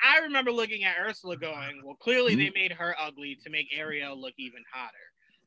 I, 0.03 0.17
I 0.17 0.19
remember 0.19 0.51
looking 0.51 0.83
at 0.83 0.95
Ursula 0.99 1.37
going, 1.37 1.81
well, 1.83 1.95
clearly 1.95 2.35
they 2.35 2.47
mm. 2.47 2.55
made 2.55 2.71
her 2.73 2.95
ugly 2.99 3.37
to 3.43 3.49
make 3.49 3.67
Ariel 3.75 4.19
look 4.19 4.33
even 4.37 4.63
hotter. 4.71 4.93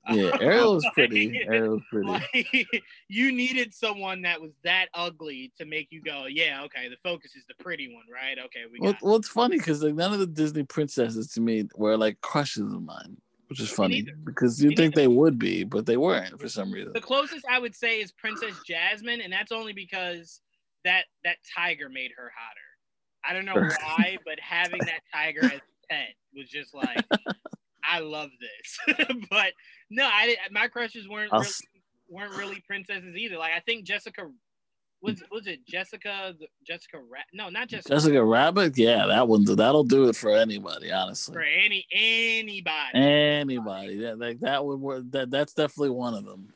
Yeah, 0.09 0.37
Ariel 0.41 0.75
was 0.75 0.87
pretty. 0.95 1.41
Ariel 1.47 1.75
was 1.75 1.83
pretty. 1.91 2.09
Like, 2.09 2.83
you 3.09 3.33
needed 3.33 3.75
someone 3.75 4.23
that 4.23 4.41
was 4.41 4.53
that 4.65 4.87
ugly 4.95 5.53
to 5.59 5.65
make 5.65 5.89
you 5.91 6.03
go, 6.03 6.27
yeah, 6.27 6.63
okay, 6.65 6.89
the 6.89 6.97
focus 7.03 7.37
is 7.37 7.45
the 7.47 7.63
pretty 7.63 7.93
one, 7.95 8.05
right? 8.13 8.39
Okay, 8.39 8.61
we 8.73 8.79
What, 8.81 9.01
got 9.01 9.09
what's 9.09 9.29
funny 9.29 9.59
because 9.59 9.83
like 9.83 9.95
none 9.95 10.13
of 10.13 10.19
the 10.19 10.27
Disney 10.27 10.63
princesses 10.63 11.29
to 11.33 11.41
me 11.41 11.69
were 11.77 11.97
like 11.97 12.21
crushes 12.21 12.73
of 12.73 12.83
mine, 12.83 13.17
which 13.49 13.61
is 13.61 13.71
funny 13.71 14.07
because 14.25 14.63
you 14.63 14.73
think 14.75 14.95
they 14.95 15.09
would 15.09 15.39
be, 15.39 15.65
but 15.65 15.87
they 15.87 15.97
weren't 15.97 16.41
for 16.41 16.49
some 16.49 16.73
reason. 16.73 16.93
the 16.93 17.01
closest 17.01 17.45
I 17.49 17.59
would 17.59 17.75
say 17.75 18.01
is 18.01 18.13
Princess 18.13 18.55
Jasmine, 18.67 19.21
and 19.21 19.33
that's 19.33 19.53
only 19.53 19.73
because 19.73 20.41
that 20.85 21.05
that 21.25 21.37
tiger 21.57 21.89
made 21.89 22.13
her 22.17 22.33
hotter. 22.35 22.61
I 23.23 23.35
don't 23.35 23.45
know 23.45 23.55
why, 23.55 24.17
but 24.25 24.41
having 24.41 24.81
that 24.87 25.01
tiger 25.13 25.45
as 25.45 25.53
a 25.61 25.93
pet 25.93 26.15
was 26.35 26.49
just 26.49 26.73
like, 26.73 27.05
I 27.89 28.01
love 28.01 28.31
this. 28.41 28.97
but 29.31 29.53
no, 29.91 30.09
I 30.13 30.27
didn't- 30.27 30.53
my 30.53 30.69
crushes 30.69 31.09
weren't 31.09 31.33
really, 31.33 31.47
weren't 32.09 32.35
really 32.37 32.63
princesses 32.67 33.15
either. 33.17 33.37
Like 33.39 33.53
I 33.57 33.61
think 33.61 33.85
Jessica 33.85 34.31
was 35.03 35.23
was 35.31 35.47
it 35.47 35.65
Jessica 35.67 36.35
Jessica 36.67 36.99
Ra- 36.99 37.21
no 37.33 37.49
not 37.49 37.69
Jessica 37.69 37.95
Jessica 37.95 38.23
Rabbit, 38.23 38.77
yeah, 38.77 39.07
that 39.07 39.27
one 39.29 39.45
that'll 39.45 39.85
do 39.85 40.09
it 40.09 40.17
for 40.17 40.31
anybody, 40.37 40.93
honestly. 40.93 41.35
for 41.35 41.43
any 41.43 41.87
anybody. 41.93 42.91
Anybody 42.95 43.97
that 44.01 44.19
like 44.19 44.41
that 44.41 44.65
would 44.65 44.81
work. 44.81 45.05
That 45.11 45.31
that's 45.31 45.55
definitely 45.55 45.91
one 45.91 46.15
of 46.15 46.25
them. 46.25 46.53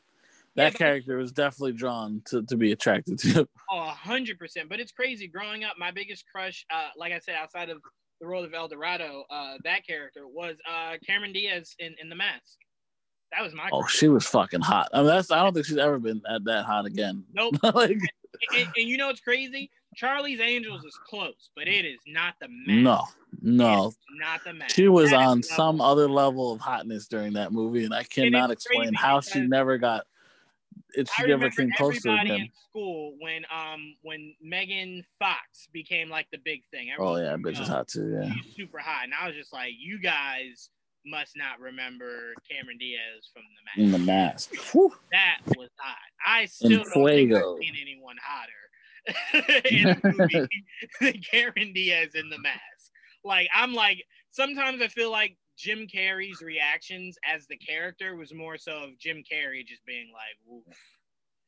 That 0.55 0.73
but- 0.73 0.77
character 0.79 1.17
was 1.17 1.31
definitely 1.31 1.73
drawn 1.73 2.21
to, 2.27 2.43
to 2.43 2.55
be 2.55 2.71
attracted 2.71 3.19
to. 3.19 3.47
Oh, 3.71 3.79
a 3.81 3.89
hundred 3.89 4.37
percent. 4.39 4.69
But 4.69 4.79
it's 4.79 4.91
crazy. 4.91 5.27
Growing 5.27 5.63
up, 5.63 5.73
my 5.77 5.91
biggest 5.91 6.25
crush, 6.31 6.65
uh, 6.73 6.89
like 6.95 7.11
I 7.13 7.19
said, 7.19 7.35
outside 7.35 7.69
of 7.69 7.81
the 8.25 8.31
role 8.31 8.43
of 8.43 8.53
El 8.53 8.67
Dorado, 8.67 9.23
uh, 9.29 9.53
that 9.63 9.85
character 9.85 10.27
was 10.27 10.55
uh, 10.69 10.93
Cameron 11.05 11.31
Diaz 11.31 11.75
in, 11.79 11.93
in 12.01 12.09
The 12.09 12.15
Mask. 12.15 12.57
That 13.31 13.43
was 13.43 13.53
my. 13.53 13.69
Oh, 13.71 13.81
crush. 13.81 13.93
she 13.95 14.07
was 14.07 14.25
fucking 14.25 14.61
hot. 14.61 14.89
I 14.93 14.97
mean, 14.99 15.07
that's 15.07 15.31
I 15.31 15.43
don't 15.43 15.53
think 15.53 15.65
she's 15.65 15.77
ever 15.77 15.99
been 15.99 16.21
that, 16.27 16.43
that 16.45 16.65
hot 16.65 16.85
again. 16.85 17.23
Nope. 17.33 17.55
like 17.75 17.91
and, 17.91 18.01
and, 18.57 18.67
and 18.77 18.87
you 18.87 18.97
know 18.97 19.07
what's 19.07 19.19
crazy? 19.19 19.69
Charlie's 19.95 20.39
Angels 20.39 20.83
is 20.83 20.97
close, 21.07 21.49
but 21.55 21.67
it 21.67 21.85
is 21.85 21.99
not 22.07 22.33
the 22.41 22.47
Mask. 22.49 22.83
no, 22.83 23.03
no. 23.41 23.93
Not 24.19 24.43
the 24.43 24.53
Mask. 24.53 24.75
She 24.75 24.87
was 24.87 25.11
That 25.11 25.17
on 25.17 25.27
level. 25.27 25.43
some 25.43 25.81
other 25.81 26.09
level 26.09 26.51
of 26.51 26.59
hotness 26.59 27.07
during 27.07 27.33
that 27.33 27.51
movie, 27.51 27.85
and 27.85 27.93
I 27.93 28.03
cannot 28.03 28.51
explain 28.51 28.93
how 28.93 29.21
she 29.21 29.41
never 29.41 29.77
got. 29.77 30.05
It 30.95 31.09
I 31.17 31.21
she 31.23 31.27
never 31.27 31.49
came 31.49 31.71
close 31.77 32.01
to 32.03 32.11
him. 32.15 32.27
in 32.27 32.49
school 32.69 33.15
when 33.19 33.43
um 33.53 33.95
when 34.01 34.33
Megan 34.41 35.03
Fox 35.19 35.67
became 35.73 36.09
like 36.09 36.27
the 36.31 36.39
big 36.43 36.61
thing. 36.71 36.89
Oh 36.97 37.17
yeah, 37.17 37.33
was 37.35 37.41
bitch 37.41 37.61
is 37.61 37.69
"Oh, 37.69 37.73
hot 37.73 37.87
too. 37.87 38.19
Yeah. 38.21 38.33
she's 38.33 38.55
super 38.55 38.79
hot. 38.79 39.03
And 39.03 39.13
I 39.13 39.27
was 39.27 39.35
just 39.35 39.51
like, 39.53 39.71
you 39.77 39.99
guys 39.99 40.69
must 41.05 41.33
not 41.37 41.59
remember 41.59 42.33
Cameron 42.49 42.77
Diaz 42.79 43.29
from 43.31 43.43
the 43.43 43.63
mask. 43.65 43.77
In 43.77 43.91
the 43.91 43.99
mask. 44.11 44.51
That 45.11 45.37
was 45.57 45.69
hot. 45.77 45.97
I 46.25 46.45
still 46.45 46.83
don't 46.93 47.05
think 47.05 47.33
I've 47.33 47.43
seen 47.59 47.75
anyone 47.81 48.15
hotter 48.21 49.63
in 49.69 49.87
a 49.89 49.99
movie 50.03 50.47
than 51.01 51.13
Cameron 51.31 51.73
Diaz 51.73 52.09
in 52.15 52.29
the 52.29 52.39
mask. 52.39 52.91
Like 53.23 53.47
I'm 53.53 53.73
like 53.73 54.03
sometimes 54.31 54.81
I 54.81 54.87
feel 54.87 55.11
like 55.11 55.37
Jim 55.57 55.87
Carrey's 55.87 56.41
reactions 56.41 57.17
as 57.31 57.47
the 57.47 57.57
character 57.57 58.15
was 58.15 58.33
more 58.33 58.57
so 58.57 58.83
of 58.83 58.97
Jim 58.99 59.17
Carrey 59.17 59.65
just 59.65 59.85
being 59.85 60.11
like, 60.11 60.63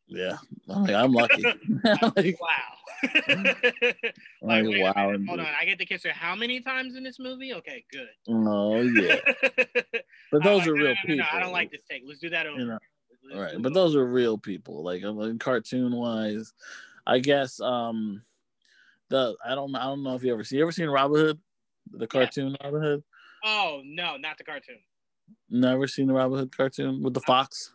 Yeah. 0.08 0.38
I'm 0.70 0.84
like, 0.84 0.96
I'm 0.96 1.12
lucky. 1.12 1.44
like, 2.16 2.40
wow. 2.42 3.04
like, 4.42 4.66
wait 4.66 4.82
wow. 4.82 4.94
hold 5.28 5.40
on. 5.40 5.48
I 5.60 5.66
get 5.66 5.80
to 5.80 5.86
kiss 5.86 6.04
her 6.04 6.12
how 6.12 6.36
many 6.36 6.62
times 6.62 6.96
in 6.96 7.04
this 7.04 7.20
movie? 7.20 7.54
Okay, 7.54 7.84
good. 7.92 8.08
Oh 8.28 8.82
yeah. 8.82 9.18
But 10.32 10.44
those 10.44 10.60
like, 10.60 10.68
are 10.68 10.76
no, 10.76 10.84
real 10.84 10.84
no, 10.84 10.90
no, 10.90 10.96
people. 11.06 11.26
I 11.32 11.40
don't 11.40 11.52
like 11.52 11.72
this 11.72 11.82
take. 11.90 12.04
Let's 12.06 12.20
do 12.20 12.30
that 12.30 12.48
over. 12.48 12.60
You 12.60 12.66
know, 12.66 12.80
Let's 13.30 13.36
right 13.36 13.62
but 13.62 13.74
those 13.74 13.96
are 13.96 14.06
real 14.06 14.38
people 14.38 14.84
like 14.84 15.04
like 15.04 15.40
cartoon 15.40 15.96
wise 15.96 16.54
i 17.06 17.20
guess 17.20 17.60
um 17.60 18.22
the 19.10 19.36
i 19.46 19.56
don't 19.56 19.76
i 19.76 19.84
don't 19.84 20.04
know 20.04 20.16
if 20.16 20.24
you 20.24 20.34
ever 20.34 20.44
see 20.44 20.58
you 20.58 20.62
ever 20.62 20.72
seen 20.72 20.90
robin 20.90 21.20
hood 21.20 21.40
the 21.92 22.08
cartoon 22.08 22.56
robin 22.64 22.82
hood 22.82 23.04
Oh 23.50 23.82
no, 23.86 24.18
not 24.18 24.38
the 24.38 24.44
cartoon. 24.44 24.80
never 25.50 25.88
seen 25.88 26.08
the 26.08 26.14
robin 26.14 26.38
hood 26.40 26.56
cartoon 26.56 27.02
with 27.04 27.14
the 27.14 27.22
fox 27.22 27.74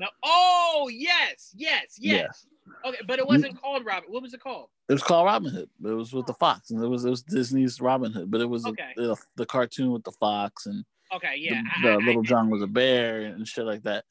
No. 0.00 0.08
Oh 0.24 0.88
yes, 0.92 1.52
yes, 1.56 1.96
Yeah. 1.98 2.14
yes. 2.14 2.46
Okay, 2.84 2.98
but 3.06 3.20
it 3.20 3.26
wasn't 3.26 3.60
called 3.60 3.84
Robin. 3.86 4.10
What 4.10 4.22
was 4.22 4.34
it 4.34 4.40
called? 4.40 4.68
it 4.88 4.92
was 4.92 5.02
called 5.02 5.26
robin 5.26 5.50
hood 5.52 5.68
it 5.84 5.92
was 5.92 6.12
with 6.12 6.26
the 6.26 6.32
oh. 6.32 6.36
fox 6.40 6.70
and 6.70 6.82
it 6.82 6.86
was 6.88 7.04
it 7.04 7.10
was 7.10 7.22
disney's 7.22 7.80
robin 7.80 8.12
hood 8.12 8.30
but 8.30 8.40
it 8.40 8.48
was 8.48 8.64
Okay. 8.66 8.92
the, 8.96 9.16
the 9.36 9.46
cartoon 9.46 9.90
with 9.92 10.04
the 10.04 10.12
fox 10.12 10.66
and 10.66 10.84
Okay, 11.14 11.34
yeah. 11.38 11.62
the, 11.82 11.88
the 11.88 11.94
I- 11.94 11.96
little 12.06 12.22
I- 12.22 12.24
john 12.24 12.50
was 12.50 12.62
a 12.62 12.66
bear 12.68 13.20
and 13.22 13.46
shit 13.48 13.64
like 13.64 13.82
that 13.84 14.04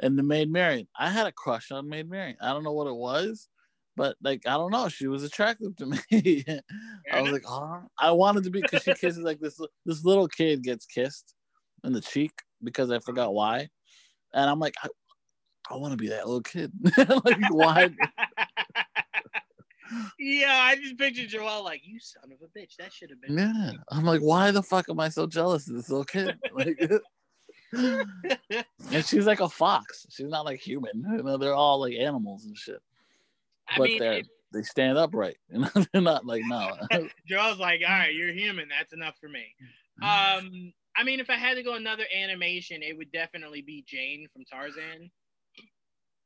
and 0.00 0.18
the 0.18 0.22
maid 0.22 0.50
marian 0.50 0.86
i 0.98 1.08
had 1.10 1.26
a 1.26 1.32
crush 1.32 1.70
on 1.70 1.88
maid 1.88 2.08
marian 2.10 2.36
i 2.42 2.48
don't 2.52 2.62
know 2.64 2.72
what 2.72 2.86
it 2.86 2.94
was 2.96 3.48
but 3.98 4.16
like 4.22 4.46
I 4.46 4.52
don't 4.52 4.70
know, 4.70 4.88
she 4.88 5.08
was 5.08 5.24
attractive 5.24 5.76
to 5.76 5.86
me. 6.10 6.44
I 7.12 7.20
was 7.20 7.32
like, 7.32 7.42
oh, 7.46 7.82
I 7.98 8.12
wanted 8.12 8.44
to 8.44 8.50
be 8.50 8.62
because 8.62 8.84
she 8.84 8.94
kisses 8.94 9.18
like 9.18 9.40
this. 9.40 9.60
This 9.84 10.04
little 10.04 10.28
kid 10.28 10.62
gets 10.62 10.86
kissed 10.86 11.34
in 11.84 11.92
the 11.92 12.00
cheek 12.00 12.30
because 12.62 12.90
I 12.90 13.00
forgot 13.00 13.34
why, 13.34 13.68
and 14.32 14.48
I'm 14.48 14.60
like, 14.60 14.76
I, 14.82 14.88
I 15.68 15.76
want 15.76 15.92
to 15.92 15.98
be 15.98 16.08
that 16.08 16.26
little 16.26 16.42
kid. 16.42 16.72
like 16.96 17.50
why? 17.50 17.90
yeah, 20.18 20.60
I 20.62 20.76
just 20.76 20.96
pictured 20.96 21.28
Joel 21.28 21.64
like, 21.64 21.82
you 21.84 21.98
son 21.98 22.30
of 22.32 22.38
a 22.40 22.58
bitch. 22.58 22.76
That 22.78 22.92
should 22.92 23.10
have 23.10 23.20
been. 23.20 23.36
Yeah, 23.36 23.72
I'm 23.90 24.04
like, 24.04 24.20
why 24.20 24.52
the 24.52 24.62
fuck 24.62 24.88
am 24.88 25.00
I 25.00 25.08
so 25.08 25.26
jealous 25.26 25.68
of 25.68 25.74
this 25.74 25.90
little 25.90 26.04
kid? 26.04 26.38
Like, 26.54 28.04
and 28.90 29.04
she's 29.04 29.26
like 29.26 29.40
a 29.40 29.48
fox. 29.48 30.06
She's 30.08 30.28
not 30.28 30.46
like 30.46 30.58
human. 30.58 31.04
You 31.12 31.22
know, 31.22 31.36
they're 31.36 31.54
all 31.54 31.80
like 31.80 31.92
animals 31.92 32.46
and 32.46 32.56
shit, 32.56 32.80
I 33.70 33.78
but 33.78 33.88
mean, 33.88 33.98
they're 33.98 34.12
if 34.18 34.26
they 34.52 34.62
stand 34.62 34.98
upright. 34.98 35.36
Know, 35.50 35.68
they're 35.92 36.02
not 36.02 36.26
like 36.26 36.42
no. 36.46 36.76
Joel's 37.26 37.58
like, 37.58 37.80
all 37.86 37.94
right, 37.94 38.14
you're 38.14 38.32
human. 38.32 38.68
That's 38.68 38.92
enough 38.92 39.14
for 39.20 39.28
me. 39.28 39.44
Um, 40.02 40.72
I 40.96 41.04
mean, 41.04 41.20
if 41.20 41.30
I 41.30 41.34
had 41.36 41.54
to 41.54 41.62
go 41.62 41.74
another 41.74 42.04
animation, 42.16 42.82
it 42.82 42.96
would 42.96 43.12
definitely 43.12 43.62
be 43.62 43.84
Jane 43.86 44.26
from 44.32 44.44
Tarzan. 44.44 45.10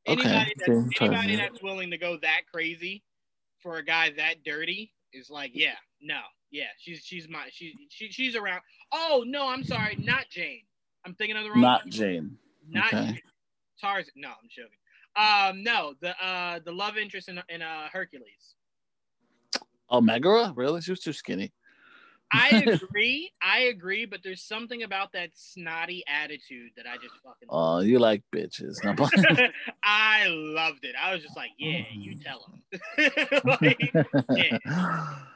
Okay, 0.09 0.21
Anybody, 0.21 0.55
that's, 0.57 0.69
Jane 0.69 0.91
anybody 1.01 1.29
Tarzan. 1.29 1.37
that's 1.37 1.63
willing 1.63 1.91
to 1.91 1.99
go 1.99 2.19
that 2.23 2.41
crazy 2.53 3.03
for 3.63 3.77
a 3.77 3.85
guy 3.85 4.11
that 4.17 4.43
dirty 4.45 4.93
is 5.13 5.31
like, 5.31 5.53
yeah, 5.55 5.77
no, 6.01 6.21
yeah, 6.51 6.67
she's 6.79 7.03
she's 7.05 7.29
my 7.29 7.49
she, 7.51 7.75
she 7.89 8.09
she's 8.09 8.35
around. 8.37 8.63
Oh 8.93 9.25
no, 9.27 9.49
I'm 9.49 9.65
sorry, 9.65 9.97
not 9.99 10.25
Jane. 10.31 10.63
I'm 11.05 11.15
thinking 11.15 11.37
of 11.37 11.45
the 11.45 11.51
wrong. 11.51 11.61
not 11.61 11.85
one. 11.85 11.91
Jane. 11.91 12.39
Not 12.69 12.93
okay. 12.93 13.07
Jane. 13.07 13.21
Tarzan. 13.81 14.13
No, 14.17 14.29
I'm 14.29 14.49
joking. 14.51 14.79
Um, 15.17 15.63
no, 15.63 15.95
the 16.01 16.15
uh 16.25 16.61
the 16.65 16.73
love 16.73 16.97
interest 16.97 17.29
in 17.29 17.41
in 17.49 17.63
uh 17.63 17.89
Hercules. 17.93 18.55
Oh, 19.91 20.01
Megara? 20.01 20.53
Really? 20.57 20.81
She 20.81 20.91
was 20.91 21.01
too 21.01 21.13
skinny. 21.13 21.53
I 22.33 22.49
agree. 22.67 23.31
I 23.43 23.61
agree, 23.65 24.07
but 24.07 24.21
there's 24.25 24.43
something 24.43 24.83
about 24.83 25.13
that 25.13 25.31
snotty 25.35 26.03
attitude 26.09 26.71
that 26.77 26.87
I 26.87 26.95
just 26.95 27.15
fucking. 27.23 27.49
Oh, 27.51 27.81
you 27.81 27.99
like 27.99 28.23
bitches. 28.35 28.79
I 29.85 30.27
loved 30.29 30.85
it. 30.85 30.95
I 31.01 31.13
was 31.13 31.23
just 31.23 31.37
like, 31.37 31.51
yeah, 31.59 31.85
you 31.93 32.17
tell 32.19 32.47
them. 32.49 32.81
like, 33.45 33.95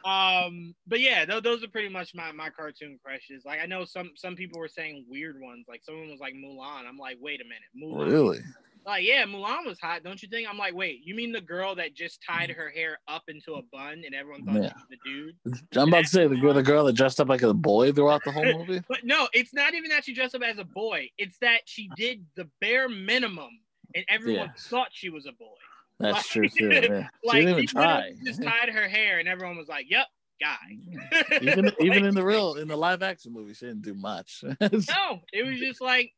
um, 0.04 0.74
but 0.86 1.00
yeah, 1.00 1.26
th- 1.26 1.42
those 1.42 1.62
are 1.62 1.68
pretty 1.68 1.90
much 1.90 2.14
my, 2.14 2.32
my 2.32 2.48
cartoon 2.48 2.98
crushes. 3.04 3.44
Like 3.44 3.60
I 3.62 3.66
know 3.66 3.84
some 3.84 4.12
some 4.16 4.34
people 4.34 4.58
were 4.58 4.68
saying 4.68 5.04
weird 5.08 5.38
ones. 5.40 5.66
Like 5.68 5.82
someone 5.84 6.10
was 6.10 6.20
like 6.20 6.34
Mulan. 6.34 6.86
I'm 6.88 6.98
like, 6.98 7.18
wait 7.20 7.42
a 7.42 7.44
minute, 7.44 7.68
Mulan. 7.76 8.10
really? 8.10 8.40
Like 8.86 9.04
yeah, 9.04 9.24
Mulan 9.24 9.66
was 9.66 9.80
hot, 9.80 10.04
don't 10.04 10.22
you 10.22 10.28
think? 10.28 10.48
I'm 10.48 10.56
like, 10.56 10.72
wait, 10.74 11.00
you 11.04 11.16
mean 11.16 11.32
the 11.32 11.40
girl 11.40 11.74
that 11.74 11.94
just 11.94 12.22
tied 12.22 12.50
her 12.50 12.70
hair 12.70 13.00
up 13.08 13.24
into 13.26 13.54
a 13.54 13.62
bun 13.72 14.02
and 14.06 14.14
everyone 14.14 14.44
thought 14.46 14.62
Yeah. 14.62 14.68
she 14.68 14.74
was 14.74 14.86
the 15.44 15.52
dude? 15.52 15.78
I'm 15.82 15.88
about 15.88 16.04
to 16.04 16.08
say 16.10 16.28
the 16.28 16.36
girl, 16.36 16.54
the 16.54 16.62
girl 16.62 16.84
that 16.84 16.92
dressed 16.92 17.18
up 17.20 17.28
like 17.28 17.42
a 17.42 17.52
boy 17.52 17.90
throughout 17.92 18.22
the 18.24 18.30
whole 18.30 18.44
movie. 18.44 18.80
But 18.88 19.02
no, 19.02 19.26
it's 19.32 19.52
not 19.52 19.74
even 19.74 19.90
that 19.90 20.04
she 20.04 20.14
dressed 20.14 20.36
up 20.36 20.42
as 20.42 20.58
a 20.58 20.64
boy. 20.64 21.10
It's 21.18 21.36
that 21.38 21.62
she 21.64 21.90
did 21.96 22.24
the 22.36 22.48
bare 22.60 22.88
minimum, 22.88 23.50
and 23.96 24.04
everyone 24.08 24.52
thought 24.56 24.88
she 24.92 25.10
was 25.10 25.26
a 25.26 25.32
boy. 25.32 25.46
That's 25.98 26.14
like, 26.18 26.24
true 26.26 26.48
too. 26.48 26.68
Yeah. 26.72 27.08
like 27.24 27.40
she 27.40 27.40
didn't 27.40 27.48
even 27.54 27.66
try. 27.66 28.12
Just 28.24 28.42
tied 28.42 28.68
her 28.68 28.86
hair, 28.88 29.18
and 29.18 29.28
everyone 29.28 29.56
was 29.56 29.66
like, 29.68 29.90
"Yep, 29.90 30.06
guy." 30.40 30.56
even 31.42 31.64
Like, 31.66 31.74
even 31.80 32.04
in 32.04 32.14
the 32.14 32.24
real 32.24 32.54
in 32.54 32.68
the 32.68 32.76
live 32.76 33.02
action 33.02 33.32
movie, 33.32 33.54
she 33.54 33.66
didn't 33.66 33.82
do 33.82 33.94
much. 33.94 34.42
no, 34.60 35.20
it 35.32 35.44
was 35.46 35.58
just 35.58 35.80
like, 35.80 36.12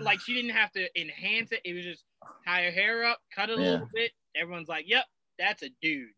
like 0.00 0.20
she 0.20 0.34
didn't 0.34 0.50
have 0.56 0.72
to 0.72 0.88
enhance 1.00 1.52
it. 1.52 1.60
It 1.64 1.74
was 1.74 1.84
just 1.84 2.04
tie 2.46 2.64
her 2.64 2.70
hair 2.70 3.04
up, 3.04 3.18
cut 3.34 3.50
it 3.50 3.58
a 3.58 3.62
Yeah. 3.62 3.70
little 3.72 3.88
bit. 3.94 4.12
Everyone's 4.36 4.68
like, 4.68 4.88
"Yep, 4.88 5.04
that's 5.38 5.62
a 5.62 5.70
dude." 5.82 6.08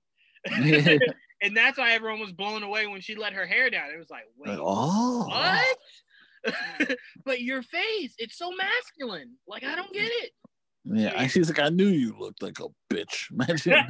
Yeah. 0.51 0.99
and 1.43 1.57
that's 1.57 1.79
why 1.79 1.93
everyone 1.93 2.21
was 2.21 2.33
blown 2.33 2.63
away 2.63 2.87
when 2.87 3.01
she 3.01 3.15
let 3.15 3.33
her 3.35 3.47
hair 3.47 3.69
down. 3.71 3.91
It 3.95 3.99
was 3.99 4.11
like, 4.11 4.25
wait, 4.39 4.59
oh, 4.61 5.27
what? 5.27 6.97
but 7.25 7.43
your 7.43 7.63
face, 7.63 8.15
it's 8.19 8.39
so 8.39 8.51
masculine. 8.51 9.35
Like 9.47 9.65
I 9.65 9.75
don't 9.77 9.93
get 9.93 10.11
it. 10.11 10.31
Yeah, 10.85 11.13
and 11.15 11.31
she's 11.31 11.49
like, 11.49 11.59
I 11.59 11.69
knew 11.69 11.87
you 11.89 12.15
looked 12.19 12.43
like 12.43 12.59
a 12.61 12.69
bitch. 12.93 13.31
Imagine. 13.33 13.85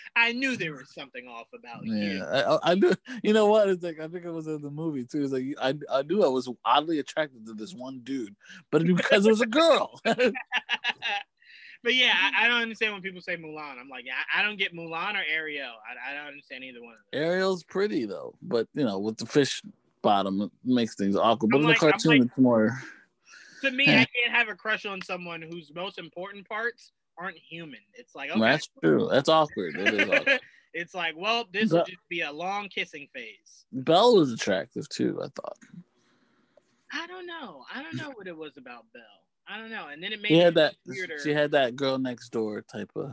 I 0.16 0.32
knew 0.32 0.56
there 0.56 0.72
was 0.72 0.92
something 0.94 1.26
off 1.26 1.48
about 1.52 1.84
you. 1.84 1.94
Yeah, 1.96 2.24
I, 2.24 2.54
I- 2.54 2.70
I 2.70 2.74
knew. 2.74 2.92
You 3.24 3.32
know 3.32 3.46
what? 3.46 3.68
It's 3.68 3.82
like 3.82 3.98
I 3.98 4.06
think 4.06 4.24
it 4.24 4.30
was 4.30 4.46
in 4.46 4.62
the 4.62 4.70
movie 4.70 5.04
too. 5.04 5.24
It's 5.24 5.32
like 5.32 5.44
I, 5.60 5.74
I 5.98 6.02
knew 6.02 6.22
I 6.24 6.28
was 6.28 6.48
oddly 6.64 7.00
attracted 7.00 7.44
to 7.46 7.54
this 7.54 7.74
one 7.74 8.00
dude, 8.04 8.36
but 8.70 8.84
because 8.86 9.26
it 9.26 9.30
was 9.30 9.40
a 9.40 9.46
girl. 9.46 10.00
but 10.04 11.94
yeah, 11.94 12.14
I, 12.16 12.44
I 12.44 12.48
don't 12.48 12.62
understand 12.62 12.92
when 12.92 13.02
people 13.02 13.20
say 13.20 13.36
Mulan. 13.36 13.78
I'm 13.80 13.88
like, 13.88 14.04
I, 14.34 14.40
I 14.40 14.42
don't 14.44 14.58
get 14.58 14.74
Mulan 14.74 15.14
or 15.14 15.24
Ariel. 15.28 15.72
I, 15.88 16.10
I 16.12 16.14
don't 16.14 16.28
understand 16.28 16.64
either 16.64 16.82
one 16.82 16.94
of 16.94 16.98
them. 17.12 17.22
Ariel's 17.22 17.64
pretty 17.64 18.06
though, 18.06 18.34
but 18.42 18.68
you 18.74 18.84
know, 18.84 18.98
with 18.98 19.16
the 19.18 19.26
fish 19.26 19.62
bottom, 20.02 20.40
it 20.42 20.50
makes 20.64 20.94
things 20.94 21.16
awkward. 21.16 21.50
But 21.50 21.56
I'm 21.58 21.62
in 21.62 21.68
like- 21.68 21.80
the 21.80 21.90
cartoon, 21.90 22.10
like- 22.20 22.22
it's 22.28 22.38
more. 22.38 22.78
To 23.70 23.76
me, 23.76 23.84
I 23.88 24.06
can't 24.06 24.32
have 24.32 24.48
a 24.48 24.54
crush 24.54 24.86
on 24.86 25.00
someone 25.02 25.42
whose 25.42 25.72
most 25.74 25.98
important 25.98 26.48
parts 26.48 26.92
aren't 27.18 27.36
human. 27.38 27.80
It's 27.94 28.14
like, 28.14 28.30
okay, 28.30 28.40
That's 28.40 28.68
true. 28.82 29.08
That's 29.10 29.28
awkward. 29.28 29.74
It 29.76 30.08
awkward. 30.08 30.40
it's 30.74 30.94
like, 30.94 31.14
well, 31.16 31.46
this 31.52 31.70
will 31.70 31.78
But- 31.80 31.86
just 31.88 32.08
be 32.08 32.20
a 32.22 32.32
long 32.32 32.68
kissing 32.68 33.08
phase. 33.14 33.64
Belle 33.72 34.16
was 34.16 34.32
attractive 34.32 34.88
too. 34.88 35.18
I 35.22 35.26
thought 35.34 35.56
I 36.92 37.06
don't 37.06 37.26
know. 37.26 37.64
I 37.74 37.82
don't 37.82 37.96
know 37.96 38.12
what 38.14 38.26
it 38.26 38.36
was 38.36 38.56
about 38.56 38.84
Belle. 38.94 39.02
I 39.48 39.58
don't 39.58 39.70
know. 39.70 39.88
And 39.88 40.02
then 40.02 40.12
it 40.12 40.20
made 40.22 40.28
she 40.28 40.38
had 40.38 40.54
that. 40.54 40.74
weirder. 40.86 41.18
She 41.22 41.32
had 41.34 41.50
that 41.52 41.76
girl 41.76 41.98
next 41.98 42.30
door 42.30 42.62
type 42.62 42.90
of. 42.96 43.12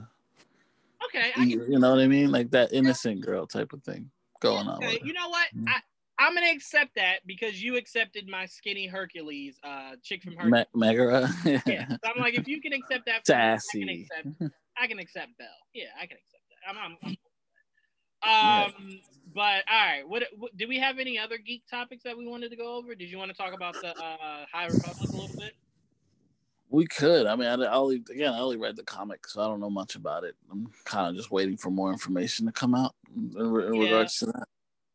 okay, 1.06 1.32
can, 1.32 1.50
You 1.50 1.80
know 1.80 1.92
what 1.92 2.00
I 2.00 2.08
mean? 2.08 2.32
Like 2.32 2.52
that 2.52 2.72
innocent 2.74 3.22
girl 3.22 3.46
type 3.48 3.74
of 3.74 3.84
thing 3.84 4.10
going 4.40 4.68
on. 4.68 4.84
okay. 4.84 5.00
You 5.04 5.14
know 5.14 5.30
what? 5.30 5.48
Mhm. 5.56 5.66
I, 5.68 5.80
I'm 6.20 6.34
gonna 6.36 6.52
accept 6.52 6.96
that 6.96 7.20
because 7.26 7.62
you 7.62 7.76
accepted 7.78 8.28
my 8.28 8.46
skinny 8.46 8.86
Hercules, 8.88 9.58
uh, 9.64 9.96
chick 10.04 10.24
from 10.24 10.36
Hercules. 10.36 10.66
Ma- 10.74 10.80
Megara. 10.88 11.30
yeah. 11.66 11.88
So 11.90 11.98
I'm 12.14 12.22
like, 12.22 12.36
if 12.36 12.48
you 12.48 12.62
can 12.62 12.74
accept 12.74 13.06
that, 13.08 13.28
me, 13.28 13.36
I 13.36 13.58
can 13.58 13.90
accept. 13.90 14.54
I 14.78 14.88
can 14.88 15.00
accept 15.00 15.38
Belle. 15.38 15.48
Yeah, 15.74 15.86
I 16.00 16.06
can 16.06 16.18
accept 16.18 16.44
that. 16.50 16.70
I'm. 16.70 16.78
I'm, 16.78 16.98
I'm 17.04 17.16
cool 17.16 18.66
with 18.66 18.74
that. 18.74 18.78
um, 18.78 19.00
but 19.34 19.64
all 19.72 19.86
right. 19.86 20.04
What, 20.08 20.24
what 20.38 20.56
do 20.56 20.68
we 20.68 20.80
have 20.80 21.00
any 21.00 21.18
other 21.18 21.38
geek 21.38 21.64
topics 21.70 22.04
that 22.04 22.18
we 22.18 22.28
wanted 22.28 22.50
to 22.50 22.56
go 22.58 22.76
over? 22.76 22.94
Did 22.96 23.10
you 23.10 23.18
want 23.18 23.32
to 23.32 23.38
talk 23.38 23.54
about 23.54 23.74
the 23.82 23.90
uh, 23.90 24.46
High 24.52 24.68
Republic 24.68 25.10
a 25.12 25.16
little 25.16 25.36
bit? 25.38 25.54
We 26.70 26.86
could. 26.88 27.28
I 27.28 27.36
mean, 27.36 27.48
I, 27.48 27.54
I 27.66 27.74
only 27.76 27.98
again, 27.98 28.34
I 28.34 28.40
only 28.40 28.58
read 28.58 28.76
the 28.76 28.84
comic, 28.84 29.28
so 29.28 29.42
I 29.42 29.46
don't 29.48 29.60
know 29.60 29.70
much 29.70 29.96
about 29.96 30.24
it. 30.24 30.36
I'm 30.52 30.72
kind 30.86 31.08
of 31.10 31.16
just 31.16 31.32
waiting 31.32 31.58
for 31.58 31.70
more 31.70 31.92
information 31.92 32.46
to 32.48 32.52
come 32.52 32.74
out 32.74 32.96
in, 33.16 33.32
in 33.38 33.74
Yeah. 33.76 33.82
regards 33.82 34.18
to 34.20 34.28
that. 34.28 34.48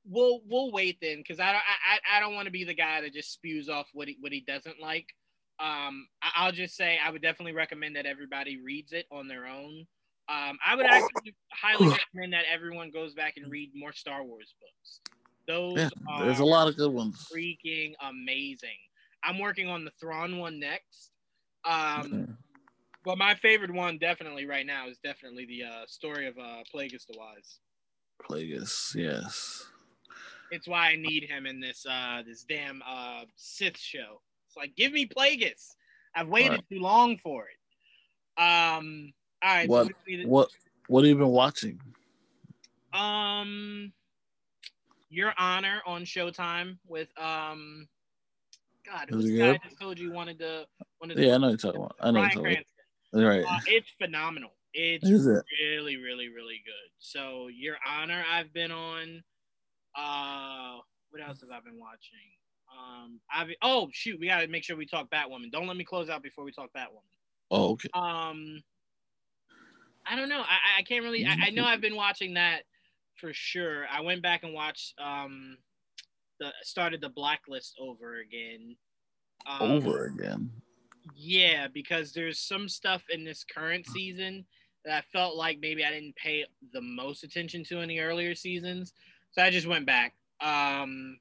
We'll 0.08 0.40
we'll 0.48 0.72
wait 0.72 0.98
then 1.00 1.18
because 1.18 1.40
I 1.40 1.52
don't 1.52 1.62
I, 1.62 2.16
I 2.16 2.16
I 2.16 2.20
don't 2.20 2.34
want 2.34 2.46
to 2.46 2.52
be 2.52 2.64
the 2.64 2.74
guy 2.74 3.00
that 3.00 3.12
just 3.12 3.32
spews 3.32 3.68
off 3.68 3.88
what 3.92 4.08
he 4.08 4.16
what 4.20 4.32
he 4.32 4.40
doesn't 4.40 4.80
like. 4.80 5.06
Um, 5.60 6.06
I, 6.22 6.30
I'll 6.36 6.52
just 6.52 6.76
say 6.76 6.98
I 7.04 7.10
would 7.10 7.22
definitely 7.22 7.52
recommend 7.52 7.96
that 7.96 8.06
everybody 8.06 8.60
reads 8.60 8.92
it 8.92 9.06
on 9.10 9.28
their 9.28 9.46
own. 9.46 9.86
Um, 10.28 10.58
I 10.64 10.76
would 10.76 10.86
actually 10.86 11.34
highly 11.52 11.88
recommend 11.88 12.32
that 12.32 12.44
everyone 12.52 12.90
goes 12.90 13.14
back 13.14 13.34
and 13.36 13.50
read 13.50 13.70
more 13.74 13.92
Star 13.92 14.22
Wars 14.22 14.54
books. 14.60 15.00
Those 15.46 15.78
Yeah, 15.78 15.88
are 16.08 16.24
there's 16.24 16.40
a 16.40 16.44
lot 16.44 16.68
of 16.68 16.76
good 16.76 16.92
ones. 16.92 17.26
freaking 17.32 17.94
amazing. 18.02 18.76
I'm 19.24 19.38
working 19.38 19.68
on 19.68 19.84
the 19.84 19.90
Thrawn 20.00 20.38
one 20.38 20.60
next. 20.60 21.10
Um, 21.64 22.12
Yeah. 22.12 22.34
but 23.04 23.18
my 23.18 23.34
favorite 23.36 23.72
one 23.72 23.98
definitely 23.98 24.46
right 24.46 24.66
now 24.66 24.88
is 24.88 24.98
definitely 25.02 25.46
the 25.46 25.64
uh, 25.64 25.86
story 25.86 26.26
of 26.26 26.36
uh, 26.38 26.62
Plagueis 26.72 27.06
the 27.06 27.16
Wise. 27.16 27.60
Plagueis, 28.22 28.94
yes. 28.94 29.66
It's 30.50 30.66
why 30.68 30.90
I 30.90 30.96
need 30.96 31.24
him 31.24 31.46
in 31.46 31.60
this 31.60 31.84
uh 31.88 32.22
this 32.26 32.44
damn 32.44 32.82
uh 32.86 33.24
Sith 33.36 33.78
show. 33.78 34.20
It's 34.46 34.56
like 34.56 34.74
give 34.76 34.92
me 34.92 35.06
Plagueis. 35.06 35.74
I've 36.14 36.28
waited 36.28 36.50
Right. 36.52 36.64
too 36.70 36.80
long 36.80 37.18
for 37.18 37.46
it. 37.48 38.40
Um 38.42 39.12
all 39.42 39.54
right. 39.54 39.68
What- 39.68 39.86
what 39.86 39.88
do 40.06 40.18
we- 40.18 40.26
What 40.26 40.50
What 40.88 41.04
have 41.04 41.08
you 41.10 41.16
been 41.16 41.28
watching? 41.28 41.80
um 42.92 43.92
Your 45.10 45.32
Honor 45.38 45.82
on 45.86 46.04
Showtime 46.04 46.78
with 46.86 47.08
um 47.18 47.88
God, 48.86 49.08
who's 49.10 49.26
the 49.26 49.38
guy 49.38 49.52
good? 49.52 49.60
that 49.64 49.78
told 49.78 49.98
you 49.98 50.10
wanted 50.12 50.38
to 50.38 50.66
wanted 51.00 51.16
to 51.16 51.26
Yeah, 51.26 51.34
I 51.34 51.38
know 51.38 51.48
you're 51.48 51.56
talking 51.58 51.80
about. 51.82 51.96
I 52.00 52.10
know 52.10 52.20
you're 52.22 52.30
Bryan 52.42 52.64
talking 52.64 52.64
about. 53.12 53.28
Right. 53.28 53.44
Uh, 53.46 53.60
it's 53.66 53.90
phenomenal. 54.00 54.52
It's 54.74 55.04
it? 55.04 55.44
really, 55.60 55.96
really, 55.96 56.28
really 56.28 56.62
good. 56.64 56.90
So 56.98 57.48
Your 57.48 57.76
Honor, 57.86 58.24
I've 58.30 58.52
been 58.52 58.70
on. 58.70 59.22
Uh, 59.98 60.78
what 61.10 61.26
else 61.26 61.40
have 61.40 61.50
I 61.50 61.60
been 61.60 61.78
watching? 61.78 62.18
Um, 62.70 63.20
I've 63.34 63.48
oh 63.62 63.88
shoot, 63.92 64.20
we 64.20 64.28
gotta 64.28 64.46
make 64.46 64.62
sure 64.62 64.76
we 64.76 64.86
talk 64.86 65.10
Batwoman. 65.10 65.50
Don't 65.50 65.66
let 65.66 65.76
me 65.76 65.84
close 65.84 66.08
out 66.08 66.22
before 66.22 66.44
we 66.44 66.52
talk 66.52 66.70
Batwoman. 66.76 67.02
Oh, 67.50 67.70
okay. 67.72 67.88
Um, 67.94 68.62
I 70.06 70.16
don't 70.16 70.28
know. 70.28 70.40
I 70.40 70.78
I 70.78 70.82
can't 70.82 71.02
really. 71.02 71.24
I, 71.26 71.46
I 71.46 71.50
know 71.50 71.64
I've 71.64 71.80
been 71.80 71.96
watching 71.96 72.34
that 72.34 72.62
for 73.16 73.32
sure. 73.32 73.86
I 73.90 74.00
went 74.02 74.22
back 74.22 74.42
and 74.44 74.52
watched 74.54 74.94
um, 74.98 75.56
the 76.38 76.50
started 76.62 77.00
the 77.00 77.08
Blacklist 77.08 77.76
over 77.80 78.20
again. 78.20 78.76
Um, 79.46 79.70
Over 79.70 80.06
again. 80.06 80.50
yeah, 81.14 81.68
because 81.68 82.12
there's 82.12 82.38
some 82.38 82.68
stuff 82.68 83.02
in 83.08 83.24
this 83.24 83.44
current 83.44 83.86
season 83.86 84.44
that 84.84 84.98
I 84.98 85.02
felt 85.12 85.36
like 85.36 85.58
maybe 85.60 85.84
I 85.84 85.90
didn't 85.90 86.16
pay 86.16 86.44
the 86.72 86.80
most 86.80 87.24
attention 87.24 87.64
to 87.64 87.80
in 87.80 87.88
the 87.88 88.00
earlier 88.00 88.34
seasons. 88.34 88.92
So 89.32 89.42
I 89.42 89.50
just 89.50 89.66
went 89.66 89.86
back. 89.86 90.14
Um, 90.40 91.18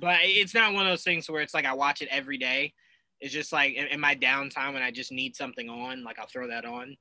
but 0.00 0.18
it's 0.22 0.54
not 0.54 0.72
one 0.72 0.86
of 0.86 0.92
those 0.92 1.04
things 1.04 1.28
where 1.30 1.42
it's 1.42 1.54
like 1.54 1.64
I 1.64 1.74
watch 1.74 2.02
it 2.02 2.08
every 2.10 2.38
day. 2.38 2.74
It's 3.20 3.32
just 3.32 3.52
like 3.52 3.74
in, 3.74 3.86
in 3.86 4.00
my 4.00 4.14
downtime 4.14 4.72
when 4.72 4.82
I 4.82 4.90
just 4.90 5.12
need 5.12 5.36
something 5.36 5.68
on, 5.68 6.02
like 6.04 6.18
I'll 6.18 6.26
throw 6.26 6.48
that 6.48 6.64
on. 6.64 6.96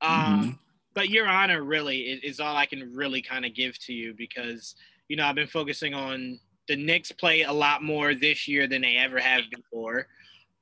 Um, 0.00 0.58
But 0.94 1.10
Your 1.10 1.28
Honor 1.28 1.62
really 1.62 2.00
is, 2.00 2.22
is 2.22 2.40
all 2.40 2.56
I 2.56 2.66
can 2.66 2.92
really 2.94 3.22
kind 3.22 3.44
of 3.44 3.54
give 3.54 3.78
to 3.80 3.92
you 3.92 4.14
because, 4.16 4.74
you 5.08 5.16
know, 5.16 5.26
I've 5.26 5.34
been 5.34 5.46
focusing 5.46 5.94
on 5.94 6.40
the 6.68 6.76
Knicks 6.76 7.12
play 7.12 7.42
a 7.42 7.52
lot 7.52 7.82
more 7.82 8.14
this 8.14 8.48
year 8.48 8.66
than 8.66 8.82
they 8.82 8.96
ever 8.96 9.18
have 9.20 9.44
before. 9.50 10.08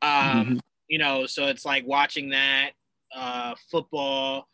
Um, 0.03 0.47
Mhm. 0.47 0.61
you 0.89 0.99
know 0.99 1.27
so 1.27 1.49
it's 1.49 1.67
like 1.67 1.87
watching 1.87 2.31
that 2.31 2.71
uh 3.15 3.55
football 3.71 4.49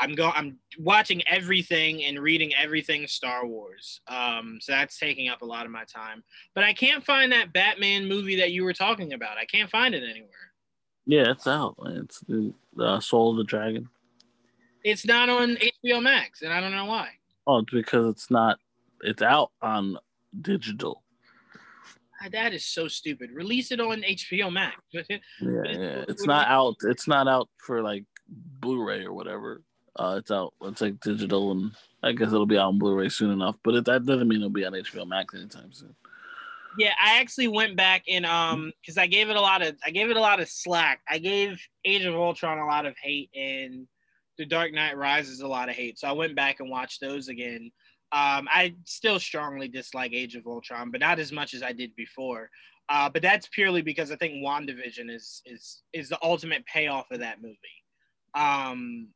i'm 0.00 0.14
going 0.14 0.32
i'm 0.34 0.58
watching 0.78 1.22
everything 1.28 2.04
and 2.04 2.20
reading 2.20 2.52
everything 2.54 3.06
star 3.06 3.46
wars 3.46 4.00
um 4.08 4.58
so 4.60 4.72
that's 4.72 4.98
taking 4.98 5.28
up 5.28 5.42
a 5.42 5.44
lot 5.44 5.64
of 5.64 5.72
my 5.72 5.84
time 5.84 6.22
but 6.54 6.64
i 6.64 6.72
can't 6.72 7.04
find 7.04 7.32
that 7.32 7.52
batman 7.52 8.06
movie 8.06 8.36
that 8.36 8.52
you 8.52 8.62
were 8.64 8.72
talking 8.74 9.12
about 9.12 9.38
i 9.38 9.44
can't 9.44 9.70
find 9.70 9.94
it 9.94 10.02
anywhere 10.02 10.52
Yeah, 11.06 11.30
it's 11.30 11.46
out. 11.46 11.76
It's 11.86 12.18
the 12.20 12.52
uh, 12.80 12.98
Soul 13.00 13.30
of 13.30 13.36
the 13.38 13.44
Dragon. 13.44 13.88
it's 14.84 15.06
not 15.06 15.28
on 15.28 15.56
hbo 15.84 16.02
max 16.02 16.42
and 16.42 16.52
i 16.52 16.60
don't 16.60 16.72
know 16.74 16.86
why 16.86 17.10
Oh, 17.48 17.58
it's 17.58 17.72
because 17.72 18.10
it's 18.10 18.28
not. 18.28 18.58
It's 19.02 19.22
out 19.22 19.52
on 19.62 19.98
digital. 20.42 21.04
Ah, 22.20 22.28
that 22.32 22.52
is 22.52 22.66
so 22.66 22.88
stupid 22.88 23.30
release 23.30 23.70
it 23.70 23.78
on 23.78 24.02
hbo 24.02 24.52
max 24.52 24.82
Yeah, 24.92 25.08
yeah. 25.40 26.04
It's 26.08 26.26
not 26.26 26.48
out. 26.48 26.74
It's 26.82 27.06
not 27.06 27.28
out 27.28 27.48
for 27.58 27.84
like 27.84 28.02
Blu-ray 28.28 29.04
or 29.04 29.12
whatever. 29.12 29.62
Uh, 29.98 30.16
it's 30.18 30.30
out. 30.30 30.52
It's 30.62 30.80
like 30.80 31.00
digital, 31.00 31.52
and 31.52 31.72
I 32.02 32.12
guess 32.12 32.28
it'll 32.28 32.46
be 32.46 32.58
out 32.58 32.68
on 32.68 32.78
Blu-ray 32.78 33.08
soon 33.08 33.30
enough. 33.30 33.56
But 33.64 33.74
it, 33.74 33.84
that 33.86 34.04
doesn't 34.04 34.28
mean 34.28 34.38
it'll 34.38 34.50
be 34.50 34.66
on 34.66 34.72
HBO 34.72 35.06
Max 35.06 35.34
anytime 35.34 35.72
soon. 35.72 35.94
Yeah, 36.78 36.92
I 37.02 37.20
actually 37.20 37.48
went 37.48 37.76
back 37.76 38.02
and 38.06 38.26
um 38.26 38.72
because 38.80 38.98
I 38.98 39.06
gave 39.06 39.30
it 39.30 39.36
a 39.36 39.40
lot 39.40 39.62
of 39.62 39.76
I 39.84 39.90
gave 39.90 40.10
it 40.10 40.16
a 40.16 40.20
lot 40.20 40.40
of 40.40 40.48
slack. 40.48 41.00
I 41.08 41.18
gave 41.18 41.58
Age 41.84 42.04
of 42.04 42.14
Ultron 42.14 42.58
a 42.58 42.66
lot 42.66 42.84
of 42.84 42.94
hate 43.02 43.30
and 43.34 43.86
The 44.36 44.44
Dark 44.44 44.72
Knight 44.72 44.96
Rises 44.96 45.40
a 45.40 45.48
lot 45.48 45.70
of 45.70 45.74
hate. 45.74 45.98
So 45.98 46.06
I 46.06 46.12
went 46.12 46.36
back 46.36 46.60
and 46.60 46.70
watched 46.70 47.00
those 47.00 47.28
again. 47.28 47.70
Um, 48.12 48.46
I 48.52 48.74
still 48.84 49.18
strongly 49.18 49.68
dislike 49.68 50.12
Age 50.12 50.36
of 50.36 50.46
Ultron, 50.46 50.90
but 50.90 51.00
not 51.00 51.18
as 51.18 51.32
much 51.32 51.54
as 51.54 51.62
I 51.62 51.72
did 51.72 51.96
before. 51.96 52.50
Uh, 52.88 53.08
but 53.08 53.22
that's 53.22 53.48
purely 53.48 53.82
because 53.82 54.12
I 54.12 54.16
think 54.16 54.34
WandaVision 54.34 55.10
is 55.10 55.42
is 55.46 55.82
is 55.92 56.08
the 56.10 56.18
ultimate 56.22 56.64
payoff 56.66 57.10
of 57.10 57.20
that 57.20 57.42
movie. 57.42 57.56
Um, 58.34 59.08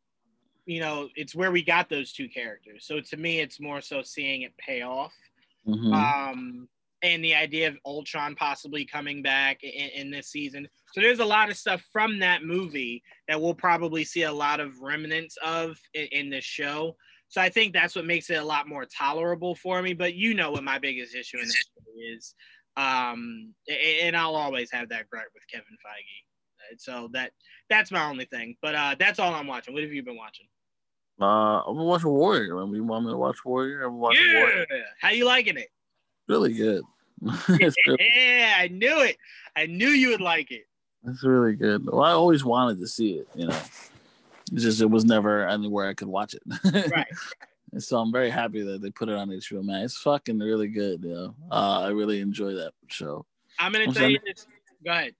you 0.70 0.78
know, 0.78 1.08
it's 1.16 1.34
where 1.34 1.50
we 1.50 1.64
got 1.64 1.88
those 1.88 2.12
two 2.12 2.28
characters. 2.28 2.86
So 2.86 3.00
to 3.00 3.16
me, 3.16 3.40
it's 3.40 3.58
more 3.58 3.80
so 3.80 4.02
seeing 4.02 4.42
it 4.42 4.56
pay 4.56 4.82
off. 4.82 5.12
Mhm. 5.66 5.92
Um, 5.92 6.68
and 7.02 7.24
the 7.24 7.34
idea 7.34 7.66
of 7.66 7.76
Ultron 7.84 8.36
possibly 8.36 8.84
coming 8.84 9.20
back 9.20 9.64
in, 9.64 9.88
in, 9.90 10.10
this 10.12 10.28
season. 10.28 10.68
So 10.92 11.00
there's 11.00 11.18
a 11.18 11.24
lot 11.24 11.50
of 11.50 11.56
stuff 11.56 11.82
from 11.92 12.20
that 12.20 12.44
movie 12.44 13.02
that 13.26 13.40
we'll 13.40 13.54
probably 13.54 14.04
see 14.04 14.22
a 14.22 14.32
lot 14.32 14.60
of 14.60 14.80
remnants 14.80 15.36
of 15.44 15.76
in, 15.92 16.06
in 16.12 16.30
this 16.30 16.44
show. 16.44 16.96
So 17.28 17.40
I 17.40 17.48
think 17.48 17.72
that's 17.72 17.96
what 17.96 18.04
makes 18.04 18.30
it 18.30 18.34
a 18.34 18.44
lot 18.44 18.68
more 18.68 18.84
tolerable 18.84 19.56
for 19.56 19.82
me. 19.82 19.92
But 19.92 20.14
you 20.14 20.34
know 20.34 20.52
what 20.52 20.62
my 20.62 20.78
biggest 20.78 21.16
issue 21.16 21.38
in 21.38 21.46
this 21.46 21.64
is, 21.96 22.34
um, 22.76 23.54
and 23.68 24.16
I'll 24.16 24.36
always 24.36 24.70
have 24.70 24.90
that 24.90 25.10
gripe 25.10 25.30
with 25.34 25.48
Kevin 25.50 25.76
Feige. 25.84 26.78
So 26.78 27.08
that 27.12 27.32
that's 27.68 27.90
my 27.90 28.04
only 28.08 28.26
thing. 28.26 28.56
But 28.62 28.74
uh, 28.76 28.94
that's 28.98 29.18
all 29.18 29.34
I'm 29.34 29.48
watching. 29.48 29.74
What 29.74 29.82
have 29.82 29.92
you 29.92 30.04
been 30.04 30.16
watching? 30.16 30.46
Uh, 31.20 31.62
I'm 31.66 31.76
watching 31.76 32.08
Warrior. 32.08 32.60
I 32.60 32.64
mean, 32.64 32.76
you 32.76 32.84
want 32.84 33.04
me 33.04 33.12
to 33.12 33.16
watch 33.18 33.44
Warrior? 33.44 33.82
I'm 33.82 33.98
watching 33.98 34.24
yeah. 34.26 34.40
Warrior. 34.40 34.66
How 35.00 35.10
you 35.10 35.26
liking 35.26 35.58
it? 35.58 35.68
Really 36.28 36.54
good. 36.54 36.82
yeah, 37.20 38.54
I 38.58 38.68
knew 38.70 39.00
it. 39.00 39.16
I 39.54 39.66
knew 39.66 39.88
you 39.88 40.10
would 40.10 40.20
like 40.20 40.50
it. 40.50 40.66
It's 41.06 41.24
really 41.24 41.54
good. 41.54 41.86
Well, 41.86 42.02
I 42.02 42.12
always 42.12 42.44
wanted 42.44 42.78
to 42.80 42.86
see 42.86 43.14
it. 43.14 43.28
You 43.34 43.48
know, 43.48 43.60
it's 44.52 44.62
just 44.62 44.80
it 44.80 44.90
was 44.90 45.04
never 45.04 45.46
anywhere 45.46 45.88
I 45.88 45.94
could 45.94 46.08
watch 46.08 46.34
it. 46.34 46.42
right. 46.92 47.06
So 47.78 47.98
I'm 47.98 48.12
very 48.12 48.30
happy 48.30 48.62
that 48.62 48.82
they 48.82 48.90
put 48.90 49.08
it 49.08 49.14
on 49.14 49.28
HBO. 49.28 49.64
Man, 49.64 49.82
it's 49.82 49.96
fucking 49.98 50.38
really 50.38 50.68
good. 50.68 51.04
You 51.04 51.14
know, 51.14 51.34
uh, 51.50 51.82
I 51.82 51.88
really 51.88 52.20
enjoy 52.20 52.54
that 52.54 52.72
show. 52.88 53.26
I'm 53.58 53.72
gonna 53.72 53.84
I'm 53.84 53.92
tell 53.92 54.10
you 54.10 54.18
this. 54.24 54.46
Go 54.84 54.90
ahead. 54.90 55.14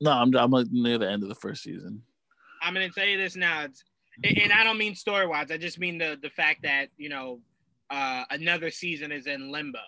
No, 0.00 0.10
I'm 0.10 0.34
I'm 0.36 0.50
like 0.50 0.66
near 0.70 0.98
the 0.98 1.08
end 1.08 1.22
of 1.22 1.28
the 1.28 1.34
first 1.34 1.62
season. 1.62 2.02
I'm 2.62 2.74
gonna 2.74 2.90
tell 2.90 3.06
you 3.06 3.16
this 3.16 3.36
now. 3.36 3.64
It's, 3.64 3.84
and 4.24 4.52
I 4.52 4.64
don't 4.64 4.78
mean 4.78 4.94
story 4.94 5.26
wise. 5.26 5.50
I 5.50 5.56
just 5.56 5.78
mean 5.78 5.98
the 5.98 6.18
the 6.20 6.30
fact 6.30 6.62
that 6.62 6.88
you 6.96 7.08
know 7.08 7.40
uh, 7.90 8.24
another 8.30 8.70
season 8.70 9.12
is 9.12 9.26
in 9.26 9.50
limbo. 9.50 9.78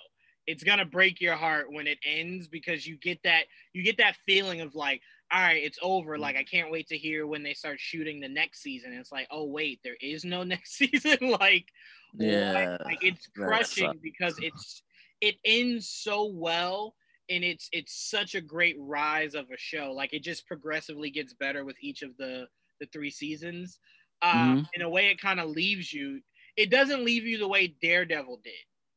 It's 0.46 0.64
gonna 0.64 0.84
break 0.84 1.20
your 1.20 1.36
heart 1.36 1.66
when 1.70 1.86
it 1.86 1.98
ends 2.04 2.48
because 2.48 2.86
you 2.86 2.96
get 2.96 3.22
that 3.24 3.44
you 3.72 3.82
get 3.82 3.98
that 3.98 4.16
feeling 4.26 4.60
of 4.60 4.74
like, 4.74 5.02
all 5.32 5.40
right, 5.40 5.62
it's 5.62 5.78
over. 5.82 6.18
Like 6.18 6.36
I 6.36 6.44
can't 6.44 6.70
wait 6.70 6.88
to 6.88 6.96
hear 6.96 7.26
when 7.26 7.42
they 7.42 7.54
start 7.54 7.80
shooting 7.80 8.20
the 8.20 8.28
next 8.28 8.62
season. 8.62 8.90
And 8.92 9.00
it's 9.00 9.12
like, 9.12 9.28
oh 9.30 9.44
wait, 9.44 9.80
there 9.84 9.96
is 10.00 10.24
no 10.24 10.42
next 10.44 10.76
season. 10.76 11.18
like, 11.40 11.66
yeah, 12.14 12.78
like, 12.84 12.98
it's 13.02 13.26
crushing 13.28 13.98
because 14.02 14.38
it's 14.40 14.82
it 15.20 15.36
ends 15.44 15.88
so 15.88 16.26
well 16.26 16.94
and 17.30 17.44
it's 17.44 17.68
it's 17.72 18.10
such 18.10 18.34
a 18.34 18.40
great 18.40 18.76
rise 18.78 19.34
of 19.34 19.50
a 19.50 19.56
show. 19.58 19.92
Like 19.92 20.12
it 20.12 20.22
just 20.22 20.46
progressively 20.46 21.10
gets 21.10 21.34
better 21.34 21.64
with 21.64 21.76
each 21.80 22.02
of 22.02 22.16
the 22.16 22.46
the 22.80 22.86
three 22.86 23.10
seasons. 23.10 23.78
Um, 24.22 24.32
mm-hmm. 24.32 24.62
In 24.74 24.82
a 24.82 24.88
way, 24.88 25.08
it 25.08 25.20
kind 25.20 25.40
of 25.40 25.50
leaves 25.50 25.92
you. 25.92 26.20
It 26.56 26.70
doesn't 26.70 27.04
leave 27.04 27.24
you 27.24 27.38
the 27.38 27.48
way 27.48 27.74
Daredevil 27.80 28.40
did. 28.42 28.52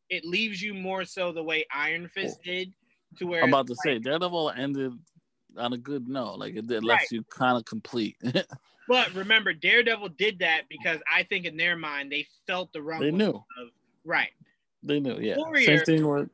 It 0.09 0.25
leaves 0.25 0.61
you 0.61 0.73
more 0.73 1.05
so 1.05 1.31
the 1.31 1.43
way 1.43 1.65
Iron 1.73 2.07
Fist 2.07 2.39
oh. 2.41 2.43
did. 2.43 2.73
To 3.17 3.27
where 3.27 3.43
I'm 3.43 3.49
about 3.49 3.67
to 3.67 3.73
like, 3.73 3.83
say 3.83 3.99
Daredevil 3.99 4.51
ended 4.51 4.93
on 5.57 5.73
a 5.73 5.77
good 5.77 6.07
note. 6.07 6.35
Like 6.35 6.55
it, 6.55 6.69
left 6.69 6.85
right. 6.87 7.11
you 7.11 7.23
kind 7.29 7.57
of 7.57 7.65
complete. 7.65 8.15
but 8.87 9.13
remember, 9.13 9.53
Daredevil 9.53 10.09
did 10.09 10.39
that 10.39 10.63
because 10.69 10.99
I 11.13 11.23
think 11.23 11.45
in 11.45 11.57
their 11.57 11.75
mind 11.75 12.11
they 12.11 12.25
felt 12.47 12.71
the 12.71 12.81
rumble. 12.81 13.05
They 13.05 13.11
knew. 13.11 13.31
Of, 13.31 13.69
right. 14.05 14.29
They 14.81 14.99
knew. 14.99 15.19
Yeah. 15.19 15.37
Warrior, 15.37 15.65
Same 15.65 15.85
thing 15.85 16.07
with 16.07 16.29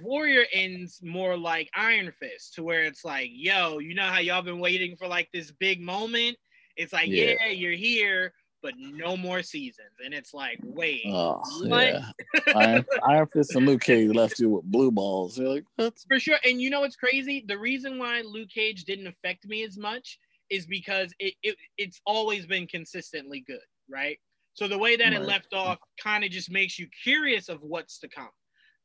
Warrior 0.00 0.44
ends 0.52 1.00
more 1.02 1.36
like 1.36 1.70
Iron 1.74 2.12
Fist, 2.12 2.54
to 2.54 2.62
where 2.62 2.82
it's 2.82 3.04
like, 3.04 3.30
yo, 3.32 3.78
you 3.78 3.94
know 3.94 4.04
how 4.04 4.18
y'all 4.18 4.42
been 4.42 4.58
waiting 4.58 4.96
for 4.96 5.08
like 5.08 5.30
this 5.32 5.50
big 5.50 5.80
moment? 5.80 6.36
It's 6.76 6.92
like, 6.92 7.08
yeah, 7.08 7.34
yeah 7.40 7.50
you're 7.50 7.72
here, 7.72 8.32
but 8.62 8.74
no 8.78 9.16
more 9.16 9.42
seasons. 9.42 9.92
And 10.04 10.12
it's 10.12 10.34
like, 10.34 10.58
wait, 10.62 11.02
oh, 11.06 11.40
what? 11.66 11.86
Yeah. 11.86 12.10
Iron, 12.54 12.84
Iron 13.08 13.26
Fist 13.28 13.54
and 13.54 13.66
Luke 13.66 13.82
Cage 13.82 14.10
left 14.10 14.38
you 14.38 14.50
with 14.50 14.64
blue 14.64 14.90
balls. 14.90 15.38
You're 15.38 15.48
like, 15.48 15.64
that's 15.78 16.04
for 16.04 16.18
sure. 16.18 16.38
And 16.44 16.60
you 16.60 16.70
know 16.70 16.80
what's 16.80 16.96
crazy? 16.96 17.44
The 17.46 17.58
reason 17.58 17.98
why 17.98 18.22
Luke 18.22 18.50
Cage 18.50 18.84
didn't 18.84 19.06
affect 19.06 19.46
me 19.46 19.64
as 19.64 19.76
much 19.76 20.18
is 20.50 20.66
because 20.66 21.12
it, 21.18 21.34
it 21.42 21.56
it's 21.76 22.00
always 22.06 22.46
been 22.46 22.66
consistently 22.66 23.44
good, 23.46 23.58
right? 23.90 24.18
So 24.54 24.68
the 24.68 24.78
way 24.78 24.96
that 24.96 25.12
right. 25.12 25.20
it 25.20 25.22
left 25.22 25.52
off 25.52 25.78
kind 26.02 26.24
of 26.24 26.30
just 26.30 26.50
makes 26.50 26.78
you 26.78 26.88
curious 27.02 27.48
of 27.48 27.62
what's 27.62 27.98
to 28.00 28.08
come. 28.08 28.30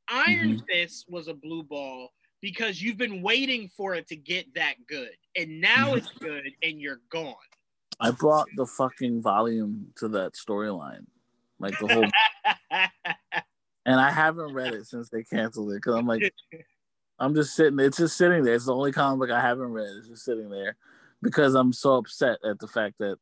Iron 0.09 0.57
mm-hmm. 0.57 0.65
Fist 0.69 1.05
was 1.07 1.27
a 1.27 1.33
blue 1.33 1.63
ball 1.63 2.09
because 2.41 2.81
you've 2.81 2.97
been 2.97 3.21
waiting 3.21 3.69
for 3.69 3.93
it 3.95 4.07
to 4.09 4.15
get 4.15 4.53
that 4.55 4.75
good. 4.87 5.11
And 5.37 5.61
now 5.61 5.87
mm-hmm. 5.87 5.97
it's 5.97 6.09
good 6.19 6.51
and 6.61 6.81
you're 6.81 7.01
gone. 7.11 7.35
I 8.01 8.11
brought 8.11 8.47
the 8.55 8.65
fucking 8.65 9.21
volume 9.21 9.87
to 9.97 10.07
that 10.09 10.33
storyline. 10.33 11.05
Like 11.59 11.77
the 11.79 11.87
whole 11.87 12.09
and 13.85 13.99
I 13.99 14.09
haven't 14.09 14.53
read 14.53 14.73
it 14.73 14.87
since 14.87 15.09
they 15.09 15.23
canceled 15.23 15.71
it 15.71 15.75
because 15.75 15.95
I'm 15.95 16.07
like, 16.07 16.33
I'm 17.19 17.35
just 17.35 17.55
sitting. 17.55 17.79
It's 17.79 17.97
just 17.97 18.17
sitting 18.17 18.43
there. 18.43 18.55
It's 18.55 18.65
the 18.65 18.73
only 18.73 18.91
comic 18.91 19.19
book 19.19 19.29
I 19.29 19.41
haven't 19.41 19.71
read. 19.71 19.89
It's 19.97 20.07
just 20.07 20.25
sitting 20.25 20.49
there 20.49 20.75
because 21.21 21.53
I'm 21.53 21.71
so 21.71 21.97
upset 21.97 22.39
at 22.43 22.59
the 22.59 22.67
fact 22.67 22.95
that 22.99 23.17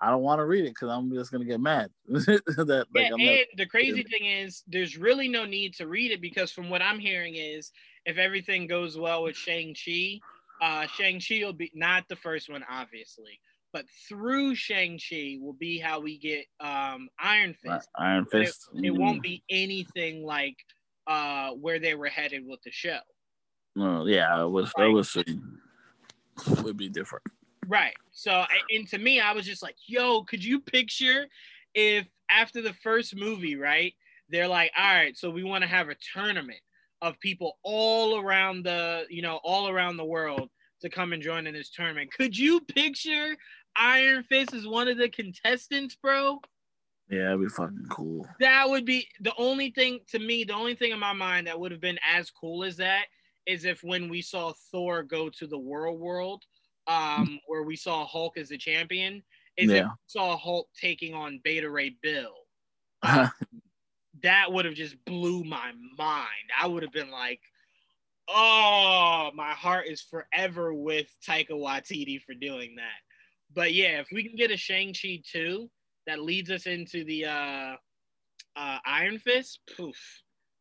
I 0.00 0.10
don't 0.10 0.22
want 0.22 0.40
to 0.40 0.44
read 0.44 0.64
it 0.64 0.74
because 0.74 0.90
I'm 0.90 1.12
just 1.12 1.32
gonna 1.32 1.44
get 1.44 1.60
mad. 1.60 1.90
that, 2.06 2.86
yeah, 2.94 3.02
like, 3.02 3.12
and 3.12 3.24
not, 3.24 3.38
the 3.56 3.66
crazy 3.66 4.02
thing 4.02 4.26
is, 4.26 4.62
there's 4.66 4.96
really 4.96 5.28
no 5.28 5.44
need 5.44 5.74
to 5.74 5.86
read 5.86 6.12
it 6.12 6.20
because 6.20 6.52
from 6.52 6.70
what 6.70 6.82
I'm 6.82 6.98
hearing 6.98 7.36
is, 7.36 7.72
if 8.04 8.18
everything 8.18 8.66
goes 8.66 8.98
well 8.98 9.24
with 9.24 9.36
Shang 9.36 9.74
Chi, 9.74 10.20
uh, 10.62 10.86
Shang 10.86 11.20
Chi 11.20 11.44
will 11.44 11.52
be 11.52 11.70
not 11.74 12.08
the 12.08 12.16
first 12.16 12.50
one, 12.50 12.64
obviously, 12.70 13.40
but 13.72 13.84
through 14.08 14.54
Shang 14.54 14.98
Chi 14.98 15.38
will 15.40 15.54
be 15.54 15.78
how 15.78 16.00
we 16.00 16.18
get 16.18 16.46
um, 16.60 17.08
Iron 17.18 17.54
Fist. 17.54 17.88
Iron 17.96 18.26
Fist. 18.26 18.68
It, 18.74 18.86
it, 18.86 18.90
won't 18.90 19.22
be 19.22 19.42
anything 19.50 20.24
like 20.24 20.56
uh, 21.06 21.50
where 21.50 21.78
they 21.78 21.94
were 21.94 22.08
headed 22.08 22.46
with 22.46 22.60
the 22.62 22.70
show. 22.70 22.98
No, 23.76 24.06
yeah, 24.06 24.42
it 24.42 24.48
was. 24.48 24.72
Like, 24.76 24.88
it 24.88 24.92
was. 24.92 25.16
It 25.16 26.62
would 26.62 26.76
be 26.76 26.88
different. 26.88 27.24
Right. 27.66 27.94
So, 28.10 28.44
and 28.74 28.88
to 28.88 28.98
me, 28.98 29.20
I 29.20 29.32
was 29.32 29.46
just 29.46 29.62
like, 29.62 29.76
yo, 29.86 30.24
could 30.24 30.44
you 30.44 30.60
picture 30.60 31.26
if 31.74 32.06
after 32.30 32.62
the 32.62 32.72
first 32.72 33.16
movie, 33.16 33.56
right, 33.56 33.94
they're 34.28 34.48
like, 34.48 34.72
all 34.76 34.94
right, 34.94 35.16
so 35.16 35.30
we 35.30 35.44
want 35.44 35.62
to 35.62 35.68
have 35.68 35.88
a 35.88 35.96
tournament 36.12 36.60
of 37.02 37.18
people 37.20 37.58
all 37.62 38.18
around 38.18 38.64
the, 38.64 39.04
you 39.08 39.22
know, 39.22 39.40
all 39.42 39.68
around 39.68 39.96
the 39.96 40.04
world 40.04 40.50
to 40.82 40.88
come 40.88 41.12
and 41.12 41.22
join 41.22 41.46
in 41.46 41.54
this 41.54 41.70
tournament. 41.70 42.12
Could 42.12 42.36
you 42.36 42.60
picture 42.60 43.36
Iron 43.76 44.22
Fist 44.24 44.54
is 44.54 44.66
one 44.66 44.88
of 44.88 44.98
the 44.98 45.08
contestants, 45.08 45.96
bro? 45.96 46.40
Yeah, 47.08 47.24
that'd 47.24 47.40
be 47.40 47.48
fucking 47.48 47.86
cool. 47.90 48.26
That 48.38 48.68
would 48.68 48.84
be 48.84 49.08
the 49.20 49.32
only 49.36 49.70
thing 49.70 50.00
to 50.10 50.18
me, 50.18 50.44
the 50.44 50.54
only 50.54 50.74
thing 50.74 50.92
in 50.92 50.98
my 50.98 51.12
mind 51.12 51.46
that 51.46 51.58
would 51.58 51.72
have 51.72 51.80
been 51.80 51.98
as 52.08 52.30
cool 52.30 52.62
as 52.62 52.76
that 52.76 53.06
is 53.46 53.64
if 53.64 53.82
when 53.82 54.08
we 54.08 54.22
saw 54.22 54.52
Thor 54.70 55.02
go 55.02 55.28
to 55.30 55.46
the 55.46 55.58
world 55.58 55.98
world 55.98 56.44
um, 56.86 57.40
where 57.46 57.62
we 57.62 57.76
saw 57.76 58.06
Hulk 58.06 58.36
as 58.36 58.48
the 58.48 58.58
champion, 58.58 59.22
is 59.56 59.70
yeah. 59.70 59.76
if 59.76 59.84
we 59.84 59.90
saw 60.06 60.36
Hulk 60.36 60.68
taking 60.78 61.14
on 61.14 61.40
Beta 61.42 61.70
Ray 61.70 61.96
Bill. 62.02 62.34
That 64.22 64.52
would 64.52 64.66
have 64.66 64.74
just 64.74 65.02
blew 65.06 65.44
my 65.44 65.72
mind. 65.96 66.26
I 66.60 66.66
would 66.66 66.82
have 66.82 66.92
been 66.92 67.10
like, 67.10 67.40
oh, 68.28 69.30
my 69.34 69.52
heart 69.52 69.86
is 69.86 70.02
forever 70.02 70.74
with 70.74 71.06
Taika 71.26 71.52
Waititi 71.52 72.20
for 72.20 72.34
doing 72.34 72.76
that. 72.76 73.00
But 73.54 73.74
yeah, 73.74 74.00
if 74.00 74.08
we 74.12 74.26
can 74.26 74.36
get 74.36 74.50
a 74.50 74.56
Shang-Chi 74.56 75.22
2 75.32 75.68
that 76.06 76.20
leads 76.20 76.50
us 76.50 76.66
into 76.66 77.04
the 77.04 77.26
uh, 77.26 77.74
uh, 78.56 78.78
Iron 78.84 79.18
Fist, 79.18 79.60
poof. 79.76 79.96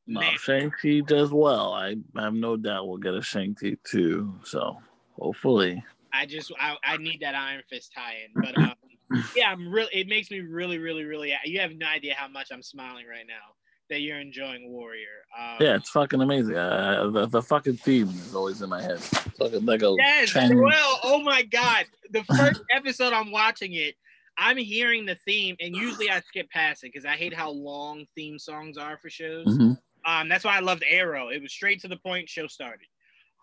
No, 0.07 0.21
Shang-Chi 0.21 1.01
does 1.05 1.31
well. 1.31 1.73
I 1.73 1.95
have 2.17 2.33
no 2.33 2.57
doubt 2.57 2.87
we'll 2.87 2.97
get 2.97 3.13
a 3.13 3.21
Shang-Chi 3.21 3.77
2. 3.83 4.39
So 4.43 4.77
hopefully. 5.19 5.83
I 6.11 6.25
just 6.25 6.51
I, 6.59 6.75
I 6.83 6.97
need 6.97 7.19
that 7.21 7.35
Iron 7.35 7.61
Fist 7.69 7.91
tie-in, 7.95 8.31
but 8.33 8.57
um, 8.57 8.73
yeah, 9.35 9.51
I'm 9.51 9.71
really. 9.71 9.89
It 9.93 10.07
makes 10.07 10.31
me 10.31 10.39
really, 10.39 10.79
really, 10.79 11.03
really. 11.03 11.33
You 11.45 11.59
have 11.59 11.75
no 11.75 11.85
idea 11.85 12.15
how 12.15 12.27
much 12.27 12.47
I'm 12.51 12.63
smiling 12.63 13.05
right 13.07 13.25
now 13.27 13.53
that 13.89 14.01
you're 14.01 14.19
enjoying 14.19 14.71
Warrior. 14.71 15.25
Um, 15.37 15.57
yeah, 15.59 15.75
it's 15.75 15.89
fucking 15.89 16.21
amazing. 16.21 16.55
Uh, 16.55 17.09
the, 17.11 17.25
the 17.27 17.41
fucking 17.41 17.77
theme 17.77 18.07
is 18.09 18.35
always 18.35 18.61
in 18.61 18.69
my 18.69 18.81
head. 18.81 18.99
fucking 18.99 19.65
like 19.65 19.81
a 19.81 19.95
yes, 19.97 20.33
well, 20.35 20.99
oh 21.03 21.21
my 21.23 21.43
god, 21.43 21.85
the 22.11 22.23
first 22.23 22.61
episode 22.71 23.13
I'm 23.13 23.31
watching 23.31 23.73
it. 23.73 23.95
I'm 24.37 24.57
hearing 24.57 25.05
the 25.05 25.15
theme, 25.25 25.57
and 25.59 25.75
usually 25.75 26.09
I 26.09 26.21
skip 26.21 26.49
past 26.49 26.83
it 26.83 26.93
because 26.93 27.05
I 27.05 27.15
hate 27.15 27.33
how 27.33 27.49
long 27.49 28.05
theme 28.15 28.39
songs 28.39 28.77
are 28.77 28.97
for 28.97 29.09
shows. 29.09 29.47
Mm-hmm. 29.47 29.73
Um, 30.09 30.29
that's 30.29 30.45
why 30.45 30.55
I 30.55 30.61
loved 30.61 30.83
Arrow. 30.89 31.27
It 31.27 31.41
was 31.41 31.51
straight 31.51 31.81
to 31.81 31.89
the 31.89 31.97
point. 31.97 32.29
Show 32.29 32.47
started. 32.47 32.87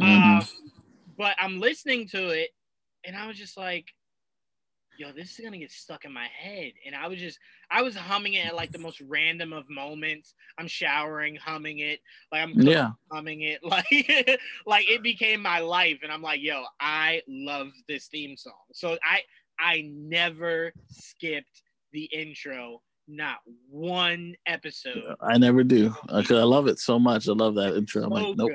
Mm-hmm. 0.01 0.39
Um, 0.39 0.47
but 1.18 1.36
I'm 1.39 1.60
listening 1.60 2.09
to 2.09 2.28
it, 2.28 2.51
and 3.05 3.14
I 3.14 3.27
was 3.27 3.36
just 3.36 3.59
like, 3.59 3.86
yo, 4.98 5.12
this 5.12 5.39
is 5.39 5.44
gonna 5.44 5.59
get 5.59 5.70
stuck 5.70 6.05
in 6.05 6.12
my 6.12 6.27
head. 6.27 6.73
And 6.85 6.94
I 6.94 7.09
was 7.09 7.18
just, 7.18 7.39
I 7.70 7.82
was 7.82 7.97
humming 7.97 8.35
it 8.35 8.47
at 8.47 8.55
like 8.55 8.73
the 8.73 8.78
most 8.78 9.01
random 9.01 9.52
of 9.52 9.68
moments. 9.68 10.35
I'm 10.59 10.68
showering, 10.68 11.36
humming 11.36 11.81
it, 11.81 12.01
like 12.32 12.43
I'm 12.43 12.52
yeah. 12.55 12.90
humming 13.10 13.43
it, 13.43 13.60
like 13.64 13.86
like 14.66 14.90
it 14.90 15.02
became 15.02 15.43
my 15.43 15.60
life. 15.60 15.98
And 16.02 16.12
I'm 16.12 16.23
like, 16.23 16.40
yo, 16.43 16.64
I 16.81 17.23
love 17.28 17.68
this 17.89 18.06
theme 18.09 18.36
song. 18.36 18.52
So 18.73 18.97
I 19.02 19.23
I 19.59 19.89
never 19.93 20.73
skipped 20.90 21.62
the 21.93 22.05
intro 22.12 22.82
not 23.09 23.39
one 23.70 24.35
episode. 24.47 25.14
I 25.20 25.39
never 25.39 25.62
do 25.62 25.94
because 26.09 26.39
I 26.39 26.44
love 26.44 26.66
it 26.66 26.78
so 26.78 26.98
much. 26.98 27.28
I 27.28 27.32
love 27.32 27.55
that 27.56 27.77
intro. 27.77 28.05
I'm 28.05 28.10
like, 28.10 28.36
nope. 28.36 28.52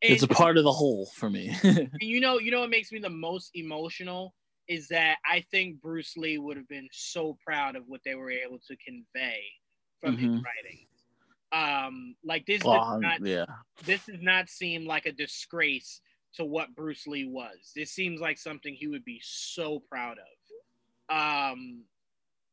it's 0.00 0.22
a 0.22 0.28
part 0.28 0.58
of 0.58 0.64
the 0.64 0.72
whole 0.72 1.06
for 1.14 1.30
me. 1.30 1.56
you 2.00 2.20
know, 2.20 2.38
you 2.38 2.50
know 2.50 2.60
what 2.60 2.70
makes 2.70 2.92
me 2.92 2.98
the 2.98 3.10
most 3.10 3.50
emotional 3.54 4.34
is 4.72 4.88
that 4.88 5.18
I 5.28 5.44
think 5.50 5.80
Bruce 5.80 6.16
Lee 6.16 6.38
would 6.38 6.56
have 6.56 6.68
been 6.68 6.88
so 6.90 7.36
proud 7.44 7.76
of 7.76 7.84
what 7.86 8.00
they 8.04 8.14
were 8.14 8.30
able 8.30 8.58
to 8.68 8.76
convey 8.76 9.42
from 10.00 10.16
mm-hmm. 10.16 10.32
his 10.32 10.42
writing. 10.42 10.86
Um, 11.52 12.16
like 12.24 12.46
this 12.46 12.62
does 12.62 12.78
oh, 12.82 12.98
not, 12.98 13.24
yeah. 13.24 13.44
this 13.84 14.06
does 14.06 14.22
not 14.22 14.48
seem 14.48 14.86
like 14.86 15.04
a 15.04 15.12
disgrace 15.12 16.00
to 16.36 16.44
what 16.44 16.74
Bruce 16.74 17.06
Lee 17.06 17.26
was. 17.26 17.72
This 17.76 17.90
seems 17.90 18.20
like 18.20 18.38
something 18.38 18.74
he 18.74 18.86
would 18.86 19.04
be 19.04 19.20
so 19.22 19.82
proud 19.90 20.16
of. 20.18 21.14
Um, 21.14 21.82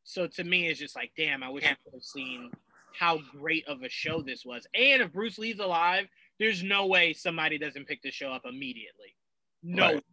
so 0.04 0.26
to 0.26 0.44
me, 0.44 0.68
it's 0.68 0.78
just 0.78 0.96
like, 0.96 1.12
damn, 1.16 1.42
I 1.42 1.48
wish 1.48 1.64
I 1.64 1.76
could 1.82 1.94
have 1.94 2.02
seen 2.02 2.50
how 2.92 3.20
great 3.38 3.66
of 3.66 3.82
a 3.82 3.88
show 3.88 4.20
this 4.20 4.44
was. 4.44 4.66
And 4.74 5.00
if 5.00 5.12
Bruce 5.12 5.38
Lee's 5.38 5.60
alive, 5.60 6.08
there's 6.38 6.62
no 6.62 6.86
way 6.86 7.14
somebody 7.14 7.56
doesn't 7.56 7.86
pick 7.86 8.02
the 8.02 8.10
show 8.10 8.30
up 8.32 8.42
immediately. 8.44 9.16
No, 9.62 9.94
right. 9.94 10.04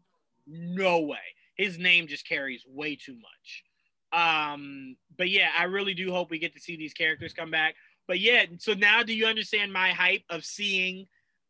no 0.48 1.00
way. 1.00 1.18
His 1.58 1.78
name 1.78 2.08
just 2.08 2.28
carries 2.28 2.64
way 2.68 2.96
too 2.96 3.16
much. 3.16 3.64
Um, 4.14 4.96
but 5.18 5.30
yeah, 5.30 5.50
I 5.58 5.64
really 5.64 5.94
do 5.94 6.12
hope 6.12 6.30
we 6.30 6.40
get 6.40 6.54
to 6.54 6.60
see 6.60 6.78
these 6.78 6.94
characters 6.94 7.34
come 7.34 7.52
back. 7.52 7.76
But 8.08 8.20
yeah, 8.20 8.46
so 8.60 8.74
now 8.74 9.04
do 9.04 9.14
you 9.14 9.26
understand 9.26 9.74
my 9.74 9.90
hype 9.90 10.24
of 10.30 10.46
seeing 10.46 11.08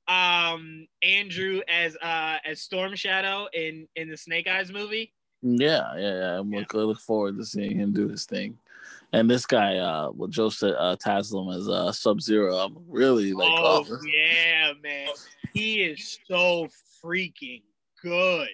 um 0.08 0.88
Andrew 1.04 1.60
as 1.68 1.98
uh 2.02 2.38
as 2.46 2.62
Storm 2.62 2.96
Shadow 2.96 3.48
in 3.54 3.88
in 3.96 4.10
the 4.10 4.18
Snake 4.18 4.48
Eyes 4.48 4.72
movie? 4.72 5.14
Yeah, 5.42 5.94
yeah, 5.96 6.14
yeah. 6.14 6.40
I'm 6.40 6.52
yeah. 6.52 6.60
Look, 6.60 6.74
look 6.74 7.00
forward 7.00 7.38
to 7.38 7.46
seeing 7.46 7.78
him 7.78 7.94
do 7.94 8.08
his 8.08 8.26
thing. 8.26 8.58
And 9.14 9.30
this 9.30 9.46
guy, 9.46 9.78
uh, 9.78 10.12
well, 10.14 10.28
Joe 10.28 10.48
uh, 10.48 10.96
Taslim 10.98 11.56
as 11.56 11.70
uh, 11.70 11.92
Sub 11.92 12.22
Zero. 12.22 12.56
I'm 12.58 12.78
really 12.88 13.34
like, 13.34 13.50
oh, 13.50 13.86
oh 13.90 13.98
yeah, 14.06 14.74
man, 14.84 15.10
he 15.54 15.84
is 15.84 16.20
so 16.28 16.68
freaking 17.04 17.62
good. 18.02 18.50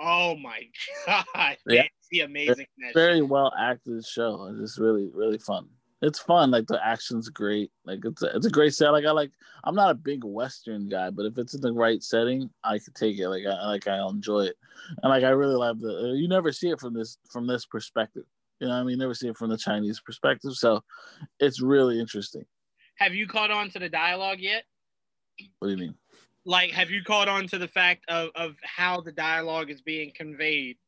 Oh 0.00 0.36
my 0.36 0.62
god, 1.34 1.56
yeah, 1.66 1.84
the 2.10 2.20
amazing. 2.20 2.66
Very 2.94 3.22
well 3.22 3.52
acted 3.58 4.04
show. 4.04 4.48
It's 4.50 4.60
just 4.60 4.78
really, 4.78 5.10
really 5.12 5.38
fun 5.38 5.68
it's 6.00 6.18
fun. 6.18 6.50
Like 6.50 6.66
the 6.66 6.84
action's 6.84 7.28
great. 7.28 7.70
Like 7.84 8.00
it's 8.04 8.22
a, 8.22 8.26
it's 8.36 8.46
a 8.46 8.50
great 8.50 8.74
set. 8.74 8.90
Like 8.90 9.04
I 9.04 9.10
like. 9.10 9.32
I'm 9.64 9.74
not 9.74 9.90
a 9.90 9.94
big 9.94 10.22
Western 10.24 10.88
guy, 10.88 11.10
but 11.10 11.26
if 11.26 11.36
it's 11.38 11.54
in 11.54 11.60
the 11.60 11.72
right 11.72 12.02
setting, 12.02 12.50
I 12.62 12.78
could 12.78 12.94
take 12.94 13.18
it. 13.18 13.28
Like 13.28 13.44
I 13.46 13.66
like 13.66 13.88
I'll 13.88 14.10
enjoy 14.10 14.42
it, 14.42 14.56
and 15.02 15.10
like 15.10 15.24
I 15.24 15.30
really 15.30 15.56
love 15.56 15.80
the. 15.80 16.10
Uh, 16.10 16.12
you 16.12 16.28
never 16.28 16.52
see 16.52 16.70
it 16.70 16.80
from 16.80 16.94
this 16.94 17.18
from 17.30 17.46
this 17.46 17.66
perspective. 17.66 18.24
You 18.60 18.68
know, 18.68 18.74
I 18.74 18.80
mean, 18.80 18.90
you 18.90 18.96
never 18.96 19.14
see 19.14 19.28
it 19.28 19.36
from 19.36 19.50
the 19.50 19.58
Chinese 19.58 20.00
perspective. 20.00 20.54
So, 20.54 20.82
it's 21.38 21.60
really 21.60 22.00
interesting. 22.00 22.44
Have 22.96 23.14
you 23.14 23.26
caught 23.26 23.50
on 23.50 23.70
to 23.70 23.78
the 23.78 23.88
dialogue 23.88 24.40
yet? 24.40 24.64
What 25.58 25.68
do 25.68 25.74
you 25.74 25.78
mean? 25.78 25.94
Like, 26.48 26.70
have 26.70 26.90
you 26.90 27.04
caught 27.04 27.28
on 27.28 27.46
to 27.48 27.58
the 27.58 27.68
fact 27.68 28.06
of 28.08 28.30
of 28.34 28.56
how 28.62 29.02
the 29.02 29.12
dialogue 29.12 29.68
is 29.70 29.82
being 29.82 30.12
conveyed 30.14 30.78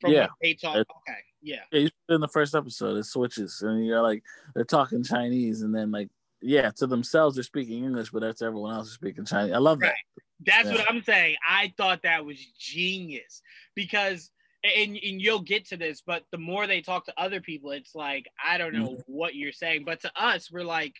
from 0.00 0.10
yeah. 0.10 0.22
what 0.22 0.30
they 0.42 0.54
talk? 0.54 0.74
Okay. 0.74 1.20
Yeah. 1.40 1.60
Yeah, 1.70 1.88
in 2.08 2.20
the 2.20 2.26
first 2.26 2.52
episode, 2.52 2.96
it 2.96 3.04
switches, 3.04 3.62
and 3.62 3.86
you're 3.86 4.02
like, 4.02 4.24
they're 4.56 4.64
talking 4.64 5.04
Chinese, 5.04 5.62
and 5.62 5.72
then 5.72 5.92
like, 5.92 6.08
yeah, 6.42 6.72
to 6.78 6.88
themselves 6.88 7.36
they're 7.36 7.44
speaking 7.44 7.84
English, 7.84 8.10
but 8.10 8.22
that's 8.22 8.42
everyone 8.42 8.74
else 8.74 8.88
is 8.88 8.94
speaking 8.94 9.24
Chinese. 9.24 9.54
I 9.54 9.58
love 9.58 9.80
right. 9.80 9.92
that. 10.16 10.24
That's 10.44 10.68
yeah. 10.68 10.82
what 10.82 10.90
I'm 10.90 11.04
saying. 11.04 11.36
I 11.48 11.72
thought 11.76 12.02
that 12.02 12.24
was 12.24 12.44
genius 12.58 13.40
because, 13.76 14.32
and, 14.64 14.98
and 15.00 15.22
you'll 15.22 15.42
get 15.42 15.68
to 15.68 15.76
this, 15.76 16.02
but 16.04 16.24
the 16.32 16.38
more 16.38 16.66
they 16.66 16.80
talk 16.80 17.04
to 17.04 17.14
other 17.16 17.40
people, 17.40 17.70
it's 17.70 17.94
like 17.94 18.26
I 18.44 18.58
don't 18.58 18.74
know 18.74 18.88
mm-hmm. 18.88 19.02
what 19.06 19.36
you're 19.36 19.52
saying, 19.52 19.84
but 19.84 20.00
to 20.00 20.10
us, 20.20 20.50
we're 20.50 20.64
like. 20.64 20.96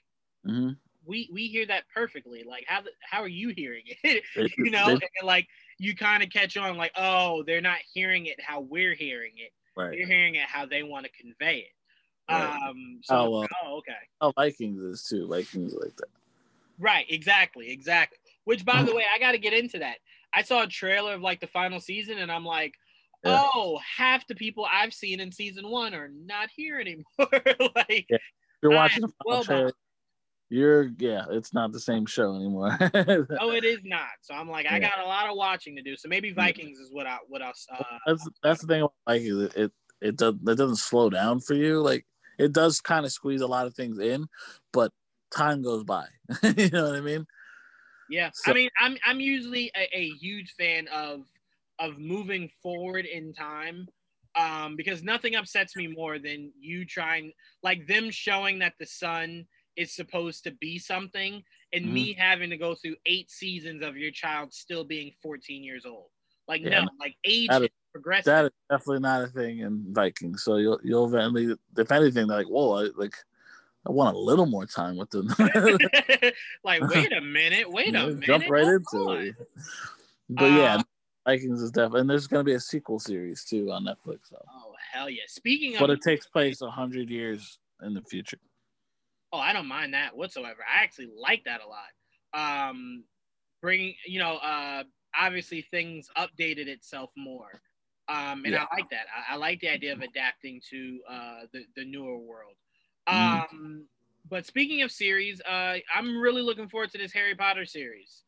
Mm-hmm. 0.47 0.75
We, 1.07 1.29
we 1.33 1.49
hear 1.49 1.67
that 1.67 1.85
perfectly. 1.93 2.45
Like 2.45 2.65
how 2.67 2.83
how 3.03 3.23
are 3.23 3.29
you 3.29 3.53
hearing 3.57 3.85
it? 4.03 4.23
you 4.59 4.71
know, 4.71 4.89
and 4.89 5.01
like 5.23 5.47
you 5.79 5.95
kind 5.97 6.23
of 6.23 6.31
catch 6.31 6.57
on 6.57 6.77
like, 6.77 6.93
oh, 6.97 7.43
they're 7.45 7.61
not 7.61 7.79
hearing 7.93 8.27
it 8.27 8.41
how 8.41 8.61
we're 8.61 8.95
hearing 8.95 9.33
it 9.37 9.53
Right. 9.77 9.97
You're 9.97 10.07
hearing 10.07 10.37
it 10.37 10.47
how 10.47 10.67
they 10.67 10.83
want 10.83 11.07
to 11.07 11.13
convey 11.13 11.59
it. 11.59 12.33
Right. 12.33 12.69
Um, 12.69 13.01
so, 13.03 13.17
oh, 13.17 13.31
well, 13.31 13.49
oh, 13.65 13.77
okay. 13.79 13.93
Oh, 14.21 14.33
Vikings 14.37 14.83
is 14.83 15.03
too. 15.03 15.27
Vikings 15.29 15.75
like 15.75 15.97
that. 15.97 16.09
Right. 16.79 17.07
Exactly. 17.09 17.71
Exactly. 17.71 18.19
Which, 18.45 18.65
by 18.65 18.83
the 18.83 18.95
way, 18.97 19.05
I 19.13 19.19
got 19.19 19.33
to 19.33 19.39
get 19.39 19.53
into 19.53 19.81
that. 19.81 19.97
I 20.33 20.43
saw 20.43 20.63
a 20.63 20.67
trailer 20.67 21.15
of 21.15 21.23
like 21.23 21.41
the 21.41 21.47
final 21.47 21.81
season, 21.81 22.19
and 22.19 22.31
I'm 22.31 22.45
like, 22.45 22.75
yeah. 23.25 23.43
oh, 23.55 23.81
half 23.97 24.27
the 24.27 24.35
people 24.35 24.67
I've 24.71 24.95
seen 24.95 25.21
in 25.21 25.33
season 25.33 25.69
one 25.69 25.95
are 25.95 26.09
not 26.09 26.51
here 26.55 26.79
anymore. 26.81 27.05
like, 27.77 28.07
yeah. 28.09 28.19
you're 28.63 28.73
watching 28.73 29.03
the 29.03 29.13
final 29.25 29.45
trailer. 29.45 29.73
You're 30.55 30.93
yeah, 30.99 31.25
it's 31.31 31.53
not 31.53 31.73
the 31.73 31.81
same 31.81 32.07
show 32.07 32.37
anymore. 32.37 32.79
oh, 33.41 33.51
it 33.51 33.65
is 33.65 33.81
not. 33.83 34.11
So 34.21 34.35
I'm 34.35 34.49
like, 34.49 34.67
I 34.71 34.79
got 34.79 35.01
a 35.01 35.05
lot 35.05 35.29
of 35.29 35.37
watching 35.37 35.75
to 35.75 35.83
do. 35.83 35.97
So 35.97 36.09
maybe 36.09 36.33
Vikings 36.33 36.79
is 36.79 36.93
what 36.93 37.09
I 37.09 37.19
what 37.27 37.43
I. 37.43 37.49
Uh, 37.49 37.83
that's 38.07 38.29
that's 38.41 38.61
the 38.61 38.69
thing 38.69 38.83
about 38.83 38.95
Vikings. 39.05 39.43
It 39.43 39.57
it 39.57 39.73
it, 40.01 40.17
does, 40.17 40.35
it 40.35 40.55
doesn't 40.57 40.77
slow 40.77 41.11
down 41.11 41.41
for 41.41 41.55
you. 41.55 41.81
Like 41.81 42.07
it 42.39 42.53
does 42.53 42.81
kind 42.81 43.05
of 43.05 43.11
squeeze 43.11 43.41
a 43.41 43.49
lot 43.49 43.67
of 43.67 43.75
things 43.75 43.99
in, 43.99 44.29
but 44.73 44.93
time 45.37 45.61
goes 45.61 45.83
by. 45.83 46.07
you 46.57 46.71
know 46.71 46.85
what 46.85 46.95
I 46.95 47.01
mean? 47.01 47.27
Yeah, 48.09 48.31
so, 48.33 48.53
I 48.53 48.55
mean, 48.55 48.71
I'm 48.79 48.97
I'm 49.05 49.19
usually 49.19 49.73
a, 49.77 49.89
a 49.93 50.11
huge 50.21 50.55
fan 50.57 50.87
of 50.87 51.23
of 51.81 51.99
moving 51.99 52.49
forward 52.63 53.07
in 53.07 53.33
time 53.33 53.89
um, 54.39 54.77
because 54.77 55.03
nothing 55.03 55.35
upsets 55.35 55.75
me 55.75 55.89
more 55.89 56.21
than 56.21 56.53
you 56.61 56.85
trying 56.85 57.33
like 57.65 57.89
them 57.89 58.09
showing 58.13 58.61
that 58.61 58.75
the 58.79 58.87
son 58.87 59.47
is 59.77 59.95
supposed 59.95 60.45
to 60.45 60.51
be 60.53 60.79
something 60.79 61.43
and 61.73 61.85
mm-hmm. 61.85 61.95
me 61.95 62.13
having 62.13 62.51
to 62.51 62.57
go 62.57 62.75
through 62.75 62.97
eight 63.07 63.31
seasons 63.31 63.83
of 63.83 63.97
your 63.97 64.11
child 64.11 64.53
still 64.53 64.85
being 64.85 65.13
14 65.23 65.63
years 65.63 65.85
old 65.85 66.07
like 66.47 66.63
yeah, 66.63 66.83
no 66.83 66.89
like 67.01 67.17
age 67.25 67.49
that 67.49 67.63
is, 67.63 67.69
progressive 67.93 68.25
that 68.27 68.45
is 68.45 68.51
definitely 68.71 69.01
not 69.01 69.23
a 69.23 69.29
thing 69.29 69.61
in 69.61 69.85
vikings 69.93 70.43
so 70.43 70.57
you'll 70.57 70.81
you'll 70.85 71.07
eventually 71.07 71.55
if 71.79 71.93
anything 71.93 72.27
they're 72.27 72.39
like 72.39 72.49
whoa 72.49 72.85
I, 72.85 72.89
like 72.97 73.15
I 73.87 73.93
want 73.93 74.17
a 74.17 74.19
little 74.19 74.47
more 74.47 74.65
time 74.65 74.97
with 74.97 75.11
them. 75.11 75.27
like, 76.65 76.81
wait 76.89 77.13
a 77.13 77.21
minute, 77.21 77.71
wait 77.71 77.95
a 77.95 78.07
minute. 78.07 78.21
Jump 78.21 78.49
right 78.49 78.65
into 78.65 79.11
it. 79.11 79.35
But 80.31 80.45
uh, 80.53 80.57
yeah, 80.57 80.83
Vikings 81.27 81.61
is 81.61 81.71
definitely, 81.71 82.01
and 82.01 82.11
there's 82.11 82.27
going 82.27 82.41
to 82.41 82.45
be 82.45 82.55
a 82.55 82.61
sequel 82.61 82.99
series 82.99 83.45
too 83.45 83.71
on 83.71 83.85
Netflix. 83.85 84.31
So. 84.31 84.43
Oh 84.49 84.73
hell 84.93 85.11
yeah! 85.11 85.25
Speaking 85.27 85.75
of, 85.75 85.81
but 85.81 85.91
it 85.91 86.01
takes 86.01 86.27
place 86.27 86.63
a 86.63 86.71
hundred 86.71 87.11
years 87.11 87.59
in 87.83 87.93
the 87.93 88.03
future. 88.03 88.39
Oh, 89.35 89.39
I 89.39 89.53
don't 89.53 89.67
mind 89.67 89.95
that 89.95 90.17
whatsoever. 90.17 90.61
I 90.63 90.85
actually 90.85 91.09
like 91.21 91.43
that 91.45 91.61
a 91.61 91.67
lot. 91.67 92.69
Um, 92.71 93.03
bringing, 93.61 93.95
you 94.07 94.21
know, 94.21 94.37
uh, 94.37 94.85
obviously 95.21 95.63
things 95.73 96.09
updated 96.17 96.69
itself 96.69 97.11
more. 97.17 97.61
Um, 98.09 98.45
and 98.45 98.53
yeah. 98.53 98.67
I 98.71 98.77
like 98.77 98.89
that. 98.91 99.07
I, 99.13 99.35
I, 99.35 99.37
like 99.37 99.59
the 99.59 99.71
idea 99.71 99.93
of 99.93 100.03
adapting 100.03 100.61
to 100.71 101.01
uh, 101.11 101.41
the, 101.53 101.65
the 101.75 101.85
newer 101.85 102.17
world. 102.17 102.55
Mm-hmm. 103.09 103.41
Um, 103.41 103.47
mm. 103.55 103.83
But 104.31 104.47
speaking 104.47 104.83
of 104.83 104.93
series, 104.93 105.41
uh, 105.41 105.79
I'm 105.93 106.17
really 106.21 106.43
looking 106.43 106.69
forward 106.69 106.93
to 106.93 106.99
this 106.99 107.13
Harry 107.13 107.35
Potter 107.35 107.67
series. 107.67 108.23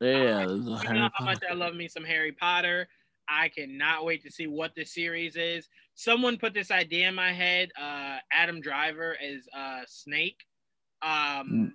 Yeah, 0.00 0.46
uh, 0.48 0.54
you 0.54 0.92
know 0.92 1.10
how 1.14 1.24
much 1.24 1.40
I 1.48 1.54
love 1.54 1.74
me 1.74 1.86
some 1.86 2.04
Harry 2.04 2.32
Potter. 2.32 2.88
I 3.28 3.48
cannot 3.48 4.04
wait 4.04 4.22
to 4.24 4.30
see 4.30 4.46
what 4.46 4.74
this 4.74 4.94
series 4.94 5.36
is. 5.36 5.68
Someone 5.94 6.38
put 6.38 6.54
this 6.54 6.70
idea 6.70 7.08
in 7.08 7.14
my 7.14 7.32
head. 7.32 7.70
Uh, 7.80 8.18
Adam 8.32 8.60
Driver 8.60 9.16
as 9.20 9.42
uh, 9.56 9.82
Snape. 9.86 10.38
Um, 11.02 11.10
mm. 11.10 11.72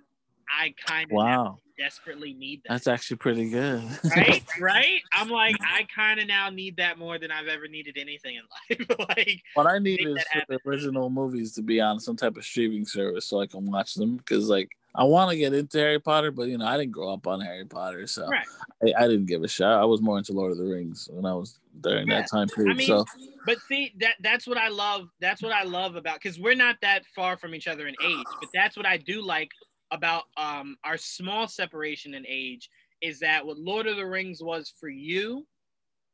I 0.48 0.74
kind 0.86 1.10
of 1.10 1.14
wow. 1.14 1.58
desperately 1.78 2.34
need 2.34 2.62
that. 2.64 2.70
That's 2.70 2.86
actually 2.86 3.16
pretty 3.18 3.50
good. 3.50 3.82
right? 4.16 4.42
Right? 4.60 5.00
I'm 5.12 5.28
like, 5.30 5.56
I 5.60 5.86
kind 5.94 6.20
of 6.20 6.28
now 6.28 6.48
need 6.48 6.76
that 6.76 6.98
more 6.98 7.18
than 7.18 7.30
I've 7.30 7.48
ever 7.48 7.66
needed 7.66 7.96
anything 7.98 8.36
in 8.36 8.86
life. 8.88 9.08
like, 9.08 9.42
what 9.54 9.66
I 9.66 9.78
need 9.78 10.06
is 10.06 10.24
the 10.48 10.58
original 10.66 11.10
movies 11.10 11.54
to 11.54 11.62
be 11.62 11.80
on 11.80 11.98
some 11.98 12.16
type 12.16 12.36
of 12.36 12.44
streaming 12.44 12.86
service 12.86 13.26
so 13.26 13.40
I 13.40 13.46
can 13.46 13.64
watch 13.64 13.94
them 13.94 14.16
because, 14.16 14.48
like, 14.48 14.70
I 14.96 15.04
want 15.04 15.30
to 15.30 15.36
get 15.36 15.52
into 15.52 15.78
Harry 15.78 15.98
Potter, 15.98 16.30
but 16.30 16.48
you 16.48 16.58
know, 16.58 16.66
I 16.66 16.76
didn't 16.76 16.92
grow 16.92 17.12
up 17.12 17.26
on 17.26 17.40
Harry 17.40 17.64
Potter, 17.64 18.06
so 18.06 18.28
right. 18.28 18.46
I, 18.84 19.04
I, 19.04 19.08
didn't 19.08 19.26
give 19.26 19.42
a 19.42 19.48
shot. 19.48 19.80
I 19.80 19.84
was 19.84 20.00
more 20.00 20.18
into 20.18 20.32
Lord 20.32 20.52
of 20.52 20.58
the 20.58 20.64
Rings 20.64 21.08
when 21.10 21.26
I 21.26 21.34
was 21.34 21.58
during 21.80 22.06
yeah. 22.06 22.20
that 22.20 22.30
time 22.30 22.48
period. 22.48 22.72
I 22.72 22.74
mean, 22.74 22.86
so, 22.86 23.04
but 23.44 23.58
see 23.62 23.92
that 23.98 24.14
that's 24.20 24.46
what 24.46 24.56
I 24.56 24.68
love. 24.68 25.08
That's 25.20 25.42
what 25.42 25.52
I 25.52 25.64
love 25.64 25.96
about 25.96 26.20
because 26.22 26.38
we're 26.38 26.54
not 26.54 26.76
that 26.82 27.04
far 27.14 27.36
from 27.36 27.54
each 27.54 27.66
other 27.66 27.88
in 27.88 27.94
age, 28.04 28.26
but 28.40 28.50
that's 28.54 28.76
what 28.76 28.86
I 28.86 28.96
do 28.96 29.20
like 29.20 29.50
about 29.90 30.24
um 30.36 30.76
our 30.84 30.96
small 30.96 31.46
separation 31.48 32.14
in 32.14 32.24
age 32.28 32.70
is 33.02 33.18
that 33.20 33.44
what 33.44 33.58
Lord 33.58 33.86
of 33.86 33.96
the 33.96 34.06
Rings 34.06 34.42
was 34.42 34.72
for 34.80 34.88
you 34.88 35.46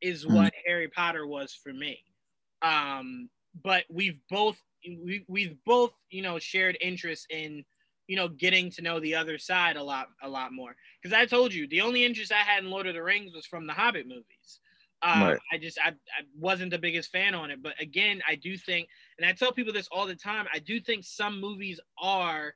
is 0.01 0.25
mm-hmm. 0.25 0.37
what 0.37 0.53
Harry 0.67 0.89
Potter 0.89 1.27
was 1.27 1.53
for 1.63 1.73
me. 1.73 1.99
Um, 2.63 3.29
but 3.63 3.85
we've 3.91 4.19
both 4.31 4.61
we, 4.85 5.25
we've 5.29 5.57
both 5.67 5.93
you 6.11 6.23
know 6.23 6.39
shared 6.39 6.79
interest 6.81 7.27
in 7.31 7.65
you 8.11 8.17
know, 8.17 8.27
getting 8.27 8.69
to 8.73 8.83
know 8.83 8.99
the 8.99 9.15
other 9.15 9.39
side 9.39 9.77
a 9.77 9.83
lot, 9.83 10.09
a 10.21 10.29
lot 10.29 10.53
more. 10.53 10.75
Because 11.01 11.17
I 11.17 11.27
told 11.27 11.55
you, 11.55 11.69
the 11.69 11.81
only 11.81 12.05
interest 12.05 12.33
I 12.33 12.39
had 12.39 12.65
in 12.65 12.69
Lord 12.69 12.89
of 12.89 12.95
the 12.95 13.03
Rings 13.05 13.33
was 13.33 13.47
from 13.47 13.69
the 13.69 13.73
Hobbit 13.73 14.09
movies. 14.09 14.59
Um, 15.01 15.23
right. 15.23 15.39
I 15.53 15.59
just, 15.59 15.79
I, 15.79 15.91
I 15.91 16.23
wasn't 16.37 16.73
the 16.73 16.79
biggest 16.79 17.13
fan 17.13 17.37
on 17.37 17.53
it. 17.53 17.63
But 17.63 17.81
again, 17.81 18.21
I 18.29 18.35
do 18.35 18.57
think, 18.57 18.89
and 19.17 19.25
I 19.25 19.31
tell 19.31 19.53
people 19.53 19.73
this 19.73 19.87
all 19.93 20.09
the 20.09 20.17
time. 20.17 20.47
I 20.53 20.59
do 20.59 20.81
think 20.81 21.05
some 21.05 21.41
movies 21.41 21.79
are 22.03 22.53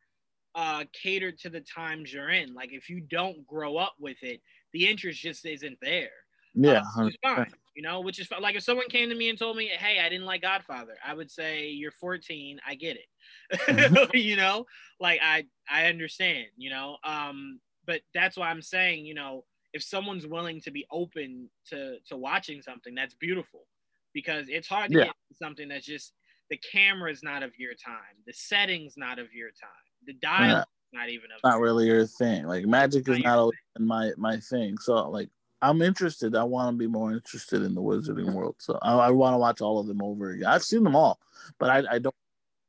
uh, 0.57 0.87
catered 0.93 1.39
to 1.39 1.51
the 1.51 1.61
times 1.61 2.13
you're 2.13 2.31
in. 2.31 2.53
Like 2.53 2.73
if 2.73 2.91
you 2.91 3.01
don't 3.01 3.47
grow 3.47 3.77
up 3.77 3.95
with 4.01 4.21
it, 4.23 4.41
the 4.73 4.89
interest 4.89 5.21
just 5.21 5.47
isn't 5.47 5.79
there. 5.81 6.11
Yeah, 6.57 6.83
uh, 6.99 7.11
fine, 7.23 7.53
you 7.75 7.83
know, 7.83 8.01
which 8.01 8.21
is 8.21 8.29
like 8.41 8.55
if 8.55 8.63
someone 8.63 8.89
came 8.89 9.09
to 9.09 9.15
me 9.15 9.29
and 9.29 9.39
told 9.39 9.57
me, 9.57 9.67
"Hey, 9.67 10.01
I 10.01 10.09
didn't 10.09 10.27
like 10.27 10.43
Godfather," 10.43 10.97
I 11.05 11.15
would 11.15 11.31
say, 11.31 11.69
"You're 11.69 11.91
14. 11.91 12.61
I 12.67 12.75
get 12.75 12.97
it." 12.97 13.59
Mm-hmm. 13.67 14.11
you 14.17 14.37
know, 14.37 14.67
like 15.01 15.21
I 15.23 15.47
I 15.69 15.87
understand. 15.87 16.47
You 16.57 16.71
know, 16.71 16.97
um, 17.05 17.61
but 17.87 18.03
that's 18.13 18.37
why 18.37 18.49
I'm 18.49 18.63
saying, 18.63 19.07
you 19.07 19.15
know, 19.15 19.45
if 19.73 19.83
someone's 19.83 20.27
willing 20.27 20.61
to 20.63 20.71
be 20.71 20.87
open 20.91 21.49
to 21.71 21.99
to 22.09 22.17
watching 22.17 22.63
something, 22.63 22.95
that's 22.95 23.15
beautiful, 23.15 23.67
because 24.13 24.47
it's 24.49 24.69
hard 24.69 24.93
to 24.93 24.99
yeah. 24.99 25.05
get 25.07 25.15
something 25.33 25.69
that's 25.69 25.87
just 25.87 26.13
the 26.51 26.59
camera's 26.59 27.23
not 27.23 27.43
of 27.43 27.59
your 27.59 27.75
time, 27.75 28.23
the 28.27 28.33
setting's 28.33 28.97
not 28.97 29.19
of 29.19 29.33
your 29.33 29.49
time, 29.49 29.71
the 30.07 30.13
dialogue 30.15 30.67
yeah. 30.93 31.01
not 31.01 31.09
even 31.09 31.31
of. 31.35 31.41
Not 31.43 31.61
really 31.61 31.87
your 31.87 32.07
thing. 32.07 32.47
Like 32.47 32.67
magic 32.67 33.09
is 33.09 33.19
not 33.19 33.39
always 33.39 33.59
my 33.79 34.13
my 34.17 34.37
thing. 34.37 34.79
So 34.79 35.11
like 35.11 35.29
I'm 35.63 35.83
interested. 35.83 36.35
I 36.35 36.45
want 36.45 36.75
to 36.75 36.79
be 36.79 36.87
more 36.87 37.13
interested 37.13 37.63
in 37.63 37.75
the 37.75 37.81
Wizarding 37.81 38.33
world. 38.33 38.57
So 38.59 38.79
I, 38.83 38.95
I 38.95 39.11
want 39.11 39.35
to 39.35 39.39
watch 39.39 39.61
all 39.61 39.79
of 39.79 39.87
them 39.87 40.03
over 40.03 40.31
again. 40.31 40.47
I've 40.47 40.63
seen 40.63 40.85
them 40.85 40.97
all, 40.97 41.19
but 41.59 41.71
I, 41.71 41.95
I 41.95 41.99
don't 41.99 42.15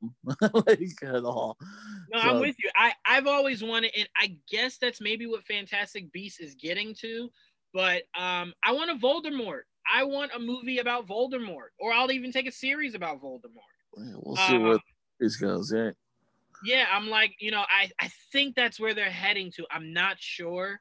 like 0.53 1.03
at 1.03 1.23
all. 1.23 1.57
No, 2.13 2.21
so, 2.21 2.29
I'm 2.29 2.39
with 2.39 2.55
you. 2.63 2.69
I 2.75 2.93
I've 3.05 3.27
always 3.27 3.63
wanted, 3.63 3.91
and 3.97 4.07
I 4.17 4.37
guess 4.49 4.77
that's 4.77 5.01
maybe 5.01 5.25
what 5.25 5.43
Fantastic 5.45 6.11
Beasts 6.11 6.39
is 6.39 6.55
getting 6.55 6.93
to. 7.01 7.29
But 7.73 8.03
um, 8.17 8.53
I 8.63 8.71
want 8.71 8.91
a 8.91 8.95
Voldemort. 8.95 9.61
I 9.91 10.03
want 10.03 10.31
a 10.33 10.39
movie 10.39 10.79
about 10.79 11.07
Voldemort, 11.07 11.69
or 11.79 11.91
I'll 11.93 12.11
even 12.11 12.31
take 12.31 12.47
a 12.47 12.51
series 12.51 12.95
about 12.95 13.21
Voldemort. 13.21 13.73
Yeah, 13.97 14.13
we'll 14.17 14.35
see 14.35 14.55
um, 14.55 14.63
where 14.63 14.79
this 15.19 15.35
goes. 15.37 15.71
Yeah. 15.75 15.91
Yeah, 16.63 16.85
I'm 16.91 17.09
like, 17.09 17.35
you 17.39 17.51
know, 17.51 17.63
I 17.69 17.91
I 17.99 18.09
think 18.31 18.55
that's 18.55 18.79
where 18.79 18.93
they're 18.93 19.09
heading 19.09 19.51
to. 19.57 19.65
I'm 19.69 19.93
not 19.93 20.17
sure, 20.19 20.79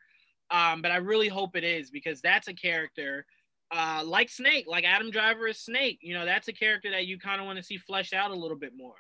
um, 0.55 0.83
but 0.83 0.93
I 0.93 0.97
really 0.97 1.27
hope 1.27 1.57
it 1.57 1.65
is 1.65 1.91
because 1.91 2.21
that's 2.21 2.47
a 2.47 2.55
character. 2.55 3.27
Uh, 3.73 4.03
like 4.07 4.29
Snape, 4.31 4.67
like 4.69 4.85
Adam 4.85 5.11
Driver 5.11 5.49
is 5.49 5.59
Snape. 5.59 5.99
You 6.01 6.15
know, 6.15 6.25
that's 6.25 6.47
a 6.47 6.53
character 6.53 6.93
that 6.93 7.07
you 7.07 7.19
kind 7.19 7.41
of 7.41 7.47
want 7.47 7.59
to 7.59 7.65
see 7.65 7.77
fleshed 7.77 8.15
out 8.15 8.31
a 8.31 8.37
little 8.37 8.57
bit 8.57 8.73
more. 8.77 8.95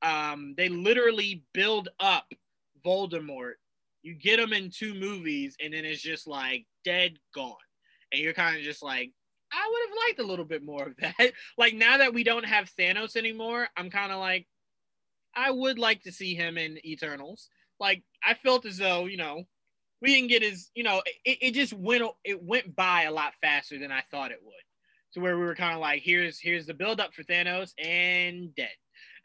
Um, 0.00 0.54
they 0.56 0.70
literally 0.70 1.44
build 1.52 1.90
up 2.00 2.24
Voldemort. 2.86 3.54
You 4.02 4.14
get 4.14 4.38
him 4.38 4.54
in 4.54 4.70
two 4.70 4.94
movies, 4.94 5.56
and 5.62 5.74
then 5.74 5.84
it's 5.84 6.00
just 6.00 6.26
like 6.26 6.64
dead, 6.86 7.18
gone, 7.34 7.54
and 8.10 8.22
you're 8.22 8.32
kind 8.32 8.56
of 8.56 8.62
just 8.62 8.82
like, 8.82 9.12
I 9.52 9.70
would 9.70 9.88
have 9.88 10.08
liked 10.08 10.20
a 10.20 10.30
little 10.30 10.46
bit 10.46 10.64
more 10.64 10.84
of 10.84 10.96
that. 10.96 11.32
like 11.58 11.74
now 11.74 11.98
that 11.98 12.14
we 12.14 12.24
don't 12.24 12.46
have 12.46 12.72
Thanos 12.78 13.14
anymore, 13.14 13.68
I'm 13.76 13.90
kind 13.90 14.10
of 14.10 14.20
like, 14.20 14.46
I 15.36 15.50
would 15.50 15.78
like 15.78 16.02
to 16.04 16.12
see 16.12 16.34
him 16.34 16.56
in 16.56 16.78
Eternals. 16.86 17.50
Like 17.78 18.02
I 18.22 18.32
felt 18.32 18.64
as 18.64 18.78
though 18.78 19.04
you 19.04 19.18
know 19.18 19.44
we 20.04 20.14
didn't 20.14 20.28
get 20.28 20.42
his, 20.42 20.70
you 20.74 20.84
know, 20.84 21.00
it, 21.24 21.38
it 21.40 21.54
just 21.54 21.72
went 21.72 22.04
it 22.24 22.42
went 22.42 22.76
by 22.76 23.04
a 23.04 23.10
lot 23.10 23.32
faster 23.40 23.78
than 23.78 23.90
I 23.90 24.02
thought 24.10 24.32
it 24.32 24.40
would. 24.44 24.52
To 25.14 25.20
where 25.20 25.38
we 25.38 25.44
were 25.44 25.54
kind 25.54 25.74
of 25.74 25.80
like, 25.80 26.02
here's 26.02 26.38
here's 26.38 26.66
the 26.66 26.74
build 26.74 27.00
up 27.00 27.14
for 27.14 27.22
Thanos 27.22 27.70
and 27.82 28.54
dead. 28.54 28.68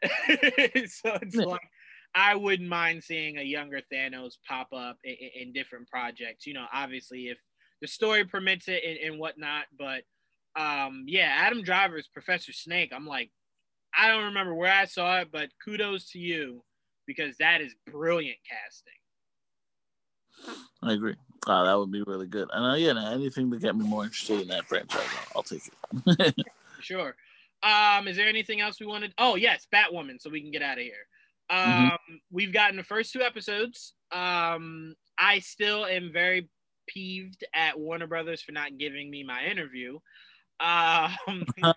so 0.88 1.18
it's 1.20 1.36
like 1.36 1.60
I 2.14 2.34
wouldn't 2.34 2.68
mind 2.68 3.04
seeing 3.04 3.36
a 3.36 3.42
younger 3.42 3.82
Thanos 3.92 4.36
pop 4.48 4.68
up 4.72 4.96
in, 5.04 5.16
in, 5.34 5.52
different 5.52 5.86
projects. 5.88 6.46
You 6.46 6.54
know, 6.54 6.64
obviously 6.72 7.28
if 7.28 7.36
the 7.82 7.86
story 7.86 8.24
permits 8.24 8.66
it 8.66 8.82
and, 8.86 8.98
and 8.98 9.20
whatnot. 9.20 9.66
But 9.78 10.04
um, 10.56 11.04
yeah, 11.06 11.30
Adam 11.36 11.62
Driver's 11.62 12.08
Professor 12.08 12.54
Snape. 12.54 12.92
I'm 12.96 13.06
like, 13.06 13.30
I 13.94 14.08
don't 14.08 14.24
remember 14.24 14.54
where 14.54 14.72
I 14.72 14.86
saw 14.86 15.20
it, 15.20 15.28
but 15.30 15.50
kudos 15.62 16.10
to 16.12 16.18
you 16.18 16.64
because 17.06 17.36
that 17.36 17.60
is 17.60 17.74
brilliant 17.86 18.38
casting. 18.48 18.99
I 20.82 20.92
agree. 20.92 21.16
Uh, 21.46 21.64
that 21.64 21.78
would 21.78 21.90
be 21.90 22.02
really 22.02 22.26
good. 22.26 22.48
And 22.52 22.72
uh, 22.72 22.74
yeah, 22.74 23.12
anything 23.12 23.50
to 23.50 23.58
get 23.58 23.76
me 23.76 23.86
more 23.86 24.04
interested 24.04 24.42
in 24.42 24.48
that 24.48 24.66
franchise, 24.66 25.08
I'll 25.34 25.42
take 25.42 25.62
it. 26.06 26.34
sure. 26.80 27.14
Um, 27.62 28.08
is 28.08 28.16
there 28.16 28.28
anything 28.28 28.60
else 28.60 28.80
we 28.80 28.86
wanted? 28.86 29.14
Oh 29.18 29.36
yes, 29.36 29.66
Batwoman, 29.72 30.20
so 30.20 30.30
we 30.30 30.40
can 30.40 30.50
get 30.50 30.62
out 30.62 30.78
of 30.78 30.84
here. 30.84 31.06
Mm-hmm. 31.50 31.70
Um, 31.70 31.90
mm-hmm. 31.90 32.14
we've 32.30 32.52
gotten 32.52 32.76
the 32.76 32.82
first 32.82 33.12
two 33.12 33.22
episodes. 33.22 33.94
Um, 34.12 34.94
I 35.18 35.40
still 35.40 35.86
am 35.86 36.10
very 36.12 36.48
peeved 36.86 37.44
at 37.54 37.78
Warner 37.78 38.06
Brothers 38.06 38.42
for 38.42 38.52
not 38.52 38.78
giving 38.78 39.10
me 39.10 39.22
my 39.22 39.44
interview. 39.44 39.98
Um, 40.58 41.44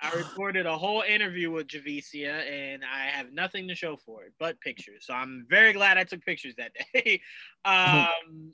I 0.00 0.10
recorded 0.16 0.66
a 0.66 0.76
whole 0.76 1.02
interview 1.02 1.50
with 1.50 1.68
Javicia, 1.68 2.48
and 2.50 2.82
I 2.84 3.06
have 3.06 3.32
nothing 3.32 3.68
to 3.68 3.74
show 3.74 3.96
for 3.96 4.24
it 4.24 4.32
but 4.38 4.60
pictures. 4.60 5.04
So 5.06 5.14
I'm 5.14 5.46
very 5.48 5.72
glad 5.72 5.98
I 5.98 6.04
took 6.04 6.24
pictures 6.24 6.54
that 6.56 6.72
day. 6.94 7.20
um, 7.64 8.52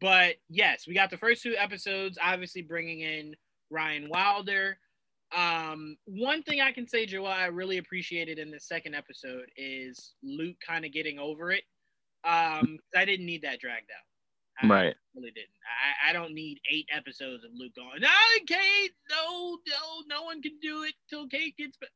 but 0.00 0.36
yes, 0.48 0.86
we 0.86 0.94
got 0.94 1.10
the 1.10 1.16
first 1.16 1.42
two 1.42 1.54
episodes, 1.56 2.18
obviously 2.22 2.62
bringing 2.62 3.00
in 3.00 3.34
Ryan 3.70 4.08
Wilder. 4.08 4.78
Um, 5.36 5.96
one 6.04 6.42
thing 6.42 6.60
I 6.60 6.72
can 6.72 6.86
say, 6.86 7.06
Joel, 7.06 7.26
I 7.28 7.46
really 7.46 7.78
appreciated 7.78 8.38
in 8.38 8.50
the 8.50 8.60
second 8.60 8.94
episode 8.94 9.46
is 9.56 10.14
Luke 10.22 10.56
kind 10.66 10.84
of 10.84 10.92
getting 10.92 11.18
over 11.18 11.50
it. 11.50 11.64
Um, 12.24 12.78
I 12.94 13.04
didn't 13.04 13.26
need 13.26 13.42
that 13.42 13.60
dragged 13.60 13.90
out. 13.90 14.11
I 14.60 14.66
right. 14.66 14.94
really 15.14 15.30
didn't. 15.30 15.48
I, 15.64 16.10
I 16.10 16.12
don't 16.12 16.34
need 16.34 16.60
eight 16.70 16.88
episodes 16.94 17.44
of 17.44 17.50
Luke 17.54 17.74
going, 17.74 18.00
no, 18.00 18.08
Kate, 18.46 18.92
no, 19.10 19.58
no, 19.66 20.16
no 20.16 20.22
one 20.22 20.42
can 20.42 20.58
do 20.60 20.84
it 20.84 20.94
till 21.08 21.26
Kate 21.28 21.56
gets. 21.56 21.76
Be-. 21.76 21.86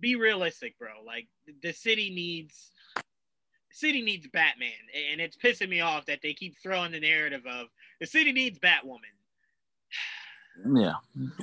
be 0.00 0.16
realistic, 0.16 0.78
bro. 0.78 0.90
Like 1.06 1.28
the 1.62 1.72
city 1.72 2.10
needs, 2.10 2.72
city 3.70 4.02
needs 4.02 4.26
Batman, 4.26 4.70
and 5.10 5.20
it's 5.20 5.36
pissing 5.36 5.68
me 5.68 5.80
off 5.80 6.06
that 6.06 6.20
they 6.22 6.34
keep 6.34 6.56
throwing 6.58 6.92
the 6.92 7.00
narrative 7.00 7.42
of 7.46 7.68
the 8.00 8.06
city 8.06 8.32
needs 8.32 8.58
Batwoman. 8.58 8.98
Yeah, 10.72 10.92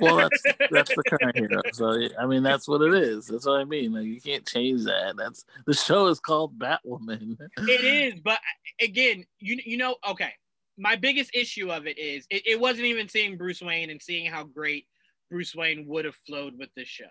well, 0.00 0.16
that's 0.16 0.42
that's 0.70 0.96
the 0.96 1.02
current 1.06 1.36
hero. 1.36 1.60
So 1.74 2.00
I 2.18 2.24
mean, 2.24 2.42
that's 2.42 2.66
what 2.66 2.80
it 2.80 2.94
is. 2.94 3.26
That's 3.26 3.44
what 3.44 3.60
I 3.60 3.64
mean. 3.64 3.92
Like 3.92 4.06
you 4.06 4.18
can't 4.18 4.46
change 4.46 4.84
that. 4.84 5.16
That's 5.18 5.44
the 5.66 5.74
show 5.74 6.06
is 6.06 6.18
called 6.18 6.58
Batwoman. 6.58 7.36
it 7.58 7.84
is, 7.84 8.20
but 8.20 8.38
again, 8.80 9.26
you 9.38 9.58
you 9.66 9.76
know, 9.76 9.96
okay. 10.08 10.32
My 10.82 10.96
biggest 10.96 11.30
issue 11.32 11.70
of 11.70 11.86
it 11.86 11.96
is 11.96 12.26
it, 12.28 12.42
it 12.44 12.60
wasn't 12.60 12.86
even 12.86 13.08
seeing 13.08 13.36
Bruce 13.36 13.62
Wayne 13.62 13.90
and 13.90 14.02
seeing 14.02 14.26
how 14.26 14.42
great 14.42 14.86
Bruce 15.30 15.54
Wayne 15.54 15.86
would 15.86 16.04
have 16.04 16.16
flowed 16.26 16.58
with 16.58 16.70
this 16.74 16.88
show. 16.88 17.04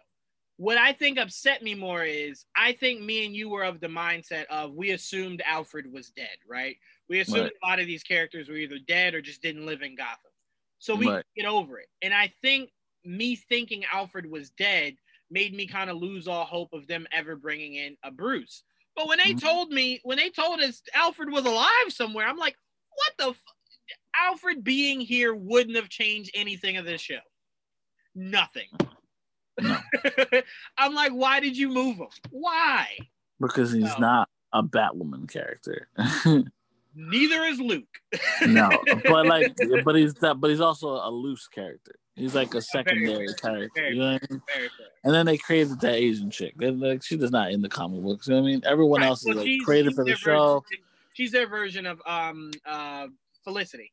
What 0.58 0.78
I 0.78 0.92
think 0.92 1.18
upset 1.18 1.64
me 1.64 1.74
more 1.74 2.04
is 2.04 2.46
I 2.54 2.74
think 2.74 3.02
me 3.02 3.26
and 3.26 3.34
you 3.34 3.50
were 3.50 3.64
of 3.64 3.80
the 3.80 3.88
mindset 3.88 4.44
of 4.48 4.74
we 4.74 4.92
assumed 4.92 5.42
Alfred 5.48 5.90
was 5.90 6.10
dead, 6.10 6.36
right? 6.48 6.76
We 7.08 7.22
assumed 7.22 7.44
right. 7.44 7.52
a 7.64 7.66
lot 7.66 7.80
of 7.80 7.88
these 7.88 8.04
characters 8.04 8.50
were 8.50 8.58
either 8.58 8.78
dead 8.88 9.16
or 9.16 9.22
just 9.22 9.42
didn't 9.42 9.66
live 9.66 9.82
in 9.82 9.96
Gotham. 9.96 10.32
So 10.80 10.94
we 10.94 11.08
right. 11.08 11.24
get 11.38 11.46
over 11.46 11.80
it. 11.80 11.88
And 12.02 12.14
I 12.14 12.34
think 12.42 12.72
me 13.06 13.38
thinking 13.38 13.86
Alfred 13.92 14.30
was 14.30 14.50
dead 14.50 14.96
made 15.32 15.56
me 15.56 15.66
kind 15.66 15.90
of 15.90 15.96
lose 15.96 16.28
all 16.28 16.44
hope 16.44 16.74
of 16.74 16.88
them 16.88 17.08
ever 17.14 17.38
bringing 17.38 17.76
in 17.76 17.96
a 18.04 18.12
Bruce. 18.12 18.64
But 18.98 19.08
when 19.08 19.20
they 19.20 19.32
mm-hmm. 19.32 19.48
told 19.48 19.70
me, 19.70 20.02
when 20.04 20.18
they 20.18 20.30
told 20.30 20.60
us 20.60 20.82
Alfred 20.94 21.32
was 21.32 21.46
alive 21.46 21.88
somewhere, 21.88 22.28
I'm 22.28 22.38
like, 22.38 22.58
what 22.96 23.14
the? 23.18 23.30
F-? 23.30 23.54
Alfred 24.16 24.64
being 24.64 25.00
here 25.00 25.34
wouldn't 25.34 25.76
have 25.76 25.90
changed 25.90 26.32
anything 26.34 26.78
of 26.78 26.86
this 26.86 27.02
show. 27.02 27.20
Nothing. 28.16 28.68
No. 29.60 29.78
I'm 30.78 30.94
like, 30.94 31.12
why 31.12 31.40
did 31.40 31.58
you 31.58 31.70
move 31.70 31.98
him? 31.98 32.08
Why? 32.30 32.88
Because 33.40 33.72
he's 33.72 33.84
no. 33.84 33.98
not 34.00 34.30
a 34.54 34.64
Batwoman 34.64 35.32
character. 35.32 35.88
Neither 36.94 37.44
is 37.46 37.60
Luke. 37.60 37.88
no, 38.46 38.70
but 39.06 39.26
like, 39.26 39.56
but 39.86 39.96
he's 39.96 40.14
that, 40.16 40.42
but 40.42 40.50
he's 40.50 40.60
also 40.60 40.90
a 40.90 41.10
loose 41.10 41.48
character. 41.48 41.96
He's 42.16 42.36
like 42.36 42.54
a 42.54 42.62
secondary 42.62 43.34
character. 43.36 43.90
You 43.90 44.00
know 44.00 44.08
I 44.08 44.20
mean? 44.30 44.42
And 45.06 45.14
then 45.14 45.26
they 45.26 45.38
created 45.38 45.80
that 45.80 45.94
Asian 45.94 46.30
chick. 46.30 46.54
They're 46.58 46.72
like, 46.72 47.04
she 47.04 47.16
does 47.16 47.32
not 47.32 47.52
in 47.52 47.62
the 47.62 47.70
comic 47.70 48.02
books. 48.02 48.28
You 48.28 48.34
know 48.34 48.42
I 48.42 48.46
mean? 48.46 48.62
Everyone 48.66 49.00
right. 49.00 49.08
else 49.08 49.24
well, 49.26 49.40
is 49.40 49.46
like 49.46 49.62
created 49.64 49.96
for 49.96 50.04
the 50.04 50.16
show. 50.16 50.60
Version, 50.60 50.84
she's 51.14 51.32
their 51.32 51.48
version 51.48 51.86
of 51.86 52.02
um 52.06 52.52
uh 52.66 53.08
Felicity. 53.44 53.92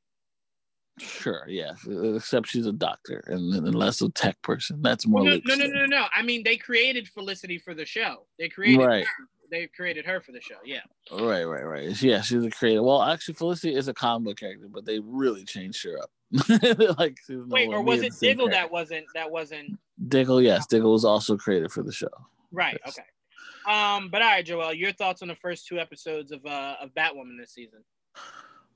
Sure, 0.98 1.44
yeah. 1.48 1.72
Except 2.14 2.48
she's 2.48 2.66
a 2.66 2.72
doctor 2.72 3.24
and, 3.26 3.54
and 3.54 3.74
less 3.74 4.02
a 4.02 4.08
tech 4.10 4.40
person. 4.42 4.82
That's 4.82 5.06
more. 5.06 5.24
No, 5.24 5.40
no, 5.44 5.54
no, 5.54 5.66
no, 5.66 5.86
no, 5.86 6.06
I 6.14 6.22
mean, 6.22 6.42
they 6.44 6.56
created 6.56 7.08
Felicity 7.08 7.58
for 7.58 7.74
the 7.74 7.84
show. 7.84 8.26
They 8.38 8.48
created 8.48 8.84
right. 8.84 9.04
her 9.04 9.24
they 9.50 9.66
created 9.66 10.04
her 10.06 10.20
for 10.20 10.32
the 10.32 10.40
show. 10.40 10.56
Yeah. 10.64 10.80
Right, 11.10 11.44
right, 11.44 11.64
right. 11.64 12.02
Yeah, 12.02 12.20
she's 12.20 12.44
a 12.44 12.50
creator. 12.50 12.82
Well, 12.82 13.02
actually, 13.02 13.34
Felicity 13.34 13.74
is 13.74 13.88
a 13.88 13.94
comic 13.94 14.26
book 14.26 14.38
character, 14.38 14.68
but 14.68 14.84
they 14.84 14.98
really 14.98 15.44
changed 15.44 15.84
her 15.84 15.98
up. 15.98 16.10
like, 16.98 17.16
wait, 17.28 17.68
or 17.68 17.82
was 17.82 18.02
it 18.02 18.12
Diggle 18.20 18.50
that 18.50 18.70
wasn't 18.70 19.06
that 19.14 19.30
wasn't? 19.30 19.78
Diggle, 20.08 20.42
yes, 20.42 20.66
Diggle 20.66 20.92
was 20.92 21.04
also 21.04 21.36
created 21.36 21.72
for 21.72 21.82
the 21.82 21.92
show. 21.92 22.08
Right. 22.52 22.78
Okay. 22.86 23.02
Um, 23.66 24.08
but 24.10 24.22
all 24.22 24.28
right, 24.28 24.44
Joel, 24.44 24.74
your 24.74 24.92
thoughts 24.92 25.22
on 25.22 25.28
the 25.28 25.34
first 25.34 25.66
two 25.66 25.78
episodes 25.78 26.32
of 26.32 26.44
uh 26.44 26.76
of 26.80 26.90
Batwoman 26.94 27.38
this 27.38 27.52
season? 27.52 27.80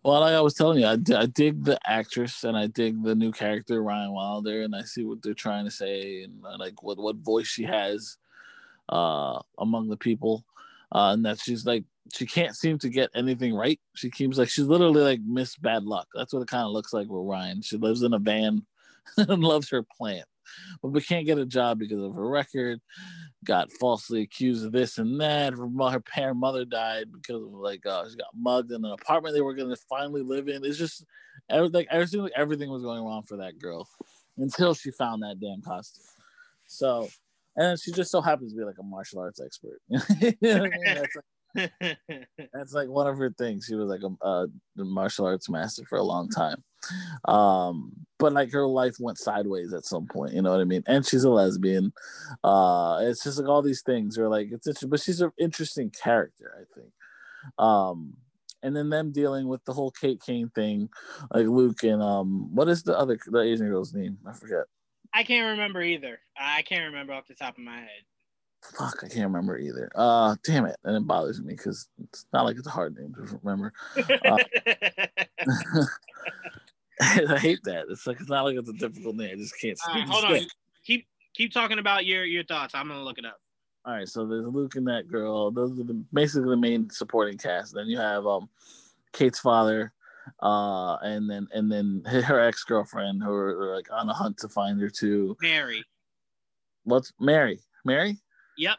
Well, 0.04 0.20
like 0.20 0.34
I 0.34 0.40
was 0.40 0.54
telling 0.54 0.80
you, 0.80 0.86
I, 0.86 0.98
I 1.16 1.26
dig 1.26 1.64
the 1.64 1.78
actress 1.88 2.42
and 2.42 2.56
I 2.56 2.66
dig 2.66 3.04
the 3.04 3.14
new 3.14 3.30
character 3.30 3.82
Ryan 3.82 4.12
Wilder, 4.12 4.62
and 4.62 4.74
I 4.74 4.82
see 4.82 5.04
what 5.04 5.22
they're 5.22 5.34
trying 5.34 5.64
to 5.64 5.70
say 5.70 6.24
and 6.24 6.44
uh, 6.44 6.56
like 6.58 6.82
what 6.82 6.98
what 6.98 7.16
voice 7.16 7.46
she 7.46 7.64
has 7.64 8.16
uh, 8.88 9.38
among 9.58 9.88
the 9.88 9.96
people, 9.96 10.44
uh, 10.92 11.10
and 11.12 11.24
that 11.24 11.38
she's 11.38 11.64
like 11.64 11.84
she 12.12 12.26
can't 12.26 12.56
seem 12.56 12.78
to 12.78 12.88
get 12.88 13.10
anything 13.14 13.54
right. 13.54 13.80
She 13.94 14.10
keeps 14.10 14.38
like 14.38 14.48
she's 14.50 14.66
literally 14.66 15.02
like 15.02 15.20
Miss 15.24 15.56
Bad 15.56 15.84
Luck. 15.84 16.08
That's 16.14 16.32
what 16.32 16.42
it 16.42 16.48
kind 16.48 16.64
of 16.64 16.72
looks 16.72 16.92
like 16.92 17.08
with 17.08 17.26
Ryan. 17.28 17.62
She 17.62 17.76
lives 17.76 18.02
in 18.02 18.12
a 18.12 18.18
van 18.18 18.66
and 19.16 19.42
loves 19.42 19.70
her 19.70 19.84
plant, 19.84 20.26
but 20.82 20.88
we 20.88 21.00
can't 21.00 21.26
get 21.26 21.38
a 21.38 21.46
job 21.46 21.78
because 21.78 22.02
of 22.02 22.14
her 22.14 22.28
record. 22.28 22.80
Got 23.44 23.72
falsely 23.72 24.22
accused 24.22 24.64
of 24.64 24.72
this 24.72 24.98
and 24.98 25.20
that. 25.20 25.54
Her, 25.54 25.68
her 25.90 26.00
parent 26.00 26.38
mother 26.38 26.64
died 26.64 27.06
because 27.12 27.42
of 27.42 27.52
like 27.52 27.84
uh, 27.86 28.08
she 28.08 28.16
got 28.16 28.28
mugged 28.36 28.70
in 28.70 28.84
an 28.84 28.92
apartment 28.92 29.34
they 29.34 29.40
were 29.40 29.54
gonna 29.54 29.76
finally 29.88 30.22
live 30.22 30.48
in. 30.48 30.64
It's 30.64 30.78
just 30.78 31.04
everything. 31.50 31.86
Everything 31.90 32.20
like 32.22 32.32
everything 32.36 32.70
was 32.70 32.82
going 32.82 33.02
wrong 33.02 33.24
for 33.24 33.38
that 33.38 33.58
girl 33.58 33.88
until 34.38 34.74
she 34.74 34.90
found 34.90 35.22
that 35.22 35.40
damn 35.40 35.62
costume. 35.62 36.04
So, 36.66 37.08
and 37.56 37.78
she 37.78 37.92
just 37.92 38.10
so 38.10 38.20
happens 38.20 38.52
to 38.52 38.58
be 38.58 38.64
like 38.64 38.78
a 38.78 38.82
martial 38.82 39.20
arts 39.20 39.40
expert. 39.44 39.80
that's, 39.88 40.42
like, 40.42 41.24
that's, 42.52 42.72
like, 42.72 42.88
one 42.88 43.06
of 43.06 43.18
her 43.18 43.30
things. 43.30 43.66
She 43.66 43.74
was 43.74 43.88
like 43.88 44.02
a, 44.02 44.26
a 44.26 44.48
martial 44.76 45.26
arts 45.26 45.48
master 45.48 45.84
for 45.88 45.98
a 45.98 46.02
long 46.02 46.28
time. 46.28 46.62
Um, 47.26 47.92
but 48.18 48.32
like 48.32 48.52
her 48.52 48.66
life 48.66 48.96
went 49.00 49.18
sideways 49.18 49.72
at 49.72 49.84
some 49.84 50.06
point, 50.06 50.32
you 50.32 50.42
know 50.42 50.50
what 50.50 50.60
I 50.60 50.64
mean? 50.64 50.82
And 50.86 51.06
she's 51.06 51.24
a 51.24 51.30
lesbian. 51.30 51.92
Uh, 52.42 53.00
it's 53.02 53.24
just 53.24 53.38
like 53.38 53.48
all 53.48 53.62
these 53.62 53.82
things 53.82 54.18
are 54.18 54.28
like 54.28 54.48
it's 54.52 54.66
interesting, 54.66 54.90
but 54.90 55.00
she's 55.00 55.20
an 55.20 55.32
interesting 55.38 55.90
character, 55.90 56.54
I 56.56 56.64
think. 56.74 56.92
Um, 57.58 58.14
and 58.62 58.76
then 58.76 58.90
them 58.90 59.10
dealing 59.10 59.48
with 59.48 59.64
the 59.64 59.72
whole 59.72 59.90
Kate 59.90 60.20
Kane 60.24 60.50
thing, 60.50 60.88
like 61.32 61.46
Luke 61.46 61.82
and 61.82 62.00
um, 62.00 62.54
what 62.54 62.68
is 62.68 62.84
the 62.84 62.96
other 62.96 63.18
the 63.26 63.40
Asian 63.40 63.68
girl's 63.68 63.92
name? 63.92 64.18
I 64.26 64.32
forget. 64.32 64.66
I 65.12 65.24
can't 65.24 65.50
remember 65.50 65.82
either. 65.82 66.20
I 66.38 66.62
can't 66.62 66.86
remember 66.86 67.12
off 67.12 67.26
the 67.26 67.34
top 67.34 67.58
of 67.58 67.64
my 67.64 67.76
head. 67.76 68.04
Fuck, 68.62 69.02
I 69.02 69.08
can't 69.08 69.26
remember 69.26 69.58
either. 69.58 69.90
Uh, 69.94 70.36
damn 70.44 70.66
it, 70.66 70.76
and 70.84 70.96
it 70.96 71.06
bothers 71.06 71.40
me 71.40 71.54
because 71.54 71.88
it's 72.04 72.26
not 72.32 72.44
like 72.44 72.56
it's 72.56 72.66
a 72.66 72.70
hard 72.70 72.96
name 72.96 73.12
to 73.14 73.40
remember. 73.42 73.72
Uh, 73.96 74.38
I 77.00 77.38
hate 77.38 77.64
that. 77.64 77.86
It's 77.90 78.06
like 78.06 78.20
it's 78.20 78.30
not 78.30 78.44
like 78.44 78.56
it's 78.56 78.68
a 78.68 78.74
difficult 78.74 79.16
name. 79.16 79.30
I 79.32 79.36
just 79.36 79.58
can't. 79.60 79.78
Right, 79.88 80.06
hold 80.06 80.24
on. 80.24 80.46
Keep 80.84 81.06
keep 81.34 81.52
talking 81.52 81.80
about 81.80 82.06
your 82.06 82.24
your 82.24 82.44
thoughts. 82.44 82.74
I'm 82.74 82.86
gonna 82.88 83.02
look 83.02 83.18
it 83.18 83.26
up. 83.26 83.40
All 83.84 83.94
right, 83.94 84.08
so 84.08 84.26
there's 84.26 84.46
Luke 84.46 84.76
and 84.76 84.86
that 84.86 85.08
girl. 85.08 85.50
Those 85.50 85.80
are 85.80 85.82
the, 85.82 86.04
basically 86.12 86.50
the 86.50 86.56
main 86.56 86.88
supporting 86.90 87.36
cast. 87.36 87.74
Then 87.74 87.88
you 87.88 87.98
have 87.98 88.24
um, 88.26 88.48
Kate's 89.12 89.40
father, 89.40 89.92
uh, 90.40 90.98
and 91.02 91.28
then 91.28 91.48
and 91.52 91.70
then 91.70 92.04
her 92.06 92.38
ex 92.38 92.62
girlfriend, 92.62 93.24
who 93.24 93.32
are, 93.32 93.74
like 93.74 93.88
on 93.90 94.08
a 94.08 94.14
hunt 94.14 94.38
to 94.38 94.48
find 94.48 94.80
her 94.80 94.88
too. 94.88 95.36
Mary. 95.42 95.84
What's 96.84 97.12
Mary? 97.18 97.60
Mary? 97.84 98.18
Yep. 98.58 98.76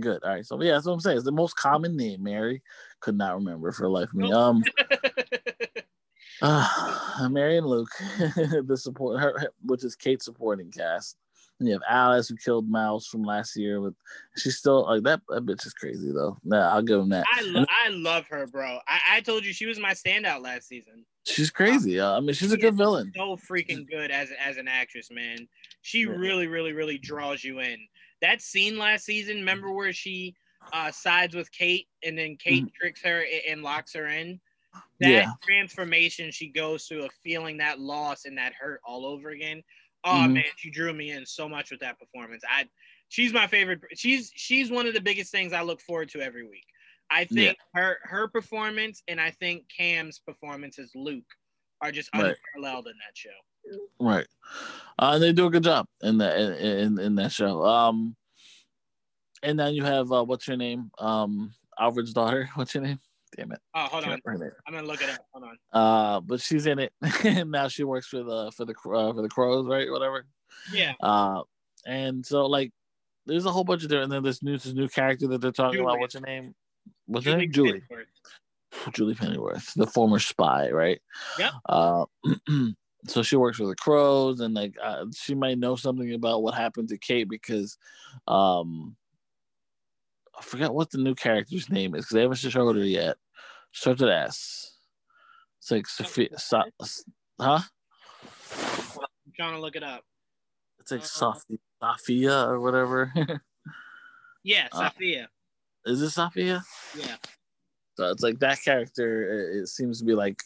Good. 0.00 0.22
All 0.24 0.30
right. 0.30 0.46
So 0.46 0.60
yeah, 0.62 0.72
that's 0.72 0.86
what 0.86 0.94
I'm 0.94 1.00
saying. 1.00 1.18
It's 1.18 1.26
the 1.26 1.32
most 1.32 1.56
common 1.56 1.96
name. 1.96 2.22
Mary 2.22 2.62
could 3.00 3.16
not 3.16 3.34
remember 3.34 3.72
for 3.72 3.88
life 3.88 4.08
of 4.08 4.14
me. 4.14 4.30
Nope. 4.30 4.38
Um. 4.38 4.64
uh, 6.42 7.28
Mary 7.30 7.58
and 7.58 7.66
Luke, 7.66 7.90
the 8.66 8.78
support 8.80 9.20
her, 9.20 9.48
which 9.64 9.84
is 9.84 9.96
Kate's 9.96 10.24
supporting 10.24 10.70
cast. 10.70 11.16
And 11.60 11.68
you 11.68 11.74
have 11.74 11.82
Alice 11.88 12.28
who 12.28 12.36
killed 12.36 12.68
Mouse 12.68 13.06
from 13.06 13.22
last 13.22 13.54
year. 13.54 13.80
With 13.80 13.94
she's 14.36 14.56
still 14.56 14.84
like 14.84 15.02
that. 15.04 15.20
That 15.28 15.46
bitch 15.46 15.66
is 15.66 15.74
crazy 15.74 16.10
though. 16.10 16.38
Nah, 16.42 16.70
I'll 16.70 16.82
give 16.82 16.98
him 16.98 17.10
that. 17.10 17.24
I, 17.32 17.42
lo- 17.42 17.66
I 17.68 17.88
love 17.90 18.26
her, 18.28 18.46
bro. 18.46 18.78
I-, 18.88 19.16
I 19.16 19.20
told 19.20 19.44
you 19.44 19.52
she 19.52 19.66
was 19.66 19.78
my 19.78 19.92
standout 19.92 20.42
last 20.42 20.68
season. 20.68 21.04
She's 21.24 21.50
crazy. 21.50 22.00
Uh, 22.00 22.16
I 22.16 22.20
mean, 22.20 22.34
she's 22.34 22.48
she 22.48 22.54
a 22.54 22.58
good 22.58 22.76
villain. 22.76 23.12
So 23.14 23.36
freaking 23.36 23.88
good 23.88 24.10
as 24.10 24.30
as 24.44 24.56
an 24.56 24.66
actress, 24.66 25.08
man. 25.12 25.46
She 25.82 26.00
yeah. 26.00 26.08
really, 26.16 26.48
really, 26.48 26.72
really 26.72 26.98
draws 26.98 27.44
you 27.44 27.60
in. 27.60 27.78
That 28.22 28.40
scene 28.40 28.78
last 28.78 29.04
season, 29.04 29.36
remember 29.36 29.70
where 29.72 29.92
she 29.92 30.34
uh, 30.72 30.90
sides 30.90 31.34
with 31.34 31.50
Kate 31.52 31.88
and 32.04 32.16
then 32.16 32.36
Kate 32.36 32.64
mm. 32.64 32.74
tricks 32.74 33.02
her 33.02 33.24
and 33.48 33.62
locks 33.62 33.92
her 33.94 34.06
in? 34.06 34.40
That 35.00 35.08
yeah. 35.10 35.26
transformation 35.42 36.30
she 36.30 36.48
goes 36.48 36.86
through 36.86 37.04
of 37.04 37.12
feeling 37.22 37.58
that 37.58 37.80
loss 37.80 38.24
and 38.24 38.38
that 38.38 38.54
hurt 38.54 38.80
all 38.86 39.04
over 39.04 39.30
again. 39.30 39.62
Oh 40.04 40.10
mm-hmm. 40.10 40.34
man, 40.34 40.44
she 40.56 40.70
drew 40.70 40.92
me 40.94 41.10
in 41.10 41.26
so 41.26 41.48
much 41.48 41.70
with 41.70 41.80
that 41.80 41.98
performance. 41.98 42.42
I 42.48 42.66
she's 43.08 43.32
my 43.32 43.46
favorite. 43.46 43.80
She's 43.94 44.32
she's 44.34 44.70
one 44.70 44.86
of 44.86 44.94
the 44.94 45.00
biggest 45.00 45.30
things 45.30 45.52
I 45.52 45.62
look 45.62 45.80
forward 45.80 46.08
to 46.10 46.20
every 46.20 46.44
week. 46.44 46.64
I 47.10 47.24
think 47.24 47.58
yeah. 47.74 47.80
her 47.80 47.98
her 48.04 48.28
performance 48.28 49.02
and 49.08 49.20
I 49.20 49.30
think 49.30 49.64
Cam's 49.76 50.18
performance 50.18 50.78
as 50.78 50.90
Luke 50.94 51.24
are 51.82 51.92
just 51.92 52.08
right. 52.14 52.34
unparalleled 52.54 52.86
in 52.86 52.94
that 52.94 53.16
show. 53.16 53.30
Right, 54.00 54.26
uh, 54.98 55.12
and 55.14 55.22
they 55.22 55.32
do 55.32 55.46
a 55.46 55.50
good 55.50 55.64
job 55.64 55.86
in 56.02 56.18
that 56.18 56.38
in, 56.38 56.98
in 56.98 57.14
that 57.16 57.32
show. 57.32 57.64
Um, 57.64 58.16
and 59.42 59.58
then 59.58 59.74
you 59.74 59.84
have 59.84 60.12
uh, 60.12 60.24
what's 60.24 60.46
your 60.46 60.56
name? 60.56 60.90
Um, 60.98 61.54
Alfred's 61.78 62.12
daughter. 62.12 62.48
What's 62.54 62.74
your 62.74 62.84
name? 62.84 62.98
Damn 63.36 63.52
it. 63.52 63.60
Oh, 63.74 63.86
hold 63.86 64.04
on. 64.04 64.12
I'm 64.12 64.74
gonna 64.74 64.86
look 64.86 65.02
it 65.02 65.08
up. 65.08 65.26
Hold 65.32 65.44
on. 65.44 65.58
Uh, 65.72 66.20
but 66.20 66.40
she's 66.40 66.66
in 66.66 66.78
it, 66.78 66.92
and 67.24 67.50
now 67.50 67.68
she 67.68 67.82
works 67.82 68.06
for 68.06 68.22
the 68.22 68.52
for 68.54 68.64
the 68.66 68.72
uh, 68.72 69.12
for 69.14 69.22
the 69.22 69.28
crows, 69.28 69.66
right? 69.66 69.90
Whatever. 69.90 70.26
Yeah. 70.72 70.92
Uh, 71.00 71.42
and 71.86 72.24
so 72.24 72.46
like, 72.46 72.72
there's 73.26 73.46
a 73.46 73.50
whole 73.50 73.64
bunch 73.64 73.84
of 73.84 73.88
different. 73.88 74.04
And 74.04 74.12
then 74.12 74.22
this 74.22 74.42
new 74.42 74.58
this 74.58 74.74
new 74.74 74.88
character 74.88 75.26
that 75.28 75.40
they're 75.40 75.50
talking 75.50 75.78
Julie. 75.78 75.84
about. 75.84 76.00
What's 76.00 76.14
her 76.14 76.20
name? 76.20 76.54
What's 77.06 77.24
Julie 77.24 77.34
her 77.34 77.40
name? 77.40 77.52
Julie. 77.52 77.82
Pennyworth. 77.88 78.06
Julie 78.92 79.14
Pennyworth, 79.14 79.74
the 79.76 79.86
former 79.86 80.18
spy, 80.18 80.70
right? 80.70 81.00
Yeah. 81.38 81.50
Uh, 81.66 82.04
so 83.06 83.22
she 83.22 83.36
works 83.36 83.58
for 83.58 83.66
the 83.66 83.74
crows, 83.74 84.40
and 84.40 84.54
like 84.54 84.74
uh, 84.82 85.06
she 85.14 85.34
might 85.34 85.58
know 85.58 85.76
something 85.76 86.12
about 86.14 86.42
what 86.42 86.54
happened 86.54 86.88
to 86.90 86.98
Kate 86.98 87.28
because, 87.28 87.76
um, 88.28 88.96
I 90.38 90.42
forgot 90.42 90.74
what 90.74 90.90
the 90.90 90.98
new 90.98 91.14
character's 91.14 91.68
name 91.68 91.94
is 91.94 92.04
because 92.04 92.14
they 92.14 92.22
haven't 92.22 92.36
showed 92.36 92.76
her 92.76 92.84
yet. 92.84 93.16
Starts 93.72 94.00
with 94.00 94.10
S. 94.10 94.76
It's 95.58 95.70
like 95.70 95.86
Sophia. 95.86 96.38
So, 96.38 96.62
huh? 97.40 97.60
I'm 98.52 99.32
trying 99.36 99.54
to 99.54 99.60
look 99.60 99.76
it 99.76 99.82
up. 99.82 100.04
It's 100.80 100.90
like 100.90 101.00
uh, 101.00 101.04
Sophia, 101.04 101.58
Sophia 101.80 102.48
or 102.48 102.60
whatever. 102.60 103.12
yeah, 104.44 104.68
uh, 104.72 104.90
Sophia. 104.90 105.28
Uh, 105.86 105.90
is 105.90 106.02
it 106.02 106.10
Sophia? 106.10 106.62
Yeah. 106.96 107.16
So 107.96 108.10
it's 108.10 108.22
like 108.22 108.38
that 108.40 108.62
character. 108.62 109.50
It, 109.52 109.62
it 109.62 109.68
seems 109.68 109.98
to 109.98 110.04
be 110.04 110.14
like 110.14 110.42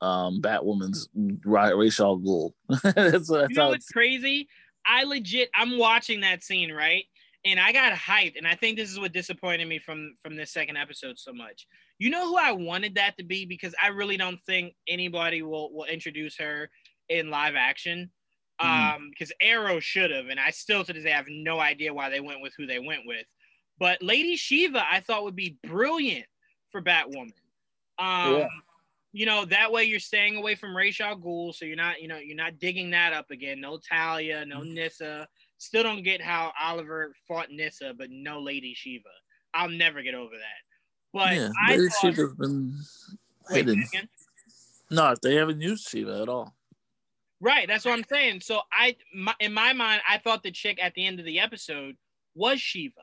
um 0.00 0.40
Batwoman's 0.40 1.08
Ra's 1.44 2.00
al 2.00 2.18
Ghul. 2.18 2.52
that's, 2.82 3.28
that's 3.28 3.50
you 3.50 3.56
know 3.56 3.68
what's 3.68 3.88
crazy? 3.88 4.48
I 4.86 5.04
legit, 5.04 5.50
I'm 5.54 5.78
watching 5.78 6.20
that 6.22 6.42
scene 6.42 6.72
right, 6.72 7.04
and 7.44 7.60
I 7.60 7.72
got 7.72 7.92
hyped, 7.92 8.36
and 8.36 8.46
I 8.46 8.54
think 8.54 8.76
this 8.76 8.90
is 8.90 8.98
what 8.98 9.12
disappointed 9.12 9.68
me 9.68 9.78
from 9.78 10.16
from 10.22 10.36
this 10.36 10.52
second 10.52 10.76
episode 10.76 11.18
so 11.18 11.32
much. 11.32 11.66
You 11.98 12.10
know 12.10 12.26
who 12.26 12.36
I 12.36 12.52
wanted 12.52 12.94
that 12.94 13.16
to 13.18 13.24
be 13.24 13.44
because 13.44 13.74
I 13.82 13.88
really 13.88 14.16
don't 14.16 14.42
think 14.44 14.74
anybody 14.88 15.42
will 15.42 15.72
will 15.72 15.86
introduce 15.86 16.36
her 16.38 16.70
in 17.08 17.30
live 17.30 17.54
action. 17.56 18.10
Mm. 18.60 18.94
Um, 18.94 19.10
because 19.10 19.32
Arrow 19.40 19.80
should 19.80 20.10
have, 20.10 20.26
and 20.26 20.38
I 20.38 20.50
still 20.50 20.84
to 20.84 20.92
this 20.92 21.04
day 21.04 21.10
have 21.10 21.24
no 21.28 21.60
idea 21.60 21.94
why 21.94 22.10
they 22.10 22.20
went 22.20 22.42
with 22.42 22.52
who 22.58 22.66
they 22.66 22.78
went 22.78 23.02
with. 23.06 23.24
But 23.78 24.02
Lady 24.02 24.36
Shiva, 24.36 24.84
I 24.90 25.00
thought 25.00 25.24
would 25.24 25.34
be 25.34 25.56
brilliant 25.66 26.26
for 26.70 26.82
Batwoman. 26.82 27.32
Um, 27.98 28.36
yeah. 28.36 28.48
You 29.12 29.26
know 29.26 29.44
that 29.46 29.72
way 29.72 29.84
you're 29.84 29.98
staying 29.98 30.36
away 30.36 30.54
from 30.54 30.76
Ra's 30.76 31.00
al 31.00 31.16
Ghul, 31.16 31.54
so 31.54 31.64
you're 31.64 31.76
not, 31.76 32.00
you 32.00 32.08
know, 32.08 32.18
you're 32.18 32.36
not 32.36 32.58
digging 32.58 32.90
that 32.90 33.12
up 33.12 33.30
again. 33.30 33.60
No 33.60 33.78
Talia, 33.78 34.44
no 34.44 34.60
mm. 34.60 34.74
Nyssa 34.74 35.26
Still 35.60 35.82
don't 35.82 36.02
get 36.02 36.22
how 36.22 36.52
Oliver 36.58 37.12
fought 37.28 37.50
Nyssa, 37.50 37.92
but 37.96 38.08
no 38.10 38.40
Lady 38.40 38.72
Shiva. 38.74 39.10
I'll 39.52 39.68
never 39.68 40.02
get 40.02 40.14
over 40.14 40.34
that. 40.34 41.12
But 41.12 41.34
yeah, 41.34 41.50
I 41.68 41.72
Lady 41.72 41.88
thought, 41.88 42.14
Shiva's 42.14 42.34
been 42.34 42.74
hidden. 43.50 43.84
No, 44.90 45.14
they 45.22 45.34
haven't 45.34 45.60
used 45.60 45.86
Shiva 45.86 46.22
at 46.22 46.30
all. 46.30 46.54
Right, 47.42 47.68
that's 47.68 47.84
what 47.84 47.92
I'm 47.92 48.04
saying. 48.08 48.40
So 48.40 48.62
I, 48.72 48.96
my, 49.14 49.34
in 49.38 49.52
my 49.52 49.74
mind, 49.74 50.00
I 50.08 50.16
thought 50.16 50.42
the 50.42 50.50
chick 50.50 50.78
at 50.82 50.94
the 50.94 51.06
end 51.06 51.20
of 51.20 51.26
the 51.26 51.40
episode 51.40 51.94
was 52.34 52.58
Shiva. 52.58 52.94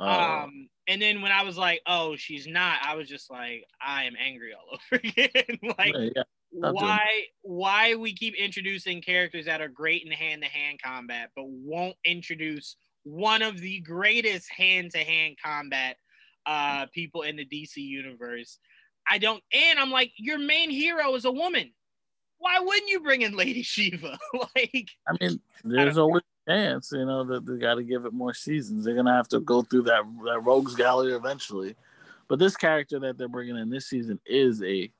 Oh. 0.00 0.08
Um, 0.08 0.68
and 0.90 1.00
then 1.00 1.22
when 1.22 1.32
I 1.32 1.42
was 1.42 1.56
like, 1.56 1.80
"Oh, 1.86 2.16
she's 2.16 2.46
not," 2.46 2.78
I 2.82 2.96
was 2.96 3.08
just 3.08 3.30
like, 3.30 3.64
"I 3.80 4.04
am 4.04 4.14
angry 4.18 4.52
all 4.52 4.78
over 4.92 5.00
again." 5.02 5.58
like, 5.78 5.94
yeah 6.16 6.22
why 6.50 7.24
why 7.42 7.94
we 7.94 8.14
keep 8.14 8.34
introducing 8.34 9.00
characters 9.00 9.46
that 9.46 9.60
are 9.60 9.68
great 9.68 10.02
in 10.04 10.10
hand-to-hand 10.10 10.80
combat 10.82 11.30
but 11.36 11.44
won't 11.46 11.96
introduce 12.04 12.76
one 13.04 13.42
of 13.42 13.58
the 13.60 13.80
greatest 13.80 14.50
hand-to-hand 14.50 15.36
combat 15.42 15.96
uh 16.46 16.86
people 16.92 17.22
in 17.22 17.36
the 17.36 17.46
DC 17.46 17.76
universe. 17.76 18.58
I 19.08 19.18
don't 19.18 19.42
and 19.52 19.78
I'm 19.78 19.90
like 19.90 20.12
your 20.16 20.38
main 20.38 20.70
hero 20.70 21.14
is 21.14 21.24
a 21.24 21.32
woman. 21.32 21.72
Why 22.38 22.58
wouldn't 22.58 22.88
you 22.88 23.00
bring 23.00 23.22
in 23.22 23.36
Lady 23.36 23.62
Shiva? 23.62 24.18
like 24.34 24.88
I 25.08 25.16
mean, 25.20 25.40
there's 25.62 25.98
always 25.98 26.22
a 26.22 26.39
chance, 26.50 26.92
you 26.92 27.04
know, 27.04 27.24
that 27.24 27.46
they 27.46 27.56
got 27.56 27.76
to 27.76 27.82
give 27.82 28.04
it 28.04 28.12
more 28.12 28.34
seasons. 28.34 28.84
They're 28.84 28.94
to 28.94 29.10
have 29.10 29.28
to 29.28 29.40
go 29.40 29.62
through 29.62 29.82
that 29.82 30.02
that 30.24 30.40
rogues 30.40 30.74
gallery 30.74 31.14
eventually. 31.14 31.76
But 32.28 32.38
this 32.38 32.56
character 32.56 32.98
that 33.00 33.18
they're 33.18 33.28
bringing 33.28 33.56
in 33.56 33.70
this 33.70 33.88
season 33.88 34.20
is 34.26 34.62
a 34.62 34.90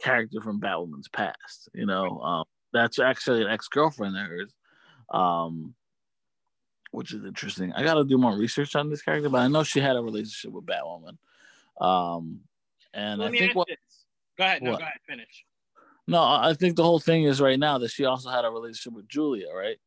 character 0.00 0.40
from 0.40 0.60
Batwoman's 0.60 1.08
past. 1.08 1.68
You 1.74 1.86
know, 1.86 2.20
um, 2.20 2.44
that's 2.72 2.98
actually 2.98 3.42
an 3.42 3.48
ex 3.48 3.68
girlfriend 3.68 4.16
of 4.16 4.26
hers. 4.26 4.54
Um, 5.10 5.74
which 6.92 7.12
is 7.14 7.24
interesting. 7.24 7.72
I 7.72 7.82
got 7.82 7.94
to 7.94 8.04
do 8.04 8.18
more 8.18 8.36
research 8.36 8.76
on 8.76 8.90
this 8.90 9.02
character, 9.02 9.30
but 9.30 9.38
I 9.38 9.48
know 9.48 9.62
she 9.62 9.80
had 9.80 9.96
a 9.96 10.02
relationship 10.02 10.52
with 10.52 10.66
Batwoman. 10.66 11.16
Um, 11.80 12.40
and 12.92 13.22
I 13.22 13.30
think 13.30 13.54
what. 13.54 13.68
This. 13.68 13.78
Go 14.38 14.44
ahead. 14.44 14.62
No, 14.62 14.72
what? 14.72 14.80
go 14.80 14.84
ahead. 14.84 14.98
Finish. 15.08 15.44
No, 16.06 16.22
I 16.22 16.54
think 16.54 16.76
the 16.76 16.82
whole 16.82 17.00
thing 17.00 17.24
is 17.24 17.40
right 17.40 17.58
now 17.58 17.78
that 17.78 17.90
she 17.90 18.04
also 18.04 18.28
had 18.28 18.44
a 18.44 18.50
relationship 18.50 18.92
with 18.92 19.08
Julia, 19.08 19.46
right? 19.54 19.78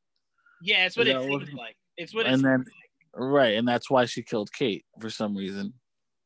Yeah, 0.65 0.87
it's 0.87 0.97
what 0.97 1.07
it 1.07 1.21
seems 1.21 1.53
like. 1.53 1.77
It's 1.95 2.13
what 2.13 2.25
and 2.25 2.43
then, 2.43 2.59
like. 2.59 2.67
Right, 3.13 3.55
and 3.55 3.67
that's 3.67 3.89
why 3.89 4.05
she 4.05 4.23
killed 4.23 4.51
Kate 4.51 4.83
for 4.99 5.11
some 5.11 5.37
reason 5.37 5.73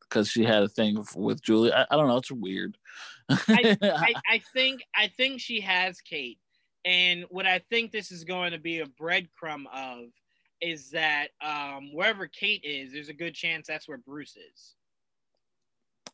because 0.01 0.29
she 0.29 0.43
had 0.43 0.63
a 0.63 0.69
thing 0.69 1.03
with 1.15 1.41
Julia. 1.41 1.73
I, 1.73 1.93
I 1.93 1.97
don't 1.97 2.07
know. 2.07 2.17
It's 2.17 2.31
weird. 2.31 2.77
I, 3.29 3.77
I, 3.81 4.13
I, 4.27 4.41
think 4.53 4.81
I 4.95 5.07
think 5.07 5.41
she 5.41 5.59
has 5.59 5.99
Kate, 5.99 6.39
and 6.85 7.25
what 7.29 7.45
I 7.45 7.59
think 7.69 7.91
this 7.91 8.11
is 8.11 8.23
going 8.23 8.53
to 8.53 8.57
be 8.57 8.79
a 8.79 8.85
breadcrumb 8.85 9.65
of 9.73 10.05
is 10.61 10.89
that 10.91 11.27
um, 11.41 11.93
wherever 11.93 12.27
Kate 12.27 12.63
is, 12.63 12.93
there's 12.93 13.09
a 13.09 13.13
good 13.13 13.35
chance 13.35 13.67
that's 13.67 13.87
where 13.87 13.97
Bruce 13.97 14.37
is. 14.37 14.75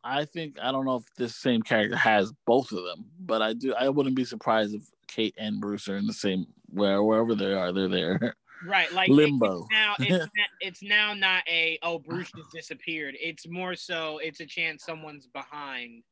I 0.04 0.26
think 0.26 0.58
I 0.62 0.72
don't 0.72 0.86
know 0.86 0.98
if 0.98 1.06
this 1.16 1.36
same 1.36 1.62
character 1.62 1.96
has 1.96 2.34
both 2.48 2.72
of 2.72 2.84
them, 2.84 3.06
but 3.20 3.44
I 3.44 3.54
do. 3.54 3.76
I 3.76 3.90
wouldn't 3.90 4.16
be 4.16 4.26
surprised 4.26 4.74
if 4.74 4.84
Kate 5.08 5.36
and 5.38 5.62
Bruce 5.62 5.88
are 5.88 5.98
in 5.98 6.08
the 6.08 6.14
same 6.14 6.48
where 6.68 7.04
wherever 7.04 7.36
they 7.36 7.54
are, 7.54 7.72
they're 7.72 7.88
there. 7.88 8.36
Right, 8.66 8.92
like 8.94 9.10
limbo. 9.10 9.60
It's 9.60 9.68
now 9.72 9.96
it's, 10.00 10.10
not, 10.38 10.48
it's 10.62 10.84
now 10.84 11.14
not 11.14 11.44
a 11.48 11.78
oh 11.84 12.00
Bruce 12.00 12.32
just 12.36 12.52
disappeared. 12.52 13.16
It's 13.20 13.48
more 13.48 13.76
so 13.76 14.20
it's 14.20 14.40
a 14.40 14.46
chance 14.46 14.84
someone's 14.84 15.28
behind 15.28 16.04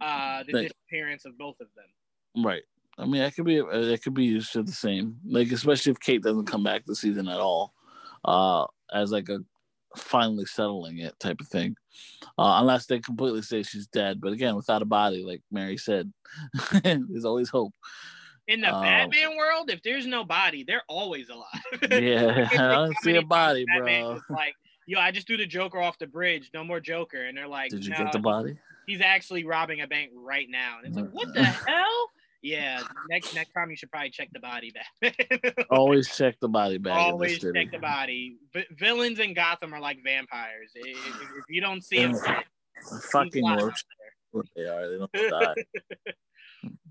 uh 0.00 0.42
the 0.44 0.52
like, 0.52 0.68
disappearance 0.68 1.24
of 1.24 1.38
both 1.38 1.60
of 1.60 1.68
them. 1.76 2.44
Right. 2.44 2.62
I 2.98 3.06
mean, 3.06 3.22
it 3.22 3.34
could 3.34 3.46
be 3.46 3.58
it 3.58 4.02
could 4.02 4.14
be 4.14 4.24
used 4.24 4.52
to 4.52 4.62
the 4.62 4.72
same. 4.72 5.16
Like 5.26 5.50
especially 5.52 5.92
if 5.92 6.00
Kate 6.00 6.22
doesn't 6.22 6.46
come 6.46 6.62
back 6.62 6.84
this 6.86 7.00
season 7.00 7.28
at 7.28 7.40
all, 7.40 7.74
uh, 8.24 8.66
as 8.92 9.10
like 9.10 9.28
a 9.28 9.40
finally 9.96 10.44
settling 10.44 10.98
it 10.98 11.18
type 11.18 11.40
of 11.40 11.48
thing, 11.48 11.76
uh, 12.38 12.58
unless 12.60 12.86
they 12.86 13.00
completely 13.00 13.42
say 13.42 13.62
she's 13.62 13.86
dead. 13.86 14.20
But 14.20 14.32
again, 14.32 14.56
without 14.56 14.82
a 14.82 14.86
body, 14.86 15.24
like 15.24 15.42
Mary 15.50 15.76
said, 15.76 16.12
there's 16.82 17.24
always 17.24 17.48
hope. 17.48 17.72
In 18.46 18.60
the 18.60 18.74
um, 18.74 18.82
Batman 18.82 19.36
world, 19.36 19.70
if 19.70 19.82
there's 19.82 20.06
no 20.06 20.24
body, 20.24 20.64
they're 20.64 20.82
always 20.88 21.28
alive. 21.30 21.90
yeah, 22.02 22.48
I 22.52 22.56
don't 22.56 22.96
see 23.02 23.16
a 23.16 23.22
body, 23.22 23.64
bro. 23.64 24.20
Like, 24.28 24.54
yo, 24.86 25.00
I 25.00 25.12
just 25.12 25.26
threw 25.26 25.38
the 25.38 25.46
Joker 25.46 25.80
off 25.80 25.98
the 25.98 26.06
bridge. 26.06 26.50
No 26.52 26.62
more 26.62 26.80
Joker, 26.80 27.24
and 27.24 27.36
they're 27.36 27.48
like, 27.48 27.70
did 27.70 27.84
you 27.84 27.92
no, 27.92 27.98
get 27.98 28.12
the 28.12 28.18
body? 28.18 28.58
He's 28.86 29.00
actually 29.00 29.44
robbing 29.44 29.80
a 29.80 29.86
bank 29.86 30.10
right 30.14 30.46
now, 30.48 30.78
and 30.78 30.86
it's 30.86 30.96
like, 30.96 31.10
what 31.10 31.32
the 31.32 31.42
hell? 31.66 32.10
Yeah, 32.42 32.82
next 33.08 33.34
next 33.34 33.52
time 33.54 33.70
you 33.70 33.76
should 33.76 33.90
probably 33.90 34.10
check 34.10 34.28
the 34.34 34.40
body 34.40 34.70
bag. 35.00 35.66
Always 35.70 36.14
check 36.14 36.38
the 36.40 36.48
body 36.48 36.76
bag. 36.76 36.92
Always 36.92 37.38
check 37.38 37.70
the 37.72 37.78
body. 37.78 38.36
V- 38.52 38.66
villains 38.72 39.18
in 39.18 39.32
Gotham 39.32 39.72
are 39.72 39.80
like 39.80 40.00
vampires. 40.04 40.70
If, 40.74 40.98
if 40.98 41.44
you 41.48 41.62
don't 41.62 41.82
see 41.82 42.04
them, 42.04 42.14
fucking 43.10 43.42
worse. 43.42 43.82
They 44.54 44.64
are. 44.64 44.90
They 44.90 44.98
don't 44.98 45.12
die. 45.30 45.54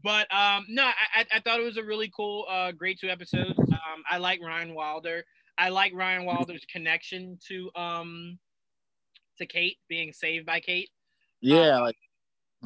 But 0.04 0.34
um, 0.34 0.66
no, 0.70 0.84
I, 0.84 1.26
I 1.34 1.40
thought 1.40 1.60
it 1.60 1.66
was 1.66 1.78
a 1.78 1.84
really 1.84 2.12
cool, 2.16 2.46
uh, 2.50 2.72
great 2.72 3.00
two 3.00 3.10
episodes. 3.10 3.58
Um, 3.58 4.04
I 4.10 4.18
like 4.18 4.42
Ryan 4.42 4.74
Wilder. 4.74 5.24
I 5.58 5.70
like 5.70 5.94
Ryan 5.94 6.26
Wilder's 6.26 6.66
connection 6.72 7.38
to 7.48 7.70
um 7.76 8.40
to 9.38 9.46
Kate 9.46 9.78
being 9.88 10.12
saved 10.14 10.46
by 10.46 10.60
Kate. 10.60 10.90
Yeah, 11.42 11.78
um, 11.78 11.84
like 11.84 11.98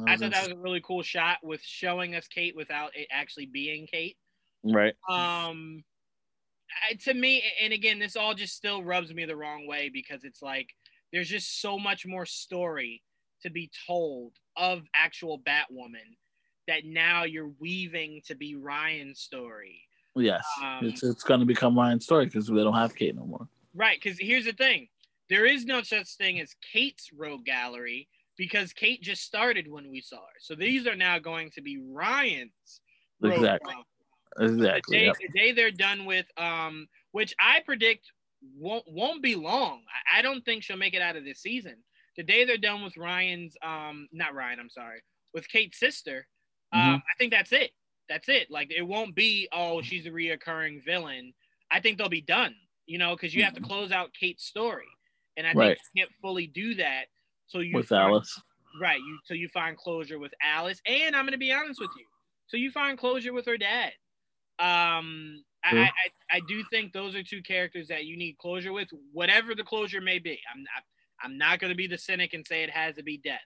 I 0.06 0.16
thought 0.16 0.32
that 0.32 0.44
was 0.44 0.52
a 0.52 0.58
really 0.58 0.80
cool 0.80 1.02
shot 1.02 1.38
with 1.42 1.62
showing 1.62 2.14
us 2.14 2.28
Kate 2.28 2.54
without 2.56 2.90
it 2.94 3.08
actually 3.10 3.46
being 3.46 3.86
Kate. 3.86 4.16
Right. 4.62 4.94
Um, 5.08 5.84
to 7.00 7.14
me, 7.14 7.42
and 7.62 7.72
again, 7.72 7.98
this 7.98 8.16
all 8.16 8.34
just 8.34 8.54
still 8.54 8.82
rubs 8.82 9.12
me 9.12 9.24
the 9.24 9.36
wrong 9.36 9.66
way 9.66 9.90
because 9.92 10.24
it's 10.24 10.42
like 10.42 10.68
there's 11.12 11.28
just 11.28 11.60
so 11.60 11.78
much 11.78 12.06
more 12.06 12.26
story 12.26 13.02
to 13.42 13.50
be 13.50 13.70
told 13.86 14.32
of 14.56 14.82
actual 14.94 15.40
Batwoman 15.40 16.16
that 16.68 16.84
now 16.84 17.24
you're 17.24 17.50
weaving 17.58 18.22
to 18.26 18.36
be 18.36 18.54
Ryan's 18.54 19.18
story. 19.18 19.80
Yes, 20.14 20.44
um, 20.62 20.86
it's 20.86 21.02
it's 21.02 21.24
going 21.24 21.40
to 21.40 21.46
become 21.46 21.76
Ryan's 21.76 22.04
story 22.04 22.26
because 22.26 22.46
they 22.46 22.54
don't 22.54 22.74
have 22.74 22.94
Kate 22.94 23.16
no 23.16 23.24
more. 23.24 23.48
Right, 23.74 23.98
because 24.02 24.18
here's 24.18 24.44
the 24.44 24.52
thing: 24.52 24.88
there 25.28 25.44
is 25.44 25.64
no 25.64 25.82
such 25.82 26.14
thing 26.16 26.40
as 26.40 26.54
Kate's 26.72 27.10
rogue 27.12 27.44
gallery 27.44 28.08
because 28.36 28.72
Kate 28.72 29.02
just 29.02 29.24
started 29.24 29.70
when 29.70 29.90
we 29.90 30.00
saw 30.00 30.16
her. 30.16 30.38
So 30.40 30.54
these 30.54 30.86
are 30.86 30.94
now 30.94 31.18
going 31.18 31.50
to 31.50 31.60
be 31.60 31.78
Ryan's. 31.78 32.80
Exactly. 33.22 33.74
Exactly. 34.38 34.96
The 34.96 35.00
day, 35.00 35.06
yep. 35.06 35.16
the 35.20 35.38
day, 35.38 35.52
they're 35.52 35.70
done 35.70 36.04
with, 36.04 36.26
um, 36.36 36.86
which 37.10 37.34
I 37.40 37.60
predict 37.64 38.06
won't 38.56 38.84
won't 38.86 39.22
be 39.22 39.34
long. 39.34 39.82
I, 40.14 40.18
I, 40.18 40.22
don't 40.22 40.44
think 40.44 40.62
she'll 40.62 40.76
make 40.76 40.94
it 40.94 41.02
out 41.02 41.16
of 41.16 41.24
this 41.24 41.40
season. 41.40 41.76
The 42.16 42.22
day 42.22 42.44
they're 42.44 42.56
done 42.56 42.84
with 42.84 42.96
Ryan's, 42.96 43.56
um, 43.62 44.08
not 44.12 44.34
Ryan, 44.34 44.60
I'm 44.60 44.70
sorry, 44.70 45.02
with 45.34 45.48
Kate's 45.48 45.80
sister, 45.80 46.26
um, 46.72 46.80
mm-hmm. 46.80 46.94
I 46.96 47.14
think 47.18 47.32
that's 47.32 47.52
it. 47.52 47.70
That's 48.08 48.28
it. 48.28 48.50
Like 48.50 48.70
it 48.70 48.82
won't 48.82 49.14
be, 49.14 49.48
oh, 49.52 49.82
she's 49.82 50.06
a 50.06 50.10
reoccurring 50.10 50.84
villain. 50.84 51.34
I 51.70 51.80
think 51.80 51.98
they'll 51.98 52.08
be 52.08 52.20
done. 52.20 52.54
You 52.86 52.96
know, 52.96 53.14
because 53.14 53.34
you 53.34 53.44
have 53.44 53.52
to 53.52 53.60
mm-hmm. 53.60 53.68
close 53.68 53.92
out 53.92 54.14
Kate's 54.18 54.44
story, 54.44 54.86
and 55.36 55.46
I 55.46 55.52
right. 55.52 55.66
think 55.68 55.78
you 55.94 56.02
can't 56.02 56.12
fully 56.22 56.46
do 56.46 56.74
that 56.76 57.04
so 57.46 57.58
you 57.58 57.76
with 57.76 57.88
find, 57.88 58.02
Alice, 58.02 58.40
right? 58.80 58.98
You 58.98 59.18
so 59.24 59.34
you 59.34 59.48
find 59.48 59.76
closure 59.76 60.18
with 60.18 60.32
Alice, 60.42 60.80
and 60.86 61.14
I'm 61.14 61.26
gonna 61.26 61.36
be 61.36 61.52
honest 61.52 61.80
with 61.80 61.90
you. 61.98 62.04
So 62.46 62.56
you 62.56 62.70
find 62.70 62.96
closure 62.96 63.34
with 63.34 63.44
her 63.44 63.58
dad. 63.58 63.92
Um, 64.58 65.44
I, 65.62 65.78
I, 65.78 66.36
I 66.36 66.40
do 66.48 66.64
think 66.70 66.92
those 66.92 67.14
are 67.14 67.22
two 67.22 67.42
characters 67.42 67.88
that 67.88 68.06
you 68.06 68.16
need 68.16 68.38
closure 68.38 68.72
with, 68.72 68.88
whatever 69.12 69.54
the 69.54 69.64
closure 69.64 70.00
may 70.00 70.18
be. 70.18 70.40
I'm 70.54 70.62
not 70.62 70.82
I'm 71.22 71.36
not 71.36 71.58
gonna 71.58 71.74
be 71.74 71.86
the 71.86 71.98
cynic 71.98 72.32
and 72.32 72.46
say 72.46 72.62
it 72.62 72.70
has 72.70 72.94
to 72.96 73.02
be 73.02 73.18
death. 73.18 73.40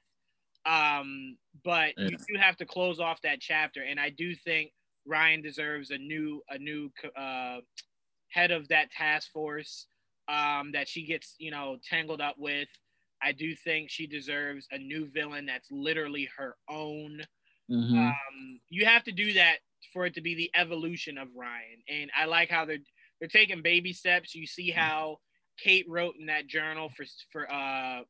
Um, 0.65 1.37
but 1.65 1.95
yeah. 1.97 2.09
you 2.09 2.17
do 2.17 2.41
have 2.41 2.57
to 2.59 2.67
close 2.67 3.01
off 3.01 3.21
that 3.23 3.41
chapter, 3.41 3.83
and 3.83 3.99
I 3.99 4.11
do 4.11 4.35
think 4.35 4.73
Ryan 5.07 5.43
deserves 5.43 5.91
a 5.91 5.99
new 5.99 6.43
a 6.49 6.59
new 6.59 6.91
uh, 7.17 7.59
head 8.29 8.51
of 8.51 8.69
that 8.69 8.91
task 8.91 9.31
force 9.33 9.87
um, 10.29 10.73
that 10.73 10.89
she 10.89 11.05
gets 11.05 11.35
you 11.39 11.51
know 11.51 11.77
tangled 11.89 12.21
up 12.21 12.37
with. 12.39 12.69
I 13.23 13.33
do 13.33 13.55
think 13.55 13.91
she 13.91 14.07
deserves 14.07 14.67
a 14.73 14.79
new 14.79 15.07
villain 15.07 15.47
that's 15.47 15.71
literally 15.71 16.29
her 16.37 16.57
own. 16.69 17.23
Mm-hmm. 17.71 17.99
Um, 17.99 18.61
you 18.69 18.87
have 18.87 19.05
to 19.05 19.13
do 19.13 19.35
that 19.35 19.59
for 19.93 20.07
it 20.07 20.15
to 20.15 20.21
be 20.21 20.35
the 20.35 20.51
evolution 20.55 21.19
of 21.19 21.29
Ryan, 21.37 21.83
and 21.89 22.11
I 22.17 22.27
like 22.27 22.51
how 22.51 22.65
they're 22.65 22.79
they're 23.21 23.29
taking 23.29 23.63
baby 23.63 23.93
steps. 23.93 24.35
You 24.35 24.47
see 24.47 24.71
how 24.71 25.19
Kate 25.59 25.87
wrote 25.89 26.15
in 26.19 26.27
that 26.27 26.47
journal 26.47 26.89
for 26.97 27.05
for 27.31 27.53
uh 27.53 28.03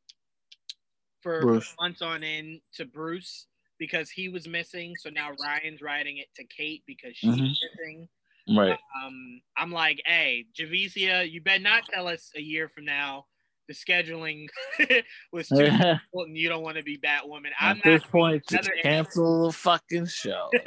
for 1.23 1.61
months 1.81 2.03
on 2.03 2.23
end 2.25 2.61
to 2.75 2.85
Bruce 2.85 3.47
because 3.79 4.11
he 4.11 4.29
was 4.29 4.47
missing. 4.47 4.95
So 4.99 5.11
now 5.11 5.31
Ryan's 5.43 5.83
writing 5.83 6.19
it 6.19 6.29
to 6.37 6.45
Kate 6.45 6.83
because 6.87 7.17
she's 7.17 7.35
mm-hmm. 7.35 7.45
missing. 7.45 8.09
Right. 8.49 8.79
Um, 9.05 9.41
I'm 9.57 9.71
like, 9.71 10.03
hey, 10.05 10.47
Javicia, 10.59 11.31
you 11.31 11.41
better 11.41 11.63
not 11.63 11.85
tell 11.93 12.09
us 12.09 12.31
a 12.37 12.41
year 12.41 12.69
from 12.69 12.85
now 12.85 13.27
the 13.69 13.75
scheduling 13.75 14.49
was 15.33 15.49
too 15.49 15.61
important. 15.65 16.37
You 16.37 16.49
don't 16.49 16.63
want 16.63 16.77
to 16.77 16.83
be 16.83 16.99
Batwoman. 16.99 17.51
I'm 17.59 17.79
At 17.79 17.85
this 17.85 18.03
point, 18.05 18.45
just 18.49 18.71
cancel 18.83 19.47
the 19.47 19.53
fucking 19.53 20.07
show. 20.07 20.51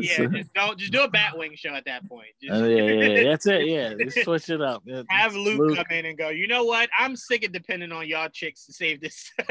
yeah, 0.00 0.26
just 0.26 0.54
don't 0.54 0.78
just 0.78 0.92
do 0.92 1.02
a 1.02 1.08
Batwing 1.10 1.56
show 1.56 1.74
at 1.74 1.84
that 1.86 2.08
point. 2.08 2.28
Just, 2.42 2.60
uh, 2.60 2.64
yeah, 2.64 2.82
yeah, 2.84 3.24
that's 3.24 3.46
it. 3.46 3.66
Yeah, 3.72 3.94
just 3.94 4.24
switch 4.24 4.50
it 4.50 4.60
up. 4.60 4.82
Have 5.08 5.34
Luke, 5.34 5.58
Luke, 5.58 5.76
come 5.76 5.86
in 5.90 6.06
and 6.06 6.18
go. 6.18 6.28
You 6.28 6.46
know 6.46 6.64
what? 6.64 6.90
I'm 6.98 7.16
sick 7.16 7.44
of 7.44 7.52
depending 7.52 7.90
on 7.92 8.06
y'all 8.06 8.28
chicks 8.28 8.66
to 8.66 8.72
save 8.72 9.00
this. 9.00 9.30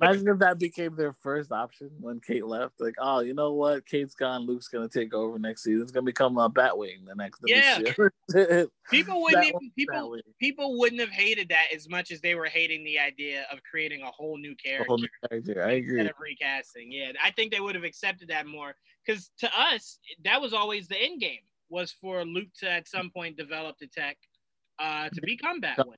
Imagine 0.00 0.28
if 0.28 0.38
that 0.38 0.58
became 0.58 0.96
their 0.96 1.12
first 1.12 1.52
option 1.52 1.90
when 2.00 2.20
Kate 2.20 2.46
left. 2.46 2.80
Like, 2.80 2.94
oh, 2.98 3.20
you 3.20 3.34
know 3.34 3.52
what? 3.52 3.84
Kate's 3.86 4.14
gone. 4.14 4.46
Luke's 4.46 4.68
gonna 4.68 4.88
take 4.88 5.12
over 5.12 5.38
next 5.38 5.64
season. 5.64 5.82
It's 5.82 5.92
gonna 5.92 6.04
become 6.04 6.38
a 6.38 6.48
Batwing 6.48 7.06
the 7.06 7.14
next. 7.14 7.40
Yeah. 7.46 7.78
people 8.90 9.22
wouldn't 9.22 9.44
even, 9.44 9.70
people 9.76 9.94
Batwing. 9.94 10.20
people 10.40 10.78
wouldn't 10.78 11.00
have 11.00 11.10
hated 11.10 11.48
that 11.50 11.66
as 11.74 11.88
much 11.88 12.10
as 12.10 12.20
they 12.20 12.34
were 12.34 12.46
hating 12.46 12.84
the 12.84 12.98
idea 12.98 13.44
of 13.52 13.58
creating 13.68 14.02
a 14.02 14.10
whole 14.10 14.38
new 14.38 14.54
character. 14.54 14.86
Whole 14.88 14.98
new 14.98 15.08
character. 15.28 15.64
I 15.64 15.72
agree. 15.72 16.00
Instead 16.00 16.10
of 16.10 16.20
recasting. 16.20 16.92
Yeah, 16.92 17.12
I 17.22 17.30
think 17.32 17.52
they 17.52 17.60
would 17.60 17.74
have 17.74 17.84
accepted 17.84 18.28
that 18.28 18.46
more 18.46 18.74
because 19.06 19.30
to 19.38 19.50
us 19.58 19.98
that 20.24 20.40
was 20.40 20.52
always 20.52 20.88
the 20.88 21.00
end 21.00 21.20
game 21.20 21.40
was 21.68 21.92
for 21.92 22.24
Luke 22.24 22.48
to 22.60 22.70
at 22.70 22.88
some 22.88 23.10
point 23.10 23.36
develop 23.36 23.76
the 23.78 23.86
tech 23.86 24.16
uh, 24.78 25.08
to 25.08 25.20
become 25.22 25.60
Batwing. 25.60 25.94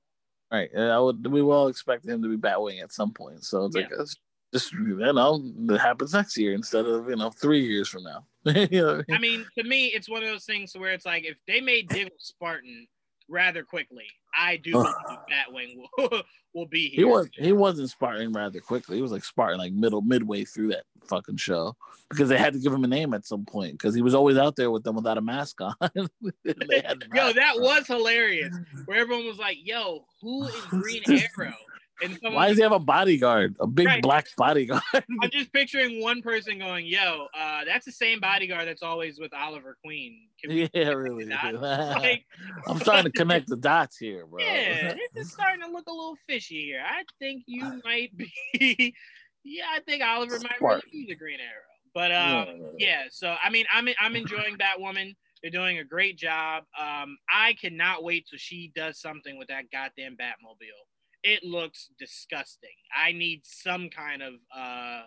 Right. 0.51 0.70
I 0.75 0.99
would. 0.99 1.27
We 1.27 1.43
will 1.43 1.69
expect 1.69 2.07
him 2.07 2.23
to 2.23 2.28
be 2.28 2.37
Batwing 2.37 2.83
at 2.83 2.93
some 2.93 3.12
point. 3.12 3.45
So 3.45 3.67
it's 3.67 3.77
yeah. 3.77 3.83
like 3.83 3.93
it's 3.99 4.17
just 4.53 4.73
you 4.73 4.97
know 4.97 5.43
that 5.67 5.78
happens 5.78 6.15
next 6.15 6.37
year 6.39 6.55
instead 6.55 6.87
of 6.87 7.09
you 7.09 7.17
know 7.17 7.31
three 7.31 7.65
years 7.65 7.89
from 7.89 8.05
now. 8.05 8.25
you 8.45 8.81
know 8.81 8.95
I, 8.95 8.97
mean? 8.97 9.17
I 9.17 9.19
mean, 9.19 9.47
to 9.59 9.65
me, 9.65 9.87
it's 9.87 10.09
one 10.09 10.23
of 10.23 10.28
those 10.28 10.45
things 10.45 10.73
where 10.77 10.93
it's 10.93 11.05
like 11.07 11.25
if 11.25 11.37
they 11.47 11.61
made 11.61 11.89
Diggle 11.89 12.17
Spartan, 12.19 12.87
rather 13.29 13.63
quickly. 13.63 14.07
I 14.37 14.57
do 14.57 14.73
believe 14.73 14.95
Batwing 15.31 15.77
will 15.97 16.23
will 16.55 16.67
be 16.67 16.89
here. 16.89 17.01
He 17.01 17.05
was 17.05 17.29
he 17.35 17.53
wasn't 17.53 17.91
Spartan 17.91 18.33
rather 18.33 18.61
quickly. 18.61 18.97
He 18.97 19.03
was 19.03 19.13
like 19.13 19.25
Spartan 19.25 19.59
like 19.59 19.73
middle 19.73 20.03
midway 20.03 20.45
through 20.45 20.69
that 20.69 20.85
fucking 21.07 21.37
show 21.37 21.77
because 22.11 22.29
they 22.29 22.39
had 22.39 22.53
to 22.53 22.59
give 22.59 22.73
him 22.73 22.85
a 22.85 22.89
name 22.89 23.15
at 23.15 23.27
some 23.27 23.45
point 23.45 23.73
because 23.73 23.95
he 23.95 24.03
was 24.03 24.15
always 24.15 24.37
out 24.37 24.57
there 24.57 24.71
with 24.71 24.85
them 24.85 24.97
without 24.97 25.19
a 25.19 25.23
mask 25.23 25.61
on. 25.61 25.75
yo, 25.95 26.09
that 26.45 27.55
on. 27.57 27.63
was 27.63 27.87
hilarious. 27.87 28.55
Where 28.87 28.99
everyone 28.99 29.27
was 29.27 29.39
like, 29.39 29.59
"Yo, 29.63 30.05
who 30.21 30.45
is 30.47 30.55
Green 30.67 31.03
Arrow?" 31.09 31.55
And 32.01 32.18
Why 32.23 32.49
does 32.49 32.57
he 32.57 32.62
have 32.62 32.73
a 32.73 32.78
bodyguard, 32.78 33.57
a 33.60 33.67
big 33.67 33.86
right. 33.86 34.02
black 34.02 34.28
bodyguard? 34.36 34.83
I'm 34.94 35.31
just 35.33 35.52
picturing 35.52 36.01
one 36.01 36.23
person 36.23 36.59
going, 36.59 36.86
"Yo, 36.86 37.27
uh, 37.36 37.65
that's 37.65 37.85
the 37.85 37.93
same 37.93 38.20
bodyguard 38.20 38.68
that's 38.68 38.83
always 38.83 39.18
with 39.18 39.35
Oliver 39.35 39.77
Queen." 39.85 40.28
yeah, 40.44 40.91
really. 40.91 41.25
like, 41.65 42.25
I'm 42.67 42.78
trying 42.78 43.05
to 43.05 43.10
connect 43.17 43.49
the 43.49 43.57
dots 43.57 43.97
here, 43.97 44.27
bro. 44.27 44.41
Yeah, 44.41 44.94
this 44.94 45.27
is 45.27 45.33
starting 45.33 45.62
to 45.62 45.70
look 45.70 45.89
a 45.89 45.93
little 45.93 46.17
fishy 46.28 46.67
here. 46.67 46.83
I 46.86 47.02
think 47.18 47.43
you 47.47 47.81
might 47.85 48.17
be. 48.17 48.94
yeah, 49.43 49.65
I 49.75 49.81
think 49.81 50.02
Oliver 50.02 50.39
might 50.41 50.60
really 50.60 50.83
be 50.93 51.07
the 51.09 51.17
Green 51.17 51.41
Arrow. 51.41 51.62
But 51.94 52.12
um, 52.12 52.60
yeah, 52.78 53.02
yeah, 53.02 53.02
so 53.10 53.35
I 53.43 53.51
mean, 53.51 53.65
I'm 53.73 53.89
I'm 54.01 54.15
enjoying 54.15 54.57
Batwoman. 54.57 55.17
They're 55.43 55.51
doing 55.51 55.78
a 55.78 55.85
great 55.85 56.17
job. 56.17 56.65
Um, 56.78 57.17
I 57.33 57.55
cannot 57.60 58.02
wait 58.05 58.27
till 58.28 58.39
she 58.39 58.73
does 58.75 59.01
something 59.01 59.39
with 59.39 59.49
that 59.49 59.70
goddamn 59.73 60.17
Batmobile 60.17 60.86
it 61.23 61.45
looks 61.45 61.91
disgusting. 61.99 62.71
I 62.97 63.13
need 63.13 63.43
some 63.45 63.89
kind 63.91 64.23
of 64.23 64.35
uh, 64.57 65.03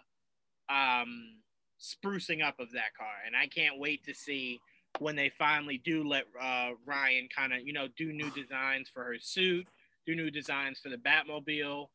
um, 0.70 1.38
sprucing 1.80 2.44
up 2.44 2.60
of 2.60 2.72
that 2.74 2.96
car, 2.98 3.14
and 3.26 3.36
I 3.36 3.48
can't 3.48 3.80
wait 3.80 4.04
to 4.06 4.14
see 4.14 4.60
when 5.00 5.16
they 5.16 5.30
finally 5.30 5.82
do 5.84 6.08
let 6.08 6.26
uh, 6.40 6.72
Ryan 6.86 7.28
kind 7.36 7.54
of 7.54 7.62
you 7.66 7.74
know 7.74 7.88
do 7.98 8.12
new 8.12 8.30
designs 8.32 8.90
for 8.94 9.04
her 9.04 9.16
suit, 9.20 9.68
do 10.06 10.16
new 10.16 10.32
designs 10.32 10.80
for 10.80 10.90
the 10.90 10.98
Batmobile, 10.98 11.88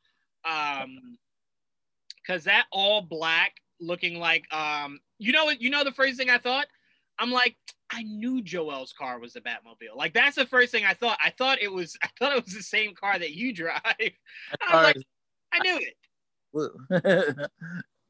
um, 0.44 1.18
because 2.16 2.44
that 2.44 2.66
all 2.72 3.02
black 3.02 3.54
looking 3.80 4.18
like 4.18 4.52
um, 4.52 4.98
you 5.18 5.32
know 5.32 5.50
you 5.50 5.70
know 5.70 5.84
the 5.84 5.92
first 5.92 6.16
thing 6.16 6.30
I 6.30 6.38
thought 6.38 6.66
I'm 7.18 7.30
like 7.30 7.56
I 7.90 8.02
knew 8.02 8.42
Joel's 8.42 8.92
car 8.92 9.18
was 9.18 9.36
a 9.36 9.40
Batmobile. 9.40 9.96
Like 9.96 10.12
that's 10.12 10.36
the 10.36 10.46
first 10.46 10.72
thing 10.72 10.84
I 10.84 10.94
thought. 10.94 11.18
I 11.22 11.30
thought 11.30 11.62
it 11.62 11.72
was. 11.72 11.96
I 12.02 12.08
thought 12.18 12.36
it 12.36 12.44
was 12.44 12.54
the 12.54 12.62
same 12.62 12.94
car 12.94 13.18
that 13.18 13.32
you 13.32 13.52
drive. 13.52 13.82
I, 14.62 14.82
like, 14.82 14.96
I 15.52 15.58
knew 15.60 15.80
it. 15.80 15.96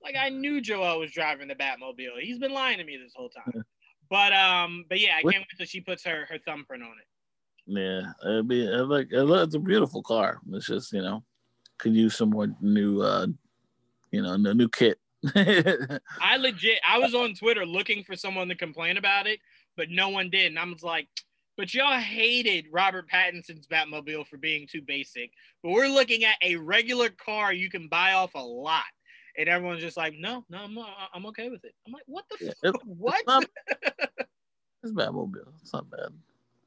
like 0.03 0.17
I 0.19 0.29
knew 0.29 0.61
Joel 0.61 1.01
was 1.01 1.13
driving 1.13 1.49
the 1.49 1.55
Batmobile. 1.55 2.21
He's 2.21 2.39
been 2.39 2.53
lying 2.53 2.79
to 2.79 2.85
me 2.85 2.97
this 2.97 3.13
whole 3.15 3.29
time. 3.29 3.65
But 4.09 4.33
um, 4.33 4.85
but 4.89 5.01
yeah, 5.01 5.17
I 5.19 5.23
can't 5.23 5.35
wait 5.35 5.47
till 5.57 5.67
she 5.67 5.81
puts 5.81 6.05
her 6.05 6.27
her 6.29 6.39
thumbprint 6.39 6.83
on 6.83 6.91
it. 6.91 7.07
Yeah, 7.67 8.13
it'd 8.23 8.49
be 8.49 8.65
it 8.65 8.83
like 8.83 9.09
it's 9.11 9.55
a 9.55 9.59
beautiful 9.59 10.03
car. 10.03 10.41
It's 10.53 10.67
just 10.67 10.93
you 10.93 11.03
know, 11.03 11.25
could 11.79 11.95
use 11.95 12.17
some 12.17 12.31
more 12.31 12.47
new 12.61 13.03
uh, 13.03 13.27
you 14.13 14.23
know, 14.23 14.37
new 14.37 14.69
kit. 14.69 14.99
I 16.21 16.37
legit, 16.37 16.79
I 16.87 16.99
was 16.99 17.15
on 17.15 17.35
Twitter 17.35 17.67
looking 17.67 18.05
for 18.05 18.17
someone 18.17 18.49
to 18.49 18.55
complain 18.55 18.97
about 18.97 19.27
it 19.27 19.41
but 19.77 19.91
no 19.91 20.09
one 20.09 20.31
did. 20.31 20.47
And 20.47 20.59
I 20.59 20.65
was 20.65 20.83
like, 20.83 21.09
but 21.57 21.73
y'all 21.73 21.99
hated 21.99 22.67
Robert 22.73 23.09
Pattinson's 23.09 23.67
Batmobile 23.67 24.27
for 24.27 24.37
being 24.37 24.67
too 24.67 24.83
basic. 24.83 25.31
But 25.63 25.73
we're 25.73 25.89
looking 25.89 26.25
at 26.25 26.37
a 26.43 26.57
regular 26.57 27.09
car 27.09 27.53
you 27.53 27.71
can 27.71 27.89
buy 27.89 28.13
off 28.13 28.35
a 28.35 28.39
lot. 28.41 28.83
And 29.39 29.49
everyone's 29.49 29.83
just 29.83 29.97
like, 29.97 30.15
no, 30.19 30.45
no, 30.49 30.59
I'm, 30.59 30.79
uh, 30.79 30.85
I'm 31.15 31.27
okay 31.27 31.51
with 31.51 31.65
it. 31.65 31.75
I'm 31.87 31.93
like, 31.93 32.05
what 32.07 32.25
the 32.31 32.47
yeah, 32.47 32.71
fuck? 32.73 32.81
What? 32.85 33.17
It's, 33.17 33.27
not, 33.27 33.45
it's 34.83 34.93
Batmobile. 34.93 35.53
It's 35.61 35.73
not 35.73 35.91
bad. 35.91 36.09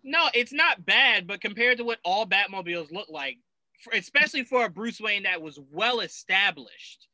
No, 0.04 0.28
it's 0.34 0.54
not 0.54 0.86
bad, 0.86 1.28
but 1.28 1.42
compared 1.42 1.78
to 1.80 1.84
what 1.84 2.00
all 2.06 2.26
Batmobiles 2.26 2.92
look 2.92 3.10
like, 3.10 3.38
for, 3.84 3.94
especially 3.94 4.44
for 4.44 4.66
a 4.66 4.70
Bruce 4.70 5.02
Wayne 5.02 5.24
that 5.24 5.42
was 5.42 5.60
well 5.72 6.00
established, 6.00 7.09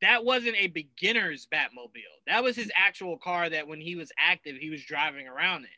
that 0.00 0.24
wasn't 0.24 0.56
a 0.56 0.68
beginner's 0.68 1.46
Batmobile. 1.52 2.02
That 2.26 2.42
was 2.42 2.56
his 2.56 2.70
actual 2.76 3.18
car 3.18 3.48
that 3.50 3.66
when 3.66 3.80
he 3.80 3.96
was 3.96 4.12
active, 4.18 4.56
he 4.56 4.70
was 4.70 4.84
driving 4.84 5.26
around 5.26 5.62
in. 5.62 5.70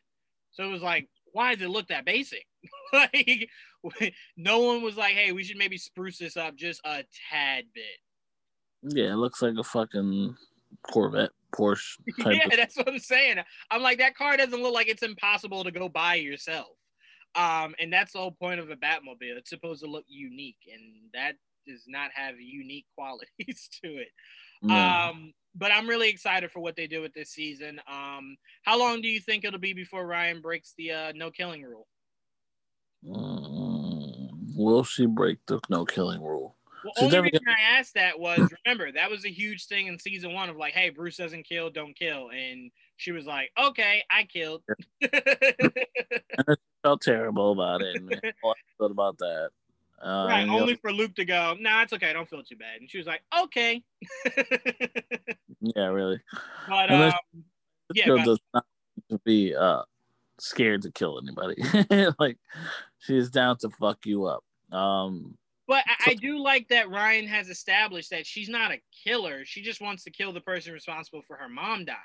So 0.51 0.63
it 0.63 0.71
was 0.71 0.81
like, 0.81 1.07
why 1.33 1.55
does 1.55 1.63
it 1.63 1.69
look 1.69 1.87
that 1.87 2.05
basic? 2.05 2.45
like, 2.93 3.49
no 4.37 4.59
one 4.59 4.81
was 4.81 4.97
like, 4.97 5.13
hey, 5.13 5.31
we 5.31 5.43
should 5.43 5.57
maybe 5.57 5.77
spruce 5.77 6.17
this 6.17 6.37
up 6.37 6.55
just 6.55 6.81
a 6.85 7.03
tad 7.29 7.65
bit. 7.73 8.95
Yeah, 8.95 9.13
it 9.13 9.17
looks 9.17 9.41
like 9.41 9.55
a 9.57 9.63
fucking 9.63 10.35
Corvette, 10.83 11.31
Porsche. 11.55 11.97
yeah, 12.17 12.45
of- 12.45 12.51
that's 12.51 12.75
what 12.75 12.89
I'm 12.89 12.99
saying. 12.99 13.37
I'm 13.69 13.81
like, 13.81 13.99
that 13.99 14.15
car 14.15 14.37
doesn't 14.37 14.61
look 14.61 14.73
like 14.73 14.87
it's 14.87 15.03
impossible 15.03 15.63
to 15.63 15.71
go 15.71 15.89
buy 15.89 16.15
yourself. 16.15 16.67
Um, 17.33 17.75
and 17.79 17.93
that's 17.93 18.11
the 18.11 18.19
whole 18.19 18.31
point 18.31 18.59
of 18.59 18.69
a 18.69 18.75
Batmobile. 18.75 19.37
It's 19.37 19.49
supposed 19.49 19.83
to 19.83 19.89
look 19.89 20.03
unique, 20.07 20.57
and 20.71 20.81
that 21.13 21.35
does 21.67 21.85
not 21.87 22.11
have 22.13 22.39
unique 22.39 22.85
qualities 22.97 23.69
to 23.83 23.97
it. 23.97 24.09
No. 24.61 24.75
Um, 24.75 25.33
but 25.55 25.71
I'm 25.71 25.87
really 25.87 26.09
excited 26.09 26.51
for 26.51 26.59
what 26.59 26.75
they 26.75 26.87
do 26.87 27.01
with 27.01 27.13
this 27.13 27.31
season. 27.31 27.81
Um, 27.91 28.37
how 28.63 28.79
long 28.79 29.01
do 29.01 29.07
you 29.07 29.19
think 29.19 29.43
it'll 29.43 29.59
be 29.59 29.73
before 29.73 30.05
Ryan 30.05 30.41
breaks 30.41 30.73
the 30.77 30.91
uh, 30.91 31.11
no 31.15 31.31
killing 31.31 31.63
rule? 31.63 31.87
Mm, 33.05 34.55
will 34.55 34.83
she 34.83 35.05
break 35.07 35.39
the 35.47 35.59
no 35.69 35.85
killing 35.85 36.21
rule? 36.21 36.55
Well, 36.83 36.93
She's 36.97 37.13
only 37.13 37.31
reason 37.31 37.41
gonna... 37.45 37.57
I 37.57 37.79
asked 37.79 37.95
that 37.95 38.19
was 38.19 38.49
remember 38.65 38.91
that 38.91 39.09
was 39.09 39.25
a 39.25 39.31
huge 39.31 39.65
thing 39.67 39.87
in 39.87 39.99
season 39.99 40.33
one 40.33 40.49
of 40.49 40.57
like, 40.57 40.73
hey, 40.73 40.89
Bruce 40.89 41.17
doesn't 41.17 41.43
kill, 41.43 41.69
don't 41.69 41.97
kill, 41.97 42.29
and 42.29 42.71
she 42.97 43.11
was 43.11 43.25
like, 43.25 43.49
okay, 43.61 44.03
I 44.09 44.23
killed. 44.23 44.63
I 45.03 46.55
felt 46.83 47.01
terrible 47.01 47.51
about 47.51 47.81
it. 47.81 47.97
And 47.97 48.13
I 48.23 48.31
thought 48.79 48.91
about 48.91 49.17
that. 49.19 49.49
Uh, 50.03 50.25
right, 50.27 50.49
only 50.49 50.75
for 50.75 50.91
Luke 50.91 51.13
to 51.15 51.25
go, 51.25 51.55
nah, 51.59 51.83
it's 51.83 51.93
okay, 51.93 52.09
I 52.09 52.13
don't 52.13 52.27
feel 52.27 52.43
too 52.43 52.55
bad. 52.55 52.79
And 52.79 52.89
she 52.89 52.97
was 52.97 53.05
like, 53.05 53.21
okay. 53.43 53.83
yeah, 55.61 55.87
really. 55.87 56.19
But 56.67 56.91
um, 56.91 57.13
yeah, 57.93 58.05
girl 58.05 58.23
does 58.23 58.39
not 58.53 58.65
to 59.09 59.19
be 59.19 59.55
uh, 59.55 59.83
scared 60.39 60.81
to 60.83 60.91
kill 60.91 61.19
anybody. 61.21 61.63
like 62.19 62.37
she's 62.99 63.29
down 63.29 63.57
to 63.57 63.69
fuck 63.69 64.05
you 64.05 64.25
up. 64.25 64.43
Um, 64.71 65.37
but 65.67 65.83
I, 65.87 66.05
so, 66.05 66.11
I, 66.11 66.13
do 66.15 66.39
like 66.39 66.67
that 66.69 66.89
Ryan 66.89 67.27
has 67.27 67.49
established 67.49 68.09
that 68.09 68.25
she's 68.25 68.49
not 68.49 68.71
a 68.71 68.81
killer. 69.05 69.45
She 69.45 69.61
just 69.61 69.81
wants 69.81 70.03
to 70.05 70.11
kill 70.11 70.33
the 70.33 70.41
person 70.41 70.73
responsible 70.73 71.21
for 71.27 71.37
her 71.37 71.47
mom 71.47 71.85
dying. 71.85 71.97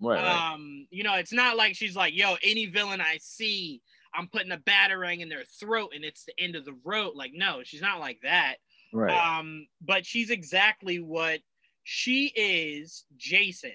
Right, 0.00 0.18
um, 0.18 0.24
right. 0.24 0.86
you 0.90 1.02
know, 1.02 1.14
it's 1.14 1.32
not 1.32 1.56
like 1.56 1.74
she's 1.74 1.96
like, 1.96 2.16
yo, 2.16 2.36
any 2.42 2.66
villain 2.66 3.00
I 3.00 3.18
see, 3.20 3.80
I'm 4.14 4.28
putting 4.28 4.52
a 4.52 4.58
batarang 4.58 5.20
in 5.20 5.28
their 5.28 5.44
throat 5.44 5.92
and 5.94 6.04
it's 6.04 6.24
the 6.24 6.38
end 6.38 6.56
of 6.56 6.64
the 6.64 6.76
road. 6.84 7.12
Like, 7.14 7.32
no, 7.34 7.62
she's 7.64 7.82
not 7.82 8.00
like 8.00 8.20
that. 8.22 8.56
Right. 8.92 9.38
Um, 9.38 9.66
but 9.80 10.06
she's 10.06 10.30
exactly 10.30 11.00
what 11.00 11.40
she 11.82 12.32
is, 12.34 13.04
Jason. 13.16 13.72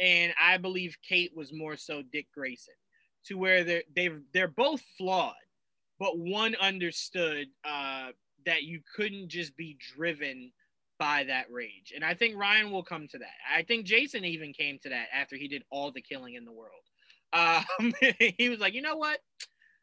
And 0.00 0.32
I 0.40 0.58
believe 0.58 0.96
Kate 1.06 1.32
was 1.34 1.52
more 1.52 1.76
so 1.76 2.02
Dick 2.02 2.26
Grayson, 2.32 2.74
to 3.26 3.34
where 3.34 3.64
they're 3.64 3.82
they've 3.94 4.20
they're 4.32 4.48
both 4.48 4.80
flawed, 4.96 5.34
but 5.98 6.18
one 6.18 6.54
understood 6.60 7.48
uh, 7.64 8.08
that 8.46 8.62
you 8.62 8.80
couldn't 8.94 9.28
just 9.28 9.56
be 9.56 9.76
driven 9.96 10.52
by 10.98 11.24
that 11.24 11.46
rage. 11.50 11.92
And 11.94 12.04
I 12.04 12.14
think 12.14 12.36
Ryan 12.36 12.70
will 12.70 12.82
come 12.82 13.08
to 13.08 13.18
that. 13.18 13.34
I 13.52 13.62
think 13.62 13.86
Jason 13.86 14.24
even 14.24 14.52
came 14.52 14.78
to 14.82 14.88
that 14.90 15.06
after 15.14 15.36
he 15.36 15.48
did 15.48 15.62
all 15.70 15.90
the 15.90 16.02
killing 16.02 16.34
in 16.34 16.44
the 16.44 16.52
world. 16.52 16.72
Um, 17.32 17.92
he 18.36 18.48
was 18.48 18.58
like, 18.58 18.74
you 18.74 18.82
know 18.82 18.96
what? 18.96 19.18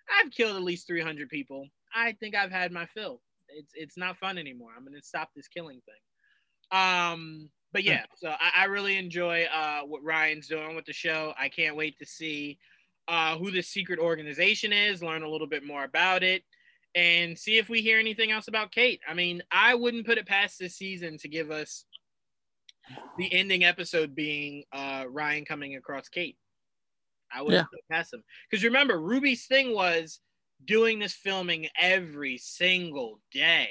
I've 0.10 0.32
killed 0.32 0.56
at 0.56 0.64
least 0.64 0.88
300 0.88 1.30
people. 1.30 1.68
I 1.94 2.14
think 2.14 2.36
I've 2.36 2.52
had 2.52 2.72
my 2.72 2.86
fill. 2.88 3.22
It's 3.48 3.72
it's 3.76 3.98
not 3.98 4.18
fun 4.18 4.38
anymore. 4.38 4.72
I'm 4.76 4.84
gonna 4.84 5.02
stop 5.02 5.30
this 5.36 5.48
killing 5.48 5.82
thing. 5.86 6.80
Um, 6.80 7.50
but 7.72 7.84
yeah, 7.84 8.06
so 8.16 8.30
I, 8.30 8.64
I 8.64 8.66
really 8.66 8.98
enjoy 8.98 9.46
uh, 9.54 9.82
what 9.82 10.04
Ryan's 10.04 10.48
doing 10.48 10.76
with 10.76 10.86
the 10.86 10.94
show. 10.94 11.34
I 11.38 11.50
can't 11.50 11.76
wait 11.76 11.98
to 12.00 12.06
see 12.06 12.58
uh, 13.08 13.38
who 13.38 13.52
this 13.52 13.68
secret 13.68 14.00
organization 14.00 14.74
is, 14.74 15.04
learn 15.04 15.24
a 15.24 15.30
little 15.30 15.48
bit 15.48 15.64
more 15.64 15.84
about 15.84 16.24
it, 16.24 16.44
and 16.96 17.38
see 17.38 17.58
if 17.58 17.70
we 17.70 17.82
hear 17.82 18.00
anything 18.00 18.32
else 18.32 18.48
about 18.48 18.72
Kate. 18.72 19.02
I 19.08 19.14
mean, 19.14 19.44
I 19.52 19.76
wouldn't 19.76 20.06
put 20.06 20.18
it 20.18 20.28
past 20.28 20.58
this 20.60 20.76
season 20.76 21.18
to 21.20 21.28
give 21.28 21.52
us 21.52 21.86
the 23.18 23.32
ending 23.34 23.64
episode 23.64 24.16
being 24.16 24.64
uh, 24.72 25.06
Ryan 25.10 25.46
coming 25.46 25.76
across 25.76 26.08
Kate. 26.08 26.38
I 27.36 27.42
would 27.42 27.54
yeah. 27.54 27.66
pass 27.92 28.14
him 28.14 28.24
because 28.50 28.64
remember 28.64 29.00
Ruby's 29.00 29.46
thing 29.46 29.74
was 29.74 30.20
doing 30.64 31.00
this 31.00 31.14
filming 31.14 31.68
every 31.80 32.38
single 32.38 33.20
day. 33.32 33.70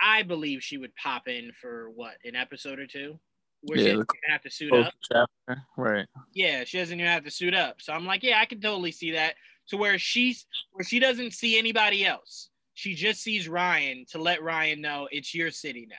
I 0.00 0.22
believe 0.22 0.62
she 0.62 0.78
would 0.78 0.94
pop 0.94 1.26
in 1.26 1.52
for 1.60 1.90
what 1.90 2.16
an 2.24 2.36
episode 2.36 2.78
or 2.78 2.86
two, 2.86 3.18
where 3.62 3.78
yeah, 3.78 3.84
she 3.84 3.90
doesn't 3.92 4.08
have 4.28 4.42
to 4.42 4.50
suit 4.50 4.72
up. 4.72 4.92
Chapter. 5.10 5.62
Right. 5.76 6.06
Yeah, 6.34 6.64
she 6.64 6.78
doesn't 6.78 6.98
even 6.98 7.10
have 7.10 7.24
to 7.24 7.30
suit 7.30 7.54
up. 7.54 7.80
So 7.80 7.92
I'm 7.92 8.06
like, 8.06 8.22
yeah, 8.22 8.38
I 8.40 8.44
can 8.44 8.60
totally 8.60 8.92
see 8.92 9.12
that. 9.12 9.34
To 9.70 9.76
where 9.76 9.98
she's 9.98 10.46
where 10.72 10.84
she 10.84 11.00
doesn't 11.00 11.32
see 11.32 11.58
anybody 11.58 12.04
else. 12.04 12.50
She 12.74 12.94
just 12.94 13.22
sees 13.22 13.48
Ryan 13.48 14.04
to 14.10 14.18
let 14.18 14.42
Ryan 14.42 14.82
know 14.82 15.08
it's 15.10 15.34
your 15.34 15.50
city 15.50 15.86
now. 15.88 15.96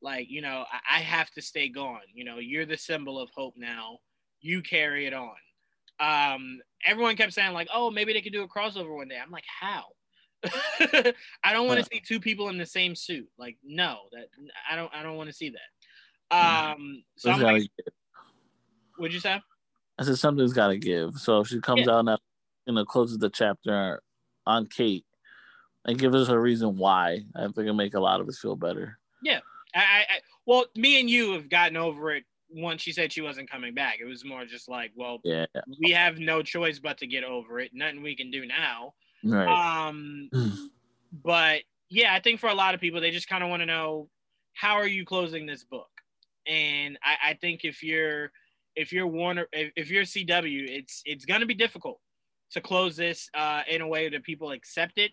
Like, 0.00 0.26
you 0.30 0.42
know, 0.42 0.64
I, 0.72 0.98
I 0.98 1.00
have 1.00 1.30
to 1.32 1.42
stay 1.42 1.68
gone. 1.68 2.00
You 2.14 2.24
know, 2.24 2.38
you're 2.38 2.66
the 2.66 2.76
symbol 2.76 3.18
of 3.18 3.30
hope 3.34 3.54
now. 3.56 3.98
You 4.40 4.62
carry 4.62 5.06
it 5.06 5.12
on 5.12 5.34
um, 6.00 6.60
everyone 6.84 7.16
kept 7.16 7.32
saying 7.32 7.52
like, 7.52 7.68
"Oh, 7.72 7.90
maybe 7.90 8.12
they 8.12 8.22
could 8.22 8.32
do 8.32 8.42
a 8.42 8.48
crossover 8.48 8.94
one 8.94 9.08
day." 9.08 9.18
I'm 9.22 9.30
like, 9.30 9.44
"How? 9.60 9.84
I 11.44 11.52
don't 11.52 11.66
want 11.66 11.80
to 11.80 11.86
see 11.86 12.00
two 12.00 12.20
people 12.20 12.48
in 12.48 12.58
the 12.58 12.66
same 12.66 12.94
suit. 12.94 13.28
Like, 13.38 13.56
no, 13.64 14.00
that 14.12 14.28
I 14.70 14.76
don't. 14.76 14.92
I 14.94 15.02
don't 15.02 15.16
want 15.16 15.28
to 15.28 15.34
see 15.34 15.50
that. 15.50 16.36
Um, 16.36 17.04
so 17.16 17.30
I'm 17.30 17.40
like, 17.40 17.70
what'd 18.96 19.14
you 19.14 19.20
say? 19.20 19.40
I 19.98 20.04
said 20.04 20.18
something's 20.18 20.52
got 20.52 20.68
to 20.68 20.76
give. 20.76 21.14
So 21.16 21.40
if 21.40 21.48
she 21.48 21.60
comes 21.60 21.86
yeah. 21.86 21.94
out 21.94 22.04
now, 22.04 22.18
you 22.66 22.74
know, 22.74 22.84
closes 22.84 23.18
the 23.18 23.30
chapter 23.30 24.02
on 24.46 24.66
Kate 24.66 25.04
and 25.84 25.98
gives 25.98 26.14
us 26.14 26.28
a 26.28 26.38
reason 26.38 26.76
why, 26.76 27.20
I 27.36 27.42
think 27.42 27.58
it'll 27.58 27.74
make 27.74 27.94
a 27.94 28.00
lot 28.00 28.20
of 28.20 28.28
us 28.28 28.38
feel 28.38 28.56
better. 28.56 28.98
Yeah, 29.22 29.40
I, 29.74 29.80
I, 29.80 30.04
well, 30.46 30.66
me 30.74 31.00
and 31.00 31.08
you 31.08 31.32
have 31.32 31.48
gotten 31.48 31.76
over 31.76 32.12
it 32.12 32.24
once 32.54 32.82
she 32.82 32.92
said 32.92 33.12
she 33.12 33.20
wasn't 33.20 33.50
coming 33.50 33.74
back. 33.74 33.98
It 34.00 34.04
was 34.04 34.24
more 34.24 34.44
just 34.44 34.68
like, 34.68 34.92
well, 34.94 35.20
yeah, 35.24 35.46
we 35.82 35.90
have 35.90 36.18
no 36.18 36.42
choice 36.42 36.78
but 36.78 36.98
to 36.98 37.06
get 37.06 37.24
over 37.24 37.60
it. 37.60 37.72
Nothing 37.74 38.02
we 38.02 38.16
can 38.16 38.30
do 38.30 38.46
now. 38.46 38.94
Right. 39.24 39.78
Um, 39.78 40.30
but 41.24 41.62
yeah, 41.90 42.14
I 42.14 42.20
think 42.20 42.40
for 42.40 42.48
a 42.48 42.54
lot 42.54 42.74
of 42.74 42.80
people, 42.80 43.00
they 43.00 43.10
just 43.10 43.28
kind 43.28 43.42
of 43.42 43.50
want 43.50 43.62
to 43.62 43.66
know 43.66 44.08
how 44.54 44.74
are 44.74 44.86
you 44.86 45.04
closing 45.04 45.46
this 45.46 45.64
book. 45.64 45.88
And 46.46 46.98
I, 47.02 47.30
I 47.30 47.34
think 47.34 47.64
if 47.64 47.82
you're 47.82 48.30
if 48.76 48.92
you're 48.92 49.06
Warner, 49.06 49.46
if, 49.52 49.72
if 49.76 49.90
you're 49.90 50.04
CW, 50.04 50.68
it's 50.68 51.02
it's 51.04 51.24
gonna 51.24 51.46
be 51.46 51.54
difficult 51.54 52.00
to 52.52 52.60
close 52.60 52.96
this 52.96 53.28
uh, 53.34 53.62
in 53.68 53.80
a 53.80 53.88
way 53.88 54.08
that 54.08 54.22
people 54.22 54.52
accept 54.52 54.98
it 54.98 55.12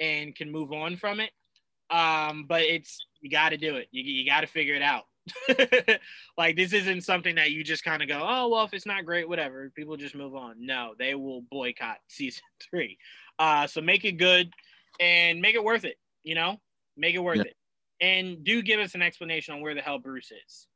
and 0.00 0.34
can 0.34 0.50
move 0.50 0.72
on 0.72 0.96
from 0.96 1.20
it. 1.20 1.30
Um, 1.90 2.46
but 2.48 2.62
it's 2.62 2.98
you 3.20 3.30
got 3.30 3.50
to 3.50 3.56
do 3.56 3.76
it. 3.76 3.88
You, 3.90 4.02
you 4.02 4.26
got 4.26 4.40
to 4.40 4.46
figure 4.46 4.74
it 4.74 4.82
out. 4.82 5.04
like 6.36 6.56
this 6.56 6.72
isn't 6.72 7.02
something 7.02 7.36
that 7.36 7.52
you 7.52 7.62
just 7.62 7.84
kind 7.84 8.02
of 8.02 8.08
go, 8.08 8.20
oh 8.22 8.48
well, 8.48 8.64
if 8.64 8.74
it's 8.74 8.86
not 8.86 9.04
great, 9.04 9.28
whatever. 9.28 9.70
People 9.74 9.96
just 9.96 10.14
move 10.14 10.34
on. 10.34 10.56
No, 10.58 10.94
they 10.98 11.14
will 11.14 11.42
boycott 11.50 11.98
season 12.08 12.42
three. 12.62 12.98
Uh, 13.38 13.66
so 13.66 13.80
make 13.80 14.04
it 14.04 14.12
good 14.12 14.52
and 15.00 15.40
make 15.40 15.54
it 15.54 15.62
worth 15.62 15.84
it. 15.84 15.96
You 16.22 16.34
know, 16.34 16.56
make 16.96 17.14
it 17.14 17.20
worth 17.20 17.38
yeah. 17.38 17.44
it, 17.44 17.56
and 18.00 18.44
do 18.44 18.62
give 18.62 18.80
us 18.80 18.94
an 18.94 19.02
explanation 19.02 19.54
on 19.54 19.60
where 19.60 19.74
the 19.74 19.80
hell 19.80 19.98
Bruce 19.98 20.32
is. 20.32 20.66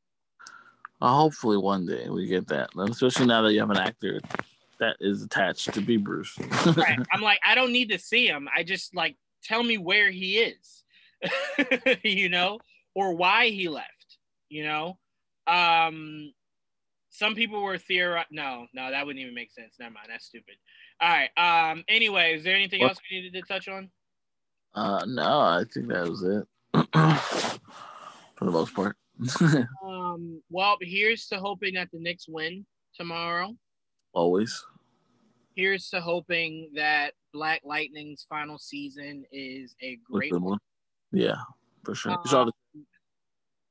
Uh, 1.01 1.15
hopefully, 1.15 1.59
one 1.59 1.85
day 1.87 2.09
we 2.09 2.27
get 2.27 2.47
that, 2.49 2.71
especially 2.89 3.27
now 3.27 3.43
that 3.43 3.53
you 3.53 3.61
have 3.61 3.71
an 3.71 3.77
actor 3.77 4.21
that 4.79 4.97
is 5.01 5.23
attached 5.23 5.73
to 5.73 5.81
be 5.81 5.97
Bruce. 5.97 6.37
right. 6.77 6.99
I'm 7.13 7.21
like, 7.21 7.39
I 7.45 7.55
don't 7.55 7.73
need 7.73 7.91
to 7.91 7.99
see 7.99 8.27
him. 8.27 8.49
I 8.55 8.63
just 8.63 8.95
like 8.95 9.17
tell 9.43 9.63
me 9.63 9.79
where 9.79 10.11
he 10.11 10.39
is, 10.39 10.85
you 12.03 12.29
know, 12.29 12.59
or 12.95 13.15
why 13.15 13.49
he 13.49 13.69
left 13.69 13.96
you 14.49 14.65
know? 14.65 14.99
Um 15.47 16.33
some 17.11 17.35
people 17.35 17.63
were 17.63 17.79
theorizing 17.79 18.27
no 18.33 18.67
no 18.75 18.91
that 18.91 19.07
wouldn't 19.07 19.23
even 19.23 19.35
make 19.35 19.51
sense. 19.51 19.77
Never 19.79 19.95
mind 19.95 20.09
that's 20.11 20.27
stupid. 20.27 20.55
All 21.01 21.09
right 21.09 21.31
um 21.37 21.85
anyway 21.89 22.35
is 22.35 22.45
there 22.45 22.55
anything 22.55 22.81
what? 22.81 22.91
else 22.91 22.99
we 23.11 23.21
needed 23.21 23.35
to 23.35 23.43
touch 23.43 23.69
on? 23.69 23.91
Uh 24.75 25.05
no 25.07 25.41
i 25.41 25.65
think 25.73 25.89
that 25.89 26.09
was 26.09 26.23
it. 26.23 26.47
For 28.37 28.45
the 28.45 28.51
most 28.51 28.75
part. 28.75 28.97
Um 29.85 30.43
well 30.51 30.77
here's 30.81 31.27
to 31.29 31.39
hoping 31.39 31.75
that 31.75 31.89
the 31.93 31.99
Knicks 31.99 32.27
win 32.29 32.67
tomorrow. 32.95 33.55
Always. 34.13 34.65
Here's 35.55 35.89
to 35.91 36.01
hoping 36.01 36.71
that 36.75 37.15
black 37.33 37.63
lightning's 37.65 38.27
final 38.29 38.59
season 38.59 39.25
is 39.33 39.75
a 39.83 39.99
great 40.11 40.33
one. 40.39 40.59
yeah 41.13 41.37
for 41.85 41.95
sure. 41.95 42.13
Um, 42.13 42.51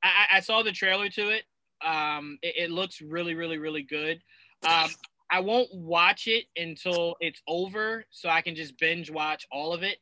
I, 0.06 0.38
I 0.38 0.40
saw 0.40 0.64
the 0.64 0.72
trailer 0.72 1.10
to 1.10 1.30
it. 1.30 1.44
Um, 1.86 2.38
it, 2.42 2.56
it, 2.58 2.72
looks 2.72 3.02
really, 3.02 3.36
really, 3.36 3.58
really 3.58 3.84
good. 3.84 4.22
Um, 4.68 4.90
I 5.32 5.40
won't 5.40 5.74
watch 5.74 6.28
it 6.28 6.46
until 6.56 7.16
it's 7.20 7.42
over, 7.48 8.06
so 8.12 8.30
I 8.30 8.42
can 8.42 8.56
just 8.56 8.78
binge 8.80 9.12
watch 9.12 9.46
all 9.52 9.74
of 9.74 9.84
it. 9.84 9.98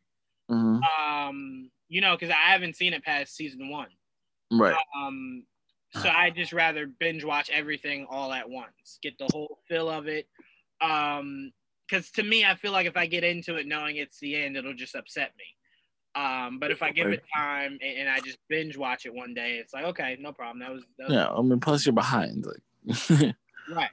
Mm-hmm. 0.51 0.80
Um, 0.83 1.72
you 1.88 2.01
know, 2.01 2.15
because 2.15 2.30
I 2.30 2.51
haven't 2.51 2.75
seen 2.75 2.93
it 2.93 3.03
past 3.03 3.35
season 3.35 3.69
one. 3.69 3.88
Right. 4.51 4.75
Um, 4.95 5.43
so 6.01 6.09
I 6.09 6.30
just 6.30 6.53
rather 6.53 6.88
binge 6.88 7.23
watch 7.23 7.49
everything 7.51 8.07
all 8.09 8.33
at 8.33 8.49
once, 8.49 8.99
get 9.01 9.17
the 9.17 9.27
whole 9.32 9.59
feel 9.67 9.90
of 9.90 10.07
it. 10.07 10.27
Um, 10.82 11.51
because 11.88 12.09
to 12.11 12.23
me, 12.23 12.45
I 12.45 12.56
feel 12.56 12.72
like 12.72 12.88
if 12.88 12.98
I 12.98 13.06
get 13.06 13.23
into 13.23 13.56
it 13.56 13.67
knowing 13.67 13.98
it's 13.98 14.19
the 14.19 14.35
end, 14.35 14.57
it'll 14.57 14.73
just 14.73 14.95
upset 14.95 15.32
me. 15.38 15.43
Um, 16.16 16.59
but 16.59 16.69
if 16.69 16.83
I 16.83 16.92
give 16.92 17.08
it 17.08 17.24
time 17.35 17.80
and, 17.82 17.98
and, 18.00 18.09
I 18.09 18.19
just 18.19 18.38
binge 18.48 18.77
watch 18.77 19.08
it 19.08 19.14
one 19.14 19.33
day, 19.33 19.58
it's 19.58 19.74
like 19.74 19.85
okay, 19.85 20.16
no 20.19 20.32
problem. 20.32 20.59
That 20.59 20.72
was, 20.72 20.83
that 21.00 21.08
was 21.08 21.16
yeah. 21.16 21.27
I 21.27 21.42
mean, 21.42 21.59
plus 21.59 21.85
you're 21.85 21.93
behind, 21.93 22.45
like 22.45 23.35
right. 23.69 23.90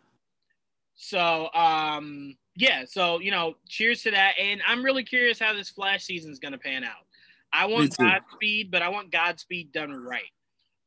So 0.95 1.49
um, 1.55 2.37
yeah. 2.57 2.85
So 2.87 3.21
you 3.21 3.31
know, 3.31 3.55
cheers 3.69 4.03
to 4.03 4.11
that. 4.11 4.35
And 4.39 4.61
I'm 4.67 4.85
really 4.85 5.03
curious 5.03 5.39
how 5.39 5.55
this 5.55 5.71
Flash 5.71 6.05
season 6.05 6.31
is 6.31 6.39
going 6.39 6.53
to 6.53 6.59
pan 6.59 6.85
out. 6.85 7.07
I 7.53 7.67
want 7.67 7.97
Godspeed, 7.97 8.71
but 8.71 8.83
I 8.83 8.91
want 8.91 9.11
Godspeed 9.11 9.73
done 9.73 9.93
right. 9.93 10.23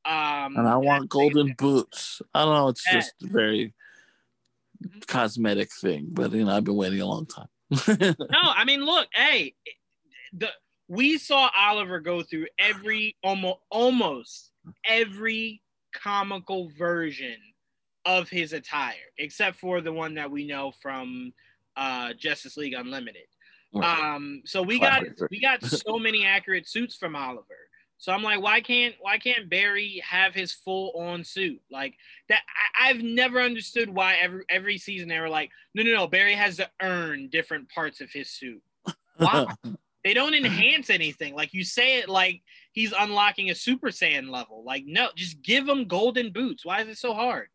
Um, 0.05 0.57
and 0.57 0.67
I 0.67 0.75
want 0.77 1.09
golden 1.09 1.55
boots. 1.57 2.21
I 2.33 2.43
don't 2.43 2.53
know. 2.53 2.67
It's 2.69 2.83
yeah. 2.87 2.93
just 2.93 3.13
a 3.23 3.27
very 3.27 3.73
cosmetic 5.07 5.69
thing, 5.73 6.07
but 6.11 6.31
you 6.31 6.45
know, 6.45 6.55
I've 6.55 6.63
been 6.63 6.75
waiting 6.75 7.01
a 7.01 7.05
long 7.05 7.25
time. 7.25 7.47
no, 7.87 8.15
I 8.41 8.65
mean, 8.65 8.85
look, 8.85 9.07
hey, 9.13 9.55
the 10.33 10.49
we 10.93 11.17
saw 11.17 11.49
Oliver 11.57 11.99
go 11.99 12.21
through 12.21 12.47
every 12.59 13.15
almost 13.23 13.59
almost 13.69 14.51
every 14.87 15.61
comical 15.93 16.69
version 16.77 17.37
of 18.05 18.29
his 18.29 18.53
attire, 18.53 18.93
except 19.17 19.57
for 19.59 19.81
the 19.81 19.91
one 19.91 20.13
that 20.15 20.29
we 20.29 20.45
know 20.45 20.71
from 20.81 21.33
uh, 21.75 22.13
Justice 22.13 22.57
League 22.57 22.73
Unlimited. 22.73 23.23
Um, 23.81 24.43
so 24.45 24.61
we 24.61 24.79
got 24.79 25.03
we 25.31 25.41
got 25.41 25.63
so 25.63 25.97
many 25.99 26.25
accurate 26.25 26.69
suits 26.69 26.95
from 26.95 27.15
Oliver. 27.15 27.57
So 27.97 28.11
I'm 28.11 28.21
like, 28.21 28.41
why 28.41 28.61
can't 28.61 28.93
why 28.99 29.17
can't 29.17 29.49
Barry 29.49 30.03
have 30.07 30.35
his 30.35 30.53
full 30.53 30.91
on 30.95 31.23
suit 31.23 31.59
like 31.71 31.95
that? 32.29 32.41
I, 32.79 32.89
have 32.89 33.01
never 33.01 33.41
understood 33.41 33.89
why 33.89 34.15
every 34.21 34.43
every 34.49 34.77
season 34.77 35.07
they 35.07 35.19
were 35.19 35.29
like, 35.29 35.49
no, 35.73 35.81
no, 35.81 35.93
no, 35.93 36.07
Barry 36.07 36.35
has 36.35 36.57
to 36.57 36.69
earn 36.81 37.29
different 37.29 37.69
parts 37.69 37.99
of 38.01 38.11
his 38.11 38.29
suit. 38.29 38.61
Why? 39.17 39.47
They 40.03 40.13
don't 40.13 40.33
enhance 40.33 40.89
anything. 40.89 41.35
Like 41.35 41.53
you 41.53 41.63
say 41.63 41.99
it 41.99 42.09
like 42.09 42.41
he's 42.71 42.93
unlocking 42.97 43.49
a 43.49 43.55
Super 43.55 43.89
Saiyan 43.89 44.29
level. 44.29 44.63
Like, 44.63 44.83
no, 44.85 45.09
just 45.15 45.41
give 45.41 45.67
him 45.67 45.85
golden 45.85 46.31
boots. 46.31 46.65
Why 46.65 46.81
is 46.81 46.87
it 46.87 46.97
so 46.97 47.13
hard? 47.13 47.47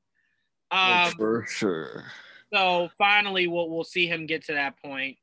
Um, 0.70 1.12
for 1.12 1.44
sure. 1.48 2.04
So 2.52 2.88
finally, 2.96 3.46
we'll 3.46 3.68
we'll 3.68 3.84
see 3.84 4.06
him 4.06 4.26
get 4.26 4.46
to 4.46 4.54
that 4.54 4.80
point. 4.82 5.18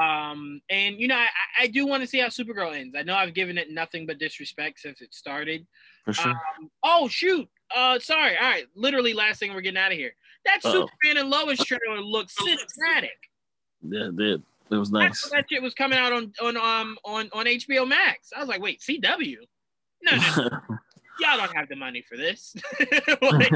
Um, 0.00 0.60
and 0.70 0.98
you 1.00 1.08
know, 1.08 1.16
I, 1.16 1.28
I 1.60 1.66
do 1.66 1.86
want 1.86 2.02
to 2.02 2.06
see 2.06 2.20
how 2.20 2.28
Supergirl 2.28 2.76
ends. 2.76 2.94
I 2.96 3.02
know 3.02 3.14
I've 3.14 3.34
given 3.34 3.58
it 3.58 3.70
nothing 3.70 4.06
but 4.06 4.18
disrespect 4.18 4.80
since 4.80 5.00
it 5.00 5.12
started. 5.12 5.66
For 6.04 6.12
sure. 6.12 6.30
Um, 6.30 6.70
oh 6.84 7.08
shoot. 7.08 7.48
Uh, 7.74 7.98
sorry. 7.98 8.36
All 8.36 8.48
right. 8.48 8.66
Literally, 8.76 9.12
last 9.12 9.40
thing 9.40 9.52
we're 9.54 9.60
getting 9.60 9.78
out 9.78 9.92
of 9.92 9.98
here. 9.98 10.12
That 10.44 10.60
Uh-oh. 10.64 10.88
Superman 11.02 11.22
and 11.22 11.30
Lois 11.30 11.64
trailer 11.64 12.00
looks 12.00 12.34
cinematic. 12.36 13.08
Yeah, 13.82 14.08
it 14.08 14.16
did. 14.16 14.42
It 14.70 14.76
was 14.76 14.90
nice. 14.90 15.28
That 15.30 15.46
shit 15.50 15.62
was 15.62 15.74
coming 15.74 15.98
out 15.98 16.12
on 16.12 16.32
on 16.42 16.56
um 16.56 16.96
on 17.04 17.28
on 17.32 17.46
HBO 17.46 17.86
Max. 17.86 18.30
I 18.34 18.40
was 18.40 18.48
like, 18.48 18.62
wait, 18.62 18.80
CW? 18.80 19.36
No, 20.02 20.16
no, 20.16 20.60
y'all 21.20 21.36
don't 21.36 21.56
have 21.56 21.68
the 21.68 21.76
money 21.76 22.02
for 22.02 22.16
this. 22.16 22.54
like, 23.22 23.52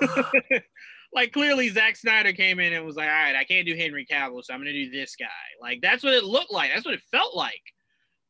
like, 1.12 1.32
clearly 1.32 1.68
Zack 1.68 1.96
Snyder 1.96 2.32
came 2.32 2.60
in 2.60 2.72
and 2.72 2.84
was 2.84 2.96
like, 2.96 3.08
all 3.08 3.14
right, 3.14 3.34
I 3.34 3.44
can't 3.44 3.66
do 3.66 3.74
Henry 3.74 4.06
Cavill, 4.06 4.44
so 4.44 4.54
I'm 4.54 4.60
gonna 4.60 4.72
do 4.72 4.90
this 4.90 5.16
guy. 5.16 5.26
Like 5.60 5.80
that's 5.80 6.04
what 6.04 6.14
it 6.14 6.24
looked 6.24 6.52
like. 6.52 6.70
That's 6.72 6.84
what 6.84 6.94
it 6.94 7.02
felt 7.10 7.34
like. 7.34 7.62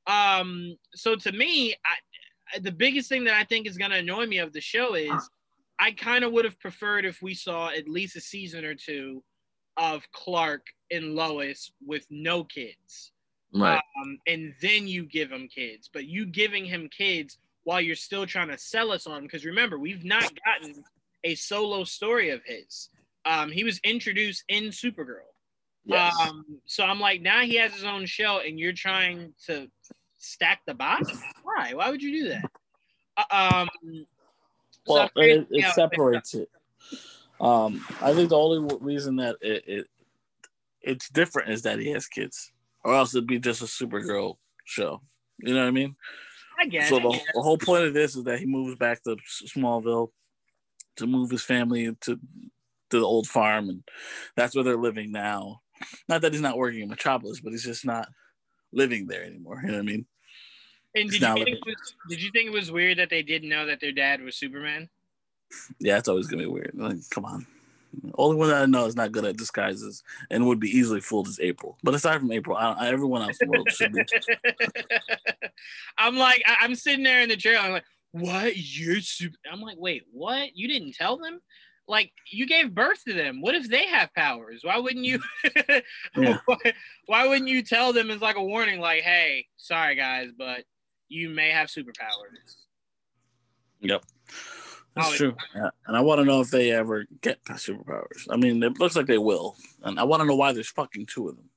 Um, 0.06 0.76
so 0.94 1.16
to 1.16 1.32
me, 1.32 1.74
I, 2.54 2.58
the 2.60 2.72
biggest 2.72 3.08
thing 3.08 3.24
that 3.24 3.34
I 3.34 3.44
think 3.44 3.66
is 3.66 3.78
gonna 3.78 3.96
annoy 3.96 4.26
me 4.26 4.38
of 4.38 4.52
the 4.52 4.60
show 4.60 4.94
is 4.94 5.30
I 5.78 5.92
kind 5.92 6.24
of 6.24 6.32
would 6.32 6.44
have 6.44 6.60
preferred 6.60 7.04
if 7.04 7.20
we 7.20 7.34
saw 7.34 7.70
at 7.70 7.88
least 7.88 8.16
a 8.16 8.20
season 8.20 8.64
or 8.64 8.74
two 8.74 9.22
of 9.76 10.02
Clark 10.12 10.66
and 10.90 11.14
Lois 11.14 11.70
with 11.84 12.06
no 12.10 12.44
kids. 12.44 13.12
Right. 13.52 13.80
Um, 14.02 14.18
and 14.26 14.54
then 14.60 14.88
you 14.88 15.04
give 15.04 15.30
him 15.30 15.48
kids, 15.48 15.88
but 15.92 16.06
you 16.06 16.26
giving 16.26 16.64
him 16.64 16.88
kids 16.88 17.38
while 17.62 17.80
you're 17.80 17.96
still 17.96 18.26
trying 18.26 18.48
to 18.48 18.58
sell 18.58 18.92
us 18.92 19.06
on 19.06 19.18
him. 19.18 19.22
because 19.24 19.44
remember, 19.44 19.78
we've 19.78 20.04
not 20.04 20.30
gotten 20.44 20.84
a 21.22 21.34
solo 21.34 21.84
story 21.84 22.30
of 22.30 22.42
his. 22.44 22.90
Um, 23.24 23.50
he 23.50 23.64
was 23.64 23.80
introduced 23.84 24.44
in 24.48 24.64
Supergirl. 24.64 25.30
Yes. 25.86 26.14
Um, 26.20 26.44
so 26.66 26.84
I'm 26.84 27.00
like, 27.00 27.22
now 27.22 27.42
he 27.42 27.56
has 27.56 27.72
his 27.72 27.84
own 27.84 28.06
show, 28.06 28.40
and 28.40 28.58
you're 28.58 28.72
trying 28.72 29.34
to 29.46 29.68
stack 30.18 30.60
the 30.66 30.74
box. 30.74 31.10
Why? 31.42 31.74
Why 31.74 31.90
would 31.90 32.02
you 32.02 32.22
do 32.22 32.28
that? 32.30 32.50
Uh, 33.16 33.66
um, 33.84 34.06
well, 34.86 35.10
so 35.14 35.22
it, 35.22 35.46
it 35.50 35.74
separates 35.74 36.34
it. 36.34 36.48
Um, 37.40 37.84
I 38.00 38.14
think 38.14 38.30
the 38.30 38.38
only 38.38 38.76
reason 38.80 39.16
that 39.16 39.36
it, 39.40 39.64
it 39.66 39.86
it's 40.80 41.08
different 41.08 41.50
is 41.50 41.62
that 41.62 41.78
he 41.78 41.90
has 41.90 42.06
kids, 42.06 42.52
or 42.84 42.94
else 42.94 43.14
it'd 43.14 43.26
be 43.26 43.38
just 43.38 43.62
a 43.62 43.66
Supergirl 43.66 44.36
show. 44.64 45.00
You 45.38 45.54
know 45.54 45.60
what 45.60 45.68
I 45.68 45.72
mean? 45.72 45.96
I 46.60 46.66
guess. 46.66 46.88
So 46.88 46.98
the, 46.98 47.20
the 47.34 47.42
whole 47.42 47.58
point 47.58 47.84
of 47.84 47.94
this 47.94 48.16
is 48.16 48.24
that 48.24 48.38
he 48.38 48.46
moves 48.46 48.76
back 48.76 49.02
to 49.04 49.16
Smallville 49.56 50.10
to 50.96 51.06
move 51.06 51.30
his 51.30 51.42
family 51.42 51.94
to 52.02 52.18
to 52.90 53.00
the 53.00 53.04
old 53.04 53.26
farm, 53.26 53.68
and 53.68 53.82
that's 54.36 54.54
where 54.54 54.64
they're 54.64 54.76
living 54.76 55.10
now. 55.10 55.60
Not 56.08 56.20
that 56.22 56.32
he's 56.32 56.40
not 56.40 56.56
working 56.56 56.80
in 56.80 56.88
Metropolis, 56.88 57.40
but 57.40 57.50
he's 57.50 57.64
just 57.64 57.84
not 57.84 58.08
living 58.72 59.06
there 59.06 59.24
anymore. 59.24 59.60
You 59.62 59.68
know 59.68 59.74
what 59.74 59.82
I 59.82 59.86
mean? 59.86 60.06
And 60.94 61.10
did 61.10 61.20
you, 61.20 61.34
think 61.34 61.48
it 61.48 61.58
was, 61.66 61.94
did 62.08 62.22
you 62.22 62.30
think 62.30 62.46
it 62.46 62.52
was 62.52 62.70
weird 62.70 62.98
that 62.98 63.10
they 63.10 63.22
didn't 63.22 63.48
know 63.48 63.66
that 63.66 63.80
their 63.80 63.90
dad 63.90 64.22
was 64.22 64.36
Superman? 64.36 64.88
Yeah, 65.78 65.98
it's 65.98 66.08
always 66.08 66.26
gonna 66.26 66.42
be 66.42 66.48
weird. 66.48 66.72
Like, 66.74 66.98
come 67.10 67.24
on. 67.24 67.46
Only 68.16 68.36
one 68.36 68.48
that 68.48 68.62
I 68.62 68.66
know 68.66 68.86
is 68.86 68.96
not 68.96 69.12
good 69.12 69.24
at 69.24 69.36
disguises 69.36 70.02
and 70.30 70.46
would 70.46 70.60
be 70.60 70.68
easily 70.68 71.00
fooled 71.00 71.28
is 71.28 71.38
April. 71.40 71.78
But 71.82 71.94
aside 71.94 72.20
from 72.20 72.32
April, 72.32 72.56
I, 72.56 72.88
everyone 72.88 73.22
else 73.22 73.38
in 73.40 73.48
the 73.48 73.52
world 73.52 73.70
should 73.70 73.92
be. 73.92 74.02
I'm 75.98 76.16
like, 76.16 76.42
I, 76.46 76.64
am 76.64 76.74
sitting 76.74 77.04
there 77.04 77.20
in 77.20 77.28
the 77.28 77.36
chair. 77.36 77.58
I'm 77.58 77.72
like, 77.72 77.84
what? 78.12 78.54
Super. 78.54 79.36
I'm 79.50 79.60
like, 79.60 79.76
wait, 79.78 80.04
what? 80.12 80.56
You 80.56 80.68
didn't 80.68 80.94
tell 80.94 81.16
them? 81.16 81.40
Like, 81.86 82.12
you 82.30 82.46
gave 82.46 82.74
birth 82.74 83.04
to 83.06 83.12
them. 83.12 83.42
What 83.42 83.54
if 83.54 83.68
they 83.68 83.86
have 83.86 84.14
powers? 84.14 84.60
Why 84.62 84.78
wouldn't 84.78 85.04
you? 85.04 85.20
why, 86.14 86.58
why 87.06 87.26
wouldn't 87.28 87.50
you 87.50 87.62
tell 87.62 87.92
them 87.92 88.10
as 88.10 88.20
like 88.20 88.36
a 88.36 88.44
warning, 88.44 88.80
like, 88.80 89.02
hey, 89.02 89.46
sorry 89.56 89.94
guys, 89.94 90.30
but 90.36 90.64
you 91.08 91.28
may 91.28 91.50
have 91.50 91.68
superpowers. 91.68 92.56
Yep. 93.80 94.04
That's 94.96 95.12
true. 95.12 95.34
Yeah. 95.54 95.70
And 95.86 95.96
I 95.96 96.00
want 96.00 96.20
to 96.20 96.24
know 96.24 96.40
if 96.40 96.50
they 96.50 96.70
ever 96.70 97.04
get 97.20 97.44
superpowers. 97.44 98.26
I 98.30 98.36
mean, 98.36 98.62
it 98.62 98.78
looks 98.78 98.94
like 98.94 99.06
they 99.06 99.18
will. 99.18 99.56
And 99.82 99.98
I 99.98 100.04
want 100.04 100.20
to 100.20 100.26
know 100.26 100.36
why 100.36 100.52
there's 100.52 100.68
fucking 100.68 101.06
two 101.06 101.28
of 101.28 101.36
them. 101.36 101.48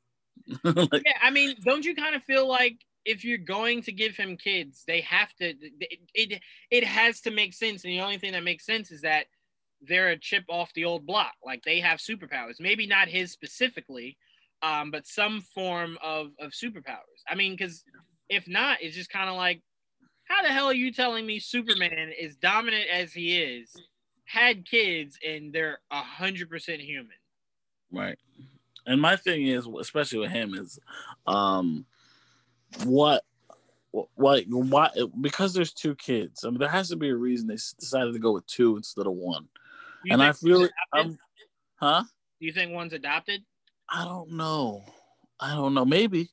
like, 0.91 1.03
yeah, 1.05 1.19
I 1.21 1.29
mean, 1.29 1.55
don't 1.63 1.85
you 1.85 1.95
kind 1.95 2.15
of 2.15 2.23
feel 2.23 2.47
like 2.47 2.83
if 3.05 3.23
you're 3.23 3.37
going 3.37 3.81
to 3.83 3.91
give 3.91 4.15
him 4.15 4.37
kids, 4.37 4.83
they 4.87 5.01
have 5.01 5.33
to 5.35 5.49
it, 5.49 5.99
it 6.13 6.41
it 6.71 6.83
has 6.83 7.21
to 7.21 7.31
make 7.31 7.53
sense. 7.53 7.83
And 7.83 7.93
the 7.93 8.01
only 8.01 8.17
thing 8.17 8.33
that 8.33 8.43
makes 8.43 8.65
sense 8.65 8.91
is 8.91 9.01
that 9.01 9.27
they're 9.81 10.09
a 10.09 10.19
chip 10.19 10.43
off 10.49 10.73
the 10.73 10.85
old 10.85 11.05
block. 11.05 11.33
Like 11.45 11.63
they 11.63 11.79
have 11.79 11.99
superpowers. 11.99 12.59
Maybe 12.59 12.87
not 12.87 13.07
his 13.07 13.31
specifically, 13.31 14.17
um, 14.61 14.91
but 14.91 15.05
some 15.05 15.41
form 15.41 15.97
of 16.03 16.31
of 16.39 16.51
superpowers. 16.51 17.21
I 17.27 17.35
mean, 17.35 17.53
because 17.53 17.83
if 18.29 18.47
not, 18.47 18.79
it's 18.81 18.95
just 18.95 19.09
kind 19.09 19.29
of 19.29 19.35
like 19.35 19.61
how 20.27 20.41
the 20.41 20.49
hell 20.49 20.65
are 20.65 20.73
you 20.73 20.91
telling 20.91 21.25
me 21.25 21.39
Superman 21.39 22.11
is 22.19 22.35
dominant 22.35 22.85
as 22.91 23.13
he 23.13 23.37
is, 23.37 23.75
had 24.25 24.69
kids, 24.69 25.17
and 25.25 25.53
they're 25.53 25.79
a 25.91 26.01
hundred 26.01 26.49
percent 26.49 26.81
human? 26.81 27.15
Right. 27.91 28.17
And 28.85 29.01
my 29.01 29.15
thing 29.15 29.47
is, 29.47 29.67
especially 29.79 30.19
with 30.19 30.31
him, 30.31 30.53
is 30.53 30.79
um, 31.25 31.85
what, 32.85 33.23
what, 33.91 34.43
why? 34.47 34.89
Because 35.19 35.53
there's 35.53 35.73
two 35.73 35.95
kids. 35.95 36.43
I 36.43 36.49
mean, 36.49 36.59
there 36.59 36.69
has 36.69 36.89
to 36.89 36.95
be 36.95 37.09
a 37.09 37.15
reason 37.15 37.47
they 37.47 37.55
decided 37.55 38.13
to 38.13 38.19
go 38.19 38.33
with 38.33 38.45
two 38.47 38.77
instead 38.77 39.07
of 39.07 39.13
one. 39.13 39.47
And 40.09 40.21
I 40.23 40.31
feel, 40.31 40.69
um, 40.93 41.17
huh? 41.75 42.03
Do 42.39 42.45
you 42.45 42.53
think 42.53 42.71
one's 42.71 42.93
adopted? 42.93 43.43
I 43.89 44.05
don't 44.05 44.31
know. 44.31 44.83
I 45.39 45.53
don't 45.53 45.73
know. 45.73 45.85
Maybe 45.85 46.29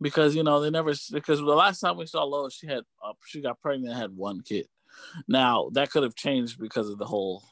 because 0.00 0.34
you 0.34 0.42
know 0.42 0.60
they 0.60 0.70
never 0.70 0.92
because 1.12 1.38
the 1.38 1.44
last 1.44 1.80
time 1.80 1.96
we 1.96 2.06
saw 2.06 2.24
Lois, 2.24 2.54
she 2.54 2.66
had 2.66 2.82
uh, 3.04 3.12
she 3.26 3.40
got 3.40 3.60
pregnant 3.60 3.92
and 3.92 4.00
had 4.00 4.16
one 4.16 4.40
kid. 4.42 4.66
Now 5.28 5.70
that 5.72 5.90
could 5.90 6.02
have 6.02 6.14
changed 6.14 6.58
because 6.58 6.88
of 6.88 6.98
the 6.98 7.06
whole 7.06 7.42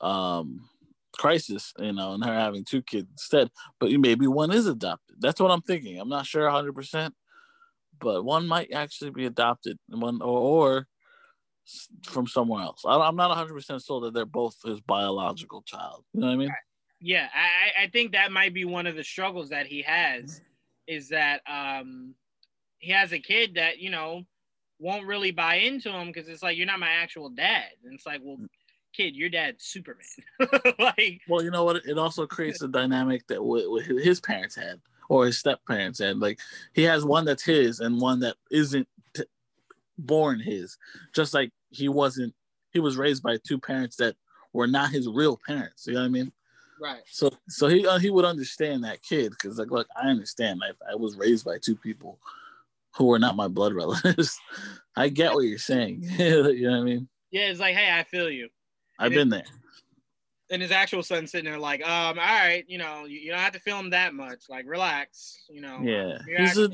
um 0.00 0.68
crisis, 1.12 1.72
you 1.78 1.92
know, 1.92 2.12
and 2.12 2.24
her 2.24 2.34
having 2.34 2.64
two 2.64 2.82
kids 2.82 3.08
instead. 3.10 3.50
But 3.80 3.90
maybe 3.92 4.26
one 4.26 4.52
is 4.52 4.66
adopted. 4.66 5.16
That's 5.20 5.40
what 5.40 5.50
I'm 5.50 5.62
thinking. 5.62 5.98
I'm 5.98 6.08
not 6.08 6.26
sure 6.26 6.44
100, 6.44 6.74
percent 6.74 7.14
but 7.98 8.24
one 8.24 8.46
might 8.46 8.72
actually 8.72 9.10
be 9.10 9.26
adopted, 9.26 9.78
one 9.88 10.20
or, 10.20 10.38
or 10.38 10.88
from 12.04 12.26
somewhere 12.26 12.62
else. 12.62 12.82
I, 12.86 13.08
am 13.08 13.16
not 13.16 13.30
100 13.30 13.54
percent 13.54 13.82
sure 13.82 14.00
that 14.02 14.14
they're 14.14 14.26
both 14.26 14.56
his 14.64 14.80
biological 14.80 15.62
child. 15.62 16.04
You 16.12 16.20
know 16.20 16.26
what 16.28 16.32
I 16.32 16.36
mean? 16.36 16.50
Yeah, 17.00 17.28
I, 17.34 17.84
I 17.84 17.86
think 17.88 18.12
that 18.12 18.32
might 18.32 18.54
be 18.54 18.64
one 18.64 18.86
of 18.86 18.96
the 18.96 19.04
struggles 19.04 19.50
that 19.50 19.66
he 19.66 19.82
has 19.82 20.40
is 20.86 21.08
that 21.10 21.40
um, 21.50 22.14
he 22.78 22.92
has 22.92 23.12
a 23.12 23.18
kid 23.18 23.54
that 23.54 23.78
you 23.78 23.90
know 23.90 24.24
won't 24.78 25.06
really 25.06 25.30
buy 25.30 25.56
into 25.56 25.90
him 25.90 26.08
because 26.08 26.28
it's 26.28 26.42
like 26.42 26.56
you're 26.56 26.66
not 26.66 26.80
my 26.80 26.90
actual 26.90 27.28
dad, 27.30 27.70
and 27.84 27.94
it's 27.94 28.06
like, 28.06 28.20
well, 28.22 28.38
kid, 28.92 29.14
your 29.14 29.28
dad's 29.28 29.64
Superman. 29.64 30.04
like, 30.78 31.20
well, 31.28 31.42
you 31.42 31.50
know 31.50 31.64
what? 31.64 31.84
It 31.86 31.98
also 31.98 32.26
creates 32.26 32.62
a 32.62 32.68
dynamic 32.68 33.26
that 33.28 33.36
w- 33.36 33.78
his 33.78 34.20
parents 34.20 34.54
had 34.54 34.80
or 35.08 35.26
his 35.26 35.38
step 35.38 35.60
parents 35.66 35.98
had. 35.98 36.18
Like 36.18 36.40
he 36.72 36.82
has 36.84 37.04
one 37.04 37.24
that's 37.24 37.44
his 37.44 37.80
and 37.80 38.00
one 38.00 38.20
that 38.20 38.36
isn't 38.50 38.88
t- 39.14 39.24
born 39.98 40.40
his, 40.40 40.76
just 41.14 41.34
like 41.34 41.52
he 41.70 41.88
wasn't. 41.88 42.34
He 42.72 42.80
was 42.80 42.96
raised 42.96 43.22
by 43.22 43.38
two 43.38 43.58
parents 43.58 43.96
that 43.96 44.16
were 44.52 44.66
not 44.66 44.90
his 44.90 45.08
real 45.08 45.38
parents. 45.46 45.86
You 45.86 45.94
know 45.94 46.00
what 46.00 46.06
I 46.06 46.10
mean? 46.10 46.32
Right. 46.80 47.02
So 47.06 47.30
so 47.48 47.68
he 47.68 47.86
uh, 47.86 47.98
he 47.98 48.10
would 48.10 48.24
understand 48.24 48.84
that 48.84 49.02
kid 49.02 49.30
because 49.30 49.58
like 49.58 49.70
look 49.70 49.88
I 49.96 50.08
understand 50.08 50.62
I, 50.64 50.92
I 50.92 50.94
was 50.94 51.16
raised 51.16 51.44
by 51.44 51.58
two 51.58 51.76
people 51.76 52.18
who 52.96 53.12
are 53.12 53.18
not 53.18 53.36
my 53.36 53.48
blood 53.48 53.74
relatives. 53.74 54.38
I 54.96 55.08
get 55.08 55.34
what 55.34 55.40
you're 55.40 55.58
saying. 55.58 56.02
you 56.18 56.42
know 56.62 56.70
what 56.72 56.80
I 56.80 56.82
mean? 56.82 57.08
Yeah, 57.30 57.48
it's 57.48 57.60
like 57.60 57.74
hey 57.74 57.98
I 57.98 58.02
feel 58.04 58.30
you. 58.30 58.48
I've 58.98 59.06
and 59.06 59.14
been 59.14 59.28
there. 59.28 59.44
And 60.50 60.62
his 60.62 60.70
actual 60.70 61.02
son 61.02 61.26
sitting 61.26 61.50
there 61.50 61.58
like 61.58 61.82
um 61.82 62.18
all 62.18 62.24
right 62.24 62.64
you 62.68 62.78
know 62.78 63.04
you, 63.04 63.18
you 63.18 63.30
don't 63.30 63.40
have 63.40 63.52
to 63.54 63.60
feel 63.60 63.78
him 63.78 63.90
that 63.90 64.14
much 64.14 64.44
like 64.48 64.64
relax 64.66 65.44
you 65.48 65.60
know 65.60 65.80
yeah 65.82 66.18
he's 66.24 66.56
a, 66.56 66.70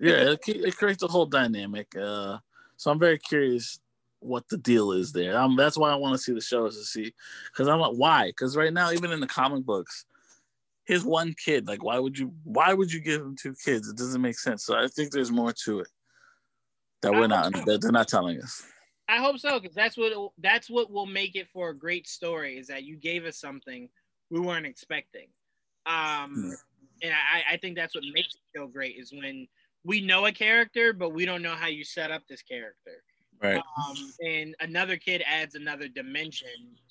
yeah 0.00 0.30
it, 0.30 0.40
it 0.46 0.76
creates 0.76 1.02
a 1.02 1.06
whole 1.06 1.26
dynamic 1.26 1.94
uh 2.00 2.38
so 2.78 2.90
I'm 2.90 2.98
very 2.98 3.18
curious 3.18 3.80
what 4.20 4.48
the 4.48 4.56
deal 4.56 4.92
is 4.92 5.12
there. 5.12 5.38
Um, 5.38 5.56
that's 5.56 5.76
why 5.76 5.90
I 5.90 5.96
want 5.96 6.14
to 6.14 6.18
see 6.18 6.32
the 6.32 6.40
shows 6.40 6.76
to 6.76 6.84
see, 6.84 7.14
because 7.52 7.68
I'm 7.68 7.80
like, 7.80 7.94
why? 7.94 8.28
Because 8.28 8.56
right 8.56 8.72
now, 8.72 8.90
even 8.90 9.12
in 9.12 9.20
the 9.20 9.26
comic 9.26 9.64
books, 9.64 10.04
his 10.84 11.04
one 11.04 11.34
kid, 11.44 11.66
like, 11.66 11.82
why 11.82 11.98
would 11.98 12.18
you? 12.18 12.32
Why 12.44 12.72
would 12.72 12.92
you 12.92 13.00
give 13.00 13.20
him 13.20 13.36
two 13.36 13.54
kids? 13.64 13.88
It 13.88 13.96
doesn't 13.96 14.22
make 14.22 14.38
sense. 14.38 14.64
So 14.64 14.76
I 14.76 14.88
think 14.88 15.10
there's 15.10 15.32
more 15.32 15.52
to 15.64 15.80
it 15.80 15.88
that 17.02 17.12
we're 17.12 17.26
not 17.26 17.52
that 17.66 17.80
they're 17.80 17.92
not 17.92 18.08
telling 18.08 18.40
us. 18.40 18.62
I 19.08 19.18
hope 19.18 19.38
so, 19.38 19.60
because 19.60 19.74
that's 19.74 19.96
what 19.96 20.12
that's 20.38 20.68
what 20.70 20.90
will 20.90 21.06
make 21.06 21.36
it 21.36 21.48
for 21.52 21.70
a 21.70 21.76
great 21.76 22.08
story. 22.08 22.58
Is 22.58 22.68
that 22.68 22.84
you 22.84 22.96
gave 22.96 23.24
us 23.24 23.38
something 23.38 23.88
we 24.30 24.40
weren't 24.40 24.66
expecting, 24.66 25.28
um, 25.86 26.34
hmm. 26.34 26.50
and 27.02 27.12
I, 27.12 27.54
I 27.54 27.56
think 27.58 27.76
that's 27.76 27.94
what 27.94 28.04
makes 28.12 28.34
it 28.34 28.40
feel 28.52 28.66
great 28.66 28.96
is 28.96 29.12
when 29.12 29.46
we 29.84 30.00
know 30.00 30.26
a 30.26 30.32
character, 30.32 30.92
but 30.92 31.10
we 31.10 31.24
don't 31.24 31.42
know 31.42 31.54
how 31.54 31.68
you 31.68 31.84
set 31.84 32.10
up 32.10 32.22
this 32.28 32.42
character. 32.42 33.02
Right. 33.42 33.56
Um, 33.56 33.96
and 34.24 34.54
another 34.60 34.96
kid 34.96 35.22
adds 35.26 35.54
another 35.54 35.88
dimension 35.88 36.48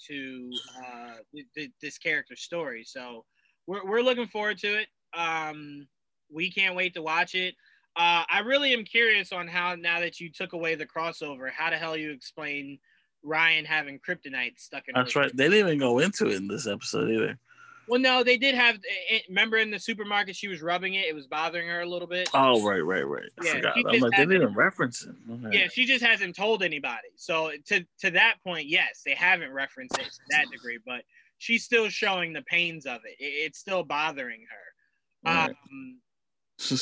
to 0.07 0.51
uh, 0.77 1.15
th- 1.33 1.47
th- 1.55 1.71
this 1.81 1.97
character's 1.97 2.41
story. 2.41 2.83
So 2.85 3.25
we're, 3.67 3.85
we're 3.85 4.01
looking 4.01 4.27
forward 4.27 4.57
to 4.59 4.79
it. 4.79 4.87
Um, 5.13 5.87
we 6.31 6.51
can't 6.51 6.75
wait 6.75 6.93
to 6.95 7.01
watch 7.01 7.35
it. 7.35 7.55
Uh, 7.95 8.23
I 8.29 8.39
really 8.45 8.73
am 8.73 8.83
curious 8.83 9.31
on 9.31 9.47
how, 9.47 9.75
now 9.75 9.99
that 10.01 10.19
you 10.19 10.29
took 10.29 10.53
away 10.53 10.75
the 10.75 10.85
crossover, 10.85 11.49
how 11.49 11.69
the 11.69 11.77
hell 11.77 11.95
you 11.95 12.11
explain 12.11 12.77
Ryan 13.23 13.65
having 13.65 13.99
kryptonite 13.99 14.59
stuck 14.59 14.83
in 14.87 14.93
That's 14.95 15.15
right. 15.15 15.35
They 15.35 15.45
didn't 15.45 15.67
even 15.67 15.79
go 15.79 15.99
into 15.99 16.27
it 16.27 16.35
in 16.35 16.47
this 16.47 16.67
episode 16.67 17.09
either. 17.09 17.39
Well, 17.87 17.99
no, 17.99 18.23
they 18.23 18.37
did 18.37 18.55
have. 18.55 18.75
Eh, 18.75 19.15
eh, 19.15 19.19
remember 19.29 19.57
in 19.57 19.71
the 19.71 19.79
supermarket, 19.79 20.35
she 20.35 20.47
was 20.47 20.61
rubbing 20.61 20.95
it. 20.95 21.05
It 21.05 21.15
was 21.15 21.27
bothering 21.27 21.67
her 21.67 21.81
a 21.81 21.85
little 21.85 22.07
bit. 22.07 22.29
Oh, 22.33 22.61
right, 22.63 22.79
right, 22.79 23.07
right. 23.07 23.29
I 23.39 23.45
yeah, 23.45 23.53
forgot. 23.53 23.77
I'm 23.77 23.99
like, 23.99 24.17
they 24.17 24.25
didn't 24.25 24.55
reference 24.55 25.03
it. 25.03 25.15
Okay. 25.29 25.59
Yeah, 25.59 25.67
she 25.67 25.85
just 25.85 26.03
hasn't 26.03 26.35
told 26.35 26.63
anybody. 26.63 27.09
So 27.15 27.51
to 27.67 27.85
to 27.99 28.11
that 28.11 28.35
point, 28.43 28.67
yes, 28.67 29.01
they 29.05 29.13
haven't 29.13 29.51
referenced 29.51 29.97
it 29.99 30.05
to 30.05 30.19
that 30.31 30.45
degree, 30.51 30.79
but 30.85 31.03
she's 31.37 31.63
still 31.63 31.89
showing 31.89 32.33
the 32.33 32.41
pains 32.43 32.85
of 32.85 33.01
it. 33.05 33.15
it 33.19 33.27
it's 33.27 33.59
still 33.59 33.83
bothering 33.83 34.45
her. 34.49 35.31
Right. 35.31 35.49
Um, 35.49 35.99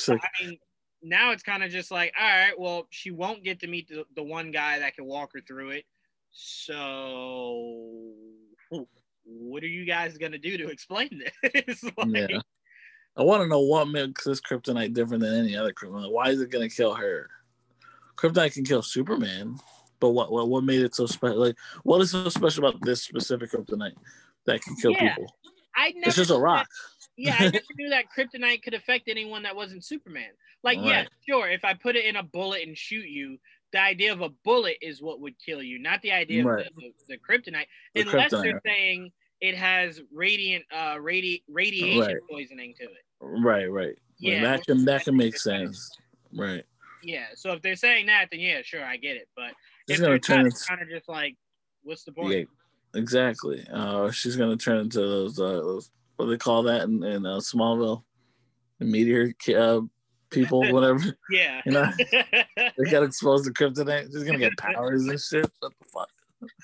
like, 0.07 0.21
I 0.21 0.45
mean, 0.45 0.57
now 1.01 1.31
it's 1.31 1.43
kind 1.43 1.63
of 1.63 1.71
just 1.71 1.91
like, 1.91 2.13
all 2.19 2.27
right, 2.27 2.57
well, 2.57 2.87
she 2.89 3.11
won't 3.11 3.43
get 3.43 3.59
to 3.61 3.67
meet 3.67 3.87
the, 3.87 4.05
the 4.15 4.23
one 4.23 4.51
guy 4.51 4.79
that 4.79 4.95
can 4.95 5.05
walk 5.05 5.31
her 5.33 5.41
through 5.41 5.71
it. 5.71 5.85
So 6.31 8.13
what 9.25 9.63
are 9.63 9.67
you 9.67 9.85
guys 9.85 10.17
gonna 10.17 10.37
do 10.37 10.57
to 10.57 10.67
explain 10.67 11.21
this? 11.53 11.83
like, 11.97 12.29
yeah. 12.29 12.39
I 13.15 13.23
want 13.23 13.43
to 13.43 13.47
know 13.47 13.61
what 13.61 13.87
makes 13.87 14.23
this 14.23 14.41
kryptonite 14.41 14.93
different 14.93 15.23
than 15.23 15.35
any 15.35 15.55
other 15.55 15.71
kryptonite. 15.71 16.11
Why 16.11 16.29
is 16.29 16.41
it 16.41 16.49
gonna 16.49 16.69
kill 16.69 16.93
her? 16.95 17.29
Kryptonite 18.15 18.53
can 18.53 18.65
kill 18.65 18.81
Superman, 18.81 19.57
but 19.99 20.09
what 20.09 20.31
what, 20.31 20.49
what 20.49 20.63
made 20.63 20.81
it 20.81 20.95
so 20.95 21.05
special? 21.05 21.39
Like, 21.39 21.57
what 21.83 22.01
is 22.01 22.11
so 22.11 22.29
special 22.29 22.65
about 22.65 22.81
this 22.81 23.03
specific 23.03 23.51
kryptonite 23.51 23.95
that 24.45 24.61
can 24.61 24.75
kill 24.75 24.91
yeah. 24.91 25.15
people? 25.15 25.33
I 25.75 25.91
never 25.91 26.07
it's 26.07 26.17
just 26.17 26.31
a 26.31 26.37
rock. 26.37 26.67
That, 26.67 27.03
yeah, 27.17 27.35
I 27.39 27.43
never 27.45 27.59
knew 27.77 27.89
that 27.89 28.05
kryptonite 28.15 28.63
could 28.63 28.73
affect 28.73 29.07
anyone 29.07 29.43
that 29.43 29.55
wasn't 29.55 29.85
Superman. 29.85 30.29
Like, 30.63 30.77
right. 30.77 30.87
yeah, 30.87 31.05
sure, 31.27 31.49
if 31.49 31.65
I 31.65 31.73
put 31.73 31.95
it 31.95 32.05
in 32.05 32.15
a 32.15 32.23
bullet 32.23 32.63
and 32.65 32.77
shoot 32.77 33.05
you, 33.05 33.37
the 33.73 33.81
idea 33.81 34.13
of 34.13 34.21
a 34.21 34.29
bullet 34.29 34.77
is 34.81 35.01
what 35.01 35.19
would 35.19 35.33
kill 35.43 35.61
you, 35.61 35.79
not 35.79 36.01
the 36.01 36.11
idea 36.11 36.45
right. 36.45 36.65
of 36.65 36.73
the, 36.75 36.93
the, 37.07 37.15
the 37.15 37.17
kryptonite, 37.17 37.65
the 37.93 38.01
unless 38.01 38.31
kryptonite. 38.31 38.43
they're 38.43 38.61
saying 38.65 39.11
it 39.41 39.55
has 39.55 40.01
radiant 40.13 40.63
uh 40.71 40.95
radi- 40.95 41.43
radiation 41.49 41.99
right. 41.99 42.17
poisoning 42.29 42.73
to 42.79 42.83
it. 42.83 43.05
Right, 43.19 43.69
right. 43.69 43.95
Yeah, 44.19 44.41
well, 44.41 44.51
that 44.51 44.65
can 44.65 44.85
that 44.85 45.03
can 45.03 45.17
make 45.17 45.37
sense. 45.37 45.91
Right. 46.33 46.63
Yeah. 47.03 47.25
So 47.35 47.51
if 47.51 47.61
they're 47.61 47.75
saying 47.75 48.05
that, 48.05 48.29
then 48.31 48.39
yeah, 48.39 48.61
sure, 48.63 48.85
I 48.85 48.95
get 48.97 49.17
it. 49.17 49.27
But 49.35 49.51
it's 49.87 49.99
gonna 49.99 50.19
turn 50.19 50.45
not, 50.45 50.53
kind 50.67 50.81
of 50.81 50.89
just 50.89 51.09
like, 51.09 51.35
what's 51.83 52.03
the 52.03 52.13
point? 52.13 52.33
Yeah, 52.33 52.99
exactly. 52.99 53.67
Uh, 53.71 54.11
she's 54.11 54.37
gonna 54.37 54.55
turn 54.55 54.77
into 54.77 54.99
those 54.99 55.39
uh, 55.39 55.61
those 55.61 55.91
what 56.15 56.25
do 56.25 56.31
they 56.31 56.37
call 56.37 56.63
that 56.63 56.83
in, 56.83 57.03
in 57.03 57.25
uh, 57.25 57.37
Smallville? 57.37 58.03
meteor 58.79 59.33
uh, 59.55 59.81
people, 60.33 60.61
whatever. 60.71 60.99
yeah. 61.31 61.61
You 61.65 61.71
know, 61.71 61.91
they 62.77 62.89
got 62.89 63.03
exposed 63.03 63.45
to 63.45 63.51
kryptonite. 63.51 64.11
She's 64.11 64.23
gonna 64.23 64.37
get 64.37 64.57
powers 64.57 65.05
and 65.05 65.19
shit. 65.19 65.49
What 65.59 65.71
the 65.79 65.85
fuck? 65.85 66.09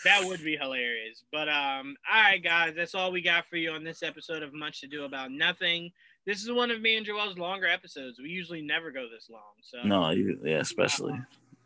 That 0.03 0.25
would 0.25 0.43
be 0.43 0.57
hilarious. 0.57 1.23
But 1.31 1.48
um, 1.48 1.95
all 2.11 2.22
right, 2.22 2.43
guys, 2.43 2.73
that's 2.75 2.95
all 2.95 3.11
we 3.11 3.22
got 3.22 3.45
for 3.48 3.56
you 3.56 3.72
on 3.72 3.83
this 3.83 4.03
episode 4.03 4.43
of 4.43 4.53
Much 4.53 4.81
to 4.81 4.88
Do 4.88 5.06
About 5.06 5.31
Nothing. 5.31 5.91
This 6.25 6.43
is 6.43 6.51
one 6.51 6.69
of 6.69 6.81
me 6.81 6.98
and 6.98 7.06
Joel's 7.06 7.38
longer 7.38 7.67
episodes. 7.67 8.19
We 8.19 8.30
usually 8.30 8.61
never 8.61 8.91
go 8.91 9.07
this 9.09 9.30
long. 9.30 9.41
So 9.61 9.80
no, 9.83 10.09
you, 10.11 10.38
yeah, 10.43 10.57
especially. 10.57 11.14
Uh, 11.14 11.22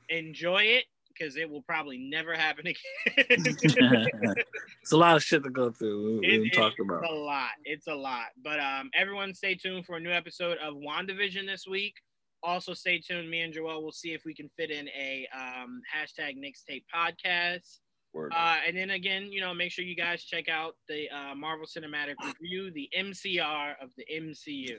enjoy 0.09 0.61
it 0.61 0.85
because 1.17 1.35
it 1.35 1.49
will 1.49 1.61
probably 1.61 1.97
never 1.97 2.33
happen 2.35 2.67
again. 2.67 2.75
it's 4.81 4.91
a 4.91 4.97
lot 4.97 5.15
of 5.15 5.23
shit 5.23 5.43
to 5.43 5.49
go 5.49 5.71
through. 5.71 6.19
We, 6.21 6.39
we 6.39 6.49
talked 6.49 6.79
about 6.79 7.09
a 7.09 7.13
lot. 7.13 7.51
It's 7.65 7.87
a 7.87 7.95
lot. 7.95 8.27
But 8.43 8.59
um, 8.59 8.89
everyone, 8.93 9.33
stay 9.33 9.55
tuned 9.55 9.85
for 9.85 9.97
a 9.97 9.99
new 9.99 10.11
episode 10.11 10.57
of 10.57 10.75
WandaVision 10.75 11.45
this 11.45 11.65
week. 11.67 11.95
Also, 12.41 12.73
stay 12.73 12.99
tuned. 12.99 13.29
Me 13.29 13.41
and 13.41 13.53
Joel 13.53 13.83
will 13.83 13.91
see 13.91 14.13
if 14.13 14.25
we 14.25 14.33
can 14.33 14.49
fit 14.57 14.69
in 14.69 14.89
a 14.89 15.27
um, 15.33 15.81
hashtag 15.95 16.35
Knicks 16.35 16.63
Tape 16.63 16.85
podcast. 16.93 17.79
Uh, 18.15 18.57
and 18.67 18.77
then 18.77 18.91
again, 18.91 19.31
you 19.31 19.41
know, 19.41 19.53
make 19.53 19.71
sure 19.71 19.83
you 19.83 19.95
guys 19.95 20.23
check 20.23 20.47
out 20.47 20.75
the 20.87 21.09
uh, 21.09 21.33
Marvel 21.33 21.65
Cinematic 21.65 22.13
Review, 22.23 22.71
the 22.71 22.87
MCR 22.95 23.73
of 23.81 23.89
the 23.97 24.05
MCU, 24.13 24.77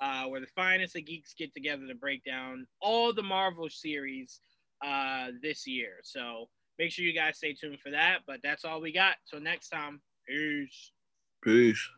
uh, 0.00 0.24
where 0.26 0.40
the 0.40 0.46
finest 0.54 0.94
of 0.94 1.04
geeks 1.04 1.34
get 1.34 1.52
together 1.52 1.86
to 1.88 1.94
break 1.94 2.22
down 2.24 2.66
all 2.80 3.12
the 3.12 3.22
Marvel 3.22 3.68
series 3.68 4.40
uh, 4.84 5.28
this 5.42 5.66
year. 5.66 5.94
So 6.02 6.48
make 6.78 6.90
sure 6.90 7.04
you 7.04 7.14
guys 7.14 7.36
stay 7.36 7.54
tuned 7.54 7.80
for 7.80 7.90
that. 7.90 8.20
But 8.26 8.40
that's 8.42 8.64
all 8.64 8.80
we 8.80 8.92
got. 8.92 9.16
Till 9.30 9.40
next 9.40 9.68
time, 9.68 10.00
peace. 10.26 10.92
Peace. 11.42 11.88